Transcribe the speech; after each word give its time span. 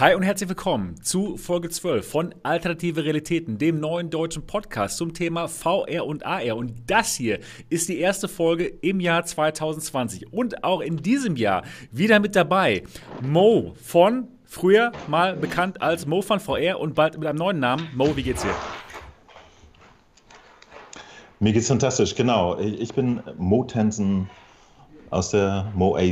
Hi 0.00 0.14
und 0.14 0.22
herzlich 0.22 0.48
willkommen 0.48 1.02
zu 1.02 1.36
Folge 1.36 1.68
12 1.68 2.08
von 2.08 2.34
Alternative 2.42 3.04
Realitäten, 3.04 3.58
dem 3.58 3.80
neuen 3.80 4.08
deutschen 4.08 4.46
Podcast 4.46 4.96
zum 4.96 5.12
Thema 5.12 5.46
VR 5.46 6.06
und 6.06 6.24
AR. 6.24 6.56
Und 6.56 6.72
das 6.86 7.16
hier 7.16 7.38
ist 7.68 7.90
die 7.90 7.98
erste 7.98 8.26
Folge 8.26 8.64
im 8.64 8.98
Jahr 8.98 9.26
2020 9.26 10.32
und 10.32 10.64
auch 10.64 10.80
in 10.80 10.96
diesem 10.96 11.36
Jahr 11.36 11.64
wieder 11.92 12.18
mit 12.18 12.34
dabei 12.34 12.84
Mo 13.20 13.74
von 13.84 14.28
früher 14.46 14.90
mal 15.06 15.36
bekannt 15.36 15.82
als 15.82 16.06
Mo 16.06 16.22
von 16.22 16.40
VR 16.40 16.80
und 16.80 16.94
bald 16.94 17.18
mit 17.18 17.28
einem 17.28 17.38
neuen 17.38 17.60
Namen. 17.60 17.86
Mo, 17.94 18.16
wie 18.16 18.22
geht's 18.22 18.40
dir? 18.40 18.54
Mir 21.40 21.52
geht's 21.52 21.68
fantastisch, 21.68 22.14
genau. 22.14 22.58
Ich 22.58 22.94
bin 22.94 23.22
Mo 23.36 23.64
Tensen 23.64 24.30
aus 25.10 25.28
der 25.28 25.70
Mo 25.74 25.98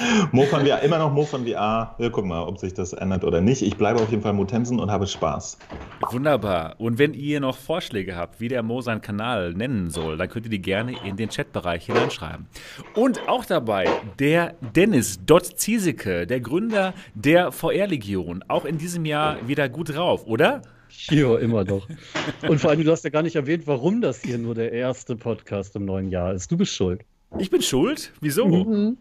Aces. 0.00 0.28
Mo 0.32 0.44
von 0.44 0.66
VR, 0.66 0.82
immer 0.82 0.98
noch 0.98 1.12
Mo 1.12 1.24
von 1.24 1.46
VR. 1.46 1.94
Wir 1.98 2.10
gucken 2.10 2.28
mal, 2.28 2.42
ob 2.42 2.58
sich 2.58 2.74
das 2.74 2.92
ändert 2.92 3.24
oder 3.24 3.40
nicht. 3.40 3.62
Ich 3.62 3.76
bleibe 3.76 4.00
auf 4.00 4.10
jeden 4.10 4.22
Fall 4.22 4.32
Mo 4.32 4.44
Tensen 4.44 4.78
und 4.80 4.90
habe 4.90 5.06
Spaß. 5.06 5.58
Wunderbar. 6.10 6.74
Und 6.78 6.98
wenn 6.98 7.14
ihr 7.14 7.40
noch 7.40 7.56
Vorschläge 7.56 8.16
habt, 8.16 8.40
wie 8.40 8.48
der 8.48 8.62
Mo 8.62 8.80
seinen 8.80 9.00
Kanal 9.00 9.52
nennen 9.54 9.90
soll, 9.90 10.16
dann 10.16 10.28
könnt 10.28 10.46
ihr 10.46 10.50
die 10.50 10.62
gerne 10.62 10.94
in 11.04 11.16
den 11.16 11.28
Chatbereich 11.28 11.86
hineinschreiben. 11.86 12.46
Und 12.94 13.28
auch 13.28 13.44
dabei 13.44 13.88
der 14.18 14.54
Dennis 14.74 15.20
Dott 15.24 15.46
Ziesecke, 15.46 16.26
der 16.26 16.40
Gründer 16.40 16.94
der 17.14 17.52
VR-Legion. 17.52 18.44
Auch 18.48 18.64
in 18.64 18.78
diesem 18.78 19.04
Jahr 19.04 19.46
wieder 19.46 19.68
gut 19.68 19.94
drauf, 19.94 20.26
oder? 20.26 20.62
Ja, 21.08 21.38
immer 21.38 21.64
doch. 21.64 21.86
Und 22.46 22.60
vor 22.60 22.70
allem, 22.70 22.82
du 22.82 22.90
hast 22.90 23.04
ja 23.04 23.10
gar 23.10 23.22
nicht 23.22 23.36
erwähnt, 23.36 23.66
warum 23.66 24.00
das 24.00 24.22
hier 24.22 24.38
nur 24.38 24.54
der 24.54 24.72
erste 24.72 25.14
Podcast 25.14 25.76
im 25.76 25.84
neuen 25.84 26.08
Jahr 26.10 26.34
ist. 26.34 26.50
Du 26.50 26.56
bist 26.56 26.74
schuld. 26.74 27.02
Ich 27.38 27.48
bin 27.48 27.62
schuld? 27.62 28.12
Wieso? 28.20 28.46
Mhm. 28.46 28.98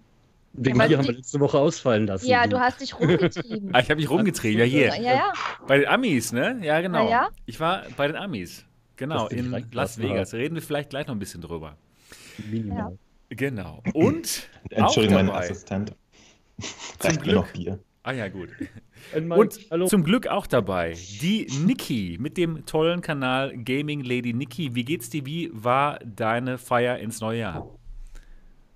Wegen 0.54 0.80
ja, 0.80 0.88
dir 0.88 0.98
haben 0.98 1.08
wir 1.08 1.14
letzte 1.14 1.40
Woche 1.40 1.58
ausfallen 1.58 2.08
lassen. 2.08 2.28
Ja, 2.28 2.48
du 2.48 2.60
hast 2.60 2.82
dich 2.82 3.00
rumgetrieben. 3.00 3.70
ah, 3.74 3.80
ich 3.80 3.90
habe 3.90 3.96
mich 3.96 4.10
rumgetrieben, 4.10 4.60
ja 4.60 4.66
hier. 4.66 4.88
Ja, 4.88 5.14
ja. 5.14 5.34
Bei 5.68 5.78
den 5.78 5.88
Amis, 5.88 6.32
ne? 6.32 6.60
Ja, 6.64 6.82
genau. 6.82 7.06
Ja, 7.06 7.10
ja. 7.10 7.30
Ich 7.46 7.60
war 7.60 7.84
bei 7.96 8.08
den 8.08 8.16
Amis. 8.16 8.66
Genau, 8.96 9.28
in 9.28 9.66
Las 9.72 9.98
Vegas. 9.98 10.34
Reden 10.34 10.56
wir 10.56 10.62
vielleicht 10.62 10.90
gleich 10.90 11.08
noch 11.08 11.16
ein 11.16 11.20
bisschen 11.20 11.42
drüber. 11.42 11.78
Minimal. 12.50 12.78
Ja. 12.78 12.92
Genau. 13.30 13.82
Und. 13.94 14.50
Entschuldigung, 14.70 15.28
mein 15.28 15.36
Assistent. 15.36 15.96
Reicht 17.02 17.26
mir 17.26 17.34
noch 17.34 17.48
Bier. 17.52 17.80
Ah 18.04 18.12
ja, 18.12 18.28
gut. 18.28 18.50
Und 19.14 19.60
Hallo. 19.72 19.88
zum 19.88 20.04
Glück 20.04 20.28
auch 20.28 20.46
dabei 20.46 20.96
die 21.22 21.48
Niki 21.66 22.18
mit 22.20 22.38
dem 22.38 22.66
tollen 22.66 23.02
Kanal 23.02 23.58
Gaming 23.58 24.04
Lady 24.04 24.34
Niki. 24.34 24.76
Wie 24.76 24.84
geht's 24.84 25.10
dir? 25.10 25.26
Wie 25.26 25.50
war 25.54 26.00
deine 26.00 26.58
Feier 26.58 26.98
ins 26.98 27.22
neue 27.22 27.40
Jahr? 27.40 27.79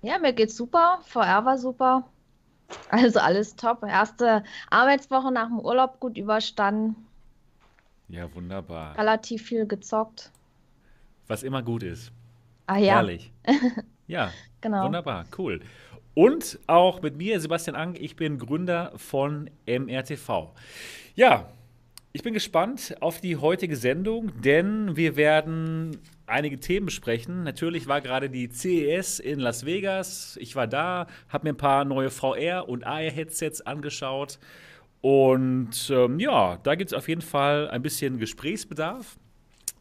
Ja, 0.04 0.18
mir 0.18 0.34
geht's 0.34 0.54
super. 0.54 0.98
VR 1.06 1.46
war 1.46 1.56
super. 1.56 2.06
Also 2.90 3.20
alles 3.20 3.56
top. 3.56 3.82
Erste 3.82 4.44
Arbeitswoche 4.68 5.32
nach 5.32 5.46
dem 5.46 5.58
Urlaub 5.58 5.98
gut 5.98 6.18
überstanden. 6.18 6.94
Ja, 8.08 8.32
wunderbar. 8.34 8.98
Relativ 8.98 9.44
viel 9.44 9.66
gezockt. 9.66 10.30
Was 11.26 11.42
immer 11.42 11.62
gut 11.62 11.82
ist. 11.82 12.12
Ah 12.66 12.76
ja. 12.76 12.96
Herrlich. 12.96 13.32
ja, 14.06 14.30
genau. 14.60 14.84
Wunderbar, 14.84 15.24
cool. 15.38 15.62
Und 16.12 16.58
auch 16.66 17.00
mit 17.00 17.16
mir, 17.16 17.40
Sebastian 17.40 17.74
Ang, 17.74 17.94
ich 17.94 18.14
bin 18.14 18.38
Gründer 18.38 18.92
von 18.96 19.48
MRTV. 19.66 20.52
Ja, 21.14 21.48
ich 22.14 22.22
bin 22.22 22.32
gespannt 22.32 22.94
auf 23.00 23.20
die 23.20 23.36
heutige 23.36 23.74
Sendung, 23.74 24.30
denn 24.40 24.96
wir 24.96 25.16
werden 25.16 25.98
einige 26.26 26.60
Themen 26.60 26.86
besprechen. 26.86 27.42
Natürlich 27.42 27.88
war 27.88 28.00
gerade 28.00 28.30
die 28.30 28.48
CES 28.48 29.18
in 29.18 29.40
Las 29.40 29.66
Vegas. 29.66 30.38
Ich 30.40 30.54
war 30.54 30.68
da, 30.68 31.08
habe 31.28 31.48
mir 31.48 31.54
ein 31.54 31.56
paar 31.56 31.84
neue 31.84 32.10
VR- 32.10 32.68
und 32.68 32.86
AR-Headsets 32.86 33.62
angeschaut. 33.62 34.38
Und 35.00 35.90
ähm, 35.90 36.20
ja, 36.20 36.58
da 36.62 36.76
gibt 36.76 36.92
es 36.92 36.96
auf 36.96 37.08
jeden 37.08 37.20
Fall 37.20 37.68
ein 37.68 37.82
bisschen 37.82 38.18
Gesprächsbedarf. 38.18 39.18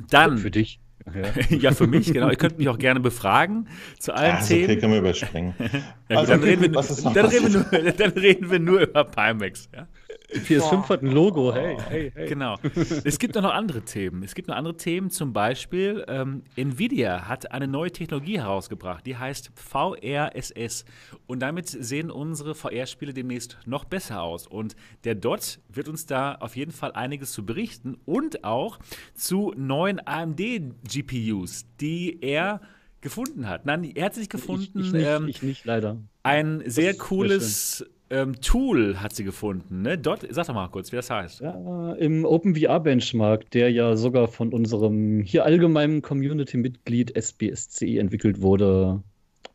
Dann. 0.10 0.40
Für 0.40 0.50
dich. 0.50 0.80
Ja. 1.06 1.22
ja, 1.58 1.72
für 1.72 1.86
mich, 1.86 2.12
genau. 2.12 2.30
Ihr 2.30 2.36
könnt 2.36 2.58
mich 2.58 2.68
auch 2.68 2.80
gerne 2.80 3.00
befragen 3.00 3.68
zu 4.00 4.12
allen 4.12 4.38
ja, 4.38 4.42
Themen. 4.42 4.64
Okay, 4.64 4.80
können 4.80 4.94
wir 4.94 5.00
überspringen. 5.00 5.54
ja, 6.10 6.18
also, 6.18 6.34
dann, 6.34 6.44
reden 6.44 6.62
wir, 6.62 6.72
dann, 7.14 7.26
reden 7.28 7.54
wir 7.54 7.60
nur, 7.60 7.92
dann 7.92 8.12
reden 8.12 8.50
wir 8.50 8.60
nur 8.60 8.82
über 8.82 9.04
Pimax. 9.04 9.70
Ja? 9.72 9.88
Die 10.34 10.40
PS5 10.40 10.90
hat 10.90 11.02
ein 11.04 11.12
Logo, 11.12 11.54
hey, 11.54 11.78
hey, 11.90 12.12
hey. 12.14 12.28
Genau. 12.28 12.58
Es 13.04 13.20
gibt 13.20 13.38
auch 13.38 13.42
noch 13.42 13.54
andere 13.54 13.82
Themen. 13.82 14.24
Es 14.24 14.36
gibt 14.36 14.48
noch 14.48 14.56
andere 14.56 14.78
Themen, 14.78 15.10
zum 15.10 15.34
Beispiel 15.34 16.04
ähm, 16.08 16.44
Nvidia 16.56 17.28
hat 17.28 17.52
eine 17.52 17.68
neue 17.68 17.92
Technologie 17.92 18.40
herausgebracht, 18.40 19.06
die 19.06 19.18
heißt 19.18 19.52
VRSS. 19.56 20.86
Und 21.28 21.40
damit 21.42 21.68
sehen 21.68 22.10
unsere 22.12 22.56
VR-Spiele 22.56 23.14
demnächst 23.14 23.58
noch 23.66 23.86
besser 23.86 24.22
aus. 24.22 24.48
Und 24.48 24.76
der 25.04 25.16
Dot 25.16 25.60
wird 25.70 25.88
uns 25.88 26.06
da 26.06 26.36
auf 26.36 26.56
jeden 26.56 26.72
Fall 26.72 26.94
einiges 26.94 27.32
zu 27.32 27.46
berichten 27.46 27.98
und 28.06 28.44
auch 28.44 28.80
zu 29.14 29.54
neuen 29.56 30.06
AMD-GPUs, 30.06 31.66
die 31.80 32.20
er 32.22 32.62
gefunden 33.02 33.48
hat. 33.48 33.66
Nein, 33.66 33.84
er 33.84 34.06
hat 34.06 34.16
sich 34.16 34.30
gefunden. 34.30 34.80
Ich, 34.80 34.88
ich, 34.88 34.94
nicht, 34.94 35.06
ähm, 35.06 35.28
ich 35.28 35.44
nicht, 35.44 35.66
leider. 35.66 35.98
Ein 36.24 36.64
sehr 36.66 36.96
cooles 36.96 37.86
ähm, 38.14 38.40
Tool 38.42 39.02
hat 39.02 39.16
sie 39.16 39.24
gefunden. 39.24 39.82
Ne? 39.82 39.98
Dort, 39.98 40.26
sag 40.30 40.46
doch 40.46 40.54
mal 40.54 40.68
kurz, 40.68 40.92
wie 40.92 40.98
das 40.98 41.10
heißt. 41.10 41.42
Ja, 41.42 41.94
Im 41.94 42.26
OpenVR-Benchmark, 42.26 43.50
der 43.52 43.72
ja 43.72 43.96
sogar 43.96 44.28
von 44.28 44.54
unserem 44.54 45.22
hier 45.22 45.46
allgemeinen 45.46 46.04
Community-Mitglied 46.04 47.18
SBSCE 47.18 47.98
entwickelt 47.98 48.42
wurde, 48.42 49.02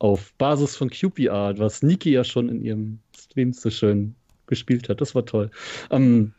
auf 0.01 0.35
Basis 0.35 0.77
von 0.77 0.91
QPR, 0.91 1.55
was 1.59 1.83
Niki 1.83 2.11
ja 2.11 2.25
schon 2.25 2.49
in 2.49 2.61
ihrem 2.63 2.99
Stream 3.17 3.53
so 3.53 3.71
schön 3.71 4.17
gespielt 4.47 4.89
hat. 4.89 5.01
Das 5.01 5.15
war 5.15 5.25
toll. 5.25 5.51
Ähm, 5.91 6.33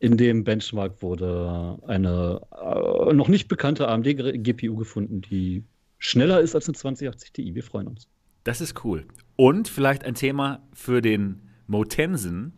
in 0.00 0.18
dem 0.18 0.44
Benchmark 0.44 1.00
wurde 1.02 1.78
eine 1.86 2.40
äh, 2.60 3.14
noch 3.14 3.28
nicht 3.28 3.48
bekannte 3.48 3.88
AMD-GPU 3.88 4.76
gefunden, 4.76 5.22
die 5.22 5.64
schneller 5.98 6.40
ist 6.40 6.54
als 6.54 6.68
eine 6.68 6.74
2080 6.74 7.32
Ti. 7.32 7.54
Wir 7.54 7.62
freuen 7.62 7.86
uns. 7.86 8.06
Das 8.42 8.60
ist 8.60 8.84
cool. 8.84 9.06
Und 9.36 9.68
vielleicht 9.68 10.04
ein 10.04 10.14
Thema 10.14 10.62
für 10.74 11.00
den 11.00 11.40
Motensen. 11.66 12.52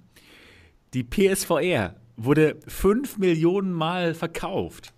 Die 0.95 1.05
PSVR 1.05 1.95
wurde 2.17 2.57
5 2.67 3.19
Millionen 3.19 3.73
Mal 3.73 4.15
verkauft. 4.15 4.93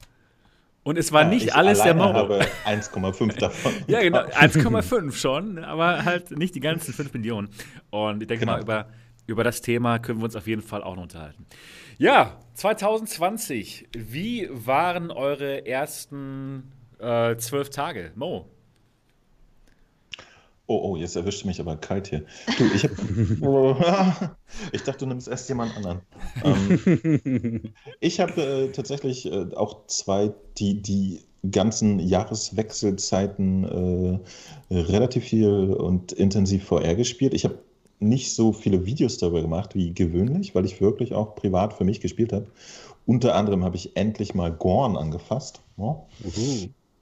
Und 0.85 0.97
es 0.97 1.13
war 1.13 1.23
ja, 1.23 1.29
nicht 1.29 1.55
alles 1.55 1.83
der. 1.83 1.95
Ich 1.95 2.01
habe 2.01 2.41
1,5 2.65 3.39
davon. 3.41 3.73
ja, 3.89 4.01
genau, 4.01 4.21
1,5 4.21 5.13
schon, 5.13 5.59
aber 5.59 6.05
halt 6.05 6.31
nicht 6.31 6.55
die 6.55 6.61
ganzen 6.61 6.95
5 6.95 7.13
Millionen. 7.13 7.51
Und 7.91 8.23
ich 8.23 8.29
denke 8.29 8.47
genau. 8.47 8.53
mal, 8.53 8.63
über, 8.63 8.89
über 9.27 9.45
das 9.45 9.61
Thema 9.61 9.99
können 9.99 10.21
wir 10.21 10.25
uns 10.25 10.37
auf 10.37 10.47
jeden 10.47 10.63
Fall 10.63 10.83
auch 10.83 10.97
noch 10.97 11.03
unterhalten. 11.03 11.45
Ja, 11.99 12.39
2020, 12.55 13.89
wie 13.93 14.49
waren 14.51 15.11
eure 15.11 15.67
ersten 15.67 16.73
äh, 16.99 17.37
zwölf 17.37 17.71
Tage? 17.71 18.13
Mo? 18.15 18.49
Oh, 20.71 20.81
oh, 20.83 20.97
jetzt 20.97 21.17
erwischte 21.17 21.47
mich 21.47 21.61
aber 21.61 21.77
kalt 21.77 22.09
hier. 22.09 22.25
Du, 22.59 22.65
ich 22.75 22.85
hab, 22.85 22.93
ich 24.73 24.83
dachte, 24.83 24.99
du 24.99 25.07
nimmst 25.07 25.27
erst 25.27 25.49
jemand 25.49 25.75
anderen. 25.75 26.03
Ähm, 26.45 27.73
ich 28.01 28.21
habe 28.21 28.43
äh, 28.43 28.69
tatsächlich 28.69 29.33
äh, 29.33 29.47
auch 29.55 29.87
zwei, 29.87 30.31
die, 30.59 30.83
die 30.83 31.23
ganzen 31.51 31.99
Jahreswechselzeiten 31.99 34.21
äh, 34.71 34.75
relativ 34.75 35.25
viel 35.25 35.73
und 35.73 36.13
intensiv 36.13 36.65
VR 36.65 36.97
gespielt. 36.97 37.33
Ich 37.33 37.45
habe 37.45 37.59
nicht 37.99 38.35
so 38.35 38.53
viele 38.53 38.85
Videos 38.85 39.17
darüber 39.17 39.41
gemacht 39.41 39.75
wie 39.75 39.95
gewöhnlich, 39.95 40.55
weil 40.55 40.67
ich 40.67 40.83
wirklich 40.83 41.15
auch 41.15 41.35
privat 41.35 41.73
für 41.73 41.85
mich 41.85 42.01
gespielt 42.01 42.35
habe. 42.35 42.47
Unter 43.07 43.35
anderem 43.35 43.65
habe 43.65 43.77
ich 43.77 43.97
endlich 43.97 44.35
mal 44.35 44.53
Gorn 44.53 44.99
angefasst. 44.99 45.63
Ja. 45.79 46.05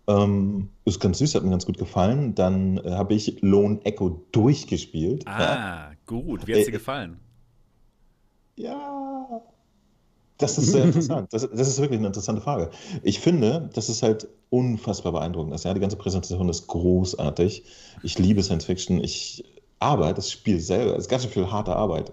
Ähm, 0.09 0.71
ist 0.85 1.01
ganz 1.01 1.19
süß, 1.19 1.35
hat 1.35 1.43
mir 1.43 1.51
ganz 1.51 1.67
gut 1.67 1.79
gefallen. 1.79 2.35
Dann 2.35 2.79
äh, 2.79 2.91
habe 2.91 3.15
ich 3.15 3.43
Lone 3.43 3.81
Echo 3.85 4.25
durchgespielt. 4.33 5.27
Ah, 5.27 5.41
ja. 5.41 5.91
gut. 6.07 6.47
Wie 6.47 6.53
hat 6.53 6.61
es 6.61 6.67
dir 6.67 6.71
äh, 6.71 6.73
gefallen? 6.73 7.19
Ja, 8.57 9.43
das 10.39 10.59
ist 10.59 10.73
sehr 10.73 10.85
interessant. 10.85 11.33
Das, 11.33 11.49
das, 11.51 11.69
ist 11.69 11.81
wirklich 11.81 11.99
eine 11.99 12.09
interessante 12.09 12.43
Frage. 12.43 12.71
Ich 13.03 13.21
finde, 13.21 13.71
das 13.73 13.89
ist 13.89 14.03
halt 14.03 14.29
unfassbar 14.51 15.13
beeindruckend. 15.13 15.53
Also, 15.53 15.69
ja, 15.69 15.75
die 15.75 15.81
ganze 15.81 15.97
Präsentation 15.97 16.49
ist 16.49 16.67
großartig. 16.67 17.65
Ich 18.03 18.19
liebe 18.19 18.43
Science 18.43 18.65
Fiction. 18.65 19.03
Ich 19.03 19.45
arbeite 19.79 20.17
das 20.17 20.31
Spiel 20.31 20.61
selber. 20.61 20.93
Es 20.93 21.05
ist 21.05 21.09
ganz 21.09 21.23
schön 21.23 21.33
viel 21.33 21.51
harte 21.51 21.75
Arbeit. 21.75 22.13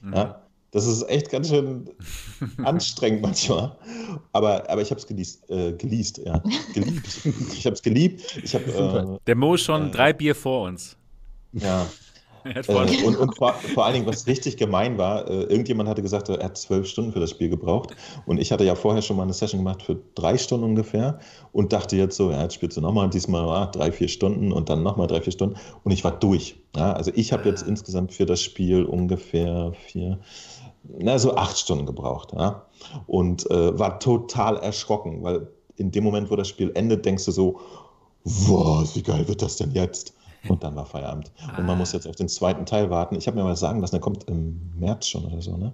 Mhm. 0.00 0.14
Ja? 0.14 0.41
Das 0.72 0.86
ist 0.86 1.02
echt 1.02 1.30
ganz 1.30 1.50
schön 1.50 1.90
anstrengend 2.64 3.22
manchmal. 3.22 3.76
Aber, 4.32 4.68
aber 4.68 4.80
ich 4.80 4.90
habe 4.90 4.98
es 4.98 5.06
geleast, 5.06 5.48
äh, 5.50 5.72
geleast, 5.74 6.18
ja. 6.18 6.42
Geliebt. 6.74 7.20
Ich 7.52 7.66
habe 7.66 7.74
es 7.74 7.82
geliebt. 7.82 8.40
Ich 8.42 8.54
hab, 8.54 8.66
äh, 8.66 9.18
Der 9.26 9.36
Mo 9.36 9.56
schon 9.56 9.88
äh, 9.88 9.90
drei 9.90 10.12
Bier 10.12 10.34
vor 10.34 10.66
uns. 10.66 10.96
Ja. 11.52 11.86
äh, 12.44 13.04
und, 13.04 13.16
und 13.16 13.36
vor, 13.36 13.52
vor, 13.74 13.84
allen 13.84 13.94
Dingen, 13.94 14.06
was 14.06 14.26
richtig 14.26 14.56
gemein 14.56 14.98
war, 14.98 15.28
äh, 15.28 15.42
irgendjemand 15.42 15.88
hatte 15.88 16.02
gesagt, 16.02 16.30
er 16.30 16.42
hat 16.42 16.56
zwölf 16.56 16.86
Stunden 16.88 17.12
für 17.12 17.20
das 17.20 17.30
Spiel 17.30 17.50
gebraucht. 17.50 17.94
Und 18.24 18.38
ich 18.38 18.50
hatte 18.50 18.64
ja 18.64 18.74
vorher 18.74 19.02
schon 19.02 19.16
mal 19.16 19.24
eine 19.24 19.34
Session 19.34 19.60
gemacht 19.60 19.82
für 19.82 19.98
drei 20.14 20.38
Stunden 20.38 20.64
ungefähr 20.64 21.18
und 21.52 21.72
dachte 21.74 21.96
jetzt 21.96 22.16
so, 22.16 22.30
ja, 22.30 22.42
jetzt 22.42 22.54
spielst 22.54 22.78
du 22.78 22.80
nochmal, 22.80 23.10
diesmal 23.10 23.46
ah, 23.48 23.66
drei, 23.66 23.92
vier 23.92 24.08
Stunden 24.08 24.52
und 24.52 24.70
dann 24.70 24.82
nochmal 24.82 25.06
drei, 25.06 25.20
vier 25.20 25.32
Stunden. 25.32 25.56
Und 25.84 25.92
ich 25.92 26.02
war 26.02 26.12
durch. 26.18 26.56
Ja, 26.74 26.94
also 26.94 27.12
ich 27.14 27.32
habe 27.32 27.48
jetzt 27.48 27.66
insgesamt 27.68 28.12
für 28.12 28.24
das 28.24 28.42
Spiel 28.42 28.84
ungefähr 28.84 29.72
vier, 29.86 30.18
na, 30.98 31.18
so 31.18 31.34
acht 31.36 31.58
Stunden 31.58 31.86
gebraucht. 31.86 32.32
Ja? 32.32 32.66
Und 33.06 33.50
äh, 33.50 33.78
war 33.78 33.98
total 34.00 34.56
erschrocken, 34.58 35.22
weil 35.22 35.48
in 35.76 35.90
dem 35.90 36.04
Moment, 36.04 36.30
wo 36.30 36.36
das 36.36 36.48
Spiel 36.48 36.70
endet, 36.74 37.04
denkst 37.04 37.24
du 37.24 37.30
so, 37.30 37.60
wow, 38.24 38.88
wie 38.94 39.02
geil 39.02 39.26
wird 39.28 39.42
das 39.42 39.56
denn 39.56 39.72
jetzt? 39.72 40.14
Und 40.48 40.64
dann 40.64 40.74
war 40.74 40.86
Feierabend. 40.86 41.30
Und 41.56 41.66
man 41.66 41.78
muss 41.78 41.92
jetzt 41.92 42.06
auf 42.06 42.16
den 42.16 42.28
zweiten 42.28 42.66
Teil 42.66 42.90
warten. 42.90 43.14
Ich 43.14 43.26
habe 43.26 43.36
mir 43.36 43.44
mal 43.44 43.56
sagen 43.56 43.80
lassen, 43.80 43.94
der 43.94 44.00
kommt 44.00 44.24
im 44.24 44.72
März 44.76 45.06
schon 45.06 45.24
oder 45.24 45.40
so, 45.40 45.56
ne? 45.56 45.72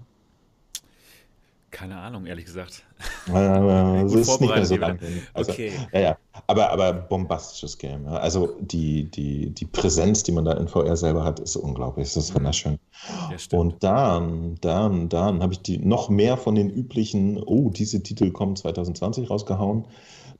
Keine 1.70 1.98
Ahnung, 1.98 2.24
ehrlich 2.24 2.46
gesagt. 2.46 2.82
Äh, 3.28 3.32
es 4.04 4.14
ist 4.14 4.40
nicht 4.40 4.54
mehr 4.54 4.64
so 4.64 4.76
lang. 4.76 4.98
Also, 5.34 5.52
okay. 5.52 5.72
Ja, 5.92 6.00
ja. 6.00 6.18
Aber, 6.46 6.70
aber 6.70 6.92
bombastisches 6.94 7.76
Game. 7.76 8.04
Ja. 8.04 8.12
Also 8.12 8.56
die, 8.60 9.04
die, 9.04 9.50
die 9.50 9.66
Präsenz, 9.66 10.22
die 10.22 10.32
man 10.32 10.46
da 10.46 10.52
in 10.52 10.66
VR 10.66 10.96
selber 10.96 11.24
hat, 11.24 11.40
ist 11.40 11.56
unglaublich. 11.56 12.08
Das 12.08 12.24
ist 12.24 12.30
mhm. 12.30 12.36
wunderschön. 12.36 12.78
Ja, 13.30 13.58
und 13.58 13.82
dann, 13.82 14.56
dann, 14.62 15.08
dann 15.10 15.42
habe 15.42 15.52
ich 15.52 15.60
die 15.60 15.78
noch 15.78 16.08
mehr 16.08 16.38
von 16.38 16.54
den 16.54 16.70
üblichen, 16.70 17.42
oh, 17.42 17.70
diese 17.70 18.02
Titel 18.02 18.30
kommen 18.30 18.56
2020 18.56 19.28
rausgehauen. 19.28 19.84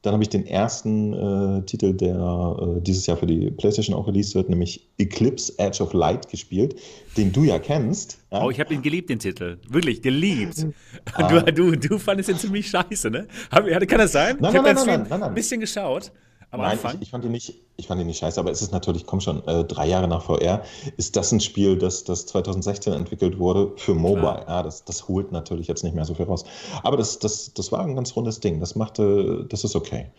Dann 0.03 0.13
habe 0.13 0.23
ich 0.23 0.29
den 0.29 0.47
ersten 0.47 1.13
äh, 1.13 1.63
Titel, 1.63 1.93
der 1.93 2.57
äh, 2.61 2.81
dieses 2.81 3.07
Jahr 3.07 3.17
für 3.17 3.27
die 3.27 3.51
PlayStation 3.51 3.97
auch 3.97 4.07
released 4.07 4.35
wird, 4.35 4.49
nämlich 4.49 4.89
Eclipse 4.99 5.53
Edge 5.59 5.83
of 5.83 5.93
Light 5.93 6.29
gespielt, 6.29 6.77
den 7.17 7.33
du 7.33 7.43
ja 7.43 7.59
kennst. 7.59 8.19
Ja? 8.31 8.45
Oh, 8.45 8.51
ich 8.51 8.61
habe 8.61 8.73
ihn 8.75 8.83
geliebt, 8.83 9.11
den 9.11 9.19
Titel. 9.19 9.59
Wirklich, 9.69 10.01
geliebt. 10.01 10.67
Ah. 11.15 11.29
Du, 11.29 11.53
du, 11.53 11.77
du 11.77 11.99
fandest 11.99 12.29
ihn 12.29 12.39
ziemlich 12.39 12.69
scheiße, 12.69 13.11
ne? 13.11 13.27
Kann 13.51 13.99
das 13.99 14.13
sein? 14.13 14.37
Nein, 14.41 14.53
ich 14.53 14.59
habe 14.59 15.09
nein, 15.09 15.23
ein 15.23 15.35
bisschen 15.35 15.61
geschaut. 15.61 16.13
Am 16.51 16.61
Nein, 16.61 16.73
Anfang? 16.73 16.95
Ich, 16.97 17.03
ich, 17.03 17.11
fand 17.11 17.25
ihn 17.25 17.33
nicht, 17.33 17.55
ich 17.77 17.87
fand 17.87 18.01
ihn 18.01 18.07
nicht 18.07 18.19
scheiße, 18.19 18.41
aber 18.41 18.51
es 18.51 18.63
ist 18.63 18.73
natürlich, 18.73 19.05
komm 19.05 19.21
schon, 19.21 19.47
äh, 19.47 19.65
drei 19.65 19.87
Jahre 19.87 20.09
nach 20.09 20.23
VR, 20.23 20.63
ist 20.97 21.17
das 21.17 21.31
ein 21.31 21.41
Spiel, 21.41 21.77
das, 21.77 22.05
das 22.05 22.25
2016 22.27 22.95
entwickelt 22.95 23.39
wurde 23.39 23.73
für 23.77 23.95
Mobile. 23.95 24.45
Ja, 24.49 24.63
das, 24.63 24.85
das 24.85 25.09
holt 25.09 25.31
natürlich 25.31 25.67
jetzt 25.67 25.85
nicht 25.85 25.95
mehr 25.95 26.07
so 26.07 26.15
viel 26.15 26.25
raus. 26.25 26.45
Aber 26.83 26.97
das, 26.97 27.19
das, 27.19 27.53
das 27.53 27.71
war 27.71 27.81
ein 27.81 27.95
ganz 27.95 28.17
rundes 28.17 28.41
Ding. 28.41 28.61
Das 28.61 28.77
machte, 28.77 29.45
das 29.49 29.65
ist 29.65 29.77
okay. 29.77 30.11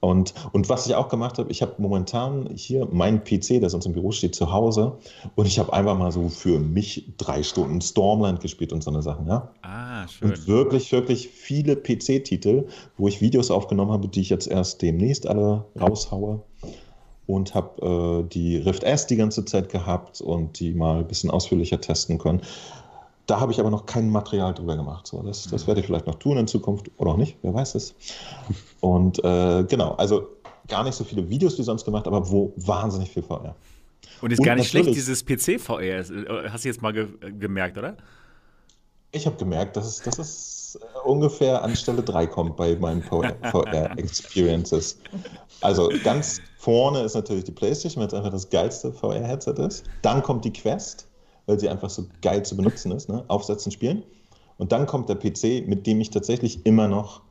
Und, 0.00 0.32
und 0.52 0.70
was 0.70 0.86
ich 0.86 0.94
auch 0.94 1.08
gemacht 1.08 1.38
habe, 1.38 1.50
ich 1.50 1.60
habe 1.60 1.74
momentan 1.76 2.48
hier 2.54 2.86
meinen 2.90 3.22
PC, 3.22 3.60
der 3.60 3.68
sonst 3.68 3.84
im 3.84 3.92
Büro 3.92 4.12
steht, 4.12 4.34
zu 4.34 4.50
Hause 4.50 4.96
und 5.34 5.46
ich 5.46 5.58
habe 5.58 5.72
einfach 5.74 5.96
mal 5.98 6.10
so 6.10 6.30
für 6.30 6.58
mich 6.58 7.12
drei 7.18 7.42
Stunden 7.42 7.82
Stormland 7.82 8.40
gespielt 8.40 8.72
und 8.72 8.82
so 8.82 8.90
eine 8.90 9.02
Sachen, 9.02 9.26
ja. 9.26 9.50
Ah, 9.60 10.08
schön. 10.08 10.30
Und 10.30 10.48
wirklich, 10.48 10.90
wirklich 10.92 11.28
viele 11.28 11.76
PC-Titel, 11.76 12.66
wo 12.96 13.08
ich 13.08 13.20
Videos 13.20 13.50
aufgenommen 13.50 13.92
habe, 13.92 14.08
die 14.08 14.22
ich 14.22 14.30
jetzt 14.30 14.46
erst 14.46 14.80
demnächst 14.80 15.26
alle 15.26 15.66
raushaue 15.78 16.42
und 17.26 17.54
habe 17.54 18.24
äh, 18.24 18.28
die 18.28 18.56
Rift 18.56 18.82
S 18.84 19.06
die 19.06 19.16
ganze 19.16 19.44
Zeit 19.44 19.68
gehabt 19.68 20.20
und 20.20 20.58
die 20.58 20.72
mal 20.72 21.00
ein 21.00 21.06
bisschen 21.06 21.30
ausführlicher 21.30 21.80
testen 21.80 22.18
können. 22.18 22.40
Da 23.30 23.38
habe 23.38 23.52
ich 23.52 23.60
aber 23.60 23.70
noch 23.70 23.86
kein 23.86 24.10
Material 24.10 24.52
drüber 24.54 24.74
gemacht. 24.74 25.06
So, 25.06 25.22
das, 25.22 25.44
das 25.44 25.68
werde 25.68 25.78
ich 25.78 25.86
vielleicht 25.86 26.08
noch 26.08 26.16
tun 26.16 26.36
in 26.36 26.48
Zukunft 26.48 26.90
oder 26.96 27.12
auch 27.12 27.16
nicht, 27.16 27.36
wer 27.42 27.54
weiß 27.54 27.76
es. 27.76 27.94
Und 28.80 29.22
äh, 29.22 29.62
genau, 29.68 29.92
also 29.92 30.26
gar 30.66 30.82
nicht 30.82 30.96
so 30.96 31.04
viele 31.04 31.30
Videos 31.30 31.56
wie 31.56 31.62
sonst 31.62 31.84
gemacht, 31.84 32.08
aber 32.08 32.28
wo 32.28 32.52
wahnsinnig 32.56 33.08
viel 33.08 33.22
VR. 33.22 33.54
Und 34.20 34.32
ist 34.32 34.40
Und 34.40 34.46
gar 34.46 34.56
nicht 34.56 34.68
schlecht, 34.68 34.88
dieses 34.88 35.24
PC-VR, 35.24 35.80
äh, 35.80 36.48
hast 36.48 36.64
du 36.64 36.68
jetzt 36.68 36.82
mal 36.82 36.92
ge 36.92 37.06
gemerkt, 37.38 37.78
oder? 37.78 37.96
Ich 39.12 39.26
habe 39.26 39.36
gemerkt, 39.36 39.76
dass 39.76 39.86
es, 39.86 40.02
dass 40.02 40.18
es 40.18 40.80
ungefähr 41.04 41.62
an 41.62 41.76
Stelle 41.76 42.02
3 42.02 42.26
kommt 42.26 42.56
bei 42.56 42.74
meinen 42.74 43.02
VR-Experiences. 43.02 44.98
Also 45.62 45.90
ganz 46.02 46.40
vorne 46.56 47.02
ist 47.02 47.14
natürlich 47.14 47.44
die 47.44 47.52
PlayStation, 47.52 48.00
weil 48.00 48.08
es 48.08 48.14
einfach 48.14 48.30
das 48.30 48.48
geilste 48.48 48.90
VR-Headset 48.94 49.56
ist. 49.58 49.84
Dann 50.00 50.22
kommt 50.22 50.46
die 50.46 50.52
Quest, 50.54 51.06
weil 51.50 51.58
sie 51.58 51.68
einfach 51.68 51.90
so 51.90 52.06
geil 52.22 52.44
zu 52.44 52.56
benutzen 52.56 52.92
ist. 52.92 53.08
Ne? 53.08 53.24
Aufsetzen, 53.26 53.72
spielen. 53.72 54.04
Und 54.56 54.70
dann 54.70 54.86
kommt 54.86 55.08
der 55.08 55.16
PC, 55.16 55.66
mit 55.66 55.84
dem 55.84 56.00
ich 56.00 56.10
tatsächlich 56.10 56.64
immer 56.64 56.86
noch 56.86 57.22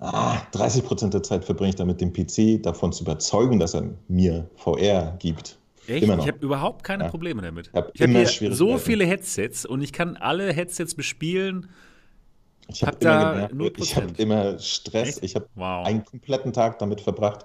ah, 0.00 0.38
30 0.50 0.84
Prozent 0.84 1.14
der 1.14 1.22
Zeit 1.22 1.44
verbringe 1.44 1.70
ich 1.70 1.76
damit, 1.76 2.00
den 2.00 2.12
PC 2.12 2.60
davon 2.60 2.92
zu 2.92 3.04
überzeugen, 3.04 3.60
dass 3.60 3.74
er 3.74 3.84
mir 4.08 4.50
VR 4.56 5.14
gibt. 5.20 5.58
Echt? 5.86 6.02
Ich 6.02 6.10
habe 6.10 6.38
überhaupt 6.40 6.82
keine 6.82 7.04
ja. 7.04 7.10
Probleme 7.10 7.40
damit. 7.40 7.68
Ich 7.68 7.74
habe 7.74 7.92
hab 7.96 8.28
hier 8.28 8.54
so 8.54 8.78
viele 8.78 9.06
Headsets 9.06 9.64
und 9.64 9.80
ich 9.80 9.92
kann 9.92 10.16
alle 10.16 10.52
Headsets 10.52 10.96
bespielen. 10.96 11.68
Ich 12.68 12.82
habe 12.82 12.92
hab 12.92 13.00
da 13.00 13.48
ich 13.76 13.96
habe 13.96 14.08
immer 14.16 14.58
Stress. 14.58 15.08
Echt? 15.08 15.24
Ich 15.24 15.34
habe 15.36 15.46
wow. 15.54 15.86
einen 15.86 16.04
kompletten 16.04 16.52
Tag 16.52 16.80
damit 16.80 17.00
verbracht. 17.00 17.44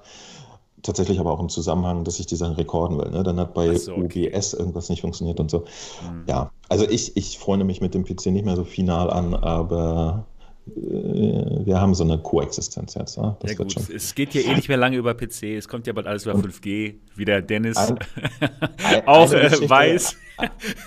Tatsächlich 0.86 1.20
aber 1.20 1.32
auch 1.32 1.40
im 1.40 1.50
Zusammenhang, 1.50 2.04
dass 2.04 2.20
ich 2.20 2.28
die 2.28 2.36
Sachen 2.36 2.54
rekorden 2.54 3.00
will. 3.00 3.10
Ne? 3.10 3.24
Dann 3.24 3.40
hat 3.40 3.56
bei 3.56 3.74
so, 3.76 3.96
okay. 3.96 4.32
OBS 4.32 4.54
irgendwas 4.54 4.88
nicht 4.90 5.02
funktioniert 5.02 5.40
und 5.40 5.50
so. 5.50 5.62
Mhm. 5.62 6.26
Ja, 6.28 6.52
also 6.70 6.88
ich, 6.88 7.18
ich 7.18 7.40
freue 7.40 7.64
mich 7.64 7.82
mit 7.82 7.96
dem 7.96 8.06
PC 8.06 8.28
nicht 8.28 8.46
mehr 8.46 8.56
so 8.56 8.64
final 8.64 9.10
an, 9.10 9.34
aber 9.34 10.28
äh, 10.68 11.66
wir 11.66 11.82
haben 11.82 11.96
so 11.96 12.04
eine 12.04 12.20
Koexistenz 12.20 12.94
jetzt. 12.94 13.18
Ja, 13.18 13.36
ja 13.44 13.54
gut, 13.56 13.72
schon. 13.72 13.84
es 13.96 14.14
geht 14.14 14.36
ja 14.36 14.42
eh 14.42 14.54
nicht 14.54 14.70
mehr 14.70 14.78
lange 14.78 14.98
über 14.98 15.16
PC, 15.16 15.56
es 15.58 15.68
kommt 15.68 15.88
ja 15.88 15.94
bald 15.94 16.06
alles 16.06 16.28
über 16.28 16.36
5G, 16.36 16.94
wie 17.16 17.26
der 17.26 17.42
Dennis 17.42 17.78
ein, 17.78 17.98
ein, 18.84 19.08
auch 19.08 19.34
äh, 19.34 19.68
weiß. 19.68 20.16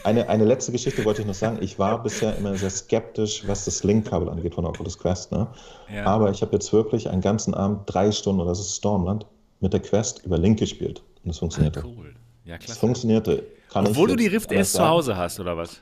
Eine, 0.04 0.28
eine 0.28 0.44
letzte 0.44 0.70
Geschichte 0.70 1.04
wollte 1.04 1.22
ich 1.22 1.26
noch 1.26 1.34
sagen. 1.34 1.58
Ich 1.60 1.76
war 1.80 2.00
bisher 2.04 2.36
immer 2.36 2.54
sehr 2.54 2.70
skeptisch, 2.70 3.48
was 3.48 3.64
das 3.64 3.82
Link-Kabel 3.82 4.28
angeht 4.28 4.54
von 4.54 4.64
Oculus 4.64 4.96
Quest. 4.96 5.32
Ne? 5.32 5.48
Ja. 5.92 6.04
Aber 6.04 6.30
ich 6.30 6.40
habe 6.42 6.52
jetzt 6.52 6.72
wirklich 6.72 7.10
einen 7.10 7.22
ganzen 7.22 7.52
Abend, 7.54 7.80
drei 7.86 8.12
Stunden, 8.12 8.42
oder 8.42 8.50
das 8.50 8.60
ist 8.60 8.76
Stormland, 8.76 9.26
mit 9.60 9.72
der 9.72 9.81
Quest 9.81 10.25
über 10.25 10.38
Link 10.38 10.58
gespielt. 10.58 11.02
Und 11.25 11.31
es 11.31 11.38
funktionierte. 11.38 11.81
Ah, 11.81 11.87
cool. 11.87 12.14
Ja, 12.44 12.58
klasse. 12.58 12.72
Es 12.72 12.78
funktionierte. 12.78 13.44
Kann 13.70 13.87
Obwohl 13.87 14.08
du 14.08 14.16
die 14.16 14.26
Rift 14.26 14.50
S 14.52 14.72
zu 14.72 14.87
Hause 14.87 15.16
hast, 15.16 15.38
oder 15.40 15.56
was? 15.56 15.81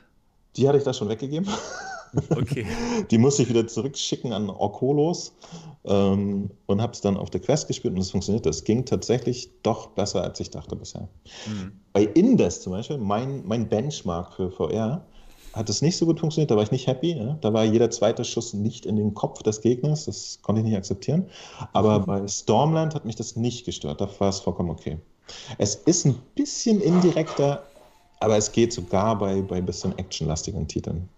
Die 0.55 0.67
hatte 0.67 0.77
ich 0.77 0.83
da 0.83 0.93
schon 0.93 1.09
weggegeben. 1.09 1.47
Okay. 2.29 2.65
Die 3.11 3.17
musste 3.17 3.43
ich 3.43 3.49
wieder 3.49 3.67
zurückschicken 3.67 4.33
an 4.33 4.49
Orkolos 4.49 5.35
ähm, 5.85 6.49
und 6.65 6.81
habe 6.81 6.93
es 6.93 7.01
dann 7.01 7.17
auf 7.17 7.29
der 7.29 7.41
Quest 7.41 7.67
gespielt 7.67 7.93
und 7.93 7.99
es 7.99 8.11
funktionierte. 8.11 8.49
Es 8.49 8.63
ging 8.63 8.85
tatsächlich 8.85 9.49
doch 9.63 9.87
besser, 9.87 10.23
als 10.23 10.39
ich 10.39 10.49
dachte 10.49 10.75
bisher. 10.75 11.07
Mhm. 11.47 11.73
Bei 11.93 12.03
Indes 12.03 12.61
zum 12.61 12.73
Beispiel, 12.73 12.97
mein, 12.97 13.45
mein 13.45 13.67
Benchmark 13.67 14.33
für 14.33 14.51
VR, 14.51 15.05
hat 15.57 15.69
es 15.69 15.81
nicht 15.81 15.97
so 15.97 16.05
gut 16.05 16.19
funktioniert, 16.19 16.51
da 16.51 16.55
war 16.55 16.63
ich 16.63 16.71
nicht 16.71 16.87
happy. 16.87 17.17
Ja? 17.17 17.37
Da 17.41 17.53
war 17.53 17.63
jeder 17.63 17.89
zweite 17.89 18.23
Schuss 18.23 18.53
nicht 18.53 18.85
in 18.85 18.95
den 18.95 19.13
Kopf 19.13 19.43
des 19.43 19.61
Gegners, 19.61 20.05
das 20.05 20.39
konnte 20.41 20.61
ich 20.61 20.67
nicht 20.67 20.77
akzeptieren. 20.77 21.27
Aber 21.73 21.99
mhm. 21.99 22.05
bei 22.05 22.27
Stormland 22.27 22.95
hat 22.95 23.05
mich 23.05 23.15
das 23.15 23.35
nicht 23.35 23.65
gestört, 23.65 24.01
da 24.01 24.09
war 24.19 24.29
es 24.29 24.39
vollkommen 24.39 24.69
okay. 24.69 24.97
Es 25.57 25.75
ist 25.75 26.05
ein 26.05 26.15
bisschen 26.35 26.81
indirekter, 26.81 27.63
aber 28.19 28.37
es 28.37 28.51
geht 28.51 28.73
sogar 28.73 29.17
bei, 29.17 29.41
bei 29.41 29.57
ein 29.57 29.65
bisschen 29.65 29.97
actionlastigen 29.97 30.67
Titeln. 30.67 31.09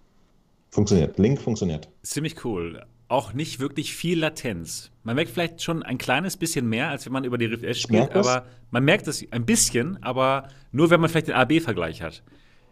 Funktioniert. 0.71 1.17
Link 1.17 1.41
funktioniert. 1.41 1.87
Ziemlich 2.03 2.43
cool. 2.45 2.83
Auch 3.07 3.33
nicht 3.33 3.59
wirklich 3.59 3.93
viel 3.93 4.19
Latenz. 4.19 4.91
Man 5.03 5.15
merkt 5.15 5.31
vielleicht 5.31 5.63
schon 5.63 5.81
ein 5.81 5.97
kleines 5.97 6.37
bisschen 6.37 6.67
mehr, 6.69 6.89
als 6.89 7.05
wenn 7.05 7.13
man 7.13 7.23
über 7.23 7.39
die 7.39 7.45
Rift 7.45 7.63
S 7.63 7.79
spielt, 7.79 8.15
aber 8.15 8.45
man 8.69 8.83
merkt 8.83 9.07
es 9.07 9.25
ein 9.31 9.45
bisschen, 9.45 10.01
aber 10.03 10.47
nur 10.71 10.91
wenn 10.91 11.01
man 11.01 11.09
vielleicht 11.09 11.27
den 11.27 11.35
AB-Vergleich 11.35 12.03
hat. 12.03 12.21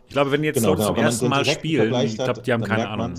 Ich 0.08 0.14
glaube, 0.14 0.32
wenn 0.32 0.44
jetzt 0.44 0.56
genau, 0.56 0.70
Leute 0.70 0.84
genau, 0.84 0.94
zum 0.94 1.04
ersten 1.04 1.30
Mal 1.30 1.46
spielen, 1.46 1.94
ich 2.06 2.16
glaube, 2.16 2.42
die 2.42 2.54
haben 2.54 2.64
keine 2.64 2.88
Ahnung. 2.90 3.14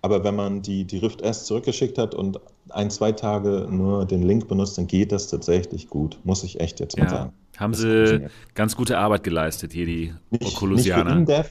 Aber 0.00 0.22
wenn 0.22 0.36
man 0.36 0.62
die, 0.62 0.84
die 0.84 0.98
Rift 0.98 1.22
S 1.22 1.44
zurückgeschickt 1.44 1.98
hat 1.98 2.14
und 2.14 2.38
ein, 2.68 2.88
zwei 2.90 3.10
Tage 3.10 3.66
nur 3.68 4.04
den 4.04 4.22
Link 4.22 4.46
benutzt, 4.46 4.78
dann 4.78 4.86
geht 4.86 5.10
das 5.10 5.26
tatsächlich 5.26 5.88
gut. 5.88 6.18
Muss 6.22 6.44
ich 6.44 6.60
echt 6.60 6.78
jetzt 6.78 6.96
mal 6.96 7.04
ja, 7.04 7.10
sagen. 7.10 7.32
Haben 7.56 7.72
das 7.72 7.80
sie 7.80 8.26
ganz 8.54 8.76
gute 8.76 8.98
Arbeit 8.98 9.24
geleistet, 9.24 9.72
hier 9.72 9.86
die 9.86 10.14
nicht, 10.30 10.44
Oculusianer. 10.44 11.16
Nicht 11.16 11.26
für 11.26 11.44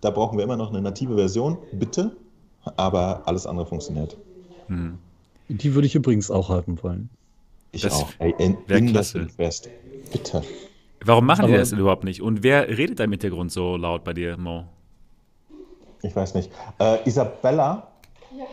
da 0.00 0.10
brauchen 0.10 0.36
wir 0.36 0.44
immer 0.44 0.56
noch 0.56 0.70
eine 0.70 0.82
native 0.82 1.16
Version, 1.16 1.58
bitte. 1.72 2.14
Aber 2.76 3.22
alles 3.26 3.46
andere 3.46 3.66
funktioniert. 3.66 4.16
Hm. 4.66 4.98
Die 5.48 5.74
würde 5.74 5.86
ich 5.86 5.94
übrigens 5.94 6.30
auch 6.30 6.48
haben 6.48 6.82
wollen. 6.82 7.08
Ich 7.72 7.82
das 7.82 7.94
auch. 7.94 8.08
Ey, 8.18 8.34
in, 8.38 8.56
in 8.68 8.92
das 8.92 9.14
Invest. 9.14 9.68
Bitte. 10.12 10.42
Warum 11.06 11.24
machen 11.24 11.44
Aber, 11.44 11.52
die 11.52 11.58
das 11.58 11.70
denn 11.70 11.78
überhaupt 11.78 12.02
nicht? 12.02 12.20
Und 12.20 12.42
wer 12.42 12.68
redet 12.68 12.98
da 12.98 13.04
im 13.04 13.12
Hintergrund 13.12 13.52
so 13.52 13.76
laut 13.76 14.02
bei 14.02 14.12
dir, 14.12 14.36
Mo? 14.36 14.64
Ich 16.02 16.14
weiß 16.14 16.34
nicht. 16.34 16.50
Äh, 16.80 17.08
Isabella, 17.08 17.86
ja. 18.36 18.44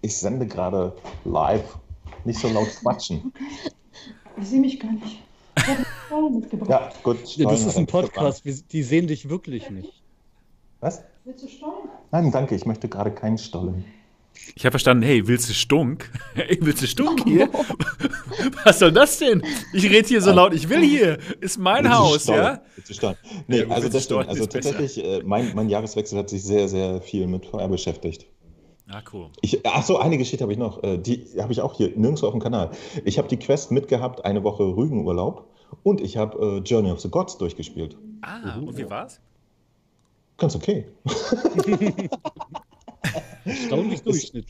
ich 0.00 0.16
sende 0.16 0.46
gerade 0.46 0.94
live. 1.24 1.76
Nicht 2.24 2.38
so 2.38 2.48
laut 2.48 2.68
quatschen. 2.80 3.32
Ich 4.40 4.50
sehe 4.50 4.60
mich 4.60 4.78
gar 4.78 4.92
nicht. 4.92 5.20
Ich 5.56 5.66
habe 6.12 6.30
mitgebracht. 6.30 6.70
Ja, 6.70 6.92
gut. 7.02 7.24
Ja, 7.34 7.50
das 7.50 7.66
ist 7.66 7.76
ein 7.76 7.88
Podcast. 7.88 8.44
Die 8.44 8.82
sehen 8.84 9.08
dich 9.08 9.28
wirklich 9.28 9.68
nicht. 9.68 10.00
Was? 10.78 11.02
Willst 11.24 11.42
du 11.42 11.48
Stollen? 11.48 11.88
Nein, 12.12 12.30
danke, 12.30 12.54
ich 12.54 12.64
möchte 12.64 12.88
gerade 12.88 13.10
keinen 13.10 13.38
Stollen. 13.38 13.84
Ich 14.54 14.64
habe 14.64 14.72
verstanden, 14.72 15.02
hey, 15.04 15.26
willst 15.26 15.48
du 15.48 15.54
Stunk? 15.54 16.10
Hey, 16.34 16.58
willst 16.60 16.82
du 16.82 16.86
Stunk 16.86 17.24
hier? 17.24 17.48
Was 18.64 18.78
soll 18.78 18.92
das 18.92 19.18
denn? 19.18 19.42
Ich 19.72 19.84
rede 19.84 20.06
hier 20.06 20.20
so 20.20 20.32
laut, 20.32 20.54
ich 20.54 20.68
will 20.68 20.82
hier. 20.82 21.18
Ist 21.40 21.58
mein 21.58 21.84
willst 21.84 21.98
Haus, 21.98 22.26
ja? 22.26 22.62
Nee, 23.46 23.60
ja, 23.60 23.68
also 23.68 23.88
das 23.88 24.04
stimmt. 24.04 24.28
Also 24.28 24.46
tatsächlich, 24.46 25.02
äh, 25.04 25.22
mein, 25.24 25.54
mein 25.54 25.68
Jahreswechsel 25.68 26.18
hat 26.18 26.30
sich 26.30 26.44
sehr, 26.44 26.68
sehr 26.68 27.00
viel 27.00 27.26
mit 27.26 27.46
VR 27.46 27.68
beschäftigt. 27.68 28.26
Ah, 28.88 29.02
cool. 29.12 29.28
Ich, 29.42 29.66
ach 29.66 29.82
so, 29.82 29.98
eine 29.98 30.16
Geschichte 30.16 30.42
habe 30.42 30.52
ich 30.52 30.58
noch. 30.58 30.82
Äh, 30.82 30.98
die 30.98 31.26
habe 31.38 31.52
ich 31.52 31.60
auch 31.60 31.74
hier 31.74 31.88
nirgendwo 31.88 32.26
auf 32.26 32.32
dem 32.32 32.40
Kanal. 32.40 32.70
Ich 33.04 33.18
habe 33.18 33.28
die 33.28 33.36
Quest 33.36 33.70
mitgehabt, 33.70 34.24
eine 34.24 34.44
Woche 34.44 34.62
Rügenurlaub. 34.62 35.46
Und 35.82 36.00
ich 36.00 36.16
habe 36.16 36.38
äh, 36.38 36.58
Journey 36.60 36.90
of 36.90 37.00
the 37.00 37.10
Gods 37.10 37.36
durchgespielt. 37.36 37.96
Ah, 38.22 38.56
und 38.58 38.76
wie 38.78 38.88
war's? 38.88 39.20
Ganz 40.38 40.56
okay. 40.56 40.86
Erstaunlich 43.48 44.02
Durchschnitt. 44.02 44.46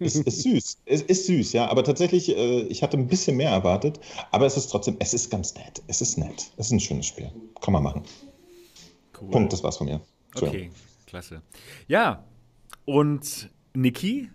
Es 0.00 0.16
ist, 0.16 0.26
ist, 0.26 0.42
süß. 0.42 0.78
Es 0.86 1.02
ist 1.02 1.26
süß, 1.26 1.52
ja. 1.52 1.68
Aber 1.68 1.84
tatsächlich, 1.84 2.28
äh, 2.36 2.62
ich 2.62 2.82
hatte 2.82 2.96
ein 2.96 3.06
bisschen 3.06 3.36
mehr 3.36 3.50
erwartet. 3.50 4.00
Aber 4.32 4.46
es 4.46 4.56
ist 4.56 4.68
trotzdem, 4.68 4.96
es 4.98 5.14
ist 5.14 5.30
ganz 5.30 5.54
nett. 5.54 5.82
Es 5.86 6.00
ist 6.00 6.18
nett. 6.18 6.50
Es 6.56 6.66
ist 6.66 6.72
ein 6.72 6.80
schönes 6.80 7.06
Spiel. 7.06 7.30
Kann 7.60 7.72
man 7.72 7.82
machen. 7.82 8.02
Cool. 9.20 9.30
Punkt, 9.30 9.52
das 9.52 9.62
war's 9.62 9.76
von 9.76 9.86
mir. 9.86 10.00
Okay, 10.34 10.70
klasse. 11.06 11.42
Ja, 11.86 12.24
und 12.84 13.50
Niki, 13.72 14.30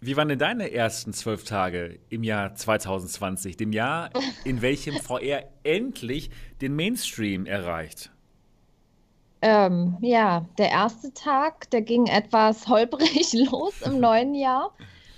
wie 0.00 0.16
waren 0.16 0.28
denn 0.28 0.38
deine 0.38 0.72
ersten 0.72 1.12
zwölf 1.12 1.44
Tage 1.44 2.00
im 2.10 2.24
Jahr 2.24 2.54
2020, 2.54 3.56
dem 3.56 3.72
Jahr, 3.72 4.10
in 4.44 4.60
welchem 4.60 4.96
VR 4.96 5.44
endlich 5.62 6.30
den 6.60 6.74
Mainstream 6.74 7.46
erreicht? 7.46 8.10
Ähm, 9.46 9.98
ja, 10.00 10.46
der 10.56 10.70
erste 10.70 11.12
Tag, 11.12 11.68
der 11.68 11.82
ging 11.82 12.06
etwas 12.06 12.66
holprig 12.68 13.34
los 13.34 13.82
im 13.82 14.00
neuen 14.00 14.34
Jahr. 14.34 14.70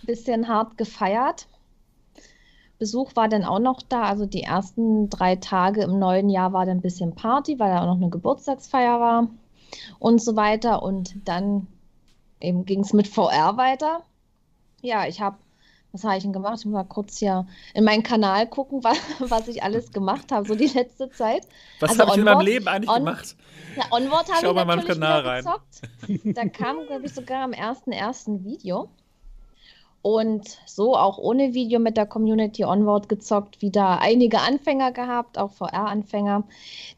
Bisschen 0.03 0.49
hart 0.49 0.77
gefeiert. 0.77 1.47
Besuch 2.81 3.15
war 3.15 3.29
dann 3.29 3.45
auch 3.45 3.61
noch 3.61 3.83
da. 3.83 4.03
Also 4.03 4.27
die 4.27 4.43
ersten 4.43 5.09
drei 5.11 5.37
Tage 5.37 5.83
im 5.83 6.01
neuen 6.01 6.29
Jahr 6.29 6.53
war 6.53 6.67
dann 6.67 6.79
ein 6.79 6.83
bisschen 6.83 7.15
Party, 7.15 7.61
weil 7.61 7.71
da 7.71 7.83
auch 7.83 7.87
noch 7.87 7.99
eine 8.03 8.11
Geburtstagsfeier 8.11 8.99
war 8.99 9.29
und 10.01 10.21
so 10.21 10.35
weiter. 10.35 10.83
Und 10.83 11.15
dann 11.25 11.69
ging 12.41 12.81
es 12.81 12.93
mit 12.93 13.07
VR 13.07 13.57
weiter. 13.57 14.03
Ja, 14.83 15.07
ich 15.07 15.21
habe 15.21 15.37
was 15.97 16.05
habe 16.05 16.17
ich 16.17 16.23
denn 16.23 16.33
gemacht? 16.33 16.59
Ich 16.59 16.67
muss 16.67 16.75
mal 16.75 16.85
kurz 16.85 17.19
hier 17.19 17.47
in 17.73 17.85
meinen 17.85 18.03
Kanal 18.03 18.47
gucken, 18.47 18.85
was, 18.85 18.99
was 19.19 19.49
ich 19.49 19.63
alles 19.63 19.93
gemacht 19.93 20.31
habe, 20.31 20.47
so 20.47 20.55
die 20.55 20.67
letzte 20.67 21.11
Zeit. 21.11 21.47
Was 21.81 21.91
also 21.91 22.03
habe 22.03 22.13
ich 22.13 22.19
in 22.19 22.25
meinem 22.25 22.41
Leben 22.41 22.69
eigentlich 22.69 22.91
on, 22.91 23.05
gemacht? 23.05 23.37
Ja, 23.77 23.85
Onward 23.91 24.31
habe 24.31 24.47
ich 24.47 24.55
mal 24.55 24.65
natürlich 24.65 24.87
Kanal 24.87 25.21
rein. 25.21 25.45
gezockt. 25.45 26.37
Da 26.37 26.45
kam, 26.49 26.87
glaube 26.87 27.07
ich, 27.07 27.15
sogar 27.15 27.45
am 27.45 27.53
ersten 27.53 27.93
ersten 27.93 28.45
Video. 28.45 28.89
Und 30.03 30.59
so 30.67 30.97
auch 30.97 31.19
ohne 31.19 31.53
Video 31.53 31.81
mit 31.81 31.97
der 31.97 32.07
Community 32.07 32.65
Onward 32.65 33.09
gezockt, 33.09 33.61
wieder 33.61 34.01
einige 34.01 34.41
Anfänger 34.41 34.93
gehabt, 34.93 35.37
auch 35.37 35.51
VR-Anfänger. 35.53 36.45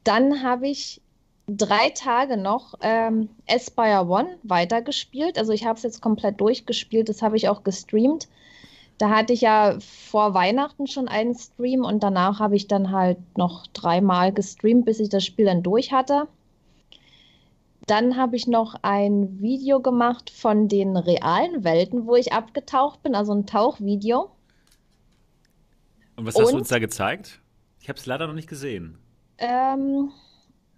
Dann 0.05 0.43
habe 0.43 0.69
ich 0.69 1.01
drei 1.49 1.89
Tage 1.91 2.37
noch 2.37 2.75
ähm, 2.83 3.31
Aspire 3.49 4.07
One 4.07 4.37
weitergespielt. 4.43 5.39
Also 5.39 5.53
ich 5.53 5.65
habe 5.65 5.79
es 5.79 5.83
jetzt 5.85 6.03
komplett 6.03 6.41
durchgespielt, 6.41 7.09
das 7.09 7.23
habe 7.23 7.37
ich 7.37 7.49
auch 7.49 7.65
gestreamt. 7.65 8.29
Da 8.99 9.11
hatte 9.11 9.33
ich 9.33 9.43
ja 9.43 9.79
vor 9.81 10.35
Weihnachten 10.35 10.89
schon 10.89 11.07
einen 11.07 11.35
Stream 11.35 11.85
und 11.85 12.03
danach 12.03 12.41
habe 12.41 12.57
ich 12.57 12.67
dann 12.67 12.91
halt 12.91 13.19
noch 13.39 13.69
dreimal 13.69 14.33
gestreamt, 14.33 14.85
bis 14.85 14.99
ich 14.99 15.09
das 15.09 15.25
Spiel 15.25 15.45
dann 15.47 15.63
durch 15.63 15.93
hatte. 15.93 16.27
Dann 17.87 18.17
habe 18.17 18.37
ich 18.37 18.49
noch 18.49 18.75
ein 18.83 19.41
Video 19.41 19.81
gemacht 19.81 20.31
von 20.31 20.69
den 20.69 20.97
realen 20.97 21.63
Welten, 21.65 22.07
wo 22.07 22.17
ich 22.17 22.33
abgetaucht 22.33 23.03
bin, 23.03 23.15
also 23.15 23.33
ein 23.33 23.47
Tauchvideo. 23.47 24.31
Und 26.17 26.27
was 26.27 26.35
hast 26.35 26.47
und, 26.47 26.53
du 26.53 26.59
uns 26.59 26.69
da 26.69 26.81
gezeigt? 26.81 27.41
Ich 27.81 27.89
habe 27.89 27.99
es 27.99 28.05
leider 28.05 28.27
noch 28.27 28.35
nicht 28.35 28.49
gesehen. 28.49 28.99
Ähm, 29.39 30.11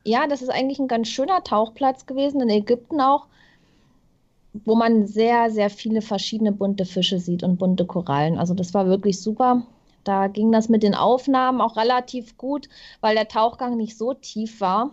ja, 0.04 0.26
das 0.26 0.42
ist 0.42 0.50
eigentlich 0.50 0.78
ein 0.78 0.88
ganz 0.88 1.08
schöner 1.08 1.42
Tauchplatz 1.42 2.04
gewesen, 2.04 2.42
in 2.42 2.50
Ägypten 2.50 3.00
auch 3.00 3.26
wo 4.52 4.74
man 4.74 5.06
sehr, 5.06 5.50
sehr 5.50 5.70
viele 5.70 6.02
verschiedene 6.02 6.52
bunte 6.52 6.84
Fische 6.84 7.18
sieht 7.18 7.42
und 7.42 7.58
bunte 7.58 7.86
Korallen. 7.86 8.38
Also 8.38 8.54
das 8.54 8.74
war 8.74 8.86
wirklich 8.86 9.20
super. 9.20 9.62
Da 10.04 10.28
ging 10.28 10.50
das 10.50 10.68
mit 10.68 10.82
den 10.82 10.94
Aufnahmen 10.94 11.60
auch 11.60 11.76
relativ 11.76 12.36
gut, 12.36 12.68
weil 13.00 13.14
der 13.14 13.28
Tauchgang 13.28 13.76
nicht 13.76 13.96
so 13.96 14.14
tief 14.14 14.60
war. 14.60 14.90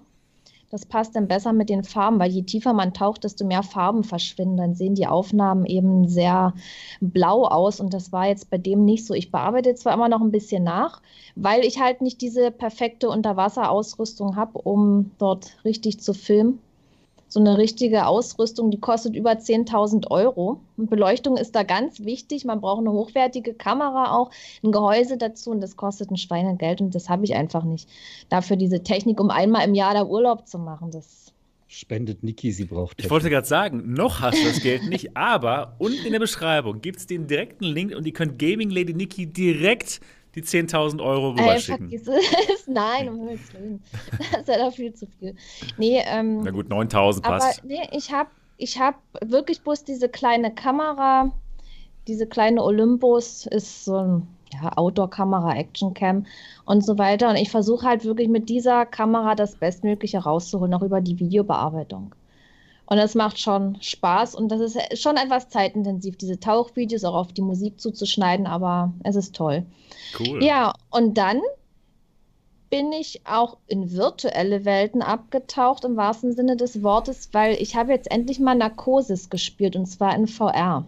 Das 0.69 0.85
passt 0.85 1.15
dann 1.15 1.29
besser 1.29 1.53
mit 1.53 1.69
den 1.69 1.85
Farben, 1.85 2.19
weil 2.19 2.29
je 2.29 2.41
tiefer 2.41 2.73
man 2.73 2.93
taucht, 2.93 3.23
desto 3.23 3.45
mehr 3.45 3.63
Farben 3.63 4.03
verschwinden. 4.03 4.57
Dann 4.57 4.75
sehen 4.75 4.95
die 4.95 5.07
Aufnahmen 5.07 5.65
eben 5.65 6.09
sehr 6.09 6.53
blau 6.99 7.45
aus 7.45 7.79
und 7.79 7.93
das 7.93 8.11
war 8.11 8.27
jetzt 8.27 8.49
bei 8.49 8.57
dem 8.57 8.83
nicht 8.83 9.05
so. 9.05 9.13
Ich 9.13 9.31
bearbeite 9.31 9.75
zwar 9.75 9.93
immer 9.93 10.09
noch 10.09 10.19
ein 10.19 10.31
bisschen 10.31 10.65
nach, 10.65 11.01
weil 11.35 11.63
ich 11.63 11.79
halt 11.79 12.01
nicht 12.01 12.19
diese 12.19 12.51
perfekte 12.51 13.09
Unterwasserausrüstung 13.09 14.35
habe, 14.35 14.59
um 14.59 15.11
dort 15.19 15.57
richtig 15.63 16.01
zu 16.01 16.13
filmen 16.13 16.59
so 17.27 17.39
eine 17.39 17.57
richtige 17.57 18.07
Ausrüstung, 18.07 18.71
die 18.71 18.79
kostet 18.79 19.15
über 19.15 19.31
10.000 19.31 20.09
Euro. 20.09 20.61
Und 20.77 20.89
Beleuchtung 20.89 21.37
ist 21.37 21.55
da 21.55 21.63
ganz 21.63 21.99
wichtig. 21.99 22.45
Man 22.45 22.61
braucht 22.61 22.79
eine 22.79 22.91
hochwertige 22.91 23.53
Kamera 23.53 24.15
auch, 24.15 24.31
ein 24.63 24.71
Gehäuse 24.71 25.17
dazu 25.17 25.51
und 25.51 25.61
das 25.61 25.75
kostet 25.75 26.11
ein 26.11 26.17
Schweinegeld 26.17 26.81
und 26.81 26.95
das 26.95 27.09
habe 27.09 27.25
ich 27.25 27.35
einfach 27.35 27.63
nicht. 27.63 27.89
Dafür 28.29 28.55
diese 28.55 28.83
Technik, 28.83 29.19
um 29.19 29.29
einmal 29.29 29.67
im 29.67 29.75
Jahr 29.75 29.93
da 29.93 30.05
Urlaub 30.05 30.47
zu 30.47 30.57
machen, 30.57 30.91
das 30.91 31.33
Spendet 31.69 32.23
Niki, 32.23 32.53
sie 32.53 32.63
braucht. 32.63 32.91
Technik. 32.91 33.05
Ich 33.05 33.11
wollte 33.11 33.29
gerade 33.29 33.45
sagen, 33.45 33.91
noch 33.91 34.21
hast 34.21 34.41
du 34.41 34.47
das 34.47 34.61
Geld 34.61 34.87
nicht, 34.87 35.17
aber 35.17 35.75
unten 35.79 36.05
in 36.05 36.13
der 36.13 36.19
Beschreibung 36.19 36.81
gibt 36.81 36.99
es 36.99 37.07
den 37.07 37.27
direkten 37.27 37.65
Link 37.65 37.93
und 37.93 38.05
ihr 38.05 38.13
könnt 38.13 38.39
Gaming 38.39 38.69
Lady 38.69 38.93
Niki 38.93 39.25
direkt 39.25 39.99
die 40.37 40.43
10.000 40.43 41.03
Euro 41.03 41.31
rüberschicken. 41.31 41.91
Äh, 41.91 41.99
Nein, 42.67 43.09
um 43.09 43.15
Himmels 43.17 43.53
Willen. 43.53 43.81
Das 44.31 44.41
ist 44.41 44.47
ja 44.47 44.57
da 44.57 44.71
viel 44.71 44.93
zu 44.93 45.07
viel. 45.07 45.35
Nee, 45.77 46.03
ähm, 46.05 46.41
Na 46.43 46.51
gut, 46.51 46.67
9.000 46.67 47.21
passt. 47.21 47.59
Aber 47.59 47.67
nee, 47.67 47.81
ich 47.91 48.13
habe 48.13 48.29
ich 48.57 48.79
hab 48.79 48.95
wirklich 49.25 49.61
bloß 49.61 49.83
diese 49.83 50.09
kleine 50.09 50.53
Kamera, 50.53 51.31
diese 52.07 52.27
kleine 52.27 52.63
Olympus 52.63 53.47
ist 53.47 53.85
so 53.85 53.97
ein 53.97 54.27
ja, 54.53 54.71
Outdoor-Kamera, 54.77 55.55
Action-Cam 55.55 56.27
und 56.65 56.85
so 56.85 56.99
weiter. 56.99 57.29
Und 57.29 57.37
ich 57.37 57.49
versuche 57.49 57.87
halt 57.87 58.05
wirklich 58.05 58.29
mit 58.29 58.47
dieser 58.47 58.85
Kamera 58.85 59.33
das 59.33 59.55
Bestmögliche 59.55 60.19
rauszuholen, 60.19 60.73
auch 60.75 60.83
über 60.83 61.01
die 61.01 61.19
Videobearbeitung. 61.19 62.13
Und 62.87 62.97
es 62.99 63.15
macht 63.15 63.37
schon 63.37 63.77
Spaß 63.81 64.33
und 64.33 64.49
das 64.49 64.61
ist 64.61 64.97
schon 64.97 65.17
etwas 65.17 65.49
zeitintensiv, 65.49 66.15
diese 66.15 66.39
Tauchvideos 66.39 67.03
auch 67.03 67.15
auf 67.15 67.33
die 67.33 67.41
Musik 67.41 67.81
zuzuschneiden, 67.81 68.47
aber 68.47 68.93
es 69.03 69.17
ist 69.17 69.35
toll. 69.35 69.65
Cool. 70.17 70.41
Ja, 70.41 70.73
und 70.89 71.17
dann 71.17 71.41
bin 72.69 72.93
ich 72.93 73.21
auch 73.25 73.57
in 73.67 73.91
virtuelle 73.91 74.63
Welten 74.63 75.01
abgetaucht, 75.01 75.83
im 75.83 75.97
wahrsten 75.97 76.33
Sinne 76.33 76.55
des 76.55 76.81
Wortes, 76.81 77.29
weil 77.33 77.55
ich 77.61 77.75
habe 77.75 77.91
jetzt 77.91 78.09
endlich 78.09 78.39
mal 78.39 78.55
Narcosis 78.55 79.29
gespielt 79.29 79.75
und 79.75 79.85
zwar 79.85 80.15
in 80.15 80.27
VR. 80.27 80.85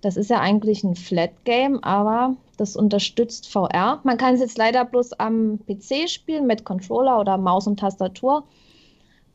Das 0.00 0.16
ist 0.16 0.30
ja 0.30 0.40
eigentlich 0.40 0.84
ein 0.84 0.94
Flat 0.94 1.44
Game, 1.44 1.82
aber 1.82 2.36
das 2.56 2.76
unterstützt 2.76 3.50
VR. 3.50 4.00
Man 4.04 4.16
kann 4.18 4.34
es 4.34 4.40
jetzt 4.40 4.58
leider 4.58 4.84
bloß 4.84 5.14
am 5.14 5.58
PC 5.66 6.08
spielen 6.08 6.46
mit 6.46 6.64
Controller 6.64 7.20
oder 7.20 7.36
Maus 7.36 7.66
und 7.66 7.80
Tastatur. 7.80 8.44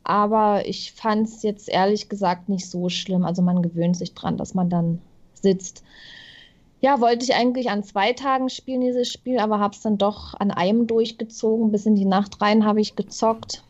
Aber 0.04 0.68
ich 0.68 0.94
fand 0.94 1.28
es 1.28 1.44
jetzt 1.44 1.70
ehrlich 1.70 2.10
gesagt 2.10 2.50
nicht 2.50 2.70
so 2.70 2.90
schlimm. 2.90 3.24
Also 3.26 3.42
man 3.42 3.62
gewöhnt 3.62 3.98
sich 3.98 4.14
dran, 4.14 4.38
dass 4.38 4.54
man 4.54 4.70
dann 4.70 5.02
sitzt. 5.34 5.84
Ja, 6.80 7.00
wollte 7.00 7.24
ich 7.24 7.36
eigentlich 7.36 7.70
an 7.70 7.84
zwei 7.84 8.14
Tagen 8.14 8.50
spielen, 8.50 8.82
dieses 8.82 9.12
Spiel, 9.12 9.38
aber 9.38 9.60
habe 9.60 9.76
es 9.76 9.82
dann 9.82 10.00
doch 10.00 10.34
an 10.34 10.50
einem 10.50 10.88
durchgezogen. 10.88 11.72
Bis 11.72 11.86
in 11.86 11.96
die 11.96 12.06
Nacht 12.06 12.42
rein 12.42 12.66
habe 12.66 12.82
ich 12.82 12.96
gezockt. 12.96 13.64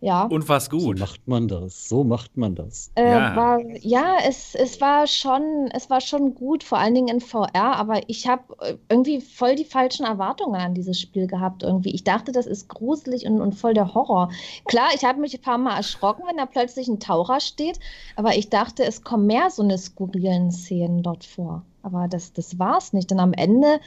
Ja. 0.00 0.24
Und 0.24 0.48
was 0.48 0.70
gut. 0.70 0.98
So 0.98 1.04
macht 1.04 1.28
man 1.28 1.48
das. 1.48 1.88
So 1.88 2.04
macht 2.04 2.36
man 2.36 2.54
das. 2.54 2.90
Äh, 2.94 3.10
ja, 3.10 3.36
war, 3.36 3.60
ja 3.80 4.16
es, 4.26 4.54
es, 4.54 4.80
war 4.80 5.06
schon, 5.06 5.68
es 5.74 5.90
war 5.90 6.00
schon 6.00 6.34
gut, 6.34 6.64
vor 6.64 6.78
allen 6.78 6.94
Dingen 6.94 7.08
in 7.08 7.20
VR, 7.20 7.76
aber 7.76 8.00
ich 8.06 8.26
habe 8.26 8.42
äh, 8.60 8.76
irgendwie 8.88 9.20
voll 9.20 9.56
die 9.56 9.64
falschen 9.64 10.06
Erwartungen 10.06 10.58
an 10.58 10.74
dieses 10.74 10.98
Spiel 10.98 11.26
gehabt. 11.26 11.62
Irgendwie. 11.62 11.90
Ich 11.90 12.04
dachte, 12.04 12.32
das 12.32 12.46
ist 12.46 12.68
gruselig 12.68 13.26
und, 13.26 13.42
und 13.42 13.54
voll 13.54 13.74
der 13.74 13.92
Horror. 13.92 14.30
Klar, 14.64 14.88
ich 14.94 15.04
habe 15.04 15.20
mich 15.20 15.34
ein 15.34 15.42
paar 15.42 15.58
Mal 15.58 15.76
erschrocken, 15.76 16.24
wenn 16.26 16.38
da 16.38 16.46
plötzlich 16.46 16.88
ein 16.88 17.00
Taucher 17.00 17.40
steht, 17.40 17.78
aber 18.16 18.36
ich 18.36 18.48
dachte, 18.48 18.84
es 18.84 19.02
kommen 19.02 19.26
mehr 19.26 19.50
so 19.50 19.62
eine 19.62 19.76
skurrilen 19.76 20.50
Szenen 20.50 21.02
dort 21.02 21.24
vor. 21.24 21.62
Aber 21.82 22.08
das, 22.08 22.32
das 22.32 22.58
war 22.58 22.78
es 22.78 22.92
nicht. 22.92 23.10
Denn 23.10 23.20
am 23.20 23.32
Ende 23.32 23.80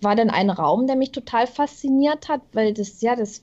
war 0.00 0.16
dann 0.16 0.30
ein 0.30 0.50
Raum, 0.50 0.86
der 0.86 0.96
mich 0.96 1.12
total 1.12 1.46
fasziniert 1.46 2.28
hat, 2.28 2.40
weil 2.52 2.74
das, 2.74 3.00
ja, 3.00 3.16
das, 3.16 3.40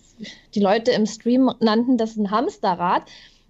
die 0.53 0.59
Leute 0.59 0.91
im 0.91 1.05
Stream 1.05 1.51
nannten 1.59 1.97
das 1.97 2.15
ein 2.17 2.31
Hamsterrad. 2.31 3.03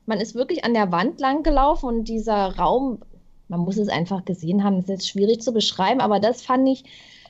Man 0.06 0.20
ist 0.20 0.36
wirklich 0.36 0.66
an 0.66 0.74
der 0.74 0.92
Wand 0.92 1.20
lang 1.20 1.44
gelaufen 1.44 1.88
und 1.88 2.08
dieser 2.08 2.56
Raum, 2.58 3.00
man 3.48 3.62
muss 3.62 3.78
es 3.78 3.90
einfach 3.90 4.26
gesehen 4.26 4.64
haben, 4.64 4.80
ist 4.80 4.90
jetzt 4.90 5.08
schwierig 5.08 5.42
zu 5.42 5.54
beschreiben, 5.54 6.02
aber 6.02 6.20
das 6.20 6.42
fand 6.42 6.68
ich 6.68 6.84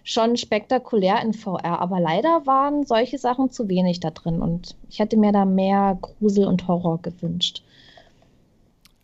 schon 0.03 0.37
spektakulär 0.37 1.21
in 1.21 1.33
VR. 1.33 1.79
Aber 1.79 1.99
leider 1.99 2.45
waren 2.45 2.85
solche 2.85 3.17
Sachen 3.17 3.51
zu 3.51 3.69
wenig 3.69 3.99
da 3.99 4.11
drin 4.11 4.41
und 4.41 4.75
ich 4.89 4.99
hätte 4.99 5.17
mir 5.17 5.31
da 5.31 5.45
mehr 5.45 5.97
Grusel 6.01 6.45
und 6.45 6.67
Horror 6.67 7.01
gewünscht. 7.01 7.63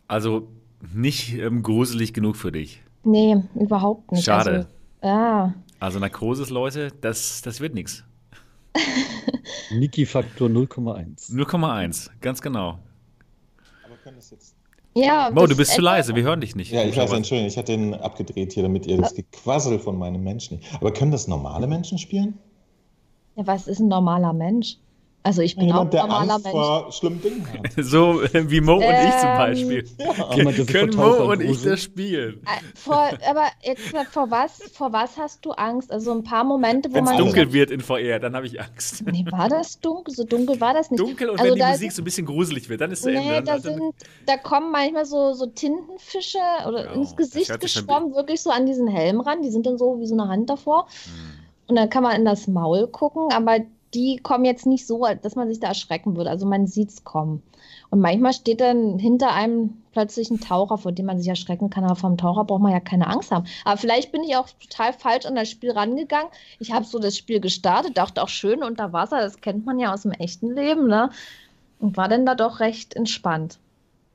Also 0.08 0.48
nicht 0.94 1.38
ähm, 1.38 1.63
gruselig 1.63 2.13
genug 2.13 2.36
für 2.36 2.51
dich. 2.51 2.82
Nee, 3.03 3.38
überhaupt 3.56 4.12
nicht. 4.12 4.25
Schade. 4.25 4.68
Also, 5.01 5.15
ja. 5.15 5.53
Also 5.80 6.00
Narkosis, 6.00 6.50
Leute, 6.50 6.92
das, 7.02 7.42
das 7.42 7.62
wird 7.62 7.74
nichts. 7.74 8.04
Niki-Faktor 9.72 10.50
0,1. 10.50 11.32
0,1, 11.32 12.10
ganz 12.22 12.42
genau. 12.42 12.80
Aber 13.86 13.96
können 14.04 14.18
das 14.18 14.32
jetzt. 14.32 14.56
Ja, 14.96 15.30
Mo, 15.32 15.46
du 15.46 15.56
bist 15.56 15.74
zu 15.74 15.82
leise, 15.82 16.16
wir 16.16 16.24
hören 16.24 16.42
dich 16.42 16.56
nicht. 16.56 16.72
Ja, 16.72 16.84
ich 16.84 16.98
weiß, 16.98 17.14
Entschuldigung, 17.14 17.48
ich 17.48 17.58
hatte 17.58 17.72
den 17.72 17.94
abgedreht 17.94 18.54
hier, 18.54 18.64
damit 18.64 18.88
ihr 18.88 18.98
das 18.98 19.14
Gequassel 19.14 19.80
von 19.80 19.98
meinem 19.98 20.24
Menschen 20.24 20.58
nicht. 20.58 20.74
Aber 20.74 20.92
können 20.92 21.12
das 21.12 21.28
normale 21.28 21.68
Menschen 21.68 21.98
spielen? 21.98 22.38
Ja, 23.36 23.48
was 23.48 23.68
ist 23.68 23.80
ein 23.80 23.88
normaler 23.88 24.34
Mensch? 24.34 24.78
Also 25.22 25.42
ich 25.42 25.56
bin 25.58 25.66
Jemand, 25.68 25.88
auch 25.88 25.92
der 25.92 26.04
ein 26.04 26.10
normaler 26.10 26.34
Angst 26.36 26.46
Mensch. 26.46 26.56
vor 26.58 26.92
schlimmen 26.94 27.22
Dingen 27.22 27.46
hat. 27.52 27.72
So 27.84 28.22
äh, 28.22 28.50
wie 28.50 28.62
Mo 28.62 28.76
und 28.76 28.82
ich 28.84 29.18
zum 29.18 29.30
Ähm, 29.30 29.38
Beispiel. 29.38 29.86
Jemand, 30.34 30.58
der 30.58 30.66
sich 30.66 30.68
Können 30.68 30.96
Mo 30.96 31.32
und 31.32 31.42
ich 31.42 31.62
das 31.62 31.84
spielen? 31.84 32.42
Äh, 32.46 32.62
Vor, 32.74 33.10
aber 33.30 33.48
jetzt 33.62 33.92
mal, 33.94 34.06
vor 34.06 34.32
was, 34.32 34.60
vor 34.74 34.94
was 34.94 35.18
hast 35.18 35.44
du 35.46 35.52
Angst? 35.52 35.92
Also 35.92 36.14
ein 36.14 36.24
paar 36.24 36.46
Momente, 36.46 36.90
wo 36.90 36.94
Wenn 36.96 37.04
es 37.04 37.10
man. 37.10 37.18
dunkel 37.20 37.52
wird 37.52 37.70
in 37.70 37.82
VR, 37.82 38.20
dann 38.20 38.34
habe 38.34 38.46
ich 38.48 38.62
Angst. 38.62 39.04
Nee, 39.06 39.26
war 39.30 39.50
das 39.50 39.80
dunkel? 39.82 40.14
So 40.16 40.24
dunkel 40.24 40.60
war 40.62 40.74
das 40.74 40.90
nicht. 40.90 41.02
Dunkel 41.02 41.30
und 41.30 41.40
Also 41.40 41.54
wenn 41.54 41.60
die 41.66 41.72
Musik 41.72 41.92
so 41.92 42.02
ein 42.02 42.06
bisschen 42.06 42.26
gruselig 42.26 42.70
wird, 42.70 42.80
dann 42.80 42.92
ist 42.92 43.00
es 43.00 43.06
Nee, 43.08 43.16
Ende. 43.30 43.44
da, 43.44 43.60
sind, 43.60 43.82
da 44.26 44.38
kommen 44.38 44.72
manchmal 44.72 45.06
so, 45.06 45.34
so 45.34 45.48
Tintenfische 45.48 46.40
oder 46.66 46.92
Oh, 46.92 46.96
ins 46.96 47.16
Gesicht 47.18 47.60
geschwommen, 47.60 48.16
wirklich 48.16 48.42
so 48.42 48.52
an 48.52 48.66
diesen 48.66 48.88
Helm 48.88 49.20
ran. 49.20 49.42
Die 49.42 49.50
sind 49.50 49.66
dann 49.66 49.78
so 49.78 50.00
wie 50.00 50.08
so 50.08 50.14
eine 50.18 50.30
Hand 50.30 50.50
davor. 50.50 50.88
Hm. 50.88 51.12
Und 51.68 51.76
dann 51.76 51.90
kann 51.90 52.04
man 52.04 52.16
in 52.16 52.26
das 52.26 52.48
Maul 52.48 52.88
gucken, 52.88 53.28
aber 53.32 53.60
die 53.93 54.17
kommen 54.17 54.46
jetzt 54.46 54.65
nicht 54.65 54.86
so, 54.86 55.05
dass 55.22 55.36
man 55.36 55.48
sich 55.48 55.60
da 55.60 55.69
erschrecken 55.69 56.15
würde. 56.15 56.29
Also 56.29 56.46
man 56.46 56.67
sieht 56.67 56.89
es 56.89 57.03
kommen. 57.03 57.41
Und 57.89 58.00
manchmal 58.00 58.34
steht 58.34 58.62
dann 58.62 59.00
hinter 59.00 59.34
einem 59.34 59.81
plötzlich 59.91 60.29
ein 60.29 60.39
Taucher, 60.39 60.77
vor 60.77 60.91
dem 60.91 61.08
man 61.08 61.17
sich 61.17 61.27
erschrecken 61.27 61.69
kann. 61.69 61.84
Aber 61.84 61.96
vom 61.96 62.17
Taucher 62.17 62.43
braucht 62.43 62.62
man 62.62 62.72
ja 62.72 62.79
keine 62.79 63.08
Angst 63.08 63.31
haben. 63.31 63.46
Aber 63.65 63.77
vielleicht 63.77 64.12
bin 64.12 64.24
ich 64.24 64.36
auch 64.36 64.48
total 64.60 64.93
falsch 64.93 65.25
an 65.25 65.36
das 65.36 65.50
Spiel 65.50 65.72
rangegangen. 65.72 66.29
Ich 66.60 66.72
habe 66.72 66.86
so 66.86 67.00
das 67.00 67.17
Spiel 67.17 67.39
gestartet, 67.39 67.98
dachte 67.98 68.22
auch 68.22 68.29
schön 68.29 68.63
unter 68.63 68.93
Wasser, 68.93 69.19
das 69.22 69.41
kennt 69.41 69.65
man 69.65 69.79
ja 69.79 69.93
aus 69.93 70.03
dem 70.03 70.12
echten 70.12 70.53
Leben, 70.53 70.88
ne? 70.88 71.10
Und 71.79 71.98
war 71.98 72.10
dann 72.10 72.25
da 72.25 72.36
doch 72.36 72.60
recht 72.60 72.96
entspannt. 72.96 73.58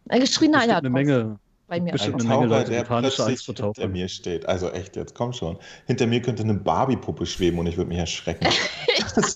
Äh, 0.09 0.21
Geschrien 0.21 0.55
hat 0.55 0.67
Bestimmt 0.67 0.73
ja 0.73 0.79
eine 0.79 0.91
Menge. 0.91 1.39
bei 1.67 1.81
mir. 1.81 1.93
bestimmt 1.93 2.17
Ein 2.17 2.21
eine 2.21 2.29
Menge 2.29 2.49
Taucher, 2.49 2.59
Leute, 2.61 2.71
der 2.71 2.85
panische 2.85 3.25
plötzlich 3.25 3.57
hinter 3.57 3.89
mir 3.89 4.09
steht. 4.09 4.47
Also 4.47 4.71
echt, 4.71 4.97
jetzt 4.97 5.15
komm 5.15 5.33
schon. 5.33 5.57
Hinter 5.87 6.07
mir 6.07 6.21
könnte 6.21 6.43
eine 6.43 6.55
Barbie-Puppe 6.55 7.27
schweben 7.27 7.59
und 7.59 7.67
ich 7.67 7.77
würde 7.77 7.89
mich 7.89 7.99
erschrecken. 7.99 8.47
das, 9.21 9.35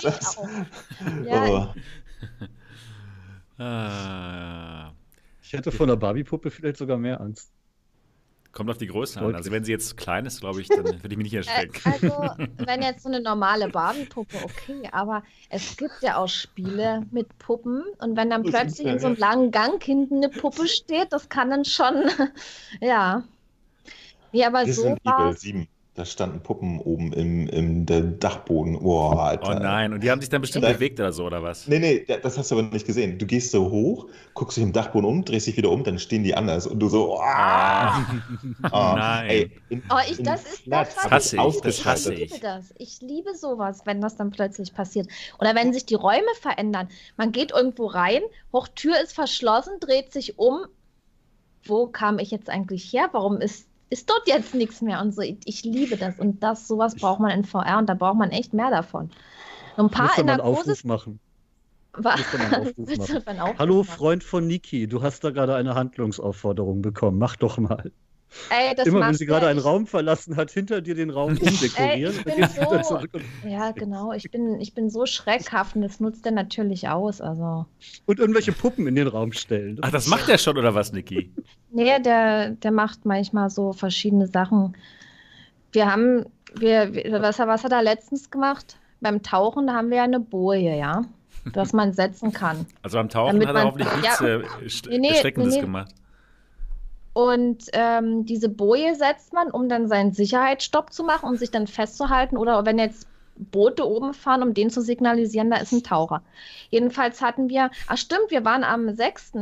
das. 0.00 0.36
Ja, 1.22 1.44
oh. 1.44 1.74
Ah, 3.58 4.92
Ich 5.40 5.52
hätte 5.52 5.72
von 5.72 5.88
der 5.88 5.96
Barbie-Puppe 5.96 6.50
vielleicht 6.50 6.76
sogar 6.78 6.98
mehr 6.98 7.20
Angst. 7.20 7.52
kommt 8.52 8.70
auf 8.70 8.78
die 8.78 8.86
Größe 8.86 9.20
an. 9.20 9.34
Also 9.34 9.50
wenn 9.50 9.64
sie 9.64 9.72
jetzt 9.72 9.96
klein 9.96 10.24
ist, 10.26 10.40
glaube 10.40 10.60
ich, 10.62 10.72
dann 10.72 11.02
würde 11.02 11.08
ich 11.10 11.16
mich 11.18 11.24
nicht 11.26 11.34
Äh, 11.46 11.66
erschrecken. 11.66 11.80
Also, 11.84 12.08
wenn 12.58 12.82
jetzt 12.82 13.02
so 13.02 13.08
eine 13.08 13.20
normale 13.20 13.68
Barbie-Puppe, 13.68 14.42
okay, 14.42 14.88
aber 14.92 15.22
es 15.50 15.76
gibt 15.76 16.02
ja 16.02 16.16
auch 16.16 16.28
Spiele 16.28 17.06
mit 17.10 17.36
Puppen 17.38 17.84
und 17.98 18.16
wenn 18.16 18.30
dann 18.30 18.42
Das 18.42 18.50
plötzlich 18.50 18.88
in 18.88 18.98
so 18.98 19.06
einem 19.08 19.16
langen 19.16 19.50
Gang 19.50 19.82
hinten 19.82 20.16
eine 20.18 20.30
Puppe 20.30 20.66
steht, 20.68 21.12
das 21.12 21.28
kann 21.28 21.50
dann 21.50 21.64
schon, 21.64 22.10
ja. 22.80 23.24
Ja, 24.32 24.48
aber 24.48 24.66
so 24.66 24.96
Resident 24.96 25.00
war 25.04 25.32
Evil 25.32 25.36
7. 25.36 25.68
Da 25.96 26.04
standen 26.04 26.42
Puppen 26.42 26.78
oben 26.78 27.12
im, 27.14 27.48
im 27.48 27.86
der 27.86 28.02
Dachboden. 28.02 28.78
Boah, 28.80 29.18
Alter. 29.18 29.56
Oh 29.56 29.58
nein, 29.62 29.94
und 29.94 30.02
die 30.02 30.10
haben 30.10 30.20
sich 30.20 30.28
dann 30.28 30.42
bestimmt 30.42 30.64
Nein. 30.64 30.74
bewegt 30.74 31.00
oder 31.00 31.10
so, 31.12 31.24
oder 31.24 31.42
was? 31.42 31.66
Nee, 31.66 31.78
nee, 31.78 32.04
da- 32.06 32.18
das 32.18 32.36
hast 32.36 32.50
du 32.50 32.58
aber 32.58 32.68
nicht 32.68 32.86
gesehen. 32.86 33.18
Du 33.18 33.24
gehst 33.24 33.50
so 33.50 33.70
hoch, 33.70 34.08
guckst 34.34 34.58
dich 34.58 34.64
im 34.64 34.74
Dachboden 34.74 35.08
um, 35.08 35.24
drehst 35.24 35.46
dich 35.46 35.56
wieder 35.56 35.70
um, 35.70 35.84
dann 35.84 35.98
stehen 35.98 36.22
die 36.22 36.34
anders 36.34 36.66
und 36.66 36.80
du 36.80 36.88
so, 36.90 37.18
ah, 37.18 37.96
ah, 38.70 38.94
Nein. 38.98 39.30
ey, 39.30 39.50
in, 39.70 39.82
Oh, 39.90 39.96
ich, 40.10 40.22
das 40.22 40.44
ist 40.44 40.62
das, 40.66 40.96
was 40.96 41.04
hab 41.04 41.12
hasse 41.12 41.36
ich, 41.38 41.60
das 41.62 41.84
hasse 41.86 42.12
Ich 42.12 42.20
ich. 42.20 42.30
liebe 42.30 42.42
das. 42.42 42.74
Ich 42.76 43.00
liebe 43.00 43.34
sowas, 43.34 43.82
wenn 43.86 44.00
das 44.02 44.16
dann 44.16 44.30
plötzlich 44.30 44.74
passiert. 44.74 45.08
Oder 45.40 45.54
wenn 45.54 45.72
sich 45.72 45.86
die 45.86 45.94
Räume 45.94 46.34
verändern. 46.40 46.88
Man 47.16 47.32
geht 47.32 47.52
irgendwo 47.52 47.86
rein, 47.86 48.20
hoch 48.52 48.68
Tür 48.68 49.00
ist 49.02 49.14
verschlossen, 49.14 49.80
dreht 49.80 50.12
sich 50.12 50.38
um. 50.38 50.66
Wo 51.64 51.86
kam 51.88 52.18
ich 52.18 52.30
jetzt 52.30 52.48
eigentlich 52.48 52.92
her? 52.92 53.08
Warum 53.12 53.40
ist, 53.40 53.66
ist 53.90 54.10
dort 54.10 54.26
jetzt 54.26 54.54
nichts 54.54 54.82
mehr? 54.82 55.00
Und 55.00 55.12
so, 55.12 55.22
ich, 55.22 55.64
liebe 55.64 55.96
das. 55.96 56.18
Und 56.18 56.42
das, 56.42 56.66
sowas 56.66 56.94
braucht 56.94 57.20
man 57.20 57.30
in 57.30 57.44
VR 57.44 57.78
und 57.78 57.88
da 57.88 57.94
braucht 57.94 58.18
man 58.18 58.30
echt 58.30 58.52
mehr 58.52 58.70
davon. 58.70 59.10
So 59.76 59.84
ein 59.84 59.90
paar 59.90 60.06
Müsste 60.06 60.20
in 60.22 60.26
der. 60.26 60.44
Aufruf 60.44 60.84
machen. 60.84 61.20
Was 61.98 62.20
Hallo? 63.58 63.82
Freund 63.82 64.22
von 64.22 64.46
Niki, 64.46 64.86
du 64.86 65.02
hast 65.02 65.24
da 65.24 65.30
gerade 65.30 65.54
eine 65.54 65.74
Handlungsaufforderung 65.74 66.82
bekommen. 66.82 67.18
Mach 67.18 67.36
doch 67.36 67.58
mal. 67.58 67.90
Ey, 68.50 68.74
das 68.74 68.86
Immer 68.86 69.00
wenn 69.00 69.14
sie 69.14 69.26
gerade 69.26 69.46
einen 69.48 69.58
Raum 69.58 69.86
verlassen 69.86 70.36
hat, 70.36 70.50
hinter 70.50 70.80
dir 70.80 70.94
den 70.94 71.10
Raum 71.10 71.30
umdekorieren. 71.40 72.14
wieder 72.24 72.84
so- 72.84 73.00
Ja, 73.48 73.70
genau. 73.72 74.12
Ich 74.12 74.30
bin, 74.30 74.60
ich 74.60 74.74
bin 74.74 74.88
so 74.90 75.06
schreckhaft 75.06 75.76
und 75.76 75.82
das 75.82 76.00
nutzt 76.00 76.24
er 76.26 76.32
natürlich 76.32 76.88
aus. 76.88 77.20
Also. 77.20 77.66
und 78.06 78.18
irgendwelche 78.18 78.52
Puppen 78.52 78.86
in 78.86 78.94
den 78.94 79.08
Raum 79.08 79.32
stellen. 79.32 79.78
Ach, 79.82 79.90
das 79.90 80.06
macht 80.06 80.28
er 80.28 80.38
schon, 80.38 80.56
oder 80.58 80.74
was, 80.74 80.92
Niki? 80.92 81.32
Nee, 81.70 81.98
der, 82.00 82.50
der 82.50 82.70
macht 82.70 83.04
manchmal 83.04 83.50
so 83.50 83.72
verschiedene 83.74 84.26
Sachen. 84.28 84.74
Wir 85.72 85.90
haben, 85.92 86.24
wir, 86.54 87.20
was, 87.20 87.38
was 87.38 87.64
hat 87.64 87.72
er 87.72 87.82
letztens 87.82 88.30
gemacht? 88.30 88.78
Beim 89.02 89.22
Tauchen, 89.22 89.66
da 89.66 89.74
haben 89.74 89.90
wir 89.90 89.98
ja 89.98 90.04
eine 90.04 90.20
Boje, 90.20 90.74
ja, 90.78 91.02
dass 91.52 91.74
man 91.74 91.92
setzen 91.92 92.32
kann. 92.32 92.64
Also 92.82 92.96
beim 92.96 93.10
Tauchen 93.10 93.34
Damit 93.40 93.48
hat 93.48 93.56
er 93.56 93.64
hoffentlich 93.64 93.88
ja. 93.90 93.96
nichts 93.98 94.20
äh, 94.22 94.64
st- 94.68 94.88
Nee, 94.88 94.98
nee, 95.00 95.08
Erschreckendes 95.08 95.50
nee, 95.54 95.60
nee. 95.60 95.66
gemacht. 95.66 95.92
Und 97.16 97.70
ähm, 97.72 98.26
diese 98.26 98.50
Boje 98.50 98.94
setzt 98.94 99.32
man, 99.32 99.50
um 99.50 99.70
dann 99.70 99.88
seinen 99.88 100.12
Sicherheitsstopp 100.12 100.92
zu 100.92 101.02
machen, 101.02 101.30
um 101.30 101.36
sich 101.36 101.50
dann 101.50 101.66
festzuhalten. 101.66 102.36
Oder 102.36 102.66
wenn 102.66 102.78
jetzt 102.78 103.08
Boote 103.36 103.88
oben 103.88 104.12
fahren, 104.12 104.42
um 104.42 104.52
den 104.52 104.68
zu 104.68 104.82
signalisieren, 104.82 105.50
da 105.50 105.56
ist 105.56 105.72
ein 105.72 105.82
Taucher. 105.82 106.20
Jedenfalls 106.68 107.22
hatten 107.22 107.48
wir, 107.48 107.70
ach 107.86 107.96
stimmt, 107.96 108.30
wir 108.30 108.44
waren 108.44 108.64
am 108.64 108.94
6. 108.94 109.32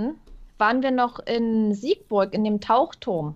waren 0.57 0.85
wir 0.85 0.93
noch 0.93 1.19
in 1.19 1.75
Siegburg 1.75 2.33
in 2.33 2.45
dem 2.45 2.61
Tauchturm. 2.61 3.35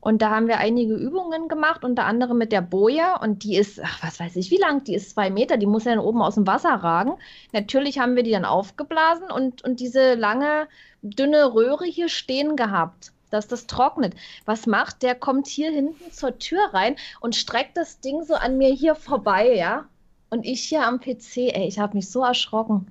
Und 0.00 0.20
da 0.20 0.30
haben 0.30 0.48
wir 0.48 0.58
einige 0.58 0.96
Übungen 0.96 1.46
gemacht, 1.46 1.84
unter 1.84 2.06
anderem 2.06 2.36
mit 2.36 2.50
der 2.50 2.60
Boje. 2.60 3.20
Und 3.20 3.44
die 3.44 3.54
ist, 3.56 3.80
ach, 3.80 4.02
was 4.02 4.18
weiß 4.18 4.34
ich, 4.34 4.50
wie 4.50 4.58
lang? 4.58 4.82
Die 4.82 4.96
ist 4.96 5.10
zwei 5.10 5.30
Meter. 5.30 5.58
Die 5.58 5.66
muss 5.66 5.84
ja 5.84 5.94
dann 5.94 6.04
oben 6.04 6.22
aus 6.22 6.34
dem 6.34 6.48
Wasser 6.48 6.74
ragen. 6.74 7.12
Natürlich 7.52 8.00
haben 8.00 8.16
wir 8.16 8.24
die 8.24 8.32
dann 8.32 8.44
aufgeblasen 8.44 9.30
und, 9.30 9.62
und 9.62 9.78
diese 9.78 10.14
lange, 10.14 10.66
dünne 11.02 11.52
Röhre 11.52 11.84
hier 11.84 12.08
stehen 12.08 12.56
gehabt, 12.56 13.12
dass 13.30 13.48
das 13.48 13.66
trocknet. 13.66 14.14
Was 14.44 14.66
macht? 14.66 15.02
Der 15.02 15.14
kommt 15.14 15.46
hier 15.46 15.70
hinten 15.70 16.12
zur 16.12 16.38
Tür 16.38 16.60
rein 16.72 16.96
und 17.20 17.36
streckt 17.36 17.76
das 17.76 18.00
Ding 18.00 18.22
so 18.24 18.34
an 18.34 18.58
mir 18.58 18.72
hier 18.72 18.94
vorbei, 18.94 19.54
ja? 19.54 19.86
Und 20.30 20.46
ich 20.46 20.62
hier 20.62 20.86
am 20.86 21.00
PC, 21.00 21.52
ey, 21.52 21.66
ich 21.66 21.78
habe 21.78 21.96
mich 21.96 22.08
so 22.08 22.24
erschrocken. 22.24 22.86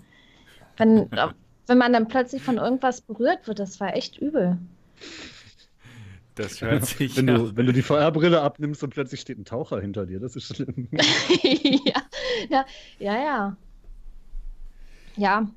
Wenn, 0.78 1.10
wenn 1.68 1.78
man 1.78 1.94
dann 1.94 2.08
plötzlich 2.08 2.42
von 2.42 2.58
irgendwas 2.58 3.02
berührt 3.02 3.48
wird, 3.48 3.60
das 3.60 3.80
war 3.80 3.96
echt 3.96 4.18
übel. 4.18 4.58
Das 6.36 6.62
hört 6.62 6.86
sich 6.86 7.18
Wenn 7.18 7.28
ja. 7.28 7.38
du, 7.38 7.56
wenn 7.56 7.66
du 7.66 7.74
die 7.74 7.82
VR-Brille 7.82 8.42
abnimmst 8.42 8.84
und 8.84 8.92
plötzlich 8.92 9.22
steht 9.22 9.38
ein 9.38 9.46
Taucher 9.46 9.82
hinter 9.82 10.06
dir, 10.06 10.20
das 10.20 10.36
ist 10.36 10.56
schlimm. 10.56 10.88
ja, 10.92 12.02
ja, 12.50 12.66
ja, 13.00 13.24
ja. 13.24 13.58
Ja, 15.18 15.48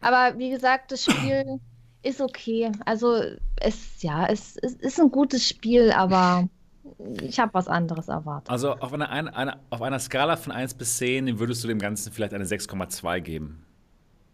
aber 0.00 0.38
wie 0.38 0.50
gesagt, 0.50 0.90
das 0.90 1.04
Spiel 1.04 1.60
ist 2.06 2.20
okay. 2.20 2.70
Also 2.84 3.20
es, 3.56 4.02
ja, 4.02 4.26
es, 4.26 4.56
es 4.58 4.74
ist 4.74 5.00
ein 5.00 5.10
gutes 5.10 5.46
Spiel, 5.48 5.90
aber 5.92 6.48
ich 7.22 7.38
habe 7.40 7.54
was 7.54 7.68
anderes 7.68 8.08
erwartet. 8.08 8.50
Also 8.50 8.72
auf 8.72 8.92
einer, 8.92 9.10
ein- 9.10 9.28
einer, 9.28 9.58
auf 9.70 9.82
einer 9.82 9.98
Skala 9.98 10.36
von 10.36 10.52
1 10.52 10.74
bis 10.74 10.96
10 10.98 11.38
würdest 11.38 11.62
du 11.64 11.68
dem 11.68 11.78
Ganzen 11.78 12.12
vielleicht 12.12 12.34
eine 12.34 12.44
6,2 12.44 13.20
geben. 13.20 13.64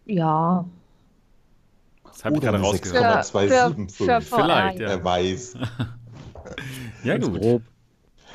Ja, 0.05 0.65
Das 2.03 2.25
habe 2.25 2.35
ich 2.35 2.41
gerade 2.41 2.57
eine 2.57 2.65
rausgehört. 2.65 3.25
6,275. 3.25 3.97
für 3.97 4.21
Vielleicht, 4.21 4.79
ja. 4.79 4.87
Wer 4.89 5.03
weiß. 5.03 5.57
Ja, 7.03 7.17
gut. 7.17 7.39
grob. 7.41 7.61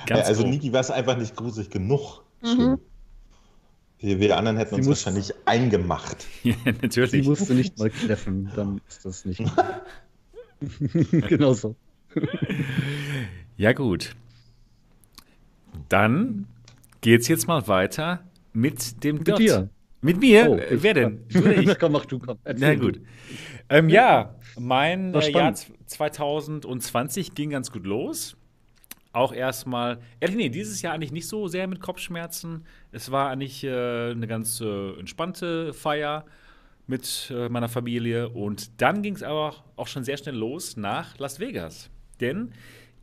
Ganz 0.07 0.27
also 0.29 0.43
grob. 0.43 0.53
Niki 0.53 0.73
war 0.73 0.81
es 0.81 0.91
einfach 0.91 1.17
nicht 1.17 1.37
gruselig 1.37 1.71
genug. 1.71 2.23
Mhm. 2.43 2.47
Schlimm. 2.49 2.79
Wir, 4.01 4.21
wir 4.21 4.37
anderen 4.37 4.57
hätten 4.57 4.75
Sie 4.77 4.89
uns 4.89 4.89
wahrscheinlich 4.89 5.33
eingemacht. 5.45 6.27
Ja, 6.45 6.55
Sie 6.65 6.71
natürlich. 6.83 7.27
musste 7.27 7.55
nicht 7.55 7.79
mal 7.79 7.91
kläffen, 7.91 8.51
dann 8.55 8.81
ist 8.89 9.05
das 9.05 9.25
nicht. 9.25 9.43
genau 11.29 11.53
so. 11.53 11.75
Ja, 13.57 13.73
gut. 13.73 14.15
Dann 15.89 16.47
geht's 17.01 17.29
jetzt 17.29 17.47
mal 17.49 17.67
weiter 17.69 18.25
mit 18.53 19.03
dem 19.05 19.17
Mit 19.17 19.29
Dot. 19.29 19.39
dir. 19.39 19.69
Mit 20.01 20.21
mir? 20.21 20.49
Oh, 20.51 20.55
Äh, 20.57 20.75
ich- 20.77 20.83
Wer 20.83 20.95
denn? 20.95 21.25
Du 21.29 21.45
ich? 21.51 21.67
Na 21.67 21.75
komm, 21.75 21.93
mach 21.93 22.07
du, 22.07 22.19
komm. 22.19 22.39
Na 22.45 22.51
Erzähl 22.53 22.79
gut. 22.79 22.97
du. 22.97 23.01
Ähm, 23.69 23.89
ja, 23.89 24.35
mein 24.59 25.11
äh, 25.11 25.13
Jahr 25.15 25.23
spannend. 25.57 25.67
2020 25.87 27.35
ging 27.35 27.51
ganz 27.51 27.71
gut 27.73 27.85
los. 27.85 28.37
Auch 29.13 29.33
erstmal, 29.33 29.99
ehrlich, 30.21 30.37
nee, 30.37 30.49
dieses 30.49 30.83
Jahr 30.83 30.95
eigentlich 30.95 31.13
nicht 31.13 31.29
so 31.29 31.49
sehr 31.49 31.67
mit 31.67 31.81
Kopfschmerzen. 31.81 32.65
Es 32.93 33.11
war 33.11 33.31
eigentlich 33.31 33.65
äh, 33.65 34.11
eine 34.11 34.27
ganz 34.27 34.61
äh, 34.61 34.99
entspannte 34.99 35.73
Feier. 35.73 36.25
mit 36.87 37.31
äh, 37.35 37.51
meiner 37.51 37.69
Familie. 37.69 38.31
Und 38.31 38.81
dann 38.81 39.03
ging 39.03 39.15
es 39.15 39.23
aber 39.23 39.57
auch 39.77 39.87
schon 39.87 40.05
sehr 40.05 40.17
schnell 40.17 40.35
los 40.37 40.77
nach 40.77 41.19
Las 41.19 41.39
Vegas. 41.39 41.91
Denn 42.21 42.53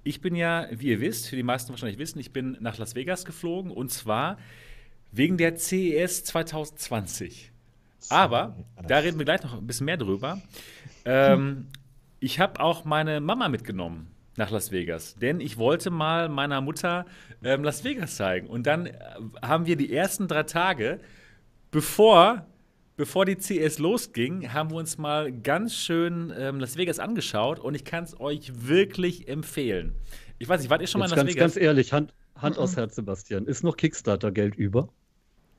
ich 0.04 0.22
bin 0.22 0.36
ja, 0.36 0.68
wie 0.72 0.88
ihr 0.88 1.02
wisst, 1.02 1.28
für 1.30 1.36
die 1.36 1.44
meisten 1.44 1.70
wahrscheinlich 1.70 2.00
wissen, 2.00 2.20
ich 2.20 2.32
bin 2.32 2.58
nach 2.60 2.78
Las 2.78 2.96
Vegas 2.96 3.26
geflogen 3.26 3.72
und 3.72 3.92
zwar 3.92 4.38
wegen 5.12 5.38
der 5.38 5.56
CES 5.56 6.24
2020. 6.26 7.52
Aber 8.10 8.56
da 8.88 8.98
reden 8.98 9.18
wir 9.18 9.26
gleich 9.26 9.44
noch 9.44 9.58
ein 9.58 9.68
bisschen 9.68 9.86
mehr 9.86 9.98
drüber. 9.98 10.42
Ähm, 11.06 11.68
ich 12.20 12.40
habe 12.40 12.60
auch 12.60 12.86
meine 12.86 13.20
Mama 13.20 13.50
mitgenommen 13.50 14.15
nach 14.38 14.52
Las 14.52 14.72
Vegas, 14.72 15.16
denn 15.16 15.40
ich 15.40 15.58
wollte 15.58 15.90
mal 15.90 16.30
meiner 16.30 16.62
Mutter 16.62 17.06
ähm, 17.44 17.64
Las 17.64 17.84
Vegas 17.84 18.16
zeigen. 18.16 18.48
Und 18.48 18.68
dann 18.68 18.88
äh, 18.88 18.94
haben 19.42 19.66
wir 19.66 19.76
die 19.76 19.94
ersten 19.94 20.28
drei 20.28 20.44
Tage, 20.44 21.00
bevor, 21.72 22.46
bevor 22.98 23.26
die 23.26 23.36
CS 23.36 23.80
losging, 23.80 24.54
haben 24.54 24.72
wir 24.72 24.78
uns 24.78 24.98
mal 24.98 25.32
ganz 25.32 25.76
schön 25.76 26.34
ähm, 26.38 26.60
Las 26.60 26.78
Vegas 26.78 27.00
angeschaut 27.00 27.60
und 27.60 27.76
ich 27.76 27.86
kann 27.86 28.04
es 28.04 28.20
euch 28.20 28.52
wirklich 28.68 29.28
empfehlen. 29.28 29.94
Ich 30.38 30.50
weiß 30.50 30.62
nicht, 30.62 30.70
wart 30.70 30.82
ihr 30.82 30.88
schon 30.88 31.02
Jetzt 31.02 31.12
mal 31.12 31.20
in 31.22 31.28
Las 31.28 31.36
ganz, 31.36 31.36
Vegas? 31.36 31.54
Ganz 31.56 31.64
ehrlich, 31.64 31.94
Hand, 31.94 32.14
Hand 32.36 32.58
aus 32.58 32.76
Herz, 32.76 32.96
Sebastian. 32.96 33.46
Ist 33.46 33.64
noch 33.64 33.78
Kickstarter-Geld 33.78 34.56
über? 34.56 34.90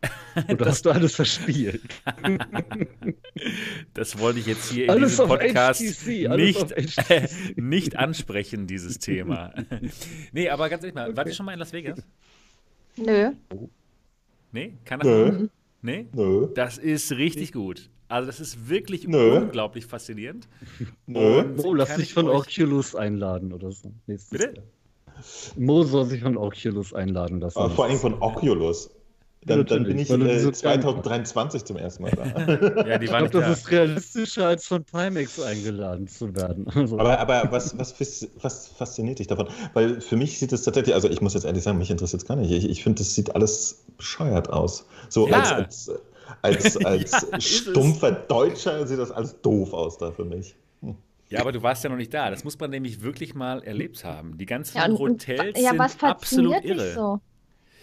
Oder 0.53 0.67
hast 0.67 0.85
du 0.85 0.91
alles 0.91 1.15
verspielt? 1.15 1.83
das 3.95 4.19
wollte 4.19 4.41
ich 4.41 4.47
jetzt 4.47 4.71
hier 4.71 4.85
in 4.85 4.91
alles 4.91 5.13
diesem 5.13 5.29
Podcast 5.29 5.81
nicht, 5.81 6.73
äh, 7.11 7.29
nicht 7.57 7.97
ansprechen, 7.97 8.67
dieses 8.67 8.99
Thema. 8.99 9.53
nee, 10.33 10.49
aber 10.51 10.69
ganz 10.69 10.83
ehrlich 10.83 10.95
mal, 10.95 11.09
okay. 11.09 11.17
wart 11.17 11.29
ihr 11.29 11.35
schon 11.35 11.47
mal 11.47 11.53
in 11.53 11.59
Las 11.59 11.73
Vegas? 11.73 11.99
Nö. 12.97 13.33
Nee? 14.53 14.75
Kann 14.85 15.01
das 15.01 15.09
Nö. 15.09 15.49
Nee? 15.83 16.07
Nö. 16.13 16.49
Das 16.55 16.79
ist 16.79 17.13
richtig 17.13 17.53
gut. 17.53 17.91
Also 18.09 18.27
das 18.27 18.41
ist 18.41 18.69
wirklich 18.69 19.09
Nö. 19.09 19.39
unglaublich 19.39 19.87
faszinierend. 19.87 20.49
Nö. 21.07 21.55
oh, 21.63 21.75
lass 21.75 21.97
dich 21.97 22.13
von 22.13 22.29
Oculus 22.29 22.95
einladen 22.95 23.53
oder 23.53 23.73
so. 23.73 23.93
Nächstes 24.07 24.31
Bitte? 24.31 24.55
Jahr. 24.57 24.65
Mo 25.57 25.83
soll 25.83 26.07
sich 26.07 26.23
von 26.23 26.37
Oculus 26.37 26.93
einladen 26.93 27.41
lassen. 27.41 27.59
Aber 27.59 27.71
vor 27.71 27.87
allem 27.87 27.99
von 27.99 28.15
Oculus. 28.21 28.91
Dann, 29.45 29.65
dann 29.65 29.85
bin 29.85 29.99
ich 29.99 30.11
äh, 30.11 30.53
2023 30.53 31.65
zum 31.65 31.77
ersten 31.77 32.03
Mal 32.03 32.11
da. 32.11 32.25
ja, 32.85 32.99
die 32.99 33.09
waren 33.09 33.27
ich 33.27 33.31
glaube, 33.31 33.47
das 33.47 33.61
ist 33.61 33.71
realistischer, 33.71 34.49
als 34.49 34.67
von 34.67 34.83
Pimax 34.83 35.41
eingeladen 35.41 36.09
zu 36.09 36.35
werden. 36.35 36.67
Also. 36.77 36.99
Aber, 36.99 37.19
aber 37.19 37.49
was, 37.53 37.79
was, 37.79 38.29
was, 38.43 38.69
fasziniert 38.69 39.19
dich 39.19 39.29
davon? 39.29 39.49
Weil 39.73 40.01
für 40.01 40.17
mich 40.17 40.39
sieht 40.39 40.53
es 40.53 40.63
tatsächlich, 40.63 40.95
also 40.95 41.09
ich 41.09 41.21
muss 41.21 41.35
jetzt 41.35 41.45
ehrlich 41.45 41.63
sagen, 41.63 41.79
mich 41.79 41.91
interessiert 41.91 42.23
es 42.23 42.29
gar 42.29 42.37
nicht. 42.37 42.51
Ich, 42.51 42.69
ich 42.69 42.83
finde, 42.83 42.99
das 42.99 43.15
sieht 43.15 43.35
alles 43.35 43.85
bescheuert 43.97 44.51
aus. 44.51 44.85
So 45.09 45.29
ja. 45.29 45.41
als, 45.41 45.91
als, 46.43 46.77
als, 46.77 46.77
als 46.85 47.27
ja, 47.31 47.41
stumpfer 47.41 48.11
Deutscher 48.13 48.87
sieht 48.87 48.99
das 48.99 49.11
alles 49.11 49.41
doof 49.43 49.73
aus 49.73 49.97
da 49.97 50.11
für 50.11 50.25
mich. 50.25 50.57
Hm. 50.83 50.97
Ja, 51.29 51.41
aber 51.41 51.53
du 51.53 51.63
warst 51.63 51.85
ja 51.85 51.91
noch 51.91 51.97
nicht 51.97 52.13
da. 52.13 52.31
Das 52.31 52.45
muss 52.45 52.59
man 52.59 52.71
nämlich 52.71 53.03
wirklich 53.03 53.35
mal 53.35 53.63
erlebt 53.63 54.05
haben. 54.05 54.37
Die 54.39 54.47
ganzen 54.47 54.77
ja, 54.79 54.87
und, 54.87 54.99
Hotels 54.99 55.61
ja, 55.61 55.71
sind 55.71 56.05
absolut 56.05 56.65
irre. 56.65 56.93
So? 56.95 57.21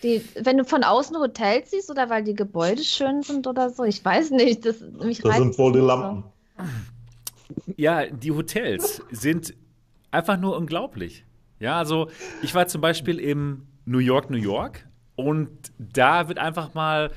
Die, 0.03 0.23
wenn 0.35 0.57
du 0.57 0.65
von 0.65 0.83
außen 0.83 1.17
Hotels 1.17 1.71
siehst 1.71 1.89
oder 1.89 2.09
weil 2.09 2.23
die 2.23 2.35
Gebäude 2.35 2.83
schön 2.83 3.23
sind 3.23 3.47
oder 3.47 3.69
so, 3.69 3.83
ich 3.83 4.03
weiß 4.03 4.31
nicht. 4.31 4.65
Das, 4.65 4.81
mich 4.81 5.21
das 5.21 5.37
sind 5.37 5.57
wohl 5.57 5.71
die 5.71 5.79
Lampen. 5.79 6.23
So. 6.57 6.63
Ja, 7.77 8.05
die 8.05 8.31
Hotels 8.31 9.01
sind 9.11 9.55
einfach 10.11 10.37
nur 10.37 10.57
unglaublich. 10.57 11.25
Ja, 11.59 11.77
also 11.77 12.09
ich 12.41 12.53
war 12.53 12.67
zum 12.67 12.81
Beispiel 12.81 13.19
im 13.19 13.67
New 13.85 13.99
York, 13.99 14.29
New 14.29 14.37
York 14.37 14.85
und 15.15 15.49
da 15.77 16.27
wird 16.27 16.39
einfach 16.39 16.73
mal 16.73 17.11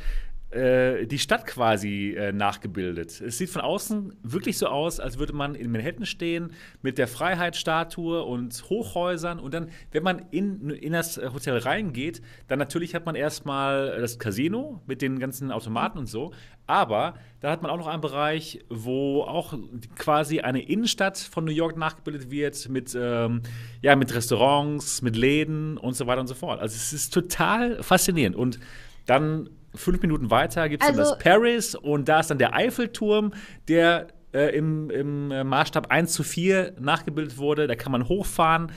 äh, 0.57 1.07
die 1.07 1.19
Stadt 1.19 1.47
quasi 1.47 2.15
äh, 2.17 2.33
nachgebildet. 2.33 3.21
Es 3.21 3.39
sieht 3.39 3.51
von 3.51 3.63
außen 3.63 4.15
wirklich 4.23 4.59
so 4.59 4.67
aus, 4.67 4.99
als 4.99 5.19
würde 5.19 5.33
man 5.33 5.55
in 5.55 5.71
Manhattan 5.71 6.07
stehen 6.07 6.53
mit 6.83 6.99
der 6.99 7.07
Freiheitsstatue 7.07 8.23
und 8.25 8.65
Hochhäusern. 8.69 9.39
Und 9.39 9.55
dann, 9.55 9.69
wenn 9.93 10.03
man 10.03 10.27
in, 10.31 10.71
in 10.71 10.93
das 10.93 11.19
Hotel 11.19 11.59
reingeht, 11.59 12.23
dann 12.49 12.59
natürlich 12.59 12.95
hat 12.95 13.07
man 13.07 13.15
erstmal 13.15 14.01
das 14.01 14.19
Casino 14.19 14.83
mit 14.87 15.03
den 15.03 15.19
ganzen 15.19 15.53
Automaten 15.53 15.99
und 15.99 16.07
so. 16.07 16.33
Aber 16.67 17.15
da 17.41 17.51
hat 17.51 17.63
man 17.63 17.71
auch 17.71 17.77
noch 17.77 17.87
einen 17.87 18.01
Bereich, 18.01 18.65
wo 18.69 19.23
auch 19.23 19.55
quasi 19.97 20.41
eine 20.41 20.63
Innenstadt 20.63 21.19
von 21.19 21.45
New 21.45 21.53
York 21.53 21.77
nachgebildet 21.77 22.31
wird 22.31 22.69
mit, 22.69 22.97
ähm, 22.99 23.43
ja, 23.83 23.95
mit 23.95 24.15
Restaurants, 24.15 25.03
mit 25.03 25.17
Läden 25.17 25.77
und 25.77 25.95
so 25.95 26.07
weiter 26.07 26.21
und 26.21 26.27
so 26.27 26.35
fort. 26.35 26.61
Also 26.61 26.75
es 26.75 26.93
ist 26.93 27.15
total 27.15 27.83
faszinierend. 27.83 28.35
Und 28.35 28.59
dann 29.07 29.49
fünf 29.77 30.03
Minuten 30.03 30.31
weiter 30.31 30.69
gibt 30.69 30.83
es 30.83 30.89
also, 30.89 31.03
dann 31.03 31.11
das 31.11 31.19
Paris 31.19 31.75
und 31.75 32.09
da 32.09 32.21
ist 32.21 32.31
dann 32.31 32.39
der 32.39 32.55
Eiffelturm, 32.55 33.33
der 33.69 34.09
äh, 34.33 34.57
im, 34.57 34.91
im 34.91 35.31
äh, 35.31 35.45
Maßstab 35.45 35.91
1 35.91 36.13
zu 36.13 36.23
4 36.23 36.75
nachgebildet 36.81 37.39
wurde. 37.39 37.67
Da 37.67 37.75
kann 37.75 37.93
man 37.93 38.09
hochfahren 38.09 38.73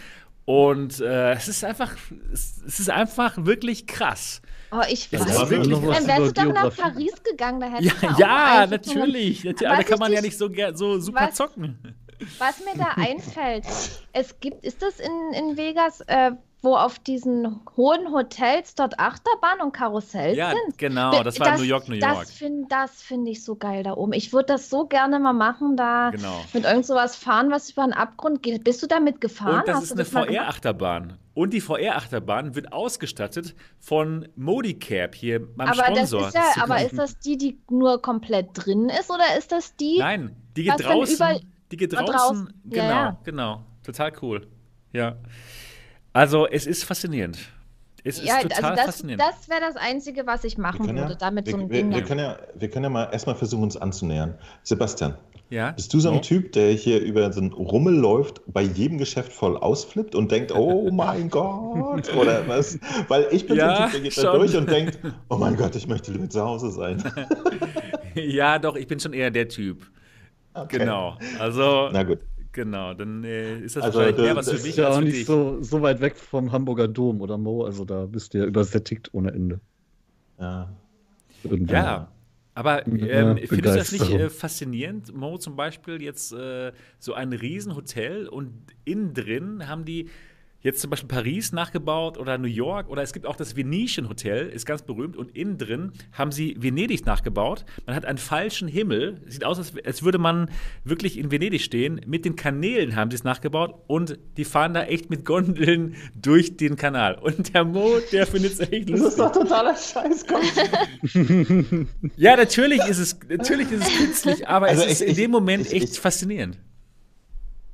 und 0.49 0.99
äh, 0.99 1.33
es 1.33 1.47
ist 1.47 1.63
einfach, 1.63 1.95
es, 2.33 2.59
es, 2.65 2.79
ist 2.79 2.89
einfach 2.89 3.35
wirklich 3.37 3.85
krass. 3.85 4.41
Oh, 4.71 4.81
ich 4.89 5.13
weiß 5.13 5.19
ja, 5.19 5.47
wirklich. 5.47 5.77
Dann 5.77 6.07
wärst 6.07 6.37
du 6.37 6.43
doch 6.43 6.53
nach 6.53 6.75
Paris 6.75 7.21
gegangen, 7.23 7.59
da 7.59 7.67
hättest 7.67 8.01
ja, 8.01 8.15
ja 8.17 8.65
natürlich. 8.65 9.43
natürlich. 9.43 9.59
Da 9.59 9.83
kann 9.83 9.99
man 9.99 10.11
ja 10.11 10.21
nicht 10.21 10.39
so, 10.39 10.49
so 10.73 10.99
super 10.99 11.27
was, 11.27 11.35
zocken. 11.35 11.77
Was 12.39 12.65
mir 12.65 12.75
da 12.75 12.85
einfällt, 12.95 13.65
es 14.11 14.39
gibt, 14.39 14.65
ist 14.65 14.81
das 14.81 14.99
in, 14.99 15.11
in 15.33 15.55
Vegas, 15.55 16.01
äh, 16.07 16.31
wo 16.61 16.75
auf 16.75 16.99
diesen 16.99 17.61
hohen 17.77 18.11
Hotels 18.11 18.75
dort 18.75 18.99
Achterbahn 18.99 19.61
und 19.61 19.71
Karussell 19.71 20.35
ja, 20.35 20.49
sind. 20.49 20.81
Ja, 20.81 20.89
genau, 20.89 21.23
das 21.23 21.39
war 21.39 21.51
das, 21.51 21.59
New 21.61 21.65
York, 21.65 21.87
New 21.87 21.95
York. 21.95 22.19
Das 22.19 22.31
finde 22.31 22.67
find 22.87 23.27
ich 23.29 23.43
so 23.43 23.55
geil 23.55 23.83
da 23.83 23.93
oben. 23.93 24.13
Ich 24.13 24.33
würde 24.33 24.47
das 24.47 24.69
so 24.69 24.85
gerne 24.85 25.19
mal 25.19 25.33
machen, 25.33 25.77
da 25.77 26.09
genau. 26.11 26.41
mit 26.53 26.65
irgend 26.65 26.85
sowas 26.85 27.15
fahren, 27.15 27.49
was 27.49 27.69
über 27.71 27.83
den 27.83 27.93
Abgrund 27.93 28.43
geht. 28.43 28.63
Bist 28.63 28.83
du 28.83 28.87
damit 28.87 29.21
gefahren? 29.21 29.61
Und 29.61 29.67
das 29.67 29.77
Hast 29.77 29.83
ist 29.85 29.93
eine 29.93 30.05
VR-Achterbahn. 30.05 31.17
Und 31.33 31.53
die 31.53 31.61
VR-Achterbahn 31.61 32.55
wird 32.55 32.73
ausgestattet 32.73 33.55
von 33.79 34.27
Modicap 34.35 35.15
hier, 35.15 35.39
meinem 35.55 35.69
aber 35.69 35.85
Sponsor. 35.85 36.21
Das 36.23 36.27
ist 36.29 36.55
ja, 36.57 36.63
aber 36.63 36.81
ist 36.81 36.97
das 36.97 37.19
die, 37.19 37.37
die 37.37 37.61
nur 37.69 38.01
komplett 38.01 38.49
drin 38.53 38.89
ist 38.89 39.09
oder 39.09 39.37
ist 39.37 39.53
das 39.53 39.75
die? 39.77 39.99
Nein, 39.99 40.35
die 40.57 40.63
geht 40.65 40.83
draußen. 40.83 41.39
Die 41.71 41.77
geht 41.77 41.93
draußen. 41.93 42.13
draußen. 42.13 42.61
Genau, 42.65 42.83
ja, 42.83 42.89
ja. 42.89 43.17
genau. 43.23 43.63
Total 43.83 44.11
cool. 44.21 44.47
Ja. 44.91 45.15
Also 46.13 46.47
es 46.47 46.65
ist 46.65 46.83
faszinierend. 46.83 47.37
Es 48.03 48.23
ja, 48.23 48.37
ist 48.37 48.43
total 48.43 48.63
also 48.63 48.75
das, 48.75 48.85
faszinierend. 48.85 49.21
Das 49.21 49.49
wäre 49.49 49.61
das 49.61 49.75
Einzige, 49.75 50.25
was 50.25 50.43
ich 50.43 50.57
machen 50.57 50.87
würde, 50.87 51.11
ja, 51.11 51.15
damit 51.15 51.45
wir, 51.47 51.51
so 51.51 51.59
ein 51.59 51.69
wir, 51.69 51.81
Ding. 51.81 51.91
Wir 51.91 52.03
können, 52.03 52.19
ja, 52.19 52.37
wir 52.55 52.69
können 52.69 52.85
ja 52.85 52.89
mal 52.89 53.09
erstmal 53.11 53.35
versuchen, 53.35 53.63
uns 53.63 53.77
anzunähern. 53.77 54.35
Sebastian, 54.63 55.15
ja? 55.49 55.71
bist 55.71 55.93
du 55.93 55.99
so 55.99 56.09
ein 56.09 56.15
no? 56.15 56.21
Typ, 56.21 56.53
der 56.53 56.71
hier 56.71 57.01
über 57.01 57.31
so 57.33 57.41
einen 57.41 57.51
Rummel 57.51 57.95
läuft, 57.95 58.41
bei 58.47 58.61
jedem 58.61 58.97
Geschäft 58.97 59.33
voll 59.33 59.57
ausflippt 59.57 60.15
und 60.15 60.31
denkt, 60.31 60.53
oh 60.53 60.89
mein 60.93 61.29
Gott, 61.29 62.13
oder 62.15 62.47
was? 62.47 62.79
Weil 63.07 63.27
ich 63.31 63.45
bin 63.47 63.57
ja, 63.57 63.75
so 63.75 63.83
ein 63.83 63.83
Typ, 63.83 63.91
der 63.91 64.01
geht 64.01 64.13
schon. 64.13 64.23
da 64.23 64.37
durch 64.37 64.55
und 64.55 64.69
denkt, 64.69 64.99
oh 65.29 65.37
mein 65.37 65.55
Gott, 65.57 65.75
ich 65.75 65.87
möchte 65.87 66.11
lieber 66.11 66.29
zu 66.29 66.41
Hause 66.41 66.71
sein. 66.71 67.03
ja, 68.15 68.59
doch, 68.59 68.75
ich 68.75 68.87
bin 68.87 68.99
schon 68.99 69.13
eher 69.13 69.31
der 69.31 69.49
Typ. 69.49 69.85
Okay. 70.53 70.79
Genau. 70.79 71.17
Also, 71.37 71.89
Na 71.91 72.03
gut. 72.03 72.19
Genau, 72.51 72.93
dann 72.93 73.23
äh, 73.23 73.59
ist 73.59 73.75
das 73.75 73.83
also, 73.83 73.99
wahrscheinlich 73.99 74.25
mehr 74.25 74.35
was 74.35 74.47
für 74.47 74.53
mich. 74.53 74.61
Das 74.61 74.69
ist 74.69 74.77
ja 74.77 74.89
auch 74.89 75.01
nicht 75.01 75.25
so, 75.25 75.61
so 75.61 75.81
weit 75.81 76.01
weg 76.01 76.17
vom 76.17 76.51
Hamburger 76.51 76.87
Dom 76.87 77.21
oder 77.21 77.37
Mo, 77.37 77.63
also 77.63 77.85
da 77.85 78.05
bist 78.05 78.33
du 78.33 78.39
ja 78.39 78.45
übersättigt 78.45 79.13
ohne 79.13 79.31
Ende. 79.31 79.59
Ja. 80.39 80.73
Ja, 81.43 82.11
aber 82.55 82.85
ähm, 82.87 83.37
findest 83.37 83.51
du 83.53 83.61
das 83.61 83.91
nicht 83.93 84.11
äh, 84.11 84.29
faszinierend, 84.29 85.15
Mo 85.15 85.37
zum 85.37 85.55
Beispiel 85.55 86.01
jetzt 86.01 86.33
äh, 86.33 86.73
so 86.97 87.13
ein 87.13 87.31
Riesenhotel 87.31 88.27
und 88.27 88.51
innen 88.83 89.13
drin 89.13 89.69
haben 89.69 89.85
die 89.85 90.09
jetzt 90.61 90.81
zum 90.81 90.89
Beispiel 90.89 91.07
Paris 91.07 91.51
nachgebaut 91.51 92.17
oder 92.17 92.37
New 92.37 92.47
York 92.47 92.89
oder 92.89 93.01
es 93.01 93.13
gibt 93.13 93.25
auch 93.25 93.35
das 93.35 93.55
Venetian 93.55 94.09
Hotel, 94.09 94.47
ist 94.47 94.65
ganz 94.65 94.81
berühmt 94.81 95.15
und 95.15 95.35
innen 95.35 95.57
drin 95.57 95.91
haben 96.11 96.31
sie 96.31 96.55
Venedig 96.59 97.05
nachgebaut. 97.05 97.65
Man 97.85 97.95
hat 97.95 98.05
einen 98.05 98.17
falschen 98.17 98.67
Himmel, 98.67 99.21
sieht 99.27 99.45
aus, 99.45 99.57
als, 99.57 99.73
als 99.85 100.03
würde 100.03 100.17
man 100.17 100.49
wirklich 100.83 101.17
in 101.17 101.31
Venedig 101.31 101.61
stehen. 101.61 102.01
Mit 102.05 102.25
den 102.25 102.35
Kanälen 102.35 102.95
haben 102.95 103.09
sie 103.11 103.15
es 103.15 103.23
nachgebaut 103.23 103.83
und 103.87 104.19
die 104.37 104.45
fahren 104.45 104.73
da 104.73 104.83
echt 104.83 105.09
mit 105.09 105.25
Gondeln 105.25 105.95
durch 106.15 106.57
den 106.57 106.75
Kanal. 106.75 107.17
Und 107.19 107.53
der 107.53 107.63
Mo, 107.63 107.99
der 108.11 108.27
findet 108.27 108.53
es 108.53 108.59
echt 108.59 108.89
lustig. 108.89 108.95
Das 108.95 109.07
ist 109.09 109.19
doch 109.19 109.31
totaler 109.31 109.75
Scheiß. 109.75 110.25
ja, 112.17 112.35
natürlich 112.35 112.81
ist 112.85 112.99
es, 112.99 113.17
natürlich 113.29 113.71
ist 113.71 113.87
es 113.87 113.97
künstlich, 113.97 114.47
aber 114.47 114.67
also 114.67 114.83
es 114.83 114.93
ist 114.93 115.01
ich, 115.01 115.09
in 115.09 115.15
dem 115.15 115.31
Moment 115.31 115.67
ich, 115.67 115.73
echt 115.73 115.93
ich, 115.93 115.99
faszinierend. 115.99 116.57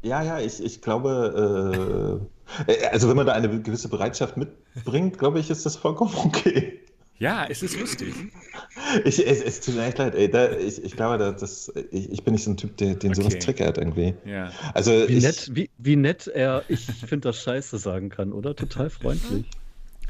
Ja, 0.03 0.21
ja, 0.21 0.39
ich, 0.39 0.63
ich 0.63 0.81
glaube, 0.81 2.21
äh, 2.21 2.34
also 2.91 3.09
wenn 3.09 3.15
man 3.15 3.25
da 3.25 3.33
eine 3.33 3.61
gewisse 3.61 3.89
Bereitschaft 3.89 4.37
mitbringt, 4.37 5.17
glaube 5.17 5.39
ich, 5.39 5.49
ist 5.49 5.65
das 5.65 5.75
vollkommen 5.75 6.13
okay. 6.23 6.79
Ja, 7.17 7.45
es 7.49 7.63
ist 7.63 7.79
lustig. 7.79 8.13
Ich, 9.05 9.25
es, 9.25 9.41
es 9.41 9.61
tut 9.61 9.75
mir 9.75 9.85
echt 9.85 9.97
leid, 9.97 10.15
ey. 10.15 10.29
Da, 10.29 10.51
ich, 10.51 10.83
ich 10.83 10.95
glaube, 10.97 11.17
das, 11.17 11.71
ich, 11.91 12.11
ich, 12.11 12.23
bin 12.23 12.33
nicht 12.33 12.43
so 12.43 12.51
ein 12.51 12.57
Typ, 12.57 12.75
der, 12.75 12.95
den 12.95 13.11
okay. 13.11 13.21
sowas 13.21 13.39
triggert 13.39 13.77
irgendwie. 13.77 14.15
Ja. 14.25 14.51
Also 14.73 14.91
wie, 14.91 15.13
ich, 15.13 15.23
nett, 15.23 15.49
wie, 15.53 15.69
wie 15.77 15.95
nett 15.95 16.27
er, 16.27 16.63
ich 16.67 16.85
finde 16.85 17.29
das 17.29 17.41
scheiße 17.41 17.77
sagen 17.77 18.09
kann, 18.09 18.33
oder? 18.33 18.55
Total 18.55 18.89
freundlich. 18.89 19.45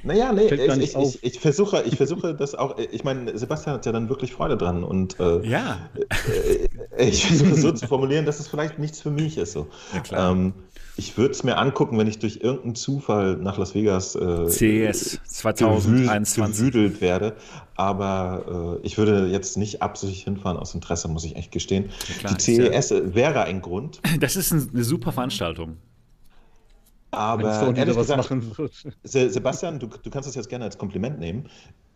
Naja, 0.05 0.31
nee, 0.31 0.45
ich, 0.45 0.95
ich, 0.95 1.23
ich, 1.23 1.39
versuche, 1.39 1.83
ich 1.83 1.97
versuche 1.97 2.35
das 2.35 2.53
auch, 2.53 2.77
ich 2.77 3.03
meine, 3.03 3.35
Sebastian 3.35 3.75
hat 3.75 3.87
ja 3.87 3.91
dann 3.91 4.07
wirklich 4.07 4.33
Freude 4.33 4.55
dran 4.55 4.83
und 4.83 5.19
äh, 5.19 5.45
ja. 5.47 5.79
Äh, 6.97 7.09
ich 7.09 7.25
versuche 7.25 7.55
so 7.55 7.71
zu 7.71 7.87
formulieren, 7.87 8.25
dass 8.25 8.39
es 8.39 8.47
vielleicht 8.47 8.77
nichts 8.77 9.01
für 9.01 9.09
mich 9.09 9.37
ist. 9.39 9.53
So. 9.53 9.67
Ja, 10.11 10.31
ähm, 10.31 10.53
ich 10.95 11.17
würde 11.17 11.31
es 11.31 11.43
mir 11.43 11.57
angucken, 11.57 11.97
wenn 11.97 12.07
ich 12.07 12.19
durch 12.19 12.37
irgendeinen 12.37 12.75
Zufall 12.75 13.35
nach 13.37 13.57
Las 13.57 13.73
Vegas 13.73 14.15
äh, 14.15 14.47
CES 14.47 15.19
2021 15.25 16.55
gewüdelt 16.55 17.01
werde. 17.01 17.35
Aber 17.75 18.79
äh, 18.83 18.85
ich 18.85 18.97
würde 18.99 19.27
jetzt 19.27 19.57
nicht 19.57 19.81
absichtlich 19.81 20.23
hinfahren 20.23 20.57
aus 20.57 20.75
Interesse, 20.75 21.07
muss 21.07 21.25
ich 21.25 21.35
echt 21.35 21.51
gestehen. 21.51 21.89
Ja, 22.07 22.15
klar, 22.19 22.33
Die 22.35 22.41
CES 22.41 22.89
ja, 22.91 23.15
wäre 23.15 23.43
ein 23.43 23.61
Grund. 23.61 24.01
Das 24.19 24.35
ist 24.35 24.53
eine 24.53 24.83
super 24.83 25.11
Veranstaltung. 25.11 25.77
Aber 27.15 27.75
ehrlich 27.75 27.95
gesagt, 27.95 28.30
Sebastian, 29.04 29.80
du, 29.80 29.88
du, 29.88 30.10
kannst 30.10 30.28
das 30.28 30.36
jetzt 30.36 30.49
gerne 30.49 30.65
als 30.65 30.78
Kompliment 30.78 31.19
nehmen. 31.19 31.49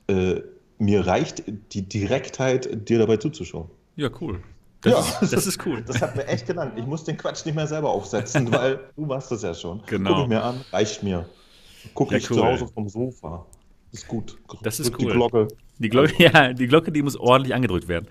Äh, 0.07 0.41
mir 0.77 1.05
reicht 1.05 1.43
die 1.73 1.81
Direktheit, 1.81 2.87
dir 2.87 2.99
dabei 2.99 3.17
zuzuschauen. 3.17 3.69
Ja, 3.95 4.09
cool. 4.21 4.41
Das, 4.81 4.93
ja, 4.93 5.19
ist, 5.21 5.33
das 5.33 5.45
ist 5.45 5.65
cool. 5.65 5.83
Das 5.85 6.01
hat 6.01 6.15
mir 6.15 6.25
echt 6.27 6.47
gelangt. 6.47 6.73
Ich 6.77 6.85
muss 6.85 7.03
den 7.03 7.17
Quatsch 7.17 7.45
nicht 7.45 7.55
mehr 7.55 7.67
selber 7.67 7.89
aufsetzen, 7.89 8.49
weil 8.51 8.79
du 8.95 9.05
machst 9.05 9.29
das 9.31 9.43
ja 9.43 9.53
schon. 9.53 9.81
Genau. 9.87 10.13
Guck 10.13 10.23
ich 10.23 10.29
mir 10.29 10.43
an, 10.43 10.61
reicht 10.71 11.03
mir. 11.03 11.25
Guck 11.93 12.11
ja, 12.11 12.17
ich 12.17 12.29
cool. 12.31 12.37
zu 12.37 12.45
Hause 12.45 12.67
vom 12.67 12.87
Sofa. 12.87 13.45
Ist 13.91 14.07
gut. 14.07 14.37
Das 14.61 14.79
ist 14.79 14.93
cool. 14.93 14.97
Die 14.99 15.05
Glocke. 15.07 15.47
Die 15.79 15.89
Glocke, 15.89 16.13
ja, 16.23 16.53
die 16.53 16.67
Glocke, 16.67 16.91
die 16.91 17.01
muss 17.01 17.17
ordentlich 17.17 17.53
angedrückt 17.53 17.87
werden. 17.87 18.07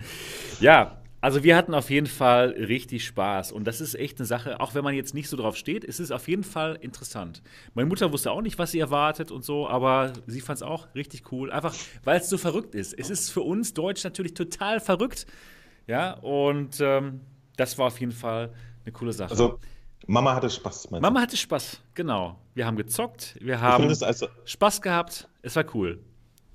Ja, 0.59 0.98
also 1.21 1.43
wir 1.43 1.55
hatten 1.55 1.73
auf 1.73 1.89
jeden 1.89 2.07
Fall 2.07 2.49
richtig 2.49 3.05
Spaß 3.05 3.51
und 3.51 3.65
das 3.65 3.81
ist 3.81 3.95
echt 3.95 4.19
eine 4.19 4.25
Sache, 4.25 4.59
auch 4.59 4.73
wenn 4.73 4.83
man 4.83 4.93
jetzt 4.93 5.13
nicht 5.13 5.29
so 5.29 5.37
drauf 5.37 5.55
steht, 5.55 5.83
ist 5.83 5.99
es 5.99 6.11
auf 6.11 6.27
jeden 6.27 6.43
Fall 6.43 6.77
interessant. 6.81 7.41
Meine 7.73 7.89
Mutter 7.89 8.11
wusste 8.11 8.31
auch 8.31 8.41
nicht, 8.41 8.57
was 8.57 8.71
sie 8.71 8.79
erwartet 8.79 9.31
und 9.31 9.43
so, 9.43 9.67
aber 9.67 10.13
sie 10.27 10.41
fand 10.41 10.57
es 10.57 10.63
auch 10.63 10.87
richtig 10.95 11.31
cool, 11.31 11.51
einfach 11.51 11.75
weil 12.03 12.19
es 12.19 12.29
so 12.29 12.37
verrückt 12.37 12.75
ist. 12.75 12.93
Es 12.97 13.09
ist 13.09 13.29
für 13.31 13.41
uns 13.41 13.73
Deutsch 13.73 14.03
natürlich 14.03 14.33
total 14.33 14.79
verrückt, 14.79 15.25
ja, 15.87 16.13
und 16.13 16.79
ähm, 16.81 17.21
das 17.57 17.77
war 17.77 17.87
auf 17.87 17.99
jeden 17.99 18.11
Fall 18.11 18.53
eine 18.85 18.91
coole 18.93 19.11
Sache. 19.11 19.31
Also 19.31 19.59
Mama 20.07 20.35
hatte 20.35 20.49
Spaß. 20.49 20.91
Mama 20.91 21.21
hatte 21.21 21.35
Spaß, 21.37 21.81
genau. 21.93 22.39
Wir 22.53 22.65
haben 22.65 22.77
gezockt, 22.77 23.35
wir 23.41 23.59
haben 23.59 23.87
also 23.87 24.27
Spaß 24.45 24.81
gehabt, 24.81 25.27
es 25.41 25.55
war 25.55 25.65
cool. 25.73 25.99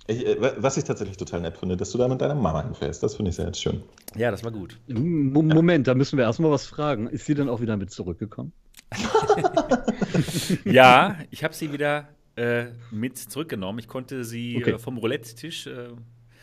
Ich, 0.06 0.26
äh, 0.26 0.62
was 0.62 0.76
ich 0.76 0.84
tatsächlich 0.84 1.16
total 1.16 1.40
nett 1.40 1.56
finde, 1.56 1.76
dass 1.76 1.90
du 1.90 1.98
da 1.98 2.08
mit 2.08 2.20
deiner 2.20 2.34
Mama 2.34 2.62
hinfährst. 2.62 3.02
Das 3.02 3.16
finde 3.16 3.30
ich 3.30 3.36
sehr 3.36 3.52
schön. 3.54 3.82
Ja, 4.16 4.30
das 4.30 4.44
war 4.44 4.50
gut. 4.50 4.78
Moment, 4.88 5.86
da 5.86 5.94
müssen 5.94 6.18
wir 6.18 6.24
erstmal 6.24 6.50
was 6.50 6.66
fragen. 6.66 7.08
Ist 7.08 7.26
sie 7.26 7.34
dann 7.34 7.48
auch 7.48 7.60
wieder 7.60 7.76
mit 7.76 7.90
zurückgekommen? 7.90 8.52
ja, 10.64 11.16
ich 11.30 11.42
habe 11.42 11.54
sie 11.54 11.72
wieder 11.72 12.08
äh, 12.36 12.66
mit 12.90 13.16
zurückgenommen. 13.16 13.78
Ich 13.78 13.88
konnte 13.88 14.24
sie 14.24 14.58
okay. 14.58 14.72
äh, 14.72 14.78
vom 14.78 14.98
Roulette-Tisch 14.98 15.66
äh, 15.66 15.88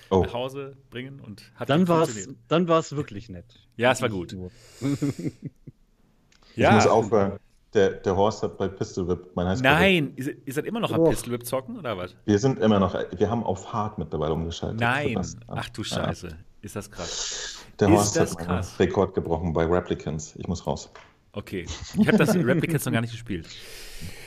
oh. 0.10 0.24
nach 0.24 0.34
Hause 0.34 0.76
bringen 0.90 1.20
und 1.20 1.44
hat 1.56 1.70
dann 1.70 1.88
war 1.88 2.04
es 2.04 2.30
Dann 2.48 2.68
war 2.68 2.80
es 2.80 2.96
wirklich 2.96 3.30
nett. 3.30 3.60
Ja, 3.78 3.92
es 3.92 4.02
war 4.02 4.10
gut. 4.10 4.34
ja. 4.34 4.48
Ich 6.70 6.72
muss 6.72 6.88
aufhören. 6.88 7.40
Der, 7.74 7.92
der 7.92 8.16
Horst 8.18 8.44
hat 8.44 8.58
bei 8.58 8.68
Pistol 8.68 9.08
Whip 9.08 9.32
mein 9.34 9.48
Highschool. 9.48 9.64
Nein, 9.64 10.14
ihr, 10.18 10.36
ihr 10.46 10.54
seid 10.54 10.66
immer 10.66 10.82
noch 10.82 10.92
am 10.92 11.00
oh. 11.00 11.10
Pistol 11.10 11.34
Whip 11.34 11.46
zocken 11.46 11.78
oder 11.78 11.98
was? 11.98 12.16
Wir 12.26 12.38
sind 12.38 12.60
immer 12.60 12.80
noch, 12.80 12.94
wir 12.94 13.30
haben 13.30 13.44
auf 13.44 13.72
Hard 13.72 13.98
mittlerweile 13.98 14.34
umgeschaltet. 14.34 14.82
Nein, 14.82 15.22
ach 15.48 15.70
du 15.70 15.84
Scheiße, 15.84 16.28
ja. 16.28 16.34
ist 16.62 16.76
das 16.76 16.92
krass. 16.92 17.66
Der 17.80 17.88
ist 17.88 17.94
Horst 17.94 18.20
hat 18.20 18.50
einen 18.50 18.66
Rekord 18.78 19.14
gebrochen 19.14 19.54
bei 19.54 19.66
Replicants. 19.66 20.36
Ich 20.36 20.48
muss 20.48 20.68
raus. 20.68 20.92
Okay, 21.34 21.66
ich 21.98 22.08
habe 22.08 22.18
das 22.18 22.36
Replicants 22.36 22.86
noch 22.86 22.92
gar 22.92 23.02
nicht 23.02 23.12
gespielt. 23.12 23.48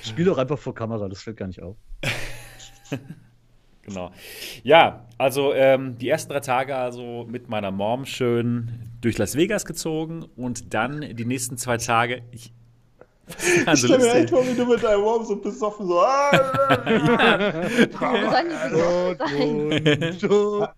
Spiel 0.03 0.25
doch 0.25 0.39
einfach 0.39 0.59
vor 0.59 0.75
Kamera, 0.75 1.09
das 1.09 1.23
fällt 1.23 1.37
gar 1.37 1.47
nicht 1.47 1.63
auf. 1.63 1.77
genau. 3.83 4.11
Ja, 4.63 5.07
also 5.19 5.53
ähm, 5.53 5.99
die 5.99 6.09
ersten 6.09 6.33
drei 6.33 6.41
Tage 6.41 6.75
also 6.75 7.27
mit 7.29 7.51
meiner 7.51 7.71
Mom 7.71 8.07
schön 8.07 8.91
durch 9.03 9.19
Las 9.19 9.37
Vegas 9.37 9.67
gezogen 9.67 10.25
und 10.37 10.73
dann 10.73 11.15
die 11.15 11.27
nächsten 11.27 11.59
zwei 11.59 11.77
Tage, 11.77 12.23
ich, 12.31 12.55
also 12.55 12.64
ich 13.73 13.79
stelle 13.79 13.99
mir 13.99 14.15
echt 14.15 14.31
vor, 14.31 14.47
wie 14.47 14.55
du 14.55 14.67
mit 14.67 14.83
deinem 14.83 15.03
Wurm 15.03 15.25
so 15.25 15.37
besoffen 15.37 15.87
so. 15.87 16.01
Ah, 16.01 16.31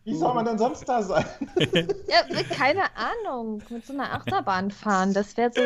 wie 0.04 0.14
soll 0.14 0.34
man 0.34 0.44
denn 0.44 0.58
sonst 0.58 0.88
da 0.88 1.02
sein? 1.02 1.24
ja, 2.08 2.22
keine 2.56 2.84
Ahnung. 2.94 3.60
Mit 3.68 3.84
so 3.84 3.92
einer 3.92 4.12
Achterbahn 4.12 4.70
fahren. 4.70 5.12
Das 5.12 5.36
wäre 5.36 5.50
so 5.52 5.62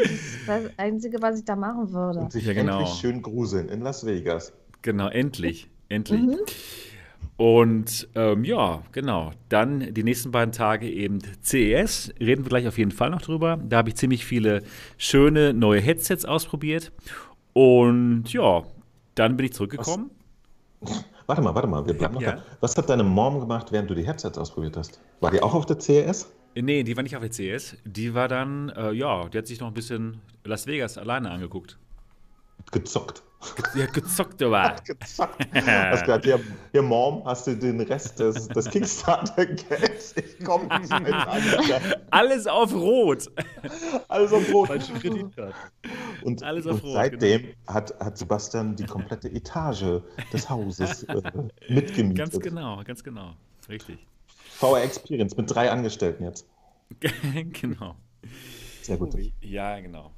das 0.46 0.62
Einzige, 0.78 1.20
was 1.20 1.40
ich 1.40 1.44
da 1.44 1.56
machen 1.56 1.92
würde. 1.92 2.20
Und 2.20 2.32
sich 2.32 2.46
ja, 2.46 2.54
genau. 2.54 2.78
endlich 2.78 2.98
schön 2.98 3.20
gruseln 3.20 3.68
in 3.68 3.82
Las 3.82 4.06
Vegas. 4.06 4.54
Genau, 4.82 5.08
endlich. 5.08 5.68
Endlich. 5.90 6.20
Mhm. 6.20 6.38
Und 7.40 8.07
ähm, 8.16 8.44
ja, 8.44 8.83
genau. 8.92 9.31
Dann 9.48 9.94
die 9.94 10.03
nächsten 10.03 10.31
beiden 10.31 10.53
Tage 10.53 10.87
eben 10.90 11.20
CES. 11.42 12.12
Reden 12.20 12.44
wir 12.44 12.50
gleich 12.50 12.68
auf 12.68 12.76
jeden 12.76 12.90
Fall 12.90 13.09
noch 13.09 13.22
drüber. 13.22 13.59
Da 13.66 13.79
habe 13.79 13.88
ich 13.88 13.94
ziemlich 13.94 14.26
viele 14.26 14.62
schöne 14.98 15.55
neue 15.55 15.81
Headsets 15.81 16.26
ausprobiert. 16.26 16.92
Und 17.55 18.31
ja, 18.31 18.64
dann 19.14 19.38
bin 19.38 19.46
ich 19.46 19.55
zurückgekommen. 19.55 20.11
Was? 20.81 21.03
Warte 21.24 21.40
mal, 21.40 21.55
warte 21.55 21.66
mal, 21.66 21.87
wir 21.87 21.94
bleiben 21.94 22.12
noch 22.12 22.20
ja. 22.20 22.33
da. 22.33 22.42
Was 22.61 22.76
hat 22.76 22.90
deine 22.90 23.05
Mom 23.05 23.40
gemacht, 23.40 23.72
während 23.72 23.88
du 23.88 23.94
die 23.94 24.07
Headsets 24.07 24.37
ausprobiert 24.37 24.76
hast? 24.76 25.00
War 25.20 25.31
die 25.31 25.42
auch 25.42 25.55
auf 25.55 25.64
der 25.64 25.81
CES? 25.81 26.31
Nee, 26.55 26.83
die 26.83 26.94
war 26.94 27.03
nicht 27.03 27.16
auf 27.16 27.22
der 27.22 27.33
CES. 27.33 27.79
Die 27.87 28.12
war 28.12 28.29
dann, 28.29 28.68
äh, 28.68 28.92
ja, 28.92 29.31
die 29.31 29.38
hat 29.38 29.46
sich 29.46 29.61
noch 29.61 29.68
ein 29.68 29.74
bisschen 29.74 30.20
Las 30.44 30.66
Vegas 30.66 30.98
alleine 30.98 31.31
angeguckt. 31.31 31.79
Gezockt. 32.70 33.22
Ja, 33.74 33.87
gezockt, 33.87 34.42
aber. 34.42 34.76
gezockt. 34.85 35.46
Hast 35.55 36.03
gesagt, 36.03 36.24
hier, 36.24 36.40
hier, 36.72 36.83
Mom, 36.83 37.24
hast 37.24 37.46
du 37.46 37.57
den 37.57 37.81
Rest 37.81 38.18
des, 38.18 38.48
des 38.48 38.68
Kickstarter-Gelds? 38.68 40.14
Ich 40.16 40.44
komme 40.44 40.66
nicht 40.79 41.00
mit 41.00 41.14
Alles 42.11 42.46
auf 42.46 42.74
Rot. 42.74 43.31
Alles 44.09 44.33
auf 44.33 44.53
Rot. 44.53 44.68
Falsche 44.68 44.92
Kreditkarte. 44.92 45.55
Und, 46.22 46.42
Alles 46.42 46.66
auf 46.66 46.74
und 46.74 46.83
Rot, 46.83 46.92
seitdem 46.92 47.42
genau. 47.42 47.55
hat, 47.66 47.98
hat 47.98 48.18
Sebastian 48.18 48.76
die 48.76 48.85
komplette 48.85 49.29
Etage 49.31 50.03
des 50.33 50.50
Hauses 50.50 51.05
äh, 51.05 51.22
mitgemietet. 51.68 52.18
Ganz 52.18 52.40
genau, 52.40 52.83
ganz 52.85 53.03
genau. 53.03 53.33
Richtig. 53.68 54.07
VR 54.50 54.83
Experience 54.83 55.37
mit 55.37 55.55
drei 55.55 55.70
Angestellten 55.70 56.24
jetzt. 56.24 56.46
genau. 57.53 57.94
Sehr 58.83 58.98
gut. 58.98 59.14
Ja, 59.40 59.81
genau. 59.81 60.11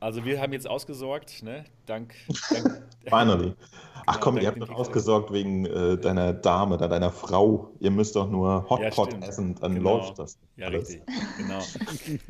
Also 0.00 0.24
wir 0.24 0.40
haben 0.40 0.54
jetzt 0.54 0.66
ausgesorgt, 0.66 1.42
ne? 1.42 1.64
Dank. 1.84 2.14
dank 2.48 2.82
Finally. 3.06 3.52
Ach 4.06 4.14
genau, 4.14 4.24
komm, 4.24 4.38
ihr 4.38 4.46
habt 4.46 4.56
noch 4.56 4.70
ausgesorgt 4.70 5.30
wegen 5.30 5.66
äh, 5.66 5.98
deiner 5.98 6.32
Dame, 6.32 6.78
da 6.78 6.88
deiner 6.88 7.10
Frau. 7.10 7.70
Ihr 7.80 7.90
müsst 7.90 8.16
doch 8.16 8.28
nur 8.28 8.68
Hotpot 8.70 9.12
ja, 9.12 9.28
essen, 9.28 9.54
dann 9.60 9.74
genau. 9.74 9.98
läuft 9.98 10.18
das. 10.18 10.38
Ja, 10.56 10.68
alles. 10.68 10.88
richtig. 10.88 11.02
Genau. 11.36 11.60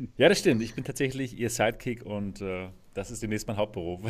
ja, 0.17 0.27
das 0.27 0.39
stimmt. 0.39 0.61
Ich 0.61 0.75
bin 0.75 0.83
tatsächlich 0.83 1.39
ihr 1.39 1.49
Sidekick 1.49 2.05
und 2.05 2.41
äh, 2.41 2.67
das 2.93 3.09
ist 3.09 3.23
demnächst 3.23 3.47
mein 3.47 3.55
Hauptberuf. 3.55 4.01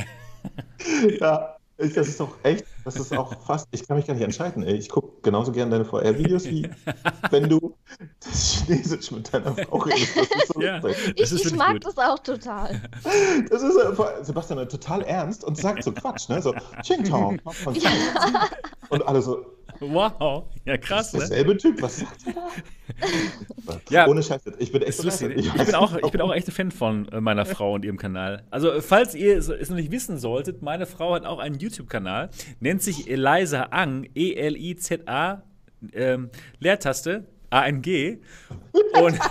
ja, 1.19 1.55
das 1.89 2.07
ist 2.07 2.19
doch 2.19 2.35
echt, 2.43 2.65
das 2.85 2.95
ist 2.95 3.15
auch 3.17 3.33
fast, 3.45 3.67
ich 3.71 3.87
kann 3.87 3.97
mich 3.97 4.05
gar 4.05 4.13
nicht 4.13 4.23
entscheiden, 4.23 4.63
ey. 4.63 4.75
Ich 4.75 4.89
gucke 4.89 5.21
genauso 5.21 5.51
gerne 5.51 5.71
deine 5.71 5.85
VR-Videos, 5.85 6.45
wie 6.45 6.69
wenn 7.31 7.49
du 7.49 7.75
das 8.23 8.63
Chinesisch 8.65 9.11
mit 9.11 9.33
deiner 9.33 9.55
Frau 9.55 9.77
redest. 9.77 10.15
Das 10.15 10.25
ist 10.25 10.53
so 10.53 10.61
ja, 10.61 10.81
ich, 11.15 11.45
ich 11.45 11.55
mag 11.55 11.73
gut. 11.73 11.85
das 11.85 11.97
auch 11.97 12.19
total. 12.19 12.81
Das 13.49 13.63
ist 13.63 13.77
Sebastian 14.21 14.69
total 14.69 15.01
ernst 15.03 15.43
und 15.43 15.57
sagt 15.57 15.83
so 15.83 15.91
Quatsch, 15.91 16.29
ne? 16.29 16.41
So, 16.41 16.53
Ching 16.83 17.03
Chong. 17.09 17.41
Ja. 17.73 17.89
Und 18.89 19.07
alle 19.07 19.21
so, 19.21 19.45
Wow, 19.83 20.45
ja 20.63 20.77
krass. 20.77 21.11
Das 21.11 21.23
ist 21.23 21.29
derselbe 21.29 21.53
ne? 21.53 21.57
Typ, 21.57 21.81
was 21.81 21.97
sagt 21.97 22.27
er 22.27 22.33
da? 22.33 23.81
ja, 23.89 24.07
Ohne 24.07 24.21
Scheiß, 24.21 24.43
ich 24.59 24.71
bin 24.71 24.83
echt 24.83 25.03
lustig. 25.03 25.33
Ich, 25.35 25.47
ich, 25.47 25.53
bin 25.53 25.73
auch, 25.73 25.95
ich 25.95 26.11
bin 26.11 26.21
auch 26.21 26.31
echt 26.31 26.47
ein 26.47 26.51
Fan 26.51 26.71
von 26.71 27.07
äh, 27.09 27.19
meiner 27.19 27.45
Frau 27.45 27.73
und 27.73 27.83
ihrem 27.83 27.97
Kanal. 27.97 28.43
Also, 28.51 28.79
falls 28.81 29.15
ihr 29.15 29.37
es 29.37 29.47
noch 29.47 29.75
nicht 29.75 29.91
wissen 29.91 30.19
solltet, 30.19 30.61
meine 30.61 30.85
Frau 30.85 31.15
hat 31.15 31.25
auch 31.25 31.39
einen 31.39 31.57
YouTube-Kanal, 31.57 32.29
nennt 32.59 32.83
sich 32.83 33.09
Eliza 33.09 33.69
Ang, 33.71 34.07
E-L-I-Z-A, 34.13 35.41
ähm, 35.93 36.29
Leertaste, 36.59 37.25
A-N-G. 37.49 38.19
Und. 39.01 39.19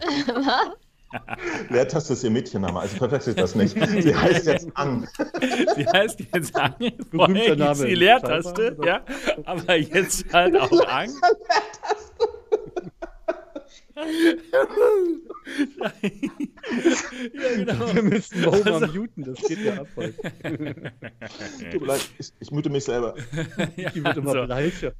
Was? 0.00 0.79
Leertaste 1.68 2.12
ist 2.12 2.24
ihr 2.24 2.30
Mädchenname, 2.30 2.80
also 2.80 2.96
verwechselt 2.96 3.38
das 3.38 3.54
nicht. 3.54 3.74
Sie 4.00 4.14
heißt 4.14 4.46
jetzt 4.46 4.68
Ang. 4.74 5.08
Sie 5.76 5.86
heißt 5.86 6.20
jetzt 6.32 6.56
Ang. 6.56 6.74
Vorher 7.10 7.54
hieß 7.56 7.78
sie 7.78 7.94
Leertaste, 7.94 8.76
ja, 8.84 9.02
aber 9.44 9.76
jetzt 9.76 10.32
halt 10.32 10.56
auch 10.56 10.70
Ang. 10.86 11.10
Ja, 17.32 17.54
genau. 17.56 17.94
Wir 17.94 18.02
müssen 18.02 18.40
Mo 18.42 18.50
also, 18.50 18.86
muten, 18.86 19.24
das 19.24 19.42
geht 19.46 19.58
ja 19.60 19.80
ab 19.80 19.88
heute. 19.96 20.14
Tut 21.70 21.80
mir 21.80 21.86
leid, 21.86 22.10
ich, 22.18 22.32
ich 22.38 22.50
mute 22.50 22.70
mich 22.70 22.84
selber. 22.84 23.14
ja, 23.76 23.94
wird 23.94 24.16
immer 24.16 24.30
also, 24.30 24.46
bleicher. 24.46 24.92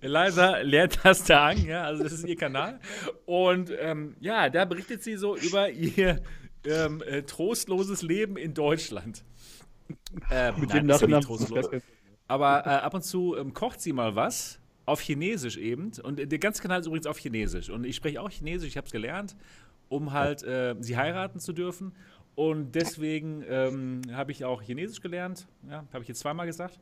Eliza 0.00 0.58
Leertaste 0.58 1.38
an, 1.38 1.64
ja, 1.66 1.84
also 1.84 2.02
das 2.02 2.12
ist 2.12 2.26
ihr 2.26 2.36
Kanal. 2.36 2.80
Und 3.26 3.72
ähm, 3.78 4.16
ja, 4.20 4.50
da 4.50 4.64
berichtet 4.64 5.02
sie 5.02 5.16
so 5.16 5.36
über 5.36 5.70
ihr 5.70 6.22
ähm, 6.66 7.02
äh, 7.02 7.22
trostloses 7.22 8.02
Leben 8.02 8.36
in 8.36 8.54
Deutschland. 8.54 9.24
Ähm, 10.30 10.60
Mit 10.60 10.70
nein, 10.70 10.86
dem 10.88 11.10
Nachnamen. 11.10 11.82
Aber 12.26 12.66
äh, 12.66 12.70
ab 12.70 12.94
und 12.94 13.02
zu 13.02 13.36
ähm, 13.36 13.52
kocht 13.52 13.80
sie 13.80 13.92
mal 13.92 14.16
was 14.16 14.60
auf 14.86 15.00
Chinesisch 15.00 15.56
eben. 15.56 15.92
Und 16.02 16.18
der 16.18 16.38
ganze 16.38 16.62
Kanal 16.62 16.80
ist 16.80 16.86
übrigens 16.86 17.06
auf 17.06 17.18
Chinesisch. 17.18 17.70
Und 17.70 17.84
ich 17.84 17.96
spreche 17.96 18.20
auch 18.20 18.30
Chinesisch, 18.30 18.68
ich 18.68 18.76
habe 18.76 18.86
es 18.86 18.92
gelernt, 18.92 19.36
um 19.88 20.12
halt 20.12 20.42
äh, 20.42 20.74
sie 20.80 20.96
heiraten 20.96 21.40
zu 21.40 21.52
dürfen. 21.52 21.92
Und 22.34 22.74
deswegen 22.74 23.44
ähm, 23.48 24.02
habe 24.12 24.32
ich 24.32 24.44
auch 24.44 24.60
Chinesisch 24.60 25.00
gelernt. 25.00 25.46
Ja, 25.70 25.84
habe 25.92 26.02
ich 26.02 26.08
jetzt 26.08 26.20
zweimal 26.20 26.46
gesagt. 26.46 26.80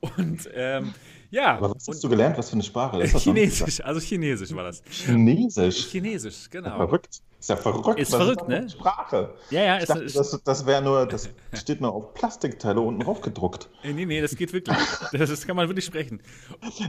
Und 0.00 0.48
ähm, 0.54 0.94
ja. 1.32 1.56
Aber 1.56 1.74
was 1.74 1.88
hast 1.88 2.04
du 2.04 2.08
gelernt? 2.08 2.38
Was 2.38 2.50
für 2.50 2.54
eine 2.54 2.62
Sprache? 2.62 3.02
Chinesisch, 3.04 3.82
also 3.84 4.00
Chinesisch 4.00 4.54
war 4.54 4.64
das. 4.64 4.82
Chinesisch? 4.88 5.86
Chinesisch, 5.86 6.48
genau. 6.50 6.76
Verrückt. 6.76 7.20
Ist 7.42 7.48
ja 7.48 7.56
verrückt. 7.56 7.98
Ist 7.98 8.14
verrückt, 8.14 8.46
ne? 8.46 8.68
Sprache. 8.70 9.34
Ja, 9.50 9.62
ja. 9.62 9.78
Ich 9.78 9.86
dachte, 9.86 10.04
das, 10.04 10.40
das 10.44 10.64
wäre 10.64 10.80
nur, 10.80 11.06
das 11.06 11.28
steht 11.54 11.80
nur 11.80 11.92
auf 11.92 12.14
Plastikteile 12.14 12.80
unten 12.80 13.00
drauf 13.00 13.20
gedruckt. 13.20 13.68
Nee, 13.82 14.04
nee, 14.04 14.20
das 14.20 14.36
geht 14.36 14.52
wirklich. 14.52 14.78
Das, 15.10 15.28
das 15.28 15.44
kann 15.44 15.56
man 15.56 15.66
wirklich 15.66 15.84
sprechen. 15.84 16.22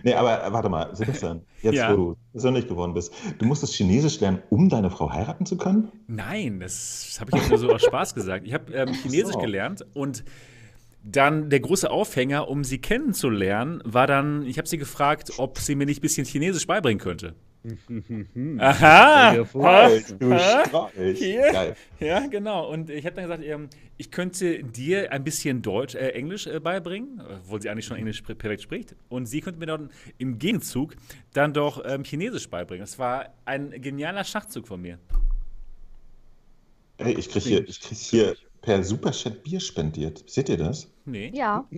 Nee, 0.04 0.14
aber 0.14 0.54
warte 0.54 0.70
mal, 0.70 0.96
Sebastian, 0.96 1.42
jetzt 1.64 1.74
ja. 1.74 1.92
wo 1.92 1.96
du 1.96 2.18
persönlich 2.34 2.68
geworden 2.68 2.94
bist, 2.94 3.12
du 3.40 3.46
musstest 3.46 3.74
Chinesisch 3.74 4.20
lernen, 4.20 4.44
um 4.52 4.70
deine 4.70 4.92
Frau 4.92 5.12
heiraten 5.12 5.48
zu 5.48 5.58
können? 5.58 5.92
Nein, 6.06 6.60
das 6.60 7.18
habe 7.20 7.32
ich 7.34 7.42
jetzt 7.42 7.50
nur 7.50 7.58
so 7.58 7.70
aus 7.72 7.82
Spaß 7.82 8.14
gesagt. 8.14 8.46
Ich 8.46 8.54
habe 8.54 8.72
ähm, 8.74 8.94
Chinesisch 8.94 9.34
so. 9.34 9.40
gelernt 9.40 9.84
und 9.96 10.24
dann 11.04 11.50
der 11.50 11.60
große 11.60 11.90
Aufhänger, 11.92 12.48
um 12.48 12.64
sie 12.64 12.80
kennenzulernen, 12.80 13.82
war 13.86 14.08
dann, 14.08 14.46
ich 14.46 14.58
habe 14.58 14.68
sie 14.68 14.78
gefragt, 14.78 15.34
ob 15.38 15.60
sie 15.60 15.76
mir 15.76 15.86
nicht 15.86 16.00
ein 16.00 16.02
bisschen 16.02 16.26
Chinesisch 16.26 16.66
beibringen 16.66 17.00
könnte. 17.00 17.36
Aha! 18.58 19.36
Du 19.36 19.46
Hier. 21.14 21.76
Ja, 22.00 22.28
genau. 22.28 22.70
Und 22.70 22.90
ich 22.90 23.06
habe 23.06 23.16
dann 23.16 23.26
gesagt, 23.26 23.44
ähm, 23.46 23.70
ich 23.98 24.12
könnte 24.12 24.64
dir 24.64 25.12
ein 25.14 25.24
bisschen 25.24 25.62
Deutsch, 25.62 25.96
äh, 25.96 26.10
Englisch 26.10 26.46
äh, 26.46 26.60
beibringen, 26.60 27.22
obwohl 27.22 27.62
sie 27.62 27.70
eigentlich 27.70 27.86
schon 27.86 27.96
Englisch 27.98 28.22
perfekt 28.22 28.64
spricht. 28.64 28.96
Und 29.08 29.28
sie 29.28 29.40
könnte 29.40 29.60
mir 29.60 29.68
dann 29.68 29.92
im 30.18 30.40
Gegenzug 30.40 30.96
dann 31.34 31.54
doch 31.54 31.82
ähm, 31.86 32.04
Chinesisch 32.04 32.50
beibringen. 32.50 32.84
Das 32.84 33.00
war 33.00 33.34
ein 33.46 33.70
genialer 33.82 34.26
Schachzug 34.26 34.68
von 34.68 34.82
mir. 34.82 35.00
Ey, 36.98 37.14
ich 37.14 37.30
kriege 37.30 37.46
hier, 37.46 37.68
ich 37.68 37.80
krieg 37.80 37.98
hier 37.98 38.36
per 38.64 38.84
Superchat 38.84 39.44
Bier 39.44 39.60
spendiert. 39.60 40.24
Seht 40.26 40.50
ihr 40.50 40.58
das? 40.58 40.88
Nee. 41.06 41.32
Ja. 41.34 41.66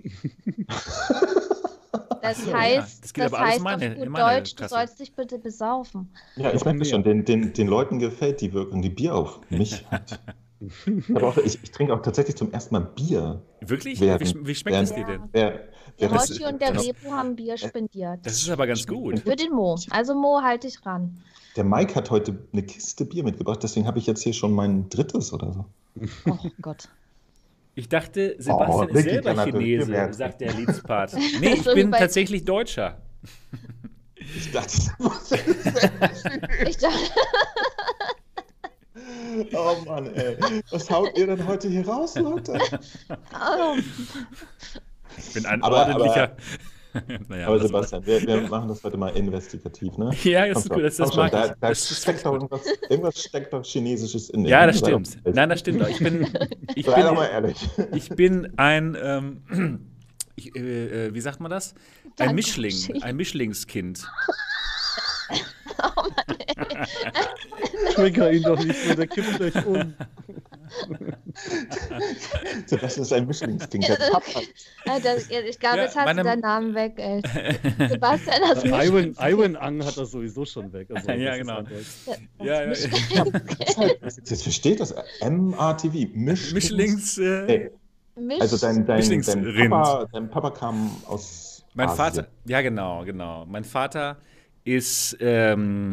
Das 2.21 2.51
heißt, 2.51 3.03
das, 3.03 3.13
das 3.13 3.39
heißt 3.39 3.61
meine, 3.61 3.91
auf 3.91 3.97
gut 3.99 4.17
Deutsch, 4.17 4.55
du 4.55 4.67
sollst 4.67 4.99
dich 4.99 5.13
bitte 5.13 5.37
besaufen. 5.37 6.11
Ja, 6.35 6.51
ich 6.51 6.65
merke 6.65 6.83
schon, 6.83 7.03
den, 7.03 7.23
den, 7.23 7.53
den 7.53 7.67
Leuten 7.67 7.99
gefällt 7.99 8.41
die 8.41 8.51
Wirkung, 8.51 8.81
die 8.81 8.89
Bier 8.89 9.13
auf 9.13 9.39
mich 9.49 9.85
hat. 9.91 10.19
auch, 11.21 11.37
ich, 11.37 11.59
ich, 11.61 11.71
trinke 11.71 11.93
auch 11.93 12.01
tatsächlich 12.01 12.35
zum 12.35 12.51
ersten 12.51 12.73
Mal 12.73 12.81
Bier. 12.95 13.43
Wirklich? 13.61 13.99
Während, 13.99 14.21
wie, 14.21 14.47
wie, 14.47 14.55
schmeckt 14.55 14.77
es 14.77 14.93
dir 14.93 15.05
denn? 15.05 15.21
Wer 15.33 15.67
der 15.99 16.11
Hoshi 16.11 16.43
und 16.45 16.59
der 16.61 16.73
Repo 16.73 17.11
haben 17.11 17.35
Bier 17.35 17.57
spendiert. 17.57 18.19
Das 18.23 18.33
ist 18.33 18.49
aber 18.49 18.65
ganz 18.65 18.87
gut. 18.87 19.19
Für 19.19 19.35
den 19.35 19.51
Mo. 19.51 19.77
Also 19.91 20.15
Mo, 20.15 20.41
halte 20.41 20.67
ich 20.67 20.83
ran. 20.83 21.21
Der 21.55 21.63
Mike 21.63 21.95
hat 21.95 22.11
heute 22.11 22.37
eine 22.51 22.63
Kiste 22.63 23.05
Bier 23.05 23.23
mitgebracht, 23.23 23.63
deswegen 23.63 23.87
habe 23.87 23.97
ich 23.97 24.05
jetzt 24.07 24.21
hier 24.23 24.33
schon 24.33 24.51
mein 24.51 24.89
drittes 24.89 25.31
oder 25.31 25.53
so. 25.53 25.65
Oh 26.25 26.37
Gott. 26.61 26.89
Ich 27.75 27.89
dachte, 27.89 28.35
Sebastian 28.37 28.89
oh, 28.89 28.93
ist 28.93 29.03
selber 29.03 29.43
Chinese, 29.43 30.13
sagt 30.13 30.41
der 30.41 30.53
Liedspart. 30.53 31.13
Nee, 31.39 31.53
ich 31.53 31.63
bin 31.63 31.91
tatsächlich 31.91 32.45
Deutscher. 32.45 32.97
Ich 34.15 34.51
dachte, 34.51 34.71
ich 36.67 36.77
dachte. 36.77 37.11
Oh 39.53 39.75
Mann, 39.85 40.13
ey. 40.15 40.37
Was 40.71 40.89
haut 40.89 41.17
ihr 41.17 41.27
denn 41.27 41.45
heute 41.45 41.69
hier 41.69 41.87
raus, 41.87 42.15
Leute? 42.15 42.57
Ich 45.17 45.33
bin 45.33 45.45
ein 45.45 45.61
aber, 45.61 45.79
ordentlicher. 45.79 46.23
Aber, 46.23 46.37
naja, 47.29 47.47
Aber 47.47 47.59
Sebastian, 47.59 48.05
wir, 48.05 48.21
wir, 48.21 48.41
machen 48.49 48.69
das 48.69 48.83
heute 48.83 48.97
mal 48.97 49.09
investigativ, 49.09 49.97
ne? 49.97 50.11
Ja, 50.23 50.47
das 50.47 50.63
ist 50.63 50.69
gut, 50.69 50.83
das, 50.83 50.97
das 50.97 51.15
mag 51.15 51.31
da, 51.31 51.47
da 51.49 51.55
das 51.69 52.01
steckt 52.01 52.25
doch 52.25 52.33
irgendwas, 52.33 52.61
irgendwas 52.89 53.21
steckt 53.21 53.53
doch 53.53 53.63
Chinesisches 53.63 54.29
in 54.29 54.45
Ja, 54.45 54.65
das 54.65 54.79
stimmt. 54.79 55.17
Nein, 55.25 55.49
das 55.49 55.59
stimmt 55.59 55.81
doch. 55.81 55.89
Ich 55.89 55.99
bin, 55.99 56.27
ich 56.75 56.85
bin, 56.85 56.93
mal 56.93 57.27
ehrlich. 57.27 57.57
Ich 57.93 58.09
bin 58.09 58.53
ein, 58.57 58.97
ähm, 59.01 59.89
ich, 60.35 60.55
äh, 60.55 61.07
äh 61.07 61.13
wie 61.13 61.21
sagt 61.21 61.39
man 61.39 61.51
das? 61.51 61.75
Ein 62.19 62.35
Mischling, 62.35 63.01
ein 63.01 63.15
Mischlingskind. 63.15 64.07
Oh 65.81 66.03
Mann, 66.03 66.37
ey. 66.37 67.54
Trigger 67.95 68.31
ihn 68.31 68.43
doch 68.43 68.63
nicht 68.63 68.79
so, 68.79 68.93
der 68.93 69.07
kippt 69.07 69.37
gleich 69.37 69.65
um. 69.65 69.93
Sebastian 72.65 73.03
ist 73.03 73.13
ein 73.13 73.27
Mischlingskind. 73.27 73.83
ich 73.83 75.59
glaube, 75.59 75.77
jetzt 75.77 75.95
hast 75.95 76.17
du 76.17 76.23
deinen 76.23 76.41
Namen 76.41 76.73
weg, 76.75 76.93
ey. 76.97 77.21
Sebastian, 77.89 78.41
das 78.53 78.63
ja, 78.63 78.83
Iwan, 78.83 79.15
Iwan 79.19 79.55
Ang 79.55 79.85
hat 79.85 79.97
das 79.97 80.11
sowieso 80.11 80.45
schon 80.45 80.71
weg. 80.73 80.89
Also, 80.93 81.11
ja, 81.11 81.37
genau. 81.37 81.61
Ja, 82.43 82.63
ja, 82.63 82.73
Jetzt 84.03 84.43
versteht 84.43 84.79
das. 84.79 84.95
MRTV. 85.21 86.09
Mischlings. 86.13 86.53
Mischlings 86.53 87.17
äh, 87.17 87.69
also 88.39 88.57
dein, 88.57 88.85
dein, 88.85 89.21
dein, 89.21 89.69
Papa, 89.69 90.07
dein 90.11 90.29
Papa 90.29 90.51
kam 90.51 90.91
aus. 91.07 91.65
Mein 91.73 91.89
Asien. 91.89 91.97
Vater, 91.97 92.27
ja, 92.45 92.61
genau, 92.61 93.03
genau. 93.03 93.45
Mein 93.45 93.65
Vater 93.65 94.17
ist 94.63 95.17
ähm, 95.19 95.91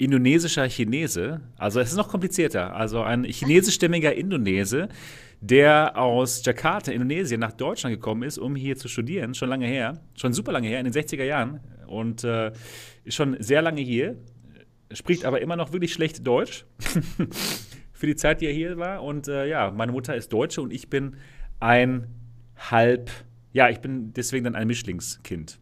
indonesischer 0.00 0.66
Chinese. 0.68 1.42
Also 1.58 1.78
es 1.78 1.90
ist 1.90 1.96
noch 1.96 2.08
komplizierter. 2.08 2.74
Also 2.74 3.02
ein 3.02 3.24
chinesischstämmiger 3.24 4.14
Indonese, 4.14 4.88
der 5.42 5.98
aus 5.98 6.42
Jakarta, 6.44 6.90
Indonesien, 6.90 7.38
nach 7.38 7.52
Deutschland 7.52 7.94
gekommen 7.94 8.22
ist, 8.22 8.38
um 8.38 8.56
hier 8.56 8.76
zu 8.76 8.88
studieren. 8.88 9.34
Schon 9.34 9.50
lange 9.50 9.66
her. 9.66 10.00
Schon 10.14 10.32
super 10.32 10.52
lange 10.52 10.68
her, 10.68 10.80
in 10.80 10.90
den 10.90 10.94
60er 10.94 11.24
Jahren. 11.24 11.60
Und 11.86 12.24
äh, 12.24 12.52
ist 13.04 13.14
schon 13.14 13.36
sehr 13.40 13.60
lange 13.60 13.82
hier. 13.82 14.16
Spricht 14.92 15.26
aber 15.26 15.42
immer 15.42 15.56
noch 15.56 15.72
wirklich 15.72 15.92
schlecht 15.92 16.26
Deutsch. 16.26 16.64
Für 17.92 18.06
die 18.06 18.16
Zeit, 18.16 18.40
die 18.40 18.46
er 18.46 18.54
hier 18.54 18.78
war. 18.78 19.02
Und 19.02 19.28
äh, 19.28 19.46
ja, 19.46 19.70
meine 19.70 19.92
Mutter 19.92 20.16
ist 20.16 20.32
Deutsche 20.32 20.62
und 20.62 20.72
ich 20.72 20.88
bin 20.88 21.16
ein 21.58 22.06
halb, 22.56 23.10
ja, 23.52 23.68
ich 23.68 23.80
bin 23.80 24.14
deswegen 24.14 24.44
dann 24.44 24.54
ein 24.54 24.66
Mischlingskind. 24.66 25.58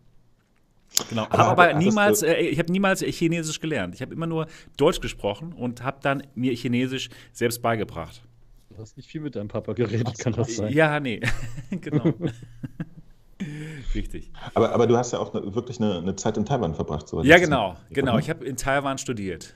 Genau. 1.09 1.25
Aber, 1.25 1.39
aber, 1.39 1.71
aber 1.71 1.79
niemals, 1.79 2.23
äh, 2.23 2.35
ich 2.37 2.59
habe 2.59 2.71
niemals 2.73 3.01
Chinesisch 3.01 3.61
gelernt. 3.61 3.95
Ich 3.95 4.03
habe 4.03 4.13
immer 4.15 4.27
nur 4.27 4.47
Deutsch 4.77 5.01
gesprochen 5.01 5.53
und 5.53 5.83
habe 5.83 5.99
dann 6.03 6.23
mir 6.35 6.55
Chinesisch 6.55 7.11
selbst 7.33 7.63
beigebracht. 7.63 8.23
Du 8.71 8.79
hast 8.79 8.97
nicht 8.97 9.09
viel 9.09 9.21
mit 9.21 9.35
deinem 9.35 9.49
Papa 9.49 9.73
geredet, 9.73 10.19
kann 10.19 10.35
das 10.35 10.57
sein? 10.57 10.73
Ja, 10.73 11.01
nee. 11.01 11.21
genau. 11.81 12.15
Richtig. 13.95 14.31
Aber, 14.55 14.73
aber 14.73 14.87
du 14.87 14.97
hast 14.97 15.13
ja 15.13 15.19
auch 15.19 15.35
eine, 15.35 15.55
wirklich 15.55 15.81
eine, 15.81 15.99
eine, 15.99 16.17
Zeit 16.17 16.37
in 16.37 16.45
Taiwan 16.45 16.75
verbracht. 16.75 17.09
So 17.09 17.23
ja, 17.23 17.39
genau. 17.39 17.77
Genau. 17.91 18.19
Ich 18.19 18.29
habe 18.31 18.45
in 18.45 18.57
Taiwan 18.57 18.99
studiert. 18.99 19.55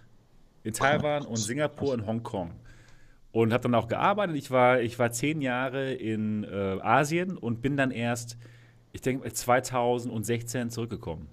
In 0.64 0.72
Taiwan 0.72 1.24
und 1.24 1.36
Singapur 1.36 1.92
und 1.92 2.06
Hongkong. 2.06 2.52
Und 3.32 3.52
habe 3.52 3.62
dann 3.62 3.74
auch 3.74 3.88
gearbeitet. 3.88 4.36
Ich 4.36 4.50
war, 4.50 4.80
ich 4.80 4.98
war 4.98 5.10
zehn 5.10 5.40
Jahre 5.40 5.92
in 5.92 6.44
äh, 6.44 6.78
Asien 6.82 7.36
und 7.36 7.62
bin 7.62 7.76
dann 7.76 7.90
erst 7.90 8.36
ich 8.92 9.00
denke, 9.00 9.32
2016 9.32 10.70
zurückgekommen. 10.70 11.28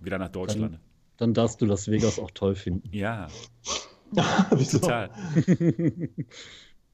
Wieder 0.00 0.18
nach 0.18 0.28
Deutschland. 0.28 0.74
Dann, 0.74 0.80
dann 1.16 1.34
darfst 1.34 1.60
du 1.60 1.66
Las 1.66 1.88
Vegas 1.88 2.18
auch 2.18 2.30
toll 2.32 2.54
finden. 2.54 2.88
Ja. 2.92 3.28
Total. 4.70 5.10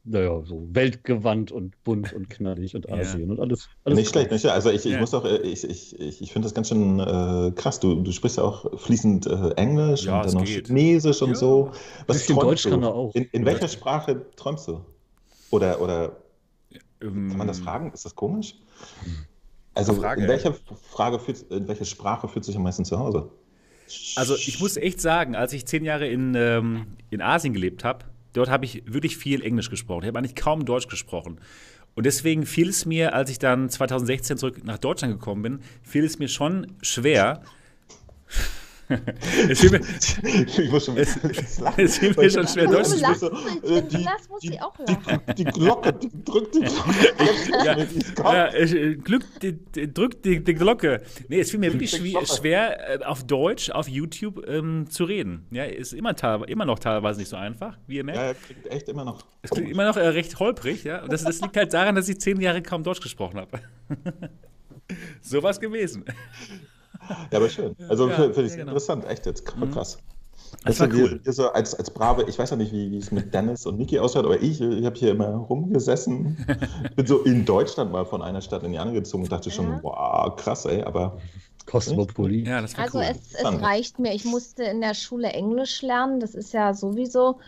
naja, 0.05 0.43
so 0.45 0.69
weltgewandt 0.73 1.53
und 1.53 1.83
bunt 1.85 2.13
und 2.13 2.29
knallig 2.29 2.75
und 2.75 2.91
Asien 2.91 3.27
ja. 3.27 3.31
und 3.31 3.41
alles. 3.41 3.69
alles 3.85 3.99
nicht 3.99 4.11
schlecht, 4.11 4.31
nicht 4.31 4.47
Also 4.47 4.71
ich, 4.71 4.85
ich 4.85 4.93
ja. 4.93 5.01
muss 5.01 5.15
auch, 5.15 5.25
äh, 5.25 5.39
ich, 5.39 5.65
ich, 5.65 5.99
ich 5.99 6.33
finde 6.33 6.47
das 6.47 6.55
ganz 6.55 6.69
schön 6.69 7.01
äh, 7.01 7.53
krass. 7.55 7.81
Du, 7.81 8.03
du 8.03 8.13
sprichst 8.13 8.37
ja 8.39 8.45
auch 8.45 8.79
fließend 8.79 9.27
äh, 9.27 9.51
Englisch 9.53 10.05
ja, 10.05 10.19
und 10.21 10.27
dann 10.27 10.35
noch 10.35 10.45
geht. 10.45 10.67
Chinesisch 10.67 11.23
und 11.23 11.37
so. 11.37 11.71
Was 12.07 12.27
träumst 12.27 12.43
Deutsch 12.43 12.63
du? 12.65 12.71
kann 12.71 12.83
er 12.83 12.95
auch. 12.95 13.15
In, 13.15 13.25
in 13.33 13.47
welcher 13.47 13.69
Sprache 13.69 14.27
träumst 14.37 14.69
du? 14.69 14.85
Oder, 15.51 15.81
oder 15.81 16.17
ähm, 17.01 17.29
kann 17.29 17.39
man 17.39 17.47
das 17.47 17.61
fragen? 17.61 17.93
Ist 17.93 18.05
das 18.05 18.15
komisch? 18.15 18.57
Also 19.75 19.95
Frage, 19.95 20.23
in 20.23 20.29
welcher 20.29 20.55
Frage 20.91 21.19
fühlt, 21.19 21.43
in 21.51 21.67
welcher 21.69 21.85
Sprache 21.85 22.29
fühlt 22.29 22.45
sich 22.45 22.57
am 22.57 22.63
meisten 22.63 22.85
zu 22.85 22.99
Hause? 22.99 23.31
Also 24.17 24.37
ich 24.37 24.61
muss 24.61 24.77
echt 24.77 25.01
sagen, 25.01 25.35
als 25.35 25.53
ich 25.53 25.67
zehn 25.67 25.85
Jahre 25.85 26.07
in, 26.07 26.35
ähm, 26.35 26.87
in 27.11 27.21
Asien 27.21 27.53
gelebt 27.53 27.85
habe, 27.85 28.05
dort 28.33 28.49
habe 28.49 28.65
ich 28.65 28.83
wirklich 28.87 29.17
viel 29.17 29.43
Englisch 29.43 29.71
gesprochen. 29.71 30.03
Ich 30.03 30.09
habe 30.09 30.19
eigentlich 30.19 30.37
kaum 30.37 30.65
Deutsch 30.65 30.89
gesprochen. 30.89 31.39
Und 31.95 32.07
deswegen 32.07 32.47
fiel 32.47 32.69
es 32.69 32.87
mir, 32.87 33.15
als 33.15 33.31
ich 33.31 33.39
dann 33.39 33.69
2016 33.69 34.39
zurück 34.39 34.65
nach 34.65 34.79
Deutschland 34.79 35.15
gekommen 35.15 35.43
bin, 35.43 35.61
fiel 35.83 36.05
es 36.05 36.19
mir 36.19 36.29
schon 36.29 36.73
schwer, 36.83 37.43
es 39.49 39.61
fiel 39.61 39.71
mir, 39.71 39.81
ich 40.47 40.71
muss 40.71 40.85
schon 40.85 40.97
es, 40.97 41.17
es 41.77 41.99
fiel 41.99 42.15
mir 42.15 42.31
schon 42.31 42.47
schwer 42.47 42.67
Deutsch 42.67 42.89
zu 42.89 42.99
sprechen. 42.99 43.31
Äh, 43.63 43.83
die, 43.83 44.07
die, 44.43 44.51
die, 44.51 45.35
die, 45.35 45.45
Glocke, 45.45 45.93
die 45.93 46.11
drückt 46.25 46.55
die 46.55 46.61
Glocke. 46.61 47.89
ja, 48.19 48.35
ja, 48.35 48.55
äh, 48.55 48.97
Glück, 48.97 49.25
die, 49.41 49.93
drückt 49.93 50.25
die, 50.25 50.45
die 50.45 50.55
Glocke. 50.55 51.03
Nee, 51.29 51.41
es 51.41 51.51
fiel 51.51 51.61
mir 51.61 51.73
wirklich 51.73 51.91
schwer, 51.91 52.27
schwer, 52.27 53.01
äh, 53.01 53.05
auf 53.05 53.25
Deutsch, 53.25 53.71
auf 53.71 53.89
YouTube 53.89 54.47
ähm, 54.47 54.87
zu 54.91 55.05
reden. 55.05 55.47
Ja, 55.51 55.65
ist 55.65 55.95
immer, 55.95 56.15
immer 56.47 56.65
noch 56.65 56.79
teilweise 56.79 57.21
nicht 57.21 57.29
so 57.29 57.37
einfach, 57.37 57.79
wie 57.87 57.97
ihr 57.97 58.05
merkt. 58.05 58.21
Ja, 58.21 58.35
klingt 58.35 58.67
echt 58.67 58.89
immer 58.89 59.05
noch. 59.05 59.25
Es 59.43 59.51
klingt 59.51 59.71
immer 59.71 59.85
noch 59.85 59.97
äh, 59.97 60.09
recht 60.09 60.39
holprig, 60.39 60.85
ja. 60.85 61.03
Und 61.03 61.13
das, 61.13 61.25
das 61.25 61.41
liegt 61.41 61.57
halt 61.57 61.73
daran, 61.73 61.95
dass 61.95 62.09
ich 62.09 62.21
zehn 62.21 62.41
Jahre 62.41 62.63
kaum 62.63 62.83
Deutsch 62.83 63.01
gesprochen 63.01 63.41
habe. 63.41 63.61
Sowas 65.23 65.61
gewesen. 65.61 66.05
Ja, 67.31 67.39
aber 67.39 67.49
schön. 67.49 67.75
Also 67.89 68.09
ja, 68.09 68.15
finde 68.15 68.43
ich 68.43 68.51
ja, 68.51 68.57
genau. 68.57 68.73
interessant, 68.73 69.07
echt 69.07 69.27
jetzt 69.27 69.45
krass. 69.45 69.97
Mhm. 69.97 70.15
Das 70.63 70.81
war 70.81 70.89
cool. 70.89 71.21
Wir, 71.23 71.33
so 71.33 71.51
als, 71.51 71.75
als 71.75 71.91
brave, 71.91 72.25
ich 72.29 72.39
weiß 72.39 72.51
ja 72.51 72.57
nicht, 72.57 72.73
wie, 72.73 72.91
wie 72.91 72.99
es 72.99 73.11
mit 73.11 73.35
Dennis 73.35 73.67
und 73.67 73.79
Niki 73.79 73.99
ausschaut, 73.99 74.25
aber 74.25 74.41
ich, 74.41 74.61
ich 74.61 74.85
habe 74.85 74.97
hier 74.97 75.11
immer 75.11 75.29
rumgesessen. 75.29 76.47
Ich 76.85 76.91
bin 76.97 77.07
so 77.07 77.23
in 77.23 77.45
Deutschland 77.45 77.93
mal 77.93 78.05
von 78.05 78.23
einer 78.23 78.41
Stadt 78.41 78.63
in 78.63 78.73
die 78.73 78.79
andere 78.79 78.97
gezogen 78.97 79.25
und 79.25 79.33
dachte 79.33 79.51
schon, 79.51 79.69
ja. 79.69 79.81
wow, 79.83 80.35
krass, 80.37 80.65
ey, 80.65 80.83
aber. 80.83 81.19
Kosmopolit. 81.67 82.47
Ja, 82.47 82.61
das 82.61 82.77
war 82.77 82.85
also 82.85 82.99
cool. 82.99 83.07
es, 83.11 83.35
es 83.35 83.63
reicht 83.63 83.99
mir. 83.99 84.15
Ich 84.15 84.25
musste 84.25 84.65
in 84.65 84.81
der 84.81 84.95
Schule 84.95 85.29
Englisch 85.29 85.81
lernen, 85.83 86.21
das 86.21 86.35
ist 86.35 86.53
ja 86.53 86.75
sowieso. 86.75 87.39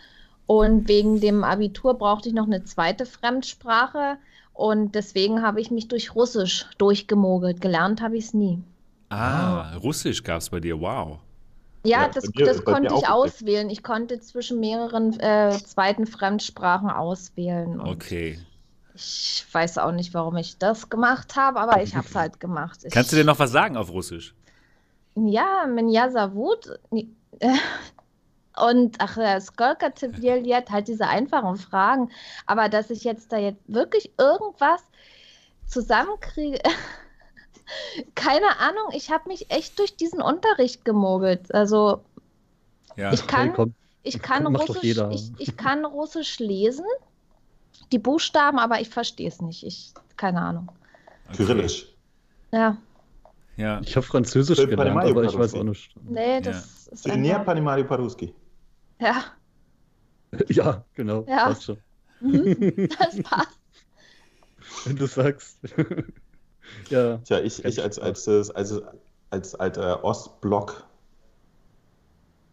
Und 0.47 0.87
wegen 0.87 1.19
dem 1.19 1.43
Abitur 1.43 1.93
brauchte 1.93 2.29
ich 2.29 2.35
noch 2.35 2.47
eine 2.47 2.63
zweite 2.63 3.05
Fremdsprache. 3.05 4.17
Und 4.53 4.95
deswegen 4.95 5.43
habe 5.43 5.61
ich 5.61 5.69
mich 5.69 5.87
durch 5.87 6.15
Russisch 6.15 6.65
durchgemogelt. 6.79 7.61
Gelernt 7.61 8.01
habe 8.01 8.17
ich 8.17 8.25
es 8.25 8.33
nie. 8.33 8.63
Ah, 9.09 9.75
Russisch 9.77 10.23
gab 10.23 10.39
es 10.39 10.49
bei 10.49 10.59
dir, 10.59 10.79
wow. 10.79 11.19
Ja, 11.83 12.01
ja 12.01 12.09
das, 12.09 12.29
das 12.33 12.63
konnte 12.63 12.93
ich 12.93 13.07
auswählen. 13.07 13.69
Ich 13.69 13.83
konnte 13.83 14.19
zwischen 14.19 14.59
mehreren 14.59 15.17
äh, 15.19 15.51
zweiten 15.51 16.05
Fremdsprachen 16.05 16.89
auswählen. 16.89 17.79
okay. 17.79 18.39
Ich 18.99 19.45
weiß 19.51 19.77
auch 19.77 19.91
nicht, 19.91 20.15
warum 20.15 20.37
ich 20.37 20.57
das 20.57 20.89
gemacht 20.89 21.35
habe, 21.35 21.59
aber 21.59 21.83
ich 21.83 21.95
habe 21.95 22.07
es 22.07 22.15
halt 22.15 22.39
gemacht. 22.39 22.79
Ich, 22.83 22.91
Kannst 22.91 23.11
du 23.11 23.15
dir 23.15 23.23
noch 23.23 23.37
was 23.37 23.51
sagen 23.51 23.77
auf 23.77 23.91
Russisch? 23.91 24.33
Ja, 25.13 25.67
Menja 25.67 26.09
Savut. 26.09 26.79
Und 28.59 28.95
ach, 28.97 29.39
Skolka 29.39 29.91
Tibieliet, 29.91 30.71
halt 30.71 30.87
diese 30.87 31.07
einfachen 31.07 31.57
Fragen. 31.57 32.09
Aber 32.47 32.69
dass 32.69 32.89
ich 32.89 33.03
jetzt 33.03 33.31
da 33.31 33.37
jetzt 33.37 33.61
wirklich 33.67 34.11
irgendwas 34.17 34.81
zusammenkriege. 35.67 36.59
keine 38.15 38.59
Ahnung, 38.59 38.91
ich 38.93 39.11
habe 39.11 39.27
mich 39.27 39.49
echt 39.51 39.77
durch 39.79 39.95
diesen 39.95 40.21
Unterricht 40.21 40.85
gemogelt. 40.85 41.53
Also 41.53 42.03
ja. 42.95 43.11
ich 43.13 43.27
kann, 43.27 43.53
hey, 43.55 43.71
ich, 44.03 44.21
kann 44.21 44.47
Russisch, 44.47 44.83
ich, 44.83 45.31
ich, 45.37 45.57
kann 45.57 45.85
Russisch 45.85 46.39
lesen, 46.39 46.85
die 47.91 47.99
Buchstaben, 47.99 48.59
aber 48.59 48.79
ich 48.81 48.89
verstehe 48.89 49.27
es 49.27 49.41
nicht. 49.41 49.63
Ich, 49.63 49.93
keine 50.15 50.41
Ahnung. 50.41 50.71
Kyrillisch. 51.35 51.93
Ja. 52.51 52.77
Ja. 53.57 53.81
Ich 53.81 53.95
habe 53.95 54.05
Französisch 54.05 54.59
Für 54.59 54.67
gelernt, 54.67 55.03
aber 55.03 55.23
ich 55.23 55.37
weiß 55.37 55.55
auch 55.55 55.63
nicht. 55.63 55.93
Nee, 56.03 56.41
das 56.41 56.85
ja. 56.85 56.93
ist 56.93 57.09
einfach... 57.09 57.45
Panimari 57.45 57.83
Paruski. 57.83 58.33
Ja. 58.99 59.23
Ja, 60.49 60.85
genau. 60.93 61.23
Ja. 61.27 61.45
Passt 61.45 61.63
schon. 61.63 61.77
Mhm, 62.19 62.89
das 62.99 63.21
passt. 63.23 63.59
Wenn 64.85 64.95
du 64.95 65.07
sagst. 65.07 65.59
Ja. 66.89 67.17
Tja, 67.17 67.39
ich, 67.39 67.63
ich 67.63 67.81
als, 67.81 67.99
als, 67.99 68.27
als, 68.27 68.51
als, 68.51 68.81
als 69.29 69.55
alter 69.55 70.03
Ostblock, 70.03 70.83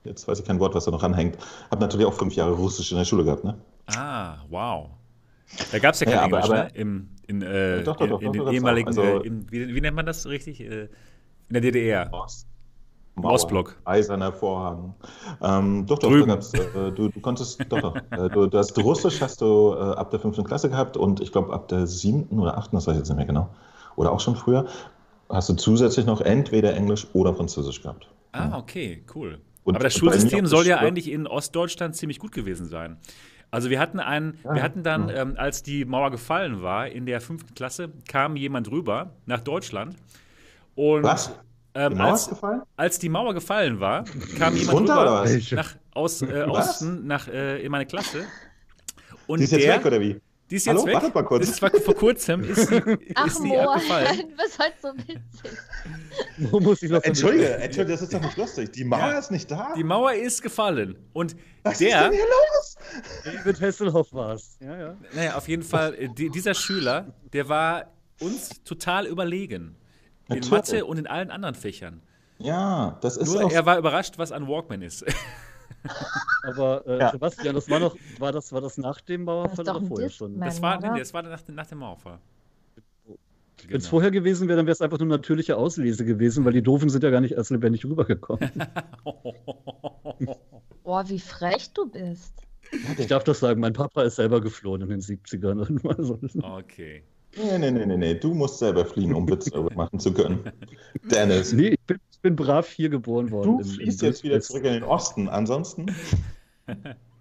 jetzt 0.05 0.27
weiß 0.27 0.41
ich 0.41 0.45
kein 0.45 0.61
Wort, 0.61 0.75
was 0.75 0.85
da 0.85 0.91
noch 0.91 1.03
anhängt, 1.03 1.39
habe 1.71 1.81
natürlich 1.81 2.07
auch 2.07 2.15
fünf 2.15 2.35
Jahre 2.35 2.53
Russisch 2.53 2.91
in 2.93 2.99
der 2.99 3.05
Schule 3.05 3.25
gehabt, 3.25 3.45
ne? 3.45 3.57
Ah, 3.87 4.39
wow. 4.49 4.91
Da 5.71 5.79
gab 5.79 5.95
es 5.95 6.01
ja 6.01 6.07
kein 6.07 6.15
ja, 6.15 6.23
aber, 6.23 6.39
Englisch, 6.39 6.51
aber, 6.51 6.65
ne? 6.65 6.71
Im, 6.75 7.09
in, 7.27 7.43
äh, 7.43 7.83
doch, 7.85 7.97
doch, 7.97 8.09
doch, 8.09 8.21
in, 8.21 8.33
den 8.33 8.49
ehemaligen, 8.49 8.89
also, 8.89 9.03
äh, 9.03 9.27
in, 9.27 9.51
wie, 9.51 9.75
wie, 9.75 9.81
nennt 9.81 9.97
man 9.97 10.07
das 10.07 10.27
richtig? 10.27 10.61
Äh, 10.61 10.85
in 10.85 10.91
der 11.51 11.61
DDR. 11.61 12.09
Ost. 12.13 12.47
Mauer, 13.17 13.35
Ostblock. 13.35 13.77
Eiserner 13.85 14.33
Vorhang. 14.33 14.95
Ähm, 15.41 15.87
doch, 15.87 16.01
doch, 16.01 16.11
äh, 16.11 16.91
du, 16.91 17.09
du 17.11 17.21
konntest, 17.21 17.61
doch, 17.69 17.81
doch. 17.81 17.97
Äh, 18.11 18.29
du, 18.29 18.47
das 18.49 18.77
Russisch 18.77 19.21
hast 19.21 19.41
du 19.41 19.73
äh, 19.73 19.79
ab 19.79 20.11
der 20.11 20.19
fünften 20.19 20.43
Klasse 20.43 20.69
gehabt 20.69 20.97
und 20.97 21.21
ich 21.21 21.31
glaube 21.31 21.53
ab 21.53 21.69
der 21.69 21.87
siebten 21.87 22.41
oder 22.41 22.59
achten, 22.59 22.75
das 22.75 22.89
weiß 22.89 22.95
ich 22.95 22.99
jetzt 22.99 23.09
nicht 23.11 23.17
mehr 23.17 23.27
genau 23.27 23.51
oder 23.97 24.13
auch 24.13 24.21
schon 24.21 24.37
früher, 24.37 24.67
hast 25.29 25.49
du 25.49 25.55
zusätzlich 25.55 26.07
noch 26.07 26.21
entweder 26.21 26.75
Englisch 26.75 27.07
oder 27.13 27.35
Französisch 27.35 27.83
gehabt. 27.83 28.09
Ah, 28.33 28.59
okay, 28.59 29.05
cool. 29.15 29.39
Und 29.65 29.77
Aber 29.77 29.85
das 29.85 29.95
Schulsystem 29.95 30.47
soll 30.47 30.67
ja 30.67 30.79
eigentlich 30.79 31.11
in 31.11 31.27
Ostdeutschland 31.27 31.97
ziemlich 31.97 32.19
gut 32.19 32.33
gewesen 32.33 32.67
sein. 32.67 32.99
Also 33.51 33.71
wir 33.71 33.79
hatten 33.79 34.01
einen, 34.01 34.39
ja, 34.43 34.55
wir 34.55 34.63
hatten 34.63 34.83
dann, 34.83 35.09
ja. 35.09 35.23
ähm, 35.23 35.35
als 35.37 35.63
die 35.63 35.85
Mauer 35.85 36.11
gefallen 36.11 36.63
war, 36.63 36.89
in 36.89 37.07
der 37.07 37.21
fünften 37.21 37.55
Klasse, 37.55 37.91
kam 38.09 38.37
jemand 38.37 38.71
rüber 38.71 39.13
nach 39.27 39.41
Deutschland. 39.41 39.97
Und 40.75 41.05
Was? 41.05 41.33
Ähm, 41.77 42.01
als, 42.01 42.31
als, 42.77 42.99
die 42.99 43.09
Mauer 43.09 43.35
gefallen 43.35 43.81
war, 43.81 44.05
kam 44.39 44.57
jemand 44.57 44.79
Runter, 44.79 45.25
rüber 45.25 45.57
nach, 45.57 45.75
aus 45.93 46.23
äh, 46.23 46.43
Osten 46.49 47.07
nach, 47.07 47.29
äh, 47.29 47.65
in 47.65 47.71
meine 47.71 47.87
Klasse. 47.87 48.27
Und 49.27 49.39
die 49.39 49.45
ist 49.45 49.53
jetzt 49.53 49.65
der, 49.65 49.79
weg, 49.79 49.87
oder 49.87 50.01
wie? 50.01 50.21
Die 50.55 50.59
ist 50.59 50.67
jetzt 50.67 50.77
Hallo? 50.77 50.87
weg. 50.87 50.95
Wartet 50.95 51.15
mal 51.17 51.25
kurz. 51.25 51.47
Das 51.49 51.63
war 51.63 51.71
vor 51.73 51.97
kurzem. 51.97 52.45
Ist 52.45 52.69
sie, 52.69 52.81
Ach, 53.17 53.27
ist 53.27 53.43
sie 53.43 53.57
abgefallen. 53.57 54.19
du 54.19 54.37
bist 54.37 54.57
halt 54.57 54.75
so 54.81 54.89
witzig. 54.97 55.59
Wo 56.39 56.61
muss 56.61 56.81
ich 56.81 56.93
noch 56.93 57.03
Entschuldige, 57.03 57.57
Entschuldige, 57.57 57.93
das 57.93 58.03
ist 58.03 58.15
doch 58.15 58.21
nicht 58.21 58.37
lustig. 58.37 58.71
Die 58.71 58.85
Mauer 58.85 59.01
ja. 59.01 59.19
ist 59.19 59.33
nicht 59.33 59.51
da. 59.51 59.75
Die 59.77 59.83
Mauer 59.83 60.13
ist 60.13 60.43
gefallen. 60.43 60.97
Und 61.13 61.35
Was 61.65 61.79
der. 61.79 61.97
Was 61.97 62.05
ist 62.05 62.05
denn 62.05 62.13
hier 62.13 62.25
los? 62.25 62.77
David 63.25 63.61
Hasselhoff 63.61 64.13
war 64.13 64.35
es. 64.35 64.57
Ja, 64.61 64.79
ja. 64.79 64.97
Naja, 65.13 65.35
auf 65.35 65.49
jeden 65.49 65.65
Fall, 65.65 65.93
äh, 65.97 66.09
die, 66.09 66.31
dieser 66.31 66.55
Schüler, 66.55 67.13
der 67.33 67.49
war 67.49 67.91
uns 68.21 68.63
total 68.63 69.07
überlegen. 69.07 69.75
In 70.29 70.37
Natürlich. 70.37 70.51
Mathe 70.53 70.85
und 70.85 70.99
in 70.99 71.09
allen 71.09 71.33
anderen 71.33 71.57
Fächern. 71.57 72.01
Ja, 72.39 72.97
das 73.01 73.17
ist 73.17 73.27
Nur 73.27 73.51
er 73.51 73.67
war 73.67 73.77
überrascht, 73.77 74.19
was 74.19 74.31
ein 74.31 74.47
Walkman 74.47 74.83
ist. 74.83 75.05
Aber 76.45 76.87
äh, 76.87 76.99
ja. 76.99 77.11
Sebastian, 77.13 77.55
das 77.55 77.69
war 77.69 77.81
noch, 77.81 77.97
war 78.19 78.33
das, 78.33 78.53
war 78.53 78.61
das 78.61 78.79
nach 78.79 79.01
dem 79.01 79.25
Mauerfall 79.25 79.69
oder 79.69 79.83
vorher 79.83 80.11
schon? 80.11 80.39
Das 80.41 80.61
war, 80.63 80.81
nee, 80.81 80.99
das 80.99 81.13
war 81.13 81.23
nach, 81.23 81.41
nach 81.49 81.67
dem 81.67 81.79
Mauerfall. 81.79 82.19
Wenn 83.07 83.77
es 83.79 83.85
genau. 83.85 83.91
vorher 83.91 84.11
gewesen 84.11 84.49
wäre, 84.49 84.57
dann 84.57 84.67
wäre 84.67 84.75
es 84.75 84.81
einfach 84.83 84.99
nur 84.99 85.09
natürliche 85.09 85.57
Auslese 85.57 86.05
gewesen, 86.05 86.45
weil 86.45 86.53
die 86.53 86.63
Doofen 86.63 86.91
sind 86.91 87.03
ja 87.03 87.11
gar 87.11 87.21
nicht 87.21 87.33
erst 87.33 87.51
lebendig 87.51 87.85
rübergekommen. 87.85 88.51
Boah, 90.85 91.09
wie 91.09 91.19
frech 91.19 91.73
du 91.73 91.87
bist. 91.91 92.35
Ich 92.99 93.07
darf 93.07 93.25
das 93.25 93.41
sagen, 93.41 93.61
mein 93.61 93.73
Papa 93.73 94.03
ist 94.03 94.17
selber 94.17 94.41
geflohen 94.41 94.83
in 94.83 94.89
den 94.89 95.01
70ern. 95.01 95.81
Okay. 96.43 97.05
Nee, 97.37 97.59
nee, 97.59 97.71
nee, 97.71 97.87
nee, 97.87 97.97
nee. 97.97 98.15
Du 98.15 98.35
musst 98.35 98.59
selber 98.59 98.85
fliehen, 98.85 99.15
um 99.15 99.29
Witze 99.29 99.51
machen 99.75 99.99
zu 99.99 100.13
können. 100.13 100.53
Dennis. 101.11 101.53
Nee, 101.53 101.71
ich 101.71 101.81
bin, 101.81 101.99
bin 102.25 102.37
brav 102.37 102.69
hier 102.71 102.89
geboren 102.89 103.31
worden. 103.31 103.59
Du 103.59 103.65
fließt 103.65 104.01
jetzt 104.03 104.25
wieder 104.25 104.41
zurück 104.41 104.65
in 104.65 104.73
den 104.73 104.83
Osten. 104.83 105.29
Ansonsten. 105.29 105.95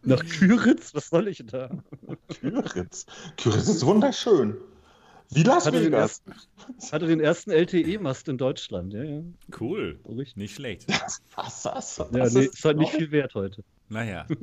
Nach 0.04 0.26
Küritz? 0.26 0.96
Was 0.96 1.10
soll 1.10 1.28
ich 1.28 1.44
da? 1.46 1.70
Küritz. 2.40 3.06
Küritz 3.38 3.68
ist 3.68 3.86
wunderschön. 3.86 4.56
Wie 5.30 5.44
Las 5.44 5.66
hatte 5.66 5.84
Vegas. 5.84 6.24
Den 6.24 6.34
ersten, 6.34 6.92
hatte 6.94 7.08
den 7.08 7.20
ersten 7.20 7.52
LTE-Mast 7.52 8.30
in 8.30 8.38
Deutschland. 8.38 8.94
Ja, 8.94 9.04
ja. 9.04 9.22
Cool. 9.60 10.00
Nicht 10.36 10.56
schlecht. 10.56 10.88
was, 10.88 11.22
was, 11.66 12.00
was 12.00 12.34
ja, 12.34 12.40
nee, 12.40 12.46
ist 12.46 12.64
halt 12.64 12.78
nicht 12.78 12.94
viel 12.94 13.12
wert 13.12 13.36
heute. 13.36 13.64
Naja. 13.90 14.26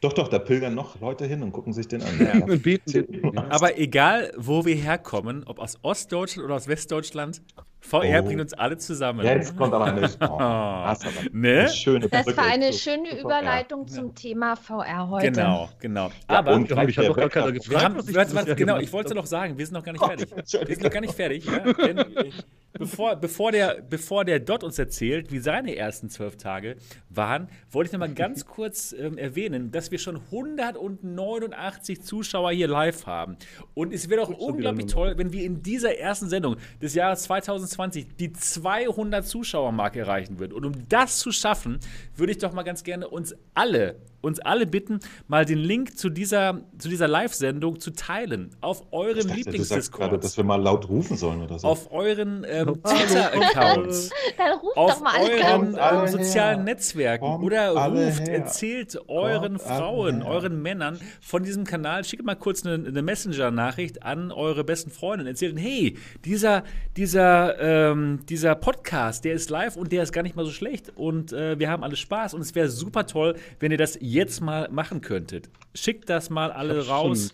Doch, 0.00 0.12
doch, 0.12 0.28
da 0.28 0.38
pilgern 0.38 0.76
noch 0.76 1.00
Leute 1.00 1.26
hin 1.26 1.42
und 1.42 1.50
gucken 1.50 1.72
sich 1.72 1.88
den 1.88 2.02
an. 2.02 2.20
Ja. 2.20 2.44
und 2.44 2.62
beten. 2.62 3.36
Aber 3.36 3.78
egal, 3.78 4.32
wo 4.36 4.64
wir 4.64 4.76
herkommen, 4.76 5.42
ob 5.42 5.58
aus 5.58 5.76
Ostdeutschland 5.82 6.44
oder 6.44 6.54
aus 6.54 6.68
Westdeutschland, 6.68 7.42
VR 7.80 8.20
oh. 8.20 8.26
bringt 8.26 8.40
uns 8.40 8.52
alle 8.54 8.76
zusammen. 8.76 9.24
Jetzt 9.24 9.56
kommt 9.56 9.72
aber 9.72 9.92
nicht. 9.92 10.18
Oh, 10.28 10.38
das, 10.38 11.00
ne? 11.32 11.68
schöne 11.68 12.08
das 12.08 12.26
war 12.36 12.44
eine 12.44 12.72
schöne 12.72 13.18
Überleitung 13.18 13.86
VR. 13.86 13.94
zum 13.94 14.14
Thema 14.14 14.56
VR 14.56 15.08
heute. 15.08 15.30
Genau, 15.30 15.68
genau. 15.80 16.10
Aber 16.26 16.54
und 16.54 16.70
ich 16.70 16.98
habe 16.98 17.08
doch 17.08 17.16
gar 17.16 17.28
keiner 17.28 17.52
gefragt. 17.52 17.84
Haben, 17.84 17.96
was 17.96 18.08
ich 18.08 18.16
was, 18.16 18.56
genau, 18.56 18.78
ich 18.78 18.92
wollte 18.92 19.14
noch 19.14 19.26
sagen, 19.26 19.56
wir 19.56 19.64
sind 19.64 19.74
noch 19.74 19.84
gar 19.84 19.92
nicht 19.92 20.04
fertig. 20.04 20.30
wir 20.30 20.74
sind 20.74 20.82
noch 20.82 20.90
gar 20.90 21.00
nicht 21.00 21.14
fertig. 21.14 21.44
Ja? 21.44 21.72
Denn, 21.72 22.04
bevor, 22.78 23.16
bevor, 23.16 23.52
der, 23.52 23.82
bevor 23.88 24.24
der 24.24 24.40
Dot 24.40 24.64
uns 24.64 24.78
erzählt, 24.78 25.32
wie 25.32 25.38
seine 25.38 25.76
ersten 25.76 26.08
zwölf 26.08 26.36
Tage 26.36 26.76
waren, 27.08 27.48
wollte 27.70 27.88
ich 27.88 27.92
noch 27.92 28.00
mal 28.00 28.12
ganz 28.12 28.46
kurz 28.46 28.92
ähm, 28.92 29.18
erwähnen, 29.18 29.70
dass 29.70 29.90
wir 29.90 29.98
schon 29.98 30.16
189 30.16 32.02
Zuschauer 32.02 32.52
hier 32.52 32.68
live 32.68 33.06
haben. 33.06 33.36
Und 33.74 33.92
es 33.92 34.08
wäre 34.08 34.22
doch 34.22 34.30
unglaublich 34.30 34.86
toll, 34.86 35.14
wenn 35.16 35.32
wir 35.32 35.44
in 35.44 35.62
dieser 35.62 35.98
ersten 35.98 36.28
Sendung 36.28 36.56
des 36.80 36.94
Jahres 36.94 37.22
2020 37.24 38.16
die 38.16 38.32
200 38.32 39.26
Zuschauermarke 39.26 40.00
erreichen 40.00 40.38
würden. 40.38 40.52
Und 40.54 40.64
um 40.64 40.88
das 40.88 41.18
zu 41.18 41.32
schaffen, 41.32 41.78
würde 42.16 42.32
ich 42.32 42.38
doch 42.38 42.52
mal 42.52 42.62
ganz 42.62 42.84
gerne 42.84 43.08
uns 43.08 43.34
alle 43.54 43.96
uns 44.20 44.40
alle 44.40 44.66
bitten, 44.66 45.00
mal 45.28 45.44
den 45.44 45.58
Link 45.58 45.96
zu 45.96 46.10
dieser, 46.10 46.60
zu 46.78 46.88
dieser 46.88 47.08
Live-Sendung 47.08 47.78
zu 47.78 47.92
teilen 47.92 48.50
auf 48.60 48.84
eurem 48.92 49.28
Lieblingsdiscord. 49.28 50.22
dass 50.22 50.36
wir 50.36 50.44
mal 50.44 50.60
laut 50.60 50.88
rufen 50.88 51.16
sollen 51.16 51.42
oder 51.42 51.58
so. 51.58 51.68
Auf 51.68 51.92
euren 51.92 52.44
ähm, 52.48 52.82
Twitter-Accounts. 52.82 54.10
auf 54.74 55.02
euren 55.02 55.76
ähm, 55.78 56.06
sozialen 56.08 56.64
Netzwerken. 56.64 57.24
Kommt 57.24 57.44
oder 57.44 57.70
ruft, 57.70 58.26
her. 58.26 58.38
erzählt 58.38 58.98
euren 59.08 59.58
Kommt 59.58 59.62
Frauen, 59.62 60.22
euren 60.22 60.60
Männern 60.62 60.98
von 61.20 61.44
diesem 61.44 61.64
Kanal. 61.64 62.04
Schickt 62.04 62.24
mal 62.24 62.34
kurz 62.34 62.66
eine, 62.66 62.86
eine 62.86 63.02
Messenger-Nachricht 63.02 64.02
an 64.02 64.32
eure 64.32 64.64
besten 64.64 64.90
Freunde. 64.90 65.28
Erzählt, 65.28 65.58
hey, 65.58 65.96
dieser, 66.24 66.64
dieser, 66.96 67.58
ähm, 67.60 68.20
dieser 68.28 68.54
Podcast, 68.54 69.24
der 69.24 69.34
ist 69.34 69.50
live 69.50 69.76
und 69.76 69.92
der 69.92 70.02
ist 70.02 70.12
gar 70.12 70.22
nicht 70.22 70.34
mal 70.36 70.44
so 70.44 70.50
schlecht. 70.50 70.92
Und 70.96 71.32
äh, 71.32 71.58
wir 71.58 71.70
haben 71.70 71.84
alle 71.84 71.96
Spaß. 71.96 72.34
Und 72.34 72.40
es 72.40 72.54
wäre 72.54 72.68
super 72.68 73.06
toll, 73.06 73.36
wenn 73.60 73.70
ihr 73.70 73.78
das 73.78 73.96
jetzt 74.12 74.40
mal 74.40 74.68
machen 74.70 75.00
könntet. 75.00 75.50
Schickt 75.74 76.08
das 76.08 76.30
mal 76.30 76.50
alle 76.50 76.86
raus. 76.86 77.32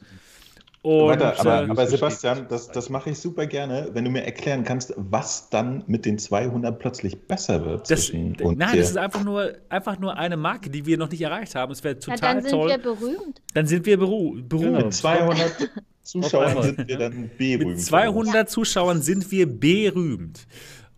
Und, 0.84 1.08
Weiter, 1.08 1.40
aber, 1.40 1.62
äh, 1.62 1.70
aber 1.70 1.86
Sebastian, 1.86 2.46
das, 2.50 2.68
das 2.68 2.90
mache 2.90 3.08
ich 3.08 3.18
super 3.18 3.46
gerne, 3.46 3.88
wenn 3.94 4.04
du 4.04 4.10
mir 4.10 4.22
erklären 4.22 4.64
kannst, 4.64 4.92
was 4.98 5.48
dann 5.48 5.82
mit 5.86 6.04
den 6.04 6.18
200 6.18 6.78
plötzlich 6.78 7.26
besser 7.26 7.64
wird. 7.64 7.90
Das, 7.90 8.12
nein, 8.12 8.56
das 8.58 8.90
ist 8.90 8.98
einfach 8.98 9.24
nur, 9.24 9.54
einfach 9.70 9.98
nur 9.98 10.18
eine 10.18 10.36
Marke, 10.36 10.68
die 10.68 10.84
wir 10.84 10.98
noch 10.98 11.10
nicht 11.10 11.22
erreicht 11.22 11.54
haben. 11.54 11.72
Es 11.72 11.82
wäre 11.82 11.98
total 11.98 12.44
ja, 12.44 12.50
toll. 12.50 12.68
Dann 12.68 12.76
sind 12.76 12.84
wir 12.84 12.96
berühmt. 12.96 13.42
Dann 13.54 13.66
sind 13.66 13.86
wir 13.86 13.96
berühmt. 13.96 14.50
Genau. 14.50 14.84
Mit 14.84 14.92
200 14.92 15.70
Zuschauern 16.02 16.62
sind 16.62 16.86
wir 16.86 16.98
dann 16.98 17.30
berühmt. 17.38 17.64
Mit 17.64 17.80
200 17.80 18.34
ja. 18.34 18.46
Zuschauern 18.46 19.00
sind 19.00 19.30
wir 19.30 19.46
berühmt. 19.46 20.46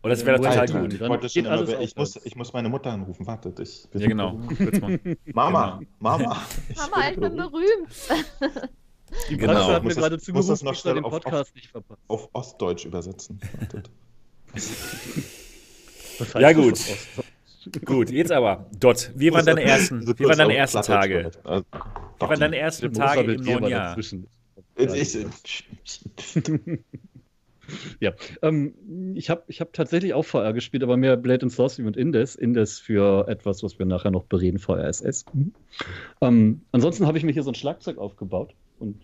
Und 0.06 0.10
das 0.10 0.24
wäre 0.24 0.36
total 0.36 0.68
gut. 0.68 0.92
Ich, 1.24 1.36
immer, 1.36 1.80
ich, 1.80 1.96
muss, 1.96 2.14
ich 2.22 2.36
muss 2.36 2.52
meine 2.52 2.68
Mutter 2.68 2.92
anrufen. 2.92 3.26
Wartet, 3.26 3.58
ich 3.58 3.88
Ja, 3.92 4.06
genau. 4.06 4.38
Mama, 5.34 5.80
genau. 5.80 5.90
Mama. 5.98 6.42
Ich 6.68 6.76
Mama, 6.90 7.10
ich 7.10 7.18
bin 7.18 7.34
berühmt. 7.34 7.88
Die 9.28 9.36
genau. 9.36 9.54
Praxe 9.54 9.72
hat 9.72 9.82
mir 9.82 9.94
gerade 9.96 10.18
zugerufen, 10.20 10.48
das 10.48 10.62
noch 10.62 10.76
schnell 10.76 10.94
den 10.94 11.02
Podcast 11.02 11.48
auf, 11.48 11.54
nicht 11.56 11.72
verpasst. 11.72 12.00
Auf 12.06 12.28
Ostdeutsch 12.34 12.84
übersetzen. 12.84 13.40
ja, 16.38 16.52
gut. 16.52 16.78
Gut, 17.84 18.10
jetzt 18.10 18.30
aber, 18.30 18.64
Dot, 18.78 19.10
wie 19.16 19.32
waren 19.32 19.44
deine 19.44 19.64
ersten, 19.64 20.06
wie 20.06 20.24
waren 20.24 20.38
deine 20.38 20.54
ersten 20.56 20.82
Tage? 20.82 21.32
Wie 21.42 22.20
waren 22.20 22.38
deine 22.38 22.58
ersten 22.58 22.92
Tage 22.92 23.32
im 23.32 23.42
neuen 23.42 23.66
Jahr? 23.66 23.96
ja, 28.00 28.12
ähm, 28.42 28.74
ich 29.14 29.30
habe 29.30 29.44
ich 29.48 29.60
hab 29.60 29.72
tatsächlich 29.72 30.14
auch 30.14 30.24
VR 30.24 30.52
gespielt, 30.52 30.82
aber 30.82 30.96
mehr 30.96 31.16
Blade 31.16 31.42
and 31.42 31.52
Sorcery 31.52 31.86
und 31.86 31.96
Indes. 31.96 32.34
Indes 32.34 32.78
für 32.78 33.28
etwas, 33.28 33.62
was 33.62 33.78
wir 33.78 33.86
nachher 33.86 34.10
noch 34.10 34.24
bereden, 34.24 34.58
VRSS. 34.58 35.24
Mhm. 35.32 35.52
Ähm, 36.20 36.60
ansonsten 36.72 37.06
habe 37.06 37.18
ich 37.18 37.24
mir 37.24 37.32
hier 37.32 37.42
so 37.42 37.50
ein 37.50 37.54
Schlagzeug 37.54 37.98
aufgebaut 37.98 38.54
und 38.78 39.02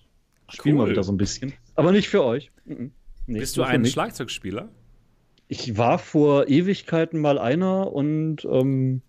spiele 0.49 0.77
cool. 0.77 0.85
mal 0.85 0.91
wieder 0.91 1.03
so 1.03 1.13
ein 1.13 1.17
bisschen. 1.17 1.53
Aber 1.75 1.93
nicht 1.93 2.09
für 2.09 2.25
euch. 2.25 2.51
Mhm. 2.65 2.93
Nee, 3.27 3.39
Bist 3.39 3.57
du 3.57 3.63
ein 3.63 3.85
Schlagzeugspieler? 3.85 4.69
Ich 5.49 5.77
war 5.77 5.99
vor 5.99 6.49
Ewigkeiten 6.49 7.21
mal 7.21 7.39
einer 7.39 7.93
und 7.93 8.45
ähm, 8.45 9.03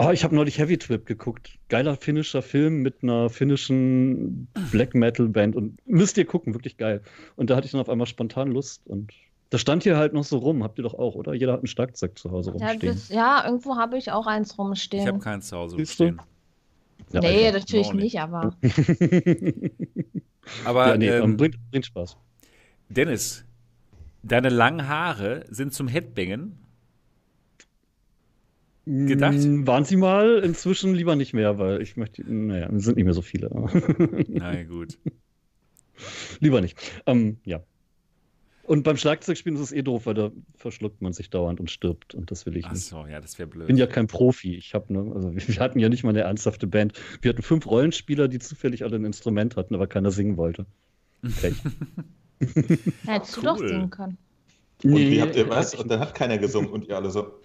oh, 0.00 0.10
ich 0.10 0.24
habe 0.24 0.34
neulich 0.34 0.58
Heavy 0.58 0.78
Trip 0.78 1.04
geguckt. 1.04 1.58
Geiler 1.68 1.96
finnischer 1.96 2.42
Film 2.42 2.82
mit 2.82 3.02
einer 3.02 3.28
finnischen 3.28 4.48
Black 4.70 4.94
Metal 4.94 5.28
Band 5.28 5.56
und 5.56 5.78
müsst 5.86 6.16
ihr 6.18 6.24
gucken, 6.24 6.54
wirklich 6.54 6.76
geil. 6.76 7.02
Und 7.36 7.50
da 7.50 7.56
hatte 7.56 7.66
ich 7.66 7.72
dann 7.72 7.80
auf 7.80 7.88
einmal 7.88 8.06
spontan 8.06 8.50
Lust 8.50 8.86
und 8.86 9.12
das 9.50 9.60
stand 9.60 9.82
hier 9.82 9.96
halt 9.96 10.12
noch 10.12 10.24
so 10.24 10.38
rum. 10.38 10.62
Habt 10.62 10.78
ihr 10.78 10.84
doch 10.84 10.94
auch, 10.94 11.16
oder? 11.16 11.34
Jeder 11.34 11.52
hat 11.52 11.62
ein 11.62 11.66
Schlagzeug 11.66 12.16
zu 12.16 12.30
Hause 12.30 12.52
rumstehen. 12.52 12.80
Ja, 12.80 12.92
das, 12.92 13.08
ja 13.08 13.44
irgendwo 13.44 13.76
habe 13.76 13.98
ich 13.98 14.12
auch 14.12 14.26
eins 14.26 14.56
rumstehen. 14.56 15.02
Ich 15.02 15.08
habe 15.08 15.18
keins 15.18 15.48
zu 15.48 15.56
Hause 15.56 15.76
rumstehen. 15.76 16.20
Ja, 17.12 17.20
nee, 17.20 17.46
Alter. 17.46 17.58
natürlich 17.58 17.92
nicht, 17.92 18.20
aber. 18.20 18.56
aber 20.64 20.88
ja, 20.88 20.96
nee, 20.96 21.08
ähm, 21.08 21.36
bringt, 21.36 21.56
bringt 21.72 21.86
Spaß. 21.86 22.16
Dennis, 22.88 23.44
deine 24.22 24.48
langen 24.48 24.86
Haare 24.86 25.44
sind 25.50 25.74
zum 25.74 25.88
Headbangen 25.88 26.59
gedacht? 29.06 29.38
Mm, 29.38 29.66
waren 29.66 29.84
sie 29.84 29.96
mal, 29.96 30.38
inzwischen 30.38 30.94
lieber 30.94 31.16
nicht 31.16 31.32
mehr, 31.32 31.58
weil 31.58 31.82
ich 31.82 31.96
möchte, 31.96 32.22
naja, 32.32 32.68
es 32.74 32.84
sind 32.84 32.96
nicht 32.96 33.04
mehr 33.04 33.14
so 33.14 33.22
viele. 33.22 33.50
Na 34.28 34.62
gut. 34.64 34.98
lieber 36.40 36.60
nicht. 36.60 36.78
Ähm, 37.06 37.38
ja. 37.44 37.62
Und 38.70 38.84
beim 38.84 38.96
Schlagzeugspielen 38.96 39.56
ist 39.56 39.64
es 39.64 39.72
eh 39.72 39.82
doof, 39.82 40.06
weil 40.06 40.14
da 40.14 40.30
verschluckt 40.54 41.02
man 41.02 41.12
sich 41.12 41.28
dauernd 41.28 41.58
und 41.58 41.72
stirbt. 41.72 42.14
Und 42.14 42.30
das 42.30 42.46
will 42.46 42.56
ich 42.56 42.66
Ach 42.66 42.72
nicht. 42.72 42.92
Ach 42.92 43.04
so, 43.04 43.06
ja, 43.06 43.20
das 43.20 43.36
wäre 43.38 43.48
blöd. 43.48 43.64
Ich 43.64 43.66
bin 43.66 43.76
ja 43.76 43.88
kein 43.88 44.06
Profi. 44.06 44.54
Ich 44.54 44.74
habe 44.74 44.92
ne, 44.92 45.12
also 45.12 45.32
wir 45.34 45.60
hatten 45.60 45.80
ja 45.80 45.88
nicht 45.88 46.04
mal 46.04 46.10
eine 46.10 46.20
ernsthafte 46.20 46.68
Band. 46.68 46.92
Wir 47.20 47.30
hatten 47.30 47.42
fünf 47.42 47.66
Rollenspieler, 47.66 48.28
die 48.28 48.38
zufällig 48.38 48.84
alle 48.84 48.96
ein 48.96 49.04
Instrument 49.04 49.56
hatten, 49.56 49.74
aber 49.74 49.88
keiner 49.88 50.12
singen 50.12 50.36
wollte. 50.36 50.66
Okay. 51.24 51.52
Hättest 53.04 53.38
cool. 53.38 53.42
du 53.42 53.48
doch 53.48 53.58
singen 53.58 53.90
können. 53.90 54.18
Und 54.84 54.92
nee, 54.92 55.10
wie 55.10 55.20
habt 55.20 55.36
ihr 55.36 55.48
was? 55.48 55.74
Und 55.74 55.90
dann 55.90 56.00
hat 56.00 56.14
keiner 56.14 56.38
gesungen 56.38 56.70
und 56.70 56.86
ihr 56.86 56.96
alle 56.96 57.10
so. 57.10 57.40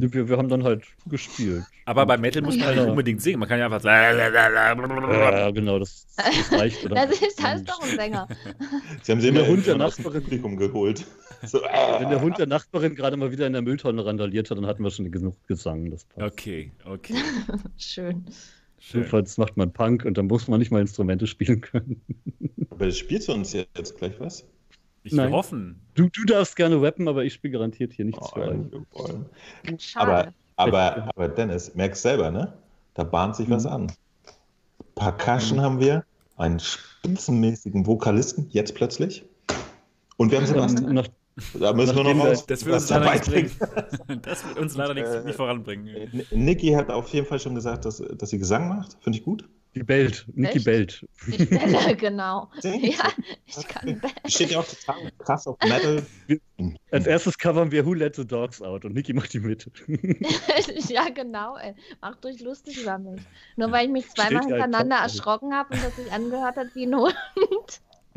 Wir, 0.00 0.28
wir 0.28 0.36
haben 0.36 0.48
dann 0.48 0.64
halt 0.64 0.84
gespielt. 1.06 1.64
Aber 1.84 2.06
bei 2.06 2.16
Metal 2.16 2.42
muss 2.42 2.56
man 2.56 2.66
halt 2.66 2.78
nicht 2.78 2.88
unbedingt 2.88 3.20
singen. 3.20 3.40
Man 3.40 3.48
kann 3.48 3.58
ja 3.58 3.66
einfach 3.66 3.80
sagen. 3.80 4.18
Ja, 4.18 5.50
genau, 5.50 5.78
das, 5.78 6.06
das 6.16 6.52
reicht. 6.52 6.84
Oder? 6.84 7.06
Das 7.10 7.20
ist 7.20 7.42
halt 7.42 7.68
doch 7.68 7.82
ein 7.82 7.96
Sänger. 7.96 8.28
Sie 9.02 9.12
haben 9.12 9.20
sie 9.20 9.28
immer 9.28 9.46
Hund 9.46 9.66
der 9.66 9.76
Nachbarin 9.76 10.22
Publikum 10.22 10.56
geholt. 10.56 11.04
So, 11.42 11.62
äh. 11.62 12.00
Wenn 12.00 12.10
der 12.10 12.20
Hund 12.20 12.36
der 12.36 12.46
Nachbarin 12.46 12.94
gerade 12.94 13.16
mal 13.16 13.32
wieder 13.32 13.46
in 13.46 13.54
der 13.54 13.62
Mülltonne 13.62 14.04
randaliert 14.04 14.50
hat, 14.50 14.58
dann 14.58 14.66
hatten 14.66 14.84
wir 14.84 14.90
schon 14.90 15.10
genug 15.10 15.34
gesungen. 15.46 15.90
Das 15.90 16.04
passt. 16.04 16.34
Okay, 16.34 16.70
okay. 16.84 17.14
Schön. 17.78 18.26
Schön. 18.78 19.00
Jedenfalls 19.00 19.38
macht 19.38 19.56
man 19.56 19.72
Punk 19.72 20.04
und 20.04 20.18
dann 20.18 20.26
muss 20.26 20.48
man 20.48 20.58
nicht 20.58 20.70
mal 20.70 20.82
Instrumente 20.82 21.26
spielen 21.26 21.62
können. 21.62 22.02
Aber 22.68 22.90
spielst 22.90 23.28
du 23.28 23.32
uns 23.32 23.54
jetzt 23.54 23.96
gleich 23.96 24.20
was? 24.20 24.44
Ich 25.02 25.12
Nein. 25.12 25.28
will 25.28 25.36
hoffen. 25.36 25.80
Du, 25.94 26.08
du 26.08 26.24
darfst 26.24 26.56
gerne 26.56 26.80
rappen, 26.80 27.08
aber 27.08 27.24
ich 27.24 27.34
spiele 27.34 27.52
garantiert 27.52 27.92
hier 27.92 28.04
nichts 28.04 28.20
oh, 28.22 28.34
für 28.34 28.48
euch. 28.48 29.96
Aber, 29.96 30.32
aber, 30.56 31.08
aber 31.14 31.28
Dennis, 31.28 31.74
merkst 31.74 32.02
selber, 32.02 32.30
ne? 32.30 32.52
Da 32.94 33.04
bahnt 33.04 33.36
sich 33.36 33.48
mhm. 33.48 33.52
was 33.52 33.66
an. 33.66 33.92
Percussion 34.94 35.58
mhm. 35.58 35.62
haben 35.62 35.80
wir, 35.80 36.04
einen 36.36 36.60
spitzenmäßigen 36.60 37.86
Vokalisten, 37.86 38.48
jetzt 38.50 38.74
plötzlich. 38.74 39.24
Und 40.16 40.30
wir 40.30 40.38
haben 40.38 40.46
Sebastian. 40.46 40.94
Nach, 40.94 41.06
da 41.58 41.72
müssen 41.72 41.96
wir 41.96 42.14
noch 42.14 42.24
raus. 42.24 42.44
Das 42.46 42.64
wird 42.64 42.74
uns 42.74 42.90
leider 42.90 43.10
nichts 43.12 43.28
bringen. 43.28 43.50
Das 44.22 44.46
wird 44.46 44.58
uns 44.58 44.76
leider 44.76 44.94
nicht, 44.94 45.24
nicht 45.24 45.36
voranbringen. 45.36 46.24
Niki 46.30 46.72
hat 46.72 46.90
auf 46.90 47.08
jeden 47.08 47.26
Fall 47.26 47.40
schon 47.40 47.54
gesagt, 47.54 47.84
dass, 47.84 48.02
dass 48.16 48.30
sie 48.30 48.38
Gesang 48.38 48.68
macht. 48.68 48.98
Finde 49.00 49.18
ich 49.18 49.24
gut. 49.24 49.48
Die 49.74 49.84
bellt, 49.84 50.26
Niki 50.34 50.58
bellt. 50.58 51.06
Ich 51.28 51.48
belle, 51.48 51.96
genau. 51.96 52.50
ja, 52.62 53.12
ich 53.46 53.68
kann 53.68 53.84
bellen. 54.00 54.14
Steht 54.26 54.50
ja 54.50 54.58
auch 54.58 54.66
total 54.66 55.12
krass 55.18 55.46
auf 55.46 55.56
Metal. 55.62 56.04
Als 56.90 57.06
erstes 57.06 57.38
covern 57.38 57.70
wir 57.70 57.86
Who 57.86 57.94
Let 57.94 58.16
the 58.16 58.26
Dogs 58.26 58.60
Out 58.60 58.84
und 58.84 58.94
Niki 58.94 59.12
macht 59.12 59.32
die 59.32 59.38
Mitte. 59.38 59.70
ja, 60.88 61.08
genau, 61.10 61.56
ey. 61.56 61.74
Macht 62.00 62.26
euch 62.26 62.40
lustig 62.40 62.82
über 62.82 62.98
mich. 62.98 63.20
Nur 63.56 63.70
weil 63.70 63.86
ich 63.86 63.92
mich 63.92 64.08
zweimal 64.08 64.42
Steht 64.42 64.54
hintereinander 64.54 64.96
ja 64.96 65.02
erschrocken 65.04 65.54
habe 65.54 65.72
und 65.74 65.84
das 65.84 65.94
sich 65.94 66.10
angehört 66.10 66.56
hat 66.56 66.74
wie 66.74 66.86
ein 66.86 66.96
Hund. 66.96 67.14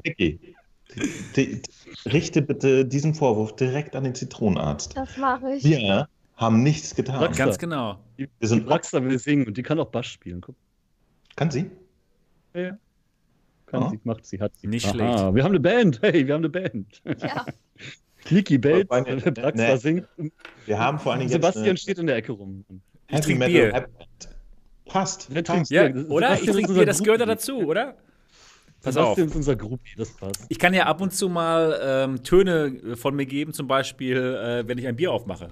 Niki, 0.04 0.56
richte 2.08 2.42
bitte 2.42 2.84
diesen 2.84 3.14
Vorwurf 3.14 3.56
direkt 3.56 3.96
an 3.96 4.06
den 4.06 4.16
Zitronenarzt. 4.16 4.98
Das 4.98 5.18
mache 5.18 5.54
ich. 5.54 5.64
Wir 5.64 6.08
haben 6.36 6.64
nichts 6.64 6.96
getan. 6.96 7.18
Rockstar. 7.18 7.46
Ganz 7.46 7.60
genau. 7.60 8.00
Wir 8.18 8.28
sind 8.42 8.68
Rockstar 8.68 9.04
will 9.04 9.20
singen 9.20 9.46
und 9.46 9.56
die 9.56 9.64
kann 9.64 9.80
auch 9.80 9.90
Bass 9.90 10.08
spielen. 10.08 10.42
Guck. 10.42 10.56
Kann 11.36 11.52
sie? 11.52 11.70
Ja. 12.54 12.78
Kann 13.66 13.84
oh. 13.84 13.90
sie, 13.90 14.00
macht 14.04 14.26
sie, 14.26 14.40
hat 14.40 14.56
sie. 14.56 14.68
Nicht 14.68 14.86
Aha, 14.86 14.94
schlecht. 14.94 15.36
Wir 15.36 15.44
haben 15.44 15.52
eine 15.52 15.60
Band, 15.60 16.00
hey, 16.02 16.28
wir 16.28 16.34
haben 16.34 16.42
eine 16.42 16.50
Band. 16.50 17.02
Ja. 17.22 17.46
Niki 18.30 18.58
bellt, 18.58 18.88
Braxter 18.88 19.78
singt. 19.78 20.08
Wir 20.66 20.80
haben 20.80 21.00
vor 21.00 21.12
allen 21.12 21.20
Dingen 21.20 21.32
Sebastian 21.32 21.70
eine... 21.70 21.78
steht 21.78 21.98
in 21.98 22.08
der 22.08 22.16
Ecke 22.16 22.32
rum. 22.32 22.64
Ich 23.10 23.20
trinke 23.22 23.46
Bier. 23.46 23.88
Passt. 24.86 25.30
Passt. 25.46 25.72
Ja, 25.72 25.94
oder? 26.08 26.36
Ich 26.42 26.50
trinke 26.50 26.74
Bier, 26.74 26.86
das 26.86 27.04
gehört 27.04 27.22
da 27.22 27.26
dazu, 27.26 27.58
oder? 27.58 27.98
Pass 28.82 28.96
Sebastian 28.96 29.28
auf. 29.28 29.32
ist 29.32 29.36
unser 29.36 29.56
Groupie, 29.56 29.96
das 29.98 30.12
passt. 30.12 30.46
Ich 30.50 30.60
kann 30.60 30.74
ja 30.74 30.86
ab 30.86 31.02
und 31.02 31.14
zu 31.14 31.30
mal 31.30 31.80
ähm, 31.82 32.24
Töne 32.24 32.96
von 32.96 33.16
mir 33.16 33.26
geben, 33.26 33.54
zum 33.54 33.68
Beispiel, 33.68 34.18
äh, 34.18 34.68
wenn 34.68 34.78
ich 34.78 34.88
ein 34.88 34.96
Bier 34.96 35.12
aufmache. 35.12 35.50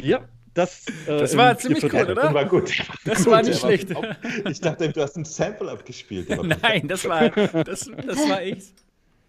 Ja, 0.00 0.28
das, 0.56 0.86
äh, 1.06 1.18
das 1.18 1.36
war 1.36 1.58
ziemlich 1.58 1.84
cool, 1.84 2.02
oder? 2.02 2.14
Das 2.14 2.34
war 2.34 2.44
gut. 2.46 2.72
Das 3.04 3.18
gut, 3.18 3.32
war 3.32 3.42
nicht 3.42 3.60
schlecht. 3.60 3.94
War 3.94 4.16
ich 4.50 4.60
dachte, 4.60 4.88
du 4.88 5.02
hast 5.02 5.16
ein 5.16 5.24
Sample 5.24 5.70
abgespielt. 5.70 6.28
Nein, 6.62 6.88
das 6.88 7.06
war, 7.06 7.28
das, 7.30 7.90
das 8.06 8.28
war 8.28 8.42
ich. 8.42 8.72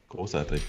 Großartig. 0.10 0.62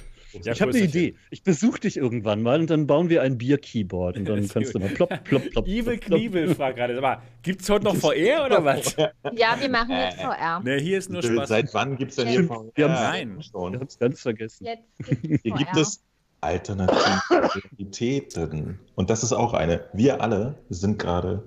Ja, 0.45 0.53
ich 0.53 0.61
habe 0.61 0.73
eine 0.73 0.81
Idee. 0.81 1.15
Ich 1.31 1.43
besuche 1.43 1.81
dich 1.81 1.97
irgendwann 1.97 2.43
mal 2.43 2.61
und 2.61 2.69
dann 2.69 2.87
bauen 2.87 3.09
wir 3.09 3.23
ein 3.23 3.39
Bier-Keyboard 3.39 4.19
und 4.19 4.29
dann 4.29 4.47
kannst 4.53 4.75
du 4.75 4.79
mal 4.79 4.91
plopp, 4.91 5.25
plopp, 5.25 5.49
plopp. 5.51 5.67
Evil 5.67 5.99
Knievel 5.99 6.55
fragt 6.55 6.77
gerade. 6.77 7.23
Gibt 7.43 7.63
es 7.63 7.71
heute 7.71 7.85
noch 7.85 7.97
VR 7.97 8.45
oder 8.47 8.65
was? 8.65 8.95
Ja, 9.33 9.57
wir 9.59 9.71
machen 9.71 9.93
jetzt 9.93 10.21
VR. 10.21 10.61
Ne, 10.63 10.77
hier 10.79 10.99
ist 10.99 11.11
nur 11.11 11.23
Spaß. 11.23 11.49
Seit 11.49 11.73
wann 11.73 11.97
gibt 11.97 12.11
es 12.11 12.17
denn 12.17 12.29
hier 12.29 12.45
VR? 12.45 12.71
Wir 12.75 12.89
Nein. 12.89 13.39
Wir 13.39 13.61
haben 13.63 13.87
es 13.87 13.99
ganz 13.99 14.21
vergessen. 14.21 14.67
Jetzt 14.67 15.23
gibt's 15.23 15.43
hier 15.43 15.55
gibt 15.55 15.77
es 15.77 16.03
alternative 16.41 17.21
Realitäten. 17.31 18.79
Und 18.95 19.11
das 19.11 19.23
ist 19.23 19.33
auch 19.33 19.55
eine. 19.55 19.85
Wir 19.93 20.21
alle 20.21 20.55
sind 20.71 20.99
gerade 20.99 21.43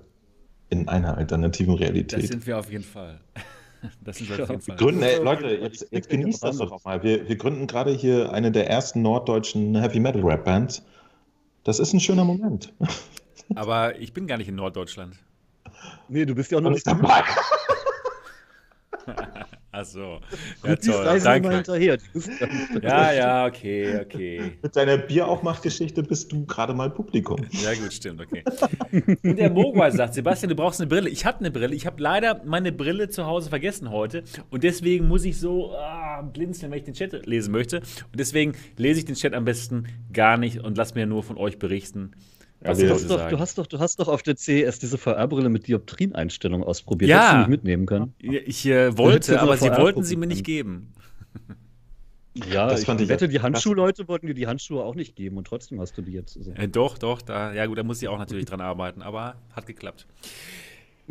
in 0.70 0.88
einer 0.88 1.16
alternativen 1.16 1.74
Realität. 1.74 2.20
Das 2.22 2.28
sind 2.28 2.46
wir 2.46 2.58
auf 2.58 2.70
jeden 2.70 2.84
Fall. 2.84 3.20
Das 4.00 4.18
sind 4.18 4.28
wir 4.28 4.42
auf 4.44 4.50
jeden 4.50 4.62
Fall. 4.62 4.76
Gründen, 4.76 5.02
ey, 5.02 5.22
Leute, 5.22 5.48
jetzt, 5.48 5.86
jetzt 5.90 6.08
genießt 6.08 6.44
das 6.44 6.58
doch 6.58 6.84
mal. 6.84 7.02
Wir, 7.02 7.28
wir 7.28 7.36
gründen 7.36 7.66
gerade 7.66 7.92
hier 7.92 8.32
eine 8.32 8.52
der 8.52 8.70
ersten 8.70 9.02
norddeutschen 9.02 9.74
Heavy 9.74 10.00
Metal 10.00 10.22
Rap 10.22 10.44
Bands. 10.44 10.82
Das 11.64 11.78
ist 11.78 11.92
ein 11.92 12.00
schöner 12.00 12.24
Moment. 12.24 12.72
Aber 13.54 13.98
ich 13.98 14.12
bin 14.12 14.26
gar 14.26 14.38
nicht 14.38 14.48
in 14.48 14.54
Norddeutschland. 14.54 15.16
Nee, 16.08 16.24
du 16.24 16.34
bist 16.34 16.50
ja 16.50 16.58
auch 16.58 16.62
noch 16.62 16.70
nicht 16.70 16.86
dabei. 16.86 17.24
Ach 19.74 19.86
so. 19.86 20.20
Ja, 20.64 20.76
toll. 20.76 21.06
Reisen 21.06 21.24
Danke. 21.24 21.48
Immer 21.48 21.56
hinterher. 21.56 21.98
Ja, 22.82 23.12
ja, 23.14 23.46
okay, 23.46 24.00
okay. 24.00 24.52
Mit 24.62 24.76
deiner 24.76 24.98
Bieraufmachgeschichte 24.98 26.02
bist 26.02 26.30
du 26.30 26.44
gerade 26.44 26.74
mal 26.74 26.90
Publikum. 26.90 27.38
Ja, 27.50 27.74
gut, 27.74 27.92
stimmt, 27.92 28.20
okay. 28.20 28.44
Und 29.24 29.36
der 29.36 29.50
Mogwai 29.50 29.90
sagt, 29.90 30.14
Sebastian, 30.14 30.50
du 30.50 30.54
brauchst 30.54 30.80
eine 30.80 30.88
Brille. 30.88 31.08
Ich 31.08 31.24
habe 31.24 31.38
eine 31.40 31.50
Brille. 31.50 31.74
Ich 31.74 31.86
habe 31.86 32.00
leider 32.02 32.42
meine 32.44 32.70
Brille 32.70 33.08
zu 33.08 33.26
Hause 33.26 33.48
vergessen 33.48 33.90
heute. 33.90 34.24
Und 34.50 34.62
deswegen 34.62 35.08
muss 35.08 35.24
ich 35.24 35.40
so 35.40 35.74
ah, 35.74 36.20
blinzeln, 36.20 36.70
wenn 36.70 36.78
ich 36.78 36.84
den 36.84 36.94
Chat 36.94 37.26
lesen 37.26 37.50
möchte. 37.50 37.78
Und 37.78 38.20
deswegen 38.20 38.52
lese 38.76 39.00
ich 39.00 39.06
den 39.06 39.14
Chat 39.16 39.32
am 39.32 39.46
besten 39.46 39.86
gar 40.12 40.36
nicht 40.36 40.60
und 40.60 40.76
lass 40.76 40.94
mir 40.94 41.06
nur 41.06 41.22
von 41.22 41.38
euch 41.38 41.58
berichten. 41.58 42.12
Ja, 42.64 42.74
du, 42.74 42.90
hast 42.90 43.10
doch, 43.10 43.28
du, 43.28 43.38
hast 43.38 43.58
doch, 43.58 43.66
du 43.66 43.78
hast 43.78 43.98
doch 43.98 44.08
auf 44.08 44.22
der 44.22 44.36
CES 44.36 44.78
diese 44.78 44.96
VR-Brille 44.96 45.48
mit 45.48 45.66
Dioptrin-Einstellung 45.66 46.62
ausprobiert. 46.62 47.10
Ja. 47.10 47.16
Hättest 47.16 47.32
du 47.32 47.38
nicht 47.38 47.48
mitnehmen 47.48 47.86
können? 47.86 48.14
Ich 48.18 48.66
äh, 48.66 48.96
wollte, 48.96 49.40
aber 49.40 49.56
sie 49.56 49.70
wollten 49.70 50.04
sie 50.04 50.16
mir 50.16 50.26
nicht 50.26 50.44
geben. 50.44 50.92
Ja, 52.34 52.66
das 52.68 52.80
ich 52.80 52.86
fand 52.86 53.00
ich 53.00 53.08
wette, 53.08 53.28
die 53.28 53.40
Handschuhleute 53.40 54.08
wollten 54.08 54.26
dir 54.26 54.34
die 54.34 54.46
Handschuhe 54.46 54.82
auch 54.82 54.94
nicht 54.94 55.16
geben 55.16 55.36
und 55.36 55.46
trotzdem 55.46 55.80
hast 55.80 55.98
du 55.98 56.02
die 56.02 56.12
jetzt. 56.12 56.32
So. 56.32 56.52
Äh, 56.52 56.66
doch, 56.66 56.96
doch, 56.96 57.20
da, 57.20 57.52
ja 57.52 57.66
gut, 57.66 57.76
da 57.76 57.82
muss 57.82 58.00
ich 58.00 58.08
auch 58.08 58.18
natürlich 58.18 58.46
dran 58.46 58.62
arbeiten, 58.62 59.02
aber 59.02 59.36
hat 59.52 59.66
geklappt. 59.66 60.06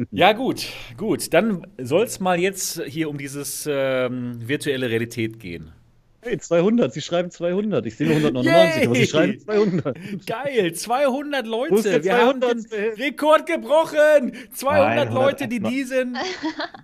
Ja, 0.09 0.31
gut, 0.31 0.67
gut. 0.95 1.33
Dann 1.33 1.67
soll 1.77 2.05
es 2.05 2.21
mal 2.21 2.39
jetzt 2.39 2.81
hier 2.85 3.09
um 3.09 3.17
dieses 3.17 3.67
ähm, 3.69 4.37
virtuelle 4.39 4.89
Realität 4.89 5.37
gehen. 5.37 5.73
Hey, 6.23 6.37
200, 6.37 6.93
sie 6.93 7.01
schreiben 7.01 7.31
200. 7.31 7.83
Ich 7.87 7.95
sehe 7.95 8.07
nur 8.07 8.17
199, 8.17 8.75
Yay. 8.75 8.85
aber 8.85 8.95
sie 8.95 9.07
schreiben 9.07 9.39
200. 9.39 9.97
Geil, 10.27 10.73
200 10.73 11.47
Leute. 11.47 12.03
Wir 12.03 12.17
haben 12.17 12.39
den 12.39 12.63
Rekord 12.97 13.47
gebrochen. 13.47 14.33
200 14.53 15.05
Nein, 15.05 15.13
Leute, 15.13 15.47
die 15.47 15.59
diesen 15.59 16.17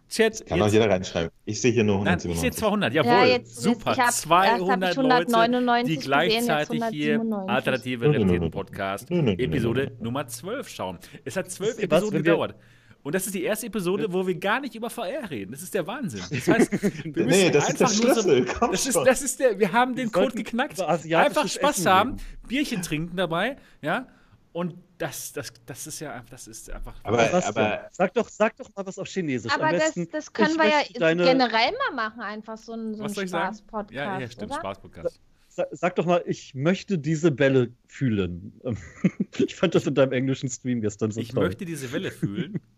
Chat. 0.09 0.43
Kann 0.47 0.59
auch 0.61 0.71
jeder 0.71 0.89
reinschreiben. 0.89 1.29
Ich 1.45 1.61
sehe 1.61 1.71
hier 1.71 1.83
nur 1.83 1.97
197. 1.97 2.31
ich 2.33 2.39
sehe 2.41 2.51
200, 2.51 2.93
jawohl. 2.93 3.11
Ja, 3.11 3.25
jetzt, 3.25 3.61
Super. 3.61 3.95
Hab, 3.95 4.11
200 4.11 4.95
Leute, 4.95 5.83
die 5.85 5.97
gleichzeitig 5.97 6.83
hier 6.91 7.21
Alternative 7.47 8.09
Realitäten 8.11 8.49
Podcast 8.49 9.11
Episode 9.11 9.91
Nummer 9.99 10.27
12 10.27 10.67
schauen. 10.67 10.97
Es 11.25 11.37
hat 11.37 11.51
12 11.51 11.83
Episoden 11.83 12.23
gedauert. 12.23 12.55
Und 13.03 13.15
das 13.15 13.25
ist 13.25 13.35
die 13.35 13.43
erste 13.43 13.67
Episode, 13.67 14.11
wo 14.11 14.27
wir 14.27 14.35
gar 14.35 14.59
nicht 14.59 14.75
über 14.75 14.89
VR 14.89 15.29
reden. 15.29 15.51
Das 15.51 15.61
ist 15.61 15.73
der 15.73 15.87
Wahnsinn. 15.87 16.21
Das 16.29 16.47
heißt, 16.47 16.71
wir 16.81 17.25
müssen 17.25 17.27
nee, 17.27 17.49
das 17.49 17.69
einfach 17.69 17.89
ist 17.89 18.03
der 18.03 18.11
Schlüssel. 18.13 18.47
So, 18.47 18.67
das, 18.67 18.85
ist, 18.85 18.95
das 18.95 19.21
ist 19.21 19.39
der, 19.39 19.59
wir 19.59 19.71
haben 19.71 19.95
den 19.95 20.11
Code 20.11 20.35
geknackt. 20.35 20.79
Einfach 20.81 21.47
Spaß 21.47 21.79
Essen 21.79 21.89
haben, 21.89 22.09
reden. 22.11 22.47
Bierchen 22.47 22.81
trinken 22.81 23.15
dabei, 23.15 23.57
ja. 23.81 24.07
Und 24.51 24.73
das, 24.97 25.31
das, 25.33 25.53
das 25.65 25.85
ist 25.85 25.99
ja 25.99 26.23
das 26.29 26.47
ist 26.47 26.71
einfach. 26.71 26.95
Aber, 27.03 27.17
was 27.31 27.45
aber 27.45 27.87
sag 27.91 28.13
doch, 28.15 28.27
sag 28.27 28.55
doch 28.57 28.67
mal 28.75 28.85
was 28.85 28.97
auf 28.97 29.07
Chinesisch. 29.07 29.51
Aber 29.53 29.71
das, 29.71 29.93
das 30.11 30.33
können 30.33 30.55
wir 30.55 30.67
ja 30.67 30.83
deine... 30.97 31.23
generell 31.25 31.73
mal 31.87 32.09
machen, 32.09 32.21
einfach 32.21 32.57
so 32.57 32.73
ein, 32.73 32.95
so 32.95 33.03
ein 33.03 33.27
Spaß-Podcast. 33.27 33.93
Ja, 33.93 34.19
ja, 34.19 34.29
stimmt, 34.29 34.55
Spaß-Podcast. 34.55 35.19
Sag, 35.49 35.67
sag 35.71 35.95
doch 35.95 36.05
mal, 36.05 36.23
ich 36.25 36.55
möchte 36.55 36.97
diese 36.97 37.31
Bälle 37.31 37.71
fühlen. 37.87 38.59
ich 39.37 39.55
fand 39.55 39.75
das 39.75 39.85
in 39.85 39.95
deinem 39.95 40.13
englischen 40.13 40.49
Stream 40.49 40.81
gestern 40.81 41.11
so 41.11 41.21
ich 41.21 41.29
toll. 41.29 41.43
Ich 41.43 41.49
möchte 41.49 41.65
diese 41.65 41.91
Welle 41.91 42.11
fühlen. 42.11 42.59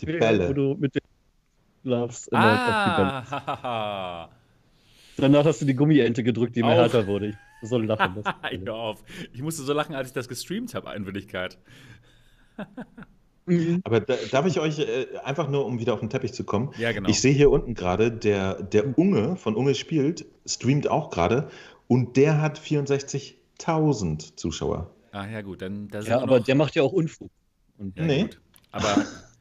Die 0.00 0.06
Bälle. 0.06 0.48
Wo 0.48 0.52
du 0.52 0.76
mit 0.78 0.94
den 0.94 1.02
Gloves 1.82 2.28
immer 2.28 2.40
ah, 2.40 3.20
auf 3.20 3.28
die 3.28 3.32
Bälle. 3.32 4.46
Danach 5.28 5.44
hast 5.46 5.62
du 5.62 5.64
die 5.64 5.74
Gummiente 5.74 6.22
gedrückt, 6.22 6.56
die 6.56 6.60
immer 6.60 6.74
härter 6.74 7.06
wurde. 7.06 7.28
Ich 7.62 7.68
soll 7.68 7.86
lachen. 7.86 8.22
Hör 8.64 8.74
auf. 8.74 9.02
Ich 9.32 9.42
musste 9.42 9.62
so 9.62 9.72
lachen, 9.72 9.94
als 9.94 10.08
ich 10.08 10.14
das 10.14 10.28
gestreamt 10.28 10.74
habe, 10.74 10.94
in 10.94 11.06
Wirklichkeit. 11.06 11.58
Mhm. 13.46 13.80
Aber 13.84 14.00
da, 14.00 14.16
darf 14.30 14.46
ich 14.46 14.60
euch 14.60 14.78
äh, 14.80 15.06
einfach 15.24 15.48
nur, 15.48 15.64
um 15.64 15.78
wieder 15.78 15.94
auf 15.94 16.00
den 16.00 16.10
Teppich 16.10 16.34
zu 16.34 16.44
kommen? 16.44 16.72
Ja, 16.78 16.92
genau. 16.92 17.08
Ich 17.08 17.20
sehe 17.20 17.32
hier 17.32 17.50
unten 17.50 17.74
gerade, 17.74 18.10
der, 18.10 18.62
der 18.62 18.98
Unge 18.98 19.36
von 19.36 19.54
Unge 19.54 19.74
spielt, 19.74 20.26
streamt 20.44 20.88
auch 20.88 21.10
gerade 21.10 21.48
und 21.86 22.16
der 22.16 22.42
hat 22.42 22.58
64.000 22.58 24.36
Zuschauer. 24.36 24.90
Ah, 25.12 25.26
ja, 25.26 25.40
gut. 25.40 25.62
Dann, 25.62 25.88
ja, 26.04 26.20
aber 26.20 26.40
der 26.40 26.56
macht 26.56 26.74
ja 26.74 26.82
auch 26.82 26.92
Unfug. 26.92 27.30
Und, 27.78 27.96
ja, 27.96 28.04
nee. 28.04 28.22
Gut. 28.22 28.40
Aber 28.72 29.04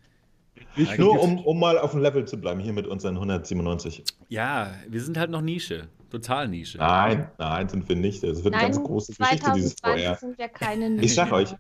Ich 0.76 0.98
nur, 0.98 1.22
um, 1.22 1.40
um 1.40 1.60
mal 1.60 1.78
auf 1.78 1.92
dem 1.92 2.02
Level 2.02 2.26
zu 2.26 2.38
bleiben, 2.38 2.60
hier 2.60 2.74
mit 2.74 2.88
unseren 2.88 3.16
197. 3.16 4.04
Ja, 4.30 4.74
wir 4.88 5.02
sind 5.02 5.18
halt 5.18 5.32
noch 5.32 5.42
Nische. 5.42 5.88
Total 6.10 6.48
Nische. 6.48 6.78
Nein, 6.78 7.30
nein, 7.38 7.68
sind 7.68 7.88
wir 7.90 7.96
nicht. 7.96 8.24
Das 8.24 8.44
wird 8.44 8.54
eine 8.54 8.64
ganz 8.64 8.82
große 8.82 9.14
Geschichte, 9.14 9.52
dieses 9.56 9.76
VR. 9.82 10.16
Sind 10.16 10.38
wir 10.38 10.48
keine 10.48 10.90
Nische. 10.90 11.06
Ich 11.06 11.16
sag 11.16 11.32
euch, 11.32 11.56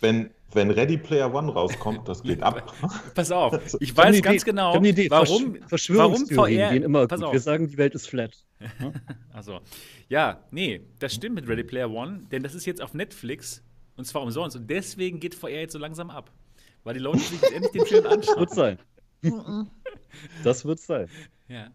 wenn, 0.00 0.30
wenn 0.52 0.70
Ready 0.70 0.96
Player 0.96 1.32
One 1.32 1.52
rauskommt, 1.52 2.08
das 2.08 2.22
geht 2.22 2.42
ab. 2.42 2.72
Pass 3.14 3.30
auf, 3.30 3.58
ich 3.80 3.96
weiß 3.96 4.16
ich 4.16 4.22
ganz 4.22 4.44
genau, 4.44 4.74
warum, 4.74 5.56
Versch 5.66 5.90
warum 5.90 6.26
VR 6.26 6.70
gehen 6.70 6.82
immer 6.82 7.06
Pass 7.06 7.20
gut. 7.20 7.28
Auf. 7.28 7.32
Wir 7.32 7.40
sagen, 7.40 7.68
die 7.68 7.76
Welt 7.76 7.94
ist 7.94 8.08
flat. 8.08 8.44
also, 9.32 9.60
ja, 10.08 10.40
nee, 10.50 10.80
das 10.98 11.14
stimmt 11.14 11.34
mit 11.34 11.48
Ready 11.48 11.64
Player 11.64 11.90
One, 11.90 12.20
denn 12.30 12.42
das 12.42 12.54
ist 12.54 12.66
jetzt 12.66 12.82
auf 12.82 12.94
Netflix 12.94 13.62
und 13.96 14.04
zwar 14.04 14.22
umsonst 14.22 14.56
und 14.56 14.70
deswegen 14.70 15.20
geht 15.20 15.34
VR 15.34 15.50
jetzt 15.50 15.72
so 15.72 15.78
langsam 15.78 16.10
ab. 16.10 16.30
Weil 16.84 16.94
die 16.94 17.00
Leute 17.00 17.18
sich 17.18 17.42
endlich 17.42 17.72
den 17.72 17.86
Film 17.86 18.06
anschauen. 18.06 18.38
Wird 18.38 18.50
sein. 18.50 18.78
das 20.44 20.64
wird 20.64 20.80
sein. 20.80 21.08
Ja. 21.48 21.68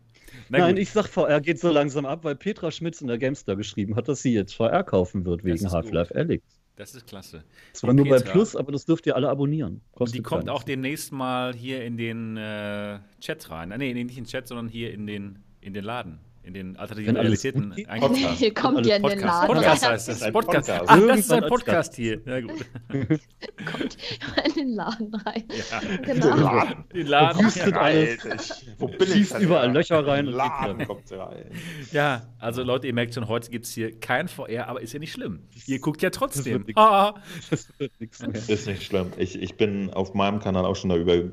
Nein, 0.50 0.78
ich 0.78 0.90
sag, 0.92 1.08
VR 1.08 1.42
geht 1.42 1.60
so 1.60 1.70
langsam 1.70 2.06
ab, 2.06 2.24
weil 2.24 2.36
Petra 2.36 2.72
Schmitz 2.72 3.02
in 3.02 3.08
der 3.08 3.18
Gamestar 3.18 3.56
geschrieben 3.56 3.96
hat, 3.96 4.08
dass 4.08 4.22
sie 4.22 4.34
jetzt 4.34 4.56
VR 4.56 4.84
kaufen 4.84 5.26
wird 5.26 5.44
wegen 5.44 5.72
Half-Life 5.72 6.16
Alyx. 6.16 6.44
Das 6.76 6.96
ist 6.96 7.06
klasse. 7.06 7.44
Zwar 7.74 7.94
nur 7.94 8.10
bei 8.10 8.20
Plus, 8.20 8.56
aber 8.56 8.72
das 8.72 8.86
dürft 8.86 9.06
ihr 9.06 9.16
alle 9.16 9.30
abonnieren. 9.30 9.82
Kostet 9.94 10.20
die 10.20 10.24
kommt 10.24 10.50
auch 10.50 10.64
demnächst 10.64 11.12
mal 11.12 11.54
hier 11.54 11.84
in 11.84 11.98
den 11.98 12.36
äh, 12.36 12.98
Chat 13.20 13.52
rein. 13.52 13.72
Ah, 13.72 13.78
nee, 13.78 13.94
nicht 13.94 14.18
in 14.18 14.24
den 14.24 14.26
Chat, 14.26 14.48
sondern 14.48 14.68
hier 14.68 14.92
in 14.92 15.06
den, 15.06 15.38
in 15.62 15.76
den 15.76 15.84
Laden 15.84 16.20
in 16.44 16.54
den 16.54 16.76
alternativen 16.76 17.16
Realitäten 17.16 17.70
Podcast. 17.72 18.32
Hier 18.38 18.54
kommt 18.54 18.86
ja 18.86 18.98
in 18.98 19.04
den 19.04 19.20
Laden. 19.20 19.48
Podcast 19.48 19.88
heißt 19.88 20.08
das. 20.10 20.32
Podcast. 20.32 20.68
Podcast. 20.68 20.84
Ach, 20.88 21.08
das 21.08 21.20
ist 21.20 21.32
ein 21.32 21.48
Podcast 21.48 21.96
hier. 21.96 22.22
Ja, 22.26 22.42
gut. 22.42 22.66
kommt 23.66 23.98
in 24.46 24.54
den 24.54 24.76
Laden 24.76 25.16
rein. 25.16 25.44
Ja. 25.50 25.80
Genau. 26.04 26.36
Den 26.36 26.44
Laden. 26.44 26.84
Den 26.94 27.08
Laden. 27.08 27.46
Hustet 27.46 27.74
alles. 27.74 28.66
Wo 28.78 28.88
bin 28.88 29.02
ich? 29.02 29.14
Schießt 29.14 29.40
überall 29.40 29.72
Löcher 29.72 30.06
rein. 30.06 30.28
Und 30.28 30.34
Laden 30.34 30.86
kommt 30.86 31.12
rein. 31.12 31.46
Ja, 31.92 32.28
also 32.40 32.64
Leute, 32.64 32.88
ihr 32.88 32.94
merkt 32.94 33.14
schon, 33.14 33.28
heute 33.28 33.50
gibt 33.50 33.66
es 33.66 33.74
hier 33.74 33.98
kein 34.00 34.28
VR, 34.28 34.68
aber 34.68 34.82
ist 34.82 34.94
ja 34.94 35.00
nicht 35.00 35.14
schlimm. 35.14 35.48
Ihr 35.66 35.80
guckt 35.80 36.02
ja 36.02 36.10
trotzdem. 36.10 36.60
Das 36.60 36.68
wird, 36.68 36.78
ah. 36.78 37.16
das 37.50 37.68
wird 37.80 37.92
nichts 38.00 38.22
mehr. 38.22 38.36
Ist 38.36 38.68
nicht 38.68 38.84
schlimm. 38.84 39.12
Ich, 39.18 39.42
ich 39.42 39.56
bin 39.56 39.92
auf 39.92 40.14
meinem 40.14 40.40
Kanal 40.40 40.66
auch 40.66 40.76
schon 40.76 40.90
darüber 40.90 41.24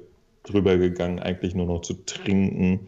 drüber 0.42 0.78
gegangen, 0.78 1.18
eigentlich 1.18 1.54
nur 1.54 1.66
noch 1.66 1.82
zu 1.82 1.94
trinken. 2.04 2.86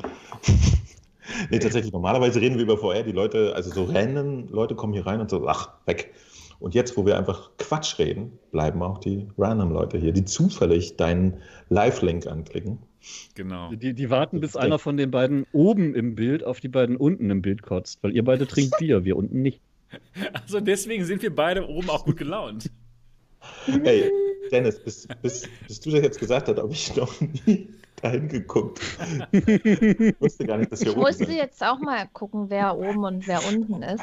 Nee, 1.50 1.58
tatsächlich, 1.58 1.92
normalerweise 1.92 2.40
reden 2.40 2.56
wir 2.56 2.62
über 2.62 2.78
VR, 2.78 3.02
die 3.02 3.12
Leute, 3.12 3.54
also 3.54 3.70
so 3.70 3.84
rennen, 3.84 4.48
Leute 4.48 4.74
kommen 4.74 4.92
hier 4.92 5.06
rein 5.06 5.20
und 5.20 5.30
so, 5.30 5.46
ach, 5.46 5.70
weg. 5.86 6.12
Und 6.58 6.74
jetzt, 6.74 6.96
wo 6.96 7.04
wir 7.04 7.18
einfach 7.18 7.50
Quatsch 7.58 7.98
reden, 7.98 8.38
bleiben 8.52 8.82
auch 8.82 8.98
die 8.98 9.26
Random-Leute 9.36 9.98
hier, 9.98 10.12
die 10.12 10.24
zufällig 10.24 10.96
deinen 10.96 11.38
Live-Link 11.70 12.26
anklicken. 12.26 12.78
Genau. 13.34 13.72
Die, 13.74 13.94
die 13.94 14.10
warten, 14.10 14.40
bis 14.40 14.54
einer 14.54 14.78
von 14.78 14.96
den 14.96 15.10
beiden 15.10 15.44
oben 15.52 15.94
im 15.94 16.14
Bild 16.14 16.44
auf 16.44 16.60
die 16.60 16.68
beiden 16.68 16.96
unten 16.96 17.30
im 17.30 17.42
Bild 17.42 17.62
kotzt, 17.62 18.02
weil 18.02 18.14
ihr 18.14 18.22
beide 18.22 18.46
trinkt 18.46 18.78
Bier, 18.78 19.04
wir 19.04 19.16
unten 19.16 19.42
nicht. 19.42 19.60
Also 20.32 20.60
deswegen 20.60 21.04
sind 21.04 21.20
wir 21.20 21.34
beide 21.34 21.68
oben 21.68 21.90
auch 21.90 22.06
gut 22.06 22.16
gelaunt. 22.16 22.70
Hey, 23.66 24.10
Dennis, 24.50 24.82
bis, 24.82 25.06
bis, 25.20 25.48
bis 25.68 25.80
du 25.80 25.90
das 25.90 26.00
jetzt 26.00 26.18
gesagt 26.18 26.48
hast, 26.48 26.56
habe 26.56 26.72
ich 26.72 26.96
noch 26.96 27.12
nie 27.20 27.68
dahin 27.96 28.28
geguckt. 28.28 28.80
ich 29.32 30.20
wusste 30.20 30.46
gar 30.46 30.58
nicht, 30.58 30.72
dass 30.72 30.80
hier 30.80 30.90
ich 30.90 30.96
oben 30.96 31.06
musste 31.06 31.26
sind. 31.26 31.36
jetzt 31.36 31.62
auch 31.64 31.78
mal 31.78 32.08
gucken, 32.12 32.46
wer 32.48 32.76
oben 32.76 33.04
und 33.04 33.26
wer 33.26 33.40
unten 33.46 33.82
ist. 33.82 34.02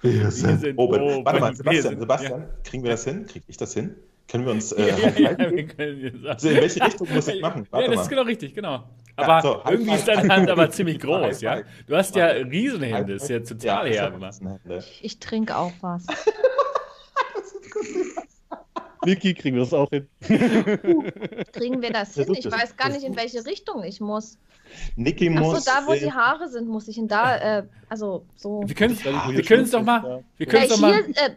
Wir 0.00 0.30
sind, 0.30 0.48
wir 0.48 0.58
sind 0.58 0.78
oben. 0.78 1.00
oben. 1.00 1.24
Warte 1.24 1.40
mal, 1.40 1.54
Sebastian, 1.54 1.98
Sebastian, 1.98 2.40
ja. 2.42 2.48
kriegen 2.64 2.82
wir 2.82 2.90
das 2.90 3.04
hin? 3.04 3.26
Kriege 3.26 3.44
ich 3.48 3.56
das 3.56 3.74
hin? 3.74 3.96
Können 4.28 4.46
wir 4.46 4.52
uns 4.52 4.72
äh, 4.72 4.88
ja, 5.18 5.32
ja, 5.32 5.50
wir 5.50 5.66
können, 5.66 6.26
also 6.26 6.48
in 6.48 6.56
welche 6.56 6.84
Richtung 6.84 7.08
muss 7.12 7.28
ich 7.28 7.42
machen? 7.42 7.66
Warte 7.70 7.84
ja, 7.84 7.90
das 7.90 7.96
mal. 7.96 8.02
ist 8.02 8.08
genau 8.08 8.22
richtig, 8.22 8.54
genau. 8.54 8.84
Aber 9.16 9.42
so, 9.42 9.62
irgendwie 9.70 9.94
ist 9.94 10.08
deine 10.08 10.34
Hand 10.34 10.50
aber 10.50 10.70
ziemlich 10.70 10.98
groß, 10.98 11.40
ja? 11.40 11.62
Du 11.86 11.96
hast 11.96 12.16
ja 12.16 12.26
Riesenhände, 12.26 13.14
ist 13.14 13.28
ja 13.28 13.40
total 13.40 13.88
herbe. 13.88 14.30
Ich 15.02 15.20
trinke 15.20 15.56
auch 15.56 15.72
was. 15.80 16.06
Niki, 19.04 19.34
kriegen 19.34 19.56
wir 19.56 19.62
das 19.62 19.72
auch 19.72 19.90
hin? 19.90 20.08
kriegen 21.52 21.82
wir 21.82 21.90
das 21.90 22.14
hin? 22.14 22.34
Ich 22.36 22.50
weiß 22.50 22.76
gar 22.76 22.88
nicht, 22.90 23.04
in 23.04 23.16
welche 23.16 23.44
Richtung 23.46 23.82
ich 23.84 24.00
muss. 24.00 24.38
Niki 24.96 25.30
muss. 25.30 25.56
Achso, 25.56 25.70
da 25.70 25.86
wo 25.86 25.92
die 25.94 26.12
Haare 26.12 26.48
sind, 26.48 26.68
muss 26.68 26.88
ich 26.88 26.98
in 26.98 27.08
da, 27.08 27.58
äh, 27.58 27.66
also 27.88 28.24
so. 28.36 28.62
Wir 28.66 28.74
können 28.74 28.94
es 28.94 29.02
doch 29.02 29.12
mal. 29.12 29.34
Wir 30.36 30.46
können 30.46 30.64
es 30.64 30.70
doch 30.70 30.80
mal. 30.80 31.04
Hier, 31.04 31.16
äh, 31.16 31.30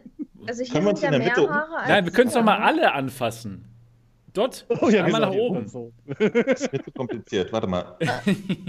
also 0.46 0.62
hier 0.62 0.82
sind 0.82 1.02
ja 1.02 1.10
mehr 1.10 1.36
Haare. 1.36 1.88
Nein, 1.88 2.04
wir 2.04 2.12
können 2.12 2.28
es 2.28 2.34
doch 2.34 2.42
mal 2.42 2.58
alle 2.58 2.92
anfassen. 2.92 3.64
Dort, 4.32 4.66
oh, 4.80 4.88
ja, 4.88 5.04
einmal 5.04 5.20
nach 5.20 5.32
oben. 5.32 5.66
So. 5.66 5.92
Das 6.18 6.62
ist 6.62 6.72
mir 6.72 6.82
zu 6.82 6.92
kompliziert. 6.92 7.52
Warte 7.52 7.66
mal. 7.66 7.96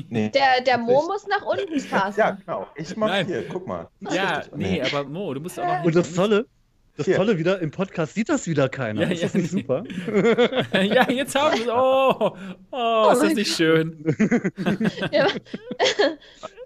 Nee. 0.10 0.30
Der, 0.30 0.62
der 0.66 0.78
Mo 0.78 1.04
muss 1.06 1.28
nach 1.28 1.46
unten 1.46 1.80
fassen. 1.80 2.20
Ja, 2.20 2.32
genau. 2.32 2.68
Ich 2.76 2.96
mach 2.96 3.08
Nein. 3.08 3.28
hier, 3.28 3.48
guck 3.48 3.68
mal. 3.68 3.88
Ja, 4.12 4.44
nee, 4.56 4.82
aber 4.82 5.04
Mo, 5.04 5.34
du 5.34 5.42
musst 5.42 5.60
auch 5.60 5.66
noch. 5.66 5.84
Und 5.84 5.96
das 5.96 6.14
Tolle, 6.14 6.48
Das 7.00 7.06
Hier. 7.06 7.16
Tolle 7.16 7.38
wieder, 7.38 7.62
im 7.62 7.72
Podcast 7.72 8.14
sieht 8.14 8.28
das 8.28 8.46
wieder 8.46 8.68
keiner. 8.68 9.04
Ja, 9.04 9.08
ist 9.08 9.24
das 9.24 9.34
nicht 9.34 9.52
super? 9.52 9.86
ja, 10.74 11.10
jetzt 11.10 11.34
haben 11.34 11.58
wir 11.58 11.62
es. 11.62 11.70
Oh, 11.70 12.36
oh, 12.72 13.12
ist 13.14 13.24
das 13.24 13.34
nicht 13.36 13.56
schön? 13.56 14.04
ja. 15.14 15.28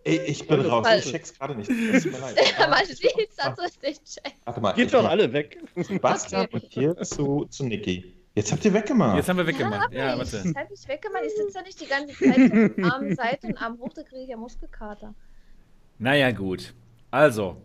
Ey, 0.03 0.21
ich 0.25 0.47
bin 0.47 0.61
raus, 0.61 0.87
ich 0.97 1.11
check's 1.11 1.37
gerade 1.37 1.53
nicht. 1.53 1.67
Tut 1.67 2.11
mir 2.11 2.17
leid. 2.17 2.35
Ja, 2.59 2.67
man 2.67 2.83
sieht 2.83 3.13
das 3.37 3.79
nicht 3.83 4.05
check. 4.05 4.33
Warte 4.45 4.59
mal. 4.59 4.73
Geht 4.73 4.91
doch 4.91 5.07
alle 5.07 5.31
weg. 5.31 5.59
Bastian 6.01 6.45
okay. 6.45 6.55
und 6.55 6.63
hier 6.73 6.97
zu, 7.03 7.45
zu 7.51 7.65
Niki. 7.65 8.11
Jetzt 8.33 8.51
habt 8.51 8.65
ihr 8.65 8.73
weggemacht. 8.73 9.17
Jetzt 9.17 9.29
haben 9.29 9.37
wir 9.37 9.45
weggemacht. 9.45 9.93
Ja, 9.93 10.13
ja 10.13 10.17
warte. 10.17 10.37
Jetzt 10.37 10.55
hab 10.55 10.71
ich 10.71 10.87
weggemacht. 10.87 11.25
Ich 11.27 11.35
sitze 11.35 11.59
ja 11.59 11.61
nicht 11.61 11.79
die 11.79 11.85
ganze 11.85 12.17
Zeit 12.17 12.51
mit 12.51 12.91
Arm 12.91 13.13
Seite 13.13 13.45
und 13.45 13.61
Arm 13.61 13.77
hoch, 13.77 13.93
da 13.93 14.01
kriege 14.01 14.23
ich 14.23 14.29
ja 14.29 14.37
Muskelkater. 14.37 15.13
Naja, 15.99 16.31
gut. 16.31 16.73
Also, 17.11 17.61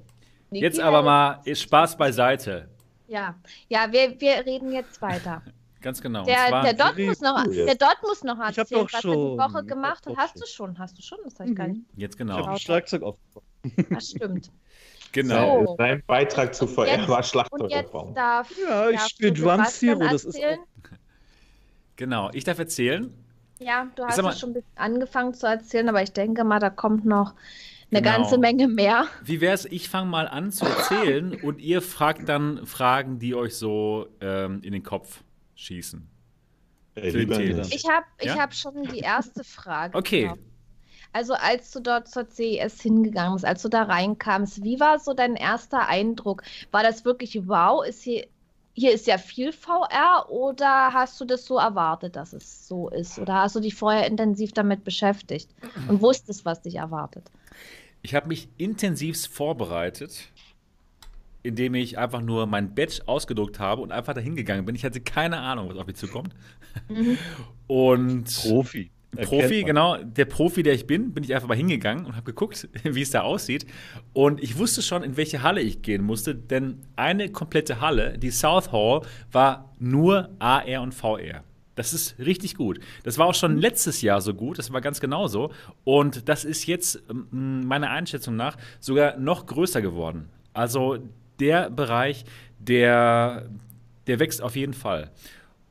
Niki 0.50 0.64
jetzt 0.64 0.80
aber 0.80 1.02
mal 1.02 1.40
ist 1.44 1.62
Spaß 1.62 1.96
beiseite. 1.96 2.68
Ja, 3.06 3.34
ja, 3.68 3.90
wir, 3.90 4.20
wir 4.20 4.44
reden 4.46 4.72
jetzt 4.72 5.00
weiter. 5.00 5.42
Ganz 5.80 6.00
genau. 6.00 6.24
Der, 6.24 6.62
der, 6.62 6.74
Dot 6.74 6.98
muss 6.98 7.20
noch, 7.20 7.44
der 7.44 7.74
Dot 7.76 7.96
muss 8.02 8.24
noch 8.24 8.38
erzählen, 8.40 8.86
was 8.90 8.94
er 8.94 9.00
die 9.00 9.38
Woche 9.38 9.64
gemacht 9.64 10.06
hat. 10.06 10.16
Hast 10.16 10.40
du 10.40 10.44
schon, 10.44 10.76
hast 10.78 10.98
du 10.98 11.02
schon? 11.02 11.18
Das 11.22 11.38
habe 11.38 11.50
ich 11.50 11.56
gar 11.56 11.68
mhm. 11.68 11.74
nicht. 11.74 11.84
Jetzt 11.96 12.18
genau. 12.18 12.40
Ich 12.40 12.46
habe 12.46 12.58
Schlagzeug 12.58 13.02
aufgebaut. 13.02 13.44
Das 13.90 14.10
stimmt. 14.10 14.50
Genau. 15.12 15.64
So. 15.64 15.76
Dein 15.78 16.02
Beitrag 16.06 16.54
zu 16.54 16.66
VR 16.66 17.08
war 17.08 17.22
Schlagzeugaufbau. 17.22 18.12
Ja, 18.14 18.44
ich 18.90 19.00
spiele 19.00 19.32
Drum 19.32 19.64
Zero, 19.64 20.00
das 20.00 20.26
ist 20.26 20.36
auch... 20.36 20.58
Genau, 21.96 22.28
ich 22.34 22.44
darf 22.44 22.58
erzählen. 22.58 23.12
Ja, 23.58 23.88
du 23.96 24.04
hast 24.04 24.20
mal, 24.22 24.36
schon 24.36 24.50
ein 24.50 24.52
bisschen 24.52 24.76
angefangen 24.76 25.32
zu 25.32 25.46
erzählen, 25.46 25.88
aber 25.88 26.02
ich 26.02 26.12
denke 26.12 26.44
mal, 26.44 26.60
da 26.60 26.68
kommt 26.70 27.04
noch 27.04 27.34
eine 27.90 28.02
genau. 28.02 28.16
ganze 28.16 28.38
Menge 28.38 28.68
mehr. 28.68 29.06
Wie 29.22 29.40
wäre 29.40 29.54
es, 29.54 29.64
ich 29.64 29.88
fange 29.88 30.10
mal 30.10 30.28
an 30.28 30.50
zu 30.52 30.66
erzählen 30.66 31.34
und 31.42 31.60
ihr 31.60 31.82
fragt 31.82 32.28
dann 32.28 32.66
Fragen, 32.66 33.18
die 33.18 33.34
euch 33.34 33.56
so 33.56 34.08
ähm, 34.20 34.60
in 34.62 34.72
den 34.72 34.82
Kopf 34.82 35.22
schießen. 35.54 36.08
Hey, 36.94 37.28
ich 37.70 37.84
habe 37.88 38.06
ja? 38.22 38.38
hab 38.38 38.54
schon 38.54 38.82
die 38.84 38.98
erste 38.98 39.44
Frage. 39.44 39.96
Okay. 39.96 40.22
Gehabt. 40.22 40.40
Also 41.12 41.34
als 41.34 41.70
du 41.70 41.80
dort 41.80 42.08
zur 42.08 42.28
CES 42.28 42.82
hingegangen 42.82 43.34
bist, 43.34 43.44
als 43.44 43.62
du 43.62 43.68
da 43.68 43.84
reinkamst, 43.84 44.62
wie 44.62 44.78
war 44.78 44.98
so 44.98 45.14
dein 45.14 45.36
erster 45.36 45.88
Eindruck? 45.88 46.42
War 46.70 46.82
das 46.82 47.04
wirklich 47.04 47.48
wow? 47.48 47.84
Ist 47.86 48.02
hier, 48.02 48.26
hier 48.78 48.92
ist 48.92 49.06
ja 49.08 49.18
viel 49.18 49.52
VR 49.52 50.30
oder 50.30 50.92
hast 50.92 51.20
du 51.20 51.24
das 51.24 51.44
so 51.44 51.58
erwartet, 51.58 52.14
dass 52.14 52.32
es 52.32 52.68
so 52.68 52.88
ist? 52.88 53.18
Oder 53.18 53.34
hast 53.34 53.56
du 53.56 53.60
dich 53.60 53.74
vorher 53.74 54.06
intensiv 54.06 54.52
damit 54.52 54.84
beschäftigt 54.84 55.50
und 55.88 56.00
wusstest, 56.00 56.44
was 56.44 56.62
dich 56.62 56.76
erwartet? 56.76 57.28
Ich 58.02 58.14
habe 58.14 58.28
mich 58.28 58.48
intensiv 58.56 59.26
vorbereitet, 59.26 60.30
indem 61.42 61.74
ich 61.74 61.98
einfach 61.98 62.20
nur 62.20 62.46
mein 62.46 62.74
Badge 62.74 63.02
ausgedruckt 63.06 63.58
habe 63.58 63.82
und 63.82 63.90
einfach 63.90 64.14
dahin 64.14 64.36
gegangen 64.36 64.64
bin. 64.64 64.76
Ich 64.76 64.84
hatte 64.84 65.00
keine 65.00 65.38
Ahnung, 65.40 65.68
was 65.68 65.76
auf 65.76 65.86
mich 65.86 65.96
zukommt. 65.96 66.34
Mhm. 66.88 67.18
Und 67.66 68.24
Profi. 68.42 68.90
Profi, 69.16 69.64
genau, 69.64 69.96
der 69.96 70.26
Profi, 70.26 70.62
der 70.62 70.74
ich 70.74 70.86
bin, 70.86 71.12
bin 71.12 71.24
ich 71.24 71.34
einfach 71.34 71.48
mal 71.48 71.56
hingegangen 71.56 72.04
und 72.04 72.14
habe 72.14 72.26
geguckt, 72.26 72.68
wie 72.84 73.02
es 73.02 73.10
da 73.10 73.22
aussieht. 73.22 73.66
Und 74.12 74.42
ich 74.42 74.58
wusste 74.58 74.82
schon, 74.82 75.02
in 75.02 75.16
welche 75.16 75.42
Halle 75.42 75.60
ich 75.60 75.82
gehen 75.82 76.04
musste, 76.04 76.34
denn 76.34 76.80
eine 76.96 77.30
komplette 77.30 77.80
Halle, 77.80 78.18
die 78.18 78.30
South 78.30 78.70
Hall, 78.70 79.02
war 79.32 79.72
nur 79.78 80.30
AR 80.38 80.82
und 80.82 80.94
VR. 80.94 81.42
Das 81.74 81.92
ist 81.92 82.18
richtig 82.18 82.56
gut. 82.56 82.80
Das 83.04 83.18
war 83.18 83.26
auch 83.26 83.34
schon 83.34 83.56
letztes 83.56 84.02
Jahr 84.02 84.20
so 84.20 84.34
gut, 84.34 84.58
das 84.58 84.72
war 84.72 84.80
ganz 84.80 85.00
genauso. 85.00 85.52
Und 85.84 86.28
das 86.28 86.44
ist 86.44 86.66
jetzt 86.66 87.02
meiner 87.30 87.90
Einschätzung 87.90 88.34
nach 88.36 88.56
sogar 88.80 89.16
noch 89.16 89.46
größer 89.46 89.80
geworden. 89.80 90.28
Also 90.52 90.98
der 91.38 91.70
Bereich, 91.70 92.24
der, 92.58 93.48
der 94.08 94.18
wächst 94.18 94.42
auf 94.42 94.56
jeden 94.56 94.74
Fall. 94.74 95.12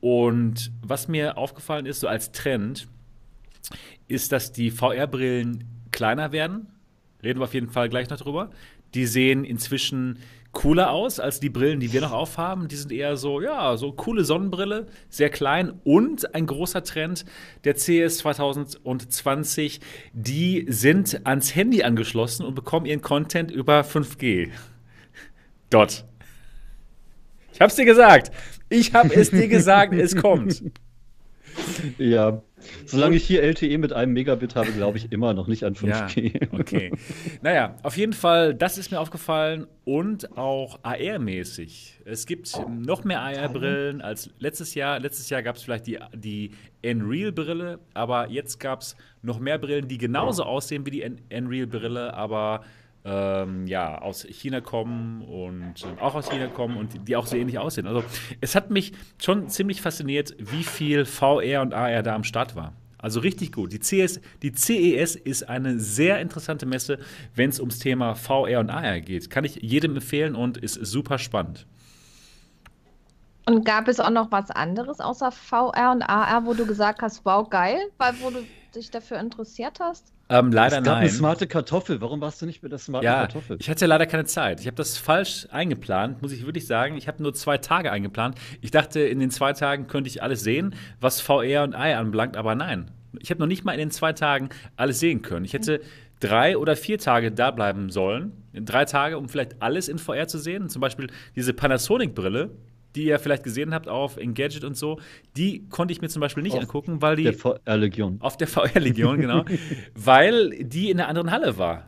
Und 0.00 0.72
was 0.80 1.08
mir 1.08 1.36
aufgefallen 1.36 1.84
ist, 1.84 2.00
so 2.00 2.08
als 2.08 2.32
Trend, 2.32 2.88
ist, 4.08 4.32
dass 4.32 4.52
die 4.52 4.70
VR-Brillen 4.70 5.64
kleiner 5.92 6.32
werden. 6.32 6.68
Reden 7.22 7.40
wir 7.40 7.44
auf 7.44 7.54
jeden 7.54 7.70
Fall 7.70 7.88
gleich 7.88 8.10
noch 8.10 8.18
drüber. 8.18 8.50
Die 8.94 9.06
sehen 9.06 9.44
inzwischen 9.44 10.18
cooler 10.52 10.90
aus 10.90 11.20
als 11.20 11.40
die 11.40 11.50
Brillen, 11.50 11.80
die 11.80 11.92
wir 11.92 12.00
noch 12.00 12.12
aufhaben. 12.12 12.68
Die 12.68 12.76
sind 12.76 12.90
eher 12.90 13.16
so, 13.16 13.40
ja, 13.40 13.76
so 13.76 13.92
coole 13.92 14.24
Sonnenbrille, 14.24 14.86
sehr 15.08 15.30
klein 15.30 15.72
und 15.84 16.34
ein 16.34 16.46
großer 16.46 16.82
Trend 16.82 17.24
der 17.64 17.74
CS 17.74 18.18
2020, 18.18 19.80
die 20.12 20.66
sind 20.68 21.26
ans 21.26 21.54
Handy 21.54 21.82
angeschlossen 21.82 22.44
und 22.44 22.54
bekommen 22.54 22.86
ihren 22.86 23.02
Content 23.02 23.50
über 23.50 23.82
5G. 23.82 24.50
Dot. 25.70 26.04
Ich 27.52 27.60
hab's 27.60 27.74
dir 27.74 27.84
gesagt. 27.84 28.30
Ich 28.70 28.94
hab 28.94 29.14
es 29.14 29.30
dir 29.30 29.48
gesagt, 29.48 29.92
es 29.92 30.16
kommt. 30.16 30.62
Ja, 31.98 32.42
Solange 32.86 33.16
ich 33.16 33.24
hier 33.24 33.42
LTE 33.42 33.78
mit 33.78 33.92
einem 33.92 34.12
Megabit 34.12 34.56
habe, 34.56 34.72
glaube 34.72 34.98
ich 34.98 35.12
immer 35.12 35.34
noch 35.34 35.46
nicht 35.46 35.64
an 35.64 35.74
5G. 35.74 36.40
Ja, 36.40 36.48
okay. 36.58 36.90
naja, 37.42 37.76
auf 37.82 37.96
jeden 37.96 38.12
Fall, 38.12 38.54
das 38.54 38.78
ist 38.78 38.90
mir 38.90 39.00
aufgefallen 39.00 39.66
und 39.84 40.36
auch 40.36 40.80
AR-mäßig. 40.82 42.00
Es 42.04 42.26
gibt 42.26 42.50
noch 42.68 43.04
mehr 43.04 43.20
AR-Brillen 43.20 44.00
als 44.00 44.30
letztes 44.38 44.74
Jahr. 44.74 44.98
Letztes 44.98 45.30
Jahr 45.30 45.42
gab 45.42 45.56
es 45.56 45.62
vielleicht 45.62 45.86
die, 45.86 45.98
die 46.14 46.50
Unreal-Brille, 46.84 47.78
aber 47.94 48.30
jetzt 48.30 48.58
gab 48.58 48.80
es 48.80 48.96
noch 49.22 49.38
mehr 49.38 49.58
Brillen, 49.58 49.88
die 49.88 49.98
genauso 49.98 50.44
aussehen 50.44 50.86
wie 50.86 50.90
die 50.90 51.10
Unreal-Brille, 51.32 52.14
aber 52.14 52.64
ähm, 53.08 53.66
ja, 53.66 53.98
aus 53.98 54.24
China 54.24 54.60
kommen 54.60 55.22
und 55.22 55.74
auch 56.00 56.14
aus 56.14 56.28
China 56.28 56.48
kommen 56.48 56.76
und 56.76 57.08
die 57.08 57.16
auch 57.16 57.26
so 57.26 57.36
ähnlich 57.36 57.58
aussehen. 57.58 57.86
Also 57.86 58.04
es 58.40 58.54
hat 58.54 58.70
mich 58.70 58.92
schon 59.22 59.48
ziemlich 59.48 59.80
fasziniert, 59.80 60.34
wie 60.38 60.62
viel 60.62 61.06
VR 61.06 61.62
und 61.62 61.72
AR 61.72 62.02
da 62.02 62.14
am 62.14 62.24
Start 62.24 62.54
war. 62.54 62.74
Also 62.98 63.20
richtig 63.20 63.52
gut. 63.52 63.72
Die, 63.72 63.78
CS, 63.78 64.20
die 64.42 64.52
CES 64.52 65.16
ist 65.16 65.48
eine 65.48 65.78
sehr 65.78 66.20
interessante 66.20 66.66
Messe, 66.66 66.98
wenn 67.34 67.48
es 67.48 67.60
ums 67.60 67.78
Thema 67.78 68.14
VR 68.14 68.60
und 68.60 68.70
AR 68.70 69.00
geht. 69.00 69.30
Kann 69.30 69.44
ich 69.44 69.56
jedem 69.56 69.94
empfehlen 69.94 70.34
und 70.34 70.58
ist 70.58 70.74
super 70.74 71.18
spannend. 71.18 71.66
Und 73.46 73.64
gab 73.64 73.88
es 73.88 74.00
auch 74.00 74.10
noch 74.10 74.30
was 74.30 74.50
anderes 74.50 75.00
außer 75.00 75.32
VR 75.32 75.92
und 75.92 76.02
AR, 76.02 76.44
wo 76.44 76.52
du 76.52 76.66
gesagt 76.66 77.00
hast, 77.00 77.24
wow, 77.24 77.48
geil, 77.48 77.78
weil 77.96 78.14
wo 78.20 78.30
du 78.30 78.44
dich 78.74 78.90
dafür 78.90 79.18
interessiert 79.18 79.78
hast? 79.80 80.12
Ähm, 80.30 80.52
leider 80.52 80.78
es 80.78 80.84
gab 80.84 80.94
nein. 80.94 81.02
eine 81.02 81.10
smarte 81.10 81.46
Kartoffel. 81.46 82.00
Warum 82.00 82.20
warst 82.20 82.42
du 82.42 82.46
nicht 82.46 82.62
mit 82.62 82.70
der 82.70 82.78
smarten 82.78 83.04
ja, 83.04 83.20
Kartoffel? 83.20 83.56
Ich 83.60 83.70
hatte 83.70 83.86
leider 83.86 84.06
keine 84.06 84.26
Zeit. 84.26 84.60
Ich 84.60 84.66
habe 84.66 84.76
das 84.76 84.98
falsch 84.98 85.48
eingeplant, 85.50 86.20
muss 86.20 86.32
ich 86.32 86.44
wirklich 86.44 86.66
sagen. 86.66 86.96
Ich 86.96 87.08
habe 87.08 87.22
nur 87.22 87.32
zwei 87.32 87.56
Tage 87.58 87.90
eingeplant. 87.90 88.36
Ich 88.60 88.70
dachte, 88.70 89.00
in 89.00 89.20
den 89.20 89.30
zwei 89.30 89.54
Tagen 89.54 89.86
könnte 89.86 90.08
ich 90.08 90.22
alles 90.22 90.42
sehen, 90.42 90.74
was 91.00 91.20
VR 91.20 91.62
und 91.62 91.74
AI 91.74 91.96
anbelangt, 91.96 92.36
aber 92.36 92.54
nein. 92.54 92.90
Ich 93.20 93.30
habe 93.30 93.40
noch 93.40 93.46
nicht 93.46 93.64
mal 93.64 93.72
in 93.72 93.78
den 93.78 93.90
zwei 93.90 94.12
Tagen 94.12 94.50
alles 94.76 95.00
sehen 95.00 95.22
können. 95.22 95.46
Ich 95.46 95.54
hätte 95.54 95.80
drei 96.20 96.58
oder 96.58 96.76
vier 96.76 96.98
Tage 96.98 97.32
da 97.32 97.50
bleiben 97.50 97.90
sollen. 97.90 98.32
Drei 98.52 98.84
Tage, 98.84 99.16
um 99.16 99.28
vielleicht 99.28 99.62
alles 99.62 99.88
in 99.88 99.98
VR 99.98 100.28
zu 100.28 100.38
sehen. 100.38 100.68
Zum 100.68 100.80
Beispiel 100.80 101.08
diese 101.36 101.54
Panasonic-Brille, 101.54 102.50
die 102.94 103.04
ihr 103.04 103.18
vielleicht 103.18 103.42
gesehen 103.42 103.74
habt 103.74 103.88
auf 103.88 104.16
Engadget 104.16 104.64
und 104.64 104.76
so, 104.76 104.98
die 105.36 105.68
konnte 105.68 105.92
ich 105.92 106.00
mir 106.00 106.08
zum 106.08 106.20
Beispiel 106.20 106.42
nicht 106.42 106.54
auf 106.54 106.62
angucken, 106.62 107.02
weil 107.02 107.16
die. 107.16 107.24
Der 107.24 107.34
VR-Legion. 107.34 108.18
Auf 108.20 108.36
der 108.36 108.48
VR-Legion, 108.48 109.20
genau. 109.20 109.44
weil 109.94 110.50
die 110.62 110.90
in 110.90 110.98
einer 110.98 111.08
anderen 111.08 111.30
Halle 111.30 111.58
war. 111.58 111.86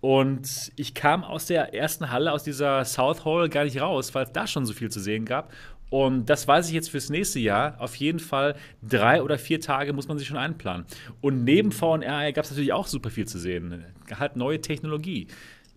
Und 0.00 0.72
ich 0.76 0.94
kam 0.94 1.24
aus 1.24 1.46
der 1.46 1.74
ersten 1.74 2.10
Halle, 2.10 2.32
aus 2.32 2.44
dieser 2.44 2.84
South 2.84 3.24
Hall, 3.24 3.48
gar 3.48 3.64
nicht 3.64 3.80
raus, 3.80 4.14
weil 4.14 4.24
es 4.24 4.32
da 4.32 4.46
schon 4.46 4.64
so 4.64 4.72
viel 4.72 4.90
zu 4.90 5.00
sehen 5.00 5.24
gab. 5.24 5.52
Und 5.90 6.26
das 6.26 6.46
weiß 6.46 6.68
ich 6.68 6.74
jetzt 6.74 6.90
fürs 6.90 7.08
nächste 7.08 7.40
Jahr. 7.40 7.80
Auf 7.80 7.94
jeden 7.96 8.18
Fall 8.18 8.56
drei 8.82 9.22
oder 9.22 9.38
vier 9.38 9.60
Tage 9.60 9.92
muss 9.92 10.06
man 10.06 10.18
sich 10.18 10.28
schon 10.28 10.36
einplanen. 10.36 10.84
Und 11.20 11.44
neben 11.44 11.72
VNR 11.72 12.32
gab 12.32 12.44
es 12.44 12.50
natürlich 12.50 12.72
auch 12.72 12.86
super 12.86 13.10
viel 13.10 13.26
zu 13.26 13.38
sehen. 13.38 13.84
Halt 14.18 14.36
neue 14.36 14.60
Technologie. 14.60 15.28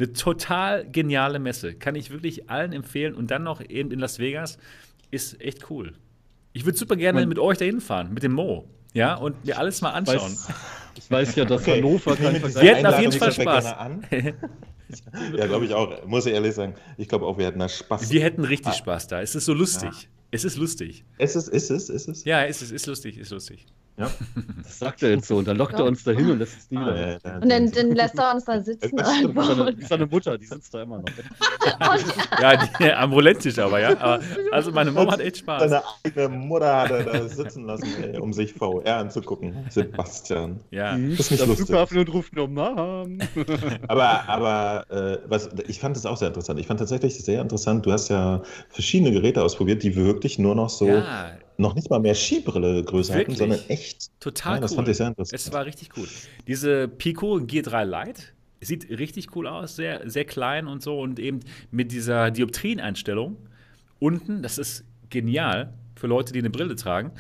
Eine 0.02 0.14
total 0.14 0.90
geniale 0.90 1.38
Messe. 1.38 1.76
Kann 1.76 1.94
ich 1.94 2.10
wirklich 2.10 2.50
allen 2.50 2.74
empfehlen. 2.74 3.14
Und 3.14 3.30
dann 3.30 3.44
noch 3.44 3.62
eben 3.62 3.92
in 3.92 4.00
Las 4.00 4.18
Vegas. 4.18 4.58
Ist 5.12 5.40
echt 5.40 5.70
cool. 5.70 5.94
Ich 6.54 6.66
würde 6.66 6.76
super 6.76 6.96
gerne 6.96 7.24
mit 7.28 7.38
euch 7.38 7.60
dahin 7.60 7.82
fahren, 7.82 8.12
mit 8.12 8.24
dem 8.24 8.34
Mo. 8.34 8.68
Ja, 8.94 9.14
und 9.14 9.46
mir 9.46 9.60
alles 9.60 9.80
mal 9.82 9.92
anschauen. 9.92 10.18
Weiß, 10.18 10.50
ich 10.96 11.12
weiß 11.12 11.36
ja, 11.36 11.46
dass 11.46 11.62
okay. 11.62 11.78
Hannover 11.78 12.16
kein 12.16 12.36
Vergleich 12.38 12.64
Wir 12.64 12.76
hätten 12.76 12.86
auf 12.88 13.00
jeden 13.00 13.12
Fall 13.12 13.32
Spaß. 13.32 13.64
ja, 15.38 15.46
glaube 15.46 15.66
ich 15.66 15.74
auch. 15.76 16.04
Muss 16.08 16.26
ich 16.26 16.34
ehrlich 16.34 16.56
sagen. 16.56 16.74
Ich 16.98 17.08
glaube 17.08 17.28
auch, 17.28 17.38
wir 17.38 17.46
hätten 17.46 17.60
da 17.60 17.70
Spaß. 17.70 18.10
Wir 18.10 18.24
hätten 18.24 18.44
richtig 18.44 18.74
ah. 18.74 18.78
Spaß 18.78 19.08
da. 19.08 19.22
Es 19.22 19.36
ist 19.36 19.46
so 19.46 19.54
lustig. 19.54 19.92
Ja. 19.92 20.10
Es 20.32 20.46
ist 20.46 20.58
lustig. 20.58 21.06
Es 21.20 21.36
ist, 21.36 21.48
ist 21.48 21.70
es, 21.70 21.90
ist 21.90 22.08
es? 22.08 22.26
Ja, 22.26 22.44
es 22.44 22.64
ist, 22.64 22.72
ist 22.72 22.88
lustig, 22.88 23.20
ist 23.20 23.30
lustig. 23.30 23.68
Ja. 23.98 24.10
Das 24.64 24.80
sagt 24.80 25.04
er 25.04 25.10
jetzt 25.12 25.28
so 25.28 25.38
und 25.38 25.48
dann 25.48 25.58
lockt 25.58 25.74
er 25.74 25.84
uns 25.84 26.04
da 26.04 26.12
hin 26.12 26.32
und 26.32 26.40
lässt 26.40 26.56
uns 26.56 26.72
nieder. 26.72 26.94
Ah, 26.94 26.96
ja, 26.96 27.18
ja, 27.24 27.38
und 27.40 27.50
dann, 27.50 27.72
dann, 27.72 27.92
lässt 27.92 28.18
er 28.18 28.34
uns 28.34 28.46
da 28.46 28.62
sitzen. 28.62 28.98
Wie 28.98 29.86
seine 29.86 30.08
Mutter, 30.08 30.38
die 30.38 30.46
sitzt 30.46 30.74
da 30.74 30.84
immer 30.84 31.00
noch. 31.00 31.06
ja, 32.42 32.56
die, 32.56 32.92
am 32.94 33.12
Roulette-Tisch 33.12 33.60
aber, 33.60 33.82
ja. 33.82 33.98
Aber, 34.00 34.24
also 34.52 34.72
meine 34.72 34.92
Mama 34.92 35.12
hat 35.12 35.20
echt 35.20 35.38
Spaß. 35.38 35.64
Seine 35.64 35.84
eigene 36.06 36.30
Mutter 36.30 36.82
hat 36.82 36.92
er 36.92 37.04
da 37.04 37.28
sitzen 37.28 37.66
lassen, 37.66 37.88
ey, 38.02 38.18
um 38.18 38.32
sich 38.32 38.54
VR 38.54 38.98
anzugucken. 38.98 39.54
Sebastian. 39.70 40.62
Ja. 40.72 40.98
Das 40.98 41.20
ist 41.20 41.32
nicht 41.32 41.46
lustig. 41.46 41.68
Flughafen 41.68 41.98
und 41.98 42.14
ruft 42.14 42.34
nur 42.34 42.48
Mom. 42.48 43.20
aber 43.88 44.30
aber 44.30 44.86
äh, 44.90 45.18
was, 45.28 45.50
ich 45.68 45.80
fand 45.80 45.98
das 45.98 46.06
auch 46.06 46.18
sehr 46.18 46.30
interessant. 46.30 46.60
Ich 46.60 46.68
fand 46.68 46.80
tatsächlich 46.80 47.14
sehr 47.24 47.42
interessant, 47.42 47.86
du 47.86 47.92
hast 47.92 48.10
ja 48.10 48.42
verschiedene 48.70 49.12
Geräte 49.12 49.44
ausprobiert, 49.44 49.84
die 49.84 49.96
wirklich 49.96 50.40
nur 50.40 50.56
noch 50.56 50.70
so 50.70 50.88
ja 50.88 51.32
noch 51.58 51.76
nicht 51.76 51.90
mal 51.90 52.00
mehr 52.00 52.16
Skibrille 52.16 52.84
Größe 52.84 53.14
Wirklich? 53.14 53.40
hatten, 53.40 53.52
sondern 53.52 53.70
echt. 53.70 54.10
Total 54.20 54.56
ja, 54.56 54.62
das 54.62 54.72
cool. 54.72 54.78
fand 54.78 54.88
ich 54.88 54.98
sehr 54.98 55.08
interessant. 55.08 55.42
Es 55.42 55.52
war 55.54 55.66
richtig 55.66 55.90
gut. 55.90 56.10
Diese 56.48 56.88
Pico 56.88 57.36
G3 57.36 57.86
Lite 57.86 58.22
sieht 58.62 58.90
richtig 58.90 59.36
cool 59.36 59.48
aus, 59.48 59.76
sehr, 59.76 60.10
sehr 60.10 60.26
klein 60.26 60.68
und 60.68 60.82
so 60.82 61.00
und 61.00 61.20
eben 61.20 61.40
mit 61.72 61.92
dieser 61.92 62.32
Dioptrieneinstellung 62.32 63.38
unten, 64.00 64.44
das 64.44 64.58
ist 64.58 64.84
genial 65.10 65.74
für 65.96 66.08
Leute, 66.08 66.34
die 66.34 66.40
eine 66.40 66.50
Brille 66.50 66.76
tragen. 66.76 67.12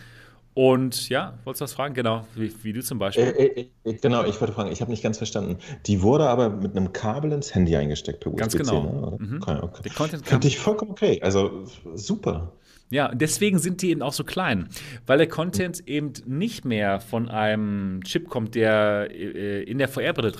Und 0.53 1.07
ja, 1.07 1.39
wolltest 1.45 1.61
du 1.61 1.63
was 1.63 1.73
fragen? 1.73 1.93
Genau, 1.93 2.27
wie, 2.35 2.51
wie 2.63 2.73
du 2.73 2.83
zum 2.83 2.99
Beispiel. 2.99 3.23
Äh, 3.23 3.45
äh, 3.45 3.69
äh 3.85 3.93
genau, 3.93 4.25
ich 4.25 4.39
wollte 4.41 4.53
fragen, 4.53 4.69
ich 4.69 4.81
habe 4.81 4.91
nicht 4.91 5.01
ganz 5.01 5.17
verstanden. 5.17 5.57
Die 5.85 6.01
wurde 6.01 6.27
aber 6.27 6.49
mit 6.49 6.75
einem 6.75 6.91
Kabel 6.91 7.31
ins 7.31 7.55
Handy 7.55 7.75
eingesteckt 7.77 8.19
per 8.19 8.33
USB-C, 8.33 8.57
Ganz 8.57 8.69
genau. 8.69 9.17
Ne? 9.17 9.25
Mhm. 9.25 9.41
Okay, 9.41 9.59
okay. 9.61 10.19
Finde 10.23 10.47
ich 10.47 10.59
vollkommen 10.59 10.91
okay. 10.91 11.21
Also 11.21 11.63
super. 11.93 12.51
Ja, 12.91 13.07
deswegen 13.15 13.57
sind 13.57 13.81
die 13.81 13.89
eben 13.89 14.01
auch 14.01 14.11
so 14.11 14.25
klein, 14.25 14.67
weil 15.07 15.17
der 15.17 15.27
Content 15.27 15.87
eben 15.87 16.11
nicht 16.25 16.65
mehr 16.65 16.99
von 16.99 17.29
einem 17.29 18.03
Chip 18.03 18.27
kommt, 18.27 18.53
der 18.53 19.07
äh, 19.11 19.63
in 19.63 19.77
der 19.77 19.87
VR-Brille 19.87 20.33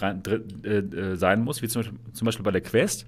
äh, 0.64 0.70
äh, 0.70 1.16
sein 1.16 1.42
muss, 1.44 1.62
wie 1.62 1.70
zum 1.70 1.84
Beispiel, 2.22 2.44
bei 2.44 2.52
der 2.52 2.60
Quest. 2.60 3.06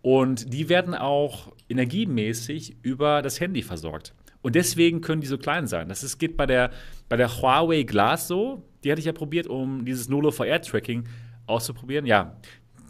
Und 0.00 0.50
die 0.54 0.70
werden 0.70 0.94
auch 0.94 1.52
energiemäßig 1.68 2.78
über 2.82 3.20
das 3.20 3.38
Handy 3.38 3.62
versorgt. 3.62 4.14
Und 4.40 4.54
deswegen 4.54 5.02
können 5.02 5.20
die 5.20 5.26
so 5.26 5.36
klein 5.36 5.66
sein. 5.66 5.90
Das 5.90 6.02
ist, 6.02 6.18
geht 6.18 6.38
bei 6.38 6.46
der, 6.46 6.70
bei 7.10 7.18
der 7.18 7.28
Huawei 7.28 7.82
Glass 7.82 8.28
so. 8.28 8.62
Die 8.82 8.90
hatte 8.90 9.00
ich 9.00 9.06
ja 9.06 9.12
probiert, 9.12 9.46
um 9.46 9.84
dieses 9.84 10.08
Nolo 10.08 10.30
VR-Tracking 10.30 11.04
auszuprobieren. 11.46 12.06
Ja, 12.06 12.36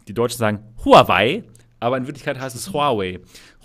die 0.07 0.15
Deutschen 0.15 0.39
sagen 0.39 0.61
Huawei, 0.85 1.43
aber 1.81 1.97
in 1.97 2.07
Wirklichkeit 2.07 2.39
heißt 2.39 2.55
es 2.55 2.73
Huawei. 2.73 3.19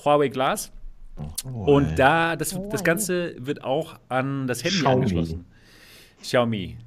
Huawei 0.04 0.30
Glass 0.30 0.72
Oh, 1.18 1.76
und 1.76 1.98
da, 1.98 2.36
das, 2.36 2.58
das 2.70 2.84
Ganze 2.84 3.36
wird 3.38 3.64
auch 3.64 3.96
an 4.10 4.48
das 4.48 4.64
Handy 4.64 4.78
Xiaomi. 4.80 4.96
angeschlossen. 4.96 5.46
Xiaomi, 6.22 6.78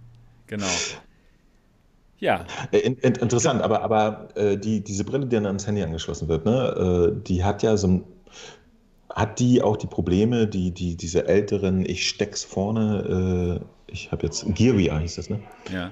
genau. 0.47 0.67
Ja. 2.19 2.45
Äh, 2.73 2.79
in, 2.79 2.97
in, 2.97 3.15
interessant, 3.15 3.63
aber, 3.63 3.83
aber 3.83 4.29
äh, 4.37 4.57
die, 4.57 4.83
diese 4.83 5.05
Brille, 5.05 5.27
die 5.27 5.37
dann 5.37 5.47
ans 5.47 5.67
Handy 5.67 5.83
angeschlossen 5.83 6.29
wird, 6.29 6.45
ne, 6.45 7.13
äh, 7.17 7.23
die 7.27 7.45
hat 7.45 7.63
ja 7.63 7.77
so 7.77 7.89
ein. 7.89 8.05
Hat 9.11 9.41
die 9.41 9.63
auch 9.63 9.77
die 9.77 9.87
Probleme, 9.87 10.47
die, 10.47 10.71
die 10.71 10.95
diese 10.95 11.27
älteren, 11.27 11.85
ich 11.85 12.09
steck's 12.09 12.45
vorne, 12.45 13.61
äh, 13.89 13.91
ich 13.91 14.13
habe 14.13 14.27
jetzt 14.27 14.45
Gear 14.55 14.79
VR 14.79 15.01
hieß 15.01 15.17
das, 15.17 15.31
ne? 15.31 15.41
Ja. 15.73 15.91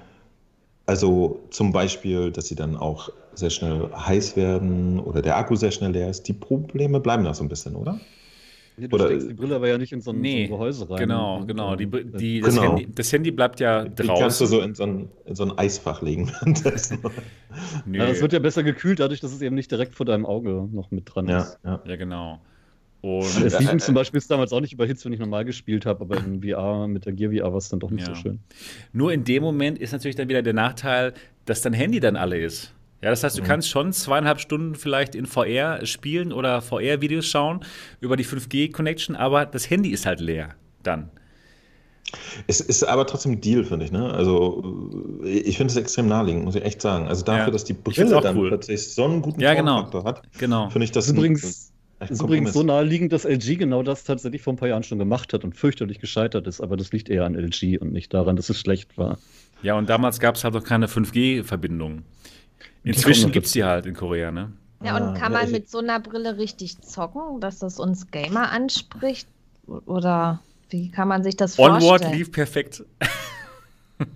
Also 0.84 1.40
zum 1.50 1.72
Beispiel, 1.72 2.30
dass 2.30 2.46
sie 2.46 2.54
dann 2.54 2.76
auch 2.76 3.08
sehr 3.34 3.50
schnell 3.50 3.90
heiß 3.92 4.36
werden 4.36 5.00
oder 5.00 5.22
der 5.22 5.38
Akku 5.38 5.56
sehr 5.56 5.72
schnell 5.72 5.92
leer 5.92 6.10
ist. 6.10 6.28
Die 6.28 6.34
Probleme 6.34 7.00
bleiben 7.00 7.24
da 7.24 7.34
so 7.34 7.42
ein 7.42 7.48
bisschen, 7.48 7.74
oder? 7.74 7.98
Nee, 8.78 8.88
du 8.88 8.96
Oder, 8.96 9.06
steckst 9.06 9.30
die 9.30 9.34
Brille 9.34 9.56
aber 9.56 9.68
ja 9.68 9.78
nicht 9.78 9.92
in 9.92 10.02
so 10.02 10.10
ein, 10.10 10.20
nee, 10.20 10.46
so 10.46 10.54
ein 10.54 10.58
Gehäuse 10.58 10.90
rein. 10.90 10.98
Genau, 10.98 11.44
genau. 11.46 11.76
Die, 11.76 11.86
die, 11.86 12.40
das, 12.40 12.54
genau. 12.54 12.68
Handy, 12.68 12.88
das, 12.94 13.12
Handy, 13.12 13.30
bleibt 13.30 13.60
ja 13.60 13.84
draußen. 13.84 14.14
Die 14.14 14.20
kannst 14.20 14.40
du 14.40 14.46
so 14.46 14.60
in 14.60 14.74
so 14.74 14.82
ein, 14.82 15.08
in 15.24 15.34
so 15.34 15.44
ein 15.44 15.58
Eisfach 15.58 16.02
legen. 16.02 16.30
nee. 17.86 17.98
ja, 17.98 18.06
das 18.06 18.20
wird 18.20 18.34
ja 18.34 18.38
besser 18.38 18.62
gekühlt, 18.62 19.00
dadurch, 19.00 19.20
dass 19.20 19.32
es 19.32 19.40
eben 19.40 19.54
nicht 19.54 19.70
direkt 19.70 19.94
vor 19.94 20.04
deinem 20.04 20.26
Auge 20.26 20.68
noch 20.70 20.90
mit 20.90 21.04
dran 21.06 21.26
ja, 21.26 21.40
ist. 21.40 21.58
Ja, 21.64 21.80
ja 21.86 21.96
genau. 21.96 22.40
Und 23.00 23.44
das 23.44 23.54
Steven 23.54 23.78
zum 23.78 23.94
Beispiel 23.94 24.18
ist 24.18 24.30
damals 24.30 24.52
auch 24.52 24.60
nicht 24.60 24.72
überhitzt, 24.72 25.04
wenn 25.04 25.12
ich 25.12 25.20
normal 25.20 25.44
gespielt 25.44 25.86
habe, 25.86 26.02
aber 26.02 26.18
in 26.18 26.42
VR 26.42 26.86
mit 26.86 27.06
der 27.06 27.12
Gear 27.12 27.32
VR 27.32 27.52
war 27.52 27.58
es 27.58 27.68
dann 27.68 27.80
doch 27.80 27.90
nicht 27.90 28.06
ja. 28.06 28.14
so 28.14 28.20
schön. 28.20 28.40
Nur 28.92 29.12
in 29.12 29.24
dem 29.24 29.42
Moment 29.42 29.78
ist 29.78 29.92
natürlich 29.92 30.16
dann 30.16 30.28
wieder 30.28 30.42
der 30.42 30.54
Nachteil, 30.54 31.14
dass 31.44 31.62
dein 31.62 31.72
Handy 31.72 32.00
dann 32.00 32.16
alle 32.16 32.38
ist. 32.38 32.74
Ja, 33.02 33.10
das 33.10 33.22
heißt, 33.22 33.36
du 33.36 33.42
mhm. 33.42 33.46
kannst 33.46 33.68
schon 33.68 33.92
zweieinhalb 33.92 34.40
Stunden 34.40 34.74
vielleicht 34.74 35.14
in 35.14 35.26
VR 35.26 35.84
spielen 35.84 36.32
oder 36.32 36.62
VR-Videos 36.62 37.26
schauen 37.26 37.60
über 38.00 38.16
die 38.16 38.24
5G-Connection, 38.24 39.16
aber 39.16 39.46
das 39.46 39.68
Handy 39.68 39.90
ist 39.90 40.06
halt 40.06 40.20
leer 40.20 40.54
dann. 40.82 41.10
Es 42.46 42.60
ist 42.60 42.84
aber 42.84 43.06
trotzdem 43.06 43.32
ein 43.32 43.40
Deal, 43.40 43.64
finde 43.64 43.84
ich. 43.84 43.92
Ne? 43.92 44.12
Also, 44.12 44.62
ich 45.24 45.56
finde 45.56 45.72
es 45.72 45.76
extrem 45.76 46.06
naheliegend, 46.06 46.44
muss 46.44 46.54
ich 46.54 46.64
echt 46.64 46.80
sagen. 46.80 47.08
Also, 47.08 47.24
dafür, 47.24 47.46
ja, 47.46 47.50
dass 47.50 47.64
die 47.64 47.72
Brille 47.72 48.20
dann 48.20 48.36
cool. 48.36 48.48
plötzlich 48.48 48.94
so 48.94 49.04
einen 49.04 49.22
guten 49.22 49.40
ja, 49.40 49.54
genau. 49.54 49.92
hat, 50.04 50.22
genau. 50.38 50.70
finde 50.70 50.84
ich 50.84 50.92
das 50.92 51.08
übrigens, 51.08 51.72
ein, 51.98 52.08
ist 52.08 52.22
übrigens 52.22 52.52
so 52.52 52.62
naheliegend, 52.62 53.12
dass 53.12 53.24
LG 53.24 53.58
genau 53.58 53.82
das 53.82 54.04
tatsächlich 54.04 54.42
vor 54.42 54.52
ein 54.52 54.56
paar 54.56 54.68
Jahren 54.68 54.84
schon 54.84 54.98
gemacht 54.98 55.32
hat 55.32 55.44
und 55.44 55.56
fürchterlich 55.56 55.98
gescheitert 55.98 56.46
ist. 56.46 56.60
Aber 56.60 56.76
das 56.76 56.92
liegt 56.92 57.08
eher 57.08 57.24
an 57.24 57.34
LG 57.34 57.78
und 57.80 57.92
nicht 57.92 58.14
daran, 58.14 58.36
dass 58.36 58.50
es 58.50 58.58
schlecht 58.58 58.96
war. 58.96 59.18
Ja, 59.62 59.76
und 59.76 59.88
damals 59.88 60.20
gab 60.20 60.36
es 60.36 60.44
halt 60.44 60.54
noch 60.54 60.64
keine 60.64 60.86
5G-Verbindung. 60.86 62.02
Inzwischen 62.86 63.32
gibt 63.32 63.46
es 63.46 63.52
die 63.52 63.64
halt 63.64 63.84
in 63.86 63.94
Korea, 63.94 64.30
ne? 64.30 64.52
Ja, 64.82 64.96
und 64.96 65.14
kann 65.14 65.32
man 65.32 65.50
mit 65.50 65.68
so 65.68 65.78
einer 65.78 65.98
Brille 65.98 66.38
richtig 66.38 66.80
zocken, 66.80 67.40
dass 67.40 67.58
das 67.58 67.80
uns 67.80 68.10
Gamer 68.10 68.50
anspricht? 68.52 69.26
Oder 69.66 70.40
wie 70.70 70.90
kann 70.90 71.08
man 71.08 71.24
sich 71.24 71.36
das 71.36 71.56
vorstellen? 71.56 71.82
Onward 71.82 72.14
lief 72.14 72.30
perfekt. 72.30 72.84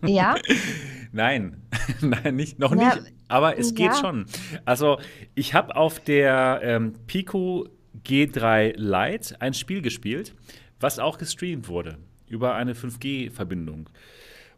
Ja? 0.06 0.36
Nein, 1.12 1.56
nein, 2.02 2.36
nicht, 2.36 2.60
noch 2.60 2.70
ja, 2.70 2.94
nicht, 2.94 3.12
aber 3.26 3.58
es 3.58 3.74
geht 3.74 3.86
ja. 3.86 3.94
schon. 3.96 4.26
Also, 4.64 5.00
ich 5.34 5.54
habe 5.54 5.74
auf 5.74 5.98
der 5.98 6.60
ähm, 6.62 6.92
Pico 7.08 7.66
G3 8.06 8.74
Lite 8.76 9.40
ein 9.40 9.52
Spiel 9.52 9.82
gespielt, 9.82 10.36
was 10.78 11.00
auch 11.00 11.18
gestreamt 11.18 11.66
wurde 11.66 11.98
über 12.28 12.54
eine 12.54 12.74
5G-Verbindung. 12.74 13.90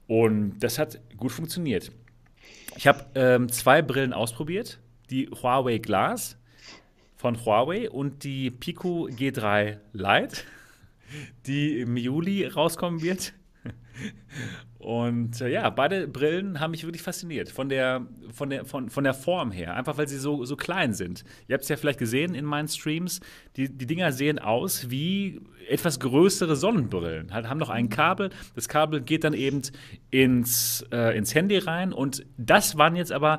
Und 0.07 0.59
das 0.61 0.79
hat 0.79 1.01
gut 1.17 1.33
funktioniert. 1.33 1.91
Ich 2.77 2.87
habe 2.87 3.05
ähm, 3.15 3.49
zwei 3.51 3.83
Brillen 3.83 4.13
ausprobiert: 4.13 4.81
die 5.11 5.29
Huawei 5.29 5.79
Glass 5.79 6.39
von 7.17 7.45
Huawei 7.45 7.91
und 7.91 8.25
die 8.25 8.51
Pico 8.51 9.07
G3 9.07 9.79
Lite, 9.93 10.39
die 11.47 11.81
im 11.81 11.97
Juli 11.97 12.47
rauskommen 12.47 13.03
wird. 13.03 13.35
Und 14.83 15.41
äh, 15.41 15.49
ja, 15.49 15.71
beide 15.71 16.09
Brillen 16.09 16.59
haben 16.59 16.73
mich 16.73 16.83
wirklich 16.83 17.03
fasziniert. 17.03 17.51
Von 17.51 17.69
der, 17.69 18.05
von 18.33 18.51
der, 18.51 18.65
von, 18.65 18.91
von 18.91 19.05
der 19.05 19.15
Form 19.15 19.53
her. 19.53 19.77
Einfach 19.77 19.97
weil 19.97 20.09
sie 20.09 20.19
so, 20.19 20.45
so 20.45 20.57
klein 20.57 20.93
sind. 20.93 21.23
Ihr 21.47 21.55
habt 21.55 21.63
es 21.63 21.69
ja 21.69 21.77
vielleicht 21.77 22.01
gesehen 22.01 22.35
in 22.35 22.45
meinen 22.45 22.67
Streams. 22.67 23.21
Die, 23.57 23.69
die 23.69 23.87
Dinger 23.87 24.11
sehen 24.11 24.41
aus 24.41 24.91
wie 24.91 25.41
etwas 25.69 26.01
größere 26.01 26.57
Sonnenbrillen. 26.57 27.33
Halt, 27.33 27.49
haben 27.49 27.59
noch 27.59 27.71
ein 27.71 27.91
Kabel. 27.91 28.31
Das 28.57 28.69
Kabel 28.69 29.03
geht 29.03 29.23
dann 29.23 29.35
eben 29.35 29.63
ins, 30.11 30.85
äh, 30.91 31.17
ins 31.17 31.33
Handy 31.33 31.59
rein. 31.59 31.93
Und 31.93 32.27
das 32.37 32.77
waren 32.77 32.97
jetzt 32.97 33.13
aber 33.13 33.39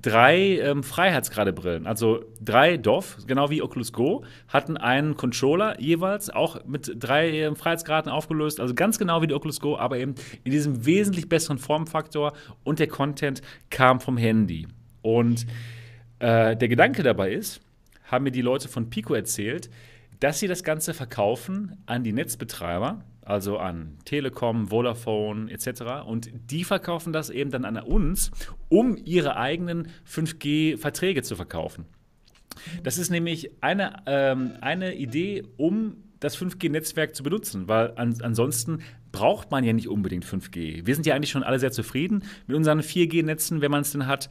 drei 0.00 0.58
ähm, 0.58 0.82
Freiheitsgrade-Brillen. 0.82 1.86
Also 1.86 2.24
drei 2.40 2.76
DOF, 2.76 3.18
genau 3.26 3.50
wie 3.50 3.62
Oculus 3.62 3.92
Go, 3.92 4.24
hatten 4.48 4.76
einen 4.76 5.16
Controller 5.16 5.80
jeweils, 5.80 6.30
auch 6.30 6.64
mit 6.64 6.92
drei 6.98 7.30
ähm, 7.30 7.56
Freiheitsgraden 7.56 8.10
aufgelöst. 8.10 8.60
Also 8.60 8.74
ganz 8.74 8.98
genau 8.98 9.22
wie 9.22 9.28
die 9.28 9.34
Oculus 9.34 9.60
Go, 9.60 9.76
aber 9.76 9.98
eben 9.98 10.14
in 10.42 10.50
diesem 10.50 10.84
wesentlich 10.84 11.28
besseren 11.28 11.58
Formfaktor. 11.58 12.32
Und 12.64 12.80
der 12.80 12.88
Content 12.88 13.42
kam 13.70 14.00
vom 14.00 14.16
Handy. 14.16 14.66
Und 15.02 15.46
äh, 16.18 16.56
der 16.56 16.68
Gedanke 16.68 17.02
dabei 17.02 17.32
ist, 17.32 17.60
haben 18.04 18.24
mir 18.24 18.32
die 18.32 18.42
Leute 18.42 18.68
von 18.68 18.90
Pico 18.90 19.14
erzählt, 19.14 19.70
dass 20.20 20.40
sie 20.40 20.48
das 20.48 20.64
Ganze 20.64 20.94
verkaufen 20.94 21.76
an 21.86 22.02
die 22.02 22.12
Netzbetreiber, 22.12 23.04
also 23.24 23.58
an 23.58 23.98
Telekom, 24.04 24.68
Vodafone 24.68 25.50
etc. 25.50 26.06
Und 26.06 26.30
die 26.50 26.64
verkaufen 26.64 27.12
das 27.12 27.30
eben 27.30 27.50
dann 27.50 27.64
an 27.64 27.78
uns, 27.78 28.30
um 28.68 28.96
ihre 28.96 29.36
eigenen 29.36 29.88
5G-Verträge 30.08 31.22
zu 31.22 31.36
verkaufen. 31.36 31.86
Das 32.82 32.98
ist 32.98 33.10
nämlich 33.10 33.50
eine, 33.60 34.02
ähm, 34.06 34.52
eine 34.60 34.94
Idee, 34.94 35.44
um 35.56 35.96
das 36.20 36.38
5G-Netzwerk 36.38 37.14
zu 37.14 37.22
benutzen, 37.22 37.68
weil 37.68 37.92
an, 37.96 38.14
ansonsten 38.22 38.80
braucht 39.12 39.50
man 39.50 39.62
ja 39.62 39.72
nicht 39.72 39.88
unbedingt 39.88 40.24
5G. 40.24 40.86
Wir 40.86 40.94
sind 40.94 41.06
ja 41.06 41.14
eigentlich 41.14 41.30
schon 41.30 41.42
alle 41.42 41.58
sehr 41.58 41.70
zufrieden 41.70 42.24
mit 42.46 42.56
unseren 42.56 42.80
4G-Netzen, 42.80 43.60
wenn 43.60 43.70
man 43.70 43.82
es 43.82 43.92
denn 43.92 44.06
hat. 44.06 44.28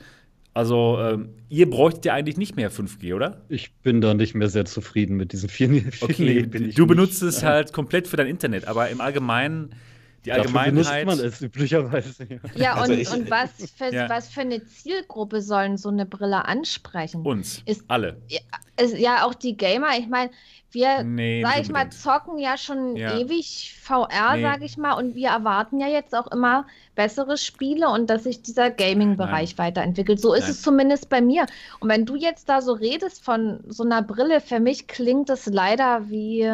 Also, 0.53 0.99
ähm, 1.01 1.29
ihr 1.49 1.67
bräuchtet 1.69 2.05
ja 2.05 2.13
eigentlich 2.13 2.37
nicht 2.37 2.55
mehr 2.55 2.71
5G, 2.71 3.15
oder? 3.15 3.41
Ich 3.49 3.73
bin 3.81 4.01
da 4.01 4.13
nicht 4.13 4.35
mehr 4.35 4.49
sehr 4.49 4.65
zufrieden 4.65 5.17
mit 5.17 5.33
diesen 5.33 5.49
4G. 5.49 6.03
Okay, 6.03 6.43
du 6.75 6.85
benutzt 6.85 7.23
es 7.23 7.43
halt 7.43 7.73
komplett 7.73 8.07
für 8.07 8.17
dein 8.17 8.27
Internet, 8.27 8.67
aber 8.67 8.89
im 8.89 9.01
Allgemeinen 9.01 9.71
die 10.25 10.31
Allgemeinheit. 10.31 11.05
man 11.05 11.19
es 11.19 11.41
üblicherweise. 11.41 12.25
Ja, 12.29 12.39
ja 12.55 12.73
also 12.75 12.93
und, 12.93 12.99
ich, 12.99 13.11
und 13.11 13.29
was, 13.29 13.49
für, 13.75 13.93
ja. 13.93 14.09
was 14.09 14.29
für 14.29 14.41
eine 14.41 14.65
Zielgruppe 14.65 15.41
sollen 15.41 15.77
so 15.77 15.89
eine 15.89 16.05
Brille 16.05 16.45
ansprechen? 16.45 17.25
Uns. 17.25 17.61
Ist, 17.65 17.83
alle. 17.87 18.21
Ja, 18.29 18.39
ist, 18.77 18.97
ja, 18.97 19.25
auch 19.25 19.33
die 19.33 19.57
Gamer. 19.57 19.97
Ich 19.97 20.07
meine, 20.07 20.31
wir, 20.71 21.03
nee, 21.03 21.43
sag 21.43 21.61
ich 21.61 21.69
mal, 21.69 21.89
zocken 21.91 22.39
ja 22.39 22.57
schon 22.57 22.95
ja. 22.95 23.17
ewig 23.17 23.75
VR, 23.81 24.35
nee. 24.35 24.41
sag 24.41 24.63
ich 24.63 24.77
mal, 24.77 24.93
und 24.93 25.15
wir 25.15 25.29
erwarten 25.29 25.79
ja 25.79 25.87
jetzt 25.87 26.15
auch 26.15 26.27
immer 26.31 26.65
bessere 26.95 27.37
Spiele 27.37 27.89
und 27.89 28.09
dass 28.09 28.23
sich 28.23 28.41
dieser 28.41 28.71
Gaming-Bereich 28.71 29.57
weiterentwickelt. 29.57 30.19
So 30.19 30.33
ist 30.33 30.43
Nein. 30.43 30.51
es 30.51 30.61
zumindest 30.61 31.09
bei 31.09 31.21
mir. 31.21 31.45
Und 31.79 31.89
wenn 31.89 32.05
du 32.05 32.15
jetzt 32.15 32.49
da 32.49 32.61
so 32.61 32.73
redest 32.73 33.23
von 33.23 33.59
so 33.67 33.83
einer 33.83 34.01
Brille, 34.01 34.41
für 34.41 34.59
mich 34.59 34.87
klingt 34.87 35.29
es 35.29 35.45
leider 35.45 36.09
wie 36.09 36.49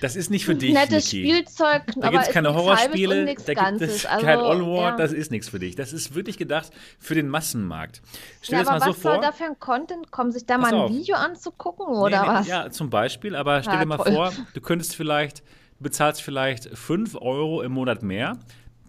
das 0.00 0.16
ist 0.16 0.30
nicht 0.30 0.44
für 0.44 0.54
dich. 0.54 0.72
Nettes 0.72 1.12
Niki. 1.12 1.28
Spielzeug, 1.28 1.82
da 1.96 2.10
gibt 2.10 2.22
es 2.24 2.30
keine 2.30 2.54
Horrorspiele, 2.54 3.24
da 3.24 3.54
gibt 3.54 3.82
es 3.82 4.06
also, 4.06 4.24
kein 4.24 4.38
Onward, 4.38 4.92
ja. 4.92 4.96
das 4.96 5.12
ist 5.12 5.30
nichts 5.30 5.48
für 5.48 5.58
dich. 5.58 5.76
Das 5.76 5.92
ist 5.92 6.14
wirklich 6.14 6.38
gedacht 6.38 6.70
für 6.98 7.14
den 7.14 7.28
Massenmarkt. 7.28 8.02
Stell 8.42 8.58
ja, 8.58 8.64
dir 8.64 8.70
das 8.70 8.80
mal 8.80 8.86
so 8.86 8.92
vor. 8.92 9.10
Was 9.10 9.16
soll 9.16 9.22
da 9.22 9.32
für 9.32 9.44
ein 9.44 9.58
Content 9.58 10.10
kommen, 10.10 10.32
sich 10.32 10.46
da 10.46 10.58
mal 10.58 10.72
ein 10.72 10.92
Video 10.92 11.16
anzugucken 11.16 11.86
oder 11.86 12.22
nee, 12.22 12.28
nee, 12.28 12.34
was? 12.34 12.46
Ja, 12.48 12.70
zum 12.70 12.90
Beispiel, 12.90 13.36
aber 13.36 13.62
stell 13.62 13.74
ja, 13.74 13.80
dir 13.80 13.86
mal 13.86 13.98
toll. 13.98 14.12
vor, 14.12 14.32
du 14.54 14.60
könntest 14.60 14.96
vielleicht, 14.96 15.40
du 15.40 15.84
bezahlst 15.84 16.22
vielleicht 16.22 16.76
5 16.76 17.16
Euro 17.16 17.62
im 17.62 17.72
Monat 17.72 18.02
mehr, 18.02 18.38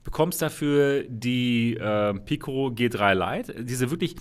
bekommst 0.03 0.41
dafür 0.41 1.03
die 1.07 1.75
äh, 1.75 2.13
Pico 2.13 2.67
G3 2.67 3.13
Lite, 3.13 3.63
diese 3.63 3.91
wirklich 3.91 4.15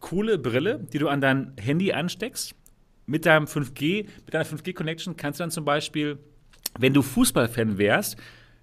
coole 0.00 0.38
Brille, 0.38 0.80
die 0.92 0.98
du 0.98 1.08
an 1.08 1.20
dein 1.20 1.52
Handy 1.60 1.92
ansteckst 1.92 2.54
mit 3.10 3.26
deinem 3.26 3.46
5G, 3.46 4.06
mit 4.24 4.32
deiner 4.32 4.46
5G-Connection 4.46 5.16
kannst 5.16 5.40
du 5.40 5.42
dann 5.42 5.50
zum 5.50 5.64
Beispiel, 5.64 6.18
wenn 6.78 6.94
du 6.94 7.02
Fußballfan 7.02 7.76
wärst, 7.76 8.16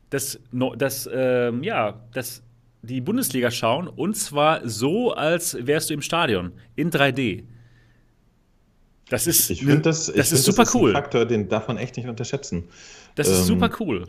das, 0.09 0.39
das, 0.77 1.09
ähm, 1.13 1.63
ja, 1.63 2.01
das, 2.13 2.41
die 2.81 3.01
Bundesliga 3.01 3.51
schauen 3.51 3.89
und 3.89 4.15
zwar 4.15 4.67
so, 4.67 5.11
als 5.13 5.57
wärst 5.59 5.89
du 5.89 5.95
im 5.95 6.01
Stadion 6.01 6.53
in 6.77 6.89
3D. 6.91 7.43
Das 9.09 9.27
ist, 9.27 9.49
ich 9.49 9.59
finde 9.59 9.81
das, 9.81 10.05
das 10.05 10.31
ist 10.31 10.45
super 10.45 10.63
das 10.63 10.69
ist 10.69 10.75
cool. 10.75 10.89
Ein 10.91 11.01
Faktor, 11.01 11.25
den 11.25 11.49
darf 11.49 11.67
man 11.67 11.77
echt 11.77 11.97
nicht 11.97 12.07
unterschätzen. 12.07 12.69
Das 13.15 13.27
ist 13.27 13.39
ähm, 13.39 13.45
super 13.45 13.69
cool. 13.81 14.05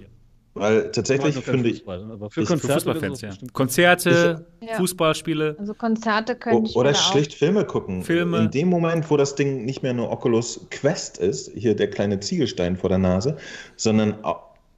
Weil 0.59 0.90
tatsächlich 0.90 1.36
finde 1.36 1.68
ich. 1.68 1.86
Aber 1.86 2.30
für, 2.30 2.44
Konzerte 2.44 2.66
für 2.66 2.72
Fußballfans, 2.74 3.20
ja. 3.20 3.30
Konzerte, 3.52 4.46
ich, 4.61 4.70
Fußballspiele. 4.72 5.56
Also 5.59 5.74
Konzerte 5.74 6.34
können 6.34 6.66
ich 6.66 6.76
Oder 6.76 6.94
schlicht 6.94 7.32
auch. 7.32 7.36
Filme 7.36 7.64
gucken. 7.64 8.02
Filme. 8.02 8.38
In 8.38 8.50
dem 8.50 8.68
Moment, 8.68 9.11
wo 9.11 9.16
das 9.16 9.34
Ding 9.34 9.64
nicht 9.64 9.82
mehr 9.82 9.94
nur 9.94 10.11
Oculus 10.11 10.66
Quest 10.70 11.18
ist, 11.18 11.52
hier 11.54 11.74
der 11.74 11.90
kleine 11.90 12.20
Ziegelstein 12.20 12.76
vor 12.76 12.88
der 12.88 12.98
Nase, 12.98 13.36
sondern 13.76 14.14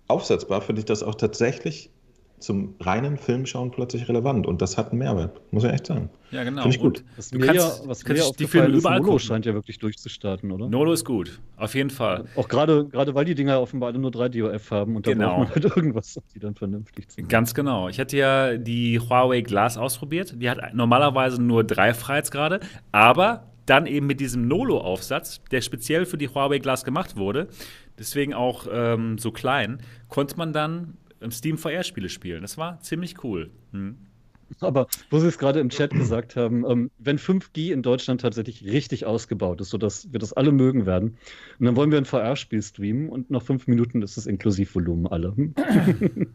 aufsetzbar, 0.08 0.60
finde 0.60 0.80
ich 0.80 0.86
das 0.86 1.02
auch 1.02 1.14
tatsächlich 1.14 1.90
zum 2.40 2.74
reinen 2.80 3.16
Filmschauen 3.16 3.70
plötzlich 3.70 4.08
relevant 4.08 4.46
und 4.46 4.62
das 4.62 4.76
hat 4.76 4.90
einen 4.90 4.98
Mehrwert, 4.98 5.40
muss 5.52 5.64
ich 5.64 5.70
echt 5.70 5.86
sagen. 5.86 6.10
Ja, 6.30 6.42
genau. 6.42 6.62
Finde 6.62 6.76
ich 6.76 6.82
gut. 6.82 7.04
was 7.16 7.30
du 7.30 7.38
mir 7.38 7.46
kannst, 7.46 7.82
ja, 7.82 7.88
was 7.88 8.04
mir 8.04 8.16
ja 8.16 8.24
die 8.38 8.46
Filme 8.46 8.68
ist, 8.68 8.80
überall 8.80 8.98
Nolo 8.98 9.12
gucken. 9.12 9.20
scheint 9.20 9.46
ja 9.46 9.54
wirklich 9.54 9.78
durchzustarten, 9.78 10.50
oder? 10.50 10.68
Nolo 10.68 10.92
ist 10.92 11.04
gut, 11.04 11.40
auf 11.56 11.74
jeden 11.74 11.90
Fall. 11.90 12.24
Auch 12.36 12.48
gerade, 12.48 12.86
gerade 12.86 13.14
weil 13.14 13.24
die 13.24 13.34
Dinger 13.34 13.60
offenbar 13.60 13.90
alle 13.90 13.98
nur 13.98 14.10
3 14.10 14.30
DOF 14.30 14.70
haben 14.70 14.96
und 14.96 15.06
da 15.06 15.12
genau. 15.12 15.28
braucht 15.28 15.38
man 15.38 15.48
halt 15.50 15.76
irgendwas, 15.76 16.16
um 16.16 16.22
die 16.34 16.38
dann 16.38 16.54
vernünftig 16.54 17.08
zu 17.08 17.20
machen. 17.20 17.28
Ganz 17.28 17.54
genau. 17.54 17.88
Ich 17.88 18.00
hatte 18.00 18.16
ja 18.16 18.56
die 18.56 18.98
Huawei 18.98 19.42
Glass 19.42 19.76
ausprobiert. 19.76 20.34
Die 20.40 20.48
hat 20.48 20.74
normalerweise 20.74 21.42
nur 21.42 21.64
drei 21.64 21.94
Freiheitsgrade, 21.94 22.60
aber 22.90 23.50
dann 23.66 23.86
eben 23.86 24.06
mit 24.06 24.20
diesem 24.20 24.48
Nolo-Aufsatz, 24.48 25.42
der 25.50 25.60
speziell 25.60 26.06
für 26.06 26.18
die 26.18 26.28
Huawei 26.28 26.58
Glass 26.58 26.84
gemacht 26.84 27.16
wurde, 27.16 27.48
deswegen 27.98 28.34
auch 28.34 28.66
ähm, 28.72 29.18
so 29.18 29.30
klein, 29.30 29.78
konnte 30.08 30.36
man 30.36 30.52
dann 30.52 30.96
Steam 31.30 31.58
VR-Spiele 31.58 32.08
spielen. 32.08 32.42
Das 32.42 32.56
war 32.56 32.80
ziemlich 32.80 33.22
cool. 33.22 33.50
Hm. 33.72 33.96
Aber 34.58 34.88
wo 35.10 35.18
Sie 35.18 35.28
es 35.28 35.38
gerade 35.38 35.60
im 35.60 35.68
Chat 35.68 35.90
gesagt 35.92 36.34
haben, 36.34 36.64
ähm, 36.68 36.90
wenn 36.98 37.18
5G 37.18 37.72
in 37.72 37.82
Deutschland 37.82 38.20
tatsächlich 38.20 38.64
richtig 38.64 39.06
ausgebaut 39.06 39.60
ist, 39.60 39.70
sodass 39.70 40.12
wir 40.12 40.18
das 40.18 40.32
alle 40.32 40.50
mögen 40.50 40.86
werden, 40.86 41.16
und 41.58 41.66
dann 41.66 41.76
wollen 41.76 41.90
wir 41.90 41.98
ein 41.98 42.04
VR-Spiel 42.04 42.60
streamen 42.62 43.08
und 43.08 43.30
nach 43.30 43.42
fünf 43.42 43.68
Minuten 43.68 44.02
ist 44.02 44.16
es 44.16 44.26
Inklusivvolumen 44.26 45.06
alle. 45.06 45.34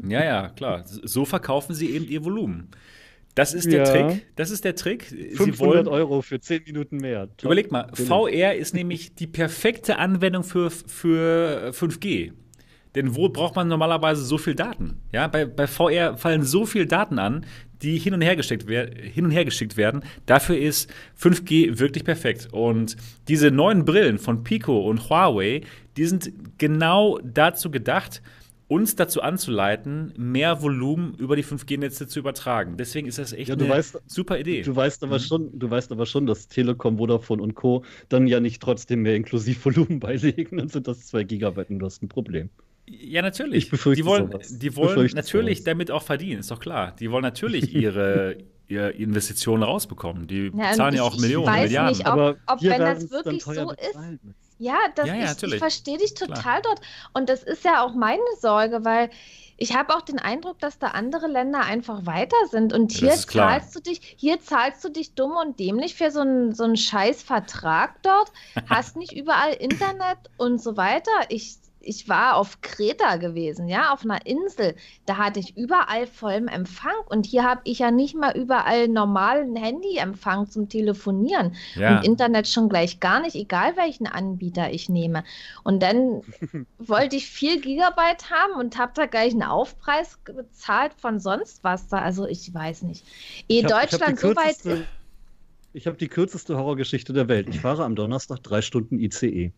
Ja, 0.08 0.24
ja, 0.24 0.50
klar. 0.50 0.84
So 0.86 1.26
verkaufen 1.26 1.74
Sie 1.74 1.90
eben 1.90 2.06
Ihr 2.08 2.24
Volumen. 2.24 2.70
Das 3.34 3.54
ist 3.54 3.70
der 3.72 3.86
ja. 3.86 3.92
Trick. 3.92 4.26
Das 4.36 4.52
ist 4.52 4.64
der 4.64 4.76
Trick. 4.76 5.04
Sie 5.04 5.32
500 5.32 5.60
wollen, 5.60 5.88
Euro 5.88 6.22
für 6.22 6.40
10 6.40 6.64
Minuten 6.66 6.98
mehr. 6.98 7.28
Top. 7.38 7.46
Überleg 7.46 7.72
mal, 7.72 7.90
VR 7.94 8.56
ist 8.56 8.74
nämlich 8.74 9.16
die 9.16 9.28
perfekte 9.28 9.98
Anwendung 9.98 10.44
für, 10.44 10.70
für 10.70 11.72
5G. 11.74 12.32
Denn 12.96 13.16
wo 13.16 13.30
braucht 13.30 13.56
man 13.56 13.68
normalerweise 13.68 14.24
so 14.24 14.38
viel 14.38 14.56
Daten? 14.56 15.02
Ja, 15.12 15.28
bei, 15.28 15.46
bei 15.46 15.68
VR 15.68 16.18
fallen 16.18 16.44
so 16.44 16.66
viele 16.66 16.88
Daten 16.88 17.20
an, 17.20 17.46
die 17.82 17.98
hin 17.98 18.14
und, 18.14 18.22
her 18.22 18.36
geschickt 18.36 18.70
hin 18.70 19.26
und 19.26 19.32
her 19.32 19.46
geschickt 19.46 19.78
werden. 19.78 20.04
Dafür 20.26 20.58
ist 20.58 20.92
5G 21.22 21.78
wirklich 21.80 22.06
perfekt. 22.06 22.48
Und 22.52 22.96
diese 23.28 23.52
neuen 23.52 23.86
Brillen 23.86 24.18
von 24.18 24.44
Pico 24.44 24.80
und 24.90 25.10
Huawei, 25.10 25.62
die 25.98 26.06
sind 26.06 26.32
genau 26.58 27.20
dazu 27.24 27.70
gedacht, 27.70 28.22
uns 28.68 28.96
dazu 28.96 29.22
anzuleiten, 29.22 30.12
mehr 30.18 30.62
Volumen 30.62 31.14
über 31.16 31.36
die 31.36 31.44
5G-Netze 31.44 32.08
zu 32.08 32.20
übertragen. 32.20 32.78
Deswegen 32.78 33.08
ist 33.08 33.20
das 33.20 33.32
echt 33.32 33.50
ja, 33.50 33.56
eine 33.56 33.70
weißt, 33.70 34.02
super 34.08 34.40
Idee. 34.40 34.64
Du 34.64 34.76
weißt, 34.76 35.04
aber 35.04 35.20
mhm. 35.20 35.24
schon, 35.24 35.60
du 35.60 35.70
weißt 35.70 35.92
aber 35.92 36.06
schon, 36.08 36.26
dass 36.26 36.48
Telekom, 36.48 36.98
Vodafone 36.98 37.44
und 37.44 37.54
Co. 37.54 37.84
dann 38.10 38.26
ja 38.26 38.40
nicht 38.40 38.62
trotzdem 38.62 39.04
mehr 39.04 39.16
Inklusivvolumen 39.16 40.00
beilegen, 40.00 40.58
dann 40.58 40.70
sind 40.70 40.88
das 40.88 41.06
2 41.08 41.24
Gigabyte 41.26 41.70
und 41.70 41.80
du 41.80 41.86
hast 41.86 42.02
ein 42.02 42.10
Problem. 42.10 42.50
Ja, 42.88 43.22
natürlich. 43.22 43.66
Ich 43.66 43.70
befürchte 43.70 44.04
die 44.04 44.08
wollen, 44.08 44.32
sowas. 44.32 44.60
Die 44.60 44.76
wollen 44.76 45.10
natürlich 45.14 45.60
sowas. 45.60 45.66
damit 45.66 45.92
auch 45.92 46.04
verdienen, 46.04 46.40
ist 46.40 46.52
doch 46.52 46.60
klar. 46.60 46.96
Die 47.00 47.10
wollen 47.12 47.24
natürlich 47.24 47.74
ihre, 47.76 48.38
ihre 48.68 48.92
Investitionen 48.92 49.64
rausbekommen. 49.64 50.28
Die 50.28 50.52
ja, 50.56 50.74
zahlen 50.74 50.96
ja 50.96 51.04
auch 51.04 51.18
Millionen, 51.18 51.48
weiß 51.48 51.64
Milliarden. 51.64 51.98
Nicht, 51.98 52.08
ob, 52.08 52.14
Aber 52.14 52.36
ob 52.48 52.62
wenn 52.62 52.80
das 52.80 53.10
wirklich 53.10 53.44
so 53.44 53.72
ist. 53.72 53.98
Ja, 54.58 54.78
das 54.96 55.08
ja, 55.08 55.16
ja, 55.16 55.32
ich, 55.34 55.44
ich 55.44 55.58
verstehe 55.58 55.98
dich 55.98 56.14
total 56.14 56.42
klar. 56.42 56.62
dort. 56.64 56.82
Und 57.14 57.30
das 57.30 57.44
ist 57.44 57.66
ja 57.66 57.84
auch 57.84 57.94
meine 57.94 58.22
Sorge, 58.40 58.86
weil 58.86 59.10
ich 59.58 59.76
habe 59.76 59.96
auch 59.96 60.02
den 60.02 60.20
Eindruck, 60.20 60.60
dass 60.60 60.80
da 60.80 60.88
andere 60.88 61.28
Länder 61.28 61.62
einfach 61.62 62.06
weiter 62.06 62.38
sind. 62.52 62.72
Und 62.74 62.92
hier 62.92 63.12
zahlst 63.12 63.76
du 63.76 63.80
dich, 63.80 64.16
hier 64.18 64.42
zahlst 64.42 64.84
du 64.84 64.90
dich 64.90 65.14
dumm 65.14 65.32
und 65.32 65.60
dämlich 65.60 65.96
für 65.96 66.12
so 66.12 66.22
einen, 66.22 66.54
so 66.54 66.64
einen 66.64 66.78
scheiß 66.78 67.24
Vertrag 67.24 68.02
dort, 68.04 68.32
hast 68.70 68.96
nicht 68.96 69.14
überall 69.14 69.54
Internet 69.54 70.18
und 70.38 70.62
so 70.62 70.78
weiter. 70.78 71.12
Ich 71.30 71.58
ich 71.86 72.10
war 72.10 72.36
auf 72.36 72.62
Kreta 72.62 73.18
gewesen, 73.18 73.68
ja, 73.68 73.94
auf 73.94 74.04
einer 74.04 74.26
Insel. 74.26 74.76
Da 75.06 75.18
hatte 75.18 75.40
ich 75.40 75.56
überall 75.56 76.08
vollen 76.08 76.48
Empfang 76.48 76.96
und 77.10 77.26
hier 77.26 77.44
habe 77.44 77.62
ich 77.64 77.80
ja 77.80 77.92
nicht 77.92 78.16
mal 78.16 78.36
überall 78.36 78.88
normalen 78.88 79.56
Handyempfang 79.56 80.50
zum 80.50 80.68
Telefonieren 80.68 81.56
ja. 81.76 81.98
und 81.98 82.06
Internet 82.06 82.48
schon 82.48 82.70
gleich 82.70 83.00
gar 83.00 83.22
nicht, 83.22 83.36
egal 83.36 83.78
welchen 83.78 84.08
Anbieter 84.08 84.72
ich 84.72 84.90
nehme. 84.90 85.24
Und 85.64 85.82
dann 85.82 86.22
wollte 86.80 87.16
ich 87.16 87.28
4 87.28 87.62
Gigabyte 87.62 88.30
haben 88.32 88.60
und 88.60 88.78
habe 88.78 88.92
da 88.96 89.06
gleich 89.06 89.34
einen 89.34 89.44
Aufpreis 89.44 90.18
bezahlt 90.24 90.94
von 90.98 91.20
sonst 91.20 91.64
was 91.64 91.88
da. 91.88 92.00
Also 92.00 92.28
ich 92.28 92.54
weiß 92.54 92.84
nicht. 92.84 93.06
Ehe 93.48 93.64
hab, 93.64 93.90
Deutschland 93.90 94.20
so 94.20 94.36
weit. 94.36 94.88
Ich 95.74 95.88
habe 95.88 95.98
die 95.98 96.08
kürzeste 96.08 96.58
Horrorgeschichte 96.58 97.12
der 97.12 97.28
Welt. 97.28 97.50
Ich 97.50 97.60
fahre 97.60 97.84
am 97.84 97.96
Donnerstag 97.96 98.42
drei 98.42 98.62
Stunden 98.62 98.98
ICE. 98.98 99.52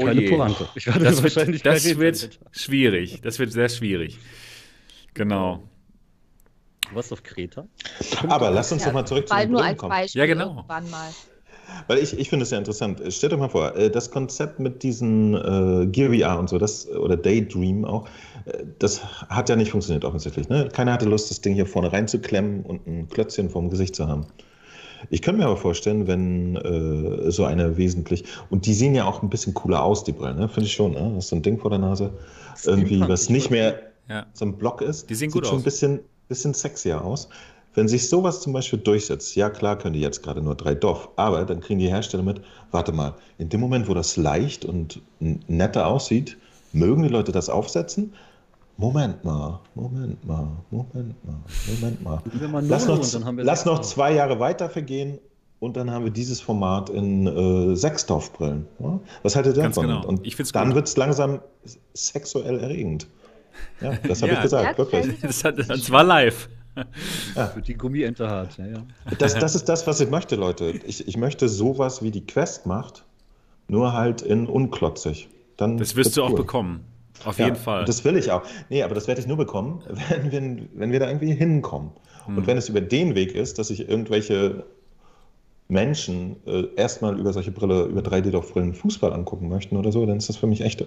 Oh 0.00 0.04
Keine 0.04 0.20
je. 0.20 0.28
Pointe. 0.28 0.68
Ich 0.76 0.86
werde 0.86 1.04
das, 1.04 1.22
wahrscheinlich 1.22 1.62
das 1.62 1.98
wird 1.98 2.38
schwierig. 2.52 3.20
Das 3.20 3.40
wird 3.40 3.50
sehr 3.52 3.68
schwierig. 3.68 4.16
Genau. 5.12 5.64
Was 6.92 7.10
auf 7.10 7.24
Kreta? 7.24 7.66
Aber 8.28 8.52
lass 8.52 8.70
uns 8.70 8.82
ja, 8.82 8.88
doch 8.88 8.94
mal 8.94 9.04
zurück 9.04 9.28
zu 9.28 9.34
den 9.34 9.50
nur 9.50 9.64
als 9.64 9.80
Beispiel 9.80 10.20
Ja, 10.20 10.26
genau. 10.26 10.64
Mal. 10.68 10.84
Weil 11.88 11.98
ich, 11.98 12.16
ich 12.16 12.30
finde 12.30 12.44
es 12.44 12.50
ja 12.50 12.58
interessant. 12.58 13.02
Stellt 13.12 13.32
euch 13.32 13.40
mal 13.40 13.48
vor, 13.48 13.74
äh, 13.76 13.90
das 13.90 14.12
Konzept 14.12 14.60
mit 14.60 14.84
diesen 14.84 15.34
äh, 15.34 15.86
Gear 15.86 16.14
VR 16.14 16.38
und 16.38 16.48
so, 16.48 16.58
das, 16.58 16.88
oder 16.88 17.16
Daydream 17.16 17.84
auch, 17.84 18.06
äh, 18.44 18.64
das 18.78 19.04
hat 19.28 19.48
ja 19.48 19.56
nicht 19.56 19.72
funktioniert 19.72 20.04
offensichtlich. 20.04 20.48
Ne? 20.48 20.68
Keiner 20.72 20.92
hatte 20.92 21.06
Lust, 21.06 21.28
das 21.32 21.40
Ding 21.40 21.54
hier 21.54 21.66
vorne 21.66 21.92
reinzuklemmen 21.92 22.62
und 22.62 22.86
ein 22.86 23.08
Klötzchen 23.08 23.50
vorm 23.50 23.68
Gesicht 23.68 23.96
zu 23.96 24.06
haben. 24.06 24.28
Ich 25.10 25.22
könnte 25.22 25.40
mir 25.40 25.46
aber 25.46 25.56
vorstellen, 25.56 26.06
wenn 26.06 26.56
äh, 26.56 27.30
so 27.30 27.44
eine 27.44 27.76
wesentlich, 27.76 28.24
und 28.50 28.66
die 28.66 28.74
sehen 28.74 28.94
ja 28.94 29.06
auch 29.06 29.22
ein 29.22 29.30
bisschen 29.30 29.54
cooler 29.54 29.82
aus, 29.82 30.04
die 30.04 30.12
Brillen, 30.12 30.36
ne? 30.36 30.48
finde 30.48 30.66
ich 30.66 30.72
schon. 30.72 30.92
Ne? 30.92 31.12
Das 31.14 31.24
ist 31.24 31.30
so 31.30 31.36
ein 31.36 31.42
Ding 31.42 31.58
vor 31.58 31.70
der 31.70 31.78
Nase, 31.78 32.12
irgendwie, 32.64 33.00
was 33.00 33.28
nicht 33.28 33.50
mehr 33.50 33.80
ja. 34.08 34.26
so 34.32 34.44
ein 34.44 34.56
Block 34.56 34.82
ist. 34.82 35.08
Die 35.10 35.14
sehen 35.14 35.30
Sieht 35.30 35.34
gut 35.34 35.46
schon 35.46 35.56
aus. 35.56 35.62
ein 35.62 35.64
bisschen, 35.64 36.00
bisschen 36.28 36.54
sexier 36.54 37.04
aus. 37.04 37.28
Wenn 37.74 37.86
sich 37.86 38.08
sowas 38.08 38.40
zum 38.40 38.52
Beispiel 38.52 38.78
durchsetzt, 38.78 39.36
ja 39.36 39.50
klar 39.50 39.78
können 39.78 39.94
die 39.94 40.00
jetzt 40.00 40.22
gerade 40.22 40.42
nur 40.42 40.56
drei 40.56 40.74
DOF, 40.74 41.10
aber 41.16 41.44
dann 41.44 41.60
kriegen 41.60 41.78
die 41.78 41.88
Hersteller 41.88 42.22
mit, 42.22 42.40
warte 42.72 42.92
mal, 42.92 43.14
in 43.38 43.50
dem 43.50 43.60
Moment, 43.60 43.88
wo 43.88 43.94
das 43.94 44.16
leicht 44.16 44.64
und 44.64 45.00
netter 45.20 45.86
aussieht, 45.86 46.36
mögen 46.72 47.02
die 47.02 47.08
Leute 47.08 47.30
das 47.30 47.48
aufsetzen, 47.48 48.14
Moment 48.80 49.24
mal, 49.24 49.58
Moment 49.74 50.24
mal, 50.24 50.46
Moment 50.70 51.24
mal, 51.24 51.42
Moment 51.66 52.00
mal. 52.00 52.64
Lass 52.64 52.86
noch, 52.86 53.04
lass 53.36 53.64
noch 53.64 53.80
zwei 53.80 54.14
Jahre 54.14 54.38
weiter 54.38 54.70
vergehen 54.70 55.18
und 55.58 55.76
dann 55.76 55.90
haben 55.90 56.04
wir 56.04 56.12
dieses 56.12 56.40
Format 56.40 56.88
in 56.88 57.26
äh, 57.26 57.74
Sechsdorfbrillen. 57.74 58.68
Ja? 58.78 59.00
Was 59.24 59.34
haltet 59.34 59.56
ihr 59.56 59.64
davon? 59.64 59.88
Genau. 59.88 60.06
Und 60.06 60.54
dann 60.54 60.74
wird 60.76 60.86
es 60.86 60.96
langsam 60.96 61.40
sexuell 61.92 62.60
erregend. 62.60 63.08
Ja, 63.80 63.94
das 64.06 64.22
habe 64.22 64.30
ja, 64.30 64.38
ich 64.38 64.42
gesagt, 64.44 64.78
wirklich. 64.78 65.20
Das, 65.22 65.42
hat, 65.42 65.58
das 65.58 65.90
war 65.90 66.04
live. 66.04 66.48
Ja. 67.34 67.56
Wird 67.56 67.66
die 67.66 67.74
Gummiente 67.74 68.30
hart, 68.30 68.58
ja, 68.58 68.66
ja. 68.66 68.82
Das, 69.18 69.34
das 69.34 69.56
ist 69.56 69.68
das, 69.68 69.88
was 69.88 70.00
ich 70.00 70.08
möchte, 70.08 70.36
Leute. 70.36 70.70
Ich, 70.86 71.08
ich 71.08 71.16
möchte 71.16 71.48
sowas, 71.48 72.00
wie 72.00 72.12
die 72.12 72.24
Quest 72.24 72.66
macht, 72.66 73.04
nur 73.66 73.92
halt 73.92 74.22
in 74.22 74.46
unklotzig. 74.46 75.28
Dann 75.56 75.78
das 75.78 75.96
wirst 75.96 76.16
du 76.16 76.20
cool. 76.20 76.28
auch 76.28 76.36
bekommen. 76.36 76.84
Auf 77.24 77.38
ja, 77.38 77.46
jeden 77.46 77.56
Fall. 77.56 77.84
Das 77.84 78.04
will 78.04 78.16
ich 78.16 78.30
auch. 78.30 78.42
Nee, 78.68 78.82
aber 78.82 78.94
das 78.94 79.08
werde 79.08 79.20
ich 79.20 79.26
nur 79.26 79.36
bekommen, 79.36 79.82
wenn, 80.08 80.32
wenn, 80.32 80.68
wenn 80.74 80.92
wir 80.92 81.00
da 81.00 81.08
irgendwie 81.08 81.32
hinkommen. 81.32 81.90
Hm. 82.26 82.38
Und 82.38 82.46
wenn 82.46 82.56
es 82.56 82.68
über 82.68 82.80
den 82.80 83.14
Weg 83.14 83.34
ist, 83.34 83.58
dass 83.58 83.70
ich 83.70 83.88
irgendwelche 83.88 84.64
Menschen 85.68 86.36
äh, 86.46 86.64
erstmal 86.76 87.18
über 87.18 87.32
solche 87.32 87.50
Brille, 87.50 87.84
über 87.84 88.00
3D-Brillen 88.00 88.74
Fußball 88.74 89.12
angucken 89.12 89.48
möchten 89.48 89.76
oder 89.76 89.92
so, 89.92 90.04
dann 90.06 90.16
ist 90.16 90.28
das 90.28 90.36
für 90.36 90.46
mich 90.46 90.62
echt 90.62 90.84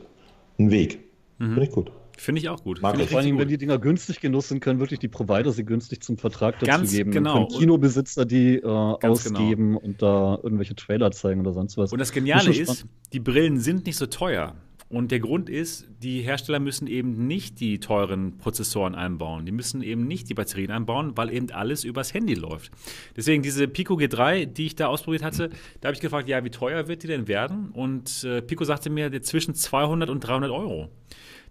ein 0.57 0.71
Weg. 0.71 0.99
Mhm. 1.38 1.53
Finde 1.53 1.63
ich 1.63 1.71
gut. 1.71 1.91
Finde 2.17 2.39
ich 2.39 2.49
auch 2.49 2.63
gut. 2.63 2.82
Mag 2.82 2.99
ich. 2.99 3.09
Vor 3.09 3.19
allem, 3.19 3.39
wenn 3.39 3.47
die 3.47 3.57
Dinger 3.57 3.79
günstig 3.79 4.19
genug 4.19 4.43
sind, 4.43 4.59
können 4.59 4.79
wirklich 4.79 4.99
die 4.99 5.07
Provider 5.07 5.51
sie 5.51 5.65
günstig 5.65 6.03
zum 6.03 6.17
Vertrag 6.17 6.59
dazu 6.59 6.65
Ganz 6.65 6.91
geben. 6.91 7.11
Genau. 7.11 7.47
Können 7.47 7.59
Kinobesitzer 7.59 8.25
die 8.25 8.57
äh, 8.57 8.61
genau. 8.61 8.99
ausgeben 9.01 9.69
genau. 9.69 9.79
und 9.79 10.01
da 10.01 10.39
irgendwelche 10.43 10.75
Trailer 10.75 11.11
zeigen 11.11 11.41
oder 11.41 11.53
sonst 11.53 11.77
was. 11.77 11.91
Und 11.91 11.99
das 11.99 12.11
Geniale 12.11 12.53
ist, 12.53 12.86
die 13.11 13.19
Brillen 13.19 13.59
sind 13.59 13.86
nicht 13.88 13.97
so 13.97 14.05
teuer. 14.05 14.55
Und 14.92 15.12
der 15.12 15.22
Grund 15.22 15.50
ist, 15.50 15.88
die 16.04 16.22
Hersteller 16.22 16.60
müssen 16.60 16.86
eben 16.86 17.26
nicht 17.26 17.62
die 17.62 17.80
teuren 17.80 18.38
Prozessoren 18.38 18.94
einbauen. 18.94 19.46
Die 19.46 19.54
müssen 19.54 19.82
eben 19.82 20.06
nicht 20.06 20.30
die 20.30 20.34
Batterien 20.34 20.70
einbauen, 20.70 21.16
weil 21.16 21.32
eben 21.32 21.50
alles 21.52 21.86
übers 21.86 22.14
Handy 22.14 22.34
läuft. 22.34 22.72
Deswegen 23.16 23.42
diese 23.42 23.70
Pico 23.70 23.94
G3, 23.94 24.46
die 24.46 24.66
ich 24.66 24.76
da 24.76 24.88
ausprobiert 24.88 25.24
hatte, 25.24 25.50
da 25.80 25.88
habe 25.88 25.96
ich 25.96 26.02
gefragt, 26.02 26.28
ja, 26.28 26.44
wie 26.44 26.50
teuer 26.50 26.89
wird 26.89 27.04
die 27.04 27.08
denn 27.08 27.30
werden? 27.30 27.70
Und 27.70 28.26
äh, 28.26 28.42
Pico 28.42 28.66
sagte 28.66 28.89
mir, 28.89 29.22
zwischen 29.22 29.56
200 29.56 30.10
und 30.10 30.20
300 30.20 30.52
Euro. 30.52 30.89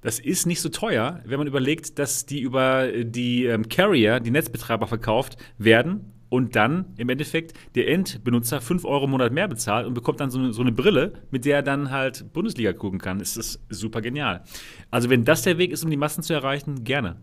Das 0.03 0.18
ist 0.18 0.47
nicht 0.47 0.61
so 0.61 0.68
teuer, 0.68 1.22
wenn 1.24 1.38
man 1.38 1.47
überlegt, 1.47 1.99
dass 1.99 2.26
die 2.26 2.41
über 2.41 2.93
die 2.93 3.47
ähm, 3.47 3.68
Carrier, 3.68 4.20
die 4.20 4.30
Netzbetreiber 4.30 4.86
verkauft 4.86 5.38
werden 5.57 6.12
und 6.30 6.56
dann 6.56 6.86
im 6.96 7.10
Endeffekt 7.10 7.52
der 7.74 7.88
Endbenutzer 7.88 8.62
5 8.62 8.84
Euro 8.86 9.04
im 9.04 9.10
Monat 9.10 9.32
mehr 9.32 9.48
bezahlt 9.48 9.86
und 9.86 9.92
bekommt 9.92 10.20
dann 10.20 10.30
so 10.30 10.38
eine, 10.38 10.52
so 10.54 10.62
eine, 10.62 10.72
Brille, 10.72 11.12
mit 11.30 11.44
der 11.44 11.56
er 11.56 11.62
dann 11.62 11.90
halt 11.90 12.32
Bundesliga 12.32 12.72
gucken 12.72 12.98
kann. 12.98 13.20
Ist 13.20 13.36
das 13.36 13.60
super 13.68 14.00
genial. 14.00 14.44
Also 14.90 15.10
wenn 15.10 15.24
das 15.24 15.42
der 15.42 15.58
Weg 15.58 15.72
ist, 15.72 15.84
um 15.84 15.90
die 15.90 15.96
Massen 15.98 16.22
zu 16.22 16.32
erreichen, 16.32 16.84
gerne. 16.84 17.16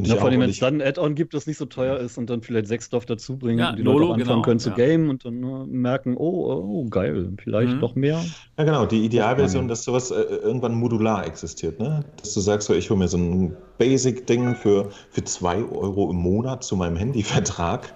Ja, 0.00 0.16
vor 0.16 0.28
allem, 0.28 0.40
wenn 0.40 0.50
es 0.50 0.58
dann 0.58 0.80
ein 0.80 0.86
Add-on 0.86 1.14
gibt, 1.14 1.34
das 1.34 1.46
nicht 1.46 1.58
so 1.58 1.66
teuer 1.66 1.98
ist 1.98 2.18
und 2.18 2.30
dann 2.30 2.42
vielleicht 2.42 2.68
sechs 2.68 2.86
Stoff 2.86 3.04
dazu 3.06 3.36
bringen, 3.36 3.58
ja, 3.58 3.72
die 3.72 3.82
Nolo, 3.82 3.98
Leute 3.98 4.12
anfangen 4.14 4.28
genau, 4.28 4.42
können 4.42 4.60
zu 4.60 4.70
ja. 4.70 4.76
gamen 4.76 5.10
und 5.10 5.24
dann 5.24 5.42
uh, 5.42 5.66
merken, 5.66 6.16
oh, 6.16 6.52
oh, 6.52 6.84
geil, 6.88 7.32
vielleicht 7.42 7.74
mhm. 7.74 7.80
noch 7.80 7.94
mehr. 7.94 8.24
Ja, 8.56 8.64
genau, 8.64 8.86
die 8.86 9.04
Idealversion, 9.04 9.66
dass 9.66 9.84
sowas 9.84 10.10
äh, 10.10 10.20
irgendwann 10.20 10.74
modular 10.74 11.26
existiert, 11.26 11.80
ne? 11.80 12.04
Dass 12.20 12.34
du 12.34 12.40
sagst, 12.40 12.68
so, 12.68 12.74
ich 12.74 12.90
hole 12.90 12.98
mir 12.98 13.08
so 13.08 13.18
ein 13.18 13.56
Basic-Ding 13.78 14.54
für, 14.54 14.90
für 15.10 15.24
zwei 15.24 15.62
Euro 15.62 16.10
im 16.10 16.16
Monat 16.16 16.62
zu 16.62 16.76
meinem 16.76 16.96
Handyvertrag. 16.96 17.94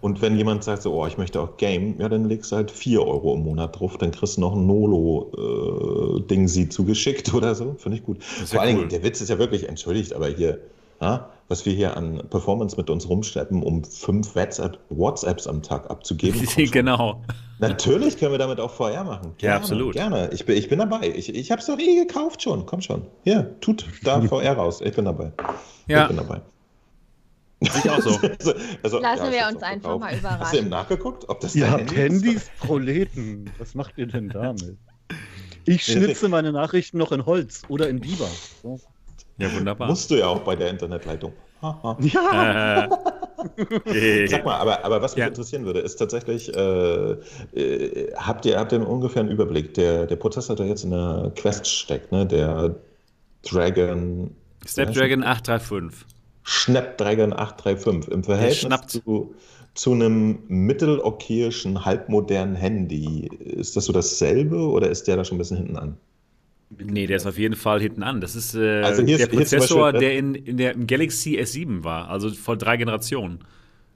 Und 0.00 0.22
wenn 0.22 0.36
jemand 0.36 0.62
sagt, 0.62 0.82
so, 0.82 0.94
oh, 0.94 1.06
ich 1.06 1.18
möchte 1.18 1.40
auch 1.40 1.56
Game, 1.56 1.98
ja, 1.98 2.08
dann 2.08 2.28
legst 2.28 2.52
du 2.52 2.56
halt 2.56 2.70
4 2.70 3.02
Euro 3.02 3.34
im 3.34 3.42
Monat 3.42 3.78
drauf, 3.78 3.98
dann 3.98 4.12
kriegst 4.12 4.36
du 4.36 4.40
noch 4.40 4.54
ein 4.54 4.66
Nolo-Ding 4.66 6.44
äh, 6.44 6.48
sie 6.48 6.68
zugeschickt 6.68 7.34
oder 7.34 7.54
so. 7.54 7.74
Finde 7.78 7.98
ich 7.98 8.04
gut. 8.04 8.22
Vor 8.22 8.60
allen 8.60 8.76
Dingen, 8.76 8.88
der 8.88 9.02
Witz 9.02 9.20
ist 9.20 9.30
ja 9.30 9.38
wirklich, 9.38 9.68
entschuldigt, 9.68 10.12
aber 10.12 10.28
hier, 10.28 10.60
ja, 11.00 11.30
was 11.48 11.64
wir 11.66 11.72
hier 11.72 11.96
an 11.96 12.22
Performance 12.30 12.76
mit 12.76 12.90
uns 12.90 13.08
rumschleppen, 13.08 13.62
um 13.62 13.84
fünf 13.84 14.34
WhatsApp, 14.34 14.78
WhatsApps 14.88 15.46
am 15.46 15.62
Tag 15.62 15.90
abzugeben. 15.90 16.46
genau. 16.72 17.22
Natürlich 17.58 18.18
können 18.18 18.32
wir 18.32 18.38
damit 18.38 18.60
auch 18.60 18.72
VR 18.72 19.04
machen. 19.04 19.34
Gerne, 19.38 19.54
ja, 19.54 19.56
absolut. 19.56 19.94
Gerne. 19.94 20.30
Ich 20.32 20.44
bin, 20.44 20.56
ich 20.56 20.68
bin 20.68 20.78
dabei. 20.78 21.08
Ich, 21.08 21.34
ich 21.34 21.50
habe 21.50 21.60
es 21.60 21.66
doch 21.66 21.78
eh 21.78 22.04
gekauft 22.04 22.42
schon. 22.42 22.66
Komm 22.66 22.82
schon. 22.82 23.06
Hier, 23.24 23.58
tut 23.60 23.86
da 24.02 24.20
VR 24.28 24.52
raus. 24.54 24.80
Ich 24.80 24.94
bin 24.94 25.04
dabei. 25.04 25.32
Ja. 25.86 26.02
Ich 26.02 26.08
bin 26.08 26.16
dabei. 26.16 26.40
Ich 27.60 27.90
auch 27.90 28.00
so. 28.00 28.10
also, 28.38 28.54
also, 28.82 28.98
Lassen 29.00 29.24
ja, 29.26 29.32
wir 29.32 29.54
uns 29.54 29.62
einfach 29.62 29.90
gekauft. 29.92 30.00
mal 30.00 30.14
überraschen. 30.14 30.40
Hast 30.40 30.52
du 30.52 30.58
eben 30.58 30.68
nachgeguckt, 30.68 31.28
ob 31.28 31.40
das 31.40 31.54
Ihr 31.54 31.70
habt 31.70 31.94
Handy 31.94 32.26
Handys, 32.26 32.50
Proleten. 32.60 33.50
Was 33.58 33.74
macht 33.74 33.96
ihr 33.96 34.06
denn 34.06 34.28
damit? 34.28 34.76
Ich 35.64 35.84
schnitze 35.84 36.28
meine 36.28 36.52
Nachrichten 36.52 36.98
noch 36.98 37.12
in 37.12 37.24
Holz 37.24 37.62
oder 37.68 37.88
in 37.88 38.00
Biber. 38.00 38.28
So. 38.62 38.78
Ja, 39.38 39.52
wunderbar. 39.54 39.88
Musst 39.88 40.10
du 40.10 40.16
ja 40.16 40.26
auch 40.28 40.40
bei 40.40 40.56
der 40.56 40.70
Internetleitung. 40.70 41.32
ja. 42.00 42.88
Sag 44.28 44.44
mal, 44.44 44.56
aber, 44.56 44.84
aber 44.84 45.02
was 45.02 45.14
mich 45.14 45.22
ja. 45.22 45.28
interessieren 45.28 45.64
würde, 45.64 45.80
ist 45.80 45.96
tatsächlich, 45.96 46.54
äh, 46.54 47.12
äh, 47.54 48.12
habt, 48.16 48.46
ihr, 48.46 48.58
habt 48.58 48.72
ihr 48.72 48.86
ungefähr 48.86 49.20
einen 49.20 49.30
Überblick? 49.30 49.74
Der, 49.74 50.06
der 50.06 50.16
Prozessor, 50.16 50.56
der 50.56 50.66
jetzt 50.66 50.84
in 50.84 50.90
der 50.90 51.32
Quest 51.36 51.66
steckt, 51.66 52.12
ne? 52.12 52.26
der 52.26 52.76
Dragon. 53.42 54.34
Snapdragon 54.66 55.22
835. 55.22 56.06
Snapdragon 56.46 57.32
835. 57.32 58.12
Im 58.12 58.24
Verhältnis 58.24 58.80
zu, 58.86 59.34
zu 59.74 59.92
einem 59.92 60.38
mittelokayischen, 60.48 61.84
halbmodernen 61.84 62.56
Handy, 62.56 63.28
ist 63.40 63.76
das 63.76 63.86
so 63.86 63.92
dasselbe 63.92 64.56
oder 64.56 64.88
ist 64.88 65.06
der 65.06 65.16
da 65.16 65.24
schon 65.24 65.36
ein 65.36 65.38
bisschen 65.38 65.58
hinten 65.58 65.76
an? 65.76 65.98
Nee, 66.70 67.06
der 67.06 67.16
ist 67.16 67.26
auf 67.26 67.38
jeden 67.38 67.54
Fall 67.54 67.80
hinten 67.80 68.02
an. 68.02 68.20
Das 68.20 68.34
ist 68.34 68.54
äh, 68.54 68.82
also 68.82 69.02
der 69.02 69.18
ist, 69.20 69.30
Prozessor, 69.30 69.92
Beispiel, 69.92 70.00
der 70.00 70.18
in, 70.18 70.34
in 70.34 70.56
der 70.56 70.72
im 70.72 70.86
Galaxy 70.86 71.38
S7 71.38 71.84
war, 71.84 72.08
also 72.08 72.30
vor 72.30 72.56
drei 72.56 72.76
Generationen. 72.76 73.40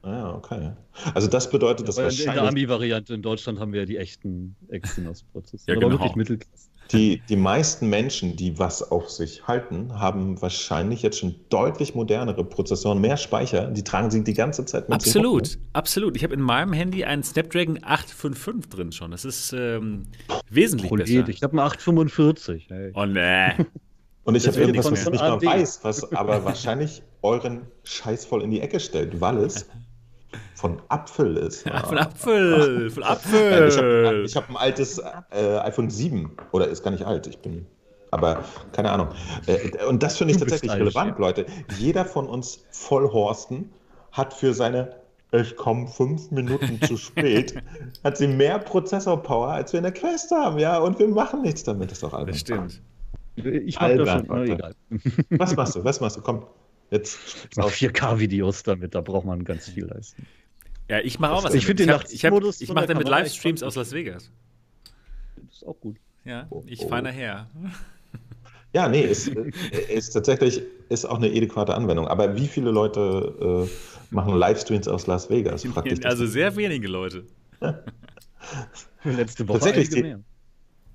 Ah, 0.02 0.34
okay. 0.34 0.72
Also 1.14 1.28
das 1.28 1.50
bedeutet, 1.50 1.86
dass 1.88 1.96
wahrscheinlich... 1.96 2.26
In 2.26 2.32
der 2.32 2.48
Ami-Variante 2.48 3.12
in 3.12 3.22
Deutschland 3.22 3.58
haben 3.58 3.72
wir 3.72 3.80
ja 3.80 3.86
die 3.86 3.98
echten 3.98 4.56
Exynos-Prozessoren. 4.68 5.74
ja, 5.74 5.74
genau. 5.74 5.98
wirklich 5.98 6.16
Mittelklasse. 6.16 6.69
Die, 6.92 7.22
die 7.28 7.36
meisten 7.36 7.88
Menschen, 7.88 8.36
die 8.36 8.58
was 8.58 8.90
auf 8.90 9.10
sich 9.10 9.46
halten, 9.46 9.98
haben 9.98 10.40
wahrscheinlich 10.42 11.02
jetzt 11.02 11.18
schon 11.18 11.36
deutlich 11.48 11.94
modernere 11.94 12.44
Prozessoren, 12.44 13.00
mehr 13.00 13.16
Speicher. 13.16 13.66
Die 13.68 13.84
tragen 13.84 14.10
sie 14.10 14.24
die 14.24 14.34
ganze 14.34 14.64
Zeit 14.64 14.88
mit 14.88 14.96
Absolut, 14.96 15.46
sich 15.46 15.58
absolut. 15.72 16.16
Ich 16.16 16.24
habe 16.24 16.34
in 16.34 16.40
meinem 16.40 16.72
Handy 16.72 17.04
einen 17.04 17.22
Snapdragon 17.22 17.78
855 17.82 18.70
drin 18.70 18.92
schon. 18.92 19.10
Das 19.12 19.24
ist 19.24 19.52
ähm, 19.52 20.06
wesentlich 20.48 20.88
Prolet. 20.88 21.06
besser. 21.06 21.28
Ich 21.28 21.42
habe 21.42 21.52
einen 21.52 21.60
845. 21.60 22.66
Hey. 22.68 22.92
Oh 22.94 23.04
ne. 23.04 23.66
Und 24.24 24.34
ich 24.34 24.46
habe 24.46 24.62
etwas, 24.62 24.90
was 24.90 25.02
ich 25.02 25.10
nicht 25.10 25.22
mal 25.22 25.42
weiß, 25.42 25.80
was 25.82 26.12
aber 26.12 26.44
wahrscheinlich 26.44 27.02
euren 27.22 27.62
Scheiß 27.84 28.24
voll 28.24 28.42
in 28.42 28.50
die 28.50 28.60
Ecke 28.60 28.80
stellt, 28.80 29.20
weil 29.20 29.38
es 29.38 29.66
von 30.54 30.80
Apfel 30.88 31.36
ist. 31.36 31.66
Ja, 31.66 31.80
von 31.86 31.98
Apfel, 31.98 32.90
von 32.90 33.02
Apfel. 33.02 34.24
Ich 34.24 34.36
habe 34.36 34.46
hab 34.46 34.50
ein 34.50 34.56
altes 34.56 34.98
äh, 35.30 35.58
iPhone 35.58 35.90
7 35.90 36.30
oder 36.52 36.68
ist 36.68 36.82
gar 36.82 36.90
nicht 36.90 37.04
alt. 37.04 37.26
Ich 37.26 37.38
bin, 37.38 37.66
aber 38.10 38.44
keine 38.72 38.90
Ahnung. 38.90 39.08
Äh, 39.46 39.84
und 39.86 40.02
das 40.02 40.18
finde 40.18 40.34
ich 40.34 40.40
tatsächlich 40.40 40.72
relevant, 40.72 41.12
ja. 41.12 41.18
Leute. 41.18 41.46
Jeder 41.78 42.04
von 42.04 42.26
uns 42.26 42.64
Vollhorsten 42.70 43.70
hat 44.12 44.34
für 44.34 44.54
seine 44.54 45.00
ich 45.32 45.56
komme 45.56 45.86
fünf 45.86 46.30
Minuten 46.30 46.80
zu 46.82 46.96
spät, 46.96 47.54
hat 48.04 48.16
sie 48.16 48.26
mehr 48.26 48.58
Prozessorpower, 48.58 49.48
als 49.48 49.72
wir 49.72 49.78
in 49.78 49.84
der 49.84 49.92
Quest 49.92 50.30
haben, 50.32 50.58
ja, 50.58 50.78
und 50.78 50.98
wir 50.98 51.08
machen 51.08 51.42
nichts 51.42 51.62
damit, 51.62 51.90
das 51.90 51.98
ist 51.98 52.02
doch 52.02 52.12
albern. 52.12 52.32
Das 52.32 52.40
stimmt. 52.40 52.82
Ich 53.36 53.80
mache 53.80 53.96
das 53.96 54.26
schon, 54.26 54.42
egal. 54.42 54.74
Was 55.30 55.54
machst 55.54 55.76
du, 55.76 55.84
was 55.84 56.00
machst 56.00 56.16
du, 56.16 56.20
komm, 56.20 56.44
jetzt. 56.90 57.18
Ich 57.50 57.56
mache 57.56 57.70
4K-Videos 57.70 58.62
damit, 58.62 58.94
da 58.94 59.00
braucht 59.00 59.26
man 59.26 59.44
ganz 59.44 59.68
viel 59.68 59.86
leisten. 59.86 60.26
Ja, 60.88 60.98
ich 60.98 61.20
mache 61.20 61.32
auch 61.32 61.44
was. 61.44 61.54
Ich 61.54 61.66
finde 61.66 61.86
den 61.86 61.94
Ich, 62.10 62.24
hab, 62.24 62.32
ich, 62.42 62.62
ich 62.62 62.72
mache 62.72 62.86
damit 62.86 63.08
Livestreams 63.08 63.62
aus 63.62 63.76
Las 63.76 63.92
Vegas. 63.92 64.30
Das 65.36 65.56
ist 65.56 65.66
auch 65.66 65.78
gut. 65.80 65.96
Ja, 66.24 66.48
ich 66.66 66.80
oh. 66.80 66.88
fahre 66.88 67.02
nachher. 67.02 67.48
Ja, 68.72 68.88
nee, 68.88 69.02
ist, 69.10 69.28
äh, 69.28 69.50
ist 69.88 70.10
tatsächlich 70.10 70.62
ist 70.88 71.04
auch 71.04 71.16
eine 71.16 71.28
adäquate 71.28 71.74
Anwendung. 71.74 72.08
Aber 72.08 72.36
wie 72.36 72.48
viele 72.48 72.70
Leute 72.70 73.68
äh, 73.70 74.14
machen 74.14 74.36
Livestreams 74.36 74.88
aus 74.88 75.06
Las 75.06 75.30
Vegas? 75.30 75.64
Also 76.04 76.26
sehr 76.26 76.56
wenige 76.56 76.88
Leute. 76.88 77.24
Letzte 79.04 79.48
Woche 79.48 79.60
tatsächlich 79.60 80.02
mehr. 80.02 80.20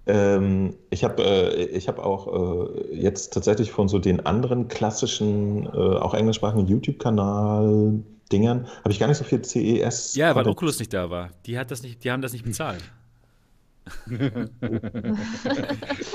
Ähm, 0.08 0.76
ich 0.90 1.04
habe 1.04 1.24
äh, 1.24 1.80
hab 1.82 2.00
auch 2.00 2.68
äh, 2.68 2.96
jetzt 2.96 3.34
tatsächlich 3.34 3.72
von 3.72 3.88
so 3.88 4.00
den 4.00 4.26
anderen 4.26 4.68
klassischen, 4.68 5.66
äh, 5.66 5.70
auch 5.70 6.14
englischsprachigen 6.14 6.68
YouTube-Kanal 6.68 8.04
Dingern 8.32 8.68
habe 8.80 8.92
ich 8.92 9.00
gar 9.00 9.08
nicht 9.08 9.18
so 9.18 9.24
viel 9.24 9.44
CES. 9.44 10.16
Ja, 10.16 10.36
weil 10.36 10.48
Oculus 10.48 10.80
nicht 10.80 10.94
da 10.94 11.10
war. 11.10 11.30
Die, 11.46 11.58
hat 11.58 11.70
das 11.70 11.84
nicht, 11.84 12.04
die 12.04 12.12
haben 12.12 12.22
das 12.22 12.34
nicht 12.34 12.44
bezahlt. 12.44 12.84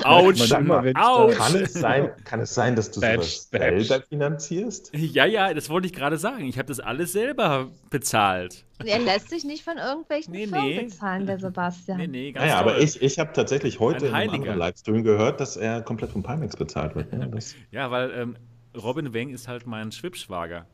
Autsch, 0.03 0.49
mal, 0.59 0.91
Autsch. 0.95 1.37
Kann, 1.37 1.55
es 1.55 1.73
sein, 1.73 2.11
kann 2.25 2.39
es 2.41 2.53
sein, 2.53 2.75
dass 2.75 2.91
du 2.91 2.99
sowas 2.99 3.49
selber 3.49 4.01
finanzierst? 4.01 4.91
Ja, 4.93 5.25
ja, 5.25 5.53
das 5.53 5.69
wollte 5.69 5.87
ich 5.87 5.93
gerade 5.93 6.17
sagen. 6.17 6.45
Ich 6.45 6.57
habe 6.57 6.67
das 6.67 6.79
alles 6.79 7.13
selber 7.13 7.69
bezahlt. 7.89 8.65
Er 8.83 8.99
lässt 8.99 9.29
sich 9.29 9.43
nicht 9.43 9.63
von 9.63 9.77
irgendwelchen 9.77 10.33
nee, 10.33 10.47
Firmen 10.47 10.67
nee. 10.67 10.83
bezahlen, 10.83 11.25
der 11.25 11.39
Sebastian. 11.39 11.97
Nee, 11.97 12.07
nee, 12.07 12.31
ganz 12.31 12.45
naja, 12.45 12.59
aber 12.59 12.79
ich, 12.79 13.01
ich 13.01 13.19
habe 13.19 13.31
tatsächlich 13.33 13.79
heute 13.79 14.07
in 14.07 14.13
einem 14.13 14.33
anderen 14.33 14.57
Livestream 14.57 15.03
gehört, 15.03 15.39
dass 15.39 15.55
er 15.55 15.81
komplett 15.81 16.11
von 16.11 16.23
Pimax 16.23 16.57
bezahlt 16.57 16.95
wird. 16.95 17.07
Ja, 17.13 17.27
ja 17.71 17.91
weil 17.91 18.11
ähm, 18.11 18.35
Robin 18.75 19.13
Weng 19.13 19.29
ist 19.29 19.47
halt 19.47 19.65
mein 19.67 19.91
Schwibschwager. 19.91 20.65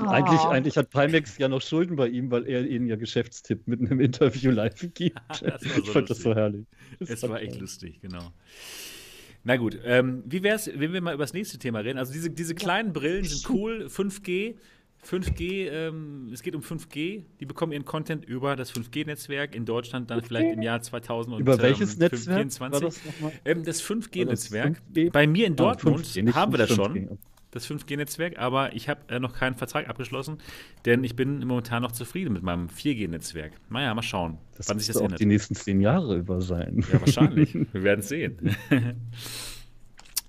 Oh. 0.00 0.06
Eigentlich, 0.06 0.40
eigentlich 0.40 0.76
hat 0.76 0.90
Pimax 0.90 1.38
ja 1.38 1.48
noch 1.48 1.60
Schulden 1.60 1.96
bei 1.96 2.08
ihm, 2.08 2.30
weil 2.30 2.46
er 2.46 2.66
ihnen 2.66 2.86
ja 2.86 2.96
Geschäftstipp 2.96 3.66
mitten 3.68 3.86
im 3.86 4.00
Interview 4.00 4.50
live 4.50 4.88
gibt. 4.94 5.20
so 5.32 5.46
ich 5.46 5.52
fand 5.52 5.76
lustig. 5.76 6.06
das 6.06 6.18
so 6.18 6.34
herrlich. 6.34 6.66
Das 6.98 7.10
es 7.10 7.22
war 7.28 7.40
echt 7.40 7.60
lustig, 7.60 8.00
genau. 8.00 8.32
Na 9.44 9.56
gut, 9.56 9.78
ähm, 9.84 10.22
wie 10.26 10.42
wäre 10.42 10.56
es, 10.56 10.70
wenn 10.74 10.92
wir 10.92 11.02
mal 11.02 11.14
über 11.14 11.22
das 11.22 11.34
nächste 11.34 11.58
Thema 11.58 11.80
reden? 11.80 11.98
Also 11.98 12.12
diese, 12.12 12.30
diese 12.30 12.54
kleinen 12.54 12.92
Brillen 12.92 13.24
sind 13.24 13.48
cool, 13.50 13.86
5G. 13.88 14.54
5G, 15.04 15.68
ähm, 15.68 16.30
es 16.32 16.42
geht 16.42 16.54
um 16.54 16.62
5G. 16.62 17.24
Die 17.38 17.44
bekommen 17.44 17.72
ihren 17.72 17.84
Content 17.84 18.24
über 18.24 18.56
das 18.56 18.72
5G-Netzwerk 18.72 19.54
in 19.54 19.66
Deutschland 19.66 20.10
dann 20.10 20.22
vielleicht 20.22 20.54
im 20.54 20.62
Jahr 20.62 20.80
2000 20.80 21.40
Über 21.40 21.60
welches 21.60 21.98
Netzwerk? 21.98 22.58
War 22.58 22.80
das, 22.80 23.00
ähm, 23.44 23.64
das 23.64 23.82
5G-Netzwerk. 23.82 24.80
Bei 25.12 25.26
mir 25.26 25.46
in 25.46 25.56
Dortmund 25.56 26.00
ah, 26.00 26.20
5G, 26.20 26.32
haben 26.32 26.52
wir 26.52 26.58
das 26.58 26.70
5G. 26.70 27.18
Das 27.54 27.68
5G-Netzwerk, 27.68 28.38
aber 28.38 28.74
ich 28.74 28.88
habe 28.88 29.00
äh, 29.08 29.20
noch 29.20 29.34
keinen 29.34 29.54
Vertrag 29.54 29.88
abgeschlossen, 29.88 30.38
denn 30.84 31.04
ich 31.04 31.16
bin 31.16 31.46
momentan 31.46 31.82
noch 31.82 31.92
zufrieden 31.92 32.32
mit 32.32 32.42
meinem 32.42 32.66
4G-Netzwerk. 32.66 33.52
Naja, 33.70 33.94
mal 33.94 34.02
schauen, 34.02 34.38
das 34.56 34.68
wann 34.68 34.78
sich 34.78 34.88
das 34.88 34.96
ändert. 34.96 35.20
die 35.20 35.26
nächsten 35.26 35.54
zehn 35.54 35.80
Jahre 35.80 36.16
über 36.16 36.40
sein. 36.42 36.84
Ja, 36.92 37.00
wahrscheinlich. 37.00 37.54
Wir 37.72 37.82
werden 37.82 38.00
es 38.00 38.08
sehen. 38.08 38.56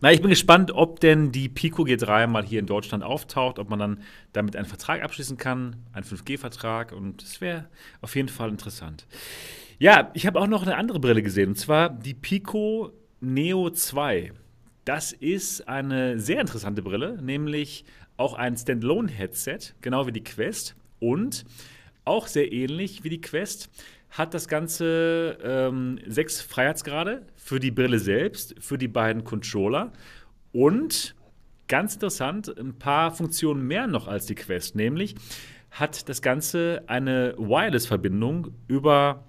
Na, 0.02 0.12
ich 0.12 0.22
bin 0.22 0.30
gespannt, 0.30 0.72
ob 0.72 1.00
denn 1.00 1.32
die 1.32 1.50
Pico 1.50 1.84
G3 1.84 2.28
mal 2.28 2.44
hier 2.44 2.60
in 2.60 2.68
Deutschland 2.68 3.04
auftaucht, 3.04 3.60
ob 3.60 3.70
man 3.70 3.80
dann 3.80 4.04
damit 4.34 4.56
einen 4.56 4.68
Vertrag 4.68 5.02
abschließen 5.02 5.38
kann, 5.38 5.78
einen 5.94 6.06
5G-Vertrag 6.06 6.92
und 6.92 7.24
das 7.24 7.42
wäre 7.42 7.66
auf 8.02 8.16
jeden 8.16 8.30
Fall 8.30 8.50
interessant. 8.50 9.08
Ja, 9.80 10.12
ich 10.14 10.28
habe 10.28 10.40
auch 10.40 10.48
noch 10.48 10.62
eine 10.62 10.76
andere 10.76 11.00
Brille 11.00 11.24
gesehen 11.24 11.50
und 11.50 11.56
zwar 11.56 11.90
die 11.90 12.14
Pico 12.14 12.92
Neo 13.22 13.70
2. 13.70 14.34
Das 14.86 15.12
ist 15.12 15.68
eine 15.68 16.20
sehr 16.20 16.40
interessante 16.40 16.84
Brille, 16.84 17.20
nämlich 17.20 17.86
auch 18.18 18.36
ein 18.36 18.56
Standalone-Headset, 18.56 19.74
genau 19.82 20.06
wie 20.06 20.12
die 20.12 20.24
Quest. 20.24 20.76
Und 21.00 21.44
auch 22.06 22.28
sehr 22.28 22.52
ähnlich 22.52 23.04
wie 23.04 23.10
die 23.10 23.20
Quest 23.20 23.70
hat 24.12 24.36
das 24.36 24.48
Ganze 24.48 25.40
ähm, 25.44 26.00
sechs 26.06 26.40
Freiheitsgrade 26.40 27.26
für 27.36 27.60
die 27.60 27.72
Brille 27.72 27.98
selbst, 27.98 28.56
für 28.60 28.78
die 28.78 28.88
beiden 28.88 29.24
Controller 29.24 29.92
und 30.52 31.16
ganz 31.68 31.96
interessant, 31.96 32.56
ein 32.58 32.78
paar 32.78 33.12
Funktionen 33.12 33.68
mehr 33.68 33.88
noch 33.88 34.08
als 34.08 34.28
die 34.28 34.36
Quest, 34.36 34.76
nämlich 34.76 35.16
hat 35.72 36.08
das 36.08 36.22
Ganze 36.22 36.84
eine 36.88 37.34
Wireless-Verbindung 37.38 38.54
über, 38.68 39.26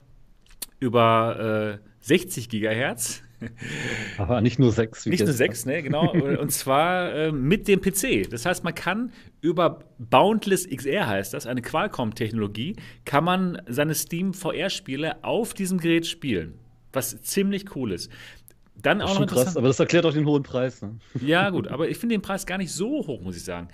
über 0.78 1.80
äh, 1.80 2.04
60 2.04 2.48
Gigahertz 2.48 3.22
aber 4.18 4.40
nicht 4.40 4.58
nur 4.58 4.72
sechs. 4.72 5.06
Nicht 5.06 5.24
nur 5.24 5.32
sechs, 5.32 5.66
ne, 5.66 5.82
genau. 5.82 6.12
Und 6.12 6.50
zwar 6.50 7.12
äh, 7.14 7.32
mit 7.32 7.68
dem 7.68 7.80
PC. 7.80 8.30
Das 8.30 8.46
heißt, 8.46 8.64
man 8.64 8.74
kann 8.74 9.12
über 9.40 9.80
Boundless 9.98 10.68
XR 10.68 11.06
heißt 11.06 11.34
das, 11.34 11.46
eine 11.46 11.62
Qualcomm-Technologie, 11.62 12.76
kann 13.04 13.24
man 13.24 13.62
seine 13.68 13.94
Steam 13.94 14.34
VR-Spiele 14.34 15.22
auf 15.24 15.54
diesem 15.54 15.78
Gerät 15.78 16.06
spielen. 16.06 16.58
Was 16.92 17.20
ziemlich 17.22 17.76
cool 17.76 17.92
ist. 17.92 18.10
Dann 18.82 18.98
das 18.98 19.10
auch 19.10 19.20
noch 19.20 19.26
krass, 19.26 19.56
aber 19.56 19.68
das 19.68 19.80
erklärt 19.80 20.04
auch 20.04 20.12
den 20.12 20.26
hohen 20.26 20.42
Preis. 20.42 20.82
Ne? 20.82 20.98
Ja, 21.20 21.50
gut, 21.50 21.68
aber 21.68 21.88
ich 21.88 21.98
finde 21.98 22.14
den 22.14 22.22
Preis 22.22 22.46
gar 22.46 22.58
nicht 22.58 22.72
so 22.72 23.06
hoch, 23.06 23.20
muss 23.20 23.36
ich 23.36 23.44
sagen. 23.44 23.68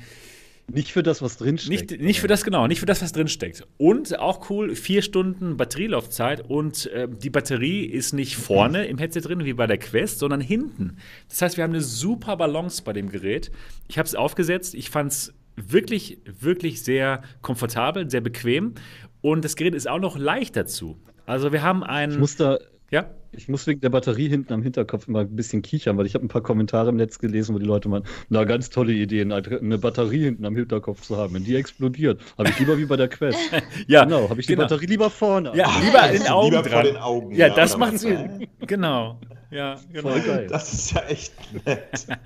Nicht 0.74 0.93
für 0.93 1.03
das, 1.03 1.23
was 1.23 1.36
drinsteckt. 1.36 1.90
Nicht, 1.90 2.03
nicht 2.03 2.20
für 2.20 2.28
das, 2.28 2.44
genau, 2.44 2.66
nicht 2.66 2.81
für 2.81 2.86
das, 2.86 3.03
was 3.03 3.12
drinsteckt. 3.12 3.66
Und 3.77 4.19
auch 4.19 4.49
cool, 4.51 4.74
vier 4.74 5.03
Stunden 5.03 5.57
Batterielaufzeit 5.57 6.49
und 6.49 6.86
äh, 6.86 7.09
die 7.09 7.31
Batterie 7.31 7.85
ist 7.85 8.12
nicht 8.12 8.36
vorne 8.36 8.86
im 8.86 8.99
Headset 8.99 9.20
drin, 9.20 9.44
wie 9.44 9.53
bei 9.53 9.66
der 9.66 9.78
Quest, 9.78 10.19
sondern 10.19 10.40
hinten. 10.40 10.97
Das 11.28 11.43
heißt, 11.43 11.57
wir 11.57 11.65
haben 11.65 11.73
eine 11.73 11.82
super 11.82 12.36
Balance 12.36 12.82
bei 12.82 12.93
dem 12.93 13.11
Gerät. 13.11 13.51
Ich 13.89 13.99
habe 13.99 14.07
es 14.07 14.15
aufgesetzt, 14.15 14.74
ich 14.74 14.90
fand 14.90 15.12
es 15.12 15.35
wirklich, 15.57 16.19
wirklich 16.24 16.82
sehr 16.82 17.23
komfortabel, 17.43 18.11
sehr 18.11 18.23
bequem 18.23 18.74
und 19.20 19.44
das 19.44 19.57
Gerät 19.57 19.74
ist 19.74 19.89
auch 19.89 20.01
noch 20.01 20.16
leicht 20.16 20.57
dazu. 20.57 20.97
Also 21.27 21.53
wir 21.53 21.62
haben 21.62 21.85
ein. 21.85 22.12
Ich 22.12 22.19
muss 22.19 22.36
da 22.36 22.59
ja. 22.93 23.06
Ich 23.35 23.48
muss 23.48 23.66
wegen 23.66 23.81
der 23.81 23.89
Batterie 23.89 24.28
hinten 24.28 24.52
am 24.52 24.62
Hinterkopf 24.62 25.09
immer 25.09 25.20
ein 25.20 25.35
bisschen 25.35 25.62
kichern, 25.62 25.97
weil 25.97 26.05
ich 26.05 26.14
habe 26.14 26.24
ein 26.24 26.28
paar 26.28 26.43
Kommentare 26.43 26.90
im 26.90 26.97
Netz 26.97 27.19
gelesen, 27.19 27.55
wo 27.55 27.59
die 27.59 27.64
Leute 27.64 27.89
meinen, 27.89 28.05
na, 28.28 28.44
ganz 28.44 28.69
tolle 28.69 28.93
Idee, 28.93 29.23
eine 29.23 29.78
Batterie 29.78 30.24
hinten 30.24 30.44
am 30.44 30.55
Hinterkopf 30.55 31.01
zu 31.01 31.16
haben. 31.16 31.32
Wenn 31.32 31.44
die 31.44 31.56
explodiert, 31.56 32.20
habe 32.36 32.51
ich 32.51 32.59
lieber 32.59 32.77
wie 32.77 32.85
bei 32.85 32.97
der 32.97 33.09
Quest. 33.09 33.39
ja, 33.86 34.05
genau, 34.05 34.28
habe 34.28 34.39
ich 34.39 34.47
die 34.47 34.52
genau. 34.52 34.64
Batterie 34.69 34.86
lieber 34.86 35.09
vorne. 35.09 35.52
Ja, 35.55 35.70
lieber 35.82 36.10
in 36.10 36.23
den 36.23 36.28
Augen 36.31 36.51
lieber 36.51 36.69
dran. 36.69 36.85
den 36.85 36.97
Augen. 36.98 37.32
Ja, 37.32 37.47
ja 37.47 37.55
das 37.55 37.77
macht 37.78 37.98
Sinn. 37.98 38.47
genau. 38.66 39.19
Ja, 39.51 39.77
genau. 39.90 40.10
Voll 40.10 40.20
geil. 40.20 40.47
Das 40.51 40.73
ist 40.73 40.93
ja 40.93 41.02
echt 41.06 41.32
nett. 41.64 42.06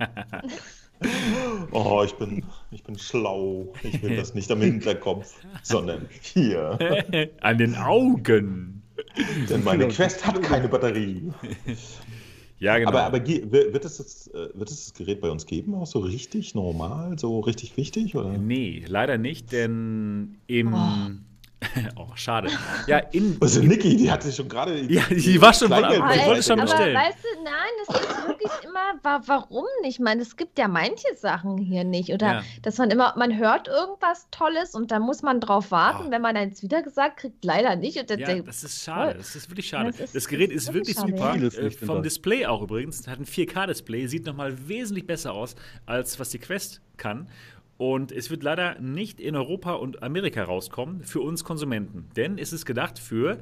Oh, 1.71 2.01
ich 2.03 2.13
bin, 2.15 2.43
ich 2.71 2.83
bin 2.83 2.97
schlau. 2.97 3.71
Ich 3.83 4.01
will 4.01 4.15
das 4.15 4.33
nicht 4.33 4.49
am 4.51 4.61
Hinterkopf, 4.61 5.35
sondern 5.61 6.07
hier. 6.21 6.79
An 7.41 7.57
den 7.57 7.75
Augen. 7.75 8.76
Denn 9.49 9.63
meine 9.63 9.87
Quest 9.87 10.25
hat 10.25 10.41
keine 10.41 10.67
Batterie. 10.67 11.31
Ja, 12.59 12.79
genau. 12.79 12.89
Aber, 12.89 13.03
aber 13.03 13.27
wird, 13.27 13.85
es 13.85 13.97
das, 13.97 14.27
äh, 14.29 14.49
wird 14.55 14.71
es 14.71 14.85
das 14.85 14.93
Gerät 14.95 15.21
bei 15.21 15.29
uns 15.29 15.45
geben, 15.45 15.75
auch 15.75 15.85
so 15.85 15.99
richtig 15.99 16.55
normal, 16.55 17.19
so 17.19 17.39
richtig 17.39 17.77
wichtig? 17.77 18.15
Oder? 18.15 18.35
Nee, 18.35 18.83
leider 18.87 19.19
nicht, 19.19 19.51
denn 19.51 20.37
im, 20.47 20.73
oh. 20.73 21.11
oh, 21.95 22.07
schade. 22.13 22.49
Ja, 22.85 22.99
in, 23.11 23.37
also 23.41 23.61
Niki, 23.61 23.95
die 23.97 24.11
hat 24.11 24.21
sich 24.21 24.35
schon 24.35 24.47
gerade. 24.47 24.79
Ja, 24.81 25.01
die 25.09 25.41
war 25.41 25.53
schon 25.53 25.69
voll 25.69 25.83
ab. 25.83 25.93
Ich 26.15 26.25
wollte 26.25 26.43
schon 26.43 26.59
bestellen. 26.59 26.95
Aber 26.95 27.07
weißt 27.07 27.17
du, 27.23 27.43
nein, 27.43 27.53
das 27.87 28.01
ist 28.01 28.27
wirklich 28.27 28.51
immer, 28.63 29.21
warum 29.25 29.65
nicht? 29.81 29.95
Ich 29.95 29.99
meine, 29.99 30.21
es 30.21 30.35
gibt 30.35 30.59
ja 30.59 30.67
manche 30.67 31.15
Sachen 31.15 31.57
hier 31.57 31.83
nicht. 31.83 32.11
Oder 32.11 32.27
ja. 32.27 32.43
dass 32.61 32.77
man 32.77 32.91
immer, 32.91 33.15
man 33.17 33.35
hört 33.37 33.67
irgendwas 33.67 34.27
Tolles 34.29 34.75
und 34.75 34.91
dann 34.91 35.01
muss 35.01 35.23
man 35.23 35.41
drauf 35.41 35.71
warten. 35.71 36.05
Oh. 36.07 36.11
Wenn 36.11 36.21
man 36.21 36.35
dann 36.35 36.49
jetzt 36.49 36.61
wieder 36.61 36.83
gesagt 36.83 37.17
kriegt, 37.17 37.43
leider 37.43 37.75
nicht. 37.75 37.99
Und 37.99 38.09
ja, 38.11 38.17
denkt, 38.17 38.47
das 38.47 38.63
ist 38.63 38.83
schade. 38.83 39.15
Das 39.17 39.35
ist 39.35 39.49
wirklich 39.49 39.67
schade. 39.67 39.91
Das, 39.91 39.99
ist, 39.99 40.15
das 40.15 40.27
Gerät 40.27 40.51
ist 40.51 40.73
wirklich, 40.73 40.95
wirklich 40.97 41.17
super. 41.17 41.35
Äh, 41.35 41.71
vom 41.71 42.03
Display 42.03 42.45
auch 42.45 42.61
übrigens. 42.61 43.07
Hat 43.07 43.19
ein 43.19 43.25
4K-Display, 43.25 44.05
sieht 44.05 44.27
nochmal 44.27 44.67
wesentlich 44.67 45.07
besser 45.07 45.33
aus, 45.33 45.55
als 45.87 46.19
was 46.19 46.29
die 46.29 46.39
Quest 46.39 46.81
kann. 46.97 47.27
Und 47.77 48.11
es 48.11 48.29
wird 48.31 48.43
leider 48.43 48.79
nicht 48.79 49.19
in 49.19 49.35
Europa 49.35 49.73
und 49.73 50.01
Amerika 50.01 50.43
rauskommen 50.43 51.03
für 51.03 51.21
uns 51.21 51.43
Konsumenten. 51.43 52.09
Denn 52.15 52.37
es 52.37 52.51
ist 52.51 52.65
gedacht 52.65 52.97
für 52.97 53.39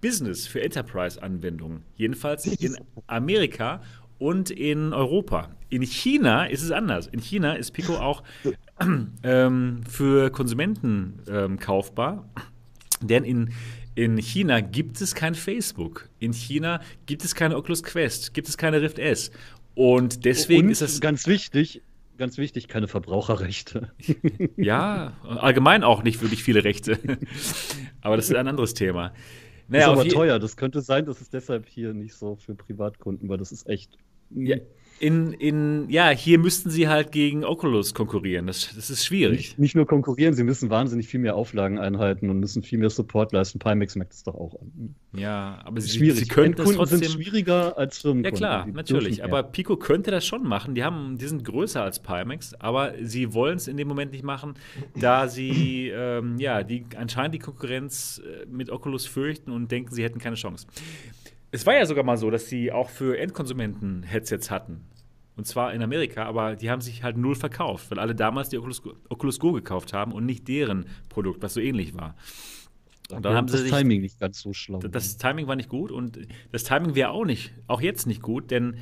Business, 0.00 0.46
für 0.46 0.60
Enterprise-Anwendungen. 0.60 1.82
Jedenfalls 1.96 2.46
in 2.46 2.76
Amerika 3.06 3.82
und 4.18 4.50
in 4.50 4.92
Europa. 4.92 5.56
In 5.70 5.82
China 5.82 6.44
ist 6.44 6.62
es 6.62 6.70
anders. 6.70 7.06
In 7.06 7.20
China 7.20 7.54
ist 7.54 7.72
Pico 7.72 7.96
auch 7.96 8.22
ähm, 9.22 9.80
für 9.88 10.30
Konsumenten 10.30 11.20
ähm, 11.28 11.58
kaufbar. 11.58 12.28
Denn 13.00 13.24
in, 13.24 13.52
in 13.94 14.18
China 14.18 14.60
gibt 14.60 15.00
es 15.00 15.14
kein 15.14 15.34
Facebook. 15.34 16.08
In 16.18 16.32
China 16.32 16.80
gibt 17.06 17.24
es 17.24 17.34
keine 17.34 17.56
Oculus 17.56 17.82
Quest, 17.82 18.34
gibt 18.34 18.48
es 18.48 18.56
keine 18.56 18.82
Rift 18.82 18.98
S. 18.98 19.30
Und 19.74 20.24
deswegen 20.24 20.66
und 20.66 20.72
ist 20.72 20.82
es. 20.82 21.00
Ganz 21.00 21.26
wichtig, 21.28 21.82
ganz 22.18 22.38
wichtig, 22.38 22.68
keine 22.68 22.88
Verbraucherrechte. 22.88 23.92
ja, 24.56 25.14
allgemein 25.22 25.84
auch 25.84 26.02
nicht 26.02 26.20
wirklich 26.20 26.42
viele 26.42 26.64
Rechte. 26.64 26.98
aber 28.00 28.16
das 28.16 28.28
ist 28.28 28.36
ein 28.36 28.48
anderes 28.48 28.74
Thema. 28.74 29.12
Naja, 29.68 29.92
ist 29.92 30.00
aber 30.00 30.08
teuer. 30.08 30.38
Das 30.38 30.56
könnte 30.56 30.80
sein, 30.80 31.06
dass 31.06 31.20
es 31.20 31.30
deshalb 31.30 31.66
hier 31.66 31.94
nicht 31.94 32.14
so 32.14 32.36
für 32.36 32.54
Privatkunden, 32.54 33.28
weil 33.28 33.38
das 33.38 33.52
ist 33.52 33.68
echt. 33.68 33.96
Ja, 34.30 34.56
in, 35.00 35.32
in, 35.32 35.88
ja, 35.88 36.10
hier 36.10 36.38
müssten 36.38 36.70
sie 36.70 36.88
halt 36.88 37.12
gegen 37.12 37.44
Oculus 37.44 37.94
konkurrieren. 37.94 38.46
Das, 38.46 38.74
das 38.74 38.90
ist 38.90 39.04
schwierig. 39.04 39.38
Nicht, 39.38 39.58
nicht, 39.58 39.76
nur 39.76 39.86
konkurrieren, 39.86 40.34
sie 40.34 40.42
müssen 40.42 40.70
wahnsinnig 40.70 41.08
viel 41.08 41.20
mehr 41.20 41.36
Auflagen 41.36 41.78
einhalten 41.78 42.30
und 42.30 42.40
müssen 42.40 42.62
viel 42.62 42.78
mehr 42.78 42.90
Support 42.90 43.32
leisten. 43.32 43.58
Pimax 43.58 43.96
merkt 43.96 44.12
das 44.12 44.24
doch 44.24 44.34
auch 44.34 44.60
an. 44.60 44.94
Ja, 45.12 45.60
aber 45.64 45.80
sie, 45.80 45.98
schwierig. 45.98 46.18
sie 46.18 46.26
können 46.26 46.54
das 46.54 46.70
trotzdem. 46.70 46.98
sind 46.98 47.12
schwieriger 47.12 47.78
als 47.78 47.98
Firmenkunden. 47.98 48.42
Ja, 48.42 48.62
klar, 48.62 48.66
natürlich. 48.66 49.24
Aber 49.24 49.42
Pico 49.42 49.76
könnte 49.76 50.10
das 50.10 50.26
schon 50.26 50.42
machen. 50.42 50.74
Die, 50.74 50.84
haben, 50.84 51.16
die 51.18 51.26
sind 51.26 51.44
größer 51.44 51.82
als 51.82 52.00
Pimax, 52.00 52.54
aber 52.54 52.94
sie 53.00 53.32
wollen 53.32 53.56
es 53.56 53.68
in 53.68 53.76
dem 53.76 53.88
Moment 53.88 54.12
nicht 54.12 54.24
machen, 54.24 54.54
da 54.94 55.28
sie 55.28 55.88
ähm, 55.94 56.38
ja, 56.38 56.62
die, 56.62 56.84
anscheinend 56.96 57.34
die 57.34 57.38
Konkurrenz 57.38 58.20
äh, 58.24 58.46
mit 58.46 58.70
Oculus 58.70 59.06
fürchten 59.06 59.50
und 59.50 59.70
denken, 59.70 59.94
sie 59.94 60.02
hätten 60.02 60.18
keine 60.18 60.36
Chance. 60.36 60.66
Es 61.50 61.66
war 61.66 61.74
ja 61.74 61.86
sogar 61.86 62.04
mal 62.04 62.16
so, 62.16 62.30
dass 62.30 62.48
sie 62.48 62.72
auch 62.72 62.90
für 62.90 63.18
Endkonsumenten 63.18 64.02
Headsets 64.02 64.50
hatten. 64.50 64.86
Und 65.36 65.46
zwar 65.46 65.72
in 65.72 65.82
Amerika, 65.82 66.24
aber 66.24 66.56
die 66.56 66.68
haben 66.68 66.80
sich 66.80 67.04
halt 67.04 67.16
null 67.16 67.36
verkauft, 67.36 67.90
weil 67.90 68.00
alle 68.00 68.14
damals 68.14 68.48
die 68.48 68.58
Oculus, 68.58 68.82
Oculus 69.08 69.38
Go 69.38 69.52
gekauft 69.52 69.92
haben 69.92 70.12
und 70.12 70.26
nicht 70.26 70.48
deren 70.48 70.86
Produkt, 71.08 71.42
was 71.42 71.54
so 71.54 71.60
ähnlich 71.60 71.94
war. 71.94 72.16
Und 73.10 73.24
dann 73.24 73.32
ja, 73.32 73.38
haben 73.38 73.46
das 73.46 73.60
sie 73.60 73.70
das 73.70 73.78
Timing 73.78 74.00
nicht 74.00 74.18
ganz 74.18 74.40
so 74.40 74.52
schlau. 74.52 74.80
Das 74.80 75.16
Timing 75.16 75.46
war 75.46 75.56
nicht 75.56 75.68
gut 75.68 75.92
und 75.92 76.18
das 76.50 76.64
Timing 76.64 76.94
wäre 76.94 77.10
auch 77.10 77.24
nicht, 77.24 77.54
auch 77.68 77.80
jetzt 77.80 78.06
nicht 78.06 78.20
gut, 78.20 78.50
denn 78.50 78.78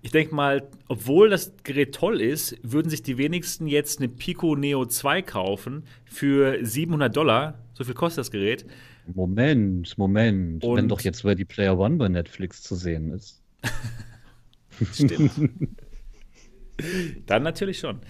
ich 0.00 0.12
denke 0.12 0.34
mal, 0.34 0.68
obwohl 0.86 1.30
das 1.30 1.52
Gerät 1.64 1.92
toll 1.92 2.20
ist, 2.20 2.56
würden 2.62 2.88
sich 2.88 3.02
die 3.02 3.18
wenigsten 3.18 3.66
jetzt 3.66 3.98
eine 3.98 4.08
Pico 4.08 4.54
Neo 4.54 4.86
2 4.86 5.22
kaufen 5.22 5.82
für 6.04 6.64
700 6.64 7.14
Dollar. 7.16 7.58
So 7.74 7.82
viel 7.82 7.94
kostet 7.94 8.20
das 8.20 8.30
Gerät. 8.30 8.66
Moment, 9.14 9.96
Moment. 9.98 10.64
Und 10.64 10.76
Wenn 10.76 10.88
doch 10.88 11.00
jetzt 11.00 11.24
Ready 11.24 11.44
Player 11.44 11.78
One 11.78 11.96
bei 11.96 12.08
Netflix 12.08 12.62
zu 12.62 12.74
sehen 12.74 13.12
ist. 13.12 13.42
Stimmt. 14.92 15.32
Dann 17.26 17.42
natürlich 17.42 17.78
schon. 17.78 18.00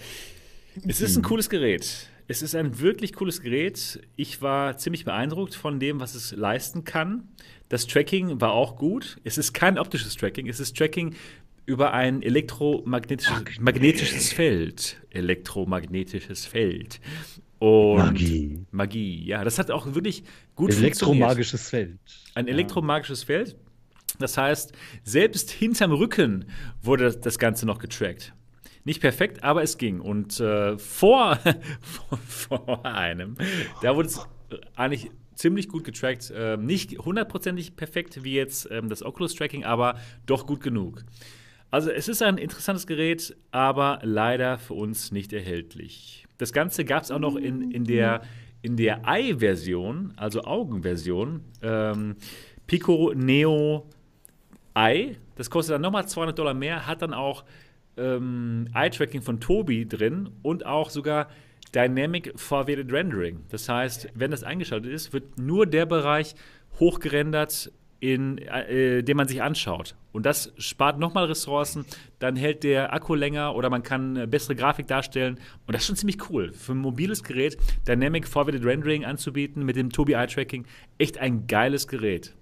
Es 0.87 1.01
ist 1.01 1.17
ein 1.17 1.23
cooles 1.23 1.49
Gerät. 1.49 2.09
Es 2.29 2.43
ist 2.43 2.55
ein 2.57 2.81
wirklich 2.81 3.13
cooles 3.13 3.41
Gerät. 3.41 4.01
Ich 4.17 4.43
war 4.43 4.77
ziemlich 4.77 5.05
beeindruckt 5.05 5.55
von 5.55 5.79
dem, 5.79 6.01
was 6.01 6.15
es 6.15 6.33
leisten 6.33 6.85
kann. 6.85 7.29
Das 7.69 7.87
Tracking 7.87 8.41
war 8.41 8.53
auch 8.53 8.77
gut. 8.77 9.19
Es 9.23 9.39
ist 9.39 9.53
kein 9.53 9.79
optisches 9.79 10.17
Tracking, 10.17 10.49
es 10.49 10.59
ist 10.61 10.77
Tracking 10.77 11.15
über 11.67 11.93
ein 11.93 12.23
elektromagnetisches 12.23 13.61
magnetisches 13.61 14.33
Feld. 14.33 14.97
Elektromagnetisches 15.11 16.47
Feld. 16.47 17.01
Und 17.59 17.99
Magie. 17.99 18.67
Magie, 18.71 19.25
ja. 19.25 19.45
Das 19.45 19.59
hat 19.59 19.71
auch 19.71 19.95
wirklich 19.95 20.25
gut 20.55 20.71
Elektromagisches 20.73 21.69
Feld. 21.69 21.99
Ein 22.35 22.49
elektromagisches 22.49 23.25
Feld. 23.25 23.57
Das 24.19 24.39
heißt, 24.39 24.73
selbst 25.05 25.51
hinterm 25.51 25.93
Rücken 25.93 26.47
wurde 26.83 27.15
das 27.17 27.39
Ganze 27.39 27.67
noch 27.67 27.79
getrackt. 27.79 28.33
Nicht 28.85 29.01
perfekt, 29.01 29.43
aber 29.43 29.63
es 29.63 29.79
ging. 29.79 30.01
Und 30.01 30.39
äh, 30.39 30.79
vor, 30.79 31.39
vor, 32.29 32.87
einem, 32.87 33.37
da 33.83 33.97
wurde 33.97 34.09
es 34.09 34.21
eigentlich 34.77 35.11
ziemlich 35.35 35.69
gut 35.69 35.85
getrackt. 35.85 36.31
Äh, 36.31 36.57
nicht 36.57 36.99
hundertprozentig 36.99 37.77
perfekt 37.77 38.23
wie 38.23 38.35
jetzt 38.35 38.69
ähm, 38.71 38.89
das 38.89 39.03
Oculus-Tracking, 39.03 39.65
aber 39.65 39.99
doch 40.25 40.47
gut 40.47 40.63
genug. 40.63 41.05
Also 41.77 41.91
es 41.91 42.09
ist 42.09 42.23
ein 42.23 42.39
interessantes 42.39 42.87
Gerät, 42.87 43.37
aber 43.51 43.99
leider 44.03 44.57
für 44.57 44.73
uns 44.73 45.13
nicht 45.13 45.35
erhältlich. 45.35 46.25
Das 46.39 46.55
Ganze 46.55 46.87
gab 46.87 47.03
es 47.03 47.11
auch 47.11 47.19
noch 47.19 47.37
in, 47.37 47.71
in 47.71 47.85
der, 47.85 48.23
in 48.63 48.79
der 48.79 49.03
Eye-Version, 49.05 50.15
also 50.17 50.45
Augenversion. 50.45 51.43
Ähm, 51.61 52.17
Pico 52.67 53.13
Neo 53.15 53.91
Eye, 54.75 55.19
das 55.35 55.51
kostet 55.51 55.75
dann 55.75 55.83
nochmal 55.83 56.09
200 56.09 56.39
Dollar 56.39 56.55
mehr, 56.55 56.87
hat 56.87 57.03
dann 57.03 57.13
auch 57.13 57.45
ähm, 57.99 58.71
Eye-Tracking 58.73 59.21
von 59.21 59.39
Tobi 59.39 59.87
drin 59.87 60.31
und 60.41 60.65
auch 60.65 60.89
sogar 60.89 61.29
Dynamic 61.75 62.33
Forwarded 62.37 62.91
Rendering. 62.91 63.45
Das 63.51 63.69
heißt, 63.69 64.09
wenn 64.15 64.31
das 64.31 64.45
eingeschaltet 64.45 64.91
ist, 64.91 65.13
wird 65.13 65.39
nur 65.39 65.67
der 65.67 65.85
Bereich 65.85 66.37
hochgerendert, 66.81 67.71
in, 68.01 68.39
äh, 68.39 69.03
den 69.03 69.17
man 69.19 69.29
sich 69.29 69.43
anschaut. 69.43 69.95
Und 70.17 70.25
das 70.25 70.51
spart 70.57 70.99
nochmal 70.99 71.27
Ressourcen, 71.27 71.85
dann 72.21 72.37
hält 72.37 72.65
der 72.65 72.95
Akku 72.95 73.15
länger 73.15 73.55
oder 73.55 73.69
man 73.69 73.83
kann 73.83 74.17
äh, 74.17 74.27
bessere 74.27 74.57
Grafik 74.57 74.87
darstellen. 74.87 75.39
Und 75.67 75.75
das 75.75 75.83
ist 75.83 75.89
schon 75.89 75.97
ziemlich 75.97 76.31
cool. 76.31 76.55
Für 76.55 76.73
ein 76.73 76.79
mobiles 76.79 77.23
Gerät 77.23 77.59
Dynamic 77.87 78.27
Forwarded 78.27 78.65
Rendering 78.65 79.05
anzubieten 79.05 79.63
mit 79.63 79.77
dem 79.77 79.91
Tobi 79.91 80.15
Eye 80.15 80.27
Tracking, 80.27 80.65
echt 80.97 81.19
ein 81.19 81.47
geiles 81.47 81.87
Gerät. 81.87 82.35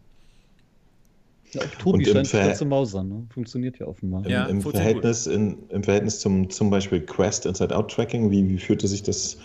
Ja, 1.50 1.62
auch 1.62 1.66
Tobi 1.80 2.04
scheint 2.04 2.28
Ver 2.28 2.54
zu 2.54 2.64
mausern, 2.64 3.08
ne? 3.08 3.26
funktioniert 3.30 3.80
ja 3.80 3.88
offenbar. 3.88 4.24
Im, 4.24 4.30
ja, 4.30 4.44
im 4.44 4.60
Verhältnis, 4.60 5.26
in, 5.26 5.68
im 5.70 5.82
Verhältnis 5.82 6.20
zum 6.20 6.50
zum 6.50 6.70
Beispiel 6.70 7.00
Quest 7.00 7.44
Inside-Out-Tracking, 7.44 8.30
wie, 8.30 8.48
wie 8.50 8.58
führte 8.58 8.86
sich 8.86 9.02
das 9.02 9.36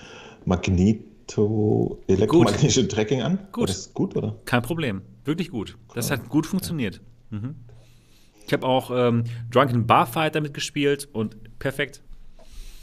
Magneto 0.46 1.98
elektromagnetische 2.06 2.88
Tracking 2.88 3.24
an? 3.24 3.40
Gut. 3.52 3.62
War 3.62 3.66
das 3.66 3.92
gut, 3.92 4.16
oder? 4.16 4.36
Kein 4.46 4.62
Problem. 4.62 5.02
Wirklich 5.26 5.50
gut. 5.50 5.80
Das 5.96 6.12
hat 6.12 6.30
gut 6.30 6.46
funktioniert. 6.46 7.02
Mhm. 7.32 7.56
Ich 8.50 8.54
habe 8.54 8.66
auch 8.66 8.90
ähm, 8.92 9.26
Drunken 9.52 9.86
Barfighter 9.86 10.42
mitgespielt 10.42 11.08
und 11.14 11.60
perfekt. 11.60 12.02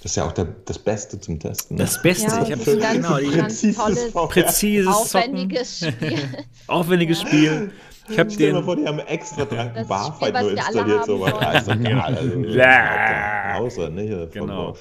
Das 0.00 0.12
ist 0.12 0.16
ja 0.16 0.24
auch 0.24 0.30
der, 0.30 0.44
das 0.64 0.78
Beste 0.78 1.18
zum 1.18 1.40
Testen. 1.40 1.76
Ne? 1.76 1.82
Das 1.82 2.00
Beste. 2.00 2.28
Ja, 2.28 2.42
ich 2.44 2.52
habe 2.52 2.62
genau, 2.62 3.14
präzises, 3.16 3.76
tolles, 3.76 4.12
präzises 4.12 4.86
aufwendiges 4.86 5.78
Spiel. 5.78 6.18
aufwendiges 6.68 7.22
ja. 7.22 7.26
Spiel. 7.26 7.72
Ich 8.08 8.16
habe 8.16 8.32
den. 8.32 8.52
Mal 8.52 8.62
vor, 8.62 8.76
die 8.76 8.86
haben 8.86 9.00
extra 9.00 9.44
Drunken 9.44 9.88
Barfight 9.88 10.40
nur 10.40 10.52
installiert. 10.52 11.04
So 11.04 11.20
was. 11.20 11.32
Also, 11.32 11.72
ja, 11.80 12.00
also, 13.56 13.88
ne? 13.88 14.28
Genau. 14.32 14.76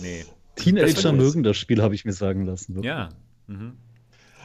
Nee. 0.00 0.24
Teenager 0.56 1.12
mögen 1.12 1.44
das 1.44 1.56
Spiel, 1.56 1.80
habe 1.80 1.94
ich 1.94 2.04
mir 2.04 2.14
sagen 2.14 2.46
lassen. 2.46 2.82
Ja. 2.82 3.10
Mhm. 3.46 3.74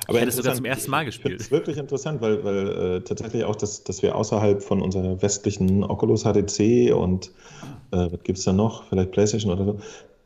Aber 0.08 0.18
ich 0.18 0.22
hätte 0.22 0.30
es 0.30 0.36
sogar 0.36 0.56
zum 0.56 0.66
ersten 0.66 0.92
Mal 0.92 1.06
gespielt. 1.06 1.36
Das 1.36 1.48
ist 1.48 1.52
wirklich 1.52 1.78
interessant, 1.78 2.22
weil, 2.22 2.44
weil 2.44 2.68
äh, 2.68 3.02
tatsächlich 3.02 3.44
auch, 3.44 3.56
dass, 3.56 3.84
dass 3.84 4.02
wir 4.02 4.16
außerhalb 4.16 4.62
von 4.64 4.82
unserer 4.82 5.22
westlichen 5.22 5.84
Oculus 5.84 6.24
HTC 6.24 6.94
und 6.94 7.32
äh, 7.92 8.12
was 8.12 8.24
gibt 8.24 8.40
es 8.40 8.44
da 8.44 8.54
noch, 8.54 8.86
vielleicht 8.86 9.12
PlayStation 9.12 9.52
oder 9.52 9.66
so, 9.66 9.80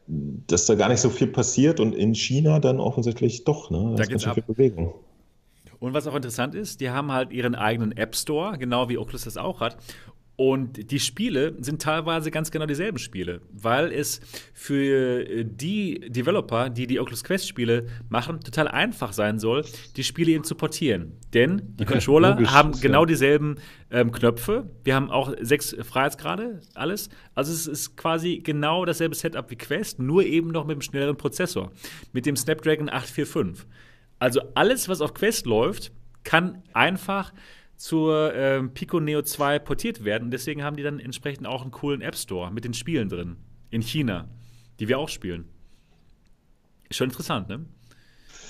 dass 0.08 0.66
da 0.66 0.76
gar 0.76 0.90
nicht 0.90 1.02
so 1.02 1.10
viel 1.10 1.28
passiert 1.28 1.80
und 1.80 1.94
in 1.94 2.14
China 2.14 2.60
dann 2.60 2.80
offensichtlich 2.80 3.44
doch, 3.44 3.70
ne? 3.72 3.94
Da, 3.96 4.04
da 4.04 4.06
gibt 4.06 4.26
es 4.26 4.34
viel 4.34 4.44
Bewegung. 4.44 4.94
Und 5.80 5.94
was 5.94 6.08
auch 6.08 6.16
interessant 6.16 6.56
ist, 6.56 6.80
die 6.82 6.90
haben 6.90 7.12
halt 7.12 7.32
ihren 7.32 7.54
eigenen 7.54 7.92
App 7.92 8.16
Store, 8.16 8.58
genau 8.58 8.88
wie 8.90 8.98
Oculus 8.98 9.26
das 9.26 9.38
auch 9.38 9.60
hat. 9.60 9.78
Und 10.38 10.92
die 10.92 11.00
Spiele 11.00 11.56
sind 11.60 11.82
teilweise 11.82 12.30
ganz 12.30 12.52
genau 12.52 12.66
dieselben 12.66 12.98
Spiele, 12.98 13.40
weil 13.54 13.94
es 13.94 14.20
für 14.54 15.22
äh, 15.22 15.46
die 15.46 16.02
Developer, 16.10 16.70
die 16.70 16.88
die 16.88 17.00
Oculus 17.00 17.24
Quest 17.24 17.48
Spiele 17.48 17.88
machen, 18.10 18.42
total 18.42 18.68
einfach 18.68 19.14
sein 19.14 19.40
soll, 19.40 19.64
die 19.96 20.04
Spiele 20.04 20.32
eben 20.32 20.44
zu 20.44 20.56
portieren. 20.56 21.14
Denn 21.34 21.76
die 21.80 21.86
Controller 21.86 22.32
Logisch, 22.32 22.50
haben 22.50 22.74
genau 22.82 23.06
dieselben 23.06 23.56
ähm, 23.92 24.12
Knöpfe. 24.12 24.70
Wir 24.84 24.96
haben 24.96 25.10
auch 25.10 25.34
sechs 25.40 25.74
Freiheitsgrade, 25.82 26.60
alles. 26.74 27.10
Also 27.34 27.54
es 27.54 27.66
ist 27.66 27.96
quasi 27.96 28.42
genau 28.44 28.84
dasselbe 28.84 29.16
Setup 29.16 29.50
wie 29.50 29.56
Quest, 29.56 30.00
nur 30.00 30.24
eben 30.24 30.50
noch 30.50 30.66
mit 30.66 30.74
einem 30.74 30.82
schnelleren 30.82 31.16
Prozessor, 31.16 31.72
mit 32.12 32.26
dem 32.26 32.36
Snapdragon 32.36 32.90
845. 32.90 33.66
Also 34.20 34.42
alles, 34.54 34.90
was 34.90 35.00
auf 35.00 35.14
Quest 35.14 35.46
läuft, 35.46 35.94
kann 36.24 36.64
einfach 36.74 37.32
zur 37.78 38.34
ähm, 38.34 38.74
Pico 38.74 39.00
Neo 39.00 39.22
2 39.22 39.60
portiert 39.60 40.04
werden. 40.04 40.26
Und 40.26 40.32
deswegen 40.32 40.64
haben 40.64 40.78
die 40.78 40.84
dann 40.84 41.00
entsprechend 41.00 41.48
auch 41.48 41.62
einen 41.62 41.72
coolen 41.72 42.02
App 42.02 42.16
Store 42.16 42.52
mit 42.52 42.64
den 42.64 42.74
Spielen 42.74 43.10
drin. 43.10 43.38
In 43.70 43.82
China, 43.82 44.30
die 44.80 44.88
wir 44.88 45.00
auch 45.00 45.10
spielen. 45.10 45.46
Ist 46.90 46.98
schon 46.98 47.10
interessant, 47.10 47.50
ne? 47.50 47.66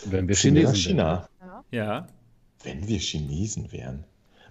Wenn 0.05 0.27
wir 0.27 0.35
Chinesen 0.35 0.75
China. 0.75 1.27
Ja. 1.71 2.07
Wenn 2.63 2.87
wir 2.87 2.99
Chinesen 2.99 3.71
wären. 3.71 4.03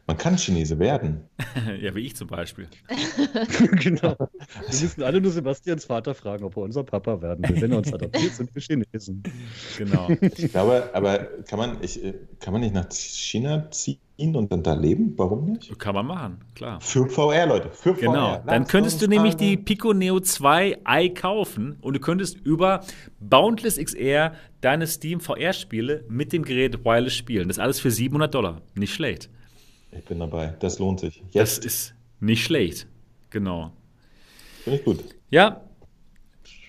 Man 0.06 0.18
kann 0.18 0.36
Chinese 0.36 0.78
werden. 0.78 1.22
ja, 1.80 1.94
wie 1.94 2.00
ich 2.00 2.14
zum 2.14 2.28
Beispiel. 2.28 2.68
genau. 3.80 4.16
Wir 4.18 4.80
müssen 4.82 5.02
alle 5.02 5.20
nur 5.20 5.32
Sebastians 5.32 5.86
Vater 5.86 6.14
fragen, 6.14 6.44
ob 6.44 6.56
er 6.56 6.62
unser 6.64 6.84
Papa 6.84 7.22
werden 7.22 7.48
will. 7.48 7.62
Wenn 7.62 7.72
er 7.72 7.78
uns 7.78 7.92
adoptiert, 7.92 8.34
sind 8.34 8.54
wir 8.54 8.60
Chinesen. 8.60 9.22
Genau. 9.78 10.10
Ich 10.20 10.50
glaube, 10.50 10.90
aber 10.92 11.18
kann 11.44 11.58
man, 11.58 11.82
ich, 11.82 12.00
kann 12.40 12.52
man 12.52 12.60
nicht 12.60 12.74
nach 12.74 12.90
China 12.90 13.70
ziehen 13.70 13.98
und 14.16 14.52
dann 14.52 14.62
da 14.62 14.74
leben? 14.74 15.14
Warum 15.16 15.44
nicht? 15.44 15.76
Kann 15.78 15.94
man 15.94 16.06
machen, 16.06 16.38
klar. 16.54 16.80
Für 16.80 17.08
VR, 17.08 17.46
Leute. 17.46 17.70
Für 17.70 17.94
genau. 17.94 18.34
VR. 18.34 18.44
Dann 18.46 18.66
könntest 18.66 19.02
du 19.02 19.08
nämlich 19.08 19.36
die 19.36 19.56
Pico 19.56 19.92
Neo 19.92 20.20
2 20.20 20.78
i 20.88 21.10
kaufen 21.12 21.76
und 21.80 21.94
du 21.94 22.00
könntest 22.00 22.38
über 22.44 22.80
Boundless 23.20 23.76
XR 23.76 24.34
deine 24.60 24.86
Steam 24.86 25.20
VR-Spiele 25.20 26.04
mit 26.08 26.32
dem 26.32 26.44
Gerät 26.44 26.84
wireless 26.84 27.14
spielen. 27.14 27.48
Das 27.48 27.58
alles 27.58 27.80
für 27.80 27.90
700 27.90 28.32
Dollar. 28.32 28.62
Nicht 28.74 28.94
schlecht. 28.94 29.30
Ich 29.90 30.04
bin 30.04 30.20
dabei. 30.20 30.54
Das 30.60 30.78
lohnt 30.78 31.00
sich. 31.00 31.22
Jetzt. 31.30 31.58
Das 31.58 31.64
ist 31.64 31.94
nicht 32.20 32.44
schlecht. 32.44 32.86
Genau. 33.30 33.72
Finde 34.62 34.78
ich 34.78 34.84
gut. 34.84 35.04
Ja. 35.30 35.60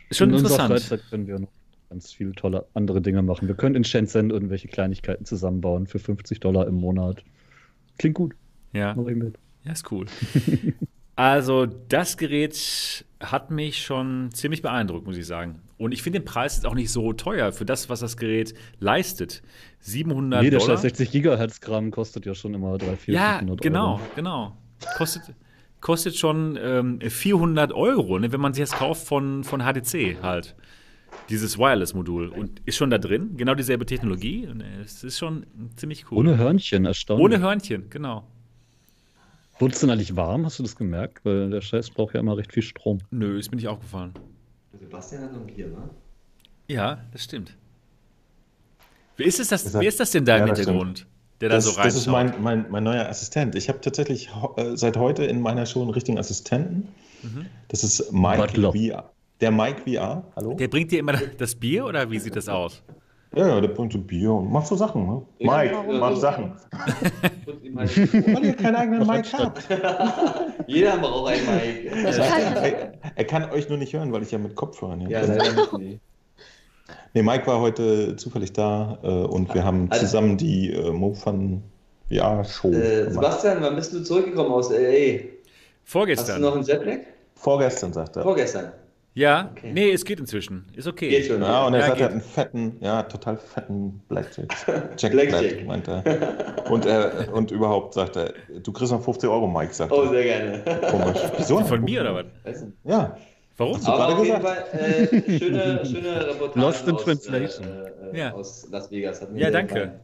Ist 0.10 0.18
schon 0.18 0.30
in 0.30 0.38
interessant. 0.38 0.70
In 0.70 0.76
unserer 0.76 0.90
Freizeit 0.98 1.10
können 1.10 1.28
wir 1.28 1.40
noch 1.40 1.50
ganz 1.90 2.12
viele 2.12 2.34
tolle 2.34 2.66
andere 2.74 3.02
Dinge 3.02 3.22
machen. 3.22 3.48
Wir 3.48 3.56
können 3.56 3.76
in 3.76 3.84
Shenzhen 3.84 4.30
irgendwelche 4.32 4.68
Kleinigkeiten 4.68 5.26
zusammenbauen 5.26 5.88
für 5.88 6.00
50 6.00 6.40
Dollar 6.40 6.68
im 6.68 6.76
Monat. 6.76 7.24
Klingt 7.98 8.16
gut. 8.16 8.36
Ja. 8.74 8.96
Ja, 9.64 9.72
ist 9.72 9.92
cool. 9.92 10.06
also, 11.16 11.66
das 11.66 12.18
Gerät 12.18 13.06
hat 13.20 13.52
mich 13.52 13.84
schon 13.84 14.30
ziemlich 14.32 14.62
beeindruckt, 14.62 15.08
muss 15.08 15.18
ich 15.18 15.26
sagen. 15.26 15.62
Und 15.78 15.92
ich 15.92 16.04
finde 16.04 16.20
den 16.20 16.26
Preis 16.26 16.56
jetzt 16.56 16.66
auch 16.66 16.74
nicht 16.74 16.92
so 16.92 17.14
teuer 17.14 17.52
für 17.52 17.66
das, 17.66 17.90
was 17.90 18.00
das 18.00 18.16
Gerät 18.16 18.54
leistet. 18.80 19.42
700 19.80 20.44
nee, 20.44 20.50
der 20.50 20.60
Dollar. 20.60 20.78
60 20.78 21.12
Gigahertz 21.12 21.60
Gramm 21.60 21.92
kostet 21.92 22.26
ja 22.26 22.34
schon 22.34 22.54
immer 22.54 22.78
3, 22.78 22.96
4, 22.96 23.14
ja, 23.14 23.34
500 23.40 23.62
genau, 23.62 23.94
Euro. 23.94 24.02
genau. 24.16 24.58
Kostet, 24.98 25.24
kostet 25.82 26.16
schon 26.16 26.58
ähm, 26.62 27.00
400 27.02 27.74
Euro, 27.74 28.20
ne, 28.20 28.32
wenn 28.32 28.40
man 28.40 28.54
sich 28.54 28.64
das 28.64 28.72
kauft 28.72 29.06
von, 29.06 29.44
von 29.44 29.62
HTC 29.62 30.22
halt. 30.22 30.56
Dieses 31.30 31.58
Wireless-Modul. 31.58 32.30
Und 32.30 32.62
ist 32.66 32.78
schon 32.78 32.90
da 32.90 32.98
drin, 32.98 33.36
genau 33.38 33.56
dieselbe 33.56 33.86
Technologie. 33.86 34.48
Und 34.48 34.62
es 34.62 35.04
ist 35.04 35.18
schon 35.18 35.46
ziemlich 35.76 36.12
cool. 36.12 36.20
Ohne 36.20 36.38
Hörnchen, 36.38 36.86
erstaunlich. 36.86 37.26
Ohne 37.26 37.40
Hörnchen, 37.40 37.90
genau. 37.90 38.28
Wurde 39.60 39.74
es 39.74 39.80
denn 39.80 39.90
eigentlich 39.90 40.16
warm? 40.16 40.46
Hast 40.46 40.60
du 40.60 40.64
das 40.64 40.76
gemerkt? 40.76 41.24
Weil 41.24 41.50
der 41.50 41.62
Scheiß 41.62 41.90
braucht 41.92 42.14
ja 42.14 42.20
immer 42.20 42.38
recht 42.38 42.52
viel 42.52 42.64
Strom. 42.64 43.00
Nö, 43.10 43.40
ist 43.40 43.52
mir 43.52 43.56
nicht 43.56 43.68
aufgefallen. 43.68 44.14
Sebastian 44.80 45.24
hat 45.24 45.34
noch 45.34 45.42
ein 45.42 45.48
Bier, 45.48 45.68
ne? 45.68 45.90
Ja, 46.68 47.00
das 47.12 47.24
stimmt. 47.24 47.56
Wer 49.18 49.28
ist, 49.28 49.40
das, 49.52 49.74
wer 49.74 49.88
ist 49.88 50.00
das 50.00 50.12
denn 50.12 50.26
da 50.26 50.38
im 50.38 50.46
Hintergrund? 50.48 51.00
Stimmt. 51.00 51.12
Der 51.42 51.50
da 51.50 51.56
das, 51.56 51.66
so 51.66 51.72
reinschaut? 51.72 51.86
Das 51.86 51.96
ist 51.96 52.08
mein, 52.08 52.42
mein, 52.42 52.66
mein 52.70 52.84
neuer 52.84 53.08
Assistent. 53.08 53.56
Ich 53.56 53.70
habe 53.70 53.80
tatsächlich 53.82 54.30
äh, 54.58 54.76
seit 54.76 54.98
heute 54.98 55.26
in 55.26 55.42
meiner 55.42 55.66
Show 55.66 55.82
einen 55.82 55.92
richtigen 55.92 56.18
Assistenten. 56.18 56.90
Mhm. 57.24 57.46
Das 57.70 57.84
ist 57.84 58.12
Mike 58.12 58.50
VR. 58.50 59.12
Der 59.41 59.52
Mike 59.52 59.82
VR, 59.82 60.24
hallo? 60.36 60.53
Der 60.53 60.70
bringt 60.70 60.91
dir 60.91 60.99
immer 60.99 61.14
das 61.38 61.56
Bier 61.56 61.86
oder 61.86 62.10
wie 62.10 62.20
sieht 62.20 62.36
das 62.36 62.48
aus? 62.48 62.82
Ja, 63.36 63.49
ja, 63.49 63.60
der 63.60 63.68
bringt 63.68 63.91
so 63.91 63.99
Bier 63.99 64.32
und 64.32 64.49
macht 64.49 64.68
so 64.68 64.78
Sachen. 64.78 65.06
Ne? 65.07 65.22
Mike, 65.40 65.76
macht 65.99 66.18
Sachen. 66.18 66.53
Weil 67.74 68.45
ihr 68.45 68.53
keinen 68.53 68.76
eigenen 68.76 69.06
Mike 69.06 69.28
habt. 69.34 69.68
Jeder 70.68 70.98
braucht 70.98 71.34
einen 71.34 71.45
Mike. 71.45 71.90
Er, 71.91 72.94
er, 73.14 73.26
kann 73.26 73.49
euch 73.52 73.68
nur 73.68 73.78
nicht 73.78 73.91
hören, 73.91 74.14
weil 74.14 74.24
ich 74.24 74.32
ja 74.32 74.38
mit 74.38 74.56
Kopfhörern 74.56 75.02
hier 75.02 75.10
Ja, 75.10 75.26
leider 75.26 75.52
nicht. 75.52 75.74
Nee. 75.78 75.99
nee, 77.14 77.22
Mike 77.22 77.45
war 77.45 77.60
heute 77.60 78.16
zufällig 78.16 78.53
da 78.53 78.99
äh, 79.03 79.07
und 79.07 79.53
wir 79.53 79.66
haben 79.66 79.88
also, 79.90 80.06
zusammen 80.06 80.38
die 80.38 80.72
äh, 80.72 80.91
Mofan 80.91 81.62
VR-Show 82.10 82.72
äh, 82.72 83.12
Sebastian, 83.12 83.57
wann 83.60 83.76
bist 83.76 83.91
du 83.91 84.02
zurückgekommen 84.02 84.52
aus 84.52 84.72
L.A.? 84.72 85.26
Vorgestern. 85.84 86.28
Hast 86.28 86.38
du 86.38 86.41
noch 86.41 86.56
einen 86.56 86.64
Jetlag? 86.64 86.99
Vorgestern, 87.36 87.91
sagt 87.91 88.16
er. 88.16 88.24
Vorgestern. 88.24 88.72
Ja, 89.18 89.50
Okay. 89.54 89.72
nee, 89.74 89.92
es 89.94 90.04
geht 90.04 90.20
inzwischen. 90.20 90.66
Ist 90.76 90.88
okay. 90.88 91.08
Geht 91.10 91.28
schon. 91.28 91.42
Ja, 91.42 91.66
und 91.66 91.74
er 91.74 91.80
Ja, 91.80 91.86
sagt, 91.88 92.00
er 92.02 92.06
hat 92.08 92.12
einen 92.12 92.22
fetten, 92.22 92.78
ja, 92.82 93.02
total 93.04 93.38
fetten 93.38 94.02
Blackjack. 94.10 94.54
Jack 94.98 95.12
Blackjack. 95.14 95.42
Black, 95.42 95.66
meint 95.66 95.88
er. 95.88 96.70
Und, 96.70 96.86
er. 96.86 97.34
und 97.34 97.50
überhaupt 97.50 97.94
sagt 97.94 98.18
er, 98.18 98.34
du 98.62 98.72
kriegst 98.74 98.92
noch 98.92 99.02
50 99.02 99.30
Euro, 99.30 99.48
Mike, 99.48 99.74
sagt 99.74 99.94
Oh, 99.94 100.04
er. 100.04 100.10
sehr 100.10 100.24
gerne. 100.24 100.64
Komisch. 100.92 101.18
Wieso? 101.38 101.60
Von 101.64 101.82
mir 101.86 102.02
oder 102.02 102.14
was? 102.44 102.66
Ja. 102.84 103.18
Warum? 103.58 103.76
Hast 103.78 103.88
du 103.88 103.92
Aber 103.94 104.08
gerade 104.08 104.16
auf 104.20 104.26
jeden 104.26 104.42
gesagt? 104.42 104.68
Fall 104.68 104.80
äh, 104.82 105.40
schöne, 105.40 105.86
schöne 105.86 106.28
Reportage 106.28 106.60
Lost 106.60 106.88
in 106.90 106.96
aus, 106.96 107.04
Translation. 107.06 107.68
Äh, 107.68 108.18
äh, 108.18 108.20
Ja. 108.20 108.34
aus 108.34 108.68
Las 108.70 108.92
Vegas. 108.92 109.22
Hat 109.22 109.32
mir 109.32 109.40
Ja, 109.40 109.50
danke. 109.50 109.74
gefallen. 109.76 110.00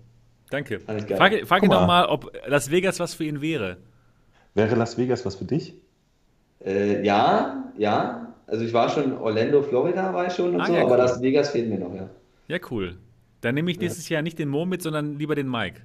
Danke. 0.52 0.80
Fand 0.80 1.02
ich 1.02 1.08
geil. 1.08 1.18
Frag, 1.18 1.34
frag 1.48 1.64
ihn 1.64 1.70
Guck 1.70 1.80
doch 1.80 1.86
mal. 1.88 2.04
mal, 2.04 2.06
ob 2.06 2.32
Las 2.48 2.72
Vegas 2.72 3.02
was 3.02 3.14
für 3.14 3.26
ihn 3.26 3.42
wäre. 3.42 3.76
Wäre 4.54 4.76
Las 4.76 4.98
Vegas 4.98 5.26
was 5.26 5.36
für 5.36 5.44
dich? 5.46 5.74
Äh, 6.66 7.06
ja, 7.06 7.72
ja. 7.78 8.31
Also 8.52 8.66
ich 8.66 8.74
war 8.74 8.90
schon 8.90 9.18
Orlando, 9.18 9.62
Florida 9.62 10.14
war 10.14 10.28
ich 10.28 10.34
schon 10.34 10.54
und 10.54 10.60
Ah, 10.60 10.66
so, 10.66 10.74
ja, 10.74 10.82
aber 10.82 10.92
cool. 10.92 10.98
Las 10.98 11.22
Vegas 11.22 11.52
fehlt 11.52 11.70
mir 11.70 11.80
noch, 11.80 11.96
ja. 11.96 12.10
Ja, 12.50 12.58
cool. 12.70 12.98
Dann 13.40 13.56
nehme 13.56 13.72
ich 13.72 13.80
nächstes 13.80 14.10
Jahr 14.10 14.22
nicht 14.22 14.38
den 14.40 14.50
Mo 14.50 14.66
mit, 14.66 14.82
sondern 14.82 15.18
lieber 15.18 15.36
den 15.36 15.50
Mike. 15.50 15.80